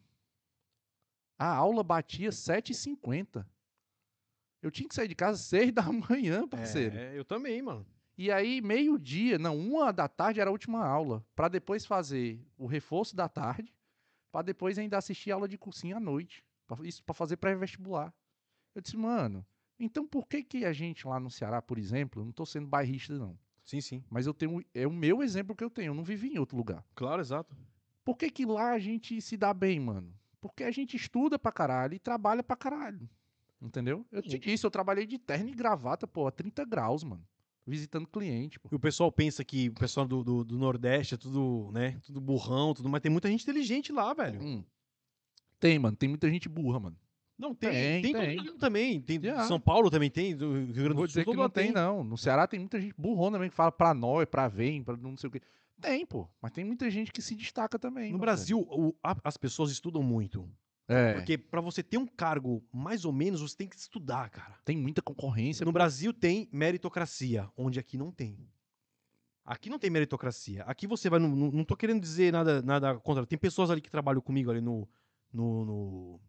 A 1.39 1.55
aula 1.55 1.85
batia 1.85 2.31
7h50. 2.31 3.47
Eu 4.63 4.71
tinha 4.71 4.89
que 4.89 4.95
sair 4.95 5.09
de 5.09 5.15
casa 5.15 5.39
às 5.39 5.45
6 5.45 5.73
da 5.73 5.83
manhã, 5.93 6.49
parceiro. 6.49 6.97
É, 6.97 7.17
eu 7.17 7.27
também, 7.27 7.61
mano. 7.61 7.87
E 8.17 8.33
aí, 8.33 8.63
meio-dia, 8.63 9.39
não, 9.39 9.59
uma 9.59 9.93
da 9.93 10.09
tarde 10.09 10.41
era 10.41 10.49
a 10.49 10.53
última 10.53 10.83
aula. 10.83 11.23
Pra 11.37 11.49
depois 11.49 11.85
fazer 11.85 12.43
o 12.57 12.67
reforço 12.67 13.15
da 13.15 13.29
tarde. 13.29 13.75
Pra 14.33 14.41
depois 14.41 14.79
ainda 14.79 14.97
assistir 14.97 15.31
aula 15.31 15.47
de 15.47 15.59
cursinho 15.59 15.97
à 15.99 16.01
noite. 16.01 16.43
Isso 16.83 17.03
pra 17.05 17.15
fazer 17.15 17.37
pré-vestibular. 17.37 18.13
Eu 18.75 18.83
disse, 18.83 18.97
mano, 18.97 19.47
então 19.79 20.07
por 20.07 20.27
que 20.27 20.43
que 20.43 20.65
a 20.65 20.73
gente 20.73 21.07
lá 21.07 21.21
no 21.21 21.31
Ceará, 21.31 21.61
por 21.61 21.79
exemplo, 21.79 22.23
eu 22.23 22.25
não 22.27 22.33
tô 22.33 22.45
sendo 22.45 22.67
bairrista, 22.67 23.17
não. 23.17 23.39
Sim, 23.65 23.81
sim. 23.81 24.05
Mas 24.11 24.27
eu 24.27 24.35
tenho. 24.35 24.63
É 24.75 24.87
o 24.87 24.93
meu 24.93 25.23
exemplo 25.23 25.57
que 25.57 25.65
eu 25.65 25.71
tenho. 25.71 25.91
Eu 25.91 25.95
não 25.95 26.05
vivi 26.05 26.35
em 26.35 26.39
outro 26.39 26.57
lugar. 26.57 26.85
Claro, 26.95 27.21
exato. 27.21 27.57
Por 28.05 28.17
que, 28.17 28.31
que 28.31 28.45
lá 28.45 28.73
a 28.73 28.79
gente 28.79 29.21
se 29.21 29.37
dá 29.37 29.55
bem, 29.55 29.81
mano? 29.81 30.15
Porque 30.41 30.63
a 30.63 30.71
gente 30.71 30.95
estuda 30.95 31.39
pra 31.39 31.51
caralho 31.51 31.95
e 31.95 31.99
trabalha 31.99 32.43
pra 32.43 32.55
caralho. 32.55 33.09
Entendeu? 33.61 34.05
Eu 34.13 34.21
te 34.21 34.39
disse, 34.39 34.67
eu 34.67 34.71
trabalhei 34.71 35.07
de 35.07 35.19
terno 35.19 35.49
e 35.49 35.55
gravata, 35.55 36.07
pô, 36.07 36.27
a 36.27 36.31
30 36.31 36.67
graus, 36.67 37.03
mano. 37.03 37.27
Visitando 37.67 38.07
cliente, 38.07 38.61
pô. 38.61 38.69
E 38.71 38.75
o 38.75 38.79
pessoal 38.79 39.11
pensa 39.11 39.43
que 39.43 39.71
o 39.71 39.75
pessoal 39.75 40.07
do, 40.07 40.23
do, 40.23 40.45
do 40.45 40.59
Nordeste 40.59 41.15
é 41.15 41.17
tudo, 41.17 41.71
né? 41.73 41.99
Tudo 42.05 42.21
burrão, 42.21 42.75
tudo, 42.75 42.91
mas 42.91 43.01
tem 43.01 43.11
muita 43.11 43.31
gente 43.31 43.43
inteligente 43.43 43.91
lá, 43.91 44.13
velho. 44.13 44.43
Hum. 44.43 44.65
Tem, 45.65 45.79
mano. 45.79 45.97
Tem 45.97 46.11
muita 46.11 46.29
gente 46.29 46.47
burra, 46.47 46.79
mano. 46.79 46.97
Não, 47.39 47.55
tem. 47.55 48.03
Tem, 48.03 48.13
Tem, 48.13 48.37
tem. 48.45 48.59
também. 48.59 49.01
Tem 49.01 49.19
Já. 49.23 49.45
São 49.45 49.59
Paulo 49.59 49.91
também 49.91 50.11
tem, 50.11 50.37
do 50.37 50.53
Rio 50.53 50.67
Grande 50.75 50.89
Não 50.91 50.95
vou 50.95 50.95
do 50.95 50.99
Sul, 50.99 51.07
dizer 51.07 51.25
que 51.25 51.35
não 51.35 51.49
tem, 51.49 51.73
não. 51.73 52.05
No 52.05 52.19
Ceará 52.19 52.47
tem 52.47 52.61
muita 52.61 52.79
gente 52.79 52.95
burrona 52.99 53.37
também 53.39 53.49
que 53.49 53.57
fala 53.57 53.73
pra 53.73 53.95
nós, 53.95 54.27
pra 54.27 54.47
vem, 54.47 54.85
pra 54.85 54.95
não 54.95 55.17
sei 55.17 55.29
o 55.29 55.31
quê. 55.31 55.41
Tem, 55.81 56.05
pô. 56.05 56.29
Mas 56.43 56.53
tem 56.53 56.65
muita 56.67 56.91
gente 56.91 57.11
que 57.11 57.23
se 57.23 57.35
destaca 57.35 57.79
também. 57.79 58.13
No. 58.13 58.19
Brasil, 58.19 58.61
o- 58.61 58.95
a- 59.03 59.17
as 59.25 59.39
pessoas 59.39 59.71
estudam 59.71 60.03
muito. 60.03 60.47
É, 60.87 61.15
Porque 61.15 61.39
pra 61.39 61.63
você 61.63 61.83
ter 61.83 61.97
um 61.97 62.07
cargo 62.07 62.63
mais 62.71 63.07
ou 63.07 63.13
menos, 63.13 63.41
você 63.41 63.57
tem 63.57 63.67
que 63.67 63.75
estudar, 63.77 64.29
cara. 64.29 64.59
tem 64.67 64.77
muita 64.77 65.01
concorrência. 65.01 65.65
No 65.65 65.73
Brasil 65.73 66.13
tem 66.13 66.47
meritocracia, 66.53 67.49
onde 67.57 67.81
aqui 67.81 67.97
não 67.97 68.13
tem. 68.13 68.39
Aqui 69.45 69.69
não 69.71 69.79
tem 69.79 69.89
meritocracia. 69.91 70.63
Aqui 70.65 70.87
você 70.87 71.09
vai. 71.11 71.19
no- 71.19 71.35
no- 71.35 71.51
não 71.53 71.65
tô 71.65 71.75
querendo 71.75 72.01
dizer 72.03 72.33
nada, 72.33 72.61
nada 72.63 72.95
contra. 73.01 73.27
Tem 73.27 73.39
pessoas 73.39 73.71
ali 73.71 73.81
que 73.81 73.91
trabalham 73.91 74.21
comigo 74.21 74.51
ali 74.51 74.61
no. 74.61 74.87
No. 75.35 75.65
no 75.65 76.21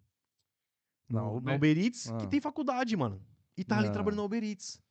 Na 1.08 1.22
no- 1.22 1.38
Uber? 1.38 1.44
na 1.52 1.56
Uber 1.56 1.78
Eats, 1.78 2.10
Ah. 2.10 2.18
que 2.18 2.28
tem 2.28 2.42
faculdade, 2.42 2.98
mano. 2.98 3.22
E 3.56 3.64
tá 3.64 3.78
ali 3.78 3.88
Ah. 3.88 3.92
trabalhando 3.92 4.18
na 4.20 4.26
Uber 4.26 4.44
Eats. 4.44 4.82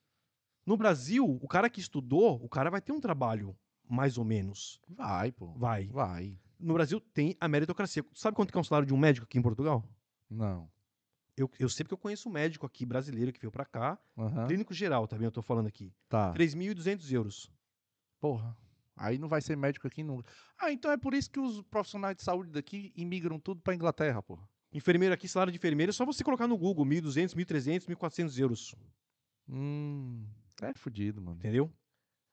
No 0.64 0.76
Brasil, 0.76 1.24
o 1.42 1.46
cara 1.48 1.68
que 1.68 1.80
estudou, 1.80 2.42
o 2.42 2.48
cara 2.48 2.70
vai 2.70 2.80
ter 2.80 2.92
um 2.92 3.00
trabalho, 3.00 3.54
mais 3.86 4.16
ou 4.16 4.24
menos. 4.24 4.80
Vai, 4.88 5.30
pô. 5.32 5.52
Vai. 5.54 5.88
Vai. 5.88 6.38
No 6.58 6.72
Brasil 6.74 7.00
tem 7.00 7.36
a 7.40 7.46
meritocracia. 7.48 8.02
Sabe 8.14 8.34
quanto 8.36 8.50
que 8.52 8.56
é 8.56 8.60
um 8.60 8.64
salário 8.64 8.86
de 8.86 8.94
um 8.94 8.96
médico 8.96 9.24
aqui 9.26 9.36
em 9.38 9.42
Portugal? 9.42 9.86
Não. 10.30 10.70
Eu, 11.36 11.50
eu 11.58 11.68
sei 11.68 11.82
porque 11.84 11.94
eu 11.94 11.98
conheço 11.98 12.28
um 12.28 12.32
médico 12.32 12.64
aqui 12.64 12.86
brasileiro 12.86 13.32
que 13.32 13.40
veio 13.40 13.50
pra 13.50 13.64
cá. 13.66 13.98
Aham. 14.16 14.46
Clínico 14.46 14.72
geral, 14.72 15.06
tá 15.08 15.16
vendo? 15.16 15.26
Eu 15.26 15.32
tô 15.32 15.42
falando 15.42 15.66
aqui. 15.66 15.92
Tá. 16.08 16.32
3.200 16.32 17.10
euros. 17.12 17.50
Porra. 18.20 18.56
Aí 18.96 19.18
não 19.18 19.28
vai 19.28 19.40
ser 19.40 19.56
médico 19.56 19.86
aqui 19.86 20.02
nunca. 20.02 20.30
Ah, 20.58 20.70
então 20.70 20.90
é 20.90 20.96
por 20.96 21.14
isso 21.14 21.30
que 21.30 21.40
os 21.40 21.62
profissionais 21.62 22.16
de 22.16 22.22
saúde 22.22 22.50
daqui 22.50 22.92
imigram 22.96 23.38
tudo 23.38 23.60
pra 23.60 23.74
Inglaterra, 23.74 24.22
porra. 24.22 24.48
Enfermeiro 24.72 25.14
aqui, 25.14 25.28
salário 25.28 25.52
de 25.52 25.58
enfermeiro, 25.58 25.90
é 25.90 25.92
só 25.92 26.04
você 26.04 26.24
colocar 26.24 26.46
no 26.46 26.56
Google 26.56 26.84
1.200, 26.84 27.34
1.300, 27.34 27.86
1.400 27.86 28.38
euros. 28.38 28.74
Hum. 29.48 30.24
É 30.62 30.72
fudido, 30.74 31.20
mano. 31.20 31.36
Entendeu? 31.36 31.72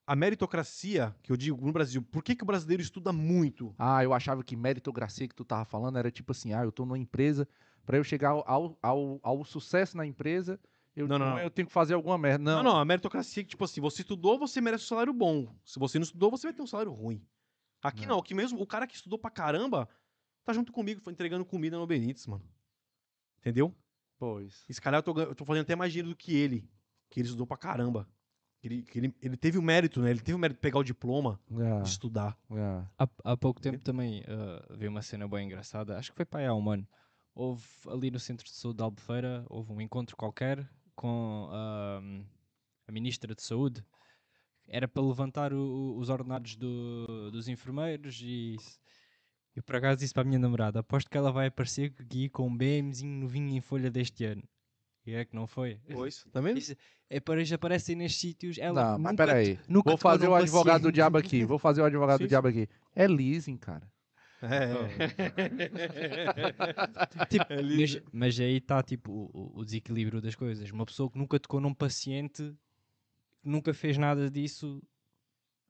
A 0.05 0.15
meritocracia, 0.15 1.15
que 1.21 1.31
eu 1.31 1.37
digo 1.37 1.63
no 1.65 1.71
Brasil, 1.71 2.01
por 2.01 2.23
que, 2.23 2.35
que 2.35 2.43
o 2.43 2.45
brasileiro 2.45 2.81
estuda 2.81 3.13
muito? 3.13 3.73
Ah, 3.77 4.03
eu 4.03 4.13
achava 4.13 4.43
que 4.43 4.55
meritocracia 4.55 5.27
que 5.27 5.35
tu 5.35 5.45
tava 5.45 5.65
falando 5.65 5.97
era 5.97 6.11
tipo 6.11 6.31
assim, 6.31 6.53
ah, 6.53 6.63
eu 6.63 6.71
tô 6.71 6.85
numa 6.85 6.97
empresa, 6.97 7.47
pra 7.85 7.97
eu 7.97 8.03
chegar 8.03 8.29
ao, 8.29 8.77
ao, 8.81 9.19
ao 9.21 9.45
sucesso 9.45 9.95
na 9.95 10.05
empresa, 10.05 10.59
eu, 10.95 11.07
Não, 11.07 11.17
não, 11.19 11.37
eu 11.37 11.43
não. 11.43 11.49
tenho 11.49 11.67
que 11.67 11.73
fazer 11.73 11.93
alguma 11.93 12.17
merda. 12.17 12.43
Não, 12.43 12.63
Não, 12.63 12.73
não, 12.73 12.79
a 12.79 12.85
meritocracia 12.85 13.41
é 13.41 13.43
que, 13.43 13.49
tipo 13.51 13.63
assim, 13.63 13.79
você 13.81 14.01
estudou, 14.01 14.37
você 14.37 14.59
merece 14.61 14.83
um 14.85 14.87
salário 14.87 15.13
bom. 15.13 15.53
Se 15.65 15.79
você 15.79 15.97
não 15.99 16.03
estudou, 16.03 16.29
você 16.31 16.47
vai 16.47 16.53
ter 16.53 16.61
um 16.61 16.67
salário 16.67 16.91
ruim. 16.91 17.25
Aqui 17.81 18.01
Não. 18.01 18.15
não, 18.15 18.19
aqui 18.19 18.33
mesmo, 18.33 18.61
o 18.61 18.67
cara 18.67 18.85
que 18.85 18.95
estudou 18.95 19.17
pra 19.17 19.31
caramba, 19.31 19.87
tá 20.43 20.53
junto 20.53 20.71
comigo, 20.71 21.01
foi 21.01 21.13
entregando 21.13 21.43
comida 21.45 21.77
no 21.77 21.87
Benítez, 21.87 22.27
mano. 22.27 22.43
Entendeu? 23.39 23.73
Pois. 24.19 24.63
Esse 24.69 24.79
cara 24.81 24.97
eu 24.97 25.03
tô, 25.03 25.19
eu 25.19 25.33
tô 25.35 25.45
fazendo 25.45 25.63
até 25.63 25.75
mais 25.75 25.91
dinheiro 25.91 26.09
do 26.09 26.15
que 26.15 26.35
ele, 26.35 26.69
que 27.09 27.19
ele 27.19 27.27
estudou 27.27 27.47
pra 27.47 27.57
caramba. 27.57 28.07
Ele, 28.63 28.83
que 28.83 28.99
ele, 28.99 29.15
ele 29.19 29.35
teve 29.35 29.57
o 29.57 29.61
mérito, 29.63 29.99
né? 30.01 30.11
Ele 30.11 30.19
teve 30.19 30.35
o 30.35 30.39
mérito 30.39 30.57
de 30.59 30.61
pegar 30.61 30.77
o 30.77 30.83
diploma, 30.83 31.39
É, 31.59 31.81
de 31.81 31.89
estudar. 31.89 32.37
é. 32.51 32.83
Há, 32.99 33.09
há 33.23 33.35
pouco 33.37 33.59
tempo 33.59 33.79
também 33.79 34.21
uh, 34.21 34.77
vi 34.77 34.87
uma 34.87 35.01
cena 35.01 35.27
bem 35.27 35.47
engraçada, 35.47 35.97
acho 35.97 36.11
que 36.11 36.15
foi 36.17 36.25
para 36.25 36.41
aí 36.41 36.45
há 36.45 36.53
um 36.53 36.69
ano. 36.69 36.87
Houve 37.33 37.65
ali 37.87 38.11
no 38.11 38.19
Centro 38.19 38.45
de 38.45 38.51
Saúde 38.51 38.77
de 38.77 38.83
Albufeira, 38.83 39.43
houve 39.49 39.71
um 39.73 39.81
encontro 39.81 40.15
qualquer 40.15 40.69
com 41.01 41.49
ahm, 41.51 42.23
a 42.87 42.91
Ministra 42.91 43.33
de 43.33 43.41
Saúde. 43.41 43.83
Era 44.67 44.87
para 44.87 45.01
levantar 45.01 45.51
o- 45.51 45.97
os 45.97 46.09
ordenados 46.09 46.55
do- 46.55 47.31
dos 47.31 47.47
enfermeiros 47.47 48.21
e 48.23 48.55
eu 49.55 49.63
por 49.63 49.75
acaso 49.75 49.99
disse 49.99 50.13
para 50.13 50.21
a 50.21 50.25
minha 50.25 50.39
namorada, 50.39 50.79
aposto 50.79 51.09
que 51.09 51.17
ela 51.17 51.31
vai 51.31 51.47
aparecer 51.47 51.93
aqui 51.99 52.29
com 52.29 52.47
um 52.47 52.55
BMzinho 52.55 53.19
novinho 53.19 53.55
em 53.55 53.59
folha 53.61 53.89
deste 53.89 54.23
ano. 54.23 54.43
E 55.05 55.13
é 55.13 55.25
que 55.25 55.35
não 55.35 55.47
foi. 55.47 55.79
Pois? 55.91 56.23
Isso, 56.55 56.75
é 57.09 57.19
para 57.19 57.35
eles 57.39 57.51
aparecem 57.51 57.95
nestes 57.95 58.21
sítios. 58.21 58.57
Ela 58.59 58.91
Não, 58.91 58.99
mas 58.99 59.11
nunca 59.13 59.25
peraí. 59.25 59.57
te- 59.57 59.63
nunca 59.67 59.89
Vou 59.89 59.97
fazer 59.97 60.27
o 60.27 60.35
advogado 60.35 60.83
do 60.83 60.91
diabo 60.91 61.17
aqui. 61.17 61.43
Vou 61.43 61.57
fazer 61.57 61.81
o 61.81 61.85
advogado 61.85 62.19
Sim, 62.19 62.25
do 62.25 62.29
diabo 62.29 62.47
aqui. 62.47 62.69
É 62.95 63.07
leasing, 63.07 63.57
cara. 63.57 63.91
É. 64.41 64.73
Tipo, 67.29 67.53
É 67.53 67.61
mas, 67.61 68.01
mas 68.11 68.39
aí 68.39 68.57
está 68.57 68.81
tipo 68.83 69.11
o, 69.33 69.59
o- 69.59 69.65
desequilíbrio 69.65 70.21
das 70.21 70.35
coisas. 70.35 70.69
Uma 70.71 70.85
pessoa 70.85 71.09
que 71.09 71.17
nunca 71.17 71.39
tocou 71.39 71.59
num 71.61 71.73
paciente, 71.73 72.53
nunca 73.43 73.73
fez 73.73 73.97
nada 73.97 74.29
disso, 74.29 74.81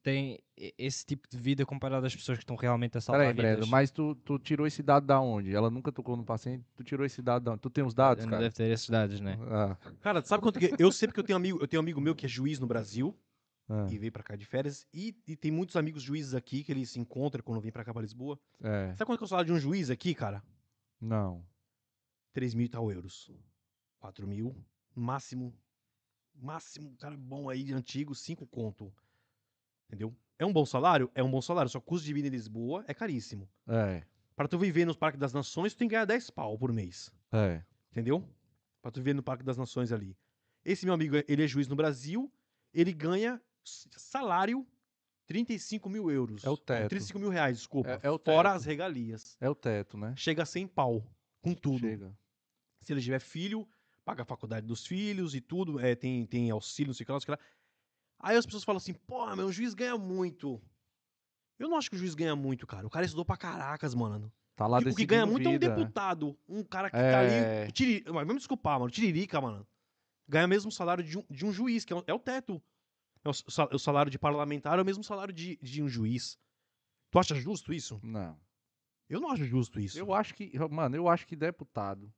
tem 0.04 0.40
esse 0.78 1.06
tipo 1.06 1.28
de 1.30 1.38
vida 1.38 1.66
comparado 1.66 2.06
às 2.06 2.16
pessoas 2.16 2.38
que 2.38 2.44
estão 2.44 2.56
realmente 2.56 2.98
a 2.98 3.02
salvar 3.02 3.22
Peraí, 3.22 3.36
Breno, 3.36 3.56
vidas. 3.58 3.70
mas 3.70 3.92
tu, 3.92 4.16
tu 4.16 4.40
tirou 4.40 4.66
esse 4.66 4.82
dado 4.82 5.06
da 5.06 5.20
onde? 5.20 5.54
Ela 5.54 5.70
nunca 5.70 5.92
tocou 5.92 6.16
no 6.18 6.24
paciente? 6.24 6.66
Tu 6.76 6.84
tirou 6.84 7.06
esse 7.06 7.22
dado 7.22 7.44
da 7.44 7.52
onde? 7.52 7.62
Tu 7.62 7.70
tem 7.70 7.84
os 7.84 7.94
dados, 7.94 8.24
Não 8.26 8.32
cara? 8.32 8.44
deve 8.44 8.56
ter 8.56 8.72
esses 8.72 8.90
dados, 8.90 9.20
né? 9.20 9.38
Ah, 9.50 9.78
Cara, 10.02 10.22
sabe 10.24 10.42
quanto 10.42 10.60
que. 10.60 10.74
Eu 10.80 10.92
sei 10.92 11.08
porque 11.08 11.20
eu 11.20 11.24
tenho 11.24 11.38
amigo, 11.38 11.60
eu 11.62 11.68
tenho 11.68 11.82
um 11.82 11.84
amigo 11.86 12.02
meu 12.02 12.16
que 12.16 12.26
é 12.26 12.30
juiz 12.30 12.60
no 12.60 12.68
Brasil 12.68 13.16
ah, 13.70 13.88
e 13.90 13.98
veio 13.98 14.12
pra 14.12 14.24
cá 14.24 14.36
de 14.36 14.46
férias. 14.46 14.86
E, 14.94 15.16
e 15.28 15.36
tem 15.36 15.52
muitos 15.52 15.76
amigos 15.76 16.02
juízes 16.04 16.34
aqui 16.34 16.64
que 16.64 16.72
ele 16.72 16.86
se 16.86 17.00
encontra 17.00 17.42
quando 17.42 17.62
vem 17.62 17.72
pra 17.72 17.84
cá 17.84 17.94
pra 17.94 18.02
Lisboa. 18.02 18.40
é. 18.62 18.94
Sabe 18.96 19.06
quanto 19.06 19.20
que 19.20 19.24
é 19.24 19.26
o 19.26 19.30
salário 19.30 19.48
de 19.48 19.54
um 19.54 19.60
juiz 19.60 19.90
aqui, 19.90 20.14
cara? 20.14 20.44
Não. 21.00 21.46
3 22.34 22.54
mil 22.54 22.66
e 22.66 22.70
tal 22.70 22.92
euros. 22.92 23.32
4 24.00 24.28
mil. 24.28 24.56
Máximo. 24.96 25.54
Máximo, 26.34 26.96
cara 26.98 27.16
bom 27.18 27.50
aí, 27.50 27.72
antigo, 27.74 28.16
5 28.16 28.46
conto. 28.48 28.94
Entendeu? 29.88 30.16
É 30.40 30.46
um 30.46 30.54
bom 30.54 30.66
salário? 30.66 31.12
É 31.14 31.22
um 31.22 31.30
bom 31.30 31.42
salário. 31.42 31.70
Só 31.70 31.80
que 31.80 31.86
o 31.86 31.88
custo 31.88 32.06
de 32.06 32.14
vida 32.14 32.28
em 32.28 32.32
Lisboa 32.32 32.84
é 32.88 32.94
caríssimo. 32.94 33.50
É. 33.68 34.04
Pra 34.36 34.48
tu 34.48 34.58
viver 34.58 34.86
nos 34.86 34.96
Parques 34.96 35.20
das 35.20 35.34
Nações, 35.34 35.74
tu 35.74 35.78
tem 35.78 35.88
que 35.88 35.94
ganhar 35.94 36.06
10 36.06 36.30
pau 36.32 36.58
por 36.58 36.72
mês. 36.72 37.12
É. 37.32 37.64
Entendeu? 37.92 38.28
Pra 38.82 38.90
tu 38.90 39.00
viver 39.02 39.14
no 39.14 39.22
Parque 39.22 39.44
das 39.44 39.58
Nações 39.58 39.92
ali. 39.92 40.18
Esse 40.64 40.86
meu 40.86 40.94
amigo, 40.94 41.16
ele 41.28 41.44
é 41.44 41.48
juiz 41.48 41.68
no 41.68 41.76
Brasil, 41.76 42.32
ele 42.74 42.94
ganha 42.94 43.42
salário 43.64 44.66
35 45.28 45.90
mil 45.90 46.12
euros. 46.12 46.44
É 46.44 46.50
o 46.50 46.58
teto. 46.58 46.90
35 46.90 47.20
mil 47.20 47.30
reais, 47.30 47.58
desculpa. 47.58 47.92
É- 47.92 48.08
é 48.08 48.10
o 48.12 48.20
Fora 48.20 48.50
teto. 48.50 48.58
as 48.58 48.66
regalias. 48.66 49.38
É 49.40 49.50
o 49.50 49.56
teto, 49.56 49.98
né? 49.98 50.14
Chega 50.18 50.46
100 50.46 50.68
pau, 50.68 51.04
com 51.42 51.54
tudo. 51.54 51.80
Chega. 51.80 52.14
Se 52.82 52.92
ele 52.92 53.02
tiver 53.02 53.20
filho, 53.20 53.68
paga 54.04 54.24
a 54.24 54.26
faculdade 54.26 54.66
dos 54.68 54.86
filhos 54.86 55.36
e 55.36 55.42
tudo, 55.42 55.80
é, 55.80 55.96
tem, 55.96 56.26
tem 56.26 56.50
auxílio, 56.52 56.90
não 56.90 56.94
sei 56.94 57.04
o 57.04 57.06
que 57.06 57.12
lá, 57.12 57.16
não 57.16 57.22
sei 57.22 57.34
o 57.34 57.38
que 57.38 57.44
lá. 57.44 57.50
Aí 58.20 58.36
as 58.36 58.46
pessoas 58.46 58.64
falam 58.64 58.78
assim, 58.78 58.94
pô, 58.94 59.34
meu 59.36 59.52
juiz 59.52 59.74
ganha 59.74 59.98
muito. 59.98 60.62
Eu 61.58 61.70
não 61.70 61.78
acho 61.78 61.90
que 61.90 61.96
o 61.96 62.00
juiz 62.00 62.14
ganha 62.16 62.36
muito, 62.36 62.66
cara. 62.68 62.86
O 62.86 62.90
cara 62.90 63.06
estudou 63.06 63.24
pra 63.24 63.38
caracas, 63.38 63.94
mano. 63.96 64.32
Tá 64.56 64.68
lá 64.68 64.82
E 64.82 64.90
o 64.90 64.96
que 64.96 65.06
ganha 65.06 65.26
muito 65.26 65.48
é 65.48 65.52
um 65.52 65.58
deputado. 65.58 66.38
Um 66.48 66.64
cara 66.64 66.90
que 66.90 66.96
tá 66.98 67.02
É. 67.02 67.64
ali. 67.64 67.72
Tiri... 67.72 68.04
Mas 68.08 68.28
vamos 68.28 68.42
desculpar, 68.42 68.80
mano. 68.80 68.92
Tiririca, 68.92 69.40
mano. 69.40 69.66
Ganha 70.28 70.46
o 70.46 70.50
mesmo 70.50 70.72
salário 70.72 71.04
de 71.04 71.18
um, 71.18 71.24
de 71.30 71.46
um 71.46 71.52
juiz, 71.54 71.86
que 71.86 71.94
é 71.94 71.96
o, 71.96 72.04
é 72.08 72.14
o 72.14 72.20
teto. 72.20 72.62
É 73.24 73.30
o, 73.30 73.34
sa- 73.34 73.70
o 73.72 73.78
salário 73.80 74.12
de 74.12 74.18
parlamentar 74.18 74.80
é 74.80 74.82
o 74.82 74.86
mesmo 74.86 75.04
salário 75.04 75.34
de, 75.34 75.58
de 75.62 75.82
um 75.84 75.88
juiz. 75.88 76.40
Tu 77.12 77.20
acha 77.20 77.36
justo 77.36 77.72
isso? 77.74 78.00
Não. 78.04 78.38
Eu 79.10 79.20
não 79.20 79.30
acho 79.30 79.44
justo 79.46 79.80
isso. 79.80 79.98
Eu 80.00 80.14
acho 80.14 80.34
que, 80.34 80.52
mano, 80.70 80.96
eu 80.96 81.08
acho 81.10 81.28
que 81.28 81.36
deputado, 81.36 82.12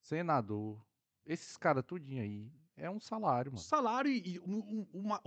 senador, 0.00 0.78
esses 1.26 1.56
caras 1.56 1.84
tudinho 1.84 2.22
aí, 2.22 2.52
é 2.76 2.88
um 2.90 3.00
salário, 3.00 3.52
mano. 3.52 3.62
Salário 3.62 4.10
e, 4.10 4.38
um- 4.40 4.86
um- 4.92 5.08
uma- 5.08 5.20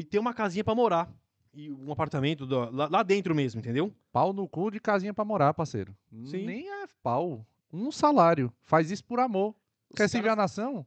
e 0.00 0.04
ter 0.04 0.18
uma 0.18 0.32
casinha 0.34 0.62
pra 0.64 0.74
morar. 0.74 1.12
E 1.54 1.70
um 1.70 1.92
apartamento 1.92 2.46
do- 2.46 2.70
lá, 2.70 2.88
lá 2.90 3.02
dentro 3.02 3.34
mesmo, 3.34 3.60
entendeu? 3.60 3.94
Pau 4.10 4.32
no 4.32 4.48
cu 4.48 4.70
de 4.70 4.80
casinha 4.80 5.12
pra 5.12 5.24
morar, 5.24 5.52
parceiro. 5.52 5.94
Sim. 6.24 6.46
Nem 6.46 6.68
é 6.70 6.86
pau. 7.02 7.46
Um 7.72 7.90
salário. 7.92 8.52
Faz 8.62 8.90
isso 8.90 9.04
por 9.04 9.20
amor. 9.20 9.54
Quer 9.94 10.04
Os 10.06 10.10
servir 10.10 10.28
caras- 10.28 10.38
a 10.38 10.42
nação? 10.42 10.86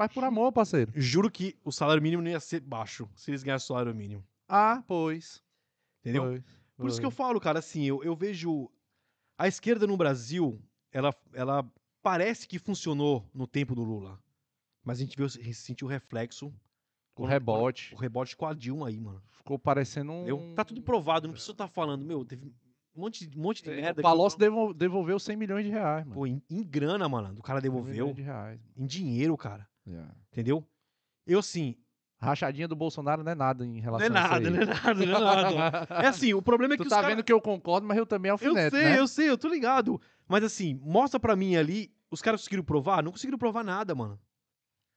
Faz 0.00 0.14
por 0.14 0.24
amor, 0.24 0.50
parceiro. 0.50 0.90
Juro 0.94 1.30
que 1.30 1.54
o 1.62 1.70
salário 1.70 2.02
mínimo 2.02 2.22
não 2.22 2.30
ia 2.30 2.40
ser 2.40 2.60
baixo 2.60 3.06
se 3.14 3.30
eles 3.30 3.42
ganhassem 3.42 3.66
salário 3.68 3.94
mínimo. 3.94 4.24
Ah, 4.48 4.82
pois. 4.86 5.42
Entendeu? 6.00 6.22
Pois, 6.22 6.42
Por 6.74 6.88
isso 6.88 6.98
que 7.00 7.04
eu 7.04 7.10
pois. 7.10 7.16
falo, 7.18 7.38
cara, 7.38 7.58
assim, 7.58 7.84
eu, 7.84 8.02
eu 8.02 8.16
vejo. 8.16 8.70
A 9.36 9.46
esquerda 9.46 9.86
no 9.86 9.98
Brasil, 9.98 10.58
ela, 10.90 11.14
ela 11.34 11.70
parece 12.02 12.48
que 12.48 12.58
funcionou 12.58 13.28
no 13.34 13.46
tempo 13.46 13.74
do 13.74 13.82
Lula. 13.84 14.18
Mas 14.82 14.96
a 14.96 15.02
gente 15.02 15.14
viu, 15.14 15.28
sentiu 15.28 15.86
o 15.86 15.90
reflexo. 15.90 16.50
O 17.14 17.26
rebote. 17.26 17.94
O 17.94 17.98
rebote 17.98 18.34
com 18.34 18.46
a 18.46 18.54
Dilma 18.54 18.88
aí, 18.88 18.98
mano. 18.98 19.22
Ficou 19.32 19.58
parecendo 19.58 20.12
um. 20.12 20.20
Entendeu? 20.22 20.54
Tá 20.54 20.64
tudo 20.64 20.80
provado, 20.80 21.26
não 21.26 21.34
precisa 21.34 21.52
estar 21.52 21.68
falando. 21.68 22.02
Meu, 22.06 22.24
teve 22.24 22.46
um 22.96 23.00
monte, 23.02 23.26
de- 23.26 23.38
um 23.38 23.42
monte 23.42 23.62
de 23.62 23.68
É, 23.70 23.76
merda. 23.76 24.00
O 24.00 24.02
Palocci 24.02 24.36
eu- 24.36 24.40
devol- 24.40 24.72
devolveu 24.72 25.18
100 25.18 25.36
milhões 25.36 25.66
de 25.66 25.70
reais, 25.70 26.06
mano. 26.06 26.14
Pô, 26.14 26.26
em, 26.26 26.42
em 26.48 26.62
grana, 26.64 27.06
mano. 27.06 27.38
O 27.38 27.42
cara 27.42 27.60
100 27.60 27.64
devolveu. 27.70 27.92
milhões 27.92 28.16
de 28.16 28.22
reais. 28.22 28.58
Em 28.74 28.86
dinheiro, 28.86 29.36
cara. 29.36 29.68
Yeah. 29.90 30.14
Entendeu? 30.32 30.66
Eu, 31.26 31.38
assim. 31.40 31.76
Rachadinha 32.22 32.68
do 32.68 32.76
Bolsonaro 32.76 33.24
não 33.24 33.32
é 33.32 33.34
nada 33.34 33.64
em 33.64 33.76
Não 33.76 33.80
relação 33.80 34.06
é 34.06 34.10
nada, 34.10 34.34
a 34.36 34.40
isso 34.42 34.50
não 34.50 34.60
é 34.60 34.66
nada, 34.66 34.94
não 35.06 35.16
é 35.16 35.70
nada. 35.70 35.86
É 36.04 36.06
assim, 36.06 36.34
o 36.34 36.42
problema 36.42 36.74
é 36.74 36.76
que 36.76 36.82
tu 36.82 36.86
os 36.86 36.90
tá 36.90 36.96
cara- 37.00 37.08
vendo 37.14 37.24
que 37.24 37.32
eu 37.32 37.40
concordo, 37.40 37.86
mas 37.86 37.96
eu 37.96 38.04
também 38.04 38.28
Eu 38.28 38.34
alfineto, 38.34 38.76
sei, 38.76 38.84
né? 38.84 38.98
eu 39.00 39.08
sei, 39.08 39.30
eu 39.30 39.38
tô 39.38 39.48
ligado. 39.48 39.98
Mas 40.28 40.44
assim, 40.44 40.74
mostra 40.82 41.18
pra 41.18 41.34
mim 41.34 41.56
ali, 41.56 41.90
os 42.10 42.20
caras 42.20 42.42
conseguiram 42.42 42.62
provar? 42.62 43.02
Não 43.02 43.10
conseguiram 43.10 43.38
provar 43.38 43.64
nada, 43.64 43.94
mano. 43.94 44.20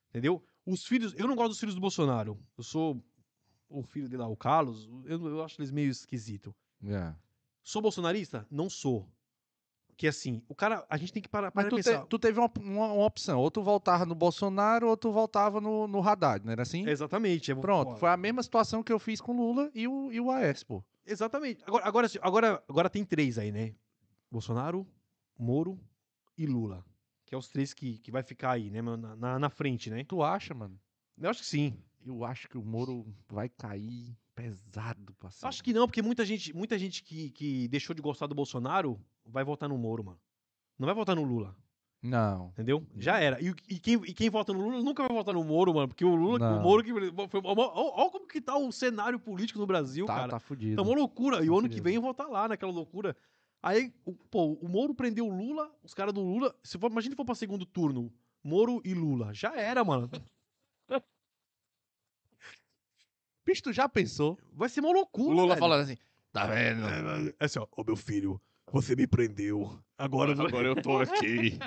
Entendeu? 0.10 0.44
Os 0.66 0.86
filhos, 0.86 1.14
eu 1.18 1.26
não 1.26 1.36
gosto 1.36 1.50
dos 1.52 1.60
filhos 1.62 1.76
do 1.76 1.80
Bolsonaro. 1.82 2.38
Eu 2.58 2.64
sou 2.64 3.02
o 3.70 3.82
filho 3.84 4.10
dele 4.10 4.22
lá, 4.22 4.28
o 4.28 4.36
Carlos, 4.36 4.90
eu, 5.06 5.26
eu 5.26 5.44
acho 5.46 5.60
eles 5.62 5.72
meio 5.72 5.90
esquisito. 5.90 6.54
Yeah. 6.84 7.18
Sou 7.64 7.82
bolsonarista? 7.82 8.46
Não 8.52 8.70
sou. 8.70 9.10
Porque 9.94 10.08
assim, 10.08 10.42
o 10.50 10.56
cara, 10.56 10.86
a 10.90 10.98
gente 10.98 11.14
tem 11.14 11.22
que 11.22 11.30
parar 11.30 11.52
Mas 11.54 11.66
para 11.66 11.70
tu, 11.70 11.76
pensar. 11.76 12.02
te- 12.02 12.08
tu 12.10 12.18
teve 12.20 12.40
uma, 12.40 12.52
uma- 12.60 12.94
uma 12.94 13.06
opção. 13.06 13.40
Ou 13.40 13.50
tu 13.52 13.62
voltava 13.62 14.06
no 14.06 14.16
Bolsonaro, 14.16 14.90
ou 14.90 14.98
tu 14.98 15.12
voltava 15.12 15.62
no, 15.62 15.88
no 15.88 16.02
Haddad, 16.08 16.44
não 16.44 16.52
era 16.52 16.64
assim? 16.64 16.88
Exatamente. 16.88 17.54
vou- 17.54 17.62
Pronto, 17.62 17.96
foi 17.98 18.10
a 18.10 18.18
mesma 18.18 18.42
situação 18.42 18.82
que 18.84 18.92
eu 18.92 19.00
fiz 19.00 19.22
com 19.22 19.34
o 19.34 19.38
Lula 19.38 19.72
e 19.74 19.88
o, 19.88 20.12
e 20.12 20.20
o 20.20 20.32
AS, 20.32 20.64
pô. 20.64 20.84
Exatamente. 21.06 21.64
Agora, 21.66 21.86
agora, 21.88 22.06
assim, 22.08 22.18
agora, 22.22 22.64
agora 22.68 22.90
tem 22.90 23.06
três 23.06 23.38
aí, 23.38 23.52
né? 23.52 23.74
Bolsonaro, 24.32 24.88
Moro 25.38 25.80
e 26.38 26.46
Lula. 26.46 26.84
Que 27.26 27.36
é 27.36 27.38
os 27.38 27.48
três 27.48 27.74
que, 27.74 28.00
que 28.00 28.12
vai 28.12 28.24
ficar 28.24 28.52
aí, 28.52 28.70
né, 28.72 28.82
na, 28.82 28.98
na, 29.16 29.40
na 29.40 29.50
frente, 29.50 29.90
né? 29.90 30.04
Tu 30.04 30.24
acha, 30.24 30.54
mano? 30.54 30.80
Eu 31.20 31.30
acho 31.30 31.42
que 31.42 31.46
sim. 31.48 31.78
Eu 32.06 32.24
acho 32.26 32.50
que 32.50 32.58
o 32.58 32.64
Moro 32.64 33.06
vai 33.30 33.48
cair 33.48 34.18
pesado, 34.36 35.14
parceiro. 35.20 35.48
Acho 35.48 35.64
que 35.64 35.72
não, 35.72 35.86
porque 35.88 36.02
muita 36.02 36.26
gente, 36.26 36.52
muita 36.54 36.78
gente 36.80 37.04
que, 37.04 37.30
que 37.30 37.68
deixou 37.68 37.96
de 37.96 38.02
gostar 38.02 38.26
do 38.28 38.36
Bolsonaro 38.36 39.00
vai 39.26 39.44
votar 39.44 39.68
no 39.70 39.78
Moro, 39.78 40.04
mano. 40.04 40.20
Não 40.78 40.86
vai 40.86 40.96
votar 40.96 41.16
no 41.16 41.24
Lula, 41.24 41.56
Não. 42.02 42.48
entendeu? 42.50 42.86
Já 42.98 43.20
era. 43.20 43.40
E, 43.42 43.50
e 43.70 43.80
quem, 43.80 43.96
e 44.06 44.14
quem 44.14 44.30
vota 44.30 44.52
no 44.52 44.62
Lula 44.62 44.82
nunca 44.84 45.04
vai 45.08 45.16
votar 45.16 45.34
no 45.34 45.44
Moro, 45.44 45.74
mano. 45.74 45.88
Porque 45.88 46.04
o 46.04 46.16
Lula, 46.16 46.40
Não. 46.40 46.60
o 46.60 46.62
Moro 46.62 46.84
que. 46.84 46.92
Foi, 46.92 47.42
olha 47.44 48.10
como 48.12 48.28
que 48.28 48.42
tá 48.42 48.58
o 48.58 48.72
cenário 48.72 49.20
político 49.20 49.60
no 49.60 49.66
Brasil, 49.68 50.06
Tá, 50.06 50.16
cara. 50.16 50.30
tá 50.32 50.40
fudido. 50.40 50.76
Tá 50.76 50.82
uma 50.82 50.96
loucura. 50.96 51.44
E 51.44 51.50
o 51.50 51.58
ano 51.58 51.70
que 51.70 51.80
vem 51.82 51.96
eu 51.96 52.02
vou 52.02 52.12
estar 52.12 52.26
lá 52.28 52.48
naquela 52.48 52.72
loucura. 52.72 53.16
Aí, 53.62 53.94
o, 54.04 54.12
pô, 54.14 54.54
o 54.62 54.68
Moro 54.68 54.94
prendeu 54.94 55.26
o 55.28 55.34
Lula, 55.34 55.72
os 55.84 55.94
caras 55.94 56.14
do 56.14 56.22
Lula. 56.22 56.54
Se 56.64 56.78
for, 56.78 56.92
imagina 56.92 57.14
se 57.14 57.16
for 57.18 57.24
pra 57.26 57.36
segundo 57.36 57.66
turno. 57.66 58.12
Moro 58.44 58.82
e 58.84 58.94
Lula. 58.94 59.34
Já 59.34 59.56
era, 59.56 59.84
mano. 59.86 60.10
Bicho, 63.46 63.64
tu 63.64 63.74
já 63.74 63.88
pensou? 63.90 64.38
Vai 64.54 64.70
ser 64.70 64.80
uma 64.80 64.92
loucura. 64.94 65.30
O 65.30 65.34
Lula 65.34 65.48
velho. 65.50 65.60
falando 65.60 65.82
assim, 65.82 65.98
tá 66.32 66.46
vendo? 66.48 66.86
É 67.40 67.46
assim, 67.46 67.60
ó, 67.60 67.68
ô 67.76 67.84
meu 67.84 67.96
filho, 67.96 68.42
você 68.72 68.96
me 68.96 69.06
prendeu. 69.08 69.80
Agora, 69.98 70.32
Agora 70.34 70.68
eu 70.68 70.76
tô 70.82 70.98
aqui. 71.00 71.58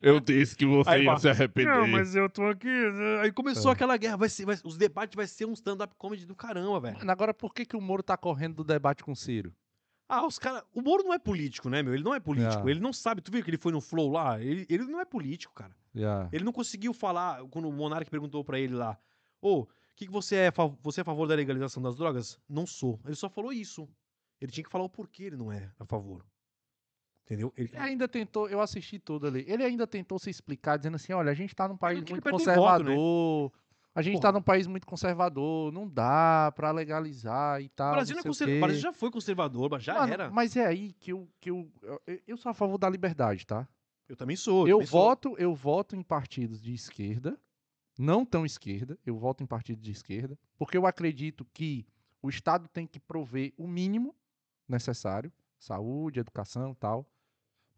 Eu 0.00 0.20
disse 0.20 0.56
que 0.56 0.66
você 0.66 0.90
Aí 0.90 1.04
ia 1.04 1.16
se 1.18 1.28
arrepender. 1.28 1.70
Não, 1.74 1.86
mas 1.86 2.14
eu 2.14 2.28
tô 2.28 2.44
aqui. 2.46 2.66
né? 2.66 3.20
Aí 3.22 3.32
começou 3.32 3.70
É. 3.70 3.74
aquela 3.74 3.96
guerra. 3.96 4.16
Vai 4.16 4.28
ser, 4.28 4.44
vai- 4.44 4.58
os 4.64 4.76
debates 4.76 5.14
vai 5.16 5.26
ser 5.26 5.46
um 5.46 5.52
stand-up 5.52 5.94
comedy 5.96 6.26
do 6.26 6.34
caramba, 6.34 6.80
velho. 6.80 7.10
Agora 7.10 7.32
por 7.32 7.54
que, 7.54 7.64
que 7.64 7.76
o 7.76 7.80
Moro 7.80 8.02
tá 8.02 8.16
correndo 8.16 8.56
do 8.56 8.64
debate 8.64 9.02
com 9.04 9.12
o 9.12 9.16
Ciro? 9.16 9.54
Ah, 10.08 10.26
os 10.26 10.38
caras. 10.38 10.62
O 10.74 10.82
Moro 10.82 11.02
não 11.04 11.14
é 11.14 11.18
político, 11.18 11.68
né, 11.68 11.82
meu? 11.82 11.94
Ele 11.94 12.02
não 12.02 12.14
é 12.14 12.20
político. 12.20 12.66
É. 12.68 12.70
Ele 12.70 12.80
não 12.80 12.92
sabe. 12.92 13.20
Tu 13.20 13.30
viu 13.30 13.42
que 13.44 13.50
ele 13.50 13.58
foi 13.58 13.72
no 13.72 13.80
Flow 13.80 14.10
lá? 14.10 14.40
Ele, 14.40 14.66
ele 14.68 14.84
não 14.84 15.00
é 15.00 15.04
político, 15.04 15.54
cara. 15.54 15.74
Yeah. 15.94 16.28
Ele 16.32 16.44
não 16.44 16.52
conseguiu 16.52 16.92
falar. 16.92 17.42
Quando 17.50 17.68
o 17.68 17.72
Monark 17.72 18.10
perguntou 18.10 18.42
pra 18.44 18.58
ele 18.58 18.74
lá: 18.74 18.98
Ô, 19.40 19.60
o 19.62 19.68
que, 19.94 20.06
que 20.06 20.12
você 20.12 20.36
é? 20.36 20.52
Você 20.82 21.00
é 21.00 21.02
a 21.02 21.04
favor 21.04 21.26
da 21.26 21.34
legalização 21.34 21.82
das 21.82 21.96
drogas? 21.96 22.38
Não 22.48 22.66
sou. 22.66 22.98
Ele 23.04 23.14
só 23.14 23.28
falou 23.28 23.52
isso. 23.52 23.88
Ele 24.40 24.50
tinha 24.52 24.64
que 24.64 24.70
falar 24.70 24.84
o 24.84 24.88
porquê 24.88 25.24
ele 25.24 25.36
não 25.36 25.52
é 25.52 25.70
a 25.78 25.84
favor. 25.84 26.24
Entendeu? 27.28 27.52
Ele, 27.58 27.70
ainda 27.76 28.08
tentou, 28.08 28.48
eu 28.48 28.58
assisti 28.58 28.98
tudo 28.98 29.26
ali. 29.26 29.44
Ele 29.46 29.62
ainda 29.62 29.86
tentou 29.86 30.18
se 30.18 30.30
explicar, 30.30 30.78
dizendo 30.78 30.94
assim: 30.94 31.12
olha, 31.12 31.30
a 31.30 31.34
gente 31.34 31.54
tá 31.54 31.68
num 31.68 31.76
país 31.76 31.98
muito 31.98 32.22
perdeu 32.22 32.32
voto, 32.32 32.38
né? 32.38 32.54
conservador. 32.54 33.52
A 33.94 34.00
gente 34.00 34.14
Porra. 34.14 34.22
tá 34.22 34.32
num 34.32 34.42
país 34.42 34.66
muito 34.66 34.86
conservador, 34.86 35.70
não 35.70 35.86
dá 35.86 36.50
pra 36.56 36.70
legalizar 36.70 37.60
e 37.60 37.68
tal. 37.68 37.90
o 37.90 37.96
Brasil, 37.96 38.16
não 38.16 38.30
é 38.30 38.34
sei 38.34 38.56
o 38.56 38.60
Brasil 38.60 38.80
já 38.80 38.92
foi 38.94 39.10
conservador, 39.10 39.68
mas 39.70 39.82
já 39.82 39.94
Mano, 39.94 40.12
era. 40.12 40.30
Mas 40.30 40.56
é 40.56 40.64
aí 40.64 40.94
que 40.94 41.12
eu, 41.12 41.28
que 41.38 41.50
eu, 41.50 41.70
eu. 41.82 42.00
Eu 42.26 42.36
sou 42.38 42.48
a 42.48 42.54
favor 42.54 42.78
da 42.78 42.88
liberdade, 42.88 43.46
tá? 43.46 43.68
Eu 44.08 44.16
também 44.16 44.36
sou. 44.36 44.66
Eu 44.66 44.76
também 44.76 44.86
sou. 44.86 45.00
voto, 45.00 45.34
eu 45.36 45.54
voto 45.54 45.94
em 45.94 46.02
partidos 46.02 46.62
de 46.62 46.72
esquerda, 46.72 47.38
não 47.98 48.24
tão 48.24 48.46
esquerda, 48.46 48.98
eu 49.04 49.18
voto 49.18 49.42
em 49.42 49.46
partidos 49.46 49.84
de 49.84 49.90
esquerda, 49.90 50.38
porque 50.56 50.78
eu 50.78 50.86
acredito 50.86 51.44
que 51.52 51.84
o 52.22 52.30
Estado 52.30 52.68
tem 52.68 52.86
que 52.86 52.98
prover 52.98 53.52
o 53.58 53.68
mínimo 53.68 54.14
necessário, 54.66 55.30
saúde, 55.58 56.20
educação 56.20 56.72
e 56.72 56.76
tal. 56.76 57.06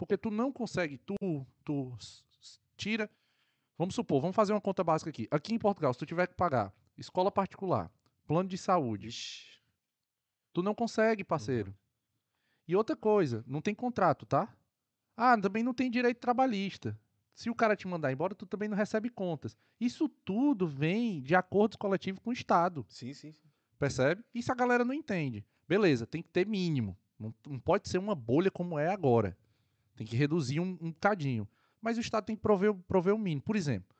Porque 0.00 0.16
tu 0.16 0.30
não 0.30 0.50
consegue, 0.50 0.96
tu, 0.96 1.14
tu 1.62 1.94
tira. 2.74 3.10
Vamos 3.76 3.94
supor, 3.94 4.22
vamos 4.22 4.34
fazer 4.34 4.54
uma 4.54 4.60
conta 4.60 4.82
básica 4.82 5.10
aqui. 5.10 5.28
Aqui 5.30 5.52
em 5.54 5.58
Portugal, 5.58 5.92
se 5.92 5.98
tu 5.98 6.06
tiver 6.06 6.26
que 6.26 6.34
pagar 6.34 6.72
escola 6.96 7.30
particular, 7.30 7.92
plano 8.26 8.48
de 8.48 8.56
saúde, 8.56 9.08
Ixi. 9.08 9.60
Tu 10.54 10.62
não 10.62 10.74
consegue, 10.74 11.22
parceiro. 11.22 11.76
E 12.66 12.74
outra 12.74 12.96
coisa, 12.96 13.44
não 13.46 13.60
tem 13.60 13.74
contrato, 13.74 14.24
tá? 14.24 14.48
Ah, 15.14 15.38
também 15.38 15.62
não 15.62 15.74
tem 15.74 15.90
direito 15.90 16.18
trabalhista. 16.18 16.98
Se 17.34 17.50
o 17.50 17.54
cara 17.54 17.76
te 17.76 17.86
mandar 17.86 18.10
embora, 18.10 18.34
tu 18.34 18.46
também 18.46 18.70
não 18.70 18.78
recebe 18.78 19.10
contas. 19.10 19.54
Isso 19.78 20.08
tudo 20.08 20.66
vem 20.66 21.20
de 21.20 21.34
acordos 21.34 21.76
coletivos 21.76 22.22
com 22.22 22.30
o 22.30 22.32
Estado, 22.32 22.86
Sim, 22.88 23.12
sim, 23.12 23.32
sim. 23.32 23.50
percebe? 23.78 24.24
Isso 24.34 24.50
a 24.50 24.54
galera 24.54 24.82
não 24.82 24.94
entende. 24.94 25.44
Beleza, 25.68 26.06
tem 26.06 26.22
que 26.22 26.30
ter 26.30 26.46
mínimo. 26.46 26.96
Não, 27.18 27.34
não 27.46 27.58
pode 27.58 27.86
ser 27.86 27.98
uma 27.98 28.14
bolha 28.14 28.50
como 28.50 28.78
é 28.78 28.88
agora. 28.88 29.36
Tem 30.00 30.06
que 30.06 30.16
reduzir 30.16 30.58
um, 30.60 30.78
um 30.80 30.90
cadinho. 30.94 31.46
Mas 31.78 31.98
o 31.98 32.00
Estado 32.00 32.24
tem 32.24 32.34
que 32.34 32.40
prover, 32.40 32.70
o- 32.70 32.74
prover 32.74 33.14
o 33.14 33.18
mínimo. 33.18 33.42
Por 33.42 33.54
exemplo, 33.54 33.94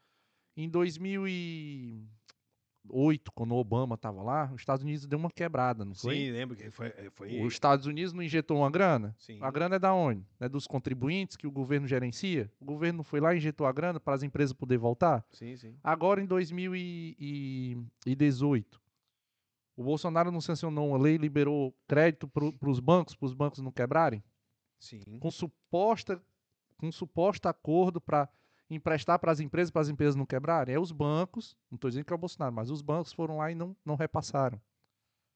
em 0.57 0.67
2008, 0.67 3.31
quando 3.35 3.53
o 3.53 3.57
Obama 3.59 3.97
estava 3.97 4.23
lá, 4.23 4.51
os 4.55 4.63
Estados 4.63 4.83
Unidos 4.83 5.05
deu 5.05 5.19
uma 5.19 5.31
quebrada, 5.31 5.85
não 5.85 5.95
foi? 5.95 6.17
Sim, 6.17 6.31
lembro 6.31 6.57
que 6.57 6.71
foi. 6.71 6.87
é, 6.87 7.11
foi... 7.11 7.43
Os 7.43 7.53
Estados 7.53 7.85
Unidos 7.85 8.15
não 8.15 8.23
injetou 8.23 8.57
uma 8.61 8.71
grana? 8.71 9.15
Sim. 9.19 9.37
A 9.43 9.51
grana 9.51 9.77
é 9.77 9.79
da 9.79 9.93
onde? 9.93 10.25
É 10.41 10.49
dos 10.49 10.67
contribuintes 10.67 11.37
que 11.37 11.47
o 11.47 11.51
governo 11.51 11.87
gerencia? 11.87 12.51
O 12.59 12.65
governo 12.65 13.03
foi 13.03 13.21
lá 13.21 13.35
e 13.35 13.37
injetou 13.37 13.67
a 13.67 13.73
grana 13.73 14.01
para 14.01 14.15
as 14.15 14.23
empresas 14.23 14.55
poderem 14.55 14.81
voltar? 14.81 15.23
Sim, 15.33 15.55
sim. 15.55 15.77
Agora, 15.85 16.23
em 16.23 16.27
2018, 16.27 18.81
o 19.77 19.85
Bolsonaro 19.85 20.33
não 20.33 20.41
sancionou 20.41 20.89
uma 20.89 20.97
lei 20.99 21.19
liberou 21.19 21.75
crédito 21.87 22.27
para 22.27 22.71
os 22.71 22.81
bancos, 22.81 23.15
para 23.15 23.27
os 23.27 23.35
bancos 23.35 23.61
não 23.61 23.71
quebrarem? 23.71 24.25
Sim. 24.81 25.19
Com 25.21 25.31
suposta 25.31 26.21
com 26.81 26.91
suposto 26.91 27.47
acordo 27.47 28.01
para 28.01 28.27
emprestar 28.71 29.19
para 29.19 29.31
as 29.31 29.39
empresas, 29.39 29.71
para 29.71 29.83
as 29.83 29.91
empresas 29.91 30.17
não 30.17 30.25
quebrarem? 30.25 30.75
É 30.75 30.81
os 30.81 30.91
bancos, 30.91 31.57
não 31.71 31.77
estou 31.77 31.91
dizendo 31.91 32.07
que 32.07 32.13
é 32.13 32.17
o 32.17 32.19
Bolsonaro, 32.19 32.55
mas 32.55 32.71
os 32.71 32.81
bancos 32.81 33.13
foram 33.13 33.37
lá 33.37 33.51
e 33.51 33.55
não, 33.55 33.77
não 33.85 33.97
repassaram. 33.97 34.59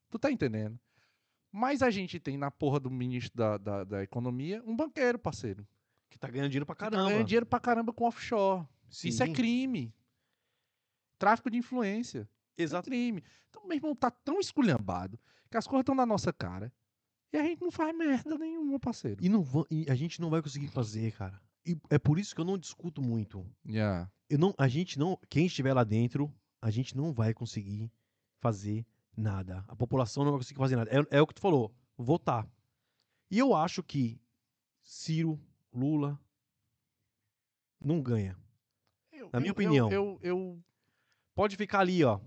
Tu 0.09 0.19
tá 0.19 0.31
entendendo? 0.31 0.81
Mas 1.53 1.83
a 1.83 1.91
gente 1.91 2.19
tem 2.19 2.39
na 2.39 2.51
porra 2.51 2.81
do 2.81 2.91
ministro 2.91 3.37
da, 3.37 3.59
da, 3.59 3.85
da 3.85 4.03
Economia 4.03 4.63
um 4.67 4.75
banqueiro, 4.75 5.19
parceiro. 5.19 5.67
Que 6.09 6.19
tá 6.19 6.29
ganhando 6.29 6.49
dinheiro 6.49 6.65
pra 6.65 6.75
tá 6.75 6.91
caramba. 6.91 7.11
ganhando 7.11 7.27
dinheiro 7.27 7.47
pra 7.47 7.61
caramba 7.61 7.93
com 7.93 8.05
offshore. 8.07 8.67
Isso 8.89 9.23
é 9.23 9.27
Sim. 9.27 9.33
crime. 9.33 9.95
Tráfico 11.19 11.51
de 11.51 11.59
influência. 11.59 12.29
É 12.57 12.63
Exato. 12.63 12.89
crime. 12.89 13.23
Então, 13.51 13.67
meu 13.67 13.77
irmão, 13.77 13.95
tá 13.95 14.11
tão 14.11 14.41
esculhambado 14.41 15.19
que 15.51 15.57
as 15.57 15.67
coisas 15.67 15.83
estão 15.83 15.95
na 15.95 16.07
nossa 16.07 16.33
cara. 16.33 16.73
E 17.35 17.37
a 17.37 17.43
gente 17.43 17.61
não 17.63 17.71
faz 17.73 17.93
merda 17.97 18.39
nenhuma, 18.39 18.79
parceiro. 18.79 19.17
E, 19.21 19.29
não 19.29 19.43
va- 19.43 19.67
e 19.69 19.91
a 19.91 19.95
gente 19.97 20.21
não 20.21 20.31
vai 20.31 20.41
conseguir 20.41 20.69
fazer, 20.69 21.11
cara. 21.13 21.43
E 21.67 21.77
é 21.91 21.99
por 21.99 22.17
isso 22.17 22.33
que 22.33 22.41
eu 22.41 22.45
não 22.45 22.57
discuto 22.57 23.03
muito. 23.03 23.45
Yeah. 23.67 24.09
Eu 24.31 24.39
não, 24.39 24.55
a 24.57 24.69
gente 24.69 24.97
não, 25.01 25.19
quem 25.29 25.47
estiver 25.47 25.73
lá 25.75 25.83
dentro, 25.83 26.33
a 26.63 26.71
gente 26.71 26.97
não 26.97 27.13
vai 27.13 27.35
conseguir 27.35 27.91
fazer 28.39 28.87
nada. 29.17 29.65
A 29.67 29.75
população 29.75 30.23
não 30.23 30.31
vai 30.31 30.39
conseguir 30.39 30.59
fazer 30.61 30.77
nada. 30.77 30.89
É, 30.93 31.17
é 31.19 31.21
o 31.21 31.27
que 31.27 31.35
tu 31.35 31.41
falou, 31.41 31.75
votar. 31.99 32.49
E 33.29 33.37
eu 33.37 33.53
acho 33.53 33.83
que 33.83 34.21
Ciro, 34.85 35.41
Lula 35.73 36.17
não 37.81 38.01
ganha. 38.01 38.39
Eu- 39.11 39.29
Na 39.33 39.41
minha 39.41 39.51
eu- 39.51 39.55
opinião. 39.55 39.91
Eu, 39.91 40.19
eu, 40.23 40.63
Pode 41.35 41.57
ficar 41.57 41.81
ali, 41.81 42.05
ó. 42.05 42.21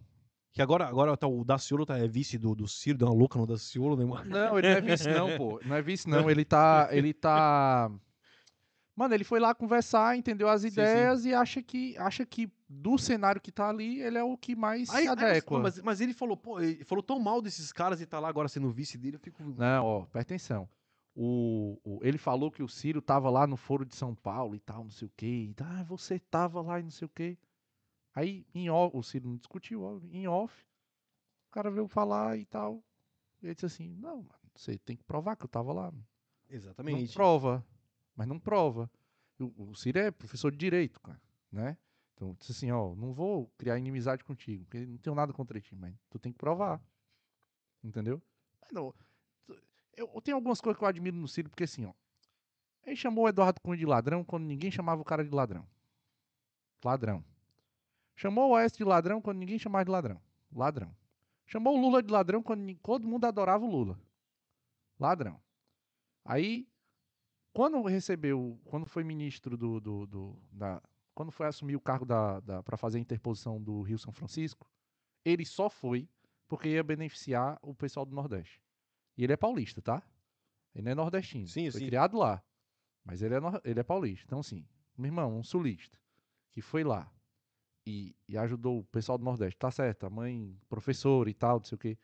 Que 0.58 0.62
agora, 0.64 0.88
agora 0.88 1.16
tá, 1.16 1.28
o 1.28 1.44
Daciolo 1.44 1.86
tá, 1.86 2.00
é 2.00 2.08
vice 2.08 2.36
do, 2.36 2.56
do 2.56 2.68
Ciro, 2.68 2.98
deu 2.98 3.08
uma 3.10 3.14
louca 3.14 3.38
no 3.38 3.46
Daciolo, 3.46 3.96
né? 3.96 4.04
mano? 4.04 4.28
Não, 4.28 4.58
ele 4.58 4.68
não 4.68 4.76
é 4.78 4.82
vice, 4.82 5.08
não, 5.08 5.38
pô. 5.38 5.62
Não 5.64 5.76
é 5.76 5.82
vice, 5.84 6.10
não. 6.10 6.28
Ele 6.32 6.44
tá. 6.44 6.88
Ele 6.90 7.14
tá. 7.14 7.92
Mano, 8.96 9.14
ele 9.14 9.24
foi 9.24 9.40
lá 9.40 9.54
conversar, 9.54 10.18
entendeu 10.18 10.50
as 10.50 10.62
sim. 10.62 10.70
ideias 10.70 11.26
e 11.26 11.32
acha 11.32 11.62
que, 11.62 11.96
acha 12.00 12.26
que 12.26 12.52
do 12.68 12.98
cenário 12.98 13.40
que 13.40 13.52
tá 13.52 13.70
ali, 13.70 14.02
ele 14.02 14.18
é 14.18 14.24
o 14.24 14.36
que 14.36 14.56
mais 14.56 14.90
se 14.90 14.96
Aí- 14.96 15.04
aí, 15.04 15.08
adequa. 15.10 15.60
mas, 15.60 15.80
mas 15.80 16.02
ele 16.02 16.12
falou, 16.12 16.36
pô, 16.36 16.60
ele 16.60 16.84
falou 16.84 17.04
tão 17.04 17.20
mal 17.20 17.40
desses 17.40 17.72
caras 17.72 18.02
e 18.02 18.08
tá 18.08 18.20
lá 18.20 18.28
agora 18.28 18.48
sendo 18.48 18.72
vice 18.72 18.98
dele, 18.98 19.18
eu 19.18 19.20
fico. 19.20 19.44
Não, 19.56 19.86
ó, 19.86 20.06
presta 20.06 20.34
atenção. 20.34 20.68
O, 21.16 21.80
o- 21.84 22.00
ele 22.02 22.18
falou 22.18 22.50
que 22.50 22.64
o 22.64 22.68
Ciro 22.68 23.00
tava 23.00 23.30
lá 23.30 23.46
no 23.46 23.56
Foro 23.56 23.86
de 23.86 23.96
São 23.96 24.16
Paulo 24.16 24.56
e 24.56 24.60
tal, 24.60 24.84
não 24.86 24.90
sei 24.92 25.08
o 25.08 25.12
quê. 25.16 25.52
E, 25.52 25.56
ah, 25.62 25.84
você 25.84 26.18
tava 26.18 26.60
lá 26.64 26.80
e 26.80 26.84
não 26.84 26.90
sei 26.90 27.06
o 27.06 27.10
quê. 27.10 27.38
Aí, 28.18 28.48
em 28.52 28.68
off, 28.68 28.98
o 28.98 29.04
Ciro 29.04 29.30
não 29.30 29.38
discutiu, 29.38 30.02
em 30.12 30.28
off, 30.28 30.66
o 31.50 31.52
cara 31.52 31.70
veio 31.70 31.88
falar 31.88 32.36
e 32.36 32.48
tal. 32.48 32.84
E 33.40 33.46
ele 33.46 33.54
disse 33.54 33.68
assim, 33.68 33.90
não, 33.90 34.24
mano, 34.24 34.40
você 34.56 34.76
tem 34.80 34.98
que 34.98 35.04
provar 35.04 35.36
que 35.36 35.46
eu 35.46 35.48
tava 35.48 35.72
lá. 35.72 35.92
Não 35.92 36.04
Exatamente. 36.50 37.14
prova, 37.14 37.64
mas 38.16 38.28
não 38.28 38.40
prova. 38.40 38.90
O, 39.40 39.70
o 39.70 39.76
Ciro 39.76 40.00
é 40.00 40.10
professor 40.10 40.52
de 40.52 40.58
direito, 40.58 41.00
cara, 41.00 41.22
né? 41.52 41.78
Então, 42.16 42.36
disse 42.40 42.54
assim, 42.54 42.72
ó, 42.72 42.96
não 42.96 43.14
vou 43.14 43.52
criar 43.56 43.78
inimizade 43.78 44.24
contigo, 44.24 44.66
porque 44.66 44.84
não 44.84 44.98
tenho 44.98 45.16
nada 45.16 45.32
contra 45.32 45.62
ti, 45.62 45.76
mas 45.76 45.94
tu 46.10 46.18
tem 46.18 46.32
que 46.32 46.40
provar. 46.40 46.82
Entendeu? 47.84 48.20
Mas 48.60 48.72
não, 48.72 48.96
eu, 49.96 50.10
eu 50.12 50.22
tenho 50.24 50.38
algumas 50.38 50.60
coisas 50.60 50.76
que 50.76 50.84
eu 50.84 50.88
admiro 50.88 51.16
no 51.16 51.28
Ciro, 51.28 51.52
porque 51.52 51.66
assim, 51.66 51.86
ó, 51.86 51.94
ele 52.84 52.96
chamou 52.96 53.26
o 53.26 53.30
Eduardo 53.30 53.62
Cunha 53.62 53.78
de 53.78 53.86
ladrão 53.86 54.24
quando 54.24 54.46
ninguém 54.46 54.72
chamava 54.72 55.00
o 55.00 55.06
cara 55.06 55.24
de 55.24 55.30
ladrão. 55.30 55.68
Ladrão. 56.84 57.24
Chamou 58.18 58.50
o 58.50 58.54
Oeste 58.54 58.80
de 58.80 58.84
ladrão 58.84 59.22
quando 59.22 59.38
ninguém 59.38 59.60
chamava 59.60 59.86
de 59.86 59.92
ladrão. 59.92 60.20
Ladrão. 60.52 60.94
Chamou 61.46 61.78
o 61.78 61.80
Lula 61.80 62.02
de 62.02 62.12
ladrão 62.12 62.42
quando 62.42 62.76
todo 62.80 63.08
mundo 63.08 63.26
adorava 63.26 63.64
o 63.64 63.70
Lula. 63.70 63.98
Ladrão. 65.00 65.40
Aí, 66.26 66.68
quando 67.54 67.80
recebeu, 67.84 68.60
quando 68.66 68.88
foi 68.88 69.04
ministro 69.04 69.56
do, 69.56 69.80
do, 69.80 70.08
do- 70.08 70.42
da, 70.52 70.82
quando 71.14 71.32
foi 71.32 71.46
assumir 71.46 71.76
o 71.76 71.80
cargo 71.80 72.06
da, 72.06 72.40
da 72.40 72.64
para 72.64 72.76
fazer 72.76 72.98
a 72.98 73.02
interposição 73.02 73.62
do 73.62 73.84
Rio 73.84 74.00
São 74.00 74.12
Francisco, 74.12 74.68
ele 75.24 75.46
só 75.46 75.70
foi 75.70 76.10
porque 76.48 76.70
ia 76.70 76.84
beneficiar 76.84 77.60
o 77.62 77.76
pessoal 77.76 78.04
do 78.04 78.16
Nordeste. 78.16 78.60
E 79.16 79.24
ele 79.24 79.34
é 79.34 79.38
paulista, 79.38 79.80
tá? 79.80 80.02
Ele 80.74 80.86
não 80.86 80.92
é 80.92 80.96
nordestino. 80.96 81.48
Sim, 81.48 81.70
foi 81.70 81.82
sim. 81.82 81.86
criado 81.86 82.18
lá. 82.18 82.44
Mas 83.06 83.22
ele 83.22 83.36
é, 83.36 83.40
ele 83.64 83.80
é 83.80 83.84
paulista. 83.84 84.26
Então, 84.26 84.40
assim, 84.40 84.68
meu 84.98 85.08
irmão, 85.08 85.38
um 85.38 85.44
sulista 85.44 86.00
que 86.52 86.62
foi 86.62 86.84
lá 86.84 87.12
e, 87.88 88.14
e 88.28 88.38
ajudou 88.38 88.80
o 88.80 88.84
pessoal 88.84 89.18
do 89.18 89.24
Nordeste, 89.24 89.58
tá 89.58 89.72
certo, 89.72 90.06
a 90.06 90.10
mãe, 90.10 90.60
professora 90.68 91.30
e 91.30 91.34
tal, 91.34 91.60
não 91.60 91.66
sei 91.66 91.76
o 91.78 91.80
quê. 91.80 91.98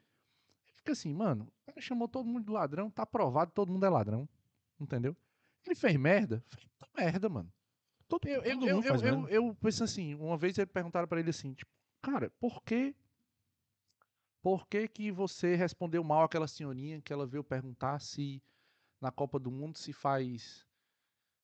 Fica 0.77 0.93
assim, 0.93 1.13
mano, 1.13 1.45
o 1.45 1.65
cara 1.65 1.81
chamou 1.81 2.07
todo 2.07 2.25
mundo 2.25 2.45
de 2.45 2.51
ladrão, 2.51 2.89
tá 2.89 3.05
provado 3.05 3.51
todo 3.51 3.71
mundo 3.71 3.85
é 3.85 3.89
ladrão. 3.89 4.27
Entendeu? 4.79 5.15
Ele 5.65 5.75
fez 5.75 5.97
merda? 5.97 6.41
Fez 6.49 6.67
merda, 6.95 7.27
mano. 7.27 7.51
Todo, 8.07 8.25
Eu, 8.27 8.43
eu, 8.43 8.59
todo 8.59 8.69
eu, 8.69 8.75
mundo 8.75 8.87
faz 8.87 9.01
eu, 9.01 9.07
eu, 9.09 9.17
merda. 9.17 9.31
eu 9.31 9.55
penso 9.55 9.83
assim, 9.83 10.15
uma 10.15 10.37
vez 10.37 10.57
eles 10.57 10.71
perguntaram 10.71 11.07
pra 11.07 11.19
ele 11.19 11.29
assim, 11.29 11.53
tipo, 11.53 11.71
cara, 12.01 12.29
por 12.39 12.63
que 12.63 12.95
por 14.41 14.67
que 14.67 14.87
que 14.87 15.11
você 15.11 15.55
respondeu 15.55 16.03
mal 16.03 16.23
aquela 16.23 16.47
senhorinha 16.47 17.01
que 17.01 17.11
ela 17.11 17.25
veio 17.25 17.43
perguntar 17.43 17.99
se 17.99 18.41
na 19.01 19.11
Copa 19.11 19.39
do 19.39 19.51
Mundo 19.51 19.77
se 19.77 19.91
faz 19.91 20.65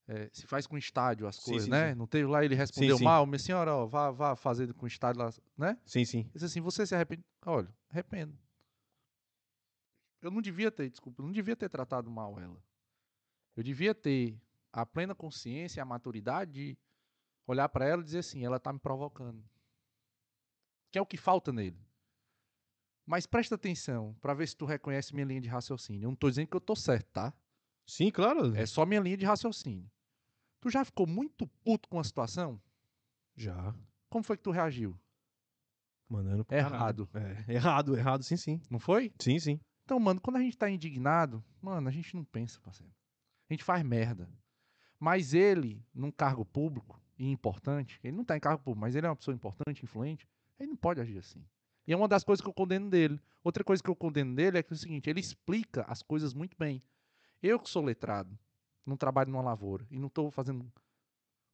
eh, 0.09 0.27
se 0.33 0.47
faz 0.47 0.65
com 0.65 0.75
estádio 0.75 1.27
as 1.27 1.35
Sim, 1.35 1.51
coisas, 1.51 1.65
sim, 1.65 1.71
né? 1.71 1.91
sim. 1.91 1.95
Não 1.95 2.07
teve 2.07 2.27
lá, 2.27 2.43
ele 2.43 2.55
respondeu 2.55 2.97
sim. 2.97 3.03
mal, 3.03 3.27
minha 3.27 3.37
senhora, 3.37 3.75
ó, 3.75 3.85
vá, 3.85 4.09
vá 4.09 4.35
fazer 4.35 4.73
com 4.73 4.87
estádio 4.87 5.21
lá, 5.21 5.31
né? 5.55 5.77
Sim, 5.85 6.03
sim. 6.03 6.27
Disse 6.33 6.45
assim, 6.45 6.61
você 6.61 6.85
se 6.85 6.95
arrepende? 6.95 7.23
Olha, 7.45 7.71
arrependo. 7.89 8.35
Eu 10.19 10.31
não 10.31 10.41
devia 10.41 10.71
ter, 10.71 10.89
desculpa, 10.89 11.21
eu 11.21 11.25
não 11.27 11.31
devia 11.31 11.55
ter 11.55 11.69
tratado 11.69 12.09
mal 12.09 12.39
ela. 12.39 12.59
Eu 13.55 13.61
devia 13.61 13.93
ter 13.93 14.35
a 14.73 14.83
plena 14.83 15.13
consciência 15.13 15.79
e 15.79 15.81
a 15.81 15.85
maturidade 15.85 16.51
de 16.51 16.77
olhar 17.45 17.69
pra 17.69 17.85
ela 17.85 18.01
e 18.01 18.05
dizer 18.05 18.19
assim, 18.19 18.43
ela 18.43 18.59
tá 18.59 18.73
me 18.73 18.79
provocando. 18.79 19.43
Que 20.91 20.97
é 20.97 21.01
o 21.01 21.05
que 21.05 21.17
falta 21.17 21.53
nele. 21.53 21.79
Mas 23.05 23.27
presta 23.27 23.55
atenção 23.55 24.15
pra 24.19 24.33
ver 24.33 24.47
se 24.47 24.57
tu 24.57 24.65
reconhece 24.65 25.13
minha 25.13 25.25
linha 25.25 25.41
de 25.41 25.47
raciocínio. 25.47 26.05
Eu 26.05 26.09
não 26.09 26.15
tô 26.15 26.29
dizendo 26.29 26.47
que 26.47 26.57
eu 26.57 26.61
tô 26.61 26.75
certo, 26.75 27.11
tá? 27.11 27.33
Sim, 27.85 28.11
claro. 28.11 28.55
É 28.55 28.65
só 28.65 28.85
minha 28.85 28.99
linha 29.01 29.17
de 29.17 29.25
raciocínio. 29.25 29.89
Tu 30.61 30.69
já 30.69 30.83
ficou 30.83 31.07
muito 31.07 31.47
puto 31.63 31.87
com 31.87 31.99
a 31.99 32.03
situação? 32.03 32.61
Já. 33.35 33.73
Como 34.09 34.23
foi 34.23 34.35
que 34.35 34.43
tu 34.43 34.51
reagiu? 34.51 34.99
Mandando 36.09 36.43
caralho. 36.43 36.73
Errado. 36.75 37.09
É, 37.13 37.53
errado, 37.53 37.97
errado, 37.97 38.23
sim, 38.23 38.35
sim. 38.35 38.61
Não 38.69 38.79
foi? 38.79 39.13
Sim, 39.19 39.39
sim. 39.39 39.59
Então, 39.85 39.99
mano, 39.99 40.19
quando 40.19 40.37
a 40.37 40.41
gente 40.41 40.57
tá 40.57 40.69
indignado, 40.69 41.43
mano, 41.61 41.87
a 41.87 41.91
gente 41.91 42.15
não 42.15 42.23
pensa, 42.23 42.59
parceiro. 42.59 42.93
A 43.49 43.53
gente 43.53 43.63
faz 43.63 43.83
merda. 43.83 44.29
Mas 44.99 45.33
ele, 45.33 45.83
num 45.93 46.11
cargo 46.11 46.43
público 46.43 47.01
e 47.17 47.29
importante, 47.31 47.99
ele 48.03 48.17
não 48.17 48.25
tá 48.25 48.35
em 48.35 48.39
cargo 48.39 48.61
público, 48.63 48.81
mas 48.81 48.95
ele 48.95 49.07
é 49.07 49.09
uma 49.09 49.15
pessoa 49.15 49.33
importante, 49.33 49.83
influente, 49.83 50.27
ele 50.59 50.71
não 50.71 50.77
pode 50.77 50.99
agir 50.99 51.17
assim. 51.17 51.45
E 51.87 51.93
é 51.93 51.95
uma 51.95 52.07
das 52.07 52.23
coisas 52.23 52.41
que 52.41 52.49
eu 52.49 52.53
condeno 52.53 52.89
dele. 52.89 53.19
Outra 53.43 53.63
coisa 53.63 53.81
que 53.81 53.89
eu 53.89 53.95
condeno 53.95 54.35
dele 54.35 54.57
é 54.57 54.63
que 54.63 54.73
é 54.73 54.75
o 54.75 54.77
seguinte, 54.77 55.09
ele 55.09 55.19
explica 55.19 55.83
as 55.87 56.03
coisas 56.03 56.33
muito 56.33 56.57
bem. 56.57 56.83
Eu 57.41 57.59
que 57.59 57.69
sou 57.69 57.83
letrado, 57.83 58.37
não 58.85 58.97
trabalho 58.97 59.31
numa 59.31 59.41
lavoura 59.43 59.85
e 59.91 59.99
não 59.99 60.09
tô 60.09 60.29
fazendo... 60.31 60.65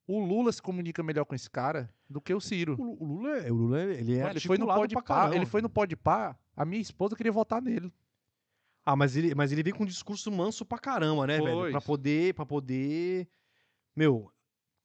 O 0.08 0.20
Lula 0.24 0.52
se 0.52 0.62
comunica 0.62 1.02
melhor 1.02 1.26
com 1.26 1.34
esse 1.34 1.50
cara 1.50 1.90
do 2.08 2.22
que 2.22 2.32
o 2.32 2.40
Ciro. 2.40 2.76
O, 2.80 2.84
Lu- 2.84 2.98
o 3.00 3.06
Lula, 3.06 3.38
é- 3.40 3.52
o 3.52 3.56
Lula 3.56 3.82
ele 3.82 4.14
é 4.18 4.22
Mano, 4.22 4.34
ele 4.34 4.40
foi 4.40 4.58
no 4.60 4.68
caramba. 5.02 5.36
ele 5.36 5.46
foi 5.48 5.62
no 5.64 5.70
pode 5.70 5.96
pá, 5.96 6.38
a 6.56 6.64
minha 6.64 6.80
esposa 6.82 7.16
queria 7.16 7.32
votar 7.32 7.60
nele. 7.60 7.92
Ah, 8.86 8.96
mas 8.96 9.16
ele, 9.16 9.34
mas 9.34 9.52
ele 9.52 9.64
veio 9.64 9.76
com 9.76 9.82
um 9.82 9.88
discurso 9.88 10.32
manso 10.32 10.64
pra 10.64 10.78
caramba, 10.78 11.26
né, 11.26 11.40
velho? 11.42 11.56
Pois. 11.58 11.72
Pra 11.72 11.82
poder, 11.82 12.36
pra 12.36 12.46
poder... 12.46 13.28
Meu, 13.96 14.32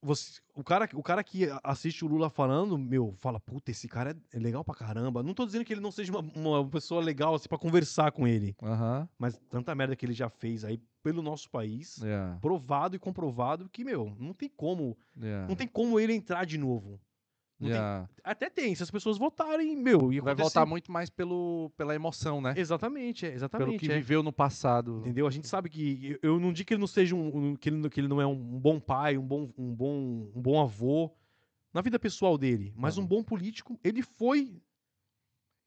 você, 0.02 0.40
o, 0.54 0.64
cara, 0.64 0.88
o 0.94 1.02
cara 1.02 1.22
que 1.22 1.48
assiste 1.62 2.04
o 2.04 2.08
Lula 2.08 2.30
falando, 2.30 2.78
meu, 2.78 3.14
fala, 3.18 3.38
puta, 3.38 3.70
esse 3.70 3.86
cara 3.86 4.16
é 4.32 4.38
legal 4.38 4.64
pra 4.64 4.74
caramba. 4.74 5.22
Não 5.22 5.34
tô 5.34 5.44
dizendo 5.44 5.64
que 5.64 5.72
ele 5.72 5.80
não 5.80 5.90
seja 5.90 6.10
uma, 6.10 6.20
uma 6.34 6.68
pessoa 6.68 7.02
legal, 7.02 7.34
assim, 7.34 7.48
pra 7.48 7.58
conversar 7.58 8.10
com 8.12 8.26
ele. 8.26 8.54
Mas 9.18 9.38
tanta 9.48 9.74
merda 9.74 9.94
que 9.94 10.06
ele 10.06 10.14
já 10.14 10.28
fez 10.28 10.64
aí 10.64 10.80
pelo 11.02 11.22
nosso 11.22 11.48
país, 11.50 11.98
Yeah, 11.98 12.38
provado 12.40 12.94
e 12.96 12.98
comprovado 12.98 13.68
que, 13.68 13.84
meu, 13.84 14.14
não 14.18 14.34
tem 14.34 14.48
como, 14.48 14.96
yeah, 15.18 15.46
não 15.48 15.56
tem 15.56 15.66
como 15.66 15.98
ele 15.98 16.14
entrar 16.14 16.44
de 16.44 16.58
novo. 16.58 17.00
Não 17.60 17.68
tem- 17.68 17.76
yeah. 17.76 18.08
até 18.24 18.48
tem, 18.48 18.74
se 18.74 18.82
as 18.82 18.90
pessoas 18.90 19.18
votarem, 19.18 19.76
meu, 19.76 20.10
Vai 20.22 20.34
voltar 20.34 20.64
muito 20.64 20.90
mais 20.90 21.10
pelo, 21.10 21.70
pela 21.76 21.94
emoção, 21.94 22.40
né? 22.40 22.54
Exatamente, 22.56 23.26
é, 23.26 23.28
Pelo 23.28 23.36
exatamente. 23.36 23.78
que 23.86 23.92
é. 23.92 23.96
viveu 23.96 24.22
no 24.22 24.32
passado. 24.32 25.00
Entendeu? 25.00 25.26
A 25.26 25.30
gente 25.30 25.46
sabe 25.46 25.68
que 25.68 26.18
eu 26.22 26.40
não 26.40 26.52
digo 26.54 26.66
que 26.68 26.72
ele 26.74 26.80
não 26.80 26.86
seja 26.86 27.14
um, 27.14 27.54
que, 27.54 27.68
ele, 27.68 27.76
não- 27.76 27.90
que 27.90 28.00
ele 28.00 28.08
não 28.08 28.20
é 28.20 28.26
um 28.26 28.34
bom 28.58 28.80
pai, 28.80 29.18
um 29.18 29.26
bom, 29.26 29.50
um 29.58 29.74
bom, 29.74 30.30
um 30.34 30.40
bom 30.40 30.60
avô 30.60 31.12
na 31.72 31.82
vida 31.82 31.98
pessoal 31.98 32.38
dele, 32.38 32.72
mas 32.74 32.96
um 32.96 33.06
bom 33.06 33.22
político. 33.22 33.78
Ele 33.84 34.02
foi, 34.02 34.60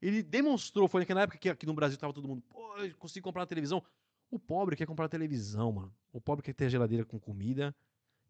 ele 0.02 0.22
demonstrou, 0.24 0.88
foi 0.88 1.02
naquela 1.02 1.22
época 1.22 1.38
que 1.38 1.48
aqui 1.50 1.66
no 1.66 1.74
Brasil 1.74 1.98
tava 1.98 2.12
todo 2.12 2.28
mundo, 2.28 2.42
pô, 2.50 2.76
eu 2.78 2.96
consigo 2.98 3.24
comprar 3.24 3.42
uma 3.42 3.48
televisão. 3.48 3.84
O 4.32 4.40
pobre 4.40 4.76
quer 4.76 4.88
comprar 4.88 5.08
televisão, 5.08 5.72
mano. 5.72 5.94
O 6.12 6.20
pobre 6.20 6.44
quer 6.44 6.54
ter 6.54 6.66
a 6.66 6.70
geladeira 6.70 7.06
com 7.06 7.20
comida 7.20 7.74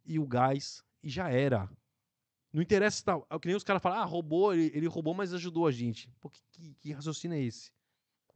e 0.05 0.19
o 0.19 0.27
gás 0.27 0.83
e 1.01 1.09
já 1.09 1.29
era. 1.29 1.69
Não 2.53 2.61
interessa 2.61 2.97
se 2.97 3.03
tá, 3.03 3.19
é 3.29 3.39
que 3.39 3.47
nem 3.47 3.57
os 3.57 3.63
caras 3.63 3.81
falam, 3.81 3.99
ah, 3.99 4.05
roubou, 4.05 4.53
ele, 4.53 4.71
ele 4.75 4.87
roubou, 4.87 5.15
mas 5.15 5.33
ajudou 5.33 5.65
a 5.65 5.71
gente. 5.71 6.07
Pô, 6.21 6.29
que, 6.29 6.39
que, 6.51 6.73
que 6.75 6.91
raciocínio 6.93 7.35
é 7.35 7.41
esse? 7.41 7.71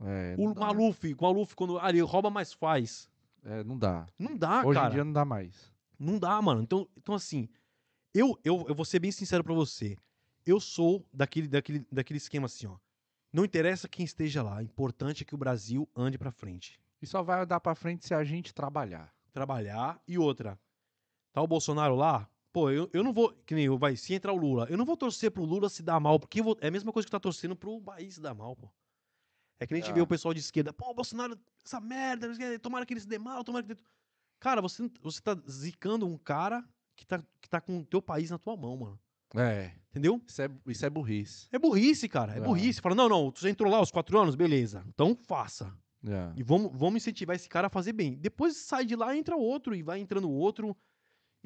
É, 0.02 0.35
O 0.38 0.53
dá. 0.53 0.60
Maluf, 0.61 1.14
o 1.14 1.22
Maluf, 1.22 1.56
quando 1.56 1.77
ah, 1.80 1.89
ele 1.89 2.02
rouba, 2.02 2.30
mas 2.30 2.52
faz. 2.52 3.07
É, 3.45 3.64
não 3.64 3.77
dá. 3.77 4.07
Não 4.18 4.35
dá, 4.35 4.65
Hoje 4.65 4.80
cara. 4.80 4.89
em 4.89 4.94
dia 4.95 5.03
não 5.03 5.14
dá 5.14 5.23
mais. 5.23 5.72
Não 5.99 6.18
dá, 6.18 6.41
mano. 6.41 6.61
Então, 6.64 6.88
então 6.98 7.14
assim, 7.14 7.48
eu, 8.14 8.39
eu, 8.44 8.65
eu 8.68 8.76
vou 8.76 8.85
ser 8.85 8.99
bem 8.99 9.11
sincero 9.11 9.44
pra 9.44 9.53
você. 9.53 9.95
Eu 10.45 10.60
sou 10.60 11.06
daquele, 11.14 11.48
daquele, 11.48 11.85
daquele 11.91 12.18
esquema 12.18 12.45
assim, 12.45 12.68
ó. 12.68 12.77
Não 13.31 13.45
interessa 13.45 13.88
quem 13.88 14.06
esteja 14.06 14.41
lá. 14.41 14.57
O 14.57 14.61
importante 14.61 15.22
é 15.22 15.26
que 15.26 15.35
o 15.35 15.38
Brasil 15.38 15.88
ande 15.95 16.18
pra 16.18 16.31
frente. 16.31 16.80
E 17.02 17.06
só 17.06 17.22
vai 17.22 17.45
dar 17.45 17.60
pra 17.60 17.76
frente 17.76 18.06
se 18.07 18.14
a 18.14 18.23
gente 18.23 18.53
trabalhar. 18.53 19.14
Trabalhar. 19.31 20.02
E 20.07 20.18
outra. 20.18 20.57
Tá 21.31 21.41
o 21.41 21.48
Bolsonaro 21.48 21.95
lá? 21.95 22.27
Pô, 22.57 22.71
eu, 22.71 22.89
eu 22.91 23.03
não 23.03 23.13
vou. 23.13 23.31
Que 23.45 23.53
nem 23.53 23.65
eu, 23.65 23.77
vai, 23.77 23.95
se 23.95 24.15
entrar 24.15 24.34
o 24.34 24.35
Lula, 24.35 24.65
eu 24.67 24.75
não 24.75 24.84
vou 24.84 24.97
torcer 24.97 25.29
pro 25.29 25.45
Lula 25.45 25.69
se 25.69 25.84
dar 25.84 25.99
mal, 25.99 26.19
porque 26.19 26.41
vou- 26.41 26.57
é 26.59 26.69
a 26.69 26.71
mesma 26.71 26.91
coisa 26.91 27.05
que 27.05 27.11
tá 27.11 27.19
torcendo 27.19 27.55
pro 27.55 27.79
país 27.79 28.15
se 28.15 28.19
dar 28.19 28.34
mal, 28.34 28.55
pô. 28.55 28.67
É 29.59 29.67
que 29.67 29.73
nem 29.73 29.81
a 29.84 29.85
gente 29.85 29.91
Ah. 29.91 29.95
vê 29.95 30.01
o 30.01 30.07
pessoal 30.07 30.34
de 30.34 30.39
esquerda, 30.39 30.73
pô, 30.73 30.91
Bolsonaro, 30.91 31.38
essa 31.63 31.79
merda, 31.79 32.27
tomara 32.57 32.84
que 32.84 32.93
ele 32.95 32.99
se 33.01 33.07
dê 33.07 33.19
mal, 33.19 33.43
tomara 33.43 33.63
que. 33.63 33.73
ele-" 33.73 33.81
Cara, 34.39 34.59
você, 34.59 34.89
você 35.03 35.21
tá 35.21 35.38
zicando 35.47 36.07
um 36.07 36.17
cara 36.17 36.67
que 36.95 37.05
tá, 37.05 37.23
que 37.39 37.47
tá 37.47 37.61
com 37.61 37.77
o 37.77 37.85
teu 37.85 38.01
país 38.01 38.31
na 38.31 38.39
tua 38.39 38.57
mão, 38.57 38.75
mano. 38.75 38.99
É, 39.35 39.71
Entendeu? 39.91 40.19
isso 40.27 40.41
é, 40.41 40.49
isso 40.65 40.84
é 40.84 40.89
burrice. 40.89 41.47
É 41.51 41.59
burrice, 41.59 42.09
cara. 42.09 42.34
É 42.34 42.39
Ah. 42.39 42.41
burrice. 42.41 42.81
Fala, 42.81 42.95
não, 42.95 43.07
não, 43.07 43.31
tu 43.31 43.39
já 43.41 43.51
entrou 43.51 43.71
lá 43.71 43.77
aos 43.77 43.91
quatro 43.91 44.17
anos, 44.19 44.34
beleza. 44.34 44.84
Então 44.88 45.15
faça. 45.15 45.71
É. 46.07 46.34
E 46.35 46.41
vamos, 46.41 46.71
vamos 46.73 46.95
incentivar 47.03 47.35
esse 47.35 47.47
cara 47.49 47.67
a 47.67 47.69
fazer 47.69 47.93
bem. 47.93 48.15
Depois 48.15 48.57
sai 48.57 48.84
de 48.84 48.95
lá, 48.95 49.15
entra 49.15 49.35
outro, 49.35 49.75
e 49.75 49.84
vai 49.84 49.99
entrando 49.99 50.27
outro. 50.31 50.75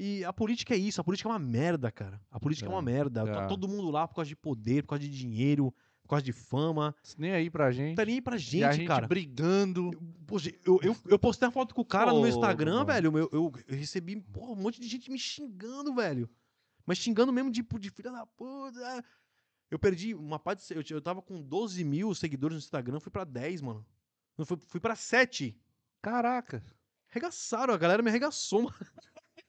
E 0.03 0.25
a 0.25 0.33
política 0.33 0.73
é 0.73 0.77
isso, 0.77 0.99
a 0.99 1.03
política 1.03 1.29
é 1.29 1.31
uma 1.31 1.37
merda, 1.37 1.91
cara. 1.91 2.19
A 2.31 2.39
política 2.39 2.67
é, 2.67 2.71
É, 2.71 2.73
uma 2.75 2.81
merda. 2.81 3.23
Tá 3.23 3.43
é. 3.43 3.47
todo 3.47 3.67
mundo 3.67 3.91
lá 3.91 4.07
por 4.07 4.15
causa 4.15 4.27
de 4.29 4.35
poder, 4.35 4.81
por 4.81 4.89
causa 4.89 5.03
de 5.03 5.09
dinheiro, 5.09 5.71
por 6.01 6.09
causa 6.09 6.23
de 6.25 6.31
fama. 6.33 6.95
Isso 7.03 7.15
nem 7.21 7.31
aí 7.33 7.51
pra 7.51 7.65
Não 7.65 7.71
gente. 7.71 7.95
tá 7.95 8.03
nem 8.05 8.15
aí 8.15 8.21
pra 8.21 8.33
e 8.33 8.37
a 8.37 8.39
gente, 8.39 8.75
gente 8.77 8.87
cara. 8.87 9.07
brigando. 9.07 9.91
Poxa, 10.25 10.51
eu, 10.65 10.79
eu, 10.81 10.95
eu 11.05 11.19
postei 11.19 11.47
a 11.47 11.51
foto 11.51 11.75
com 11.75 11.81
o 11.81 11.85
cara 11.85 12.11
no 12.11 12.19
meu 12.21 12.29
Instagram, 12.29 12.73
mano. 12.77 12.85
velho. 12.87 13.17
Eu, 13.17 13.29
eu, 13.31 13.51
eu 13.67 13.75
recebi 13.77 14.19
porra, 14.19 14.53
um 14.53 14.55
monte 14.55 14.81
de 14.81 14.87
gente 14.87 15.11
me 15.11 15.19
xingando, 15.19 15.93
velho. 15.93 16.27
Mas 16.83 16.97
xingando 16.97 17.31
mesmo 17.31 17.51
de, 17.51 17.61
de 17.61 17.89
filha 17.91 18.11
da 18.11 18.25
puta. 18.25 19.05
Eu 19.69 19.77
perdi 19.77 20.15
uma 20.15 20.39
parte. 20.39 20.67
de- 20.67 20.73
Eu, 20.75 20.83
eu 20.97 21.01
tava 21.01 21.21
com 21.21 21.39
12 21.39 21.83
mil 21.83 22.13
seguidores 22.15 22.55
no 22.55 22.59
Instagram, 22.59 22.99
fui 22.99 23.11
pra 23.11 23.23
10, 23.23 23.61
mano. 23.61 23.85
Fui, 24.45 24.57
fui 24.67 24.79
pra 24.79 24.95
7. 24.95 25.55
Caraca. 26.01 26.63
Arregaçaram, 27.11 27.73
a 27.73 27.77
galera 27.77 28.01
me 28.01 28.09
arregaçou, 28.09 28.63
mano. 28.63 28.75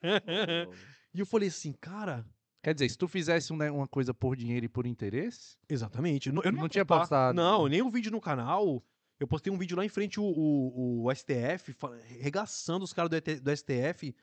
e 1.15 1.20
eu 1.20 1.27
falei 1.27 1.49
assim, 1.49 1.73
cara. 1.73 2.27
Quer 2.62 2.74
dizer, 2.74 2.89
se 2.89 2.97
tu 2.97 3.09
fizesse 3.09 3.53
né, 3.55 3.70
uma 3.73 3.89
coisa 3.89 4.15
por 4.15 4.37
dinheiro 4.37 4.65
e 4.65 4.69
por 4.69 4.87
interesse, 4.87 5.57
Exatamente. 5.69 6.29
Eu 6.29 6.35
não, 6.35 6.43
eu 6.45 6.53
Não 6.53 6.62
ia 6.62 6.69
tinha 6.69 6.85
postado. 6.85 7.35
Não, 7.35 7.66
nem 7.66 7.83
um 7.83 7.91
vídeo 7.91 8.12
no 8.12 8.20
canal. 8.20 8.85
Eu 9.19 9.27
postei 9.27 9.53
um 9.53 9.59
vídeo 9.59 9.77
lá 9.77 9.85
em 9.85 9.89
frente 9.89 10.20
o, 10.20 10.24
o, 10.24 11.05
o 11.05 11.15
STF, 11.15 11.74
arregaçando 12.20 12.85
os 12.85 12.93
caras 12.93 13.11
do, 13.11 13.41
do 13.41 13.57
STF. 13.57 14.15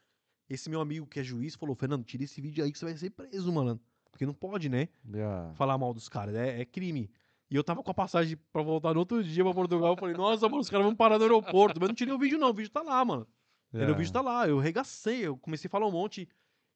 Esse 0.50 0.70
meu 0.70 0.82
amigo 0.82 1.06
que 1.06 1.20
é 1.20 1.24
juiz 1.24 1.56
falou: 1.56 1.76
Fernando, 1.76 2.04
tira 2.04 2.24
esse 2.24 2.42
vídeo 2.42 2.64
aí 2.64 2.72
que 2.72 2.80
você 2.80 2.86
vai 2.86 2.98
ser 2.98 3.10
preso, 3.10 3.52
mano. 3.52 3.80
Porque 4.12 4.26
não 4.26 4.34
pode, 4.34 4.70
né? 4.70 4.90
yeah. 5.14 5.54
Falar 5.54 5.78
mal 5.78 5.94
dos 5.94 6.10
caras. 6.10 6.36
É, 6.36 6.62
é 6.62 6.66
crime. 6.66 7.10
E 7.50 7.56
eu 7.56 7.64
tava 7.64 7.82
com 7.82 7.92
a 7.92 7.94
passagem 7.94 8.38
pra 8.52 8.62
voltar 8.62 8.94
no 8.94 9.00
outro 9.00 9.24
dia 9.24 9.44
pra 9.44 9.54
Portugal. 9.54 9.94
Eu 9.94 9.98
falei, 9.98 10.16
nossa, 10.16 10.48
mano, 10.48 10.62
os 10.62 10.70
caras 10.70 10.86
vão 10.86 10.96
parar 10.96 11.18
no 11.18 11.24
aeroporto. 11.24 11.80
Mas 11.80 11.90
não 11.90 11.96
tirei 11.96 12.14
o 12.14 12.20
vídeo, 12.20 12.38
não. 12.38 12.50
O 12.50 12.54
vídeo 12.54 12.72
tá 12.72 12.82
lá, 12.82 13.04
mano. 13.04 13.28
Entendeu? 13.74 13.94
O 13.94 13.98
vídeo 13.98 14.12
tá 14.12 14.22
lá. 14.22 14.48
Eu 14.48 14.60
regacei. 14.60 15.26
Eu 15.28 15.38
comecei 15.38 15.68
a 15.68 15.72
falar 15.72 15.88
um 15.88 15.92
monte. 15.92 16.28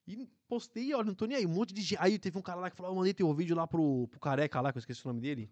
E 0.05 0.27
postei, 0.47 0.93
olha, 0.93 1.05
não 1.05 1.15
tô 1.15 1.25
nem 1.25 1.37
aí. 1.37 1.45
Um 1.45 1.53
monte 1.53 1.73
de. 1.73 1.95
Aí 1.97 2.19
teve 2.19 2.37
um 2.37 2.41
cara 2.41 2.59
lá 2.59 2.69
que 2.69 2.75
falou: 2.75 2.91
eu 2.91 2.95
mandei 2.95 3.13
teu 3.13 3.33
vídeo 3.33 3.55
lá 3.55 3.65
pro, 3.65 4.07
pro 4.09 4.19
careca 4.19 4.59
lá, 4.61 4.71
que 4.71 4.77
eu 4.77 4.81
esqueci 4.81 5.03
o 5.05 5.07
nome 5.07 5.21
dele. 5.21 5.51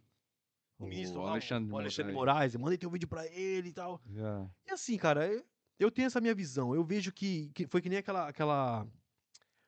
O 0.78 0.88
ministro 0.88 1.22
lá, 1.22 1.28
o 1.28 1.30
Alexandre, 1.32 1.72
o 1.72 1.78
Alexandre 1.78 2.12
Moraes. 2.12 2.34
Moraes. 2.34 2.54
Eu 2.56 2.60
mandei 2.60 2.78
teu 2.78 2.90
vídeo 2.90 3.08
pra 3.08 3.26
ele 3.28 3.70
e 3.70 3.74
tal. 3.74 4.02
Yeah. 4.10 4.50
E 4.68 4.72
assim, 4.72 4.98
cara, 4.98 5.28
eu, 5.28 5.46
eu 5.80 5.92
tenho 5.92 6.08
essa 6.08 6.20
minha 6.20 6.34
visão. 6.34 6.74
Eu 6.74 6.84
vejo 6.84 7.12
que, 7.12 7.52
que 7.54 7.68
foi 7.68 7.82
que 7.82 7.90
nem 7.90 8.00
aquela, 8.00 8.28
aquela. 8.28 8.88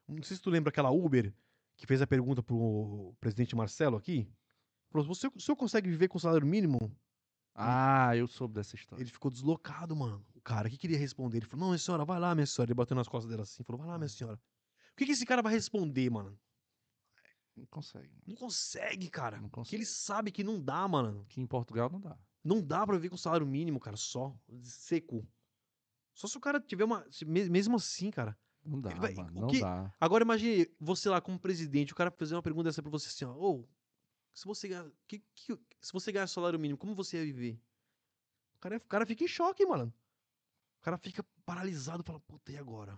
Não 0.07 0.23
sei 0.23 0.35
se 0.35 0.41
tu 0.41 0.49
lembra 0.49 0.69
aquela 0.69 0.91
Uber 0.91 1.33
que 1.77 1.85
fez 1.85 2.01
a 2.01 2.07
pergunta 2.07 2.43
pro 2.43 3.15
presidente 3.19 3.55
Marcelo 3.55 3.95
aqui. 3.95 4.27
Falou: 4.91 5.07
você, 5.07 5.27
o 5.27 5.39
senhor 5.39 5.55
consegue 5.55 5.89
viver 5.89 6.07
com 6.07 6.19
salário 6.19 6.45
mínimo? 6.45 6.91
Ah, 7.55 8.17
eu 8.17 8.27
soube 8.27 8.55
dessa 8.55 8.75
história. 8.75 9.01
Ele 9.01 9.11
ficou 9.11 9.31
deslocado, 9.31 9.95
mano. 9.95 10.25
Cara, 10.43 10.67
o 10.67 10.71
que 10.71 10.77
queria 10.77 10.97
responder? 10.97 11.37
Ele 11.37 11.45
falou, 11.45 11.61
não, 11.61 11.69
minha 11.69 11.79
senhora, 11.79 12.03
vai 12.03 12.19
lá, 12.19 12.35
minha 12.35 12.45
senhora. 12.45 12.69
Ele 12.69 12.75
bateu 12.75 12.95
nas 12.95 13.07
costas 13.07 13.29
dela 13.29 13.43
assim, 13.43 13.63
falou, 13.63 13.79
vai 13.79 13.87
lá, 13.87 13.97
minha 13.97 14.09
senhora. 14.09 14.35
O 14.91 14.95
que, 14.97 15.05
que 15.05 15.11
esse 15.13 15.25
cara 15.25 15.41
vai 15.41 15.53
responder, 15.53 16.09
mano? 16.09 16.37
Não 17.55 17.65
consegue. 17.67 18.11
Não 18.25 18.35
consegue, 18.35 19.09
cara. 19.09 19.39
Não 19.39 19.47
Porque 19.49 19.75
ele 19.75 19.83
consegue. 19.85 19.99
sabe 20.05 20.31
que 20.31 20.43
não 20.43 20.59
dá, 20.61 20.87
mano. 20.87 21.21
Aqui 21.21 21.39
em 21.39 21.47
Portugal 21.47 21.89
não 21.89 21.99
dá. 21.99 22.17
Não 22.43 22.61
dá 22.61 22.85
pra 22.85 22.95
viver 22.95 23.09
com 23.09 23.17
salário 23.17 23.45
mínimo, 23.47 23.79
cara, 23.79 23.95
só. 23.95 24.35
Seco. 24.63 25.25
Só 26.13 26.27
se 26.27 26.37
o 26.37 26.41
cara 26.41 26.59
tiver 26.59 26.83
uma. 26.83 27.05
Mesmo 27.25 27.75
assim, 27.77 28.11
cara. 28.11 28.37
Não 28.65 28.81
dá, 28.81 28.89
vai- 28.95 29.13
mano. 29.13 29.41
Não 29.41 29.47
que- 29.47 29.61
dá. 29.61 29.93
Agora 29.99 30.23
imagine 30.23 30.67
você 30.79 31.09
lá 31.09 31.21
como 31.21 31.39
presidente, 31.39 31.93
o 31.93 31.95
cara 31.95 32.11
fazer 32.11 32.35
uma 32.35 32.41
pergunta 32.41 32.65
dessa 32.69 32.81
pra 32.81 32.91
você 32.91 33.07
assim, 33.07 33.25
ó. 33.25 33.33
Ô, 33.35 33.67
se 34.33 34.45
você 34.45 34.67
ganhar. 34.67 34.89
que- 35.07 35.23
que- 35.35 35.59
se 35.81 35.93
você 35.93 36.11
ganhar 36.11 36.27
salário 36.27 36.59
mínimo, 36.59 36.77
como 36.77 36.95
você 36.95 37.17
ia 37.17 37.23
viver? 37.25 37.61
O 38.55 38.59
cara, 38.59 38.77
o 38.77 38.81
cara 38.81 39.05
fica 39.05 39.23
em 39.23 39.27
choque, 39.27 39.65
mano. 39.65 39.93
O 40.83 40.91
cara 40.91 40.97
fica 40.97 41.23
paralisado 41.45 42.03
fala, 42.03 42.19
puta, 42.19 42.51
e 42.51 42.57
agora? 42.57 42.91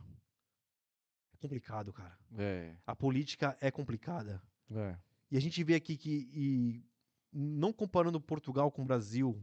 É 1.31 1.37
complicado, 1.37 1.93
cara. 1.93 2.17
É, 2.35 2.75
A 2.83 2.95
política 2.95 3.55
é 3.61 3.69
complicada. 3.69 4.41
é. 4.71 4.97
E 5.29 5.37
a 5.37 5.39
gente 5.39 5.63
vê 5.63 5.75
aqui 5.75 5.95
que, 5.95 6.27
e 6.33 6.83
não 7.31 7.71
comparando 7.71 8.19
Portugal 8.19 8.71
com 8.71 8.81
o 8.81 8.85
Brasil, 8.85 9.39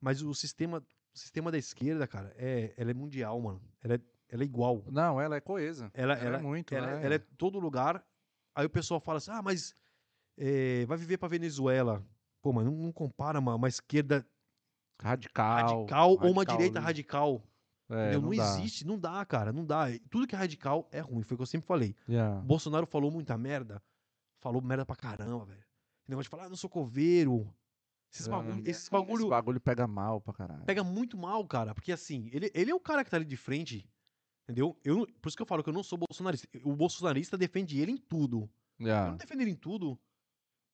mas 0.00 0.22
o 0.22 0.32
sistema, 0.32 0.78
o 1.12 1.18
sistema 1.18 1.50
da 1.50 1.58
esquerda, 1.58 2.06
cara, 2.06 2.32
é, 2.36 2.72
ela 2.76 2.92
é 2.92 2.94
mundial, 2.94 3.40
mano. 3.40 3.60
Ela 3.82 3.94
é, 3.94 4.00
ela 4.28 4.42
é 4.42 4.46
igual. 4.46 4.84
Não, 4.88 5.20
ela 5.20 5.34
é 5.34 5.40
coesa. 5.40 5.90
Ela, 5.92 6.14
Ela, 6.14 6.24
ela, 6.24 6.38
é 6.38 6.42
muito, 6.42 6.72
ela, 6.72 6.86
né? 6.86 7.04
ela 7.04 7.14
é 7.16 7.18
todo 7.18 7.58
lugar. 7.58 8.06
Aí 8.54 8.64
o 8.64 8.70
pessoal 8.70 9.00
fala 9.00 9.18
assim, 9.18 9.32
ah, 9.32 9.42
mas 9.42 9.74
é, 10.36 10.86
vai 10.86 10.96
viver 10.96 11.18
pra 11.18 11.26
Venezuela. 11.28 12.06
Pô, 12.40 12.52
mas 12.52 12.64
não, 12.64 12.72
não 12.76 12.92
compara 12.92 13.40
uma, 13.40 13.56
uma 13.56 13.68
esquerda 13.68 14.24
radical. 15.00 15.78
radical, 15.78 16.10
ou 16.12 16.30
uma 16.30 16.44
direita 16.44 16.78
ali. 16.78 16.86
radical. 16.86 17.42
É? 17.88 18.18
Não, 18.18 18.30
dá. 18.30 18.36
existe, 18.58 18.84
não 18.86 18.98
dá, 18.98 19.24
cara, 19.24 19.52
não 19.52 19.64
dá. 19.64 19.86
Tudo 20.10 20.26
que 20.26 20.34
é 20.34 20.38
radical 20.38 20.88
é 20.90 21.00
ruim, 21.00 21.22
foi 21.22 21.34
o 21.34 21.38
que 21.38 21.42
eu 21.42 21.46
sempre 21.46 21.66
falei. 21.66 21.94
Yeah. 22.08 22.40
Bolsonaro 22.40 22.86
falou 22.86 23.10
muita 23.10 23.38
merda. 23.38 23.82
Falou 24.40 24.60
merda 24.60 24.84
pra 24.84 24.96
caramba, 24.96 25.44
velho. 25.44 25.60
O 26.06 26.10
negócio 26.10 26.24
de 26.24 26.28
falar, 26.30 26.44
ah, 26.44 26.48
não 26.48 26.56
sou 26.56 26.68
coveiro. 26.70 27.48
Esses 28.12 28.26
É. 28.26 28.30
bagulho, 28.30 28.60
esses 28.60 28.82
Esse 28.82 28.90
bagulho 28.90 29.28
bagulho 29.28 29.60
pega 29.60 29.86
mal 29.86 30.20
pra 30.20 30.32
caralho. 30.32 30.64
pega 30.64 30.82
muito 30.84 31.16
mal, 31.16 31.44
cara. 31.46 31.74
Porque 31.74 31.92
assim, 31.92 32.28
ele, 32.32 32.50
ele 32.54 32.70
é 32.70 32.74
o 32.74 32.80
cara 32.80 33.04
que 33.04 33.10
tá 33.10 33.16
ali 33.16 33.24
de 33.24 33.36
frente. 33.36 33.88
Entendeu? 34.44 34.76
Eu, 34.84 34.96
não- 34.98 35.06
por 35.20 35.28
isso 35.28 35.36
que 35.36 35.42
eu 35.42 35.46
falo 35.46 35.62
que 35.62 35.68
eu 35.68 35.72
não 35.74 35.82
sou 35.82 35.98
bolsonarista. 35.98 36.46
O 36.64 36.74
bolsonarista 36.76 37.36
defende 37.36 37.80
ele 37.80 37.92
em 37.92 37.96
tudo. 37.96 38.48
Eu 38.78 38.86
Yeah. 38.86 39.10
não 39.10 39.16
defendo 39.16 39.40
ele 39.42 39.50
em 39.50 39.56
tudo. 39.56 39.98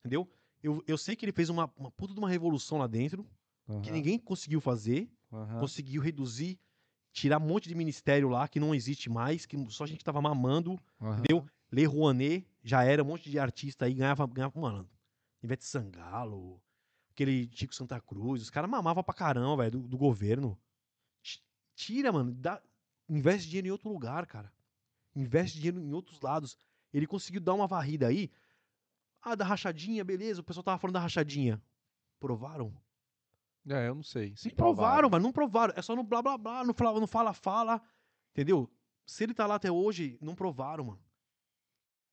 Entendeu? 0.01 0.31
Eu, 0.63 0.83
eu 0.87 0.99
sei 0.99 1.17
que 1.17 1.25
ele 1.25 1.33
fez 1.33 1.49
uma, 1.49 1.71
uma 1.77 1.91
puta 1.91 2.13
de 2.15 2.19
uma 2.21 2.29
revolução 2.29 2.79
lá 2.79 2.87
dentro. 2.87 3.25
Que 3.67 3.73
Aham, 3.73 3.93
ninguém 3.93 4.19
conseguiu 4.19 4.61
fazer. 4.61 5.11
aham. 5.33 5.61
Conseguiu 5.61 6.03
reduzir, 6.03 6.59
tirar 7.13 7.41
um 7.41 7.47
monte 7.47 7.69
de 7.69 7.75
ministério 7.75 8.29
lá 8.29 8.49
que 8.49 8.59
não 8.61 8.75
existe 8.75 9.09
mais. 9.11 9.47
Que 9.47 9.57
só 9.71 9.85
a 9.85 9.87
gente 9.87 10.05
tava 10.05 10.21
mamando. 10.21 10.81
aham. 11.01 11.19
Entendeu? 11.19 11.47
Lei 11.71 11.87
Rouanet, 11.87 12.47
já 12.63 12.85
era 12.85 13.03
um 13.03 13.07
monte 13.07 13.31
de 13.31 13.39
artista 13.39 13.87
aí, 13.87 13.95
ganhava, 13.95 14.27
ganhava 14.27 14.61
mano, 14.61 14.89
Ivete 15.43 15.65
Sangalo, 15.65 16.61
aquele 17.11 17.49
Chico 17.55 17.75
Santa 17.75 17.99
Cruz, 18.01 18.43
os 18.43 18.51
caras 18.51 18.69
mamavam 18.71 19.03
pra 19.03 19.15
caramba, 19.15 19.63
velho, 19.65 19.81
do, 19.81 19.89
do 19.89 19.97
governo. 19.97 20.59
Ti- 21.23 21.43
Tira, 21.75 22.13
mano, 22.13 22.31
dá, 22.33 22.61
investe 23.09 23.49
dinheiro 23.49 23.69
em 23.69 23.71
outro 23.71 23.89
lugar, 23.89 24.27
cara. 24.27 24.53
Investe 25.17 25.57
dinheiro 25.59 25.81
em 25.81 25.93
outros 25.95 26.21
lados. 26.21 26.59
Ele 26.93 27.07
conseguiu 27.07 27.41
dar 27.41 27.55
uma 27.55 27.67
varrida 27.67 28.07
aí. 28.07 28.31
Ah, 29.23 29.35
da 29.35 29.45
rachadinha, 29.45 30.05
beleza, 30.05 30.41
o 30.41 30.45
pessoal 30.45 30.65
tava 30.65 30.79
falando 30.79 30.95
da 30.95 31.01
rachadinha. 31.01 31.61
Provaram? 32.21 32.73
É, 33.69 33.89
eu 33.89 33.95
não 33.95 34.03
sei. 34.03 34.35
Se 34.37 34.49
Sim, 34.49 34.55
provaram, 34.55 35.09
mas 35.11 35.23
não 35.23 35.33
provaram. 35.33 35.73
É 35.77 35.83
só 35.83 35.95
no 35.95 36.03
blá 36.03 36.21
blá 36.23 36.37
blá, 36.37 36.65
no 36.65 36.75
fala, 36.75 37.01
no 37.01 37.07
fala, 37.07 37.33
fala. 37.33 37.83
Entendeu? 38.33 38.71
Se 39.07 39.25
ele 39.25 39.35
tá 39.35 39.47
lá 39.47 39.57
até 39.57 39.71
hoje, 39.71 40.19
não 40.21 40.35
provaram, 40.35 40.85
mano. 40.85 41.01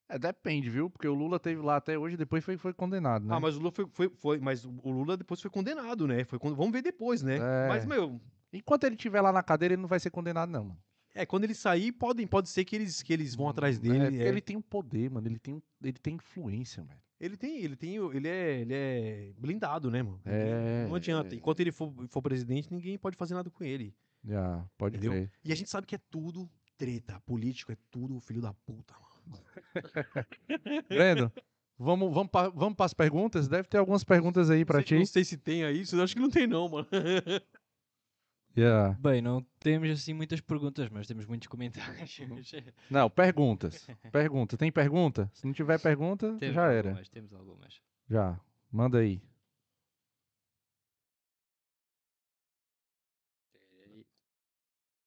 É, 0.08 0.18
depende, 0.18 0.70
viu? 0.70 0.90
Porque 0.90 1.08
o 1.08 1.14
Lula 1.14 1.40
teve 1.40 1.62
lá 1.62 1.76
até 1.76 1.98
hoje, 1.98 2.18
depois 2.18 2.44
foi, 2.44 2.58
foi 2.58 2.74
condenado, 2.74 3.26
né? 3.26 3.36
Ah, 3.36 3.40
mas 3.40 3.56
o 3.56 3.60
Lula 3.60 3.72
foi, 3.72 3.88
foi, 3.92 4.10
foi- 4.10 4.40
mas 4.40 4.66
o 4.66 4.90
Lula 4.90 5.16
depois 5.16 5.40
foi 5.40 5.52
condenado, 5.52 6.08
né? 6.08 6.24
Foi, 6.24 6.40
vamos 6.40 6.72
ver 6.72 6.82
depois, 6.82 7.22
né? 7.22 7.38
É. 7.38 7.68
Mas, 7.68 7.86
meu, 7.86 8.20
Enquanto 8.52 8.84
ele 8.86 8.96
estiver 8.96 9.22
lá 9.22 9.32
na 9.32 9.44
cadeira, 9.44 9.74
ele 9.76 9.82
não 9.82 9.88
vai 9.90 10.00
ser 10.00 10.10
condenado, 10.10 10.50
não, 10.50 10.66
mano. 10.66 10.84
É, 11.14 11.26
quando 11.26 11.44
ele 11.44 11.54
sair, 11.56 11.92
podem, 11.92 12.26
pode 12.28 12.50
ser 12.50 12.64
que 12.66 12.76
eles, 12.76 13.02
que 13.02 13.12
eles 13.14 13.36
vão 13.36 13.50
atrás 13.50 13.78
É, 13.78 13.80
dele. 13.80 14.00
porque 14.06 14.18
é. 14.24 14.28
ele 14.28 14.42
tem 14.42 14.56
um 14.58 14.62
poder, 14.62 15.10
mano. 15.10 15.28
Ele 15.28 15.40
tem, 15.40 15.54
um- 15.56 15.62
ele 15.84 15.98
tem 16.00 16.16
influência, 16.16 16.84
velho. 16.84 17.00
Ele 17.20 17.36
tem, 17.36 17.58
ele 17.62 17.76
tem, 17.76 17.96
ele 17.96 18.28
é, 18.28 18.60
ele 18.62 18.74
é 18.74 19.34
blindado, 19.38 19.92
né, 19.92 20.02
mano? 20.02 20.22
É, 20.24 20.86
Não 20.88 20.96
adianta. 20.96 21.36
é. 21.36 21.38
Enquanto 21.38 21.60
ele 21.60 21.72
for, 21.72 21.94
for 22.08 22.22
presidente, 22.22 22.72
ninguém 22.72 22.98
pode 22.98 23.18
fazer 23.18 23.34
nada 23.34 23.50
com 23.50 23.64
ele. 23.64 23.94
Já, 24.24 24.66
pode 24.78 24.96
Entendeu? 24.98 25.12
crer. 25.12 25.32
E 25.44 25.52
a 25.52 25.56
gente 25.56 25.70
sabe 25.70 25.86
que 25.86 25.96
é 25.96 26.00
tudo 26.10 26.50
treta. 26.78 27.20
Político 27.26 27.72
é 27.74 27.78
tudo 27.92 28.20
filho 28.22 28.42
da 28.42 28.54
puta, 28.54 28.94
mano. 29.28 29.44
Breno, 30.88 31.32
vamos, 31.78 32.14
vamos, 32.14 32.30
pa, 32.32 32.50
vamos 32.50 32.76
para 32.76 32.86
as 32.86 32.94
perguntas? 32.94 33.48
Deve 33.48 33.68
ter 33.68 33.78
algumas 33.78 34.04
perguntas 34.04 34.50
aí 34.50 34.64
sei- 34.80 34.86
ti. 34.86 35.00
Não 35.00 35.06
sei 35.06 35.24
se 35.26 35.38
tem 35.38 35.64
aí, 35.66 35.82
acho 35.82 36.16
que 36.16 36.22
não 36.22 36.30
tem 36.30 36.48
não, 36.48 36.70
mano. 36.70 36.88
Yeah. 38.60 38.98
Bem, 39.00 39.22
não 39.22 39.42
temos 39.58 39.90
assim 39.90 40.14
muitas 40.14 40.42
perguntas, 40.42 40.90
mas 40.90 41.08
temos 41.08 41.26
muitos 41.26 41.48
comentários. 41.48 42.20
Não, 42.92 43.10
perguntas. 43.10 43.88
Pergunta. 44.12 44.58
Tem 44.58 44.70
pergunta? 44.70 45.32
Se 45.34 45.46
não 45.46 45.54
tiver 45.54 45.80
pergunta, 45.80 46.36
temos 46.38 46.56
já 46.56 46.70
era. 46.70 46.90
algumas, 46.90 47.10
temos 47.10 47.34
algumas. 47.34 47.82
Já. 48.10 48.38
Manda 48.70 48.98
aí. 48.98 49.22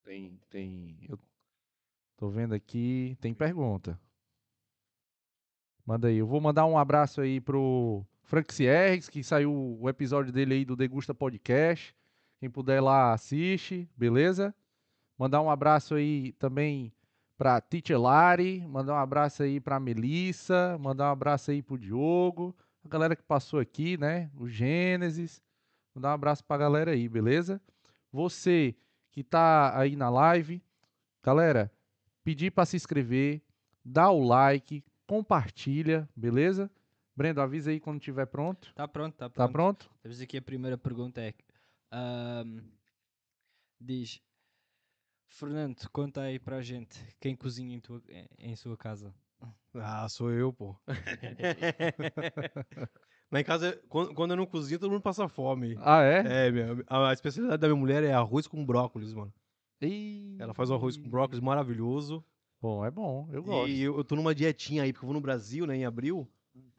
Tem, 0.02 0.40
tem. 0.48 0.96
Eu 1.06 1.18
tô 2.16 2.30
vendo 2.30 2.54
aqui. 2.54 3.18
Tem 3.20 3.34
pergunta. 3.34 4.00
Manda 5.84 6.08
aí. 6.08 6.16
Eu 6.16 6.26
vou 6.26 6.40
mandar 6.40 6.64
um 6.64 6.78
abraço 6.78 7.20
aí 7.20 7.38
pro 7.38 8.02
Frank 8.22 8.54
Sierres, 8.54 9.10
que 9.10 9.22
saiu 9.22 9.52
o 9.78 9.88
episódio 9.90 10.32
dele 10.32 10.54
aí 10.54 10.64
do 10.64 10.74
Degusta 10.74 11.12
Podcast. 11.12 11.94
Quem 12.43 12.51
puder 12.51 12.78
ir 12.78 12.81
lá, 12.81 13.12
assiste, 13.12 13.89
beleza? 13.97 14.52
Mandar 15.16 15.40
um 15.40 15.48
abraço 15.48 15.94
aí 15.94 16.32
também 16.40 16.93
pra 17.39 17.60
Tite 17.60 17.94
Lari. 17.94 18.66
Mandar 18.66 18.94
um 18.94 18.98
abraço 18.98 19.44
aí 19.44 19.60
pra 19.60 19.78
Melissa. 19.78 20.77
Mandar 20.81 21.10
um 21.10 21.12
abraço 21.12 21.52
aí 21.52 21.62
pro 21.62 21.78
Diogo. 21.78 22.52
A 22.85 22.89
galera 22.89 23.14
que 23.14 23.23
passou 23.23 23.60
aqui, 23.60 23.97
né? 23.97 24.28
O 24.36 24.48
Gênesis. 24.48 25.40
Mandar 25.94 26.09
um 26.09 26.14
abraço 26.14 26.44
pra 26.44 26.56
galera 26.56 26.90
aí, 26.90 27.09
beleza? 27.09 27.62
Você 28.10 28.74
que 29.12 29.23
tá 29.23 29.78
aí 29.78 29.94
na 29.94 30.10
live, 30.10 30.60
galera, 31.23 31.70
pedir 32.24 32.51
pra 32.51 32.64
se 32.66 32.74
inscrever, 32.74 33.40
dá 33.85 34.10
o 34.10 34.20
like, 34.20 34.82
compartilha, 35.06 36.09
beleza? 36.16 36.69
Brendo, 37.14 37.40
avisa 37.40 37.70
aí 37.70 37.78
quando 37.78 37.98
estiver 37.98 38.27
pronto. 38.27 38.74
Tá 38.74 38.89
pronto, 38.89 39.14
tá 39.14 39.28
Tá 39.28 39.47
pronto. 39.47 39.52
pronto? 39.52 39.90
Temos 40.02 40.20
aqui 40.20 40.39
a 40.39 40.43
primeira 40.43 40.77
pergunta 40.77 41.20
é 41.20 41.32
ahm, 41.93 42.60
diz 43.81 44.20
Fernando, 45.28 45.89
conta 45.90 46.23
aí 46.23 46.39
para 46.39 46.56
a 46.56 46.62
gente 46.62 46.98
quem 47.19 47.35
cozinha 47.35 47.74
em, 47.74 47.81
tua- 47.81 48.02
em- 48.39 48.56
sua 48.56 48.77
casa. 48.77 49.14
Ah, 49.74 50.09
sou 50.09 50.31
eu, 50.31 50.52
pô. 50.52 50.77
Lá 53.31 53.40
em 53.40 53.44
casa, 53.44 53.81
quando, 53.89 54.14
quando 54.14 54.32
eu 54.32 54.36
não 54.36 54.47
cozinho, 54.47 54.78
todo 54.78 54.90
mundo 54.90 55.02
passa 55.02 55.28
fome. 55.28 55.77
Ah, 55.81 56.02
é? 56.02 56.48
É, 56.48 56.51
minha, 56.51 56.85
a, 56.86 57.09
a 57.09 57.12
especialidade 57.12 57.60
da 57.60 57.69
minha 57.69 57.81
mulher 57.81 58.05
é 58.05 58.12
arroz 58.12 58.47
com 58.47 58.64
brócolis, 58.64 59.14
mano. 59.14 59.32
Ih, 59.81 60.36
Ela 60.39 60.52
faz 60.52 60.70
o 60.70 60.74
arroz 60.74 60.97
com 60.97 61.09
brócolis 61.09 61.40
maravilhoso. 61.40 62.24
Bom, 62.60 62.85
é 62.85 62.90
bom, 62.90 63.28
eu 63.32 63.43
gosto. 63.43 63.70
E 63.70 63.82
eu, 63.82 63.97
eu 63.97 64.05
tô 64.05 64.14
numa 64.14 64.35
dietinha 64.35 64.82
aí, 64.82 64.93
porque 64.93 65.05
eu 65.05 65.09
vou 65.09 65.14
no 65.14 65.20
Brasil, 65.20 65.66
né, 65.66 65.77
em 65.77 65.85
abril. 65.85 66.28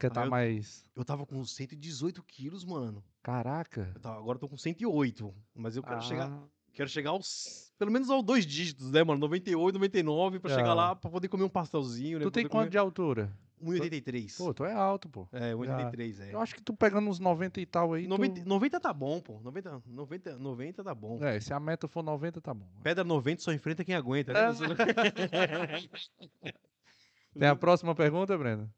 Quer 0.04 0.10
tá 0.10 0.24
eu- 0.24 0.30
mais. 0.30 0.84
Eu 0.94 1.04
tava 1.04 1.24
com 1.24 1.42
118 1.44 2.22
quilos, 2.22 2.64
mano. 2.64 3.02
Caraca. 3.22 3.90
Eu 3.94 4.00
tava- 4.00 4.18
agora 4.18 4.36
eu 4.36 4.40
tô 4.40 4.48
com 4.48 4.56
108. 4.58 5.34
Mas 5.54 5.76
eu 5.76 5.82
quero 5.82 5.96
Ah, 5.96 6.00
chegar. 6.00 6.42
Quero 6.74 6.88
chegar 6.90 7.10
aos. 7.10 7.72
Pelo 7.78 7.90
menos 7.90 8.10
aos 8.10 8.22
dois 8.22 8.44
dígitos, 8.44 8.90
né, 8.90 9.02
mano? 9.02 9.18
98, 9.20 9.74
99, 9.74 10.40
pra 10.40 10.54
chegar 10.54 10.70
Ah. 10.70 10.74
lá 10.74 10.96
pra 10.96 11.10
poder 11.10 11.28
comer 11.28 11.44
um 11.44 11.48
pastelzinho, 11.48 12.18
né? 12.18 12.24
Tu 12.24 12.30
tem 12.30 12.46
quanto 12.48 12.70
de 12.70 12.76
altura? 12.78 13.32
comer 13.58 13.78
1,83. 13.78 14.36
Pô, 14.36 14.52
tu 14.52 14.62
é 14.64 14.74
alto, 14.74 15.08
pô. 15.08 15.26
É, 15.32 15.54
1,83, 15.54 16.20
é. 16.20 16.34
Eu 16.34 16.40
acho 16.40 16.54
que 16.54 16.60
tu 16.62 16.74
pegando 16.74 17.08
uns 17.08 17.18
90 17.18 17.60
e 17.62 17.66
tal 17.66 17.94
aí. 17.94 18.06
90, 18.06 18.42
tu... 18.42 18.48
90 18.48 18.78
tá 18.78 18.92
bom, 18.92 19.22
pô. 19.22 19.40
90, 19.40 19.80
90, 19.86 20.38
90 20.38 20.84
tá 20.84 20.94
bom. 20.94 21.24
É, 21.24 21.40
se 21.40 21.54
a 21.54 21.58
meta 21.58 21.88
for 21.88 22.02
90, 22.02 22.42
tá 22.42 22.52
bom. 22.52 22.68
Pedra 22.82 23.04
90 23.04 23.40
só 23.40 23.52
enfrenta 23.54 23.82
quem 23.82 23.94
aguenta, 23.94 24.34
né? 24.34 24.40
Tem 27.38 27.48
a 27.48 27.56
próxima 27.56 27.94
pergunta, 27.94 28.36
Breno? 28.36 28.70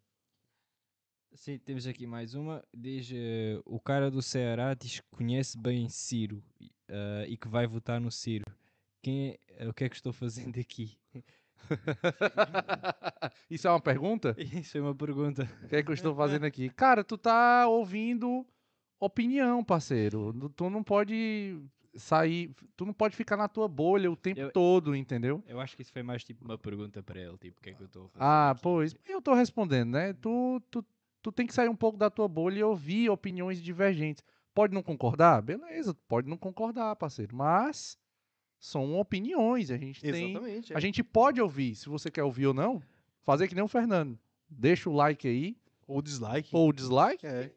Sim, 1.37 1.59
temos 1.59 1.87
aqui 1.87 2.07
mais 2.07 2.35
uma. 2.35 2.65
Diz 2.75 3.11
eh, 3.13 3.61
o 3.65 3.79
cara 3.79 4.11
do 4.11 4.23
Ceará 4.23 4.73
diz 4.75 5.01
que 5.01 5.07
conhece 5.11 5.57
bem 5.59 5.89
Ciro 5.89 6.43
e, 6.61 6.71
ah, 6.89 7.25
e 7.29 7.37
que 7.37 7.47
vai 7.47 7.67
votar 7.67 8.01
no 8.01 8.11
Ciro. 8.11 8.45
Quem 9.03 9.39
é- 9.49 9.69
o 9.69 9.75
que 9.75 9.85
é 9.85 9.89
que 9.89 9.97
estou 9.97 10.13
fazendo 10.13 10.59
aqui? 10.59 10.99
Isso 13.51 13.69
é 13.69 13.71
uma 13.71 13.81
pergunta? 13.81 14.35
Isso 14.39 14.79
é 14.79 14.81
uma 14.81 14.95
pergunta. 14.95 15.49
O 15.65 15.69
que 15.69 15.77
é 15.77 15.83
que 15.83 15.91
eu 15.91 15.95
estou 15.95 16.15
fazendo 16.15 16.45
aqui? 16.45 16.71
Cara, 16.71 17.05
tu 17.05 17.19
tá 17.19 17.69
ouvindo 17.69 18.47
opinião, 18.99 19.63
parceiro. 19.63 20.33
Tu 20.57 20.71
não 20.71 20.83
pode 20.83 21.61
sair. 21.95 22.51
Tu 22.77 22.87
não 22.87 22.93
pode 22.95 23.15
ficar 23.15 23.37
na 23.37 23.47
tua 23.49 23.69
bolha 23.69 24.11
o 24.11 24.17
tempo 24.17 24.41
Eu- 24.41 24.51
todo, 24.53 24.97
entendeu? 24.97 25.43
Eu 25.47 25.61
acho 25.61 25.77
que 25.77 25.83
isso 25.83 25.93
foi 25.93 26.03
mais 26.03 26.25
tipo 26.25 26.45
uma 26.45 26.57
pergunta 26.59 27.03
para 27.03 27.21
ele, 27.21 27.37
tipo, 27.39 27.59
o 27.59 27.63
que 27.63 27.71
é 27.71 27.75
que 27.75 27.83
eu 27.83 27.87
estou 27.87 28.09
fazer? 28.09 28.25
Ah, 28.25 28.51
aqui? 28.51 28.63
pois. 28.63 28.97
Eu 29.07 29.21
tô 29.21 29.35
respondendo, 29.35 29.91
né? 29.91 30.13
Tu, 30.15 30.63
tu, 30.71 30.85
tu 31.27 31.33
tem 31.33 31.45
que 31.45 31.53
sair 31.53 31.69
um 31.69 31.75
pouco 31.75 31.99
da 31.99 32.09
tua 32.09 32.29
bolha 32.29 32.61
e 32.61 32.63
ouvir 32.63 33.11
opiniões 33.11 33.61
divergentes. 33.61 34.23
Pode 34.55 34.73
não 34.73 34.81
concordar? 34.81 35.43
Beleza, 35.43 35.93
pode 36.07 36.29
não 36.29 36.37
concordar, 36.37 36.95
parceiro. 36.95 37.35
Mas 37.35 37.99
são 38.61 38.95
opiniões. 38.95 39.73
A 39.73 39.77
gente 39.77 40.01
tem. 40.01 40.31
Exatamente. 40.31 40.73
é. 40.73 40.77
A 40.77 40.79
gente 40.79 41.03
pode 41.03 41.41
ouvir. 41.41 41.75
Se 41.75 41.89
você 41.89 42.13
quer 42.13 42.23
ouvir 42.23 42.47
ou 42.47 42.55
não, 42.55 42.81
fazer 43.25 43.49
que 43.49 43.57
nem 43.57 43.65
o 43.65 43.67
Fernando. 43.69 44.17
Deixa 44.49 44.89
o 44.89 44.93
like 44.95 45.27
aí, 45.27 45.57
Ou 45.89 46.01
dislike. 46.01 46.49
ou 46.53 46.69
o 46.69 46.73
dislike. 46.73 47.27
É. 47.27 47.53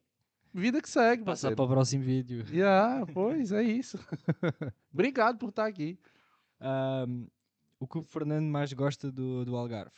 Vida 0.52 0.82
que 0.82 0.90
segue, 0.90 1.24
Passar 1.24 1.50
parceiro. 1.50 1.56
para 1.56 1.66
o 1.66 1.68
próximo 1.68 2.04
vídeo. 2.04 2.44
Yeah, 2.52 3.06
pois, 3.14 3.52
é 3.52 3.62
isso. 3.62 4.00
Obrigado 4.92 5.38
por 5.38 5.50
estar 5.50 5.68
aqui. 5.68 6.00
Ahm, 6.60 7.28
o 7.80 7.86
que 7.88 8.00
o 8.00 8.02
Fernando 8.02 8.48
mais 8.48 8.74
gosta 8.74 9.12
do, 9.12 9.46
do 9.46 9.56
Algarve? 9.56 9.94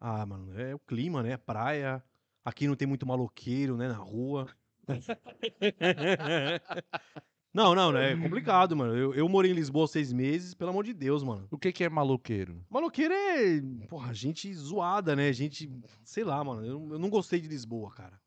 Ah, 0.00 0.26
mano, 0.26 0.52
é 0.60 0.74
o 0.74 0.80
clima, 0.80 1.22
né? 1.22 1.36
Praia. 1.36 2.02
Aqui 2.44 2.68
não 2.68 2.76
tem 2.76 2.86
muito 2.86 3.06
maloqueiro, 3.06 3.76
né? 3.76 3.88
Na 3.88 3.96
rua. 3.96 4.46
não, 7.54 7.74
não, 7.74 7.90
né? 7.92 8.12
É 8.12 8.16
complicado, 8.16 8.76
mano. 8.76 8.94
Eu, 8.94 9.14
eu 9.14 9.28
morei 9.28 9.50
em 9.50 9.54
Lisboa 9.54 9.86
seis 9.86 10.12
meses, 10.12 10.54
pelo 10.54 10.70
amor 10.70 10.84
de 10.84 10.92
Deus, 10.92 11.22
mano. 11.22 11.46
O 11.50 11.56
que, 11.58 11.72
que 11.72 11.84
é 11.84 11.88
maloqueiro? 11.88 12.62
Maloqueiro 12.68 13.14
é, 13.14 13.60
porra, 13.88 14.12
gente 14.12 14.52
zoada, 14.54 15.16
né? 15.16 15.32
Gente, 15.32 15.70
sei 16.04 16.24
lá, 16.24 16.42
mano. 16.44 16.66
Eu, 16.66 16.88
eu 16.92 16.98
não 16.98 17.08
gostei 17.08 17.40
de 17.40 17.48
Lisboa, 17.48 17.90
cara. 17.92 18.20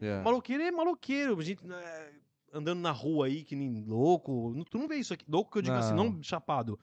Yeah. 0.00 0.22
Maloqueiro 0.22 0.62
é 0.62 0.70
maloqueiro. 0.70 1.40
Gente 1.42 1.66
né, 1.66 2.12
andando 2.52 2.80
na 2.80 2.92
rua 2.92 3.26
aí, 3.26 3.42
que 3.42 3.56
nem 3.56 3.84
louco. 3.84 4.54
Tu 4.70 4.78
não 4.78 4.86
vê 4.86 4.96
isso 4.96 5.12
aqui. 5.14 5.24
Louco 5.28 5.50
que 5.50 5.58
eu 5.58 5.62
digo 5.62 5.76
assim, 5.76 5.94
Não. 5.94 6.12
não 6.12 6.22
chapado. 6.22 6.78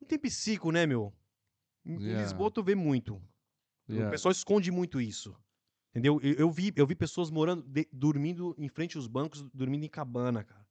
Não 0.00 0.08
tem 0.08 0.18
psico, 0.18 0.70
né, 0.72 0.86
meu? 0.86 1.12
Em 1.84 1.98
Yeah. 2.00 2.22
Lisboa 2.22 2.50
tu 2.50 2.62
vê 2.62 2.74
muito. 2.74 3.16
O 3.88 3.92
Yeah. 3.92 4.10
pessoal 4.10 4.32
esconde 4.32 4.70
muito 4.70 5.00
isso. 5.00 5.36
Entendeu? 5.92 6.18
Eu, 6.22 6.32
eu 6.34 6.50
vi, 6.50 6.72
eu 6.74 6.86
vi 6.86 6.94
pessoas 6.94 7.30
morando, 7.30 7.62
de- 7.64 7.86
dormindo 7.92 8.54
em 8.58 8.68
frente 8.68 8.96
aos 8.96 9.06
bancos, 9.06 9.42
dormindo 9.52 9.84
em 9.84 9.88
cabana, 9.88 10.42
cara. 10.42 10.66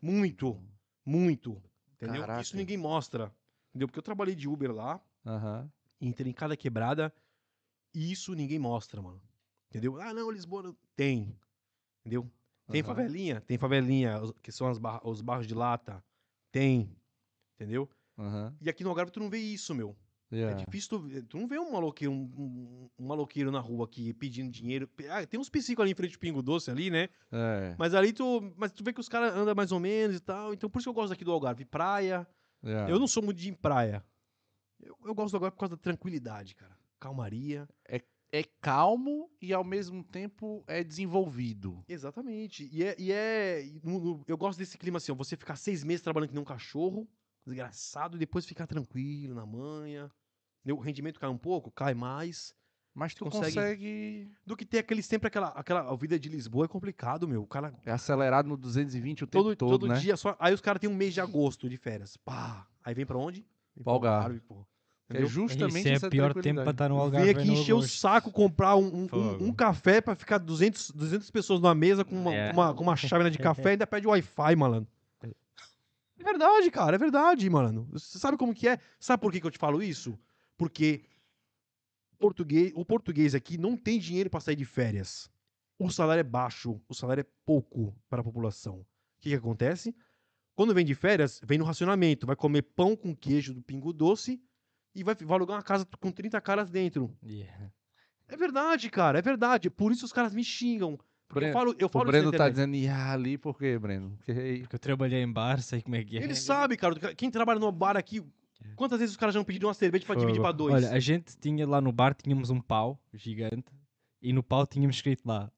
Muito, 0.00 0.62
muito. 1.04 1.60
Entendeu? 1.96 2.20
Caraca. 2.20 2.40
Isso 2.40 2.56
ninguém 2.56 2.76
mostra. 2.76 3.34
Entendeu? 3.70 3.88
Porque 3.88 3.98
eu 3.98 4.02
trabalhei 4.02 4.34
de 4.34 4.48
Uber 4.48 4.72
lá, 4.72 5.00
Aham. 5.26 5.70
entrei 6.00 6.30
em 6.30 6.34
cada 6.34 6.56
quebrada, 6.56 7.12
e 7.92 8.12
isso 8.12 8.32
ninguém 8.34 8.58
mostra, 8.60 9.02
mano. 9.02 9.20
Entendeu? 9.68 10.00
Ah, 10.00 10.14
não, 10.14 10.30
Lisboa 10.30 10.62
não- 10.62 10.76
tem. 10.94 11.36
Entendeu? 12.00 12.30
Tem 12.70 12.80
aham. 12.80 12.88
favelinha, 12.94 13.40
tem 13.40 13.58
favelinha, 13.58 14.20
que 14.40 14.52
são 14.52 14.72
barra- 14.78 15.00
os 15.04 15.20
barros 15.20 15.46
de 15.48 15.54
lata. 15.54 16.02
Tem. 16.52 16.96
Entendeu? 17.56 17.90
Aham. 18.16 18.56
E 18.60 18.70
aqui 18.70 18.84
no 18.84 18.90
Algarve 18.90 19.10
tu 19.10 19.18
não 19.20 19.28
vê 19.28 19.38
isso, 19.38 19.74
meu. 19.74 19.96
Yeah. 20.32 20.60
É 20.60 20.64
difícil 20.64 20.88
tu, 21.00 21.22
tu 21.24 21.38
não 21.38 21.48
vê 21.48 21.58
um 21.58 21.72
maloqueiro, 21.72 22.12
um, 22.12 22.22
um- 22.38 22.90
um 22.98 23.06
maloqueiro 23.06 23.50
na 23.50 23.58
rua 23.58 23.84
aqui 23.84 24.12
pedindo 24.14 24.50
dinheiro. 24.50 24.88
Ah, 25.10 25.26
tem 25.26 25.40
uns 25.40 25.48
psicos 25.48 25.82
ali 25.82 25.90
em 25.90 25.94
frente 25.94 26.14
ao 26.14 26.20
Pingo 26.20 26.40
Doce 26.42 26.70
ali, 26.70 26.88
né? 26.88 27.08
É. 27.32 27.74
Mas 27.78 27.94
ali 27.94 28.12
tu, 28.12 28.52
mas 28.56 28.70
tu 28.72 28.84
vê 28.84 28.92
que 28.92 29.00
os 29.00 29.08
caras 29.08 29.34
andam 29.34 29.54
mais 29.56 29.72
ou 29.72 29.80
menos 29.80 30.16
e 30.16 30.20
tal. 30.20 30.54
Então 30.54 30.70
por 30.70 30.78
isso 30.78 30.84
que 30.86 30.88
eu 30.90 30.94
gosto 30.94 31.12
aqui 31.12 31.24
do 31.24 31.32
Algarve. 31.32 31.64
Praia. 31.64 32.26
yeah. 32.64 32.88
Eu 32.90 32.98
não 33.00 33.08
sou 33.08 33.22
muito 33.22 33.38
de 33.38 33.50
praia. 33.52 34.04
Eu, 34.78 34.96
eu 35.04 35.14
gosto 35.14 35.32
do 35.32 35.36
Algarve 35.38 35.54
por 35.56 35.60
causa 35.60 35.76
da 35.76 35.82
tranquilidade, 35.82 36.54
cara. 36.54 36.76
Calmaria. 37.00 37.68
É 38.32 38.44
calmo 38.60 39.28
e 39.42 39.52
ao 39.52 39.64
mesmo 39.64 40.04
tempo 40.04 40.62
é 40.68 40.84
desenvolvido. 40.84 41.82
Exatamente. 41.88 42.68
E 42.72 42.84
é. 42.84 42.94
E 42.96 43.10
é 43.10 43.64
no- 43.82 43.98
no- 43.98 44.24
eu 44.28 44.38
gosto 44.38 44.60
desse 44.60 44.78
clima 44.78 44.98
assim, 44.98 45.10
ó, 45.10 45.16
você 45.16 45.36
ficar 45.36 45.56
seis 45.56 45.82
meses 45.82 46.00
trabalhando 46.02 46.28
que 46.28 46.34
nem 46.34 46.42
um 46.42 46.46
cachorro, 46.46 47.08
desgraçado, 47.44 48.16
e 48.16 48.20
depois 48.20 48.46
ficar 48.46 48.68
tranquilo, 48.68 49.34
na 49.34 49.44
manha. 49.44 50.08
O 50.66 50.76
rendimento 50.76 51.18
cai 51.20 51.28
um 51.30 51.38
pouco, 51.38 51.70
cai 51.70 51.94
mais. 51.94 52.54
Mas 52.92 53.14
tu 53.14 53.24
Consegue- 53.24 53.54
consegue... 53.54 54.28
Do 54.44 54.56
que 54.56 54.64
ter 54.66 54.78
aquele 54.78 55.00
sempre 55.02 55.28
aquela. 55.28 55.48
aquela 55.50 55.80
a 55.90 55.96
vida 55.96 56.18
de 56.18 56.28
Lisboa 56.28 56.64
é 56.64 56.68
complicado, 56.68 57.26
meu. 57.28 57.42
O 57.42 57.46
cara. 57.46 57.72
É 57.86 57.92
acelerado 57.92 58.48
no 58.48 58.56
220 58.56 59.22
o 59.24 59.26
tempo 59.28 59.44
Todo, 59.44 59.56
todo, 59.56 59.70
todo 59.70 59.86
né? 59.88 59.98
dia 59.98 60.16
só. 60.16 60.36
Aí 60.40 60.52
os 60.52 60.60
caras 60.60 60.80
têm 60.80 60.90
um 60.90 60.94
mês 60.94 61.14
de 61.14 61.20
agosto 61.20 61.68
de 61.68 61.76
férias. 61.76 62.16
Pá! 62.16 62.66
Aí 62.84 62.92
vem 62.92 63.06
pra 63.06 63.16
onde? 63.16 63.46
Vem 63.76 63.84
Pra 63.84 63.92
Algarve. 63.92 64.40
pô. 64.40 64.66
É 65.08 65.24
justamente 65.24 65.78
Isso 65.80 65.88
é 65.88 65.92
essa 65.92 66.06
o 66.08 66.10
pior 66.10 66.34
tempo 66.34 66.62
para 66.62 66.70
estar 66.72 66.88
no 66.88 66.96
Algarve. 67.00 67.26
Vem 67.26 67.34
é 67.36 67.38
aqui 67.40 67.46
no 67.50 67.54
encher 67.60 67.72
o 67.74 67.82
saco, 67.82 68.30
comprar 68.30 68.76
um, 68.76 68.86
um- 68.86 69.08
um, 69.12 69.44
um 69.48 69.52
café 69.52 70.00
pra 70.00 70.14
ficar 70.14 70.38
200, 70.38 70.90
200 70.90 71.30
pessoas 71.30 71.60
numa 71.60 71.74
mesa 71.74 72.04
com 72.04 72.14
uma, 72.16 72.34
É. 72.34 72.52
com 72.52 72.60
uma, 72.60 72.74
com 72.74 72.82
uma 72.82 72.96
chávena 72.96 73.30
de 73.30 73.38
café 73.38 73.70
e 73.70 73.72
ainda 73.72 73.86
pede 73.86 74.06
Wi-Fi, 74.06 74.54
malandro. 74.56 74.88
É 76.18 76.22
verdade, 76.24 76.70
cara, 76.70 76.96
é 76.96 76.98
verdade, 76.98 77.48
mano. 77.48 77.88
Você 77.92 78.18
sabe 78.18 78.36
como 78.36 78.54
que 78.54 78.68
é? 78.68 78.78
Sabe 78.98 79.20
por 79.22 79.32
que, 79.32 79.40
que 79.40 79.46
eu 79.46 79.50
te 79.50 79.58
falo 79.58 79.82
isso? 79.82 80.18
Porque 80.60 81.02
português, 82.18 82.70
o 82.74 82.84
português 82.84 83.34
aqui 83.34 83.56
não 83.56 83.78
tem 83.78 83.98
dinheiro 83.98 84.28
pra 84.28 84.40
sair 84.40 84.56
de 84.56 84.66
férias. 84.66 85.30
O 85.78 85.88
salário 85.88 86.20
é 86.20 86.24
baixo, 86.24 86.78
o 86.86 86.94
salário 86.94 87.22
é 87.22 87.26
pouco 87.46 87.96
para 88.10 88.20
a 88.20 88.24
população. 88.24 88.80
O 88.80 88.86
que, 89.20 89.30
que 89.30 89.34
acontece? 89.34 89.94
Quando 90.54 90.74
vem 90.74 90.84
de 90.84 90.94
férias, 90.94 91.40
vem 91.42 91.56
no 91.56 91.64
racionamento, 91.64 92.26
vai 92.26 92.36
comer 92.36 92.60
pão 92.60 92.94
com 92.94 93.16
queijo 93.16 93.54
do 93.54 93.62
Pingo 93.62 93.90
Doce 93.90 94.38
e 94.94 95.02
vai, 95.02 95.14
vai 95.14 95.34
alugar 95.34 95.56
uma 95.56 95.62
casa 95.62 95.86
com 95.98 96.12
30 96.12 96.38
caras 96.42 96.70
dentro. 96.70 97.16
Yeah. 97.24 97.72
É 98.28 98.36
verdade, 98.36 98.90
cara, 98.90 99.18
é 99.18 99.22
verdade. 99.22 99.70
Por 99.70 99.92
isso 99.92 100.04
os 100.04 100.12
caras 100.12 100.34
me 100.34 100.44
xingam. 100.44 100.98
Porque 101.26 101.46
eu 101.46 101.52
Breno- 101.52 101.52
falo, 101.54 101.74
eu 101.78 101.86
O 101.86 101.90
falo 101.90 102.04
isso 102.10 102.12
Breno 102.12 102.32
tá 102.32 102.50
dizendo, 102.50 102.74
"Ih, 102.74 102.86
ali 102.88 103.38
por 103.38 103.56
quê, 103.56 103.78
Breno? 103.78 104.14
Porque 104.18 104.58
Porque 104.60 104.76
eu 104.76 104.78
trabalhei 104.78 105.22
em 105.22 105.32
bar, 105.32 105.62
sei 105.62 105.80
como 105.80 105.96
é 105.96 106.04
que 106.04 106.18
é. 106.18 106.22
Ele 106.22 106.34
sabe, 106.34 106.76
cara. 106.76 107.14
Quem 107.14 107.30
trabalha 107.30 107.58
no 107.58 107.72
bar 107.72 107.96
aqui, 107.96 108.22
quantas 108.76 108.98
vezes 108.98 109.14
os 109.14 109.16
caras 109.16 109.34
já 109.34 109.40
não 109.40 109.44
pediram 109.44 109.68
uma 109.68 109.74
cerveja 109.74 110.04
pra 110.06 110.14
dividir 110.14 110.40
pra 110.40 110.52
dois? 110.52 110.74
Olha, 110.74 110.90
a 110.92 111.00
gente 111.00 111.36
tinha 111.38 111.66
lá 111.66 111.80
no 111.80 111.92
bar, 111.92 112.14
tínhamos 112.14 112.50
um 112.50 112.60
pau 112.60 112.98
gigante 113.14 113.72
e 114.22 114.32
no 114.32 114.42
pau 114.42 114.66
tínhamos 114.66 114.96
escrito 114.96 115.26
lá 115.26 115.50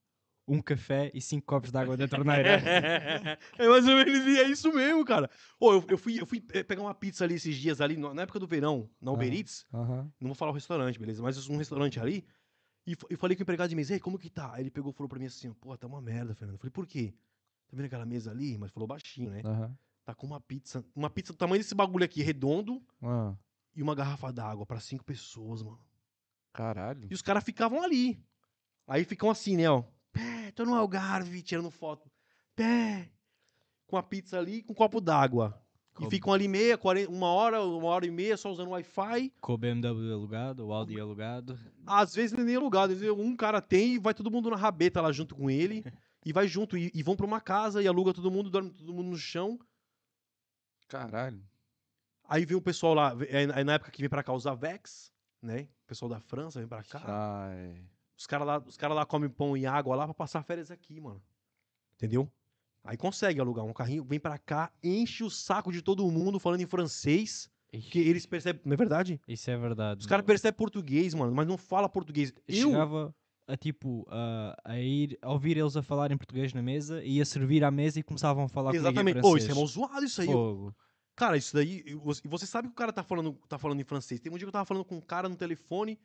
um 0.47 0.61
café 0.61 1.11
e 1.15 1.21
cinco 1.21 1.47
copos 1.47 1.71
de 1.71 1.79
água 1.79 1.97
da 1.97 2.09
torneira. 2.09 2.59
é 3.59 3.69
mais 3.69 3.87
ou 3.87 3.95
menos 3.95 4.27
é 4.27 4.43
isso 4.49 4.73
mesmo, 4.73 5.05
cara. 5.05 5.31
Ô, 5.59 5.73
eu, 5.73 5.85
eu 5.89 5.99
fui, 5.99 6.21
eu 6.21 6.27
fui 6.27 6.45
eh, 6.53 6.63
pegar 6.63 6.83
uma 6.83 6.95
pizza 6.95 7.25
ali 7.25 7.35
esses 7.35 7.57
dias 7.57 7.81
ali, 7.81 7.97
na 7.97 8.23
época 8.23 8.39
do 8.41 8.47
verão, 8.47 8.91
na 9.01 9.13
Uber 9.13 9.29
Aham. 9.29 9.37
Eats. 9.39 9.67
Aham. 9.73 10.13
Não 10.21 10.29
vou 10.29 10.35
falar 10.35 10.51
o 10.51 10.55
restaurante, 10.55 10.99
beleza? 10.99 11.23
Mas 11.23 11.49
um 11.49 11.57
restaurante 11.57 11.99
ali. 12.01 12.25
E, 12.85 12.93
f- 12.93 13.07
e 13.09 13.17
falei 13.17 13.37
com 13.37 13.43
o 13.43 13.45
empregado 13.45 13.69
de 13.71 13.77
mesa, 13.77 13.95
ei, 13.95 14.01
como 14.01 14.19
que 14.19 14.29
tá? 14.29 14.53
Aí 14.55 14.63
ele 14.63 14.71
pegou 14.71 14.91
e 14.91 14.95
falou 14.95 15.09
pra 15.09 15.19
mim 15.19 15.27
assim, 15.27 15.53
pô, 15.55 15.77
tá 15.79 15.87
uma 15.87 16.03
merda, 16.03 16.35
Fernando. 16.35 16.55
Eu 16.57 16.59
falei, 16.59 16.73
por 16.73 16.87
quê? 16.87 17.15
Tá 17.69 17.77
vendo 17.77 17.87
aquela 17.87 18.05
mesa 18.05 18.33
ali? 18.33 18.59
Mas 18.59 18.73
falou 18.73 18.87
baixinho, 18.89 19.31
né? 19.31 19.43
Aham. 19.45 19.77
Tá 20.05 20.15
com 20.15 20.27
uma 20.27 20.41
pizza, 20.41 20.85
uma 20.95 21.09
pizza 21.09 21.33
do 21.33 21.37
tamanho 21.37 21.61
desse 21.63 21.75
bagulho 21.75 22.05
aqui, 22.05 22.23
redondo, 22.23 22.83
Ah, 23.01 23.35
e 23.75 23.83
uma 23.83 23.95
garrafa 23.95 24.33
d'água 24.33 24.67
pra 24.67 24.81
cinco 24.81 25.05
pessoas, 25.05 25.63
mano. 25.63 25.81
caralho. 26.53 27.07
E 27.11 27.15
os 27.15 27.23
caras 27.23 27.45
ficavam 27.45 27.83
ali. 27.83 28.23
Aí 28.87 29.05
ficam 29.05 29.31
assim, 29.31 29.57
né, 29.57 29.71
ó. 29.71 29.85
Pé, 30.13 30.51
tô 30.53 30.65
no 30.65 30.75
Algarve, 30.75 31.41
tirando 31.43 31.71
foto. 31.71 32.11
Pé. 32.55 33.11
Com 33.87 33.97
a 33.97 34.03
pizza 34.03 34.39
ali 34.39 34.63
com 34.63 34.73
um 34.73 34.77
copo 34.77 35.01
d'água. 35.01 35.59
E 36.01 36.09
ficam 36.11 36.33
ali 36.33 36.49
meia, 36.49 36.77
40, 36.77 37.11
uma 37.11 37.29
hora, 37.29 37.63
uma 37.63 37.87
hora 37.89 38.07
e 38.07 38.11
meia 38.11 38.37
só 38.37 38.51
usando 38.51 38.71
Wi-Fi. 38.71 39.31
Com 39.41 39.53
o 39.53 39.59
BMW 39.59 40.13
alugado, 40.13 40.67
o 40.67 40.73
Audi 40.73 40.99
alugado. 40.99 41.59
Às 41.87 42.15
vezes 42.15 42.37
nem 42.37 42.57
alugado. 42.57 42.93
Um 43.15 43.37
cara 43.37 43.61
tem 43.61 43.95
e 43.95 43.99
vai 43.99 44.15
todo 44.15 44.31
mundo 44.31 44.51
na 44.51 44.57
rabeta 44.57 45.01
lá 45.03 45.13
junto 45.13 45.35
com 45.35 45.51
ele. 45.51 45.85
e 46.25 46.33
vai 46.33 46.49
junto. 46.49 46.77
E, 46.79 46.91
e 46.95 47.03
vão 47.03 47.15
pra 47.15 47.27
uma 47.27 47.41
casa 47.41 47.83
e 47.83 47.87
aluga 47.87 48.13
todo 48.15 48.31
mundo, 48.31 48.49
dorme 48.51 48.71
todo 48.71 48.93
mundo 48.93 49.11
no 49.11 49.19
chão. 49.19 49.59
Caralho. 50.93 51.43
Aí 52.29 52.45
vem 52.45 52.57
o 52.57 52.61
pessoal 52.63 52.95
lá. 52.95 53.17
É 53.29 53.43
é 53.43 53.65
na 53.65 53.75
época 53.75 53.91
que 53.91 54.03
vem 54.03 54.11
pra 54.11 54.23
cá 54.23 54.33
os 54.33 54.47
Avex, 54.47 55.13
né? 55.41 55.63
O 55.85 55.87
pessoal 55.87 56.09
da 56.11 56.21
França 56.21 56.59
vem 56.59 56.69
pra 56.69 56.83
cá. 56.83 57.03
Ai. 57.05 57.83
Os 58.17 58.27
caras 58.27 58.47
lá, 58.47 58.59
os 58.59 58.77
cara 58.77 58.93
lá 58.95 59.07
comem 59.07 59.29
pão 59.31 59.57
e 59.57 59.67
água 59.67 59.97
lá 59.97 60.05
pra 60.05 60.15
passar 60.15 60.43
férias 60.43 60.71
aqui, 60.71 61.01
mano. 61.01 61.23
Entendeu? 61.95 62.31
Aí 62.85 62.97
consegue 62.97 63.41
alugar 63.41 63.65
um 63.65 63.73
carrinho, 63.73 64.05
vem 64.05 64.21
pra 64.21 64.37
cá, 64.39 64.71
enche 64.83 65.25
o 65.25 65.31
saco 65.31 65.73
de 65.73 65.81
todo 65.81 66.11
mundo 66.11 66.39
falando 66.39 66.61
em 66.61 66.67
francês. 66.67 67.51
Que 67.71 68.01
eles 68.01 68.27
percebem. 68.27 68.61
Não 68.67 68.75
é 68.75 68.77
verdade? 68.77 69.19
Isso 69.27 69.51
é 69.51 69.57
verdade. 69.57 70.01
Os 70.01 70.07
caras 70.07 70.27
percebem 70.27 70.59
português, 70.59 71.15
mano, 71.15 71.33
mas 71.35 71.47
não 71.47 71.57
fala 71.57 71.89
português. 71.89 72.33
Eu. 72.47 72.71
Chegava 72.71 73.15
a 73.53 73.57
tipo 73.57 74.07
a, 74.09 74.57
a 74.65 74.81
ir 74.81 75.19
a 75.21 75.31
ouvir 75.31 75.57
eles 75.59 75.77
a 75.77 75.83
falar 75.83 76.11
em 76.11 76.17
português 76.17 76.53
na 76.55 76.63
mesa 76.63 77.03
e 77.05 77.21
a 77.21 77.25
servir 77.25 77.63
à 77.65 77.71
mesa 77.71 78.01
e 78.01 78.03
começavam 78.03 78.45
a 78.45 78.49
falar 78.49 78.71
comigo 78.71 78.87
em 78.87 78.89
Exatamente. 78.91 79.21
Francês. 79.21 79.43
isso 79.43 79.53
é 79.53 79.55
mal 79.55 79.67
zoado 79.67 80.05
isso 80.05 80.21
aí. 80.23 80.27
Fogo. 80.27 80.75
Cara, 81.15 81.37
isso 81.37 81.55
daí. 81.55 81.83
e 81.87 81.95
você- 81.95 82.47
sabe 82.47 82.69
que 82.69 82.73
o 82.73 82.77
cara 82.77 82.93
tá 82.93 83.03
falando, 83.03 83.35
tá 83.49 83.59
falando 83.59 83.81
em 83.81 83.85
francês. 83.85 84.19
Tem 84.21 84.33
um 84.33 84.37
dia 84.37 84.47
que 84.47 84.49
eu 84.49 84.53
tava 84.53 84.65
falando 84.65 84.85
com 84.85 84.97
um 84.97 85.01
cara 85.01 85.29
no 85.29 85.37
telefone 85.37 85.99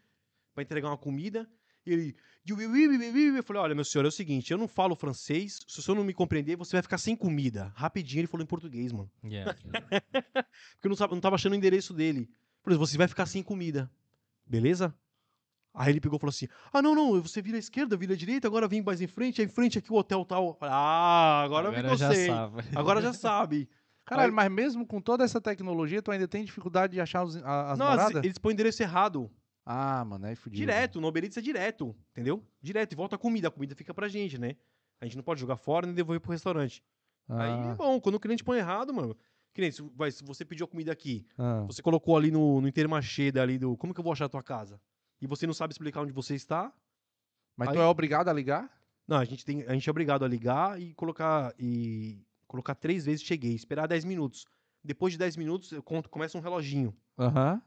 pra 0.54 0.64
entregar 0.64 0.90
uma 0.90 0.98
comida. 0.98 1.50
E 1.86 1.94
ele. 1.94 2.16
Eu 2.46 3.44
falei, 3.44 3.62
olha, 3.62 3.76
meu 3.76 3.84
senhor, 3.84 4.06
é 4.06 4.08
o 4.08 4.12
seguinte, 4.12 4.52
eu 4.52 4.58
não 4.58 4.68
falo 4.68 4.96
francês. 4.96 5.60
Se 5.68 5.80
o 5.80 5.82
senhor 5.82 5.96
não 5.98 6.04
me 6.04 6.14
compreender, 6.14 6.56
você 6.56 6.74
vai 6.76 6.82
ficar 6.82 6.98
sem 6.98 7.16
comida. 7.16 7.72
Rapidinho 7.76 8.22
ele 8.22 8.28
falou 8.28 8.44
em 8.44 8.48
português, 8.48 8.92
mano. 8.92 9.10
Yeah. 9.24 9.54
Porque 10.80 10.88
eu 10.88 10.90
não, 10.90 11.08
não 11.12 11.20
tava 11.20 11.36
achando 11.36 11.54
o 11.54 11.56
endereço 11.56 11.94
dele. 11.94 12.30
Por 12.62 12.72
exemplo, 12.72 12.88
você 12.88 12.98
vai 12.98 13.08
ficar 13.08 13.26
sem 13.26 13.42
comida. 13.44 13.90
Beleza? 14.46 14.94
Aí 15.80 15.92
ele 15.92 16.02
pegou 16.02 16.18
e 16.18 16.20
falou 16.20 16.32
assim: 16.32 16.48
Ah, 16.74 16.82
não, 16.82 16.96
não, 16.96 17.22
você 17.22 17.42
vira 17.42 17.56
à 17.58 17.60
esquerda, 17.60 17.96
vira 17.96 18.14
à 18.14 18.18
direita, 18.18 18.48
agora 18.48 18.68
vem 18.68 18.82
mais 18.82 19.00
em 19.00 19.06
frente, 19.08 19.42
aí 19.42 19.46
em 19.48 19.50
frente 19.50 19.78
aqui 19.78 19.92
o 19.94 19.96
hotel 19.96 20.26
tal. 20.26 20.58
Ah, 20.62 21.42
agora, 21.44 21.70
Agora 21.70 21.96
já 21.96 22.14
sem. 22.14 22.26
sabe. 22.28 22.64
Agora 22.76 23.02
já 23.02 23.14
sabe. 23.14 23.70
Caralho, 24.04 24.30
Aí- 24.30 24.36
mas 24.36 24.52
mesmo 24.52 24.86
com 24.88 25.00
toda 25.00 25.24
essa 25.24 25.40
tecnologia, 25.40 26.02
tu 26.02 26.10
ainda 26.12 26.28
tem 26.28 26.44
dificuldade 26.44 26.94
de 26.94 27.02
achar 27.02 27.24
os- 27.24 27.36
as 27.36 27.78
não, 27.78 27.88
moradas? 27.90 28.24
eles 28.24 28.38
põem 28.38 28.54
o 28.54 28.56
endereço 28.56 28.82
errado. 28.82 29.30
Ah, 29.66 30.04
mano, 30.06 30.26
é 30.28 30.34
fudido. 30.36 30.58
Direto, 30.62 31.00
no 31.02 31.10
Uber 31.10 31.24
Eats 31.26 31.38
é 31.38 31.42
direto, 31.42 31.94
entendeu? 32.12 32.42
Direto, 32.62 32.94
e 32.94 32.96
volta 32.96 33.16
a 33.16 33.20
comida, 33.20 33.50
a 33.50 33.52
comida 33.52 33.76
fica 33.76 33.94
pra 33.94 34.08
gente, 34.08 34.38
né? 34.38 34.56
A 35.02 35.06
gente 35.06 35.18
não 35.18 35.24
pode 35.24 35.42
jogar 35.42 35.58
fora 35.58 35.86
nem 35.86 35.94
devolver 35.94 36.22
pro 36.22 36.32
restaurante. 36.32 36.82
Aí 37.30 37.52
é 37.52 37.72
Ah, 37.72 37.76
bom, 37.76 38.00
quando 38.00 38.16
o 38.16 38.20
cliente 38.20 38.44
põe 38.46 38.58
errado, 38.60 38.94
mano. 38.94 39.16
Cliente, 39.54 39.76
se, 39.76 39.92
vai, 39.94 40.10
se 40.10 40.24
você 40.24 40.46
pediu 40.46 40.64
a 40.66 40.68
comida 40.70 40.92
aqui, 40.92 41.26
ah. 41.38 41.66
você 41.68 41.82
colocou 41.82 42.16
ali 42.16 42.32
no, 42.32 42.62
no 42.62 42.68
Intermarché 42.68 43.32
ali 43.38 43.58
do. 43.60 43.76
Como 43.76 43.94
que 43.94 44.00
eu 44.00 44.04
vou 44.04 44.14
achar 44.14 44.26
a 44.26 44.30
tua 44.30 44.42
casa? 44.42 44.80
E 45.22 45.28
você 45.28 45.46
não 45.48 45.54
sabe 45.54 45.74
explicar 45.74 46.02
onde 46.02 46.12
você 46.14 46.36
está? 46.36 46.72
Mas 47.56 47.70
tu 47.70 47.76
Aí- 47.80 47.82
é 47.86 47.88
obrigado 47.88 48.28
a 48.30 48.34
ligar? 48.34 48.70
Não, 49.08 49.18
a 49.18 49.26
gente, 49.26 49.44
tem, 49.46 49.64
a 49.64 49.74
gente 49.74 49.88
é 49.88 49.92
obrigado 49.92 50.24
a 50.26 50.28
ligar 50.28 50.80
e 50.82 50.94
colocar. 50.94 51.54
E 51.58 52.22
colocar 52.46 52.76
três 52.76 53.06
vezes 53.06 53.24
cheguei, 53.24 53.54
esperar 53.54 53.88
10 53.88 54.06
minutos. 54.06 54.46
Depois 54.84 55.12
de 55.14 55.20
10 55.20 55.36
minutos, 55.36 55.72
eu 55.72 55.82
conto, 55.84 56.10
começa 56.10 56.38
um 56.38 56.42
reloginho 56.42 56.96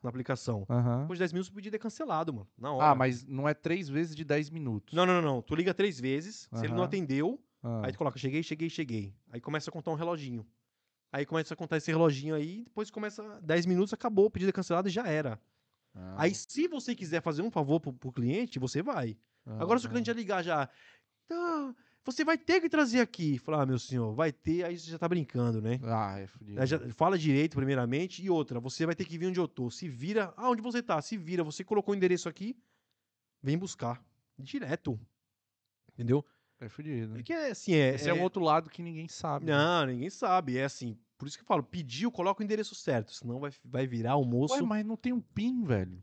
na 0.03 0.09
aplicação. 0.09 0.65
Depois 1.03 1.19
de 1.19 1.23
10 1.23 1.33
minutos, 1.33 1.51
o 1.51 1.55
pedido 1.55 1.75
é 1.77 1.79
cancelado, 1.79 2.33
mano. 2.33 2.49
Na 2.57 2.73
hora. 2.73 2.87
Ah, 2.91 2.95
mas 2.95 3.25
não 3.27 3.49
é 3.49 3.53
três 3.53 3.89
vezes 3.89 4.15
de 4.17 4.25
10 4.25 4.49
minutos. 4.49 4.95
Não, 4.95 5.05
não, 5.05 5.21
não, 5.21 5.35
não. 5.37 5.43
Tu 5.43 5.55
liga 5.55 5.75
três 5.75 5.99
vezes, 6.01 6.49
se 6.55 6.65
ele 6.65 6.73
não 6.73 6.83
atendeu, 6.85 7.39
Ah. 7.63 7.83
aí 7.85 7.93
tu 7.93 7.99
coloca 7.99 8.19
cheguei, 8.19 8.43
cheguei, 8.43 8.71
cheguei. 8.71 9.15
Aí 9.31 9.41
começa 9.41 9.69
a 9.69 9.73
contar 9.73 9.91
um 9.91 9.95
reloginho. 9.97 10.47
Aí 11.13 11.27
começa 11.27 11.53
a 11.53 11.57
contar 11.57 11.77
esse 11.79 11.91
reloginho 11.91 12.35
aí, 12.35 12.63
depois 12.65 12.91
começa 12.91 13.41
10 13.43 13.67
minutos, 13.67 13.93
acabou, 13.93 14.27
o 14.27 14.31
pedido 14.31 14.49
é 14.51 14.53
cancelado 14.53 14.89
e 14.89 14.91
já 14.91 15.07
era. 15.09 15.39
Ah, 15.95 16.23
Aí, 16.23 16.35
se 16.35 16.69
você 16.69 16.95
quiser 16.95 17.21
fazer 17.23 17.43
um 17.43 17.51
favor 17.51 17.81
pro, 17.81 17.93
pro 17.93 18.13
cliente, 18.13 18.59
você 18.59 18.83
vai. 18.83 19.17
Agora, 19.47 19.79
se 19.79 19.87
o 19.87 19.91
cliente 19.91 20.07
já 20.07 20.13
ligar 20.13 20.43
já, 20.43 20.69
"Tá, 21.29 21.75
você 22.05 22.25
vai 22.25 22.39
ter 22.39 22.61
que 22.61 22.69
trazer 22.69 23.01
aqui. 23.01 23.39
Falar, 23.39 23.63
ah, 23.63 23.67
meu 23.67 23.79
senhor, 23.79 24.15
vai 24.15 24.33
ter, 24.33 24.65
aí 24.65 24.79
você 24.79 24.91
já 24.91 24.99
tá 24.99 25.09
brincando, 25.09 25.61
né? 25.61 25.81
Ah, 25.83 26.19
é 26.19 26.27
fudido. 26.27 26.65
Já 26.67 26.79
fala 26.91 27.19
direito, 27.19 27.57
primeiramente, 27.57 28.23
e 28.23 28.31
outra, 28.31 28.61
você 28.61 28.87
vai 28.87 28.95
ter 28.95 29.05
que 29.05 29.19
vir 29.19 29.27
onde 29.27 29.41
eu 29.41 29.49
tô. 29.49 29.71
Se 29.71 29.89
vira, 29.89 30.33
ah, 30.37 30.49
onde 30.51 30.63
você 30.63 30.83
tá? 30.83 31.01
Se 31.03 31.17
vira, 31.17 31.43
você 31.43 31.65
colocou 31.65 31.93
o 31.93 31.97
endereço 31.97 32.29
aqui, 32.29 32.57
vem 33.43 33.59
buscar. 33.59 34.03
Direto. 34.39 34.99
Entendeu? 35.93 36.25
É 36.61 36.69
fudido. 36.69 37.15
Porque, 37.15 37.33
assim, 37.33 37.75
é... 37.75 37.95
Esse 37.95 38.09
é... 38.09 38.15
um 38.15 38.23
outro 38.23 38.43
lado 38.43 38.71
que 38.71 38.83
ninguém 38.83 39.09
sabe. 39.09 39.47
né? 39.47 39.53
Não, 39.53 39.87
ninguém 39.87 40.11
sabe. 40.11 40.57
É 40.59 40.65
assim, 40.65 40.97
por 41.21 41.29
isso 41.29 41.37
que 41.37 41.43
eu 41.43 41.47
falo, 41.47 41.63
pediu, 41.63 42.11
coloca 42.11 42.41
o 42.41 42.45
endereço 42.45 42.75
certo, 42.75 43.13
senão 43.13 43.39
vai, 43.39 43.53
vai 43.63 43.87
virar 43.87 44.13
almoço. 44.13 44.55
Ué, 44.55 44.63
mas 44.63 44.87
não 44.87 44.97
tem 44.97 45.13
um 45.13 45.21
PIN, 45.21 45.63
velho. 45.65 46.03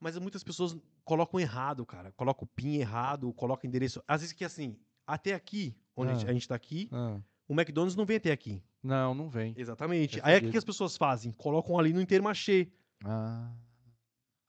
Mas 0.00 0.16
muitas 0.18 0.42
pessoas 0.42 0.74
colocam 1.04 1.38
errado, 1.38 1.84
cara. 1.84 2.10
Coloca 2.12 2.44
o 2.44 2.46
PIN 2.46 2.76
errado, 2.76 3.30
coloca 3.34 3.66
o 3.66 3.68
endereço. 3.68 4.02
Às 4.08 4.22
vezes 4.22 4.34
que 4.34 4.46
assim, 4.46 4.74
até 5.06 5.34
aqui, 5.34 5.76
onde 5.94 6.12
a, 6.12 6.14
gente, 6.14 6.26
Ah. 6.26 6.30
a 6.30 6.32
gente 6.32 6.48
tá 6.48 6.54
aqui, 6.54 6.88
Ah. 6.90 7.20
o 7.46 7.52
McDonald's 7.52 7.94
não 7.94 8.06
vem 8.06 8.16
até 8.16 8.32
aqui. 8.32 8.62
Não, 8.82 9.14
não 9.14 9.28
vem. 9.28 9.52
Exatamente. 9.54 10.18
É 10.20 10.22
Aí 10.24 10.38
o 10.38 10.40
que, 10.40 10.50
que 10.52 10.56
as 10.56 10.64
pessoas 10.64 10.96
fazem? 10.96 11.30
Colocam 11.32 11.78
ali 11.78 11.92
no 11.92 12.00
Intermarché. 12.00 12.68
Ah. 13.04 13.52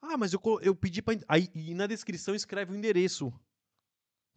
Ah, 0.01 0.15
mas 0.15 0.31
eu, 0.31 0.39
eu 0.61 0.73
pedi 0.73 1.01
pra. 1.01 1.13
Aí 1.27 1.49
e 1.53 1.73
na 1.73 1.87
descrição 1.87 2.33
escreve 2.33 2.71
o 2.71 2.75
endereço. 2.77 3.33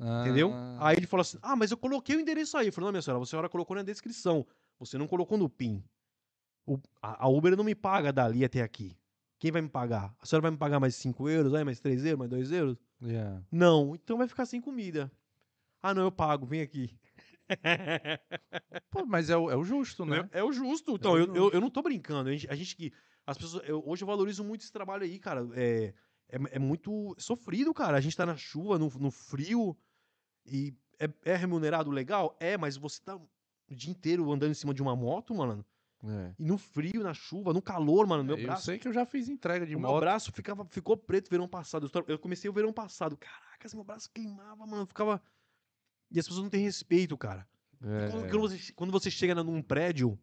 Entendeu? 0.01 0.51
Ah. 0.53 0.89
Aí 0.89 0.97
ele 0.97 1.07
falou 1.07 1.23
assim: 1.23 1.39
Ah, 1.41 1.55
mas 1.55 1.71
eu 1.71 1.77
coloquei 1.77 2.17
o 2.17 2.21
endereço 2.21 2.57
aí. 2.57 2.67
Eu 2.67 2.73
falei, 2.73 2.87
não, 2.87 2.93
minha 2.93 3.03
senhora, 3.03 3.21
você 3.25 3.37
agora 3.37 3.49
colocou 3.49 3.77
na 3.77 3.83
descrição. 3.85 4.45
Você 4.85 4.99
não 4.99 5.07
colocou 5.07 5.39
no 5.39 5.49
PIN. 5.49 5.83
O- 6.67 6.79
a, 7.01 7.25
a 7.25 7.29
Uber 7.29 7.57
não 7.57 7.65
me 7.65 7.75
paga 7.75 8.13
dali 8.13 8.45
até 8.45 8.63
aqui. 8.63 8.97
Quem 9.39 9.51
vai 9.53 9.63
me 9.63 9.69
pagar? 9.69 10.15
A 10.21 10.27
senhora 10.27 10.43
vai 10.43 10.51
me 10.51 10.57
pagar 10.57 10.79
mais 10.81 10.95
5 10.97 11.29
euros, 11.29 11.55
aí 11.55 11.65
mais 11.65 11.81
3 11.81 12.05
euros, 12.05 12.19
mais 12.19 12.31
2 12.31 12.51
euros? 12.53 12.79
Yeah. 13.03 13.43
Não, 13.51 13.95
então 13.95 14.19
vai 14.19 14.29
ficar 14.29 14.47
sem 14.47 14.61
comida. 14.61 15.11
Ah, 15.83 15.93
não, 15.93 16.03
eu 16.05 16.13
pago, 16.13 16.47
vem 16.47 16.61
aqui. 16.61 16.97
Pô, 18.91 19.05
mas 19.07 19.31
é 19.31 19.37
o, 19.37 19.51
é 19.51 19.57
o 19.57 19.65
justo, 19.65 20.05
né? 20.05 20.29
É, 20.33 20.41
é 20.41 20.45
o 20.45 20.53
justo. 20.53 20.95
Então, 20.95 21.13
o 21.13 21.19
eu, 21.19 21.27
eu, 21.27 21.35
justo. 21.35 21.57
eu 21.57 21.61
não 21.61 21.71
tô 21.71 21.83
brincando. 21.83 22.29
A 22.29 22.33
gente, 22.33 22.49
a 22.51 22.55
gente 22.55 22.77
que. 22.77 22.93
As 23.27 23.37
pessoas. 23.39 23.69
eu- 23.69 23.83
hoje 23.87 24.03
eu 24.03 24.07
valorizo 24.07 24.45
muito 24.45 24.63
esse 24.63 24.73
trabalho 24.73 25.03
aí, 25.05 25.19
cara. 25.19 25.49
É, 25.55 25.95
é, 26.29 26.39
é 26.53 26.59
muito 26.59 27.15
sofrido, 27.19 27.73
cara. 27.75 27.97
A 27.97 28.01
gente 28.01 28.17
tá 28.17 28.27
na 28.27 28.37
chuva, 28.37 28.79
no, 28.79 28.89
no 28.99 29.11
frio. 29.11 29.77
E 30.47 30.75
é, 30.99 31.33
é 31.33 31.37
remunerado 31.37 31.91
legal? 31.91 32.37
É, 32.41 32.57
mas 32.57 32.77
você 32.77 33.01
tá 33.03 33.19
o 33.73 33.77
dia 33.77 33.91
inteiro 33.91 34.31
andando 34.31 34.51
em 34.51 34.55
cima 34.55 34.73
de 34.75 34.83
uma 34.83 34.95
moto, 34.95 35.35
mano. 35.35 35.65
É. 36.05 36.35
E 36.39 36.45
no 36.45 36.59
frio, 36.59 37.03
na 37.03 37.15
chuva, 37.15 37.53
no 37.53 37.63
calor, 37.63 38.07
mano. 38.07 38.25
Meu 38.25 38.37
eu 38.37 38.45
braço. 38.45 38.65
sei 38.65 38.79
que 38.79 38.89
eu 38.89 38.93
já 38.93 39.07
fiz 39.07 39.29
entrega 39.29 39.65
de 39.65 39.77
o 39.77 39.81
meu 39.81 39.91
moto. 39.91 40.01
braço 40.01 40.33
ficava, 40.33 40.65
ficou 40.65 40.97
preto 40.97 41.31
verão 41.31 41.47
passado. 41.49 41.91
Eu 41.95 42.05
Eu 42.09 42.19
comecei 42.19 42.51
o 42.51 42.53
verão 42.53 42.73
passado. 42.73 43.17
Caracas, 43.17 43.73
meu 43.73 43.85
braço 43.85 44.11
queimava, 44.13 44.67
mano. 44.67 44.87
Ficava. 44.87 45.23
E 46.11 46.19
as 46.19 46.27
pessoas 46.27 46.43
não 46.43 46.51
têm 46.51 46.63
respeito, 46.65 47.17
cara. 47.17 47.49
É. 47.81 48.11
Quando, 48.11 48.31
quando 48.31 48.41
você, 48.41 48.73
quando 48.73 48.91
você 48.91 49.11
chega 49.11 49.35
num 49.43 49.63
prédio, 49.63 50.19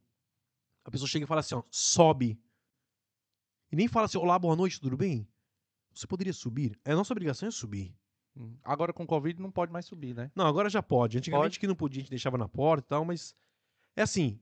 a 0.84 0.92
pessoa 0.92 1.08
chega 1.08 1.26
e 1.26 1.28
fala 1.28 1.42
assim, 1.42 1.56
ó, 1.56 1.64
sobe. 1.70 2.42
E 3.72 3.76
nem 3.76 3.88
fala 3.88 4.06
assim, 4.06 4.18
olá, 4.18 4.38
boa 4.38 4.56
noite, 4.56 4.80
tudo 4.80 4.98
bem? 4.98 5.28
Você 5.94 6.08
poderia 6.08 6.34
subir? 6.34 6.80
É 6.84 6.92
a 6.92 6.96
nossa 6.96 7.14
obrigação 7.14 7.48
é 7.48 7.52
subir. 7.52 7.96
Agora 8.64 8.94
com 8.94 9.06
Covid 9.06 9.42
não 9.42 9.52
pode 9.52 9.72
mais 9.72 9.86
subir, 9.86 10.16
né? 10.16 10.32
Não, 10.36 10.46
agora 10.46 10.70
já 10.70 10.82
pode. 10.82 11.18
Antigamente 11.18 11.52
Pode? 11.52 11.60
que 11.60 11.68
não 11.68 11.76
podia, 11.76 12.00
a 12.00 12.04
gente 12.04 12.10
deixava 12.10 12.38
na 12.38 12.48
porta 12.48 12.86
e 12.86 12.90
tal, 12.90 13.06
mas 13.06 13.36
é 13.96 14.02
assim, 14.02 14.40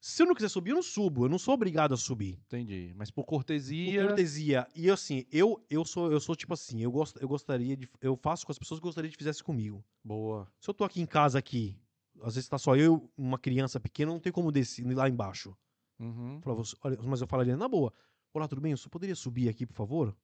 se 0.00 0.22
eu 0.22 0.26
não 0.26 0.34
quiser 0.34 0.48
subir, 0.48 0.70
eu 0.70 0.76
não 0.76 0.82
subo. 0.82 1.26
Eu 1.26 1.28
não 1.28 1.38
sou 1.38 1.52
obrigado 1.52 1.92
a 1.92 1.96
subir. 1.96 2.40
Entendi. 2.46 2.92
Mas 2.96 3.10
por 3.10 3.24
Por 3.24 3.30
cortesia. 3.30 4.06
cortesia. 4.06 4.66
E 4.74 4.90
assim, 4.90 5.26
eu, 5.30 5.62
eu 5.68 5.84
sou 5.84 6.10
eu 6.10 6.18
sou 6.20 6.34
tipo 6.34 6.54
assim, 6.54 6.82
eu 6.82 6.90
gosto 6.90 7.20
eu 7.20 7.28
gostaria 7.28 7.76
de 7.76 7.88
eu 8.00 8.16
faço 8.16 8.46
com 8.46 8.52
as 8.52 8.58
pessoas 8.58 8.80
que 8.80 8.84
eu 8.84 8.88
gostaria 8.88 9.10
de 9.10 9.16
fizesse 9.16 9.44
comigo. 9.44 9.84
Boa. 10.02 10.50
Se 10.58 10.70
eu 10.70 10.74
tô 10.74 10.84
aqui 10.84 11.02
em 11.02 11.06
casa 11.06 11.38
aqui, 11.38 11.76
às 12.22 12.34
vezes 12.34 12.48
tá 12.48 12.56
só 12.58 12.76
eu, 12.76 13.10
uma 13.16 13.38
criança 13.38 13.78
pequena, 13.78 14.10
não 14.10 14.20
tem 14.20 14.32
como 14.32 14.50
descer 14.50 14.86
lá 14.94 15.08
embaixo. 15.08 15.54
Uhum. 15.98 16.40
Falava, 16.40 16.62
mas 17.04 17.20
eu 17.20 17.26
falaria, 17.26 17.56
na 17.56 17.68
boa, 17.68 17.92
olá, 18.32 18.48
tudo 18.48 18.60
bem? 18.62 18.74
Só 18.76 18.88
poderia 18.88 19.14
subir 19.14 19.50
aqui, 19.50 19.66
por 19.66 19.74
favor? 19.74 20.16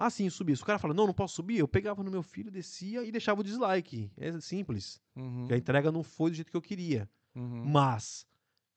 Ah, 0.00 0.10
sim, 0.10 0.30
subir. 0.30 0.56
Se 0.56 0.62
o 0.62 0.66
cara 0.66 0.78
fala, 0.78 0.94
não, 0.94 1.08
não 1.08 1.12
posso 1.12 1.34
subir, 1.34 1.58
eu 1.58 1.66
pegava 1.66 2.04
no 2.04 2.10
meu 2.10 2.22
filho, 2.22 2.52
descia 2.52 3.02
e 3.04 3.10
deixava 3.10 3.40
o 3.40 3.44
dislike. 3.44 4.08
É 4.16 4.40
simples. 4.40 5.00
Uhum. 5.16 5.48
A 5.50 5.56
entrega 5.56 5.90
não 5.90 6.04
foi 6.04 6.30
do 6.30 6.36
jeito 6.36 6.52
que 6.52 6.56
eu 6.56 6.62
queria. 6.62 7.10
Uhum. 7.34 7.64
Mas, 7.64 8.24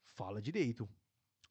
fala 0.02 0.42
direito, 0.42 0.88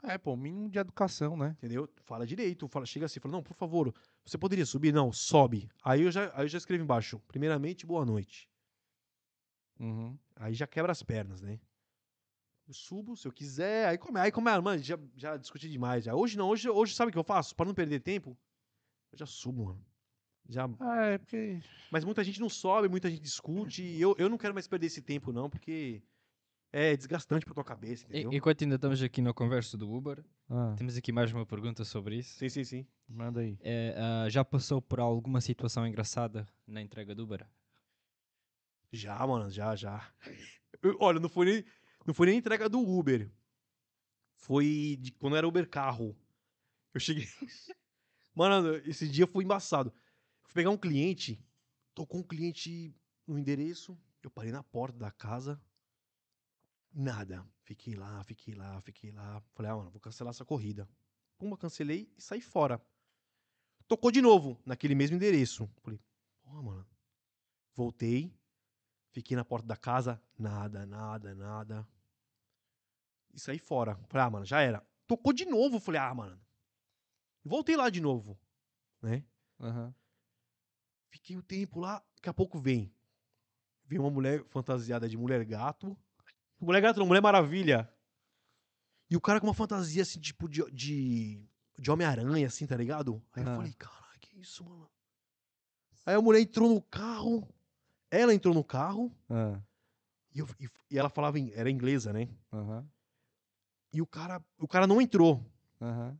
É, 0.04 0.18
pô, 0.18 0.36
mínimo 0.36 0.70
de 0.70 0.78
educação, 0.78 1.38
né? 1.38 1.56
entendeu? 1.58 1.88
Fala 2.04 2.28
direito. 2.28 2.68
Fala, 2.68 2.86
chega 2.86 3.06
assim, 3.06 3.22
fala, 3.22 3.32
não, 3.34 3.44
por 3.44 3.54
favor, 3.54 3.94
você 4.26 4.38
poderia 4.38 4.66
subir? 4.66 4.92
Não, 4.92 5.10
sobe. 5.14 5.70
Aí 5.84 6.02
eu 6.02 6.12
já, 6.12 6.32
aí 6.36 6.44
eu 6.44 6.50
já 6.50 6.58
escrevo 6.58 6.84
embaixo, 6.84 7.20
primeiramente, 7.28 7.86
boa 7.86 8.04
noite. 8.04 8.50
Uhum. 9.80 10.18
Aí 10.36 10.54
já 10.54 10.68
quebra 10.68 10.92
as 10.92 11.02
pernas, 11.02 11.40
né? 11.42 11.60
Eu 12.68 12.74
subo, 12.74 13.16
se 13.16 13.28
eu 13.28 13.32
quiser, 13.32 13.88
aí 13.88 13.98
come, 13.98 14.20
aí 14.20 14.32
come, 14.32 14.50
ah, 14.50 14.62
mano, 14.62 14.82
já, 14.84 14.98
já 15.16 15.38
discuti 15.38 15.70
demais. 15.70 16.04
Já. 16.04 16.14
Hoje 16.16 16.38
não, 16.38 16.50
hoje, 16.50 16.70
hoje 16.70 16.94
sabe 16.94 17.10
o 17.10 17.12
que 17.12 17.18
eu 17.18 17.24
faço? 17.24 17.56
Para 17.56 17.66
não 17.66 17.74
perder 17.74 18.00
tempo, 18.02 18.38
eu 19.12 19.18
já 19.18 19.26
subo, 19.26 19.66
mano. 19.66 19.86
Já, 20.50 20.68
Ah, 20.80 21.06
é 21.06 21.18
porque. 21.18 21.60
mas 21.92 22.04
muita 22.04 22.24
gente 22.24 22.40
não 22.40 22.50
sobe, 22.50 22.90
muita 22.90 23.10
gente 23.10 23.22
discute. 23.22 23.84
e 23.84 24.02
eu, 24.02 24.16
eu 24.18 24.30
não 24.30 24.38
quero 24.38 24.54
mais 24.54 24.68
perder 24.68 24.88
esse 24.88 25.02
tempo, 25.02 25.32
não, 25.32 25.50
porque 25.50 26.02
é 26.74 26.96
desgastante 26.98 27.46
pra 27.46 27.54
tua 27.54 27.64
cabeça, 27.64 28.06
E- 28.06 28.08
entendeu? 28.22 28.34
Enquanto 28.34 28.64
ainda 28.64 28.76
estamos 28.76 29.02
aqui 29.02 29.22
na 29.22 29.34
conversa 29.34 29.78
do 29.78 29.92
Uber, 29.92 30.24
Ah, 30.50 30.74
temos 30.78 30.98
aqui 30.98 31.12
mais 31.12 31.32
uma 31.32 31.46
pergunta 31.46 31.86
sobre 31.86 32.18
isso. 32.18 32.38
Sim, 32.40 32.50
sim, 32.50 32.64
sim. 32.64 32.88
manda 33.08 33.42
aí. 33.42 33.58
É, 33.62 33.96
ah, 33.98 34.30
já 34.30 34.44
passou 34.44 34.82
por 34.82 35.00
alguma 35.00 35.40
situação 35.42 35.86
engraçada 35.88 36.48
na 36.66 36.82
entrega 36.82 37.14
do 37.14 37.24
Uber? 37.24 37.46
Já, 38.92 39.26
mano, 39.26 39.50
já, 39.50 39.76
já. 39.76 40.12
Eu- 40.82 40.98
olha, 41.00 41.20
não 41.20 41.30
foi 41.30 41.46
nem, 41.46 41.66
não 42.06 42.14
foi 42.14 42.28
nem 42.28 42.38
entrega 42.38 42.68
do 42.68 42.80
Uber. 42.80 43.30
Foi 44.36 44.98
de, 45.00 45.12
quando 45.12 45.36
era 45.38 45.48
Uber 45.48 45.70
carro. 45.70 46.18
Eu 46.94 47.00
cheguei. 47.00 47.26
Mano, 48.34 48.76
esse 48.88 49.08
dia 49.08 49.28
foi 49.28 49.44
embaçado. 49.44 49.94
Fui 50.44 50.54
pegar 50.54 50.70
um 50.70 50.78
cliente, 50.78 51.44
tocou 51.94 52.20
um 52.20 52.24
cliente 52.24 52.96
no 53.28 53.38
endereço, 53.38 53.98
eu 54.24 54.30
parei 54.30 54.52
na 54.52 54.64
porta 54.64 54.98
da 54.98 55.12
casa. 55.12 55.62
Nada. 56.94 57.46
Fiquei 57.64 57.96
lá, 57.96 58.24
fiquei 58.24 58.54
lá, 58.54 58.82
fiquei 58.82 59.12
lá. 59.12 59.42
Falei, 59.54 59.72
ah, 59.72 59.78
mano, 59.78 59.92
vou 59.92 60.00
cancelar 60.00 60.32
essa 60.32 60.44
corrida. 60.44 60.90
Pumba, 61.38 61.58
cancelei 61.58 62.12
e 62.18 62.22
saí 62.22 62.42
fora. 62.42 62.82
Tocou 63.88 64.12
de 64.12 64.22
novo, 64.22 64.60
naquele 64.66 64.94
mesmo 64.94 65.16
endereço. 65.16 65.70
Falei, 65.82 66.00
porra, 66.42 66.62
mano. 66.62 66.88
Voltei, 67.74 68.34
fiquei 69.12 69.36
na 69.36 69.46
porta 69.46 69.66
da 69.66 69.78
casa, 69.78 70.22
nada, 70.38 70.86
nada, 70.86 71.34
nada. 71.34 71.88
E 73.34 73.40
saí 73.40 73.58
fora. 73.58 73.96
Falei, 74.08 74.28
ah, 74.28 74.30
mano, 74.30 74.46
já 74.46 74.62
era. 74.62 74.86
Tocou 75.08 75.32
de 75.32 75.46
novo. 75.46 75.80
Falei, 75.80 76.02
ah, 76.02 76.14
mano. 76.14 76.40
Voltei 77.44 77.76
lá 77.76 77.90
de 77.90 78.00
novo, 78.02 78.38
né? 79.02 79.24
Aham. 79.60 79.94
Fiquei 81.10 81.36
o 81.38 81.44
tempo 81.44 81.80
lá, 81.80 82.04
daqui 82.16 82.30
a 82.30 82.34
pouco 82.34 82.60
vem. 82.60 82.94
Vem 83.86 84.00
uma 84.00 84.10
mulher 84.10 84.44
fantasiada 84.46 85.10
de 85.10 85.18
mulher 85.18 85.44
gato. 85.46 85.98
Mulher 86.60 86.82
gato 86.82 87.00
não, 87.00 87.06
mulher 87.08 87.22
maravilha. 87.22 87.92
E 89.10 89.18
o 89.18 89.22
cara 89.22 89.40
com 89.42 89.48
uma 89.48 89.54
fantasia 89.54 90.04
assim, 90.04 90.20
tipo, 90.22 90.48
de, 90.48 90.64
de, 90.72 91.44
de 91.78 91.92
Homem-Aranha, 91.92 92.48
assim, 92.48 92.66
tá 92.66 92.78
ligado? 92.78 93.22
Aí 93.34 93.44
eu 93.44 93.50
Ah. 93.50 93.56
falei, 93.56 93.74
caralho, 93.74 94.20
que 94.22 94.40
isso, 94.40 94.64
mano? 94.64 94.90
Aí 96.06 96.16
a 96.16 96.22
mulher 96.22 96.40
entrou 96.42 96.70
no 96.74 96.82
carro. 96.82 97.48
Ela 98.10 98.34
entrou 98.34 98.54
no 98.54 98.64
carro. 98.64 99.14
Ah, 99.30 99.60
E, 100.34 100.40
eu- 100.40 100.48
e- 100.60 100.70
e 100.92 100.98
ela 100.98 101.10
falava, 101.10 101.38
em- 101.38 101.52
era 101.52 101.70
inglesa, 101.70 102.14
né? 102.14 102.30
Aham. 102.54 102.90
E 103.92 104.02
o 104.02 104.08
cara, 104.08 104.42
o 104.58 104.68
cara 104.68 104.88
não 104.88 105.02
entrou. 105.02 105.46
Aham, 105.82 106.18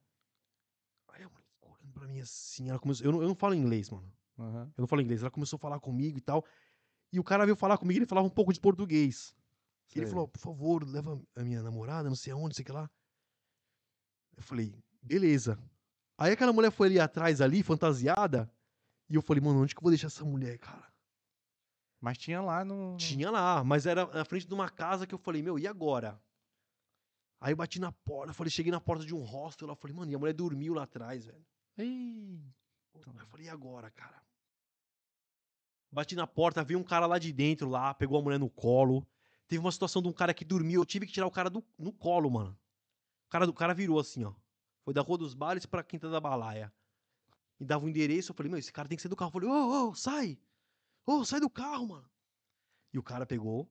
Aí 1.14 1.24
a 1.24 1.30
mulher 1.30 1.46
ficou 1.48 1.72
olhando 1.74 1.91
pra 2.02 2.08
mim 2.08 2.20
assim. 2.20 2.70
Ela 2.70 2.80
começou, 2.80 3.06
eu, 3.06 3.12
não, 3.12 3.22
eu 3.22 3.28
não 3.28 3.36
falo 3.36 3.54
inglês, 3.54 3.90
mano. 3.90 4.12
aham. 4.40 4.74
Eu 4.76 4.82
não 4.82 4.88
falo 4.88 5.02
inglês. 5.02 5.22
Ela 5.22 5.30
começou 5.30 5.58
a 5.58 5.60
falar 5.60 5.80
comigo 5.80 6.18
e 6.18 6.22
tal. 6.22 6.44
E 7.14 7.20
o 7.20 7.24
cara 7.24 7.46
veio 7.46 7.56
falar 7.56 7.78
comigo, 7.78 8.00
ele 8.00 8.06
falava 8.08 8.26
um 8.26 8.32
pouco 8.32 8.52
de 8.52 8.60
português. 8.60 9.36
Ele 9.94 10.06
Sei. 10.06 10.12
falou, 10.12 10.28
por 10.28 10.40
favor, 10.40 10.88
leva 10.88 11.22
a 11.36 11.44
minha 11.44 11.62
namorada, 11.62 12.08
não 12.08 12.16
sei 12.16 12.32
aonde, 12.34 12.48
não 12.48 12.54
sei 12.54 12.64
o 12.64 12.66
que 12.66 12.72
lá. 12.72 12.90
Eu 14.38 14.42
falei, 14.42 14.74
beleza. 15.02 15.60
Aí 16.18 16.32
aquela 16.32 16.54
mulher 16.54 16.72
foi 16.72 16.88
ali 16.88 17.00
atrás, 17.00 17.42
ali, 17.42 17.62
fantasiada. 17.62 18.50
E 19.10 19.16
eu 19.16 19.22
falei, 19.22 19.44
mano, 19.44 19.62
onde 19.62 19.76
que 19.76 19.80
eu 19.80 19.84
vou 19.84 19.92
deixar 19.92 20.08
essa 20.08 20.24
mulher, 20.24 20.58
cara? 20.58 20.92
Mas 22.00 22.18
tinha 22.18 22.42
lá 22.42 22.64
no. 22.64 22.96
Tinha 22.98 23.30
lá, 23.30 23.64
mas 23.64 23.86
era 23.86 24.06
na 24.08 24.26
frente 24.26 24.48
de 24.48 24.54
uma 24.54 24.70
casa 24.70 25.06
que 25.06 25.14
eu 25.14 25.20
falei, 25.20 25.44
meu, 25.44 25.60
e 25.60 25.68
agora? 25.68 26.20
Aí 27.40 27.52
eu 27.52 27.58
bati 27.58 27.80
na 27.80 27.92
porta, 27.92 28.32
eu 28.32 28.36
falei, 28.36 28.50
cheguei 28.50 28.72
na 28.72 28.80
porta 28.80 29.06
de 29.06 29.14
um 29.14 29.22
hostel 29.22 29.68
lá, 29.68 29.74
eu 29.74 29.78
falei, 29.78 29.96
mano, 29.96 30.12
e 30.12 30.16
a 30.16 30.20
mulher 30.20 30.34
dormiu 30.34 30.74
lá 30.74 30.84
atrás, 30.84 31.26
velho. 31.26 31.46
Aí 31.78 32.42
eu 32.94 33.28
falei, 33.28 33.48
e 33.48 33.50
agora, 33.50 33.90
cara? 33.92 34.22
Bati 35.92 36.16
na 36.16 36.26
porta, 36.28 36.64
veio 36.64 36.80
um 36.80 36.84
cara 36.84 37.06
lá 37.06 37.20
de 37.20 37.34
dentro 37.34 37.68
lá, 37.70 37.94
pegou 37.94 38.18
a 38.20 38.22
mulher 38.22 38.40
no 38.40 38.50
colo. 38.50 39.06
Teve 39.48 39.60
uma 39.60 39.72
situação 39.72 40.02
de 40.02 40.08
um 40.08 40.14
cara 40.14 40.34
que 40.34 40.46
dormiu, 40.46 40.82
eu 40.82 40.86
tive 40.86 41.06
que 41.06 41.12
tirar 41.12 41.28
o 41.28 41.32
cara 41.32 41.50
do, 41.50 41.64
no 41.78 41.92
colo, 41.92 42.30
mano. 42.30 42.58
O 43.28 43.30
cara, 43.30 43.46
do- 43.46 43.54
cara 43.54 43.74
virou 43.74 44.00
assim, 44.00 44.24
ó. 44.24 44.34
Foi 44.84 44.94
da 44.94 45.02
Rua 45.02 45.18
dos 45.18 45.34
Bares 45.34 45.66
pra 45.66 45.84
Quinta 45.84 46.10
da 46.10 46.20
Balaia. 46.22 46.74
Me 47.60 47.66
dava 47.66 47.86
o 47.86 47.90
endereço, 47.90 48.32
eu 48.32 48.36
falei, 48.36 48.50
meu, 48.50 48.60
esse 48.60 48.72
cara 48.72 48.88
tem 48.88 48.96
que 48.96 49.02
sair 49.02 49.10
do 49.10 49.16
carro. 49.16 49.30
Eu 49.30 49.34
falei, 49.34 49.50
ô, 49.50 49.90
ô, 49.90 49.96
sai! 49.96 50.40
Ô, 51.06 51.26
sai 51.26 51.40
do 51.40 51.50
carro, 51.50 51.88
mano! 51.90 52.10
E 52.94 52.98
o 52.98 53.04
cara 53.04 53.26
pegou, 53.26 53.70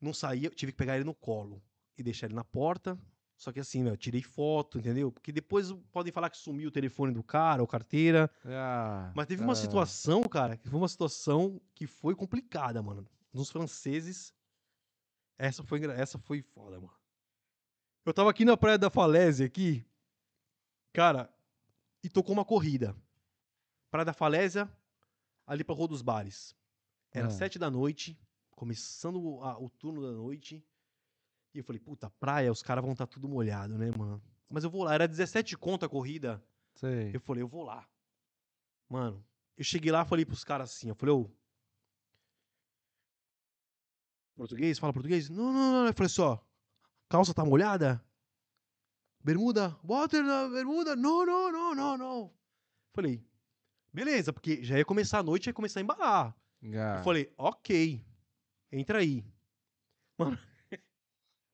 não 0.00 0.14
saía, 0.14 0.46
eu 0.48 0.54
tive 0.54 0.72
que 0.72 0.78
pegar 0.78 0.94
ele 0.96 1.04
no 1.04 1.14
colo 1.14 1.62
e 1.98 2.02
deixar 2.02 2.26
ele 2.26 2.34
na 2.34 2.44
porta. 2.44 2.98
Só 3.36 3.52
que 3.52 3.60
assim, 3.60 3.82
meu, 3.82 3.92
eu 3.92 3.96
tirei 3.98 4.22
foto, 4.22 4.78
entendeu? 4.78 5.12
Porque 5.12 5.30
depois 5.30 5.70
podem 5.92 6.10
falar 6.12 6.30
que 6.30 6.38
sumiu 6.38 6.68
o 6.68 6.72
telefone 6.72 7.12
do 7.12 7.22
cara 7.22 7.60
ou 7.62 7.68
carteira. 7.68 8.30
ah, 8.44 9.12
Mas 9.14 9.26
teve 9.26 9.42
uma 9.42 9.52
ah, 9.52 9.56
situação, 9.56 10.22
cara, 10.22 10.56
que 10.56 10.68
foi 10.68 10.78
uma 10.78 10.88
situação 10.88 11.60
que 11.74 11.86
foi 11.86 12.14
complicada, 12.14 12.82
mano. 12.82 13.06
Nos 13.32 13.50
franceses. 13.50 14.34
Essa 15.38 15.62
foi, 15.62 15.84
essa 15.84 16.18
foi 16.18 16.40
foda, 16.40 16.80
mano. 16.80 16.94
Eu 18.06 18.14
tava 18.14 18.30
aqui 18.30 18.42
na 18.44 18.56
Praia 18.56 18.78
da 18.78 18.88
Falésia, 18.88 19.44
aqui. 19.44 19.84
Cara, 20.94 21.30
e 22.02 22.08
tocou 22.08 22.32
uma 22.32 22.44
corrida. 22.44 22.96
Praia 23.90 24.06
da 24.06 24.14
Falésia, 24.14 24.70
ali 25.46 25.62
pra 25.62 25.74
Rua 25.74 25.88
dos 25.88 26.00
Bares. 26.00 26.54
Era 27.12 27.26
Ah. 27.26 27.30
sete 27.30 27.58
da 27.58 27.70
noite, 27.70 28.18
começando 28.52 29.42
a- 29.42 29.58
o 29.58 29.68
turno 29.68 30.00
da 30.00 30.12
noite. 30.12 30.64
E 31.56 31.60
eu 31.60 31.64
falei, 31.64 31.80
puta, 31.80 32.10
praia, 32.20 32.52
os 32.52 32.62
caras 32.62 32.84
vão 32.84 32.92
estar 32.92 33.06
tudo 33.06 33.26
molhado, 33.26 33.78
né, 33.78 33.90
mano? 33.96 34.22
Mas 34.46 34.62
eu 34.62 34.68
vou 34.68 34.84
lá, 34.84 34.92
era 34.92 35.08
17 35.08 35.56
conto 35.56 35.86
a 35.86 35.88
corrida. 35.88 36.44
Sei. 36.74 37.16
Eu 37.16 37.20
falei, 37.20 37.42
eu 37.42 37.48
vou 37.48 37.64
lá. 37.64 37.88
Mano, 38.90 39.24
eu 39.56 39.64
cheguei 39.64 39.90
lá 39.90 40.04
falei 40.04 40.26
pros 40.26 40.44
caras 40.44 40.70
assim, 40.70 40.90
eu 40.90 40.94
falei, 40.94 41.14
ô. 41.14 41.30
Português? 44.36 44.78
Fala 44.78 44.92
português? 44.92 45.30
Não, 45.30 45.50
não, 45.50 45.72
não. 45.72 45.86
Eu 45.86 45.94
falei 45.94 46.10
só, 46.10 46.46
calça 47.08 47.32
tá 47.32 47.42
molhada? 47.42 48.04
Bermuda? 49.24 49.74
Water 49.82 50.22
na 50.22 50.50
bermuda? 50.50 50.94
Não, 50.94 51.24
não, 51.24 51.50
não, 51.50 51.74
não, 51.74 51.96
não. 51.96 52.34
Falei, 52.92 53.26
beleza, 53.90 54.30
porque 54.30 54.62
já 54.62 54.76
ia 54.76 54.84
começar 54.84 55.20
a 55.20 55.22
noite, 55.22 55.46
ia 55.46 55.54
começar 55.54 55.80
a 55.80 55.82
embalar. 55.82 56.36
Ah, 56.64 56.98
Eu 56.98 57.02
falei, 57.02 57.32
ok, 57.38 58.04
entra 58.70 58.98
aí. 58.98 59.24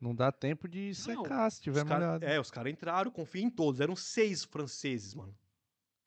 Não 0.03 0.13
dá 0.13 0.33
tempo 0.33 0.67
de 0.67 0.93
secar 0.97 1.49
se 1.49 1.59
Os 1.59 1.63
tiver 1.63 1.87
cara- 1.87 2.07
molhado. 2.07 2.25
É, 2.25 2.41
os 2.41 2.51
caras 2.51 2.73
entraram, 2.73 3.09
confia 3.09 3.41
em 3.41 3.49
todos. 3.49 3.81
Eram 3.81 3.95
seis 3.95 4.43
franceses, 4.43 5.15
mano. 5.15 5.33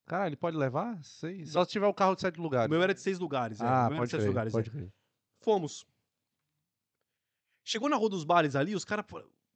Cara, 0.05 0.27
ele 0.27 0.35
pode 0.35 0.57
levar? 0.57 1.01
Sei. 1.01 1.45
Só 1.45 1.63
se 1.63 1.71
tiver 1.71 1.87
o 1.87 1.93
carro 1.93 2.13
de 2.13 2.19
sete 2.19 2.37
O 2.37 2.43
lugares. 2.43 2.69
meu 2.69 2.83
era 2.83 2.93
de 2.93 2.99
seis 2.99 3.17
lugares. 3.17 3.61
é, 3.61 3.63
o 3.63 3.67
ah, 3.67 3.69
meu 3.69 3.77
era 3.77 3.89
de 3.93 3.97
pode 3.99 4.09
seis 4.11 4.21
crer, 4.23 4.27
lugares. 4.29 4.53
é. 4.53 4.57
pode 4.57 4.69
crer. 4.69 4.93
Fomos. 5.39 5.87
Chegou 7.63 7.87
na 7.87 7.95
rua 7.95 8.09
dos 8.09 8.25
bares 8.25 8.53
ali, 8.53 8.75
os 8.75 8.83
caras 8.83 9.05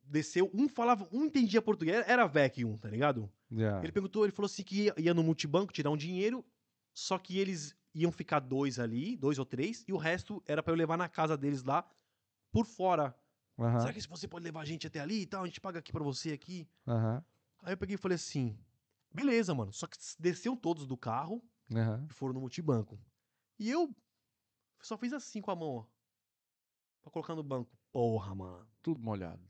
desceu, 0.01 0.49
um 0.53 0.69
falava, 0.69 1.05
um 1.11 1.25
entendia 1.25 1.61
português, 1.61 2.03
era 2.07 2.25
VEC 2.25 2.63
um, 2.63 2.77
tá 2.77 2.89
ligado? 2.89 3.29
Yeah. 3.51 3.83
Ele 3.83 3.91
perguntou, 3.91 4.23
ele 4.23 4.31
falou 4.31 4.45
assim 4.47 4.63
que 4.63 4.85
ia, 4.85 4.93
ia 4.97 5.13
no 5.13 5.21
multibanco 5.21 5.73
tirar 5.73 5.91
um 5.91 5.97
dinheiro, 5.97 6.43
só 6.93 7.19
que 7.19 7.37
eles 7.37 7.75
iam 7.93 8.11
ficar 8.11 8.39
dois 8.39 8.79
ali, 8.79 9.17
dois 9.17 9.37
ou 9.37 9.45
três, 9.45 9.83
e 9.85 9.91
o 9.91 9.97
resto 9.97 10.41
era 10.47 10.63
pra 10.63 10.71
eu 10.71 10.77
levar 10.77 10.97
na 10.97 11.09
casa 11.09 11.37
deles 11.37 11.61
lá, 11.61 11.85
por 12.51 12.65
fora. 12.65 13.13
Aham, 13.59 13.79
Será 13.81 13.93
que 13.93 14.07
você 14.07 14.27
pode 14.27 14.43
levar 14.45 14.61
a 14.61 14.65
gente 14.65 14.87
até 14.87 14.99
ali 14.99 15.21
e 15.21 15.25
tal? 15.25 15.43
A 15.43 15.45
gente 15.45 15.59
paga 15.59 15.79
aqui 15.79 15.91
pra 15.91 16.03
você 16.03 16.31
aqui. 16.31 16.67
aham, 16.87 17.23
Aí 17.61 17.73
eu 17.73 17.77
peguei 17.77 17.95
e 17.95 17.97
falei 17.97 18.15
assim, 18.15 18.57
beleza, 19.11 19.53
mano. 19.53 19.73
Só 19.73 19.85
que 19.85 19.97
desceu 20.17 20.55
todos 20.55 20.87
do 20.87 20.95
carro 20.95 21.43
aham. 21.73 22.07
e 22.09 22.13
foram 22.13 22.33
no 22.33 22.39
multibanco. 22.39 22.97
E 23.57 23.69
eu 23.69 23.93
só 24.81 24.97
fiz 24.97 25.11
assim 25.11 25.41
com 25.41 25.51
a 25.51 25.55
mão, 25.55 25.69
ó. 25.69 25.85
Pra 27.01 27.11
colocar 27.11 27.35
no 27.35 27.43
banco. 27.43 27.77
Porra, 27.91 28.33
mano. 28.33 28.67
Tudo 28.81 29.01
molhado. 29.01 29.45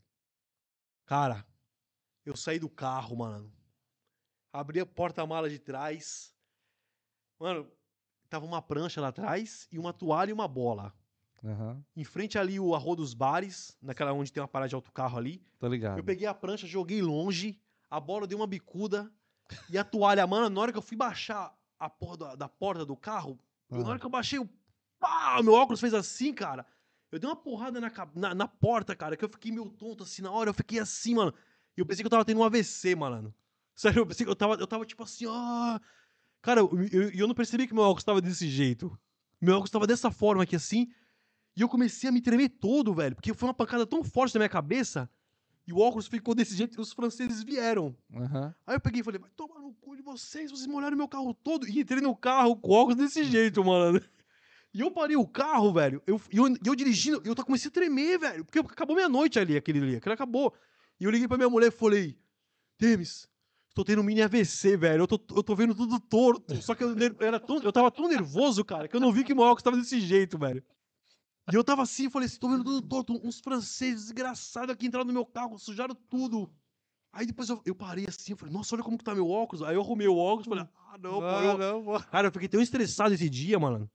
Cara, 1.04 1.46
eu 2.24 2.36
saí 2.36 2.58
do 2.58 2.68
carro, 2.68 3.16
mano. 3.16 3.52
Abri 4.52 4.80
a 4.80 4.86
porta-mala 4.86 5.48
de 5.48 5.58
trás. 5.58 6.34
Mano, 7.38 7.70
tava 8.28 8.44
uma 8.44 8.60
prancha 8.60 9.00
lá 9.00 9.08
atrás 9.08 9.68
e 9.70 9.78
uma 9.78 9.92
toalha 9.92 10.30
e 10.30 10.32
uma 10.32 10.48
bola. 10.48 10.92
Aham, 11.44 11.82
Em 11.96 12.04
frente 12.04 12.38
ali 12.38 12.60
o 12.60 12.74
Arroio 12.74 12.96
dos 12.96 13.14
Bares, 13.14 13.76
naquela 13.80 14.12
onde 14.12 14.32
tem 14.32 14.42
uma 14.42 14.48
parada 14.48 14.68
de 14.68 14.74
autocarro 14.74 15.16
ali. 15.18 15.42
tô 15.58 15.66
ligado. 15.68 15.98
Eu 15.98 16.04
peguei 16.04 16.26
a 16.26 16.34
prancha, 16.34 16.66
joguei 16.66 17.00
longe, 17.02 17.58
a 17.90 17.98
bola 17.98 18.26
deu 18.26 18.38
uma 18.38 18.46
bicuda 18.46 19.10
e 19.68 19.78
a 19.78 19.84
toalha, 19.84 20.26
mano, 20.26 20.48
na 20.50 20.60
hora 20.60 20.72
que 20.72 20.78
eu 20.78 20.82
fui 20.82 20.96
baixar 20.96 21.56
a 21.78 21.88
porra 21.88 22.16
da, 22.16 22.34
da 22.36 22.48
porta 22.48 22.84
do 22.84 22.96
carro, 22.96 23.38
eu- 23.70 23.82
na 23.82 23.90
hora 23.90 23.98
que 23.98 24.06
eu 24.06 24.10
baixei, 24.10 24.38
o 24.38 24.48
pá, 24.98 25.40
meu 25.42 25.54
óculos 25.54 25.80
fez 25.80 25.94
assim, 25.94 26.32
cara. 26.32 26.66
Eu 27.10 27.18
dei 27.18 27.28
uma 27.28 27.34
porrada 27.36 27.80
na, 27.80 27.90
na, 28.14 28.34
na 28.34 28.46
porta, 28.48 28.94
cara, 28.94 29.16
que 29.16 29.24
eu 29.24 29.28
fiquei 29.28 29.50
meio 29.50 29.68
tonto 29.70 30.04
assim 30.04 30.22
na 30.22 30.30
hora, 30.30 30.50
eu 30.50 30.54
fiquei 30.54 30.78
assim, 30.78 31.14
mano. 31.14 31.34
E 31.76 31.80
eu 31.80 31.86
pensei 31.86 32.02
que 32.02 32.06
eu 32.06 32.10
tava 32.10 32.24
tendo 32.24 32.38
um 32.40 32.44
AVC, 32.44 32.94
mano. 32.94 33.34
Sério, 33.74 34.00
eu 34.00 34.06
pensei 34.06 34.24
que 34.26 34.30
eu 34.30 34.36
tava, 34.36 34.54
eu 34.54 34.66
tava 34.66 34.84
tipo 34.84 35.02
assim, 35.02 35.26
ó. 35.26 35.80
Cara, 36.42 36.60
eu, 36.60 36.70
eu, 36.92 37.10
eu 37.10 37.26
não 37.26 37.34
percebi 37.34 37.66
que 37.66 37.74
meu 37.74 37.82
óculos 37.82 38.04
tava 38.04 38.20
desse 38.20 38.48
jeito. 38.48 38.96
Meu 39.40 39.54
óculos 39.54 39.70
tava 39.70 39.86
dessa 39.86 40.10
forma 40.10 40.42
aqui 40.44 40.54
assim. 40.54 40.88
E 41.56 41.60
eu 41.62 41.68
comecei 41.68 42.08
a 42.08 42.12
me 42.12 42.20
tremer 42.20 42.48
todo, 42.48 42.94
velho. 42.94 43.14
Porque 43.14 43.34
foi 43.34 43.48
uma 43.48 43.54
pancada 43.54 43.86
tão 43.86 44.02
forte 44.02 44.34
na 44.34 44.40
minha 44.40 44.48
cabeça. 44.48 45.08
E 45.66 45.72
o 45.72 45.78
óculos 45.78 46.06
ficou 46.06 46.34
desse 46.34 46.56
jeito 46.56 46.78
e 46.78 46.80
os 46.80 46.92
franceses 46.92 47.42
vieram. 47.42 47.96
Aham. 48.14 48.54
Aí 48.66 48.76
eu 48.76 48.80
peguei 48.80 49.00
e 49.00 49.04
falei, 49.04 49.20
vai 49.20 49.30
tomar 49.30 49.60
no 49.60 49.72
cu 49.74 49.94
de 49.94 50.02
vocês, 50.02 50.50
vocês 50.50 50.66
molharam 50.66 50.96
meu 50.96 51.08
carro 51.08 51.32
todo. 51.34 51.68
E 51.68 51.80
entrei 51.80 52.00
no 52.00 52.16
carro 52.16 52.56
com 52.56 52.70
o 52.70 52.74
óculos 52.74 52.96
desse 52.96 53.24
jeito, 53.24 53.64
mano. 53.64 54.00
E 54.72 54.82
eu 54.82 54.90
parei 54.92 55.16
o 55.16 55.26
carro, 55.26 55.72
velho. 55.72 56.00
Eu, 56.06 56.20
e 56.32 56.36
eu, 56.36 56.46
eu 56.64 56.76
dirigindo, 56.76 57.20
eu 57.24 57.34
comecei 57.34 57.68
a 57.68 57.72
tremer, 57.72 58.20
velho. 58.20 58.44
Porque 58.44 58.60
acabou 58.60 58.94
minha 58.94 59.08
noite 59.08 59.36
ali, 59.36 59.56
aquele 59.56 59.80
ali. 59.80 59.96
Aquele 59.96 60.14
acabou. 60.14 60.54
E 61.00 61.02
eu 61.02 61.10
liguei 61.10 61.26
pra 61.26 61.36
minha 61.36 61.50
mulher 61.50 61.68
e 61.68 61.70
falei, 61.72 62.16
Temes, 62.78 63.28
tô 63.74 63.84
tendo 63.84 64.00
um 64.00 64.04
mini 64.04 64.22
AVC, 64.22 64.76
velho. 64.76 65.02
Eu 65.02 65.06
tô, 65.08 65.20
eu 65.34 65.42
tô 65.42 65.56
vendo 65.56 65.74
tudo 65.74 65.98
torto. 65.98 66.54
Só 66.62 66.74
que 66.74 66.84
eu, 66.84 66.94
era 67.20 67.40
tão, 67.40 67.60
eu 67.60 67.72
tava 67.72 67.90
tão 67.90 68.08
nervoso, 68.08 68.64
cara, 68.64 68.86
que 68.86 68.94
eu 68.94 69.00
não 69.00 69.12
vi 69.12 69.24
que 69.24 69.34
meu 69.34 69.42
óculos 69.42 69.62
tava 69.62 69.76
desse 69.76 70.00
jeito, 70.00 70.38
velho. 70.38 70.62
E 71.52 71.54
eu 71.56 71.64
tava 71.64 71.82
assim, 71.82 72.08
falei 72.10 72.26
assim, 72.26 72.38
tô 72.38 72.48
vendo 72.48 72.64
tudo 72.64 72.82
torto. 72.86 73.26
Uns 73.26 73.40
franceses 73.40 74.04
desgraçados 74.04 74.70
aqui 74.70 74.86
entraram 74.86 75.06
no 75.06 75.12
meu 75.12 75.26
carro, 75.26 75.58
sujaram 75.58 75.94
tudo. 75.94 76.50
Aí 77.12 77.26
depois 77.26 77.48
eu, 77.48 77.60
eu 77.64 77.74
parei 77.74 78.06
assim, 78.08 78.32
eu 78.32 78.36
falei, 78.36 78.54
nossa, 78.54 78.74
olha 78.74 78.84
como 78.84 78.96
que 78.96 79.04
tá 79.04 79.14
meu 79.14 79.28
óculos. 79.28 79.62
Aí 79.62 79.74
eu 79.74 79.80
arrumei 79.80 80.06
o 80.06 80.16
óculos, 80.16 80.46
falei, 80.46 80.64
ah, 80.64 80.98
não, 80.98 81.20
Ah, 81.22 81.56
não, 81.58 81.84
pô. 81.84 81.98
Cara, 82.00 82.28
eu 82.28 82.32
fiquei 82.32 82.48
tão 82.48 82.60
estressado 82.60 83.12
esse 83.14 83.28
dia, 83.28 83.58
mano. 83.58 83.90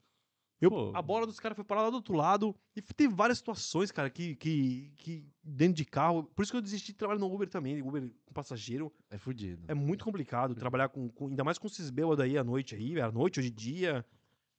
Eu, 0.61 0.69
Pô. 0.71 0.91
a 0.95 1.01
bola 1.01 1.27
dos 1.27 1.37
caras 1.39 1.55
foi 1.55 1.65
parar 1.65 1.83
lá 1.83 1.89
do 1.89 1.97
outro 1.97 2.13
lado. 2.13 2.55
E 2.75 2.81
teve 2.81 3.13
várias 3.13 3.37
situações, 3.39 3.91
cara, 3.91 4.09
que, 4.09 4.35
que, 4.37 4.93
que 4.97 5.27
dentro 5.43 5.75
de 5.75 5.83
carro. 5.85 6.23
Por 6.23 6.43
isso 6.43 6.51
que 6.51 6.57
eu 6.57 6.61
desisti 6.61 6.93
de 6.93 6.97
trabalhar 6.97 7.19
no 7.19 7.31
Uber 7.33 7.47
também. 7.49 7.81
Uber 7.81 8.09
com 8.25 8.33
passageiro. 8.33 8.91
É 9.09 9.17
fudido. 9.17 9.63
É 9.67 9.73
muito 9.73 10.05
complicado 10.05 10.55
trabalhar 10.55 10.87
com, 10.89 11.09
com- 11.09 11.27
Ainda 11.27 11.43
mais 11.43 11.57
com 11.57 11.67
esses 11.67 11.89
bêbados 11.89 12.21
aí 12.23 12.37
à 12.37 12.43
noite 12.43 12.73
aí, 12.73 12.99
à 12.99 13.11
noite, 13.11 13.39
hoje 13.39 13.49
em 13.49 13.53
dia. 13.53 14.05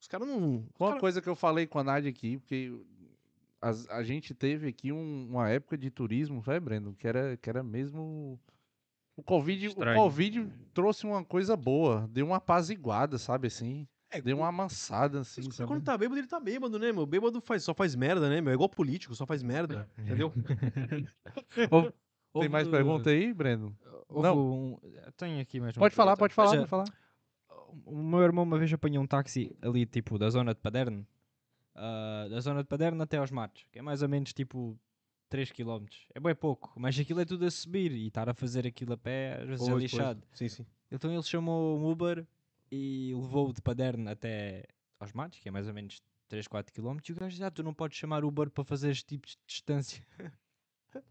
Os 0.01 0.09
caras 0.09 0.27
não. 0.29 0.57
os 0.59 0.65
Uma 0.81 0.89
cara- 0.91 1.01
coisa 1.01 1.21
que 1.23 1.29
eu 1.29 1.35
falei 1.37 1.67
com 1.67 1.79
a 1.79 1.85
Nádia 1.85 2.11
aqui, 2.11 2.39
porque 2.39 2.73
as- 3.61 3.89
a, 3.89 4.03
gente 4.03 4.35
teve 4.35 4.69
aqui 4.69 4.93
um- 4.93 5.27
uma 5.31 5.49
época 5.49 5.77
de 5.77 5.91
turismo, 5.91 6.41
vai, 6.41 6.61
Breno, 6.61 6.95
que 6.95 7.07
era, 7.09 7.37
que 7.37 7.49
era 7.49 7.63
mesmo. 7.63 8.39
O 9.17 9.23
Covid, 9.23 9.69
o. 9.69 9.75
Covid 9.95 10.53
trouxe 10.75 11.07
uma 11.07 11.25
coisa 11.25 11.57
boa, 11.57 12.07
deu 12.13 12.27
uma 12.27 12.37
apaziguada, 12.37 13.17
sabe 13.19 13.47
assim? 13.49 13.89
É, 14.09 14.21
Deu 14.21 14.37
uma 14.37 14.47
amansada, 14.49 15.21
assim, 15.23 15.43
Mas 15.47 15.57
sabe? 15.57 15.67
Quando 15.69 15.83
tá 15.83 15.99
bêbado, 15.99 16.21
ele 16.21 16.29
tá 16.29 16.39
bêbado, 16.39 16.79
né, 16.79 16.93
meu? 16.93 17.05
Bêbado 17.05 17.41
faz, 17.41 17.65
só 17.65 17.75
faz 17.75 17.97
merda, 17.97 18.29
né, 18.31 18.41
meu? 18.41 18.53
É 18.53 18.55
igual 18.55 18.69
político, 18.69 19.15
só 19.17 19.27
faz 19.27 19.43
merda. 19.43 19.89
Entendeu? 19.99 20.33
Houve- 21.71 21.93
Tem 22.41 22.49
mais 22.49 22.69
pergunta 22.69 23.11
aí, 23.11 23.33
Breno? 23.35 23.77
Não. 24.11 24.39
um- 24.75 24.79
tenho 25.17 25.41
aqui 25.41 25.59
mais 25.61 25.77
uma 25.77 25.81
Pode 25.81 25.95
falar, 25.95 26.13
pergunta. 26.17 26.19
pode 26.21 26.35
falar, 26.35 26.51
Veja, 26.51 26.61
pode 26.69 26.71
falar. 26.71 26.85
O 27.85 28.03
meu 28.03 28.21
irmão 28.23 28.45
uma 28.45 28.59
vez 28.59 28.73
apanhou 28.73 29.03
um 29.03 29.07
táxi 29.07 29.57
ali, 29.61 29.87
tipo, 29.87 30.19
da 30.19 30.29
zona 30.31 30.55
de 30.55 30.61
Paderno. 30.61 31.07
ah, 31.75 32.27
da 32.31 32.41
zona 32.41 32.63
de 32.63 32.69
Paderno 32.69 33.03
até 33.03 33.19
aos 33.19 33.31
matos. 33.31 33.65
Que 33.71 33.79
é 33.79 33.83
mais 33.83 34.03
ou 34.03 34.09
menos, 34.09 34.33
tipo, 34.33 34.79
3 35.29 35.51
km. 35.53 35.85
É 36.15 36.21
bem 36.21 36.35
pouco, 36.35 36.73
mas 36.77 36.99
aquilo 36.99 37.21
é 37.21 37.25
tudo 37.25 37.45
a 37.45 37.51
subir 37.51 37.93
e 37.93 38.07
estar 38.09 38.29
a 38.29 38.35
fazer 38.35 38.67
aquilo 38.67 38.93
a 38.95 38.97
pé 38.97 39.41
às 39.43 39.49
vezes 39.49 39.67
é 39.67 39.71
Pois, 39.71 39.83
lixado. 39.83 40.23
pois. 40.29 40.39
Sim, 40.39 40.49
sim. 40.49 40.67
Então 40.91 41.13
ele 41.13 41.23
chamou 41.25 41.79
um 41.79 41.91
Uber 41.91 42.25
e 42.71 43.13
levou-o 43.15 43.53
de 43.53 43.61
Paderno 43.61 44.09
até 44.09 44.65
aos 45.01 45.13
Matos, 45.13 45.39
que 45.41 45.49
é 45.49 45.53
mais 45.53 45.67
ou 45.67 45.75
menos 45.75 46.01
3, 46.29 46.47
4 46.49 46.73
km. 46.73 46.97
E 47.09 47.13
o 47.13 47.17
gajo 47.17 47.31
disse: 47.31 47.43
ah, 47.45 47.51
tu 47.51 47.63
não 47.63 47.75
podes 47.75 47.99
chamar 47.99 48.25
Uber 48.25 48.49
para 48.51 48.65
fazer 48.65 48.91
este 48.91 49.05
tipo 49.07 49.27
de 49.27 49.37
distância. 49.47 50.05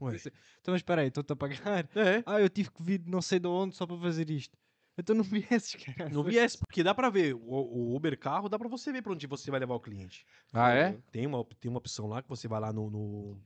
Ué. 0.01 0.15
Então, 0.59 0.71
mas 0.73 0.79
espera 0.79 1.01
aí, 1.01 1.09
estou-te 1.09 1.31
a 1.31 1.35
pagar. 1.35 1.85
É. 1.95 2.23
Ah, 2.25 2.41
eu 2.41 2.49
tive 2.49 2.71
que 2.71 2.81
vir 2.81 2.97
de 2.97 3.11
não 3.11 3.21
sei 3.21 3.39
de 3.39 3.47
onde 3.47 3.75
só 3.75 3.85
para 3.85 3.97
fazer 3.99 4.29
isto. 4.31 4.57
Então 4.97 5.15
não 5.15 5.23
viesses, 5.23 5.75
cara. 5.83 6.09
Não 6.09 6.23
viesse, 6.23 6.57
porque 6.57 6.83
dá 6.83 6.93
pra 6.93 7.09
ver. 7.09 7.33
O, 7.35 7.39
o 7.39 7.95
Uber 7.95 8.17
carro 8.17 8.47
dá 8.49 8.57
pra 8.57 8.67
você 8.69 8.91
ver 8.91 9.01
pra 9.01 9.11
onde 9.13 9.27
você 9.27 9.51
vai 9.51 9.59
levar 9.59 9.75
o 9.75 9.79
cliente. 9.79 10.25
Ah, 10.53 10.73
é? 10.73 10.97
Tem 11.11 11.25
uma, 11.27 11.43
tem 11.59 11.69
uma 11.69 11.79
opção 11.79 12.07
lá 12.07 12.21
que 12.21 12.29
você 12.29 12.47
vai 12.47 12.59
lá 12.59 12.71
no, 12.71 12.89
no 12.89 13.37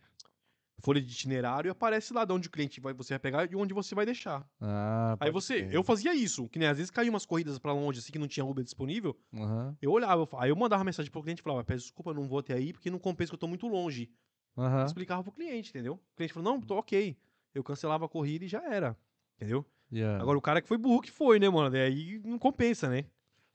folha 0.81 1.01
de 1.01 1.11
itinerário 1.11 1.69
e 1.69 1.71
aparece 1.71 2.13
lá 2.13 2.25
de 2.25 2.33
onde 2.33 2.47
o 2.47 2.51
cliente 2.51 2.79
vai, 2.79 2.93
você 2.93 3.13
vai 3.13 3.19
pegar 3.19 3.51
e 3.51 3.55
onde 3.55 3.73
você 3.73 3.93
vai 3.95 4.05
deixar. 4.05 4.47
Ah, 4.61 5.17
Aí 5.19 5.31
você, 5.31 5.63
crer. 5.63 5.73
eu 5.73 5.83
fazia 5.83 6.13
isso, 6.13 6.47
que 6.49 6.59
nem 6.59 6.67
às 6.67 6.77
vezes 6.77 6.91
caía 6.91 7.09
umas 7.09 7.25
corridas 7.25 7.59
pra 7.59 7.73
longe 7.73 7.99
assim 7.99 8.11
que 8.11 8.19
não 8.19 8.27
tinha 8.27 8.45
Uber 8.45 8.63
disponível, 8.63 9.19
Aham, 9.33 9.77
eu 9.81 9.91
olhava, 9.91 10.27
aí 10.39 10.49
eu 10.49 10.55
mandava 10.55 10.83
mensagem 10.83 11.11
pro 11.11 11.21
cliente 11.23 11.41
e 11.41 11.43
falava, 11.43 11.63
peço 11.63 11.85
desculpa, 11.85 12.11
eu 12.11 12.15
não 12.15 12.27
vou 12.27 12.39
até 12.39 12.53
aí 12.53 12.73
porque 12.73 12.89
não 12.91 12.99
compensa 12.99 13.31
que 13.31 13.35
eu 13.35 13.39
tô 13.39 13.47
muito 13.47 13.67
longe. 13.67 14.11
aham. 14.57 14.85
Explicava 14.85 15.23
pro 15.23 15.31
cliente, 15.31 15.69
entendeu? 15.71 15.95
O 15.95 16.15
cliente 16.17 16.33
falou, 16.33 16.53
não, 16.53 16.61
tô 16.61 16.77
ok. 16.77 17.17
Eu 17.53 17.63
cancelava 17.63 18.05
a 18.05 18.09
corrida 18.09 18.45
e 18.45 18.47
já 18.49 18.63
era, 18.63 18.97
entendeu? 19.37 19.65
Yeah. 19.91 20.21
Agora 20.21 20.37
o 20.37 20.41
cara 20.41 20.61
que 20.61 20.67
foi 20.67 20.77
burro 20.77 21.01
que 21.01 21.11
foi, 21.11 21.39
né, 21.39 21.49
mano? 21.49 21.69
Daí 21.69 22.21
não 22.23 22.37
compensa, 22.37 22.87
né? 22.89 23.05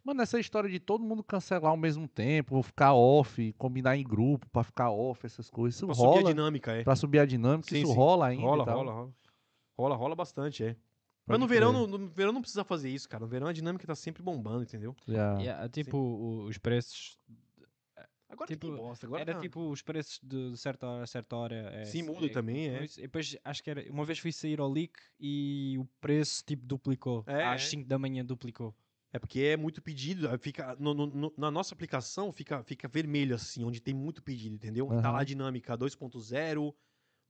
Mano, 0.02 0.20
essa 0.20 0.38
história 0.38 0.68
de 0.68 0.78
todo 0.78 1.02
mundo 1.02 1.22
cancelar 1.24 1.70
ao 1.70 1.76
mesmo 1.78 2.06
tempo, 2.06 2.60
ficar 2.62 2.92
off, 2.92 3.52
combinar 3.54 3.96
em 3.96 4.04
grupo 4.04 4.46
pra 4.50 4.62
ficar 4.62 4.90
off, 4.90 5.24
essas 5.24 5.48
coisas, 5.48 5.76
isso 5.76 5.86
Pra 5.86 5.94
subir 5.94 6.06
a 6.06 6.10
rola. 6.10 6.24
dinâmica, 6.34 6.72
é. 6.72 6.84
Pra 6.84 6.94
subir 6.96 7.18
a 7.20 7.24
dinâmica, 7.24 7.70
Sim, 7.70 7.78
isso 7.82 7.86
sim. 7.92 7.94
rola 7.96 8.26
ainda. 8.26 8.42
Rola, 8.42 8.62
e 8.62 8.66
tal. 8.66 8.76
rola, 8.76 8.92
rola. 8.92 9.12
Rola, 9.78 9.96
rola 9.96 10.14
bastante, 10.14 10.62
é. 10.62 10.68
Pode 10.74 10.80
Mas 11.26 11.40
no 11.40 11.46
verão, 11.46 11.72
no, 11.72 11.86
no 11.86 12.08
verão 12.08 12.32
não 12.32 12.42
precisa 12.42 12.62
fazer 12.64 12.90
isso, 12.90 13.08
cara. 13.08 13.22
No 13.24 13.26
verão 13.30 13.46
a 13.46 13.52
dinâmica 13.52 13.86
tá 13.86 13.94
sempre 13.94 14.22
bombando, 14.22 14.62
entendeu? 14.64 14.94
Yeah. 15.08 15.40
Yeah, 15.40 15.68
tipo, 15.70 15.96
o- 15.96 16.44
os 16.44 16.58
preços. 16.58 17.18
Agora 18.34 18.48
Tipo, 18.48 18.66
tem 18.66 18.76
bosta, 18.76 19.06
agora 19.06 19.22
era 19.22 19.34
tá- 19.34 19.40
tipo 19.40 19.70
os 19.70 19.80
preços 19.80 20.20
de 20.22 20.56
certa 20.56 20.86
hora 20.86 21.04
a 21.04 21.06
certa 21.06 21.36
hora. 21.36 21.54
É, 21.72 21.84
Sim, 21.84 22.02
muda 22.02 22.28
também, 22.30 22.68
é. 22.68 22.84
isso. 22.84 22.98
E 22.98 23.02
depois 23.02 23.36
acho 23.44 23.62
que 23.62 23.70
era. 23.70 23.90
Uma 23.90 24.04
vez 24.04 24.18
fui 24.18 24.32
sair 24.32 24.60
ao 24.60 24.70
leak 24.70 24.92
e 25.18 25.76
o 25.78 25.84
preço 26.00 26.44
tipo 26.44 26.66
duplicou. 26.66 27.24
É, 27.26 27.44
Às 27.44 27.62
é. 27.62 27.66
5 27.66 27.86
da 27.88 27.98
manhã 27.98 28.24
duplicou. 28.24 28.74
É 29.12 29.18
porque 29.18 29.40
é 29.40 29.56
muito 29.56 29.80
pedido, 29.80 30.28
aí 30.28 30.36
fica 30.38 30.74
no- 30.74 30.92
no- 30.92 31.06
no- 31.06 31.34
na 31.38 31.48
nossa 31.48 31.72
aplicação 31.72 32.32
fica, 32.32 32.64
fica 32.64 32.88
vermelho 32.88 33.36
assim, 33.36 33.62
onde 33.62 33.80
tem 33.80 33.94
muito 33.94 34.20
pedido, 34.20 34.56
entendeu? 34.56 34.88
Tá 35.00 35.12
lá 35.12 35.20
a 35.20 35.24
dinâmica 35.24 35.76
2.0, 35.76 36.74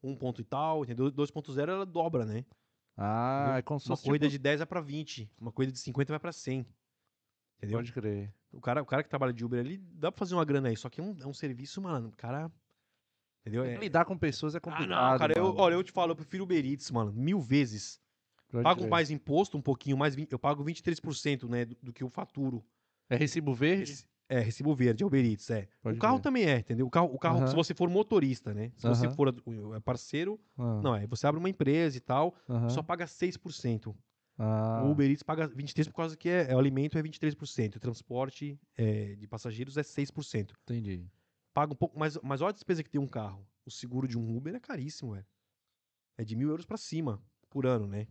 1 0.03 0.17
ponto 0.17 0.41
e 0.41 0.45
tal, 0.45 0.83
entendeu? 0.83 1.11
2.0 1.11 1.71
ela 1.71 1.85
dobra, 1.85 2.25
né? 2.25 2.47
Ah, 2.97 3.57
é 3.59 3.63
como 3.63 3.79
se 3.79 3.87
Uma 3.89 3.99
corrida 3.99 4.25
tipo... 4.27 4.31
de 4.33 4.39
10 4.39 4.61
vai 4.61 4.67
pra 4.67 4.81
20, 4.81 5.31
uma 5.39 5.53
corrida 5.53 5.73
de 5.73 5.79
50 5.79 6.11
vai 6.13 6.21
pra 6.21 6.33
100. 6.33 6.67
Entendeu? 7.65 7.79
Pode 7.79 7.93
crer. 7.93 8.33
O 8.53 8.61
cara, 8.61 8.83
o 8.83 8.87
cara 8.87 9.03
que 9.03 9.09
trabalha 9.09 9.33
de 9.33 9.45
Uber 9.45 9.59
ali, 9.61 9.79
dá 9.79 10.13
pra 10.13 10.19
fazer 10.19 10.35
uma 10.35 10.45
grana 10.45 10.69
aí, 10.69 10.77
só 10.77 10.89
que 10.89 11.01
é 11.01 11.05
um, 11.05 11.17
é 11.21 11.27
um 11.27 11.33
serviço, 11.35 11.81
mano, 11.83 12.09
o 12.09 12.17
cara... 12.17 12.51
Entendeu? 13.41 13.65
É- 13.65 13.77
Lidar 13.77 14.05
com 14.05 14.17
pessoas 14.17 14.55
é 14.55 14.59
Ah, 14.59 14.61
complicado. 14.61 14.89
não, 15.13 15.19
cara, 15.19 15.35
eu, 15.37 15.55
olha, 15.57 15.75
eu 15.75 15.83
te 15.83 15.93
falo, 15.93 16.13
eu 16.13 16.17
prefiro 16.17 16.45
Uber 16.45 16.65
Eats, 16.65 16.91
mano, 16.91 17.13
mil 17.13 17.41
vezes. 17.41 18.01
Pode 18.49 18.63
Pago 18.63 18.81
crer. 18.81 18.91
mais 18.91 19.11
imposto, 19.11 19.59
um 19.59 19.61
pouquinho 19.63 19.97
mais, 19.97 20.17
eu 20.31 20.39
pago 20.39 20.65
23%, 20.65 21.49
né, 21.49 21.65
do, 21.65 21.77
do 21.83 21.93
que 21.93 22.03
eu 22.03 22.09
faturo. 22.09 22.65
É 23.11 23.17
recibo 23.17 23.53
verde? 23.53 23.91
Reci- 23.93 24.07
É, 24.29 24.39
recibo 24.41 24.75
verde, 24.75 25.03
é 25.03 25.07
Uber 25.07 25.23
Eats, 25.25 25.51
é. 25.51 25.69
Pode 25.83 25.99
o 25.99 26.01
carro 26.01 26.15
crer. 26.15 26.23
também 26.23 26.45
é, 26.45 26.59
entendeu? 26.59 26.87
O 26.87 26.91
carro, 26.91 27.13
o 27.13 27.19
carro 27.19 27.47
se 27.47 27.55
você 27.55 27.75
for 27.75 27.91
motorista, 27.91 28.55
né? 28.55 28.73
Se 28.77 28.87
você 28.89 29.11
for 29.11 29.29
uh, 29.29 29.81
parceiro, 29.83 30.41
Ah, 30.57 30.81
não, 30.83 30.95
é, 30.97 31.07
você 31.07 31.27
abre 31.27 31.39
uma 31.39 31.51
empresa 31.51 31.97
e 31.99 32.01
tal, 32.01 32.35
só 32.71 32.83
paga 32.83 33.07
6%. 33.07 33.95
Ah, 34.37 34.83
O 34.85 34.91
Uber 34.91 35.09
Eats 35.09 35.23
paga 35.23 35.49
23% 35.49 35.87
por 35.91 35.97
causa 35.97 36.17
que 36.17 36.29
é, 36.29 36.51
é 36.51 36.57
o 36.57 36.59
alimento 36.59 36.99
é 36.99 37.03
23%, 37.03 37.77
o 37.77 37.81
transporte 37.81 38.59
é, 38.77 39.15
de 39.15 39.27
passageiros 39.29 39.77
é 39.77 39.83
6%. 39.83 40.53
entendi. 40.63 41.07
Paga 41.53 41.73
um 41.73 41.77
pouco, 41.77 41.97
mas, 41.99 42.19
mas 42.23 42.41
olha 42.41 42.51
a 42.51 42.53
despesa 42.53 42.83
que 42.83 42.91
tem 42.91 43.01
um 43.01 43.07
carro. 43.07 43.47
O 43.65 43.71
seguro 43.71 44.09
de 44.09 44.19
um 44.19 44.37
Uber 44.37 44.55
é 44.55 44.61
caríssimo, 44.61 45.13
velho. 45.13 45.27
É 46.19 46.25
de 46.25 46.35
mil 46.35 46.49
euros 46.49 46.67
pra 46.67 46.77
cima 46.77 47.23
por 47.49 47.65
ano, 47.65 47.87
né? 47.87 48.09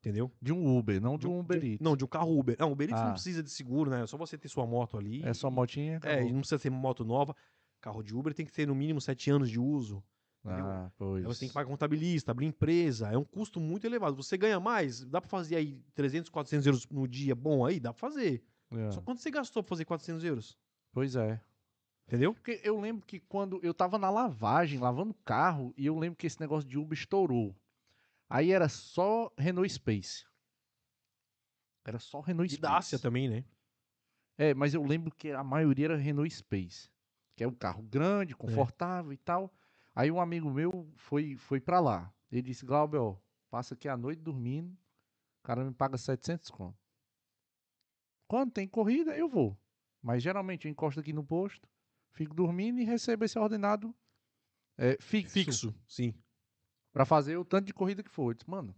Entendeu? 0.00 0.32
De 0.40 0.52
um 0.52 0.78
Uber, 0.78 1.00
não 1.00 1.18
de 1.18 1.26
um 1.26 1.34
de 1.34 1.40
Uber 1.40 1.64
Eats. 1.64 1.80
Não, 1.80 1.96
de 1.96 2.04
um 2.04 2.08
carro 2.08 2.38
Uber. 2.38 2.56
Não, 2.58 2.70
Uber 2.70 2.88
Eats 2.88 3.00
Ah. 3.02 3.06
não 3.06 3.12
precisa 3.14 3.42
de 3.42 3.50
seguro, 3.50 3.90
né? 3.90 4.02
É 4.02 4.06
só 4.06 4.16
você 4.16 4.38
ter 4.38 4.48
sua 4.48 4.64
moto 4.64 4.96
ali. 4.96 5.24
É 5.24 5.34
só 5.34 5.50
motinha? 5.50 5.98
É, 6.04 6.22
e 6.22 6.32
não 6.32 6.38
precisa 6.40 6.58
ter 6.60 6.70
moto 6.70 7.04
nova. 7.04 7.34
Carro 7.80 8.02
de 8.02 8.14
Uber 8.14 8.32
tem 8.32 8.46
que 8.46 8.52
ter 8.52 8.66
no 8.66 8.76
mínimo 8.76 9.00
7 9.00 9.28
anos 9.30 9.50
de 9.50 9.58
uso. 9.58 10.02
Ah, 10.44 10.90
pois. 10.96 11.24
Aí 11.24 11.28
você 11.28 11.40
tem 11.40 11.48
que 11.48 11.54
pagar 11.54 11.68
contabilista, 11.68 12.30
abrir 12.30 12.46
empresa. 12.46 13.08
É 13.08 13.18
um 13.18 13.24
custo 13.24 13.60
muito 13.60 13.86
elevado. 13.86 14.16
Você 14.16 14.36
ganha 14.36 14.58
mais, 14.58 15.04
dá 15.04 15.20
pra 15.20 15.28
fazer 15.28 15.56
aí 15.56 15.82
300, 15.94 16.30
400 16.30 16.66
euros 16.66 16.86
no 16.86 17.06
dia 17.06 17.34
bom 17.34 17.66
aí? 17.66 17.78
Dá 17.78 17.92
pra 17.92 18.00
fazer. 18.00 18.42
É. 18.70 18.90
Só 18.90 19.00
quanto 19.00 19.20
você 19.20 19.30
gastou 19.30 19.62
pra 19.62 19.68
fazer 19.70 19.84
400 19.84 20.24
euros? 20.24 20.58
Pois 20.92 21.16
é. 21.16 21.40
Entendeu? 22.06 22.32
Porque 22.32 22.60
eu 22.64 22.80
lembro 22.80 23.04
que 23.06 23.20
quando 23.20 23.60
eu 23.62 23.74
tava 23.74 23.98
na 23.98 24.08
lavagem, 24.08 24.78
lavando 24.78 25.10
o 25.10 25.22
carro, 25.24 25.74
e 25.76 25.84
eu 25.84 25.98
lembro 25.98 26.16
que 26.16 26.26
esse 26.26 26.40
negócio 26.40 26.68
de 26.68 26.78
Uber 26.78 26.96
estourou. 26.98 27.54
Aí 28.30 28.50
era 28.50 28.68
só 28.68 29.30
Renault 29.36 29.70
Space. 29.70 30.24
Era 31.84 31.98
só 31.98 32.20
Renault 32.20 32.52
E 32.52 32.56
Space. 32.56 32.72
Dacia 32.72 32.98
também, 32.98 33.28
né? 33.28 33.44
É, 34.38 34.54
mas 34.54 34.72
eu 34.72 34.82
lembro 34.82 35.10
que 35.14 35.32
a 35.32 35.42
maioria 35.42 35.86
era 35.86 35.96
Renault 35.96 36.30
Space. 36.30 36.88
Que 37.36 37.44
é 37.44 37.48
um 37.48 37.54
carro 37.54 37.82
grande, 37.82 38.34
confortável 38.34 39.12
e 39.12 39.16
tal. 39.16 39.52
Aí 39.98 40.12
um 40.12 40.20
amigo 40.20 40.48
meu 40.48 40.88
foi, 40.94 41.36
foi 41.36 41.60
pra 41.60 41.80
lá. 41.80 42.14
Ele 42.30 42.42
disse, 42.42 42.64
Glauber, 42.64 42.98
ó, 42.98 43.16
passa 43.50 43.74
aqui 43.74 43.88
a 43.88 43.96
noite 43.96 44.22
dormindo, 44.22 44.70
o 44.70 45.42
cara 45.42 45.64
me 45.64 45.74
paga 45.74 45.98
700 45.98 46.52
conto. 46.52 46.78
Quando 48.28 48.52
tem 48.52 48.68
corrida, 48.68 49.16
eu 49.16 49.28
vou. 49.28 49.58
Mas 50.00 50.22
geralmente 50.22 50.66
eu 50.66 50.70
encosto 50.70 51.00
aqui 51.00 51.12
no 51.12 51.24
posto, 51.24 51.68
fico 52.12 52.32
dormindo 52.32 52.78
e 52.78 52.84
recebo 52.84 53.24
esse 53.24 53.36
ordenado 53.40 53.92
é, 54.76 54.96
fixo. 55.00 55.32
Fixo, 55.32 55.74
sim. 55.84 56.14
Pra 56.92 57.04
fazer 57.04 57.36
o 57.36 57.44
tanto 57.44 57.66
de 57.66 57.74
corrida 57.74 58.00
que 58.00 58.08
for. 58.08 58.30
Eu 58.30 58.34
disse, 58.34 58.48
mano. 58.48 58.72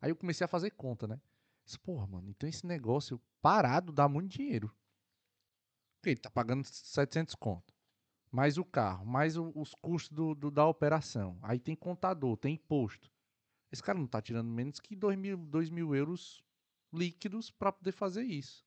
Aí 0.00 0.12
eu 0.12 0.16
comecei 0.16 0.44
a 0.44 0.48
fazer 0.48 0.70
conta, 0.70 1.08
né? 1.08 1.20
Disse, 1.64 1.80
porra, 1.80 2.06
mano, 2.06 2.30
então 2.30 2.48
esse 2.48 2.64
negócio 2.64 3.20
parado 3.40 3.92
dá 3.92 4.08
muito 4.08 4.30
dinheiro. 4.30 4.72
Porque 5.96 6.10
ele 6.10 6.20
tá 6.20 6.30
pagando 6.30 6.64
700 6.64 7.34
conto. 7.34 7.71
Mais 8.32 8.56
o 8.56 8.64
carro, 8.64 9.04
mais 9.04 9.36
o- 9.36 9.52
os 9.54 9.74
custos 9.74 10.10
do, 10.16 10.34
do- 10.34 10.50
da 10.50 10.66
operação. 10.66 11.38
Aí 11.42 11.58
tem 11.58 11.76
contador, 11.76 12.36
tem 12.36 12.54
imposto. 12.54 13.12
Esse 13.70 13.82
cara 13.82 13.98
não 13.98 14.06
tá 14.06 14.20
tirando 14.22 14.48
menos 14.48 14.80
que 14.80 14.96
2 14.96 15.16
mil, 15.18 15.36
2 15.36 15.68
mil 15.68 15.94
euros 15.94 16.42
líquidos 16.92 17.50
pra 17.50 17.70
poder 17.70 17.92
fazer 17.92 18.22
isso. 18.22 18.64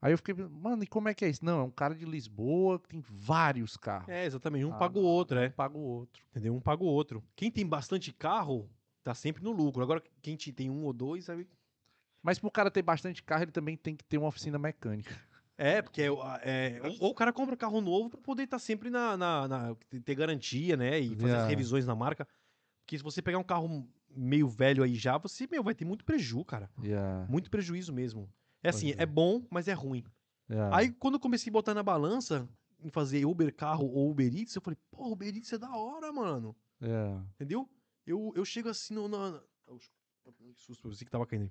Aí 0.00 0.12
eu 0.12 0.18
fiquei, 0.18 0.34
mano, 0.34 0.82
e 0.84 0.86
como 0.86 1.08
é 1.08 1.14
que 1.14 1.24
é 1.24 1.28
isso? 1.30 1.44
Não, 1.44 1.60
é 1.60 1.62
um 1.62 1.70
cara 1.70 1.94
de 1.94 2.04
Lisboa 2.04 2.78
que 2.78 2.88
tem 2.88 3.00
vários 3.00 3.76
carros. 3.76 4.08
É, 4.08 4.26
exatamente. 4.26 4.64
Um 4.64 4.72
Ah, 4.72 4.78
paga 4.78 4.98
o 4.98 5.02
outro, 5.02 5.38
é. 5.38 5.48
Um 5.48 5.52
paga 5.52 5.76
o 5.78 5.80
outro. 5.82 6.22
Entendeu? 6.30 6.54
Um 6.54 6.60
paga 6.60 6.82
o 6.82 6.86
outro. 6.86 7.24
Quem 7.34 7.50
tem 7.50 7.66
bastante 7.66 8.12
carro, 8.12 8.70
tá 9.02 9.14
sempre 9.14 9.42
no 9.42 9.50
lucro. 9.50 9.82
Agora, 9.82 10.02
quem 10.20 10.36
te- 10.36 10.52
tem 10.52 10.68
um 10.70 10.84
ou 10.84 10.92
dois, 10.92 11.28
aí... 11.30 11.48
Mas 12.22 12.38
pro 12.38 12.50
cara 12.50 12.70
ter 12.70 12.82
bastante 12.82 13.22
carro, 13.22 13.44
ele 13.44 13.52
também 13.52 13.76
tem 13.76 13.96
que 13.96 14.04
ter 14.04 14.18
uma 14.18 14.28
oficina 14.28 14.58
mecânica. 14.58 15.14
É, 15.56 15.80
porque 15.80 16.02
é, 16.02 16.06
é, 16.42 16.80
ou, 16.98 17.10
o 17.10 17.14
cara 17.14 17.32
compra 17.32 17.56
carro 17.56 17.80
novo 17.80 18.10
pra 18.10 18.20
poder 18.20 18.42
estar 18.44 18.58
sempre 18.58 18.90
na, 18.90 19.16
na- 19.16 19.48
na- 19.48 19.76
ter 20.04 20.14
garantia, 20.14 20.76
né? 20.76 20.98
E 20.98 21.10
fazer 21.10 21.26
as 21.34 21.42
Yeah. 21.42 21.48
revisões 21.48 21.86
na 21.86 21.94
marca. 21.94 22.26
Porque 22.80 22.98
se 22.98 23.04
você 23.04 23.22
pegar 23.22 23.38
um 23.38 23.44
carro 23.44 23.88
meio 24.10 24.48
velho 24.48 24.82
aí 24.82 24.94
já, 24.94 25.16
você, 25.16 25.46
meu, 25.50 25.62
vai 25.62 25.74
ter 25.74 25.84
muito 25.84 26.04
prejuízo, 26.04 26.44
cara. 26.44 26.68
Yeah, 26.82 27.26
Muito 27.30 27.50
prejuízo 27.50 27.92
mesmo. 27.92 28.28
É 28.62 28.68
assim, 28.70 28.88
Pode 28.90 29.02
é 29.02 29.06
bom, 29.06 29.42
mas 29.50 29.68
é 29.68 29.72
ruim. 29.72 30.04
yeah. 30.50 30.76
Aí, 30.76 30.90
quando 30.92 31.14
eu 31.14 31.20
comecei 31.20 31.50
a 31.50 31.52
botar 31.52 31.72
na 31.74 31.82
balança 31.82 32.48
em 32.82 32.90
fazer 32.90 33.24
Uber 33.24 33.54
carro 33.54 33.86
ou 33.86 34.10
Uber 34.10 34.26
Eats, 34.34 34.54
eu 34.54 34.62
falei, 34.62 34.76
pô, 34.90 35.08
Uber 35.12 35.34
Eats 35.34 35.52
é 35.52 35.58
da 35.58 35.74
hora, 35.76 36.12
mano. 36.12 36.54
Entendeu? 37.36 37.68
Eu, 38.06 38.32
eu 38.36 38.44
chego 38.44 38.68
assim 38.68 38.94
no. 38.94 39.08
Na... 39.08 39.40
Que 40.32 40.54
susto, 40.56 40.88
você 40.88 41.04
que 41.04 41.10
tava 41.10 41.26
caindo. 41.26 41.50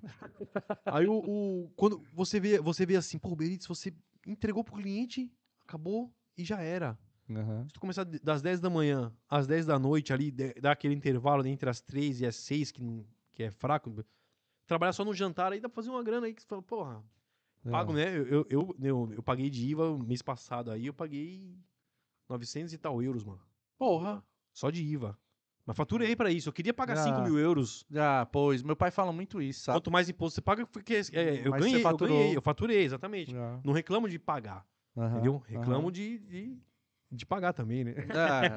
aí 0.86 1.06
o, 1.06 1.18
o- 1.18 1.70
Quando 1.76 2.02
você 2.12 2.40
vê, 2.40 2.58
você 2.60 2.84
vê 2.84 2.96
assim, 2.96 3.18
pô, 3.18 3.30
Uber 3.32 3.50
Eats, 3.50 3.66
você 3.66 3.94
entregou 4.26 4.64
pro 4.64 4.74
cliente, 4.74 5.32
acabou 5.66 6.12
e 6.36 6.44
já 6.44 6.60
era. 6.60 6.98
Aham. 7.30 7.66
Se 7.68 7.72
tu 7.74 7.80
começar 7.80 8.04
das 8.04 8.42
10 8.42 8.60
da 8.60 8.68
manhã 8.68 9.14
às 9.28 9.46
10 9.46 9.64
da 9.66 9.78
noite 9.78 10.12
ali, 10.12 10.30
dar 10.30 10.72
aquele 10.72 10.94
intervalo 10.94 11.46
entre 11.46 11.68
as 11.70 11.80
3 11.80 12.20
e 12.20 12.26
as 12.26 12.36
6, 12.36 12.70
que, 12.72 12.82
não- 12.82 13.06
que 13.32 13.42
é 13.44 13.50
fraco, 13.50 14.04
trabalhar 14.66 14.92
só 14.92 15.04
no 15.04 15.14
jantar 15.14 15.52
aí 15.52 15.60
dá 15.60 15.68
pra 15.68 15.76
fazer 15.76 15.90
uma 15.90 16.02
grana 16.02 16.26
aí 16.26 16.34
que 16.34 16.42
você 16.42 16.48
fala, 16.48 16.62
porra, 16.62 17.04
pago, 17.70 17.92
Yeah. 17.96 18.12
né? 18.12 18.18
Eu, 18.18 18.26
eu, 18.26 18.46
eu, 18.50 18.76
eu, 18.80 19.12
eu 19.14 19.22
paguei 19.22 19.48
de 19.48 19.66
IVA 19.68 19.96
mês 19.98 20.20
passado 20.20 20.70
aí, 20.70 20.86
eu 20.86 20.94
paguei 20.94 21.56
900 22.28 22.72
e 22.72 22.78
tal 22.78 23.02
euros, 23.02 23.24
mano. 23.24 23.40
Porra. 23.78 24.22
Só 24.52 24.70
de 24.70 24.82
IVA. 24.84 25.18
Mas 25.66 25.76
faturei 25.76 26.14
pra 26.14 26.30
isso. 26.30 26.48
Eu 26.48 26.52
queria 26.52 26.74
pagar 26.74 26.96
5 26.96 27.18
Ah. 27.18 27.22
mil 27.22 27.38
euros. 27.38 27.86
Ah, 27.94 28.26
pois, 28.30 28.62
meu 28.62 28.76
pai 28.76 28.90
fala 28.90 29.12
muito 29.12 29.40
isso, 29.40 29.64
sabe? 29.64 29.76
Quanto 29.78 29.90
mais 29.90 30.08
imposto 30.08 30.34
você 30.36 30.40
paga, 30.42 30.66
porque 30.66 30.94
é, 31.12 31.46
eu 31.46 31.50
Mas 31.50 31.62
ganhei, 31.62 31.82
eu 31.84 31.96
ganhei, 31.96 32.36
eu 32.36 32.42
faturei, 32.42 32.82
exatamente. 32.84 33.30
Já. 33.32 33.60
Não 33.64 33.72
reclamo 33.72 34.08
de 34.08 34.18
pagar, 34.18 34.66
Aham, 34.96 35.12
entendeu? 35.14 35.38
Reclamo 35.46 35.90
de, 35.90 36.18
de, 36.18 36.58
De 37.10 37.24
pagar 37.24 37.52
também, 37.54 37.82
né? 37.84 37.94
Ah, 38.10 38.56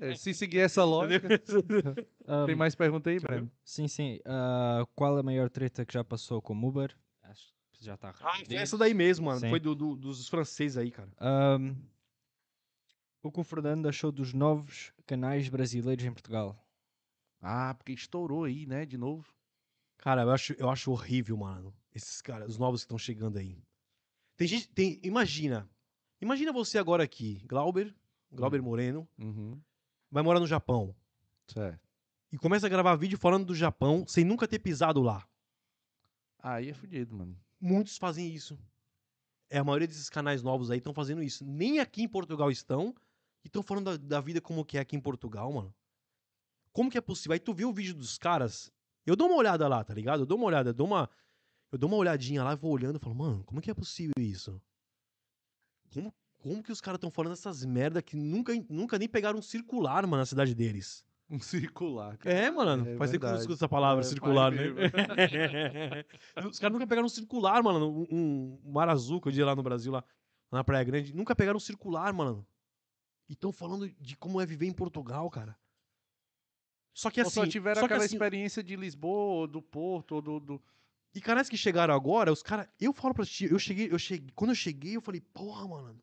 é, 0.00 0.14
se 0.16 0.34
seguir 0.34 0.58
essa 0.58 0.82
lógica. 0.84 1.28
Tem 2.46 2.54
Um, 2.54 2.58
mais 2.58 2.74
pergunta 2.74 3.08
aí, 3.10 3.20
Breno? 3.20 3.50
Sim, 3.64 3.86
sim. 3.86 4.18
Ah, 4.24 4.84
qual 4.94 5.16
a 5.16 5.22
maior 5.22 5.48
treta 5.48 5.84
que 5.86 5.94
já 5.94 6.02
passou 6.02 6.42
com 6.42 6.54
o 6.56 6.66
Uber? 6.68 6.94
Acho 7.22 7.52
que 7.72 7.84
já 7.84 7.94
está 7.94 8.12
Ah, 8.20 8.44
foi 8.44 8.56
essa 8.56 8.76
daí 8.76 8.92
mesmo, 8.94 9.26
mano. 9.26 9.38
Sim. 9.40 9.48
Foi 9.50 9.60
do, 9.60 9.74
do- 9.74 9.94
dos 9.96 10.28
franceses 10.28 10.76
aí, 10.76 10.90
cara. 10.90 11.08
Ahm, 11.18 11.74
o 13.28 13.32
que 13.32 13.40
o 13.40 13.44
Fernando 13.44 13.88
achou 13.88 14.10
dos 14.10 14.32
novos 14.32 14.92
canais 15.06 15.48
brasileiros 15.48 16.04
em 16.04 16.12
Portugal? 16.12 16.56
Ah, 17.40 17.74
porque 17.74 17.92
estourou 17.92 18.44
aí, 18.44 18.66
né? 18.66 18.84
De 18.84 18.96
novo. 18.98 19.32
Cara, 19.98 20.22
eu 20.22 20.30
acho, 20.30 20.52
eu 20.54 20.68
acho 20.70 20.90
horrível, 20.90 21.36
mano. 21.36 21.74
Esses 21.94 22.20
caras, 22.20 22.48
os 22.48 22.58
novos 22.58 22.80
que 22.82 22.86
estão 22.86 22.98
chegando 22.98 23.38
aí. 23.38 23.62
Tem 24.36 24.46
gente. 24.46 24.68
Tem, 24.68 25.00
imagina. 25.02 25.68
Imagina 26.20 26.52
você 26.52 26.78
agora 26.78 27.02
aqui, 27.04 27.42
Glauber, 27.46 27.94
Glauber 28.32 28.60
Moreno, 28.60 29.08
Uhum. 29.18 29.60
vai 30.10 30.22
morar 30.22 30.40
no 30.40 30.46
Japão. 30.46 30.94
Certo. 31.46 31.88
E 32.32 32.36
começa 32.36 32.66
a 32.66 32.68
gravar 32.68 32.96
vídeo 32.96 33.16
falando 33.18 33.46
do 33.46 33.54
Japão 33.54 34.04
sem 34.06 34.24
nunca 34.24 34.46
ter 34.48 34.58
pisado 34.58 35.00
lá. 35.00 35.26
Aí 36.40 36.68
é 36.70 36.74
fudido, 36.74 37.14
mano. 37.16 37.38
Muitos 37.60 37.96
fazem 37.98 38.28
isso. 38.32 38.58
É, 39.50 39.58
a 39.58 39.64
maioria 39.64 39.86
desses 39.88 40.10
canais 40.10 40.42
novos 40.42 40.70
aí 40.70 40.78
estão 40.78 40.92
fazendo 40.92 41.22
isso. 41.22 41.44
Nem 41.44 41.80
aqui 41.80 42.02
em 42.02 42.08
Portugal 42.08 42.50
estão. 42.50 42.94
E 43.44 43.48
estão 43.48 43.62
falando 43.62 43.96
da, 43.96 43.96
da 43.96 44.20
vida 44.20 44.40
como 44.40 44.64
que 44.64 44.78
é 44.78 44.80
aqui 44.80 44.96
em 44.96 45.00
Portugal, 45.00 45.52
mano. 45.52 45.74
Como 46.72 46.90
que 46.90 46.98
é 46.98 47.00
possível? 47.00 47.32
Aí 47.32 47.40
tu 47.40 47.52
vê 47.52 47.64
o 47.64 47.72
vídeo 47.72 47.94
dos 47.94 48.18
caras. 48.18 48.70
Eu 49.06 49.16
dou 49.16 49.28
uma 49.28 49.36
olhada 49.36 49.66
lá, 49.66 49.82
tá 49.82 49.94
ligado? 49.94 50.22
Eu 50.22 50.26
dou 50.26 50.36
uma 50.38 50.46
olhada, 50.46 50.70
eu 50.70 50.74
dou 50.74 50.86
uma. 50.86 51.08
Eu 51.70 51.78
dou 51.78 51.88
uma 51.88 51.96
olhadinha 51.96 52.42
lá 52.42 52.54
vou 52.54 52.72
olhando 52.72 52.96
e 52.96 52.98
falo, 52.98 53.14
mano, 53.14 53.44
como 53.44 53.60
que 53.60 53.70
é 53.70 53.74
possível 53.74 54.14
isso? 54.18 54.60
Como, 55.92 56.14
como 56.38 56.62
que 56.62 56.72
os 56.72 56.80
caras 56.80 56.96
estão 56.96 57.10
falando 57.10 57.32
essas 57.32 57.64
merda 57.64 58.00
que 58.00 58.16
nunca, 58.16 58.52
nunca 58.68 58.98
nem 58.98 59.08
pegaram 59.08 59.38
um 59.38 59.42
circular, 59.42 60.06
mano, 60.06 60.18
na 60.18 60.26
cidade 60.26 60.54
deles? 60.54 61.04
Um 61.30 61.38
circular. 61.40 62.16
cara. 62.16 62.34
É, 62.34 62.50
mano. 62.50 62.88
É 62.88 62.96
faz 62.96 63.10
tempo 63.10 63.26
que 63.26 63.32
eu 63.32 63.36
escuto 63.36 63.54
essa 63.54 63.68
palavra, 63.68 64.00
É, 64.02 64.04
circular, 64.04 64.50
né? 64.50 64.62
Os 66.48 66.58
caras 66.58 66.72
nunca 66.72 66.86
pegaram 66.86 67.06
um 67.06 67.10
circular, 67.10 67.62
mano. 67.62 68.06
Um, 68.10 68.58
um 68.64 68.72
mar 68.72 68.88
azul 68.88 69.20
que 69.20 69.28
eu 69.28 69.32
dia 69.32 69.44
lá 69.44 69.54
no 69.54 69.62
Brasil, 69.62 69.92
lá 69.92 70.02
na 70.50 70.64
Praia 70.64 70.84
Grande. 70.84 71.14
Nunca 71.14 71.36
pegaram 71.36 71.58
um 71.58 71.60
circular, 71.60 72.14
mano. 72.14 72.46
E 73.28 73.34
estão 73.34 73.52
falando 73.52 73.88
de 73.88 74.16
como 74.16 74.40
é 74.40 74.46
viver 74.46 74.66
em 74.66 74.72
Portugal, 74.72 75.28
cara. 75.30 75.56
Só 76.94 77.10
que 77.10 77.20
Ou 77.20 77.26
assim. 77.26 77.40
só 77.40 77.46
tiveram 77.46 77.80
só 77.80 77.86
que 77.86 77.92
aquela 77.92 78.04
assim, 78.04 78.16
experiência 78.16 78.62
de 78.62 78.74
Lisboa, 78.74 79.40
ou 79.40 79.46
do 79.46 79.62
Porto, 79.62 80.16
ou 80.16 80.22
do. 80.22 80.40
do... 80.40 80.62
E 81.14 81.20
canais 81.20 81.48
que 81.48 81.56
chegaram 81.56 81.94
agora, 81.94 82.32
os 82.32 82.42
caras. 82.42 82.68
Eu 82.80 82.92
falo 82.92 83.14
pra 83.14 83.24
ti, 83.24 83.44
eu 83.44 83.58
cheguei, 83.58 83.92
eu 83.92 83.98
cheguei. 83.98 84.30
Quando 84.34 84.50
eu 84.50 84.54
cheguei, 84.56 84.96
eu 84.96 85.00
falei, 85.00 85.20
porra, 85.20 85.66
mano. 85.68 86.00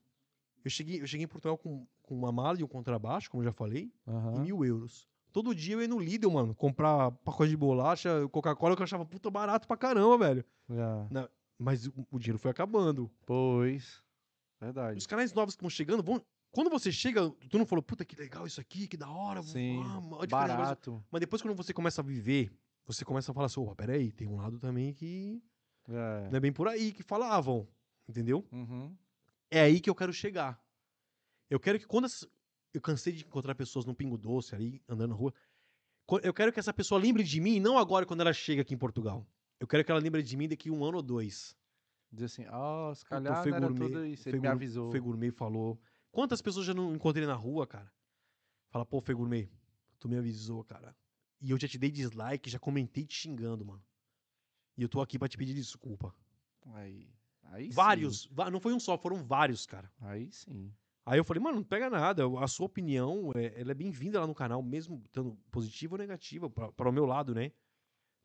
Eu 0.64 0.72
cheguei, 0.72 1.02
eu 1.02 1.08
cheguei 1.08 1.26
em 1.26 1.28
Portugal 1.28 1.58
com, 1.58 1.86
com 2.02 2.16
uma 2.16 2.32
mala 2.32 2.60
e 2.60 2.64
um 2.64 2.68
contrabaixo, 2.68 3.30
como 3.30 3.44
eu 3.44 3.46
já 3.46 3.54
falei, 3.54 3.92
e 4.08 4.10
Aham. 4.10 4.40
mil 4.40 4.66
euros. 4.66 5.08
Todo 5.32 5.54
dia 5.54 5.76
eu 5.76 5.82
ia 5.82 5.88
no 5.88 6.00
Lidl, 6.00 6.32
mano, 6.32 6.56
comprar 6.56 7.12
pacote 7.12 7.50
de 7.50 7.58
bolacha, 7.58 8.28
Coca-Cola, 8.30 8.76
que 8.76 8.82
eu 8.82 8.86
achava 8.86 9.06
puta 9.06 9.30
barato 9.30 9.68
pra 9.68 9.76
caramba, 9.76 10.18
velho. 10.18 10.46
Já. 10.70 11.30
Mas 11.60 11.88
o, 11.88 12.08
o 12.10 12.18
dinheiro 12.18 12.40
foi 12.40 12.52
acabando. 12.52 13.12
Pois. 13.26 14.02
Verdade. 14.60 14.98
Os 14.98 15.06
canais 15.06 15.34
novos 15.34 15.56
que 15.56 15.62
vão 15.62 15.70
chegando 15.70 16.02
vão. 16.02 16.22
Quando 16.56 16.70
você 16.70 16.92
chega, 16.92 17.30
tu 17.50 17.58
não 17.58 17.66
falou, 17.66 17.84
puta, 17.84 18.06
que 18.06 18.16
legal 18.16 18.48
isso 18.48 18.62
aqui, 18.62 18.88
que 18.88 18.96
da 18.98 19.10
hora. 19.10 19.44
Sim. 19.44 19.82
Brasil." 19.84 20.28
Barato. 20.30 21.04
Mas 21.12 21.20
depois, 21.20 21.42
quando 21.42 21.56
você 21.56 21.74
começa 21.74 22.02
a 22.02 22.04
viver, 22.04 22.52
você 22.86 23.04
começa 23.04 23.32
a 23.32 23.36
falar 23.36 23.48
assim, 23.48 23.60
opa, 23.60 23.76
peraí, 23.76 24.12
tem 24.12 24.28
um 24.28 24.38
lado 24.38 24.58
também 24.60 24.94
que 24.94 25.44
É. 25.88 26.30
não 26.30 26.38
é 26.38 26.40
bem 26.40 26.54
por 26.54 26.68
aí 26.68 26.92
que 26.94 27.04
falavam. 27.04 27.68
Entendeu? 28.08 28.46
Uhum. 28.52 28.96
É 29.52 29.60
aí 29.62 29.80
que 29.80 29.90
eu 29.90 29.96
quero 29.96 30.14
chegar. 30.14 30.60
Eu 31.50 31.60
quero 31.60 31.78
que 31.80 31.86
quando. 31.86 32.06
essa- 32.06 32.28
Eu 32.74 32.82
cansei 32.82 33.14
de 33.14 33.24
encontrar 33.24 33.56
pessoas 33.56 33.86
no 33.86 33.96
Pingo 33.96 34.18
Doce 34.18 34.54
ali, 34.54 34.82
andando 34.88 35.10
na 35.12 35.16
rua. 35.16 35.34
Eu 36.22 36.34
quero 36.34 36.52
que 36.54 36.60
essa 36.60 36.74
pessoa 36.74 37.00
lembre 37.02 37.24
de 37.24 37.40
mim, 37.40 37.60
não 37.60 37.78
agora 37.78 38.06
quando 38.06 38.20
ela 38.22 38.34
chega 38.34 38.62
aqui 38.64 38.74
em 38.74 38.78
Portugal. 38.78 39.26
Eu 39.60 39.66
quero 39.66 39.84
que 39.86 39.90
ela 39.92 40.00
lembre 40.02 40.22
de 40.22 40.36
mim 40.36 40.48
daqui 40.48 40.70
um 40.70 40.84
ano 40.84 40.98
ou 40.98 41.02
dois. 41.04 41.56
Diz 42.12 42.26
assim, 42.34 42.46
ó, 42.50 42.94
se 42.94 43.04
O 43.04 43.08
calhar 43.08 43.42
Fê 43.44 43.50
não 43.52 43.58
era 43.58 43.68
Gourmet- 43.70 44.10
isso. 44.12 44.24
Fê 44.24 44.30
Ele 44.32 44.40
me 44.40 44.48
avisou. 44.48 44.92
Fê 44.92 45.00
Gourmet 45.00 45.32
falou. 45.32 45.80
Quantas 46.16 46.42
pessoas 46.42 46.66
já 46.66 46.74
não 46.74 46.96
encontrei 46.96 47.28
na 47.28 47.34
rua, 47.34 47.68
cara? 47.68 47.92
Fala, 48.70 48.86
pô, 48.86 49.02
Fê 49.02 49.14
Gourmet, 49.14 49.50
tu 50.00 50.08
me 50.08 50.16
avisou, 50.16 50.64
cara. 50.64 50.96
E 51.42 51.52
eu 51.52 51.60
já 51.60 51.68
te 51.68 51.78
dei 51.78 51.92
dislike, 51.92 52.50
já 52.50 52.58
comentei 52.58 53.06
te 53.06 53.14
xingando, 53.14 53.66
mano. 53.66 53.84
E 54.78 54.82
eu 54.82 54.88
tô 54.88 55.02
aqui 55.02 55.20
pra 55.20 55.28
te 55.28 55.38
pedir 55.38 55.54
desculpa. 55.54 56.16
Aí. 56.68 57.14
Aí 57.44 57.66
sim. 57.68 57.74
vários. 57.74 58.28
va- 58.28 58.50
Não 58.50 58.62
foi 58.62 58.72
um 58.72 58.80
só, 58.80 58.98
foram 58.98 59.18
vários, 59.18 59.66
cara. 59.66 59.92
Aí 60.00 60.32
sim. 60.32 60.74
Aí 61.06 61.20
eu 61.20 61.26
falei, 61.26 61.44
mano, 61.44 61.58
não 61.58 61.66
pega 61.66 61.90
nada. 61.90 62.24
A 62.40 62.48
sua 62.48 62.68
opinião, 62.68 63.34
é, 63.36 63.60
ela 63.60 63.72
é 63.72 63.76
bem-vinda 63.76 64.18
lá 64.18 64.26
no 64.26 64.34
canal, 64.34 64.64
mesmo 64.64 65.04
estando 65.06 65.38
positiva 65.52 65.96
ou 65.96 66.00
negativa, 66.00 66.50
para 66.50 66.90
o 66.90 66.94
meu 66.94 67.06
lado, 67.06 67.36
né? 67.36 67.52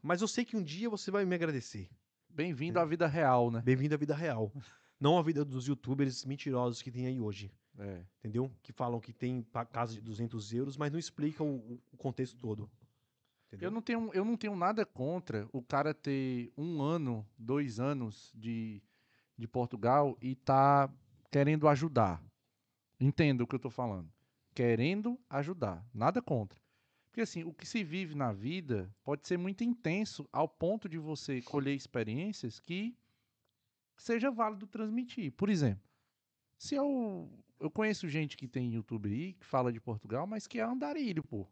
Mas 0.01 0.23
eu 0.23 0.29
sei 0.29 0.45
que 0.45 0.57
um 0.57 0.63
dia 0.63 0.89
você 0.89 1.11
vai 1.11 1.25
me 1.25 1.35
agradecer. 1.35 1.91
Bem-vindo 2.29 2.79
à 2.79 2.85
vida 2.85 3.09
real, 3.09 3.51
né? 3.51 3.61
Bem-vindo 3.63 3.97
à 3.97 3.99
vida 3.99 4.15
real. 4.15 4.53
não 5.01 5.19
à 5.19 5.23
vida 5.23 5.45
dos 5.45 5.67
youtubers 5.67 6.25
mentirosos 6.25 6.83
que 6.83 6.93
tem 6.93 7.07
aí 7.07 7.19
hoje. 7.21 7.53
É. 7.81 8.05
Entendeu? 8.19 8.51
Que 8.63 8.73
falam 8.73 9.01
que 9.01 9.13
tem 9.13 9.43
casa 9.73 9.95
de 9.95 10.03
200 10.03 10.53
euros, 10.53 10.77
mas 10.77 10.93
não 10.93 10.99
explicam 10.99 11.57
o, 11.57 11.81
o 11.91 11.97
contexto 11.97 12.37
todo. 12.37 12.71
Entendeu? 13.49 13.69
Eu 13.69 13.71
não, 13.73 13.81
tenho, 13.81 14.11
eu 14.13 14.25
não 14.25 14.37
tenho 14.37 14.55
nada 14.55 14.85
contra 14.85 15.49
o 15.51 15.63
cara 15.63 15.95
ter 15.95 16.53
um 16.57 16.83
ano, 16.83 17.27
dois 17.39 17.81
anos 17.81 18.33
de, 18.37 18.83
de 19.37 19.49
Portugal 19.49 20.17
e 20.21 20.35
tá 20.35 20.93
querendo 21.31 21.67
ajudar. 21.67 22.23
Entenda 23.01 23.43
o 23.43 23.47
que 23.47 23.55
eu 23.55 23.59
tô 23.59 23.71
falando. 23.71 24.13
Querendo 24.55 25.19
ajudar. 25.31 25.85
Nada 25.93 26.21
contra. 26.21 26.61
Porque 27.09 27.23
assim, 27.23 27.43
o 27.43 27.53
que 27.53 27.67
se 27.67 27.83
vive 27.83 28.15
na 28.15 28.31
vida 28.31 28.95
pode 29.03 29.27
ser 29.27 29.39
muito 29.39 29.65
intenso 29.65 30.29
ao 30.31 30.47
ponto 30.47 30.89
de 30.89 30.99
você 30.99 31.41
colher 31.43 31.75
experiências 31.75 32.61
que 32.61 32.95
seja 33.97 34.31
válido 34.31 34.67
transmitir. 34.67 35.33
Por 35.33 35.49
exemplo, 35.49 35.90
se 36.61 36.75
eu 36.75 37.29
eu 37.59 37.71
conheço 37.71 38.09
gente 38.09 38.37
que 38.37 38.47
tem 38.49 38.73
YouTube 38.75 39.09
aí 39.11 39.33
que 39.35 39.45
fala 39.47 39.73
de 39.73 39.81
Portugal, 39.81 40.27
mas 40.27 40.47
que 40.47 40.59
é 40.59 40.63
andarilho, 40.63 41.23
pô. 41.23 41.47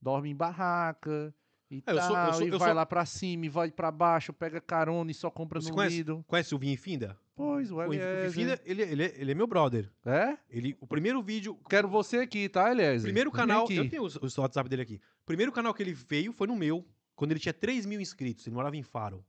Dorme 0.00 0.30
em 0.30 0.34
barraca 0.36 1.34
e 1.70 1.82
É, 1.86 1.92
eu 1.92 1.96
tal, 1.96 2.06
sou- 2.08 2.16
eu 2.18 2.32
sou- 2.34 2.42
e 2.46 2.48
eu 2.50 2.58
vai 2.58 2.68
sou- 2.68 2.76
lá 2.76 2.84
pra 2.86 3.06
cima 3.06 3.46
e 3.46 3.48
vai 3.48 3.70
pra 3.70 3.90
baixo, 3.90 4.32
pega 4.32 4.60
carona 4.60 5.10
e 5.10 5.14
só 5.14 5.30
compra 5.30 5.60
Você 5.60 5.68
no 5.70 5.74
conhece? 5.76 5.96
Lido. 5.96 6.24
Conhece 6.26 6.54
o 6.54 6.58
Vinho 6.58 6.76
Finda? 6.76 7.18
Pois, 7.34 7.70
o 7.70 7.76
O 7.76 7.82
Eliezer. 7.94 8.32
Finda, 8.32 8.60
ele, 8.64 8.82
ele, 8.82 9.02
é- 9.04 9.14
ele 9.20 9.32
é 9.32 9.34
meu 9.34 9.46
brother. 9.46 9.90
É? 10.04 10.36
Ele, 10.50 10.76
o 10.80 10.86
primeiro 10.86 11.22
vídeo, 11.22 11.58
Quero 11.70 11.88
você 11.88 12.18
aqui, 12.18 12.48
tá, 12.48 12.70
Eliezer? 12.70 13.02
Primeiro 13.04 13.30
canal, 13.30 13.66
eu 13.70 13.88
tenho 13.88 14.02
o, 14.02 14.06
o 14.06 14.40
WhatsApp 14.42 14.68
dele 14.68 14.82
aqui. 14.82 15.00
O 15.22 15.24
primeiro 15.26 15.50
canal 15.52 15.72
que 15.72 15.82
ele 15.82 15.94
veio 15.94 16.32
foi 16.32 16.46
no 16.46 16.56
meu, 16.56 16.84
quando 17.16 17.30
ele 17.30 17.40
tinha 17.40 17.54
3 17.54 17.86
mil 17.86 18.00
inscritos. 18.00 18.46
Ele 18.46 18.54
morava 18.54 18.76
em 18.76 18.82
Faro. 18.82 19.24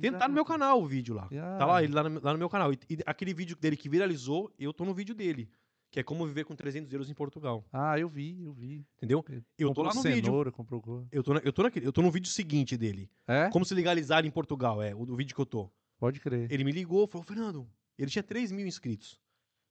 Tem, 0.00 0.12
tá 0.12 0.26
no 0.28 0.34
meu 0.34 0.44
canal 0.44 0.80
o 0.82 0.86
vídeo 0.86 1.14
lá. 1.14 1.28
Ah. 1.32 1.56
Tá 1.58 1.66
lá, 1.66 1.82
ele 1.82 1.92
lá 1.92 2.08
no, 2.08 2.20
lá 2.22 2.32
no 2.32 2.38
meu 2.38 2.48
canal. 2.48 2.72
E, 2.72 2.78
e 2.90 2.98
aquele 3.06 3.34
vídeo 3.34 3.56
dele 3.56 3.76
que 3.76 3.88
viralizou, 3.88 4.52
eu 4.58 4.72
tô 4.72 4.84
no 4.84 4.94
vídeo 4.94 5.14
dele. 5.14 5.50
Que 5.90 6.00
é 6.00 6.02
como 6.02 6.26
viver 6.26 6.44
com 6.44 6.54
300 6.54 6.92
euros 6.92 7.08
em 7.08 7.14
Portugal. 7.14 7.64
Ah, 7.72 7.98
eu 7.98 8.08
vi, 8.10 8.42
eu 8.42 8.52
vi. 8.52 8.86
Entendeu? 8.98 9.24
Eu 9.58 9.68
tô 9.68 9.68
Comprou 9.68 9.86
lá 9.86 9.94
no 9.94 10.02
vídeo. 10.02 10.24
cenoura, 10.26 10.52
comprou 10.52 10.82
coisa. 10.82 11.08
Eu 11.10 11.22
tô, 11.22 11.32
na- 11.32 11.40
eu, 11.42 11.52
tô 11.52 11.62
naquele, 11.62 11.86
eu 11.86 11.92
tô 11.92 12.02
no 12.02 12.10
vídeo 12.10 12.30
seguinte 12.30 12.76
dele. 12.76 13.10
É? 13.26 13.48
Como 13.50 13.64
se 13.64 13.74
legalizar 13.74 14.24
em 14.26 14.30
Portugal, 14.30 14.82
é, 14.82 14.94
o 14.94 15.06
do 15.06 15.16
vídeo 15.16 15.34
que 15.34 15.40
eu 15.40 15.46
tô. 15.46 15.70
Pode 15.98 16.20
crer. 16.20 16.50
Ele 16.52 16.62
me 16.62 16.72
ligou, 16.72 17.06
falou, 17.06 17.24
Fernando, 17.24 17.66
ele 17.98 18.10
tinha 18.10 18.22
3 18.22 18.52
mil 18.52 18.66
inscritos. 18.66 19.18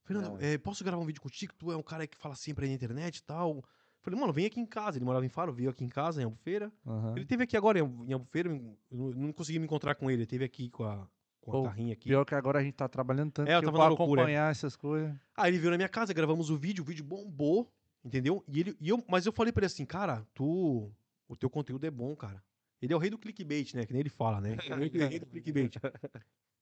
Fernando, 0.04 0.38
eh, 0.42 0.58
posso 0.58 0.84
gravar 0.84 1.02
um 1.02 1.06
vídeo 1.06 1.22
contigo? 1.22 1.54
Tu 1.58 1.72
é 1.72 1.78
um 1.78 1.84
cara 1.84 2.08
que 2.08 2.18
fala 2.18 2.34
sempre 2.34 2.66
aí 2.66 2.70
na 2.72 2.76
internet 2.76 3.18
e 3.18 3.24
tal. 3.24 3.64
Falei, 4.08 4.22
mano, 4.22 4.32
vem 4.32 4.46
aqui 4.46 4.58
em 4.58 4.66
casa. 4.66 4.98
Ele 4.98 5.04
morava 5.04 5.26
em 5.26 5.30
Faro, 5.30 5.52
veio 5.52 5.70
aqui 5.70 5.84
em 5.84 5.90
casa, 5.90 6.22
em 6.22 6.24
Albufeira. 6.24 6.72
Aham. 6.86 7.14
Ele 7.18 7.26
teve 7.26 7.44
aqui 7.44 7.58
agora 7.58 7.78
em 7.78 8.14
Albufeira, 8.14 8.50
eu 8.50 9.14
não, 9.14 9.34
consegui 9.34 9.60
me 9.60 9.66
encontrar 9.66 9.96
com 9.96 10.10
ele. 10.10 10.22
Ele 10.22 10.26
teve 10.26 10.46
aqui 10.46 10.70
com 10.70 10.86
a, 10.86 11.06
com 11.42 11.60
a 11.60 11.64
carrinha 11.66 11.92
aqui. 11.92 12.08
Pior 12.08 12.24
que 12.24 12.34
agora 12.34 12.60
a 12.60 12.64
gente 12.64 12.76
tá 12.76 12.88
trabalhando 12.88 13.34
tanto 13.34 13.50
É, 13.50 13.56
eu 13.56 13.60
que 13.60 13.66
eu 13.66 13.72
tava 13.74 13.84
na 13.84 13.90
loucura, 13.90 14.22
é. 14.22 14.24
acompanhar 14.24 14.50
essas 14.50 14.78
coisas. 14.78 15.14
Aí 15.36 15.52
ele 15.52 15.60
veio 15.60 15.72
na 15.72 15.78
minha 15.78 15.90
casa, 15.90 16.14
gravamos 16.14 16.50
o 16.50 16.56
vídeo, 16.56 16.86
o 16.86 16.88
vídeo 16.88 17.04
bombou, 17.04 17.70
entendeu? 18.02 18.42
E 18.48 18.62
ele, 18.62 18.78
e 18.80 18.88
eu, 18.88 19.04
mas 19.10 19.26
eu 19.26 19.34
falei 19.34 19.52
pra 19.52 19.60
ele 19.60 19.66
assim, 19.66 19.86
cara, 19.86 20.26
tu, 20.34 20.90
o 21.28 21.36
teu 21.36 21.50
conteúdo 21.50 21.86
é 21.86 21.92
bom, 21.92 22.16
cara. 22.16 22.42
Ele 22.82 22.94
é 22.94 22.96
o 22.96 23.00
rei 23.00 23.10
do 23.10 23.18
clickbait, 23.18 23.74
né? 23.74 23.86
Que 23.86 23.92
nem 23.92 24.00
ele 24.00 24.10
fala, 24.10 24.40
né? 24.40 24.56
Ele 24.72 25.04
é 25.04 25.06
o 25.06 25.10
rei 25.10 25.20
do 25.20 25.26
clickbait. 25.26 25.74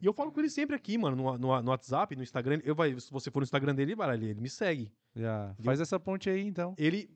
E 0.02 0.06
eu 0.06 0.14
falo 0.14 0.32
com 0.32 0.40
ele 0.40 0.50
sempre 0.50 0.76
aqui, 0.76 0.98
mano, 0.98 1.16
no, 1.16 1.38
no, 1.38 1.62
no 1.62 1.72
WhatsApp, 1.72 2.16
no 2.16 2.24
Instagram. 2.24 2.60
Eu 2.64 2.76
vai, 2.76 3.00
se 3.00 3.12
você 3.12 3.32
for 3.32 3.40
no 3.40 3.44
Instagram 3.44 3.74
dele, 3.74 3.96
vai, 3.96 4.14
ele, 4.16 4.30
ele 4.30 4.42
me 4.42 4.50
segue. 4.50 4.92
Já. 5.16 5.56
Faz 5.64 5.80
essa 5.80 6.00
ponte 6.00 6.30
aí, 6.30 6.42
então. 6.42 6.74
Ele. 6.78 7.10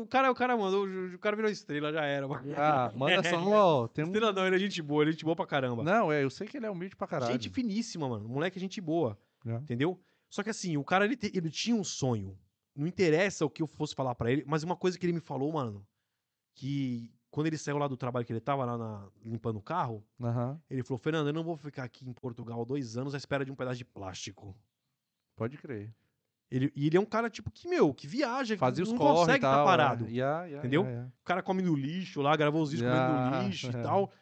O 0.00 0.06
cara, 0.06 0.30
o 0.30 0.34
cara 0.34 0.56
mandou, 0.56 0.86
o 0.86 1.18
cara 1.18 1.34
virou 1.34 1.50
estrela, 1.50 1.92
já 1.92 2.04
era. 2.04 2.28
mano. 2.28 2.54
Ah, 2.56 2.92
manda 2.94 3.22
só, 3.28 3.36
ó, 3.84 3.88
tem 3.88 4.04
um... 4.04 4.08
Estrela 4.08 4.32
não, 4.32 4.46
ele 4.46 4.56
é 4.56 4.58
gente 4.58 4.80
boa, 4.80 5.02
ele 5.02 5.10
é 5.10 5.12
gente 5.12 5.24
boa 5.24 5.34
pra 5.34 5.46
caramba. 5.46 5.82
Não, 5.82 6.12
é, 6.12 6.22
eu 6.22 6.30
sei 6.30 6.46
que 6.46 6.56
ele 6.56 6.66
é 6.66 6.70
humilde 6.70 6.94
pra 6.94 7.06
caralho. 7.08 7.32
Gente 7.32 7.50
finíssima, 7.50 8.08
mano. 8.08 8.28
Moleque 8.28 8.58
é 8.58 8.60
gente 8.60 8.80
boa. 8.80 9.18
Já. 9.44 9.56
Entendeu? 9.56 10.00
Só 10.30 10.42
que 10.42 10.50
assim, 10.50 10.76
o 10.76 10.84
cara 10.84 11.04
ele, 11.04 11.16
te- 11.16 11.32
ele 11.34 11.50
tinha 11.50 11.74
um 11.76 11.84
sonho. 11.84 12.38
Não 12.74 12.86
interessa 12.86 13.44
o 13.44 13.50
que 13.50 13.62
eu 13.62 13.66
fosse 13.66 13.94
falar 13.94 14.14
pra 14.14 14.30
ele, 14.30 14.44
mas 14.46 14.62
uma 14.62 14.76
coisa 14.76 14.98
que 14.98 15.04
ele 15.06 15.12
me 15.12 15.20
falou, 15.20 15.52
mano, 15.52 15.86
que 16.54 17.12
quando 17.30 17.48
ele 17.48 17.58
saiu 17.58 17.78
lá 17.78 17.88
do 17.88 17.96
trabalho 17.96 18.24
que 18.24 18.32
ele 18.32 18.40
tava 18.40 18.64
lá 18.64 18.78
na- 18.78 19.08
limpando 19.24 19.56
o 19.58 19.62
carro, 19.62 20.04
Aham. 20.20 20.60
ele 20.70 20.82
falou: 20.84 20.98
Fernando, 20.98 21.26
eu 21.28 21.32
não 21.32 21.42
vou 21.44 21.56
ficar 21.56 21.82
aqui 21.84 22.08
em 22.08 22.12
Portugal 22.12 22.64
dois 22.64 22.96
anos 22.96 23.14
à 23.14 23.16
espera 23.16 23.44
de 23.44 23.50
um 23.50 23.56
pedaço 23.56 23.78
de 23.78 23.84
plástico. 23.84 24.56
Pode 25.36 25.56
crer. 25.58 25.92
Ele, 26.50 26.72
e 26.76 26.86
ele 26.86 26.96
é 26.96 27.00
um 27.00 27.04
cara, 27.06 27.28
tipo, 27.28 27.50
que, 27.50 27.66
meu, 27.68 27.92
que 27.92 28.06
viaja, 28.06 28.56
Fazia 28.56 28.84
que 28.84 28.90
os 28.90 28.92
não 28.92 28.98
consegue 28.98 29.38
estar 29.38 29.62
é. 29.62 29.64
parado. 29.64 30.06
Yeah, 30.08 30.44
yeah, 30.44 30.58
Entendeu? 30.58 30.84
yeah. 30.84 31.08
O 31.20 31.24
cara 31.24 31.42
come 31.42 31.62
no 31.62 31.74
lixo 31.74 32.20
lá, 32.22 32.36
gravou 32.36 32.62
os 32.62 32.70
vídeos 32.70 32.88
Já, 32.90 33.08
comendo 33.08 33.36
no 33.36 33.42
lixo 33.48 33.66
é. 33.68 33.70
e 33.70 33.72
tal. 33.82 34.12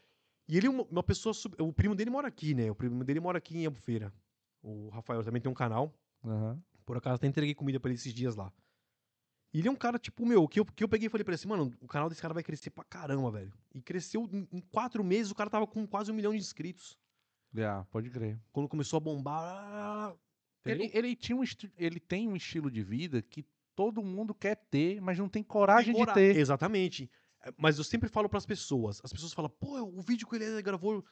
E 0.49 0.57
ele 0.57 0.67
é 0.67 0.71
uma, 0.71 0.83
uma 0.85 1.03
pessoa. 1.03 1.35
sub- 1.35 1.55
O 1.61 1.73
primo 1.73 1.95
dele 1.95 2.11
mora 2.11 2.29
aqui, 2.29 2.55
né? 2.55 2.71
O 2.71 2.75
primo 2.75 3.05
dele 3.05 3.21
mora 3.21 3.39
aqui 3.39 3.57
em 3.59 3.67
Albufeira. 3.67 4.13
O 4.63 4.89
Rafael 4.91 5.23
também 5.23 5.43
tem 5.43 5.51
um 5.51 5.55
canal. 5.55 5.93
Aham. 6.25 6.59
Por 6.87 6.97
acaso 6.97 7.17
até 7.17 7.27
entreguei 7.27 7.55
comida 7.55 7.79
pra 7.79 7.91
ele 7.91 7.97
esses 7.99 8.13
dias 8.15 8.35
lá. 8.37 8.53
E 9.53 9.59
ele 9.59 9.69
é 9.69 9.71
um 9.71 9.77
cara, 9.77 9.99
tipo, 9.99 10.25
meu, 10.25 10.49
que 10.49 10.59
eu, 10.61 10.65
que 10.65 10.83
eu 10.83 10.89
peguei 10.89 11.07
e 11.09 11.11
falei 11.11 11.25
pra 11.25 11.33
ele 11.33 11.37
assim, 11.37 11.49
mano, 11.49 11.71
o 11.81 11.87
canal 11.87 12.09
desse 12.09 12.23
cara 12.23 12.33
vai 12.33 12.43
crescer 12.43 12.71
pra 12.71 12.85
caramba, 12.85 13.31
velho. 13.31 13.53
E 13.75 13.83
cresceu 13.83 14.27
em, 14.33 14.49
em 14.51 14.61
quatro 14.61 15.05
meses, 15.05 15.31
o 15.31 15.35
cara 15.35 15.51
tava 15.51 15.67
com 15.67 15.87
quase 15.87 16.11
um 16.11 16.15
milhão 16.15 16.33
de 16.33 16.39
inscritos. 16.39 16.99
Yeah, 17.55 17.85
pode 17.91 18.09
crer. 18.09 18.39
Quando 18.51 18.69
começou 18.69 18.97
a 18.97 19.01
bombar. 19.01 20.15
Ele, 20.65 20.91
ele, 20.95 21.17
tinha 21.17 21.37
um 21.37 21.43
ele 21.77 21.99
tem 21.99 22.29
um 22.29 22.37
estilo 22.37 22.71
de 22.71 22.83
vida 22.83 23.21
que 23.21 23.45
todo 23.75 24.03
mundo 24.03 24.35
quer 24.35 24.57
ter, 24.71 25.01
mas 25.01 25.19
não 25.19 25.29
tem 25.29 25.43
coragem 25.43 25.95
Tem 25.95 26.05
de 26.05 26.13
ter. 26.13 26.37
Exatamente. 26.37 27.11
É, 27.43 27.53
Mas 27.57 27.79
eu 27.79 27.85
sempre 27.85 28.09
falo 28.09 28.29
pras 28.29 28.47
pessoas. 28.47 29.01
As 29.03 29.13
pessoas 29.13 29.33
falam, 29.33 29.51
pô, 29.51 29.81
o 29.83 30.01
vídeo 30.01 30.27
que 30.27 30.37
ele 30.37 30.63
gravou 30.63 31.05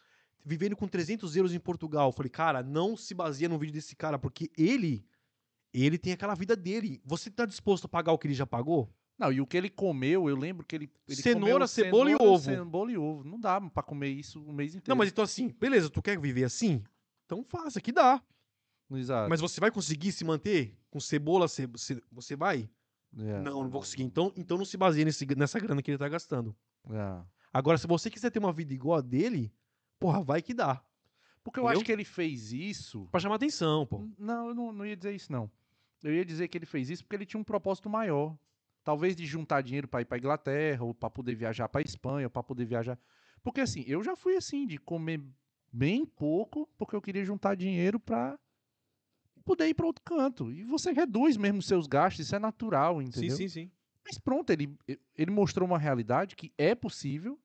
vivendo 0.45 0.77
com 0.77 0.87
300 0.87 1.37
euros 1.37 1.55
em 1.55 1.61
Portugal. 1.61 2.09
Eu 2.09 2.13
falei, 2.13 2.31
cara, 2.31 2.63
não 2.63 2.97
se 2.97 3.15
baseia 3.15 3.49
no 3.49 3.59
vídeo 3.59 3.75
desse 3.75 3.97
cara, 3.97 4.19
porque 4.19 4.51
ele, 4.57 5.05
ele 5.73 5.99
tem 5.99 6.13
aquela 6.13 6.35
vida 6.35 6.57
dele. 6.57 7.01
Você 7.05 7.31
tá 7.31 7.45
disposto 7.45 7.87
a 7.87 7.89
pagar 7.89 8.13
o 8.13 8.19
que 8.19 8.27
ele 8.27 8.35
já 8.35 8.47
pagou? 8.47 8.93
Não, 9.19 9.31
e 9.31 9.39
o 9.39 9.47
que 9.47 9.57
ele 9.57 9.69
comeu, 9.69 10.31
eu 10.31 10.37
lembro 10.37 10.65
que 10.65 10.75
ele. 10.75 10.91
ele 11.07 11.21
Cenoura, 11.21 11.67
cebola 11.67 12.11
e 12.11 12.15
ovo. 12.15 12.45
Cebola 12.45 12.91
e 12.91 12.97
ovo. 12.97 13.23
Não 13.23 13.39
dá 13.39 13.61
pra 13.61 13.83
comer 13.83 14.09
isso 14.09 14.43
o 14.43 14.53
mês 14.53 14.71
inteiro. 14.71 14.89
Não, 14.89 14.97
mas 14.97 15.11
então 15.11 15.23
assim, 15.23 15.55
beleza, 15.61 15.91
tu 15.91 16.01
quer 16.01 16.19
viver 16.19 16.45
assim? 16.45 16.83
Então 17.27 17.45
faça, 17.45 17.83
que 17.83 17.93
dá. 17.93 18.23
Exato. 18.93 19.29
Mas 19.31 19.41
você 19.41 19.61
vai 19.61 19.71
conseguir 19.71 20.13
se 20.13 20.25
manter 20.25 20.77
com 20.91 20.99
cebola? 21.01 21.47
ce- 21.49 21.69
Você 22.11 22.35
vai? 22.37 22.69
É, 23.17 23.41
Não, 23.41 23.63
não 23.63 23.71
vou 23.71 23.81
conseguir. 23.81 24.03
Então, 24.05 24.33
então 24.37 24.57
não 24.59 24.65
se 24.65 24.77
baseia 24.77 25.05
nesse- 25.05 25.27
nessa 25.37 25.59
grana 25.61 25.83
que 25.83 25.91
ele 25.91 25.99
tá 25.99 26.09
gastando. 26.09 26.55
é. 26.91 27.23
Agora, 27.53 27.77
se 27.77 27.87
você 27.89 28.09
quiser 28.09 28.31
ter 28.31 28.39
uma 28.39 28.53
vida 28.53 28.73
igual 28.73 28.99
a 28.99 29.01
dele, 29.01 29.53
porra, 29.99 30.23
vai 30.23 30.41
que 30.41 30.55
dá. 30.55 30.81
Porque 31.43 31.59
eu 31.59 31.65
Entendeu? 31.65 31.79
acho 31.81 31.85
que 31.85 31.91
ele 31.91 32.05
fez 32.05 32.53
isso. 32.53 33.09
Pra 33.11 33.19
chamar 33.19 33.35
atenção, 33.37 33.85
pô. 33.85 34.07
Não, 34.17 34.49
eu 34.51 34.55
não, 34.55 34.73
não 34.73 34.87
ia 34.87 34.97
dizer 34.97 35.13
isso, 35.17 35.33
não. 35.33 35.51
Eu 36.03 36.15
ia 36.15 36.25
dizer 36.25 36.47
que 36.47 36.57
ele 36.57 36.65
fez 36.67 36.89
isso 36.91 37.03
porque 37.03 37.17
ele 37.17 37.27
tinha 37.27 37.41
um 37.41 37.45
propósito 37.45 37.91
maior. 37.91 38.37
Talvez 38.85 39.17
de 39.17 39.27
juntar 39.27 39.63
dinheiro 39.63 39.89
pra 39.89 40.01
ir 40.01 40.05
pra 40.05 40.17
Inglaterra, 40.19 40.85
ou 40.85 40.95
pra 40.95 41.11
poder 41.11 41.35
viajar 41.35 41.69
pra 41.69 41.81
Espanha, 41.83 42.27
ou 42.27 42.31
pra 42.31 42.43
poder 42.43 42.65
viajar. 42.67 42.97
Porque 43.43 43.61
assim, 43.61 43.83
eu 43.87 44.03
já 44.05 44.15
fui 44.15 44.37
assim, 44.37 44.65
de 44.67 44.79
comer 44.79 45.21
bem 45.73 46.07
pouco, 46.07 46.69
porque 46.79 46.95
eu 46.95 47.03
queria 47.03 47.25
juntar 47.25 47.57
dinheiro 47.57 47.99
pra 47.99 48.39
poder 49.51 49.67
ir 49.67 49.75
pra 49.75 49.87
outro 49.87 50.03
canto. 50.05 50.53
E 50.53 50.65
você 50.65 50.93
reduz 50.93 51.37
mesmo 51.37 51.59
os 51.59 51.67
seus 51.67 51.87
gastos, 51.89 52.25
isso 52.27 52.37
é 52.37 52.39
natural, 52.39 53.03
entendeu? 53.03 53.37
Sim, 53.37 53.49
sim, 53.49 53.67
sim. 53.67 53.71
Mas 54.05 54.17
pronto, 54.19 54.51
ele, 54.51 54.77
ele 55.17 55.31
mostrou 55.31 55.67
uma 55.69 55.79
realidade 55.79 56.37
que 56.37 56.53
é 56.57 56.75
possível, 56.75 57.39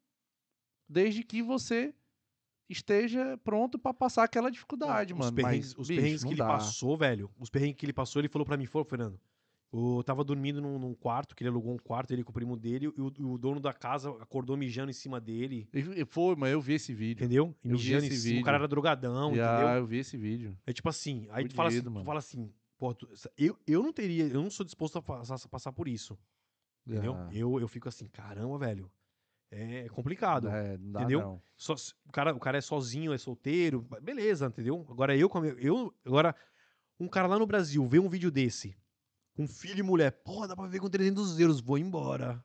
desde 0.87 1.23
que 1.23 1.41
você 1.41 1.93
esteja 2.69 3.37
pronto 3.43 3.77
pra 3.79 3.93
passar 3.93 4.23
aquela 4.23 4.49
dificuldade, 4.51 5.13
os 5.13 5.19
mano. 5.19 5.35
perrengues, 5.35 5.73
Mas, 5.73 5.79
os 5.79 5.87
bicho, 5.87 5.99
perrengues 6.01 6.23
que 6.23 6.29
ele 6.29 6.37
dá. 6.37 6.47
passou, 6.47 6.95
velho. 6.97 7.29
Os 7.39 7.49
perrengues 7.49 7.77
que 7.77 7.85
ele 7.85 7.93
passou, 7.93 8.21
ele 8.21 8.29
falou 8.29 8.45
pra 8.45 8.57
mim, 8.57 8.65
falou, 8.65 8.85
Fernando. 8.85 9.19
Eu 9.97 10.03
tava 10.03 10.23
dormindo 10.23 10.61
num, 10.61 10.79
num 10.79 10.93
quarto, 10.93 11.35
que 11.35 11.43
ele 11.43 11.49
alugou 11.49 11.73
um 11.73 11.77
quarto, 11.77 12.11
ele 12.11 12.23
com 12.23 12.29
o 12.31 12.33
primo 12.33 12.55
dele, 12.55 12.85
e 12.85 13.01
o, 13.01 13.33
o 13.33 13.37
dono 13.37 13.59
da 13.59 13.73
casa 13.73 14.09
acordou 14.21 14.55
mijando 14.55 14.89
em 14.89 14.93
cima 14.93 15.19
dele. 15.19 15.67
E- 15.73 16.05
Foi, 16.05 16.35
mas 16.35 16.51
eu 16.51 16.61
vi 16.61 16.73
esse 16.75 16.93
vídeo. 16.93 17.23
Entendeu? 17.23 17.55
E 17.63 17.67
Eu 17.69 17.77
vi 17.77 17.83
mijando 17.83 18.05
em 18.05 18.07
esse 18.07 18.17
cima. 18.19 18.31
O 18.31 18.33
vídeo. 18.35 18.45
cara 18.45 18.57
era 18.57 18.67
drogadão, 18.67 19.27
ah, 19.33 19.35
entendeu? 19.35 19.67
eu 19.69 19.85
vi 19.85 19.97
esse 19.97 20.15
vídeo. 20.17 20.57
É 20.65 20.71
tipo 20.71 20.87
assim, 20.87 21.27
aí 21.29 21.47
tu 21.47 21.55
fala 21.55 21.69
assim, 21.69 21.81
tu 21.83 22.03
fala 22.05 22.19
assim, 22.19 22.53
pô, 22.77 22.93
tu- 22.93 23.09
eu, 23.37 23.57
eu 23.67 23.83
não 23.83 23.91
teria, 23.91 24.25
eu 24.27 24.41
não 24.41 24.49
sou 24.49 24.65
disposto 24.65 24.97
a 24.97 25.01
passar, 25.01 25.35
a 25.35 25.47
passar 25.49 25.71
por 25.73 25.87
isso, 25.87 26.17
entendeu? 26.87 27.13
Ah, 27.15 27.29
Eu, 27.33 27.59
eu 27.59 27.67
fico 27.67 27.89
assim, 27.89 28.07
caramba, 28.07 28.57
velho, 28.57 28.89
é 29.51 29.87
complicado. 29.89 30.47
é, 30.49 30.77
não 30.77 30.91
dá, 30.91 30.99
entendeu? 31.01 31.19
não. 31.21 31.41
Só, 31.57 31.73
o, 32.05 32.11
cara, 32.11 32.33
o 32.33 32.39
cara 32.39 32.57
é 32.57 32.61
sozinho, 32.61 33.11
é 33.13 33.17
solteiro, 33.17 33.81
beleza, 34.01 34.47
entendeu? 34.47 34.85
Agora 34.89 35.15
eu, 35.17 35.29
eu, 35.59 35.93
agora 36.05 36.35
um 36.99 37.07
cara 37.07 37.27
lá 37.27 37.37
no 37.39 37.45
Brasil 37.45 37.85
vê 37.87 37.99
um 37.99 38.09
vídeo 38.09 38.29
desse, 38.31 38.75
com 39.35 39.47
filho 39.47 39.79
e 39.79 39.83
mulher, 39.83 40.11
pô, 40.23 40.47
dá 40.47 40.55
pra 40.55 40.65
ver 40.67 40.79
com 40.79 40.89
300 40.89 41.39
euros, 41.39 41.59
vou 41.59 41.77
embora. 41.77 42.43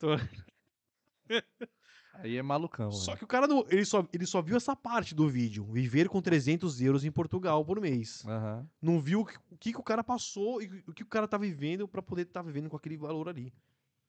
Aí 2.14 2.36
é 2.36 2.42
malucão. 2.42 2.90
Só 2.90 3.12
velho. 3.12 3.18
que 3.18 3.24
o 3.24 3.28
cara, 3.28 3.46
não, 3.46 3.64
ele, 3.68 3.84
só, 3.84 4.06
ele 4.12 4.26
só 4.26 4.42
viu 4.42 4.56
essa 4.56 4.74
parte 4.74 5.14
do 5.14 5.28
vídeo, 5.28 5.64
viver 5.64 6.08
com 6.08 6.20
300 6.20 6.80
euros 6.80 7.04
em 7.04 7.12
Portugal 7.12 7.64
por 7.64 7.80
mês. 7.80 8.24
Aham. 8.26 8.68
Não 8.82 9.00
viu 9.00 9.20
o 9.20 9.24
que, 9.26 9.36
o 9.50 9.56
que 9.56 9.72
que 9.72 9.78
o 9.78 9.82
cara 9.82 10.02
passou 10.02 10.60
e 10.60 10.82
o 10.86 10.92
que 10.92 11.02
o 11.04 11.06
cara 11.06 11.28
tá 11.28 11.38
vivendo 11.38 11.86
pra 11.86 12.02
poder 12.02 12.22
estar 12.22 12.42
vivendo 12.42 12.68
com 12.68 12.76
aquele 12.76 12.96
valor 12.96 13.28
ali, 13.28 13.52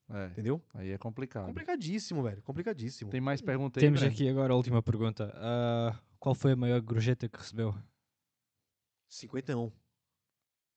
É, 0.08 0.26
entendeu? 0.26 0.60
aí 0.74 0.90
é 0.90 0.98
complicado. 0.98 1.46
Complicadíssimo, 1.46 2.22
velho, 2.24 2.42
complicadíssimo. 2.42 3.10
Tem 3.12 3.20
mais 3.20 3.40
perguntas 3.40 3.80
aí? 3.80 3.86
Temos 3.88 4.02
aqui 4.02 4.28
agora 4.28 4.54
a 4.54 4.56
última 4.56 4.82
pergunta. 4.82 5.32
Ah, 5.36 5.96
qual 6.18 6.34
foi 6.34 6.52
a 6.52 6.56
maior 6.56 6.80
gorjeta 6.80 7.28
que 7.28 7.38
recebeu? 7.38 7.72
Cinquentão. 9.08 9.72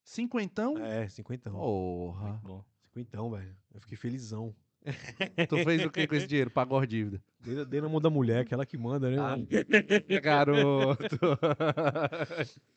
Cinquentão? 0.03 0.77
É, 0.77 1.07
cinquentão. 1.07 1.53
Porra. 1.53 2.29
Muito 2.31 2.41
bom. 2.47 2.63
Cinquentão, 2.83 3.31
velho. 3.31 3.55
Eu 3.73 3.79
fiquei 3.81 3.97
felizão. 3.97 4.53
Tu 5.47 5.57
fez 5.63 5.85
o 5.85 5.89
que 5.89 6.05
com 6.05 6.15
esse 6.15 6.27
dinheiro? 6.27 6.51
Pagou 6.51 6.77
a 6.77 6.85
dívida. 6.85 7.21
Dei, 7.39 7.63
dei 7.65 7.79
na 7.81 7.87
mão 7.87 8.01
da 8.01 8.09
mulher, 8.09 8.43
que 8.45 8.53
ela 8.53 8.65
que 8.65 8.77
manda, 8.77 9.09
né? 9.09 9.15
Ah? 9.17 9.37
Garoto. 10.21 11.17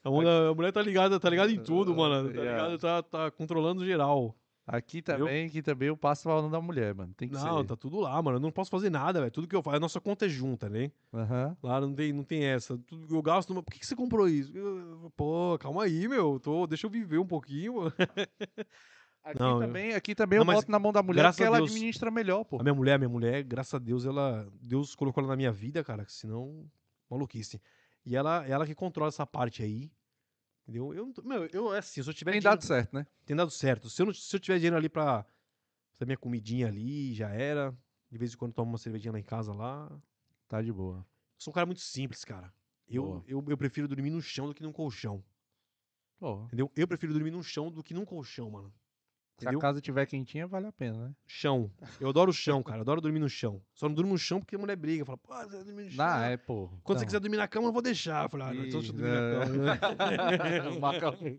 A, 0.04 0.10
mão 0.10 0.22
da- 0.22 0.48
a 0.50 0.54
mulher 0.54 0.72
tá 0.72 0.80
ligada, 0.82 1.18
tá 1.18 1.28
ligada 1.28 1.50
em 1.50 1.60
tudo, 1.62 1.94
mano. 1.94 2.28
Tá 2.32 2.40
Yeah. 2.40 2.62
ligada, 2.68 2.78
tá, 2.78 3.02
tá 3.02 3.30
controlando 3.32 3.84
geral. 3.84 4.36
Aqui 4.66 5.00
também, 5.00 5.46
aqui 5.46 5.62
também 5.62 5.86
eu 5.88 5.96
passo 5.96 6.24
falando 6.24 6.50
da 6.50 6.60
mulher, 6.60 6.92
mano. 6.92 7.14
Tem 7.16 7.28
que 7.28 7.34
Não, 7.34 7.60
ser. 7.60 7.66
tá 7.66 7.76
tudo 7.76 8.00
lá, 8.00 8.20
mano. 8.20 8.38
Eu 8.38 8.40
não 8.40 8.50
posso 8.50 8.68
fazer 8.68 8.90
nada, 8.90 9.20
velho. 9.20 9.30
Tudo 9.30 9.46
que 9.46 9.54
eu 9.54 9.62
faço, 9.62 9.76
a 9.76 9.80
nossa 9.80 10.00
conta 10.00 10.26
é 10.26 10.28
junta, 10.28 10.68
né? 10.68 10.90
Aham. 11.14 11.56
Lá 11.62 11.80
não 11.80 11.94
tem, 11.94 12.12
não 12.12 12.24
tem 12.24 12.42
essa. 12.44 12.76
Tudo 12.78 13.06
que 13.06 13.14
eu 13.14 13.22
gasto. 13.22 13.50
numa- 13.50 13.62
Por 13.62 13.72
que, 13.72 13.78
que 13.78 13.86
você 13.86 13.94
comprou 13.94 14.28
isso? 14.28 14.50
Eu- 14.56 15.12
Pô, 15.16 15.56
calma 15.60 15.84
aí, 15.84 16.08
meu. 16.08 16.40
Tô, 16.40 16.66
deixa 16.66 16.84
eu 16.86 16.90
viver 16.90 17.18
um 17.18 17.26
pouquinho. 17.26 17.74
mano. 17.76 17.92
Aqui 19.22 19.40
Não, 19.40 19.60
eu- 19.60 19.66
também, 19.66 19.92
aqui 19.92 20.14
também 20.14 20.38
Não, 20.38 20.46
eu 20.46 20.52
boto 20.54 20.70
na 20.70 20.78
mão 20.78 20.92
da 20.92 21.02
mulher 21.02 21.28
porque 21.30 21.42
ela 21.42 21.56
Deus- 21.58 21.70
administra 21.72 22.10
melhor, 22.12 22.44
pô. 22.44 22.60
A 22.60 22.62
minha 22.62 22.74
mulher, 22.74 22.94
a 22.94 22.98
minha 22.98 23.08
mulher, 23.08 23.42
graças 23.42 23.74
a 23.74 23.78
Deus, 23.78 24.04
ela. 24.04 24.46
Deus 24.62 24.94
colocou 24.94 25.20
ela 25.20 25.30
na 25.32 25.36
minha 25.36 25.50
vida, 25.50 25.82
cara. 25.82 26.04
Senão, 26.08 26.64
maluquice. 27.10 27.60
E 28.04 28.14
ela, 28.14 28.46
ela 28.46 28.64
que 28.66 28.74
controla 28.74 29.08
essa 29.08 29.26
parte 29.26 29.62
aí. 29.64 29.90
Entendeu? 30.66 30.92
Eu, 30.92 31.06
não 31.06 31.12
tô- 31.12 31.22
meu, 31.22 31.46
eu, 31.46 31.70
assim, 31.70 32.02
se 32.02 32.10
eu 32.10 32.12
tiver 32.14 32.32
Tem 32.32 32.40
dinheiro- 32.40 32.56
dado 32.58 32.66
certo, 32.66 32.92
né? 32.92 33.06
tem 33.24 33.36
dado 33.36 33.50
certo. 33.52 33.88
Se 33.88 34.02
eu, 34.02 34.06
não, 34.06 34.12
se 34.12 34.34
eu 34.34 34.40
tiver 34.40 34.56
dinheiro 34.56 34.76
ali 34.76 34.88
pra 34.88 35.24
fazer 35.92 36.06
minha 36.06 36.18
comidinha 36.18 36.66
ali, 36.66 37.14
já 37.14 37.28
era. 37.30 37.72
De 38.10 38.18
vez 38.18 38.34
em 38.34 38.36
quando 38.36 38.52
tomo 38.52 38.70
uma 38.72 38.78
cervejinha 38.78 39.12
lá 39.12 39.18
em 39.18 39.22
casa 39.22 39.52
lá. 39.52 39.90
Tá 40.48 40.60
de 40.62 40.72
boa. 40.72 41.06
Sou 41.38 41.52
um 41.52 41.54
cara 41.54 41.66
muito 41.66 41.80
simples, 41.80 42.24
cara. 42.24 42.52
Eu, 42.88 43.02
Boa. 43.04 43.24
eu, 43.26 43.44
eu 43.48 43.56
prefiro 43.58 43.86
dormir 43.88 44.10
no 44.10 44.22
chão 44.22 44.46
do 44.46 44.54
que 44.54 44.62
num 44.62 44.72
colchão. 44.72 45.22
Pô, 46.18 46.44
Entendeu? 46.44 46.70
Eu 46.76 46.86
prefiro 46.88 47.12
dormir 47.12 47.30
no 47.30 47.42
chão 47.42 47.70
do 47.70 47.82
que 47.82 47.92
num 47.92 48.04
colchão, 48.04 48.50
mano. 48.50 48.72
Se 49.38 49.44
a 49.46 49.50
Entendeu? 49.50 49.60
casa 49.60 49.80
tiver 49.80 50.06
quentinha, 50.06 50.46
vale 50.46 50.66
a 50.66 50.72
pena, 50.72 51.08
né? 51.08 51.14
Chão. 51.26 51.70
Eu 52.00 52.08
adoro 52.08 52.30
o 52.30 52.34
chão, 52.34 52.62
cara. 52.62 52.80
Adoro 52.80 53.00
dormir 53.00 53.18
no 53.20 53.28
chão. 53.28 53.62
Só 53.74 53.86
não 53.88 53.94
durmo 53.94 54.12
no 54.12 54.18
chão 54.18 54.40
porque 54.40 54.56
a 54.56 54.58
mulher 54.58 54.76
briga. 54.76 55.04
Fala, 55.04 55.18
pô, 55.18 55.34
você 55.34 55.56
vai 55.56 55.64
dormir 55.64 55.84
no 55.84 55.90
chão. 55.90 56.06
Não, 56.06 56.22
é, 56.24 56.36
pô. 56.36 56.68
Quando 56.82 56.98
você 56.98 57.04
Então. 57.04 57.06
quiser 57.06 57.20
dormir 57.20 57.36
na 57.36 57.46
cama, 57.48 57.68
eu 57.68 57.72
vou 57.72 57.82
deixar. 57.82 58.24
Eu 58.24 58.28
falei, 58.30 58.46
ah, 58.46 58.54
não, 58.54 58.64
então 58.64 58.80
deixa 58.80 58.94
eu 58.94 58.98
dormir 58.98 59.64
na 59.64 59.78
cama. 59.78 60.80
Macarrão. 60.80 61.38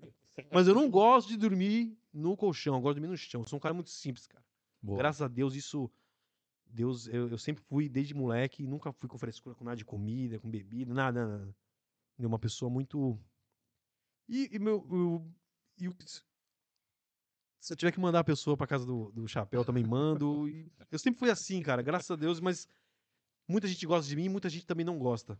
Mas 0.51 0.67
eu 0.67 0.75
não 0.75 0.89
gosto 0.89 1.29
de 1.29 1.37
dormir 1.37 1.97
no 2.13 2.37
colchão. 2.37 2.75
Eu 2.75 2.81
gosto 2.81 2.95
de 2.95 3.01
dormir 3.01 3.11
no 3.11 3.17
chão. 3.17 3.41
Eu 3.41 3.47
sou 3.47 3.57
um 3.57 3.59
cara 3.59 3.73
muito 3.73 3.89
simples, 3.89 4.27
cara. 4.27 4.45
Boa. 4.81 4.97
Graças 4.99 5.21
a 5.23 5.27
Deus, 5.27 5.55
isso. 5.55 5.89
Deus, 6.69 7.07
eu, 7.07 7.29
eu 7.29 7.37
sempre 7.37 7.63
fui, 7.63 7.87
desde 7.89 8.13
moleque, 8.13 8.67
nunca 8.67 8.91
fui 8.91 9.07
com 9.09 9.17
frescura 9.17 9.55
com 9.55 9.63
nada 9.63 9.77
de 9.77 9.85
comida, 9.85 10.37
com 10.37 10.49
bebida, 10.49 10.93
nada, 10.93 11.25
nada. 11.25 11.55
Eu 12.19 12.27
uma 12.27 12.37
pessoa 12.37 12.69
muito. 12.69 13.17
E, 14.29 14.49
e 14.55 14.59
meu. 14.59 14.85
eu- 14.91 15.31
e 15.79 15.87
o- 15.87 15.95
se 17.59 17.73
eu 17.73 17.77
tiver 17.77 17.91
que 17.91 17.99
mandar 17.99 18.19
a 18.19 18.23
pessoa 18.23 18.55
pra 18.55 18.67
casa 18.67 18.85
do, 18.85 19.11
do 19.11 19.27
chapéu, 19.27 19.61
eu 19.61 19.65
também 19.65 19.83
mando. 19.83 20.47
E 20.47 20.71
eu 20.91 20.99
sempre 20.99 21.19
fui 21.19 21.29
assim, 21.29 21.61
cara, 21.61 21.81
graças 21.81 22.09
a 22.11 22.15
Deus, 22.15 22.39
mas 22.39 22.67
muita 23.47 23.67
gente 23.67 23.85
gosta 23.85 24.07
de 24.07 24.15
mim, 24.15 24.29
muita 24.29 24.49
gente 24.49 24.65
também 24.65 24.85
não 24.85 24.97
gosta. 24.97 25.39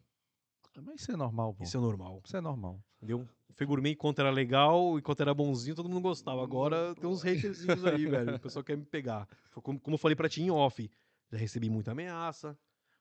Mas 0.83 1.01
isso 1.01 1.11
é 1.11 1.15
normal, 1.15 1.55
pô. 1.55 1.63
Isso 1.63 1.75
é 1.75 1.79
normal, 1.79 2.21
Isso 2.23 2.37
é 2.37 2.41
normal. 2.41 2.79
entendeu? 2.97 3.27
Fegurmei, 3.53 3.93
enquanto 3.93 4.19
era 4.19 4.29
legal, 4.29 4.99
enquanto 4.99 5.21
era 5.21 5.33
bonzinho, 5.33 5.75
todo 5.75 5.89
mundo 5.89 6.01
gostava. 6.01 6.43
Agora 6.43 6.93
tem 6.93 7.09
uns 7.09 7.21
haterzinhos 7.25 7.83
aí, 7.85 8.05
velho. 8.05 8.35
O 8.35 8.39
pessoal 8.39 8.63
quer 8.63 8.77
me 8.77 8.85
pegar. 8.85 9.27
Como, 9.63 9.79
como 9.79 9.95
eu 9.95 9.97
falei 9.97 10.15
pra 10.15 10.29
ti 10.29 10.43
em 10.43 10.51
off, 10.51 10.87
já 11.31 11.37
recebi 11.37 11.67
muita 11.67 11.91
ameaça 11.91 12.55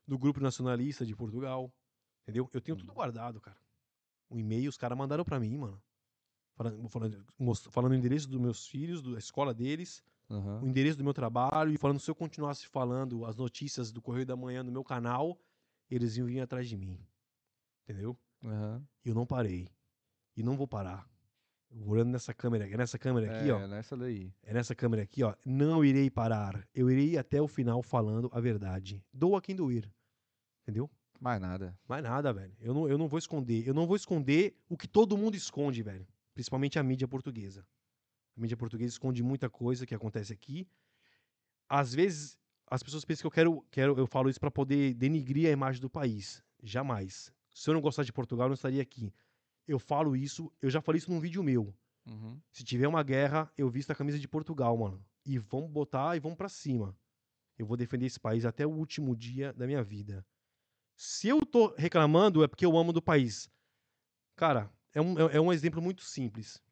do 0.06 0.16
grupo 0.18 0.40
nacionalista 0.40 1.04
de 1.04 1.14
Portugal. 1.14 1.70
Entendeu? 2.22 2.48
Eu 2.52 2.60
tenho 2.62 2.78
tudo 2.78 2.94
guardado, 2.94 3.38
cara. 3.40 3.58
O 4.30 4.38
e-mail, 4.38 4.70
os 4.70 4.78
caras 4.78 4.96
mandaram 4.96 5.24
pra 5.24 5.38
mim, 5.38 5.58
mano. 5.58 5.80
Falando, 6.56 6.88
falando, 6.88 7.24
falando 7.70 7.92
o 7.92 7.94
endereço 7.94 8.28
dos 8.28 8.40
meus 8.40 8.66
filhos, 8.66 9.02
da 9.02 9.18
escola 9.18 9.52
deles, 9.52 10.02
Aham. 10.30 10.62
o 10.62 10.66
endereço 10.66 10.96
do 10.96 11.04
meu 11.04 11.12
trabalho, 11.12 11.70
e 11.70 11.76
falando 11.76 12.00
se 12.00 12.10
eu 12.10 12.14
continuasse 12.14 12.66
falando 12.66 13.26
as 13.26 13.36
notícias 13.36 13.92
do 13.92 14.00
Correio 14.00 14.24
da 14.24 14.34
Manhã 14.34 14.62
no 14.62 14.72
meu 14.72 14.82
canal, 14.82 15.38
eles 15.90 16.16
iam 16.16 16.26
vir 16.26 16.40
atrás 16.40 16.66
de 16.66 16.76
mim. 16.76 16.98
Entendeu? 17.84 18.18
Aham. 18.42 18.82
E 19.04 19.08
eu 19.10 19.14
não 19.14 19.26
parei. 19.26 19.68
E 20.34 20.42
não 20.42 20.56
vou 20.56 20.66
parar. 20.66 21.06
olhando 21.84 22.10
nessa 22.10 22.32
câmera, 22.32 22.66
é 22.68 22.76
nessa 22.76 22.98
câmera 22.98 23.38
aqui, 23.38 23.50
é, 23.50 23.52
ó. 23.52 23.66
nessa 23.66 23.94
daí. 23.94 24.32
É 24.42 24.54
nessa 24.54 24.74
câmera 24.74 25.02
aqui, 25.02 25.22
ó. 25.22 25.34
Não 25.44 25.84
irei 25.84 26.08
parar. 26.10 26.66
Eu 26.74 26.90
irei 26.90 27.18
até 27.18 27.40
o 27.40 27.46
final 27.46 27.82
falando 27.82 28.30
a 28.32 28.40
verdade. 28.40 29.04
Doa 29.12 29.42
quem 29.42 29.54
doer. 29.54 29.92
Entendeu? 30.62 30.90
Mais 31.20 31.40
nada. 31.40 31.78
Mais 31.86 32.02
nada, 32.02 32.32
velho. 32.32 32.54
Eu 32.60 32.72
não, 32.74 32.88
eu 32.88 32.96
não 32.98 33.08
vou 33.08 33.18
esconder. 33.18 33.66
Eu 33.66 33.74
não 33.74 33.86
vou 33.86 33.96
esconder 33.96 34.56
o 34.68 34.76
que 34.76 34.88
todo 34.88 35.16
mundo 35.18 35.36
esconde, 35.36 35.82
velho. 35.82 36.06
Principalmente 36.36 36.78
a 36.78 36.82
mídia 36.82 37.08
portuguesa. 37.08 37.66
A 38.36 38.40
mídia 38.42 38.58
portuguesa 38.58 38.92
esconde 38.92 39.22
muita 39.22 39.48
coisa 39.48 39.86
que 39.86 39.94
acontece 39.94 40.34
aqui. 40.34 40.68
Às 41.66 41.94
vezes, 41.94 42.38
as 42.70 42.82
pessoas 42.82 43.06
pensam 43.06 43.22
que 43.22 43.26
eu 43.26 43.30
quero, 43.30 43.66
quero 43.70 43.98
eu 43.98 44.06
falo 44.06 44.28
isso 44.28 44.38
pra 44.38 44.50
poder 44.50 44.92
denigrir 44.92 45.48
a 45.48 45.50
imagem 45.50 45.80
do 45.80 45.88
país. 45.88 46.44
Jamais. 46.62 47.32
Se 47.54 47.70
eu 47.70 47.74
não 47.74 47.80
gostasse 47.80 48.04
de 48.04 48.12
Portugal, 48.12 48.44
eu 48.44 48.48
não 48.50 48.54
estaria 48.54 48.82
aqui. 48.82 49.14
Eu 49.66 49.78
falo 49.78 50.14
isso, 50.14 50.52
eu 50.60 50.68
já 50.68 50.82
falei 50.82 50.98
isso 50.98 51.10
num 51.10 51.18
vídeo 51.18 51.42
meu. 51.42 51.74
Uhum. 52.06 52.38
Se 52.52 52.62
tiver 52.62 52.86
uma 52.86 53.02
guerra, 53.02 53.50
eu 53.56 53.70
visto 53.70 53.90
a 53.92 53.94
camisa 53.94 54.18
de 54.18 54.28
Portugal, 54.28 54.76
mano. 54.76 55.02
E 55.24 55.38
vamos 55.38 55.70
botar 55.70 56.18
e 56.18 56.20
vamos 56.20 56.36
pra 56.36 56.50
cima. 56.50 56.94
Eu 57.56 57.64
vou 57.64 57.78
defender 57.78 58.04
esse 58.04 58.20
país 58.20 58.44
até 58.44 58.66
o 58.66 58.70
último 58.70 59.16
dia 59.16 59.54
da 59.54 59.66
minha 59.66 59.82
vida. 59.82 60.22
Se 60.94 61.28
eu 61.28 61.46
tô 61.46 61.74
reclamando, 61.78 62.44
é 62.44 62.46
porque 62.46 62.66
eu 62.66 62.76
amo 62.76 62.92
do 62.92 63.00
país. 63.00 63.48
Cara, 64.36 64.70
é 64.96 65.00
um, 65.00 65.28
é 65.28 65.36
é 65.36 65.40
um 65.40 65.52
exemplo 65.52 65.82
muito 65.82 66.02
simples. 66.02 66.62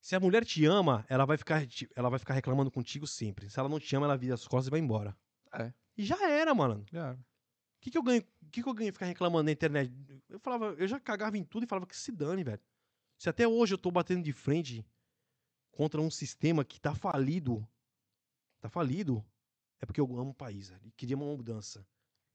Se 0.00 0.16
a 0.16 0.20
mulher 0.20 0.42
te 0.44 0.64
ama, 0.64 1.04
ela 1.06 1.26
vai 1.26 1.36
ficar, 1.36 1.62
ela 1.94 2.08
vai 2.08 2.18
ficar 2.18 2.32
reclamando 2.32 2.70
contigo 2.70 3.06
sempre. 3.06 3.50
Se 3.50 3.60
ela 3.60 3.68
não 3.68 3.78
te 3.78 3.94
ama, 3.94 4.06
ela 4.06 4.16
vira 4.16 4.34
as 4.34 4.48
costas 4.48 4.68
e 4.68 4.70
vai 4.70 4.80
embora. 4.80 5.14
É. 5.52 5.72
E 5.96 6.04
já 6.04 6.28
era, 6.28 6.54
mano. 6.54 6.84
Já. 6.90 7.12
O 7.12 7.18
que, 7.82 7.90
que 7.90 7.98
eu 7.98 8.02
ganho? 8.02 8.22
O 8.40 8.50
que, 8.50 8.62
que 8.62 8.68
eu 8.68 8.72
ganho 8.72 8.92
ficar 8.92 9.04
reclamando 9.04 9.44
na 9.44 9.52
internet? 9.52 9.92
Eu 10.30 10.40
falava, 10.40 10.74
eu 10.78 10.88
já 10.88 10.98
cagava 10.98 11.36
em 11.36 11.44
tudo 11.44 11.64
e 11.64 11.68
falava 11.68 11.86
que 11.86 11.96
se 11.96 12.10
dane, 12.10 12.42
velho. 12.42 12.60
Se 13.18 13.28
até 13.28 13.46
hoje 13.46 13.74
eu 13.74 13.78
tô 13.78 13.90
batendo 13.90 14.24
de 14.24 14.32
frente 14.32 14.84
contra 15.70 16.00
um 16.00 16.10
sistema 16.10 16.64
que 16.64 16.80
tá 16.80 16.94
falido, 16.94 17.68
tá 18.60 18.68
falido, 18.68 19.24
é 19.78 19.84
porque 19.84 20.00
eu 20.00 20.06
amo 20.18 20.30
o 20.30 20.34
país, 20.34 20.70
velho. 20.70 20.86
E 20.86 20.90
queria 20.92 21.16
uma 21.16 21.26
mudança. 21.26 21.86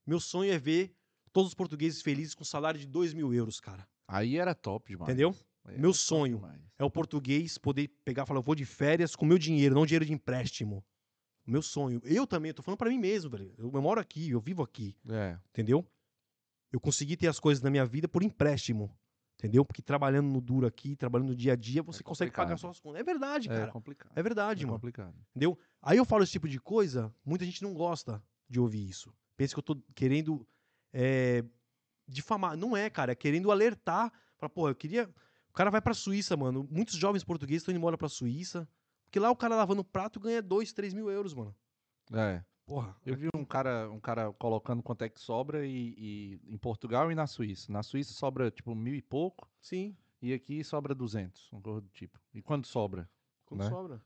Meu 0.06 0.20
sonho 0.20 0.54
é 0.54 0.60
ver 0.60 0.96
todos 1.34 1.50
os 1.50 1.56
portugueses 1.56 2.02
felizes 2.02 2.36
com 2.36 2.44
salário 2.46 2.80
de 2.80 2.86
2 2.86 3.14
mil 3.14 3.34
euros, 3.34 3.60
cara. 3.60 3.88
Aí 4.08 4.38
era 4.38 4.56
top 4.56 4.92
demais. 4.92 5.10
Entendeu? 5.10 5.36
Aí 5.66 5.78
Meu 5.80 5.94
sonho. 5.94 6.42
É 6.80 6.84
o 6.84 6.90
português 6.90 7.58
poder 7.58 7.88
pegar 8.06 8.24
e 8.24 8.26
falar, 8.26 8.40
eu 8.40 8.44
vou 8.44 8.56
de 8.56 8.66
férias 8.66 9.16
com 9.16 9.26
meu 9.26 9.38
dinheiro, 9.38 9.74
não 9.76 9.86
dinheiro 9.86 10.06
de 10.06 10.14
empréstimo. 10.14 10.84
Meu 11.46 11.62
sonho. 11.62 12.00
Eu 12.04 12.28
também, 12.28 12.50
eu 12.50 12.54
tô 12.54 12.62
falando 12.62 12.78
pra 12.78 12.90
mim 12.90 12.98
mesmo, 13.00 13.30
velho. 13.32 13.54
Eu, 13.58 13.72
eu 13.74 13.82
moro 13.82 14.00
aqui, 14.00 14.30
eu 14.30 14.40
vivo 14.40 14.62
aqui. 14.64 14.96
É. 15.10 15.38
entendeu? 15.50 15.86
Eu 16.72 16.80
consegui 16.80 17.16
ter 17.18 17.28
as 17.28 17.40
coisas 17.40 17.64
na 17.64 17.70
minha 17.70 17.86
vida 17.86 18.08
por 18.10 18.22
empréstimo, 18.22 18.94
entendeu? 19.40 19.64
Porque 19.64 19.82
trabalhando 19.82 20.28
no 20.28 20.42
duro 20.42 20.68
aqui, 20.68 20.96
trabalhando 20.98 21.30
no 21.30 21.36
dia 21.36 21.54
a 21.54 21.56
dia, 21.56 21.82
você 21.82 22.04
consegue 22.04 22.32
pagar 22.32 22.58
suas 22.58 22.80
contas. 22.80 23.00
É 23.00 23.04
verdade, 23.04 23.50
É 23.50 23.54
cara. 23.56 23.72
complicado. 23.72 24.12
É 24.16 24.22
verdade, 24.22 24.64
É 24.64 24.66
mano. 24.66 24.78
complicado. 24.78 25.16
Entendeu? 25.32 25.58
Aí 25.82 25.98
eu 25.98 26.04
falo 26.06 26.24
esse 26.24 26.34
tipo 26.34 26.48
de 26.50 26.60
coisa, 26.60 27.14
muita 27.26 27.46
gente 27.46 27.64
não 27.64 27.74
gosta 27.74 28.22
de 28.50 28.60
ouvir 28.60 28.88
isso. 28.88 29.14
Pensa 29.38 29.54
que 29.56 29.60
eu 29.60 29.64
tô 29.64 29.76
querendo 29.96 30.46
é, 30.94 31.44
difamar. 32.08 32.56
Não 32.58 32.76
é, 32.76 32.90
cara. 32.90 33.12
É 33.12 33.16
querendo 33.16 33.52
alertar. 33.52 34.12
Fala, 34.38 34.50
pô, 34.50 34.70
eu 34.70 34.76
queria. 34.76 35.10
O 35.50 35.54
cara 35.54 35.70
vai 35.72 35.82
pra 35.82 35.94
Suíça, 35.94 36.38
mano. 36.38 36.68
Muitos 36.70 36.96
jovens 36.96 37.24
portugueses 37.24 37.62
estão 37.64 37.72
indo 37.72 37.80
embora 37.80 37.98
pra 37.98 38.08
Suíça. 38.10 38.68
Porque 39.06 39.20
lá 39.20 39.32
o 39.32 39.36
cara 39.36 39.56
lavando 39.56 39.84
prato 39.84 40.20
ganha 40.20 40.42
2, 40.42 40.74
3 40.74 40.94
mil 40.94 41.10
euros, 41.10 41.34
mano. 41.34 41.56
É. 42.14 42.44
Porra. 42.66 42.96
Eu 43.06 43.16
vi 43.16 43.30
um 43.34 43.46
cara, 43.46 43.90
um 43.90 44.00
cara 44.00 44.32
colocando 44.34 44.84
quanto 44.84 45.02
é 45.04 45.10
que 45.10 45.22
sobra 45.22 45.66
e, 45.66 45.96
e- 45.98 46.42
em 46.54 46.58
Portugal 46.58 47.10
e 47.12 47.16
na 47.16 47.26
Suíça. 47.26 47.72
Na 47.72 47.82
Suíça 47.82 48.14
sobra 48.14 48.52
tipo 48.52 48.76
mil 48.76 48.94
e 48.94 49.02
pouco 49.02 49.50
Sim. 49.62 49.96
e 50.22 50.34
aqui 50.34 50.62
sobra 50.66 50.94
200, 50.94 51.50
um 51.54 51.62
coisa 51.62 51.80
do 51.80 51.88
tipo. 51.90 52.20
E 52.34 52.42
quando 52.42 52.66
sobra? 52.68 53.10
Quando 53.46 53.64
Né? 53.64 53.70
sobra. 53.70 54.02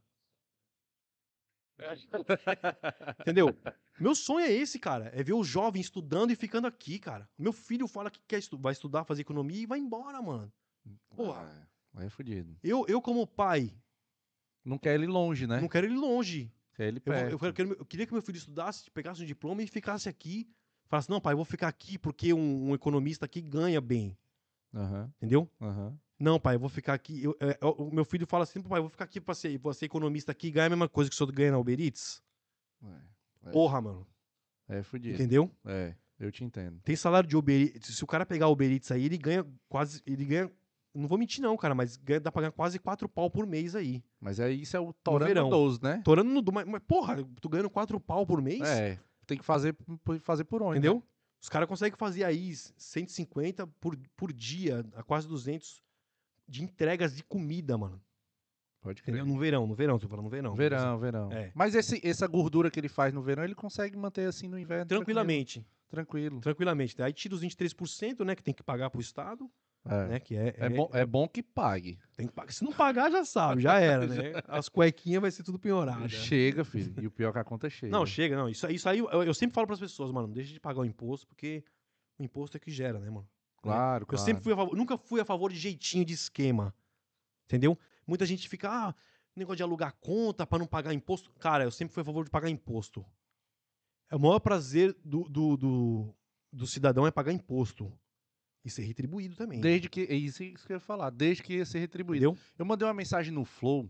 Entendeu? 3.21 3.55
Meu 4.01 4.15
sonho 4.15 4.45
é 4.45 4.51
esse, 4.51 4.79
cara. 4.79 5.11
É 5.13 5.21
ver 5.23 5.33
o 5.33 5.43
jovem 5.43 5.81
estudando 5.81 6.31
e 6.31 6.35
ficando 6.35 6.67
aqui, 6.67 6.97
cara. 6.99 7.29
Meu 7.37 7.53
filho 7.53 7.87
fala 7.87 8.09
que 8.11 8.19
quer 8.27 8.39
estu 8.39 8.57
vai 8.57 8.73
estudar, 8.73 9.03
fazer 9.03 9.21
economia 9.21 9.61
e 9.61 9.65
vai 9.65 9.79
embora, 9.79 10.21
mano. 10.21 10.51
Porra. 11.15 11.41
Ah, 11.93 11.99
aí 11.99 12.07
é 12.07 12.09
fudido. 12.09 12.57
Eu, 12.63 12.85
eu 12.87 13.01
como 13.01 13.25
pai, 13.27 13.71
Não 14.65 14.77
quer 14.77 14.95
ele 14.95 15.07
longe, 15.07 15.45
né? 15.47 15.59
não 15.61 15.67
quero 15.67 15.85
ele 15.87 15.95
longe. 15.97 16.51
Quer 16.75 16.87
ele 16.87 16.97
Eu, 16.97 17.01
perto. 17.03 17.31
eu, 17.31 17.39
quero- 17.39 17.53
quero- 17.53 17.73
eu 17.73 17.85
queria 17.85 18.05
que 18.07 18.13
meu 18.13 18.21
filho 18.21 18.37
estudasse, 18.37 18.89
pegasse 18.91 19.21
um 19.21 19.25
diploma 19.25 19.61
e 19.61 19.67
ficasse 19.67 20.07
aqui. 20.09 20.49
Falasse, 20.87 21.09
não, 21.09 21.21
pai, 21.21 21.33
eu 21.33 21.37
vou 21.37 21.45
ficar 21.45 21.67
aqui 21.67 21.97
porque 21.97 22.33
um, 22.33 22.69
um 22.69 22.73
economista 22.75 23.25
aqui 23.25 23.41
ganha 23.41 23.79
bem. 23.79 24.17
Aham, 24.73 25.11
Entendeu? 25.17 25.49
aham. 25.61 25.97
Não, 26.19 26.39
pai, 26.39 26.55
eu 26.55 26.59
vou 26.59 26.69
ficar 26.69 26.93
aqui. 26.93 27.23
eu- 27.23 27.35
é, 27.39 27.57
o 27.63 27.89
meu 27.91 28.05
filho 28.05 28.25
fala 28.27 28.43
assim, 28.43 28.61
pai, 28.61 28.79
eu 28.79 28.83
vou 28.83 28.89
ficar 28.89 29.05
aqui 29.05 29.19
pra 29.19 29.33
ser, 29.33 29.59
pra 29.59 29.73
ser 29.73 29.85
economista 29.85 30.31
aqui 30.31 30.47
e 30.47 30.51
ganhar 30.51 30.67
a 30.67 30.69
mesma 30.69 30.87
coisa 30.89 31.09
que 31.09 31.13
o 31.13 31.17
senhor 31.17 31.31
ganha 31.31 31.51
na 31.51 31.57
Uber 31.59 31.79
Eats. 31.79 32.21
É, 32.83 32.87
É. 33.45 33.51
Porra, 33.51 33.81
mano. 33.81 34.07
é 34.67 34.83
fudido. 34.83 35.15
Entendeu? 35.15 35.49
É, 35.65 35.95
eu 36.19 36.31
te 36.31 36.43
entendo. 36.43 36.79
Tem 36.83 36.95
salário 36.95 37.27
de 37.27 37.35
Uber 37.35 37.59
Eats. 37.59 37.95
Se 37.95 38.03
o 38.03 38.07
cara 38.07 38.25
pegar 38.25 38.47
Uber 38.47 38.71
Eats 38.71 38.91
aí, 38.91 39.05
ele 39.05 39.17
ganha 39.17 39.45
quase. 39.67 40.01
Ele 40.05 40.25
ganha. 40.25 40.51
Não 40.93 41.07
vou 41.07 41.17
mentir, 41.17 41.41
não, 41.41 41.55
cara, 41.55 41.73
mas 41.73 41.95
ganha, 41.95 42.19
dá 42.19 42.31
pra 42.31 42.41
ganhar 42.41 42.51
quase 42.51 42.77
4 42.77 43.07
pau 43.07 43.29
por 43.31 43.47
mês 43.47 43.75
aí. 43.75 44.03
Mas 44.19 44.39
aí 44.41 44.61
isso 44.61 44.75
é 44.75 44.79
o 44.79 44.91
torando 44.91 45.27
verão. 45.27 45.49
12, 45.49 45.81
né? 45.81 46.01
Torando 46.03 46.29
no. 46.29 46.43
Mas, 46.51 46.65
mas, 46.67 46.81
porra, 46.85 47.23
tu 47.39 47.47
ganhando 47.47 47.69
4 47.69 47.99
pau 47.99 48.25
por 48.25 48.41
mês? 48.41 48.61
É, 48.61 48.99
tem 49.25 49.37
que 49.37 49.45
fazer, 49.45 49.75
fazer 50.19 50.43
por 50.43 50.61
onde, 50.61 50.79
Entendeu? 50.79 50.95
né? 50.95 51.03
Os 51.41 51.49
caras 51.49 51.67
conseguem 51.67 51.97
fazer 51.97 52.23
aí 52.23 52.53
150 52.55 53.65
por, 53.79 53.97
por 54.15 54.31
dia, 54.31 54.85
a 54.93 55.01
quase 55.01 55.27
200 55.27 55.81
de 56.47 56.61
entregas 56.61 57.15
de 57.15 57.23
comida, 57.23 57.77
mano. 57.77 57.99
Pode 58.81 59.03
crer. 59.03 59.15
Entendeu? 59.15 59.31
No 59.33 59.39
verão, 59.39 59.67
no 59.67 59.75
verão, 59.75 59.99
tô 59.99 60.07
falando 60.07 60.23
no 60.25 60.29
verão. 60.29 60.55
Verão, 60.55 60.97
verão. 60.99 61.31
É. 61.31 61.51
Mas 61.53 61.75
esse, 61.75 62.01
essa 62.03 62.25
gordura 62.27 62.71
que 62.71 62.79
ele 62.79 62.89
faz 62.89 63.13
no 63.13 63.21
verão, 63.21 63.43
ele 63.43 63.53
consegue 63.55 63.95
manter 63.95 64.27
assim 64.27 64.47
no 64.47 64.57
inverno. 64.57 64.85
Tranquilamente, 64.87 65.63
Tranquilo. 65.89 66.39
tranquilamente. 66.41 67.01
Aí 67.01 67.13
tira 67.13 67.35
os 67.35 67.41
23%, 67.43 68.25
né, 68.25 68.35
que 68.35 68.43
tem 68.43 68.53
que 68.53 68.63
pagar 68.63 68.89
pro 68.89 68.99
Estado, 68.99 69.47
É. 69.85 70.07
né, 70.07 70.19
que 70.19 70.35
é... 70.35 70.55
É, 70.57 70.69
bom, 70.69 70.89
é 70.93 71.05
bom 71.05 71.27
que 71.27 71.43
pague. 71.43 71.99
Tem 72.15 72.25
que 72.25 72.33
pagar. 72.33 72.51
Se 72.53 72.63
não 72.63 72.71
pagar, 72.73 73.11
já 73.11 73.23
sabe, 73.23 73.61
já 73.61 73.79
era, 73.79 74.07
né? 74.07 74.15
As 74.47 74.67
cuequinhas 74.67 75.21
vai 75.21 75.29
ser 75.29 75.43
tudo 75.43 75.59
piorado. 75.59 76.09
Chega, 76.09 76.63
filho. 76.65 76.93
E 77.03 77.05
o 77.05 77.11
pior 77.11 77.29
é 77.29 77.33
que 77.33 77.39
a 77.39 77.43
conta 77.43 77.69
chega. 77.69 77.91
Não, 77.91 78.03
chega, 78.05 78.35
não. 78.35 78.49
Isso, 78.49 78.65
aí- 78.65 78.75
isso 78.75 78.89
aí 78.89 78.97
eu, 78.97 79.09
eu 79.23 79.33
sempre 79.35 79.53
falo 79.53 79.67
pras 79.67 79.79
pessoas, 79.79 80.11
mano, 80.11 80.25
não 80.27 80.33
deixa 80.33 80.51
de 80.53 80.59
pagar 80.59 80.79
o 80.81 80.85
imposto, 80.85 81.27
porque 81.27 81.63
o 82.17 82.23
imposto 82.23 82.57
é 82.57 82.59
que 82.59 82.71
gera, 82.71 82.99
né, 82.99 83.11
mano? 83.11 83.27
Claro, 83.61 84.03
Eu 84.03 84.07
claro. 84.07 84.25
sempre 84.25 84.41
fui 84.41 84.53
a 84.53 84.55
favor, 84.55 84.75
nunca 84.75 84.97
fui 84.97 85.21
a 85.21 85.25
favor 85.25 85.51
de 85.51 85.59
jeitinho 85.59 86.03
de 86.03 86.13
esquema. 86.15 86.73
Entendeu? 87.45 87.77
Muita 88.11 88.25
gente 88.25 88.49
fica, 88.49 88.69
ah, 88.69 88.95
negócio 89.33 89.55
de 89.55 89.63
alugar 89.63 89.95
conta 90.01 90.45
pra 90.45 90.59
não 90.59 90.67
pagar 90.67 90.93
imposto. 90.93 91.31
Cara, 91.39 91.63
eu 91.63 91.71
sempre 91.71 91.93
fui 91.93 92.01
a 92.01 92.05
favor 92.05 92.25
de 92.25 92.29
pagar 92.29 92.49
imposto. 92.49 93.05
É 94.09 94.17
o 94.17 94.19
maior 94.19 94.39
prazer 94.41 94.93
do, 95.01 95.29
do, 95.29 95.55
do, 95.55 96.15
do 96.51 96.67
cidadão 96.67 97.07
é 97.07 97.11
pagar 97.11 97.31
imposto. 97.31 97.89
E 98.65 98.69
ser 98.69 98.81
retribuído 98.81 99.37
também. 99.37 99.61
Desde 99.61 99.89
que. 99.89 100.01
É 100.01 100.13
isso 100.13 100.39
que 100.39 100.73
eu 100.73 100.75
ia 100.75 100.79
falar. 100.81 101.09
Desde 101.09 101.41
que 101.41 101.53
ia 101.53 101.65
ser 101.65 101.79
retribuído. 101.79 102.25
Entendeu? 102.25 102.43
Eu 102.59 102.65
mandei 102.65 102.85
uma 102.85 102.93
mensagem 102.93 103.33
no 103.33 103.45
Flow, 103.45 103.89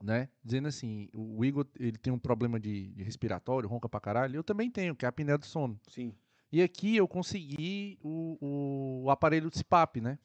né? 0.00 0.28
Dizendo 0.44 0.68
assim: 0.68 1.08
o 1.12 1.44
Igor 1.44 1.66
ele 1.76 1.98
tem 1.98 2.12
um 2.12 2.18
problema 2.20 2.60
de, 2.60 2.92
de 2.92 3.02
respiratório, 3.02 3.68
ronca 3.68 3.88
pra 3.88 3.98
caralho. 3.98 4.36
Eu 4.36 4.44
também 4.44 4.70
tenho, 4.70 4.94
que 4.94 5.04
é 5.04 5.08
a 5.08 5.10
apneia 5.10 5.36
do 5.36 5.44
sono. 5.44 5.76
Sim. 5.88 6.14
E 6.52 6.62
aqui 6.62 6.94
eu 6.94 7.08
consegui 7.08 7.98
o, 8.00 8.38
o, 8.40 9.02
o 9.06 9.10
aparelho 9.10 9.50
do 9.50 9.58
CPAP, 9.58 10.00
né? 10.00 10.20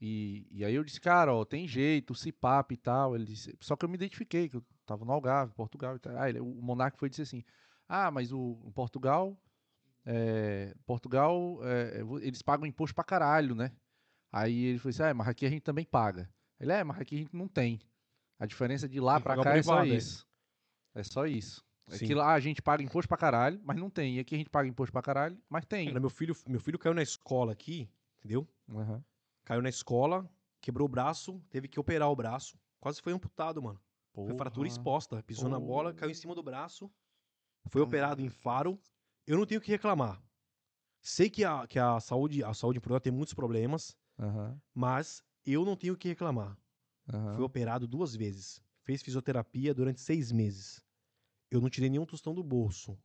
E, 0.00 0.46
e 0.50 0.64
aí 0.64 0.74
eu 0.74 0.84
disse, 0.84 1.00
cara, 1.00 1.34
ó, 1.34 1.44
tem 1.44 1.66
jeito, 1.66 2.12
o 2.12 2.14
CPAP 2.16 2.72
e 2.72 2.76
tal. 2.76 3.14
Ele 3.14 3.24
disse, 3.24 3.56
só 3.60 3.76
que 3.76 3.84
eu 3.84 3.88
me 3.88 3.94
identifiquei, 3.94 4.48
que 4.48 4.56
eu 4.56 4.64
tava 4.84 5.04
no 5.04 5.12
Algarve, 5.12 5.54
Portugal 5.54 5.96
e 5.96 5.98
tal. 5.98 6.28
Ele- 6.28 6.40
o 6.40 6.46
Monark 6.62 6.98
foi 6.98 7.08
dizer 7.08 7.22
assim, 7.22 7.42
ah, 7.88 8.10
mas 8.10 8.32
o, 8.32 8.58
o 8.62 8.70
Portugal, 8.72 9.36
é, 10.04 10.74
Portugal, 10.84 11.58
é, 11.62 12.00
eles 12.22 12.42
pagam 12.42 12.66
imposto 12.66 12.94
pra 12.94 13.04
caralho, 13.04 13.54
né? 13.54 13.72
Aí 14.30 14.64
ele 14.66 14.78
falou 14.78 14.90
assim, 14.90 15.02
ah, 15.02 15.14
mas 15.14 15.28
aqui 15.28 15.46
a 15.46 15.50
gente 15.50 15.62
também 15.62 15.84
paga. 15.84 16.28
Ele, 16.60 16.72
é, 16.72 16.84
mas 16.84 17.00
aqui 17.00 17.14
a 17.14 17.18
gente 17.18 17.34
não 17.34 17.48
tem. 17.48 17.80
A 18.38 18.46
diferença 18.46 18.88
de 18.88 19.00
lá 19.00 19.18
pagar 19.18 19.42
cá 19.44 19.56
é 19.56 19.62
só 19.62 19.82
é. 19.82 19.88
isso. 19.88 20.26
É 20.94 21.02
só 21.02 21.26
isso. 21.26 21.64
É 21.88 21.98
Sim. 21.98 22.06
que 22.06 22.14
lá 22.14 22.32
a 22.34 22.40
gente 22.40 22.60
paga 22.60 22.82
imposto 22.82 23.08
pra 23.08 23.16
caralho, 23.16 23.60
mas 23.64 23.76
não 23.78 23.88
tem. 23.88 24.16
E 24.16 24.20
aqui 24.20 24.34
a 24.34 24.38
gente 24.38 24.50
paga 24.50 24.68
imposto 24.68 24.92
pra 24.92 25.00
caralho, 25.02 25.38
mas 25.48 25.64
tem. 25.64 25.86
Cara, 25.88 26.00
meu 26.00 26.10
filho, 26.10 26.36
meu 26.48 26.60
filho 26.60 26.78
caiu 26.78 26.94
na 26.94 27.02
escola 27.02 27.52
aqui, 27.52 27.88
entendeu? 28.18 28.46
Aham. 28.68 29.02
Caiu 29.46 29.62
na 29.62 29.68
escola, 29.70 30.28
quebrou 30.60 30.86
o 30.86 30.90
braço, 30.90 31.40
teve 31.48 31.68
que 31.68 31.78
operar 31.80 32.10
o 32.10 32.16
braço. 32.16 32.58
Quase 32.80 33.00
foi 33.00 33.12
amputado, 33.12 33.62
mano. 33.62 33.80
Foi 34.12 34.34
fratura 34.34 34.66
Porra. 34.68 34.78
exposta. 34.78 35.22
Pisou 35.22 35.48
na 35.48 35.58
bola, 35.60 35.90
Porra. 35.90 35.94
caiu 35.94 36.10
em 36.10 36.14
cima 36.14 36.34
do 36.34 36.42
braço. 36.42 36.90
Foi 37.70 37.80
operado 37.80 38.20
em 38.20 38.28
faro. 38.28 38.78
Eu 39.26 39.38
não 39.38 39.46
tenho 39.46 39.60
o 39.60 39.62
que 39.62 39.70
reclamar. 39.70 40.20
Sei 41.00 41.30
que 41.30 41.44
a, 41.44 41.64
que 41.66 41.78
a 41.78 42.00
saúde, 42.00 42.42
a 42.42 42.52
saúde 42.52 42.78
em 42.78 42.80
Portugal 42.80 43.00
tem 43.00 43.12
muitos 43.12 43.32
problemas, 43.34 43.96
Aham, 44.18 44.60
mas 44.74 45.22
eu 45.44 45.64
não 45.64 45.76
tenho 45.76 45.94
o 45.94 45.96
que 45.96 46.08
reclamar. 46.08 46.58
aham. 47.08 47.36
Fui 47.36 47.44
operado 47.44 47.86
duas 47.86 48.16
vezes. 48.16 48.60
Fez 48.82 49.00
fisioterapia 49.02 49.72
durante 49.72 50.00
seis 50.00 50.32
meses. 50.32 50.82
Eu 51.50 51.60
não 51.60 51.70
tirei 51.70 51.88
nenhum 51.88 52.04
tostão 52.06 52.34
do 52.34 52.42
bolso. 52.42 52.98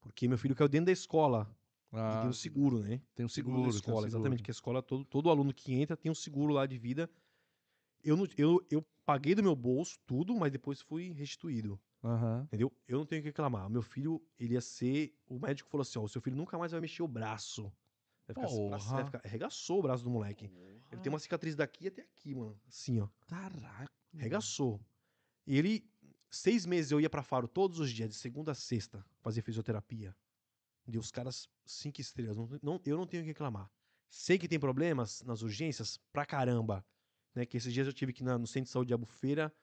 Porque 0.00 0.28
meu 0.28 0.36
filho 0.36 0.54
caiu 0.54 0.68
dentro 0.68 0.86
da 0.86 0.92
escola. 0.92 1.48
Ah, 1.92 2.20
tem 2.20 2.30
um 2.30 2.32
seguro, 2.32 2.78
né? 2.80 3.00
tem 3.14 3.26
um 3.26 3.28
seguro. 3.28 3.56
tem 3.58 3.66
um 3.66 3.68
escola, 3.70 4.06
exatamente. 4.06 4.30
seguro. 4.38 4.42
Que 4.44 4.50
a 4.50 4.52
escola, 4.52 4.82
todo, 4.82 5.04
todo 5.04 5.28
aluno 5.30 5.52
que 5.52 5.74
entra 5.74 5.96
tem 5.96 6.10
um 6.10 6.14
seguro 6.14 6.52
lá 6.54 6.64
de 6.66 6.78
vida. 6.78 7.10
Eu, 8.02 8.16
não, 8.16 8.26
eu, 8.38 8.64
eu 8.70 8.84
paguei 9.04 9.34
do 9.34 9.42
meu 9.42 9.54
bolso 9.56 9.98
tudo, 10.06 10.34
mas 10.34 10.50
depois 10.52 10.80
fui 10.80 11.10
restituído. 11.12 11.78
Aham. 12.02 12.44
Entendeu? 12.44 12.72
Eu 12.88 12.98
não 12.98 13.04
tenho 13.06 13.20
o 13.20 13.22
que 13.22 13.28
reclamar. 13.28 13.68
Meu 13.68 13.82
filho, 13.82 14.22
ele 14.38 14.54
ia 14.54 14.60
ser. 14.60 15.14
O 15.28 15.38
médico 15.38 15.68
falou 15.68 15.82
assim: 15.82 15.98
ó, 15.98 16.02
o 16.04 16.08
seu 16.08 16.20
filho 16.20 16.36
nunca 16.36 16.56
mais 16.56 16.72
vai 16.72 16.80
mexer 16.80 17.02
o 17.02 17.08
braço. 17.08 17.70
Vai 18.26 18.34
ficar, 18.34 18.46
assim, 18.46 18.68
braço- 18.68 18.88
vai 18.88 18.96
Porra. 18.98 19.04
ficar- 19.10 19.28
arregaçou 19.28 19.78
o 19.80 19.82
braço 19.82 20.04
do 20.04 20.10
moleque. 20.10 20.50
Ele 20.90 21.00
tem 21.02 21.10
uma 21.12 21.18
cicatriz 21.18 21.54
daqui 21.56 21.88
até 21.88 22.02
aqui, 22.02 22.34
mano. 22.34 22.58
Assim, 22.66 23.00
ó. 23.00 23.08
Caraca. 23.26 23.90
Arregaçou. 24.16 24.80
E 25.46 25.58
ele, 25.58 25.84
seis 26.30 26.64
meses 26.64 26.90
eu 26.92 27.00
ia 27.00 27.10
pra 27.10 27.22
Faro 27.22 27.46
todos 27.48 27.78
os 27.80 27.90
dias, 27.90 28.08
de 28.10 28.14
segunda 28.16 28.52
a 28.52 28.54
sexta, 28.54 29.04
fazer 29.20 29.42
fisioterapia. 29.42 30.16
Os 30.98 31.10
caras 31.10 31.48
cinco 31.64 32.00
estrelas. 32.00 32.36
Não, 32.36 32.48
não- 32.62 32.80
eu 32.84 32.96
não 32.96 33.06
tenho 33.06 33.22
que 33.22 33.28
reclamar. 33.28 33.70
Sei 34.08 34.38
que 34.38 34.48
tem 34.48 34.58
problemas 34.58 35.22
nas 35.22 35.42
urgências 35.42 35.98
pra 36.12 36.26
caramba. 36.26 36.84
Né? 37.34 37.46
Que 37.46 37.56
esses 37.56 37.72
dias 37.72 37.86
eu 37.86 37.92
tive 37.92 38.12
que 38.12 38.24
no 38.24 38.46
centro 38.46 38.64
de 38.66 38.70
saúde 38.70 38.88
de 38.88 38.92
Albufeira. 38.92 39.54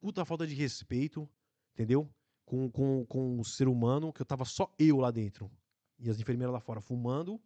Puta 0.00 0.24
falta 0.24 0.46
de 0.46 0.54
respeito, 0.54 1.28
entendeu? 1.74 2.08
Com, 2.44 2.70
com, 2.70 3.04
com 3.06 3.38
o 3.38 3.44
ser 3.44 3.68
humano, 3.68 4.12
que 4.12 4.22
eu 4.22 4.26
tava 4.26 4.44
só 4.44 4.72
eu 4.78 4.98
lá 4.98 5.10
dentro. 5.10 5.50
E 5.98 6.08
as 6.08 6.18
enfermeiras 6.20 6.52
lá 6.52 6.60
fora 6.60 6.80
fumando 6.80 7.40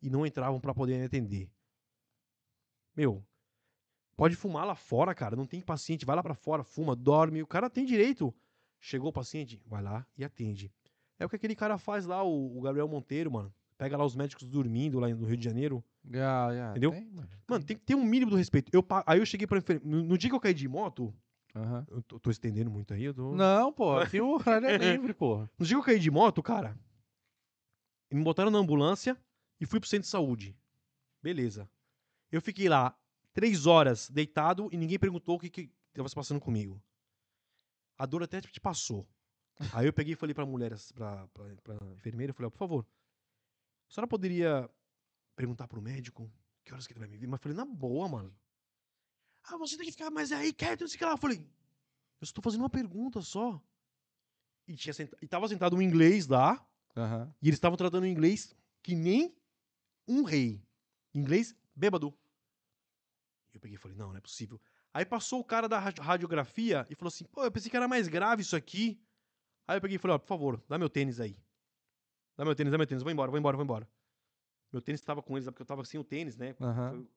e 0.00 0.08
não 0.08 0.24
entravam 0.24 0.60
pra 0.60 0.72
poder 0.74 1.04
atender. 1.04 1.50
Meu, 2.96 3.24
pode 4.16 4.34
fumar 4.36 4.66
lá 4.66 4.74
fora, 4.74 5.14
cara. 5.14 5.36
Não 5.36 5.46
tem 5.46 5.60
paciente, 5.60 6.04
vai 6.04 6.16
lá 6.16 6.22
pra 6.22 6.34
fora, 6.34 6.62
fuma, 6.64 6.94
dorme. 6.96 7.42
O 7.42 7.46
cara 7.46 7.68
tem 7.70 7.84
direito. 7.84 8.34
Chegou 8.80 9.10
o 9.10 9.12
paciente, 9.12 9.60
vai 9.66 9.82
lá 9.82 10.06
e 10.16 10.24
atende. 10.24 10.72
É 11.18 11.26
o 11.26 11.28
que 11.28 11.36
aquele 11.36 11.54
cara 11.56 11.78
faz 11.78 12.06
lá, 12.06 12.22
o, 12.22 12.58
o 12.58 12.60
Gabriel 12.60 12.88
Monteiro, 12.88 13.30
mano. 13.30 13.52
Pega 13.76 13.96
lá 13.96 14.04
os 14.04 14.16
médicos 14.16 14.48
dormindo 14.48 14.98
lá 14.98 15.08
no 15.08 15.24
Rio 15.26 15.36
de 15.36 15.44
Janeiro. 15.44 15.84
Yeah, 16.04 16.52
yeah, 16.52 16.70
Entendeu? 16.72 16.90
tem, 16.90 17.10
mano. 17.10 17.28
Mano, 17.46 17.64
tem 17.64 17.76
que 17.76 17.84
ter 17.84 17.94
um 17.94 18.04
mínimo 18.04 18.30
do 18.30 18.36
respeito. 18.36 18.70
Eu, 18.72 18.84
aí 19.06 19.18
eu 19.20 19.26
cheguei 19.26 19.46
pra 19.46 19.58
enfermeira. 19.58 19.88
No, 19.88 20.04
no 20.04 20.18
dia 20.18 20.28
que 20.28 20.34
eu 20.34 20.40
caí 20.40 20.54
de 20.54 20.66
moto, 20.66 21.14
Aham. 21.54 21.86
eu 21.88 22.02
tô, 22.02 22.18
tô 22.18 22.30
estendendo 22.30 22.70
muito 22.70 22.92
aí, 22.92 23.04
eu 23.04 23.14
tô. 23.14 23.34
Não, 23.34 23.72
pô, 23.72 23.96
aqui 23.98 24.20
o 24.20 24.34
horário 24.34 24.66
é 24.66 24.78
livre, 24.96 25.14
porra. 25.14 25.48
No 25.58 25.64
dia 25.64 25.76
que 25.76 25.80
eu 25.80 25.84
caí 25.84 25.98
de 25.98 26.10
moto, 26.10 26.42
cara, 26.42 26.76
me 28.10 28.22
botaram 28.22 28.50
na 28.50 28.58
ambulância 28.58 29.16
e 29.60 29.66
fui 29.66 29.78
pro 29.78 29.88
centro 29.88 30.04
de 30.04 30.10
saúde. 30.10 30.56
Beleza. 31.22 31.68
Eu 32.32 32.40
fiquei 32.40 32.68
lá 32.68 32.96
três 33.32 33.66
horas 33.66 34.10
deitado 34.10 34.68
e 34.72 34.76
ninguém 34.76 34.98
perguntou 34.98 35.36
o 35.36 35.38
que, 35.38 35.50
que 35.50 35.70
tava 35.92 36.08
se 36.08 36.14
passando 36.14 36.40
comigo. 36.40 36.82
A 37.96 38.06
dor 38.06 38.22
até 38.22 38.40
te 38.40 38.60
passou. 38.60 39.06
Aí 39.72 39.86
eu 39.86 39.92
peguei 39.92 40.12
e 40.12 40.16
falei 40.16 40.34
pra 40.34 40.46
mulher, 40.46 40.72
pra, 40.94 41.26
pra, 41.28 41.44
pra 41.62 41.76
enfermeira, 41.92 42.30
eu 42.30 42.34
falei, 42.34 42.46
ó, 42.46 42.50
por 42.50 42.58
favor, 42.58 42.86
a 43.88 43.92
senhora 43.92 44.06
poderia 44.08 44.70
perguntar 45.34 45.66
pro 45.66 45.82
médico 45.82 46.30
que 46.64 46.72
horas 46.72 46.86
que 46.86 46.92
ele 46.92 47.00
vai 47.00 47.08
me 47.08 47.16
ver? 47.16 47.26
Mas 47.26 47.38
eu 47.38 47.42
falei, 47.42 47.56
na 47.56 47.64
boa, 47.64 48.08
mano. 48.08 48.34
Ah, 49.44 49.56
você 49.56 49.76
tem 49.76 49.86
que 49.86 49.92
ficar 49.92 50.10
mais 50.10 50.30
aí, 50.32 50.52
quieto, 50.52 50.82
não 50.82 50.88
sei 50.88 50.96
o 50.96 50.98
que 50.98 51.04
lá. 51.04 51.12
Eu 51.12 51.16
falei, 51.18 51.38
eu 51.38 52.24
estou 52.24 52.42
fazendo 52.42 52.60
uma 52.60 52.70
pergunta 52.70 53.20
só. 53.22 53.60
E, 54.66 54.76
tinha 54.76 54.92
senta... 54.92 55.16
e 55.22 55.26
tava 55.26 55.48
sentado 55.48 55.74
um 55.74 55.80
inglês 55.82 56.26
lá, 56.26 56.64
Aham. 56.96 57.34
e 57.40 57.48
eles 57.48 57.56
estavam 57.56 57.76
tratando 57.76 58.06
inglês 58.06 58.54
que 58.82 58.94
nem 58.94 59.34
um 60.06 60.22
rei. 60.22 60.62
Inglês 61.14 61.56
bêbado. 61.74 62.14
Eu 63.54 63.60
peguei 63.60 63.76
e 63.76 63.78
falei, 63.80 63.96
não, 63.96 64.10
não 64.10 64.16
é 64.16 64.20
possível. 64.20 64.60
Aí 64.92 65.04
passou 65.04 65.40
o 65.40 65.44
cara 65.44 65.68
da 65.68 65.78
radi- 65.78 66.00
radiografia 66.00 66.86
e 66.90 66.94
falou 66.94 67.08
assim, 67.08 67.24
pô, 67.24 67.44
eu 67.44 67.50
pensei 67.50 67.70
que 67.70 67.76
era 67.76 67.88
mais 67.88 68.06
grave 68.08 68.42
isso 68.42 68.54
aqui. 68.54 69.00
Aí 69.68 69.76
eu 69.76 69.80
peguei 69.82 69.96
e 69.96 69.98
falei, 69.98 70.14
ó, 70.14 70.18
por 70.18 70.26
favor, 70.26 70.64
dá 70.66 70.78
meu 70.78 70.88
tênis 70.88 71.20
aí. 71.20 71.36
Dá 72.36 72.44
meu 72.44 72.54
tênis, 72.54 72.70
dá 72.72 72.78
meu 72.78 72.86
tênis, 72.86 73.02
vou 73.02 73.12
embora, 73.12 73.30
vou 73.30 73.38
embora, 73.38 73.56
vou 73.56 73.64
embora. 73.64 73.88
Meu 74.72 74.80
tênis 74.82 75.00
tava 75.02 75.22
com 75.22 75.36
eles, 75.36 75.44
porque 75.46 75.62
eu 75.62 75.66
tava 75.66 75.84
sem 75.84 76.00
o 76.00 76.04
tênis, 76.04 76.36
né? 76.36 76.54
Foi- 76.90 77.08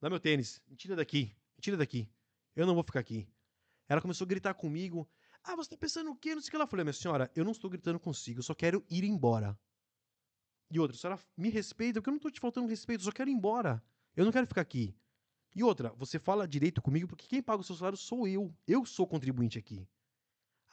Dá 0.00 0.08
meu 0.08 0.20
tênis, 0.20 0.62
me 0.68 0.76
tira 0.76 0.94
daqui, 0.94 1.34
me 1.56 1.60
tira 1.60 1.76
daqui. 1.76 2.08
Eu 2.54 2.64
não 2.66 2.74
vou 2.74 2.84
ficar 2.84 3.00
aqui. 3.00 3.28
Ela 3.88 4.00
começou 4.00 4.24
a 4.24 4.28
gritar 4.28 4.54
comigo. 4.54 5.08
Ah, 5.42 5.56
você 5.56 5.70
tá 5.70 5.76
pensando 5.76 6.10
o 6.10 6.16
quê? 6.16 6.34
Não 6.34 6.40
sei 6.42 6.48
o 6.48 6.50
que. 6.52 6.56
Eu 6.62 6.66
falei, 6.68 6.84
minha 6.84 6.92
senhora, 6.92 7.30
eu 7.34 7.44
não 7.44 7.52
estou 7.52 7.68
gritando 7.68 7.98
consigo, 7.98 8.38
eu 8.38 8.42
só 8.44 8.54
quero 8.54 8.84
ir 8.88 9.02
embora. 9.04 9.58
E 10.70 10.78
outra, 10.78 10.96
a 10.96 11.00
senhora 11.00 11.20
me 11.36 11.48
respeita, 11.48 12.00
porque 12.00 12.10
eu 12.10 12.12
não 12.12 12.20
tô 12.20 12.30
te 12.30 12.38
faltando 12.40 12.68
respeito, 12.68 13.00
eu 13.00 13.04
só 13.06 13.12
quero 13.12 13.30
ir 13.30 13.32
embora. 13.32 13.82
Eu 14.14 14.24
não 14.24 14.30
quero 14.32 14.46
ficar 14.46 14.60
aqui. 14.60 14.94
E 15.56 15.64
outra, 15.64 15.90
você 15.94 16.18
fala 16.18 16.46
direito 16.46 16.82
comigo, 16.82 17.08
porque 17.08 17.26
quem 17.26 17.42
paga 17.42 17.60
o 17.62 17.64
seu 17.64 17.74
salário 17.74 17.96
sou 17.98 18.28
eu. 18.28 18.54
Eu 18.66 18.84
sou 18.84 19.06
contribuinte 19.06 19.58
aqui. 19.58 19.88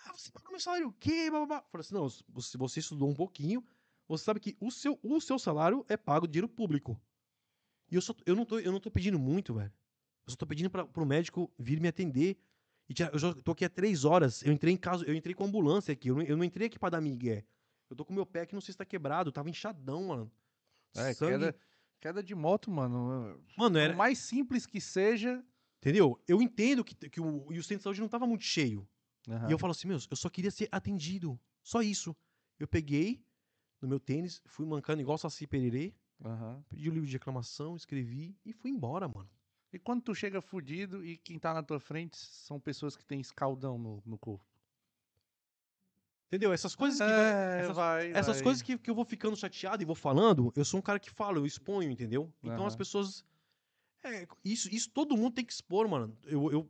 Ah, 0.06 0.14
você 0.14 0.32
paga 0.32 0.48
o 0.48 0.52
meu 0.52 0.60
salário 0.60 0.88
o 0.88 0.94
quê? 0.94 1.30
Blá, 1.30 1.40
blá, 1.40 1.48
blá. 1.48 1.58
Eu 1.58 1.70
Falei 1.72 1.82
assim, 1.82 1.96
não, 1.96 2.08
você, 2.30 2.58
você 2.58 2.80
estudou 2.80 3.10
um 3.10 3.14
pouquinho, 3.14 3.64
você 4.08 4.24
sabe 4.24 4.40
que 4.40 4.56
o 4.60 4.72
seu, 4.72 5.00
o 5.02 5.20
seu 5.20 5.40
salário 5.40 5.84
é 5.90 5.98
pago 5.98 6.28
dinheiro 6.28 6.48
público. 6.48 7.00
E 7.92 7.96
eu, 7.96 8.02
só, 8.02 8.14
eu, 8.26 8.36
não 8.36 8.46
tô, 8.46 8.60
eu 8.60 8.72
não 8.72 8.80
tô 8.80 8.92
pedindo 8.92 9.18
muito, 9.18 9.54
velho. 9.54 9.72
Eu 10.26 10.32
só 10.32 10.36
tô 10.36 10.46
pedindo 10.46 10.70
pra, 10.70 10.86
pro 10.86 11.06
médico 11.06 11.52
vir 11.58 11.80
me 11.80 11.88
atender. 11.88 12.38
E 12.88 12.94
eu 13.12 13.18
já 13.18 13.34
tô 13.34 13.52
aqui 13.52 13.66
há 13.66 13.70
três 13.70 14.06
horas. 14.06 14.44
Eu 14.44 14.52
entrei 14.54 14.74
em 14.74 14.78
casa, 14.78 15.04
eu 15.06 15.16
entrei 15.16 15.34
com 15.34 15.44
ambulância 15.44 15.92
aqui. 15.92 16.10
Eu 16.10 16.16
não, 16.16 16.24
eu 16.24 16.38
não 16.38 16.44
entrei 16.44 16.68
aqui 16.68 16.78
pra 16.78 16.90
dar 16.90 17.02
migué. 17.02 17.44
Eu 17.90 17.96
tô 17.96 18.06
com 18.06 18.14
meu 18.14 18.26
pé 18.26 18.46
que 18.46 18.54
não 18.54 18.62
sei 18.62 18.72
se 18.72 18.78
tá 18.78 18.86
quebrado. 18.86 19.30
Eu 19.30 19.34
tava 19.34 19.50
inchadão, 19.50 20.06
mano. 20.06 20.32
É, 20.96 21.14
Sangue. 21.14 21.32
queda, 21.32 21.56
queda 22.00 22.24
de 22.24 22.34
moto, 22.36 22.72
mano. 22.72 23.40
Mano, 23.58 23.78
era. 23.78 23.94
Por 23.94 23.98
mais 23.98 24.20
simples 24.20 24.66
que 24.66 24.80
seja. 24.80 25.44
Entendeu? 25.78 26.20
Eu 26.28 26.42
entendo 26.42 26.84
que, 26.84 26.96
que 26.96 27.22
o, 27.22 27.52
e 27.52 27.60
o 27.60 27.64
centro 27.64 27.78
de 27.78 27.84
saúde 27.84 28.02
não 28.02 28.08
tava 28.08 28.26
muito 28.26 28.44
cheio. 28.44 28.88
Aham. 29.30 29.50
E 29.50 29.52
eu 29.52 29.58
falo 29.60 29.72
assim, 29.72 29.88
meu, 29.88 29.98
eu 30.10 30.16
só 30.16 30.30
queria 30.30 30.52
ser 30.52 30.68
atendido. 30.72 31.40
Só 31.64 31.82
isso. 31.82 32.16
Eu 32.60 32.68
peguei 32.68 33.24
no 33.82 33.88
meu 33.88 34.00
tênis, 34.00 34.42
fui 34.46 34.66
mancando 34.66 35.02
igual 35.02 35.18
Saci 35.18 35.46
Pererê, 35.46 35.94
Aham. 36.24 36.64
pedi 36.70 36.90
o 36.90 36.94
livro 36.94 37.08
de 37.08 37.14
reclamação, 37.14 37.76
escrevi 37.76 38.36
e 38.46 38.54
fui 38.54 38.72
embora, 38.72 39.08
mano. 39.08 39.30
E 39.74 39.80
quando 39.80 40.02
tu 40.04 40.16
chega 40.16 40.42
fudido 40.42 41.04
e 41.06 41.18
quem 41.18 41.38
tá 41.38 41.54
na 41.54 41.62
tua 41.62 41.80
frente 41.80 42.18
são 42.18 42.60
pessoas 42.60 42.96
que 42.96 43.04
têm 43.04 43.20
escaldão 43.20 43.78
no, 43.78 44.02
no 44.06 44.18
corpo. 44.18 44.46
Entendeu? 46.28 46.52
Essas 46.52 46.76
coisas 46.76 47.00
que. 47.00 47.04
É, 47.06 47.58
essas- 47.62 47.76
vai, 47.76 48.12
Essas 48.12 48.38
vai. 48.38 48.44
coisas 48.44 48.62
que, 48.62 48.78
que 48.78 48.90
eu 48.90 48.96
vou 48.96 49.06
ficando 49.06 49.36
chateado 49.36 49.84
e 49.84 49.86
vou 49.86 49.96
falando, 49.96 50.52
eu 50.56 50.66
sou 50.66 50.80
um 50.80 50.84
cara 50.84 51.00
que 51.00 51.10
fala, 51.10 51.38
eu 51.38 51.46
exponho, 51.46 51.90
entendeu? 51.92 52.34
Então 52.44 52.66
as 52.66 52.74
Aham. 52.74 52.78
pessoas. 52.78 53.26
É, 54.04 54.28
isso, 54.44 54.74
isso 54.74 54.90
todo 54.92 55.18
mundo 55.18 55.34
tem 55.36 55.46
que 55.46 55.54
expor, 55.54 55.88
mano. 55.88 56.16
Eu, 56.24 56.52
eu 56.52 56.70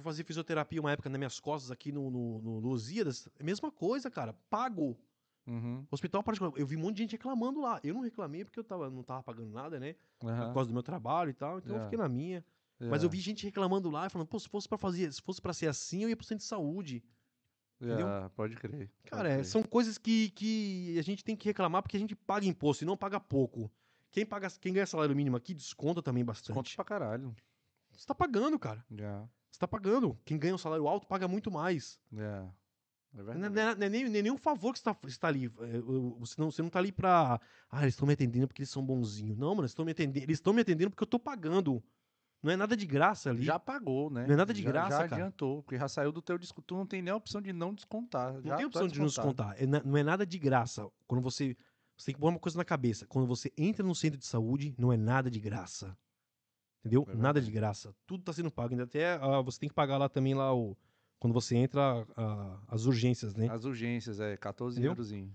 fui 0.00 0.04
fazer 0.10 0.24
fisioterapia 0.24 0.80
uma 0.80 0.92
época 0.92 1.08
nas 1.08 1.18
minhas 1.18 1.38
costas 1.40 1.70
aqui 1.70 1.92
no, 1.92 2.10
no, 2.10 2.40
no 2.42 2.58
Lusíadas. 2.58 3.28
É 3.38 3.42
mesma 3.42 3.70
coisa, 3.70 4.10
cara. 4.10 4.32
Pago. 4.48 4.98
Uhum. 5.46 5.84
Hospital 5.90 6.22
particular. 6.22 6.52
Eu 6.56 6.66
vi 6.66 6.76
um 6.76 6.80
monte 6.80 6.96
de 6.96 7.02
gente 7.02 7.12
reclamando 7.12 7.60
lá. 7.60 7.80
Eu 7.82 7.94
não 7.94 8.02
reclamei 8.02 8.44
porque 8.44 8.58
eu 8.58 8.64
tava, 8.64 8.90
não 8.90 9.02
tava 9.02 9.22
pagando 9.22 9.50
nada, 9.50 9.80
né? 9.80 9.96
Por 10.18 10.28
aham, 10.30 10.52
causa 10.54 10.68
do 10.68 10.74
meu 10.74 10.82
trabalho 10.82 11.30
e 11.30 11.34
tal. 11.34 11.58
Então 11.58 11.72
eu 11.72 11.76
Yeah. 11.76 11.90
fiquei 11.90 11.98
na 11.98 12.08
minha. 12.08 12.44
Mas 12.78 13.02
eu 13.02 13.08
yeah, 13.08 13.08
vi 13.08 13.20
gente 13.20 13.44
reclamando 13.44 13.90
lá 13.90 14.06
e 14.06 14.10
falando, 14.10 14.28
pô, 14.28 14.38
se 14.38 14.48
fosse 14.48 14.68
pra 14.68 14.78
fazer, 14.78 15.12
se 15.12 15.20
fosse 15.20 15.40
para 15.40 15.52
ser 15.52 15.66
assim, 15.66 16.02
eu 16.02 16.08
ia 16.08 16.16
pro 16.16 16.24
centro 16.24 16.42
de 16.42 16.48
saúde. 16.48 17.02
yeah, 17.82 18.28
Pode 18.30 18.56
crer. 18.56 18.90
pode 19.10 19.10
Cara, 19.10 19.28
é, 19.28 19.34
crer. 19.34 19.44
são 19.44 19.62
coisas 19.62 19.98
que, 19.98 20.30
que 20.30 20.98
a 20.98 21.02
gente 21.02 21.24
tem 21.24 21.36
que 21.36 21.46
reclamar 21.48 21.82
porque 21.82 21.96
a 21.96 22.00
gente 22.00 22.14
paga 22.16 22.46
imposto 22.46 22.84
e 22.84 22.86
não 22.86 22.96
paga 22.96 23.18
pouco. 23.20 23.70
Quem, 24.10 24.24
paga, 24.26 24.48
quem 24.60 24.72
ganha 24.72 24.86
salário 24.86 25.14
mínimo 25.14 25.36
aqui 25.36 25.54
desconta 25.54 26.02
também 26.02 26.24
bastante. 26.24 26.46
Desconto 26.48 26.74
pra 26.74 26.84
caralho. 26.84 27.34
Você 27.92 28.06
tá 28.06 28.14
pagando, 28.14 28.58
cara. 28.58 28.84
Yeah, 28.90 29.28
Você 29.50 29.58
tá 29.58 29.66
pagando. 29.68 30.18
Quem 30.24 30.38
ganha 30.38 30.54
um 30.54 30.58
salário 30.58 30.86
alto 30.86 31.06
paga 31.06 31.26
muito 31.26 31.50
mais. 31.50 31.98
É 32.12 32.16
Não 32.16 33.20
é, 33.20 33.22
verdade. 33.24 33.38
não 33.38 33.46
é- 33.46 33.74
não 33.74 33.86
é 33.86 33.88
nem, 33.90 34.08
nem 34.08 34.22
nenhum 34.22 34.38
favor 34.38 34.72
que 34.72 34.78
você 34.78 34.84
tá, 34.84 34.96
você 35.02 35.18
tá 35.18 35.28
ali. 35.28 35.46
É, 35.46 35.78
Você 36.20 36.34
não, 36.40 36.50
você 36.50 36.62
não 36.62 36.70
tá 36.70 36.78
ali 36.78 36.92
pra. 36.92 37.40
Ah, 37.70 37.82
eles 37.82 37.94
estão 37.94 38.06
me 38.06 38.14
atendendo 38.14 38.46
porque 38.46 38.62
eles 38.62 38.70
são 38.70 38.84
bonzinhos. 38.84 39.36
Não, 39.36 39.48
mano, 39.50 39.62
eles 39.62 39.72
estão 39.72 39.84
me 39.84 39.92
atendendo. 39.92 40.24
Eles 40.24 40.36
estão 40.38 40.52
me 40.52 40.60
atendendo 40.62 40.90
porque 40.90 41.02
eu 41.02 41.06
tô 41.08 41.18
pagando. 41.18 41.82
Não 42.42 42.50
é 42.50 42.56
nada 42.56 42.74
de 42.74 42.86
graça 42.86 43.28
ali. 43.28 43.42
Já 43.42 43.58
pagou, 43.58 44.08
né? 44.08 44.26
Não 44.26 44.32
é 44.32 44.36
nada 44.36 44.54
de 44.54 44.62
Já- 44.62 44.70
graça, 44.70 44.90
Já 44.90 45.08
cara. 45.08 45.14
adiantou, 45.16 45.62
porque 45.62 45.76
já 45.76 45.88
saiu 45.88 46.10
do 46.10 46.22
teu 46.22 46.38
disco. 46.38 46.62
Tu 46.62 46.74
não 46.74 46.86
tem 46.86 47.02
nem 47.02 47.12
a 47.12 47.16
opção 47.16 47.42
de 47.42 47.52
não 47.52 47.74
descontar. 47.74 48.32
Não 48.34 48.42
já 48.42 48.56
tem 48.56 48.64
tá 48.64 48.66
opção 48.68 48.88
de 48.88 48.98
não 48.98 49.06
descontar. 49.06 49.54
É 49.58 49.66
não 49.66 49.96
é 49.96 50.02
nada 50.02 50.24
de 50.24 50.38
graça. 50.38 50.88
Quando 51.06 51.20
você. 51.22 51.56
Você 51.96 52.06
tem 52.06 52.14
que 52.14 52.20
pôr 52.20 52.28
uma 52.30 52.38
coisa 52.38 52.56
na 52.56 52.64
cabeça. 52.64 53.04
Quando 53.06 53.26
você 53.26 53.52
entra 53.58 53.84
no 53.84 53.94
centro 53.94 54.18
de 54.18 54.24
saúde, 54.24 54.74
não 54.78 54.90
é 54.90 54.96
nada 54.96 55.30
de 55.30 55.38
graça. 55.38 55.94
Entendeu? 56.80 57.06
É 57.10 57.14
nada 57.14 57.40
de 57.40 57.50
graça. 57.50 57.94
Tudo 58.06 58.24
tá 58.24 58.32
sendo 58.32 58.50
pago. 58.50 58.70
Ainda 58.72 58.84
até 58.84 59.14
ah, 59.14 59.40
você 59.42 59.58
tem 59.60 59.68
que 59.68 59.74
pagar 59.74 59.98
lá 59.98 60.08
também 60.08 60.34
lá 60.34 60.54
o. 60.54 60.76
Quando 61.18 61.34
você 61.34 61.54
entra, 61.56 62.06
ah, 62.16 62.58
as 62.68 62.86
urgências, 62.86 63.34
né? 63.34 63.48
As 63.50 63.64
urgências, 63.64 64.18
é 64.20 64.36
14 64.38 64.76
Entendeu? 64.76 64.92
eurozinho. 64.92 65.34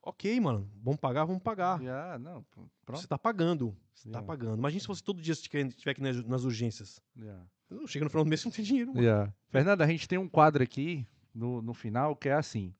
Ok, 0.00 0.38
mano. 0.40 0.70
Vamos 0.80 1.00
pagar, 1.00 1.24
vamos 1.24 1.42
pagar. 1.42 1.82
Já, 1.82 2.16
não, 2.20 2.42
pr- 2.44 2.60
pronto. 2.86 3.00
Você 3.00 3.08
tá 3.08 3.18
pagando. 3.18 3.76
Você 3.92 4.08
tá 4.08 4.18
Yeah. 4.20 4.26
pagando. 4.26 4.56
Imagina 4.56 4.80
se 4.80 4.86
você 4.86 5.02
todo 5.02 5.20
dia 5.20 5.32
estiver 5.32 5.90
aqui 5.90 6.00
nas, 6.00 6.24
nas 6.24 6.44
urgências. 6.44 7.02
Yeah. 7.16 7.44
Não, 7.68 7.86
Chega 7.86 8.04
no 8.04 8.10
final 8.10 8.24
do 8.24 8.28
mês 8.28 8.40
você 8.40 8.48
não 8.48 8.54
tem 8.54 8.64
dinheiro, 8.64 8.90
mano. 8.94 9.02
Yeah. 9.02 9.34
Fernanda, 9.48 9.84
a 9.84 9.86
gente 9.88 10.06
tem 10.08 10.16
um 10.18 10.28
quadro 10.28 10.62
aqui 10.62 11.04
no, 11.34 11.60
no 11.60 11.74
final 11.74 12.14
que 12.14 12.28
é 12.28 12.34
assim. 12.34 12.72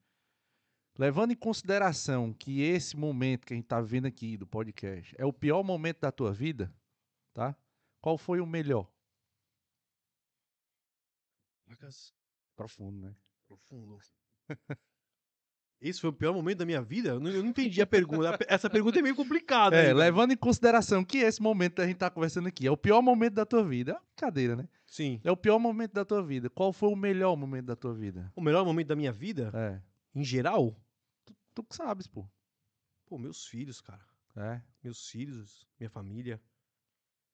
Levando 0.97 1.33
em 1.33 1.37
consideração 1.37 2.33
que 2.33 2.61
esse 2.63 2.97
momento 2.97 3.47
que 3.47 3.53
a 3.53 3.57
gente 3.57 3.67
tá 3.67 3.81
vendo 3.81 4.07
aqui 4.07 4.37
do 4.37 4.47
podcast 4.47 5.15
é 5.19 5.27
o 5.27 5.33
pior 5.33 5.63
momento 5.63 6.01
da 6.01 6.11
tua 6.13 6.33
vida, 6.33 6.73
tá? 7.35 7.55
Qual 8.01 8.17
foi 8.19 8.41
o 8.41 8.47
melhor? 8.47 8.91
Profundo, 12.57 12.99
né? 13.07 13.15
profundo. 13.47 13.99
Esse 15.81 16.01
foi 16.01 16.11
o 16.11 16.13
pior 16.13 16.35
momento 16.35 16.59
da 16.59 16.67
minha 16.67 16.83
vida? 16.83 17.11
Eu 17.11 17.21
não, 17.21 17.31
eu 17.31 17.43
não 17.43 17.51
entendi 17.51 17.81
a 17.81 17.87
pergunta. 17.87 18.37
Essa 18.49 18.69
pergunta 18.69 18.99
é 18.99 19.03
meio 19.03 19.15
complicada. 19.15 19.77
É, 19.77 19.93
levando 19.95 20.33
em 20.33 20.37
consideração 20.37 21.05
que 21.05 21.19
esse 21.19 21.41
momento 21.41 21.77
que 21.77 21.83
a 21.83 21.87
gente 21.87 21.99
tá 21.99 22.11
conversando 22.11 22.49
aqui 22.49 22.67
é 22.67 22.71
o 22.71 22.77
pior 22.77 23.01
momento 23.01 23.35
da 23.35 23.47
tua 23.47 23.65
vida. 23.65 23.93
É 23.93 24.01
brincadeira, 24.17 24.57
né? 24.57 24.69
Sim. 24.87 25.21
É 25.23 25.31
o 25.31 25.37
pior 25.37 25.59
momento 25.59 25.93
da 25.93 26.05
tua 26.05 26.23
vida. 26.23 26.51
Qual 26.51 26.73
foi 26.73 26.89
o 26.89 26.97
melhor 26.97 27.37
momento 27.37 27.67
da 27.67 27.77
tua 27.77 27.95
vida? 27.95 28.33
O 28.35 28.41
melhor 28.41 28.65
momento 28.65 28.89
da 28.89 28.97
minha 28.97 29.13
vida, 29.13 29.53
É. 29.55 29.81
em 30.15 30.25
geral, 30.25 30.77
Tu 31.55 31.63
que 31.65 31.75
sabes, 31.75 32.07
pô. 32.07 32.25
pô, 33.07 33.19
meus 33.19 33.47
filhos, 33.47 33.81
cara. 33.81 34.05
É. 34.37 34.63
Meus 34.83 35.09
filhos, 35.09 35.67
minha 35.79 35.91
família. 35.91 36.41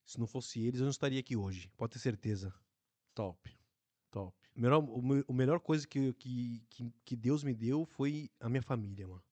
Se 0.05 0.18
não 0.18 0.26
fosse 0.26 0.60
eles, 0.60 0.81
eu 0.81 0.84
não 0.84 0.91
estaria 0.91 1.20
aqui 1.20 1.36
hoje. 1.36 1.70
Pode 1.76 1.92
ter 1.94 1.99
certeza. 1.99 2.55
Top. 3.15 3.50
Top. 4.10 4.36
O 4.55 4.60
melhor, 4.60 4.83
o 4.84 5.24
o 5.28 5.33
melhor 5.34 5.60
coisa 5.60 5.86
que, 5.86 6.12
que, 6.15 6.62
que, 6.70 6.92
que 7.05 7.16
Deus 7.16 7.42
me 7.42 7.55
deu 7.55 7.84
foi 7.86 8.31
a 8.39 8.49
minha 8.49 8.62
família, 8.62 9.08
mano. 9.08 9.24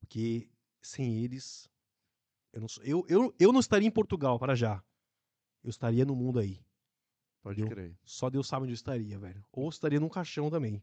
Porque 0.00 0.48
sem 0.82 1.18
eles, 1.24 1.68
eu 2.52 2.60
não, 2.60 2.68
sou- 2.68 2.84
eu, 2.84 3.04
eu, 3.08 3.34
eu 3.38 3.52
não 3.52 3.60
estaria 3.60 3.88
em 3.88 3.90
Portugal, 3.90 4.38
para 4.38 4.54
já. 4.54 4.82
Eu 5.62 5.70
estaria 5.70 6.04
no 6.04 6.14
mundo 6.14 6.38
aí. 6.38 6.60
Pode 7.42 7.60
Entendeu? 7.60 7.76
crer. 7.76 7.98
Só 8.04 8.28
Deus 8.28 8.46
sabe 8.46 8.64
onde 8.64 8.72
eu 8.72 8.76
estaria, 8.76 9.18
velho. 9.18 9.44
Ou 9.52 9.68
estaria 9.68 10.00
num 10.00 10.08
caixão 10.08 10.50
também. 10.50 10.82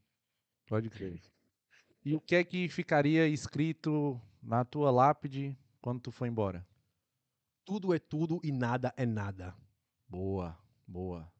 Pode 0.65 0.90
crer. 0.90 1.22
E 2.06 2.15
o 2.15 2.22
que 2.22 2.35
é 2.35 2.43
que 2.43 2.67
ficaria 2.69 3.27
escrito 3.27 4.19
na 4.41 4.65
tua 4.65 4.91
lápide 4.91 5.57
quando 5.82 6.01
tu 6.01 6.11
for 6.11 6.25
embora? 6.25 6.65
Tudo 7.66 7.93
é 7.93 8.00
tudo 8.00 8.40
e 8.43 8.51
nada 8.51 8.93
é 8.98 9.06
nada. 9.06 9.56
Boa, 10.08 10.58
boa. 10.88 11.32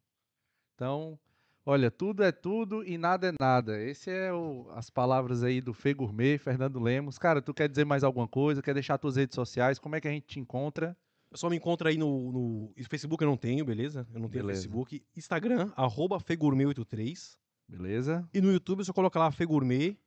Então, 0.76 1.20
olha, 1.66 1.92
tudo 1.92 2.24
é 2.24 2.32
tudo 2.32 2.84
e 2.86 2.98
nada 2.98 3.28
é 3.30 3.34
nada. 3.40 3.82
Esse 3.82 4.10
é 4.10 4.32
o- 4.34 4.68
as 4.72 4.90
palavras 4.90 5.44
aí 5.44 5.60
do 5.62 5.74
Fê 5.74 5.94
Gourmet, 5.94 6.38
Fernando 6.38 6.80
Lemos. 6.80 7.18
Cara, 7.18 7.42
tu 7.42 7.54
quer 7.54 7.68
dizer 7.70 7.86
mais 7.86 8.04
alguma 8.04 8.28
coisa? 8.28 8.62
Quer 8.62 8.74
deixar 8.74 8.98
tuas 8.98 9.16
redes 9.18 9.36
sociais? 9.36 9.80
Como 9.80 9.96
é 9.96 10.02
que 10.02 10.08
a 10.08 10.12
gente 10.12 10.26
te 10.26 10.40
encontra? 10.40 10.96
Eu 11.30 11.38
só 11.38 11.50
me 11.50 11.56
encontro 11.58 11.88
aí 11.88 11.98
no, 11.98 12.32
no 12.32 12.74
Facebook, 12.90 13.24
eu 13.24 13.30
não 13.30 13.38
tenho, 13.38 13.66
beleza? 13.66 14.08
Eu 14.14 14.20
não 14.20 14.30
tenho 14.30 14.44
Beleza. 14.46 14.62
Facebook. 14.62 15.04
Instagram, 15.18 15.72
arroba 15.76 16.18
Fegourmet83. 16.20 17.36
Beleza? 17.68 18.30
E 18.34 18.40
no 18.40 18.52
YouTube, 18.52 18.86
você 18.86 18.94
coloca 18.94 19.18
lá 19.18 19.32
Fegourmet, 19.32 19.98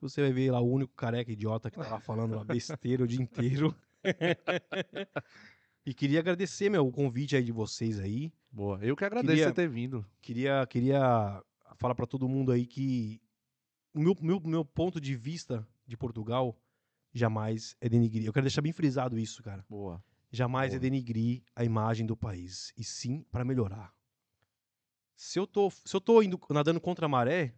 você 0.00 0.20
vai 0.22 0.32
ver 0.32 0.50
lá 0.50 0.60
o 0.60 0.68
único 0.68 0.92
careca 0.96 1.30
idiota 1.30 1.70
que 1.70 1.78
tá 1.78 1.88
lá 1.88 2.00
falando 2.00 2.32
uma 2.34 2.44
besteira 2.44 3.04
o 3.04 3.06
dia 3.06 3.22
inteiro. 3.22 3.72
e 5.84 5.92
queria 5.94 6.20
agradecer, 6.20 6.70
meu, 6.70 6.86
o 6.86 6.92
convite 6.92 7.34
aí 7.36 7.42
de 7.42 7.52
vocês 7.52 7.98
aí. 7.98 8.32
Boa. 8.50 8.78
Eu 8.84 8.94
que 8.96 9.04
agradeço 9.04 9.32
Queria- 9.32 9.48
você 9.48 9.54
ter 9.54 9.68
vindo. 9.68 10.04
Queria, 10.20 10.66
queria 10.66 11.42
falar 11.76 11.94
pra 11.94 12.06
todo 12.06 12.28
mundo 12.28 12.52
aí 12.52 12.66
que 12.66 13.20
o 13.94 14.00
meu, 14.00 14.14
meu, 14.20 14.40
meu 14.40 14.64
ponto 14.64 15.00
de 15.00 15.14
vista 15.16 15.66
de 15.86 15.96
Portugal 15.96 16.56
jamais 17.12 17.76
é 17.80 17.88
denigrir. 17.88 18.26
Eu 18.26 18.32
quero 18.32 18.44
deixar 18.44 18.62
bem 18.62 18.72
frisado 18.72 19.18
isso, 19.18 19.42
cara. 19.42 19.64
Boa. 19.68 20.02
Jamais 20.30 20.72
é 20.72 20.76
Boa. 20.76 20.80
denigrir 20.80 21.42
a 21.54 21.64
imagem 21.64 22.06
do 22.06 22.16
país, 22.16 22.72
e 22.76 22.82
sim 22.84 23.22
para 23.30 23.44
melhorar. 23.44 23.92
Se 25.14 25.38
eu 25.38 25.46
tô, 25.46 25.70
se 25.70 25.94
eu 25.94 26.00
tô 26.00 26.22
indo 26.22 26.40
nadando 26.50 26.80
contra 26.80 27.04
a 27.06 27.08
maré, 27.08 27.54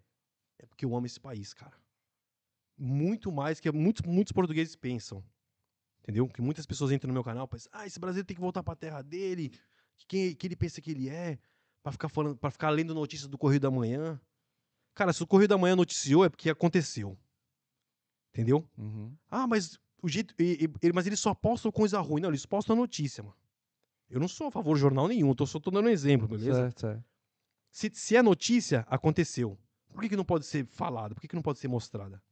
é 0.58 0.66
porque 0.66 0.84
eu 0.84 0.94
amo 0.96 1.06
esse 1.06 1.20
país, 1.20 1.54
cara. 1.54 1.76
Muito 2.76 3.30
mais 3.30 3.60
que 3.60 3.70
muitos, 3.70 4.02
muitos 4.04 4.32
portugueses 4.32 4.74
pensam. 4.74 5.24
Entendeu? 6.04 6.28
Que 6.28 6.42
muitas 6.42 6.66
pessoas 6.66 6.92
entram 6.92 7.08
no 7.08 7.14
meu 7.14 7.24
canal 7.24 7.46
e 7.46 7.48
pensam, 7.48 7.72
ah, 7.74 7.86
esse 7.86 7.98
brasileiro 7.98 8.26
tem 8.26 8.34
que 8.34 8.40
voltar 8.40 8.62
pra 8.62 8.76
terra 8.76 9.00
dele, 9.00 9.48
que 9.96 10.06
quem 10.06 10.34
que 10.36 10.46
ele 10.46 10.54
pensa 10.54 10.80
que 10.80 10.90
ele 10.90 11.08
é, 11.08 11.38
Pra 11.82 11.92
ficar 11.92 12.08
falando, 12.08 12.36
para 12.38 12.50
ficar 12.50 12.70
lendo 12.70 12.94
notícias 12.94 13.28
do 13.28 13.36
Correio 13.36 13.60
da 13.60 13.70
Manhã. 13.70 14.18
Cara, 14.94 15.12
se 15.12 15.22
o 15.22 15.26
Correio 15.26 15.48
da 15.48 15.58
Manhã 15.58 15.76
noticiou 15.76 16.24
é 16.24 16.30
porque 16.30 16.48
aconteceu. 16.48 17.14
Entendeu? 18.32 18.66
Uhum. 18.78 19.14
Ah, 19.30 19.46
mas 19.46 19.78
o 20.02 20.08
jeito. 20.08 20.34
ele- 20.38 20.70
mas 20.94 21.06
eles 21.06 21.20
só 21.20 21.34
postam 21.34 21.70
coisa 21.70 22.00
ruim. 22.00 22.22
Não, 22.22 22.30
eles 22.30 22.46
postam 22.46 22.74
a 22.74 22.78
notícia, 22.78 23.22
mano. 23.22 23.36
Eu 24.08 24.18
não 24.18 24.28
sou 24.28 24.46
a 24.46 24.50
favor 24.50 24.74
de 24.74 24.80
jornal 24.80 25.06
nenhum, 25.08 25.34
tô, 25.34 25.46
só 25.46 25.58
tô 25.60 25.70
dando 25.70 25.86
um 25.86 25.90
exemplo, 25.90 26.26
beleza? 26.28 26.54
Certo, 26.62 26.80
certo. 26.80 27.04
Se, 27.70 27.90
se 27.92 28.16
é 28.16 28.22
notícia, 28.22 28.86
aconteceu. 28.88 29.58
Por 29.92 30.00
que, 30.02 30.08
que 30.10 30.16
não 30.16 30.24
pode 30.24 30.46
ser 30.46 30.66
falada? 30.66 31.14
Por 31.14 31.20
que, 31.20 31.28
que 31.28 31.34
não 31.34 31.42
pode 31.42 31.58
ser 31.58 31.68
mostrada? 31.68 32.22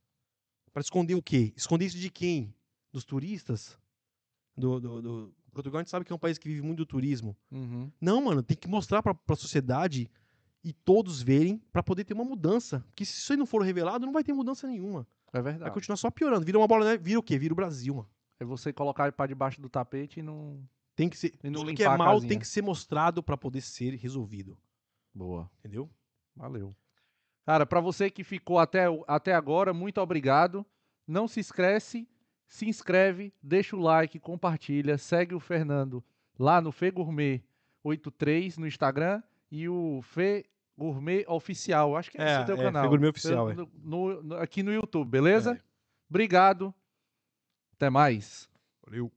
Pra 0.72 0.80
esconder 0.80 1.14
o 1.14 1.22
quê? 1.22 1.52
Esconder 1.56 1.86
isso 1.86 1.98
de 1.98 2.08
quem? 2.10 2.54
Dos 2.92 3.04
turistas? 3.04 3.78
Do, 4.56 4.78
do, 4.80 5.02
do- 5.02 5.34
Portugal 5.52 5.80
a 5.80 5.82
gente 5.82 5.90
sabe 5.90 6.04
que 6.04 6.12
é 6.12 6.16
um 6.16 6.18
país 6.18 6.38
que 6.38 6.48
vive 6.48 6.62
muito 6.62 6.78
do 6.78 6.86
turismo. 6.86 7.36
Uhum. 7.50 7.90
Não, 8.00 8.22
mano, 8.22 8.42
tem 8.42 8.56
que 8.56 8.68
mostrar 8.68 9.02
pra, 9.02 9.14
pra 9.14 9.36
sociedade 9.36 10.10
e 10.64 10.72
todos 10.72 11.20
verem 11.22 11.58
pra 11.72 11.82
poder 11.82 12.04
ter 12.04 12.14
uma 12.14 12.24
mudança. 12.24 12.80
Porque 12.88 13.04
se 13.04 13.18
isso 13.18 13.32
aí 13.32 13.36
não 13.38 13.44
for 13.46 13.62
revelado, 13.62 14.06
não 14.06 14.12
vai 14.12 14.22
ter 14.24 14.32
mudança 14.32 14.66
nenhuma. 14.66 15.06
É 15.32 15.40
Vai 15.40 15.52
verdade. 15.52 15.72
continuar 15.74 15.96
só 15.96 16.10
piorando. 16.10 16.44
Vira 16.44 16.58
uma 16.58 16.66
bola, 16.68 16.84
né? 16.84 16.96
Vira 16.96 17.18
o 17.18 17.22
quê? 17.22 17.38
Vira 17.38 17.52
o 17.52 17.56
Brasil, 17.56 17.94
mano. 17.94 18.08
É 18.40 18.44
você 18.44 18.72
colocar 18.72 19.10
pra 19.12 19.26
debaixo 19.26 19.60
do 19.60 19.68
tapete 19.68 20.20
e 20.20 20.22
não. 20.22 20.62
Tem 20.94 21.08
que 21.08 21.16
ser. 21.16 21.30
Tudo 21.30 21.74
que 21.74 21.82
é 21.82 21.86
a 21.86 21.96
mal 21.96 22.20
tem 22.20 22.38
que 22.38 22.46
ser 22.46 22.62
mostrado 22.62 23.22
pra 23.22 23.36
poder 23.36 23.60
ser 23.62 23.94
resolvido. 23.96 24.58
Boa. 25.14 25.50
Entendeu? 25.60 25.88
Valeu. 26.36 26.74
Cara, 27.44 27.64
pra 27.66 27.80
você 27.80 28.10
que 28.10 28.22
ficou 28.24 28.58
até, 28.58 28.84
até 29.06 29.34
agora, 29.34 29.72
muito 29.74 30.00
obrigado. 30.00 30.64
Não 31.06 31.26
se 31.26 31.40
esquece, 31.40 32.06
se 32.52 32.68
inscreve, 32.68 33.32
deixa 33.42 33.74
o 33.74 33.80
like, 33.80 34.18
compartilha, 34.18 34.98
segue 34.98 35.34
o 35.34 35.40
Fernando 35.40 36.04
lá 36.38 36.60
no 36.60 36.70
Fê 36.70 36.90
Gourmet 36.90 37.42
83 37.82 38.58
no 38.58 38.66
Instagram 38.66 39.22
e 39.50 39.66
o 39.70 40.02
Fê 40.02 40.44
Gourmet 40.76 41.24
Oficial. 41.26 41.96
Acho 41.96 42.10
que 42.10 42.18
é, 42.20 42.24
É, 42.24 42.32
esse 42.34 42.42
o 42.42 42.44
teu 42.44 42.56
é, 42.56 42.62
canal. 42.64 42.82
Fê 42.82 42.88
Gourmet 42.90 43.08
Oficial, 43.08 43.48
Eu- 43.48 43.52
é. 43.52 43.54
no- 43.54 43.70
no- 43.82 44.22
no- 44.22 44.36
aqui 44.36 44.62
no 44.62 44.70
YouTube, 44.70 45.08
beleza? 45.08 45.54
É. 45.54 45.58
Obrigado. 46.10 46.74
Até 47.74 47.88
mais. 47.88 48.50
Valeu. 48.84 49.10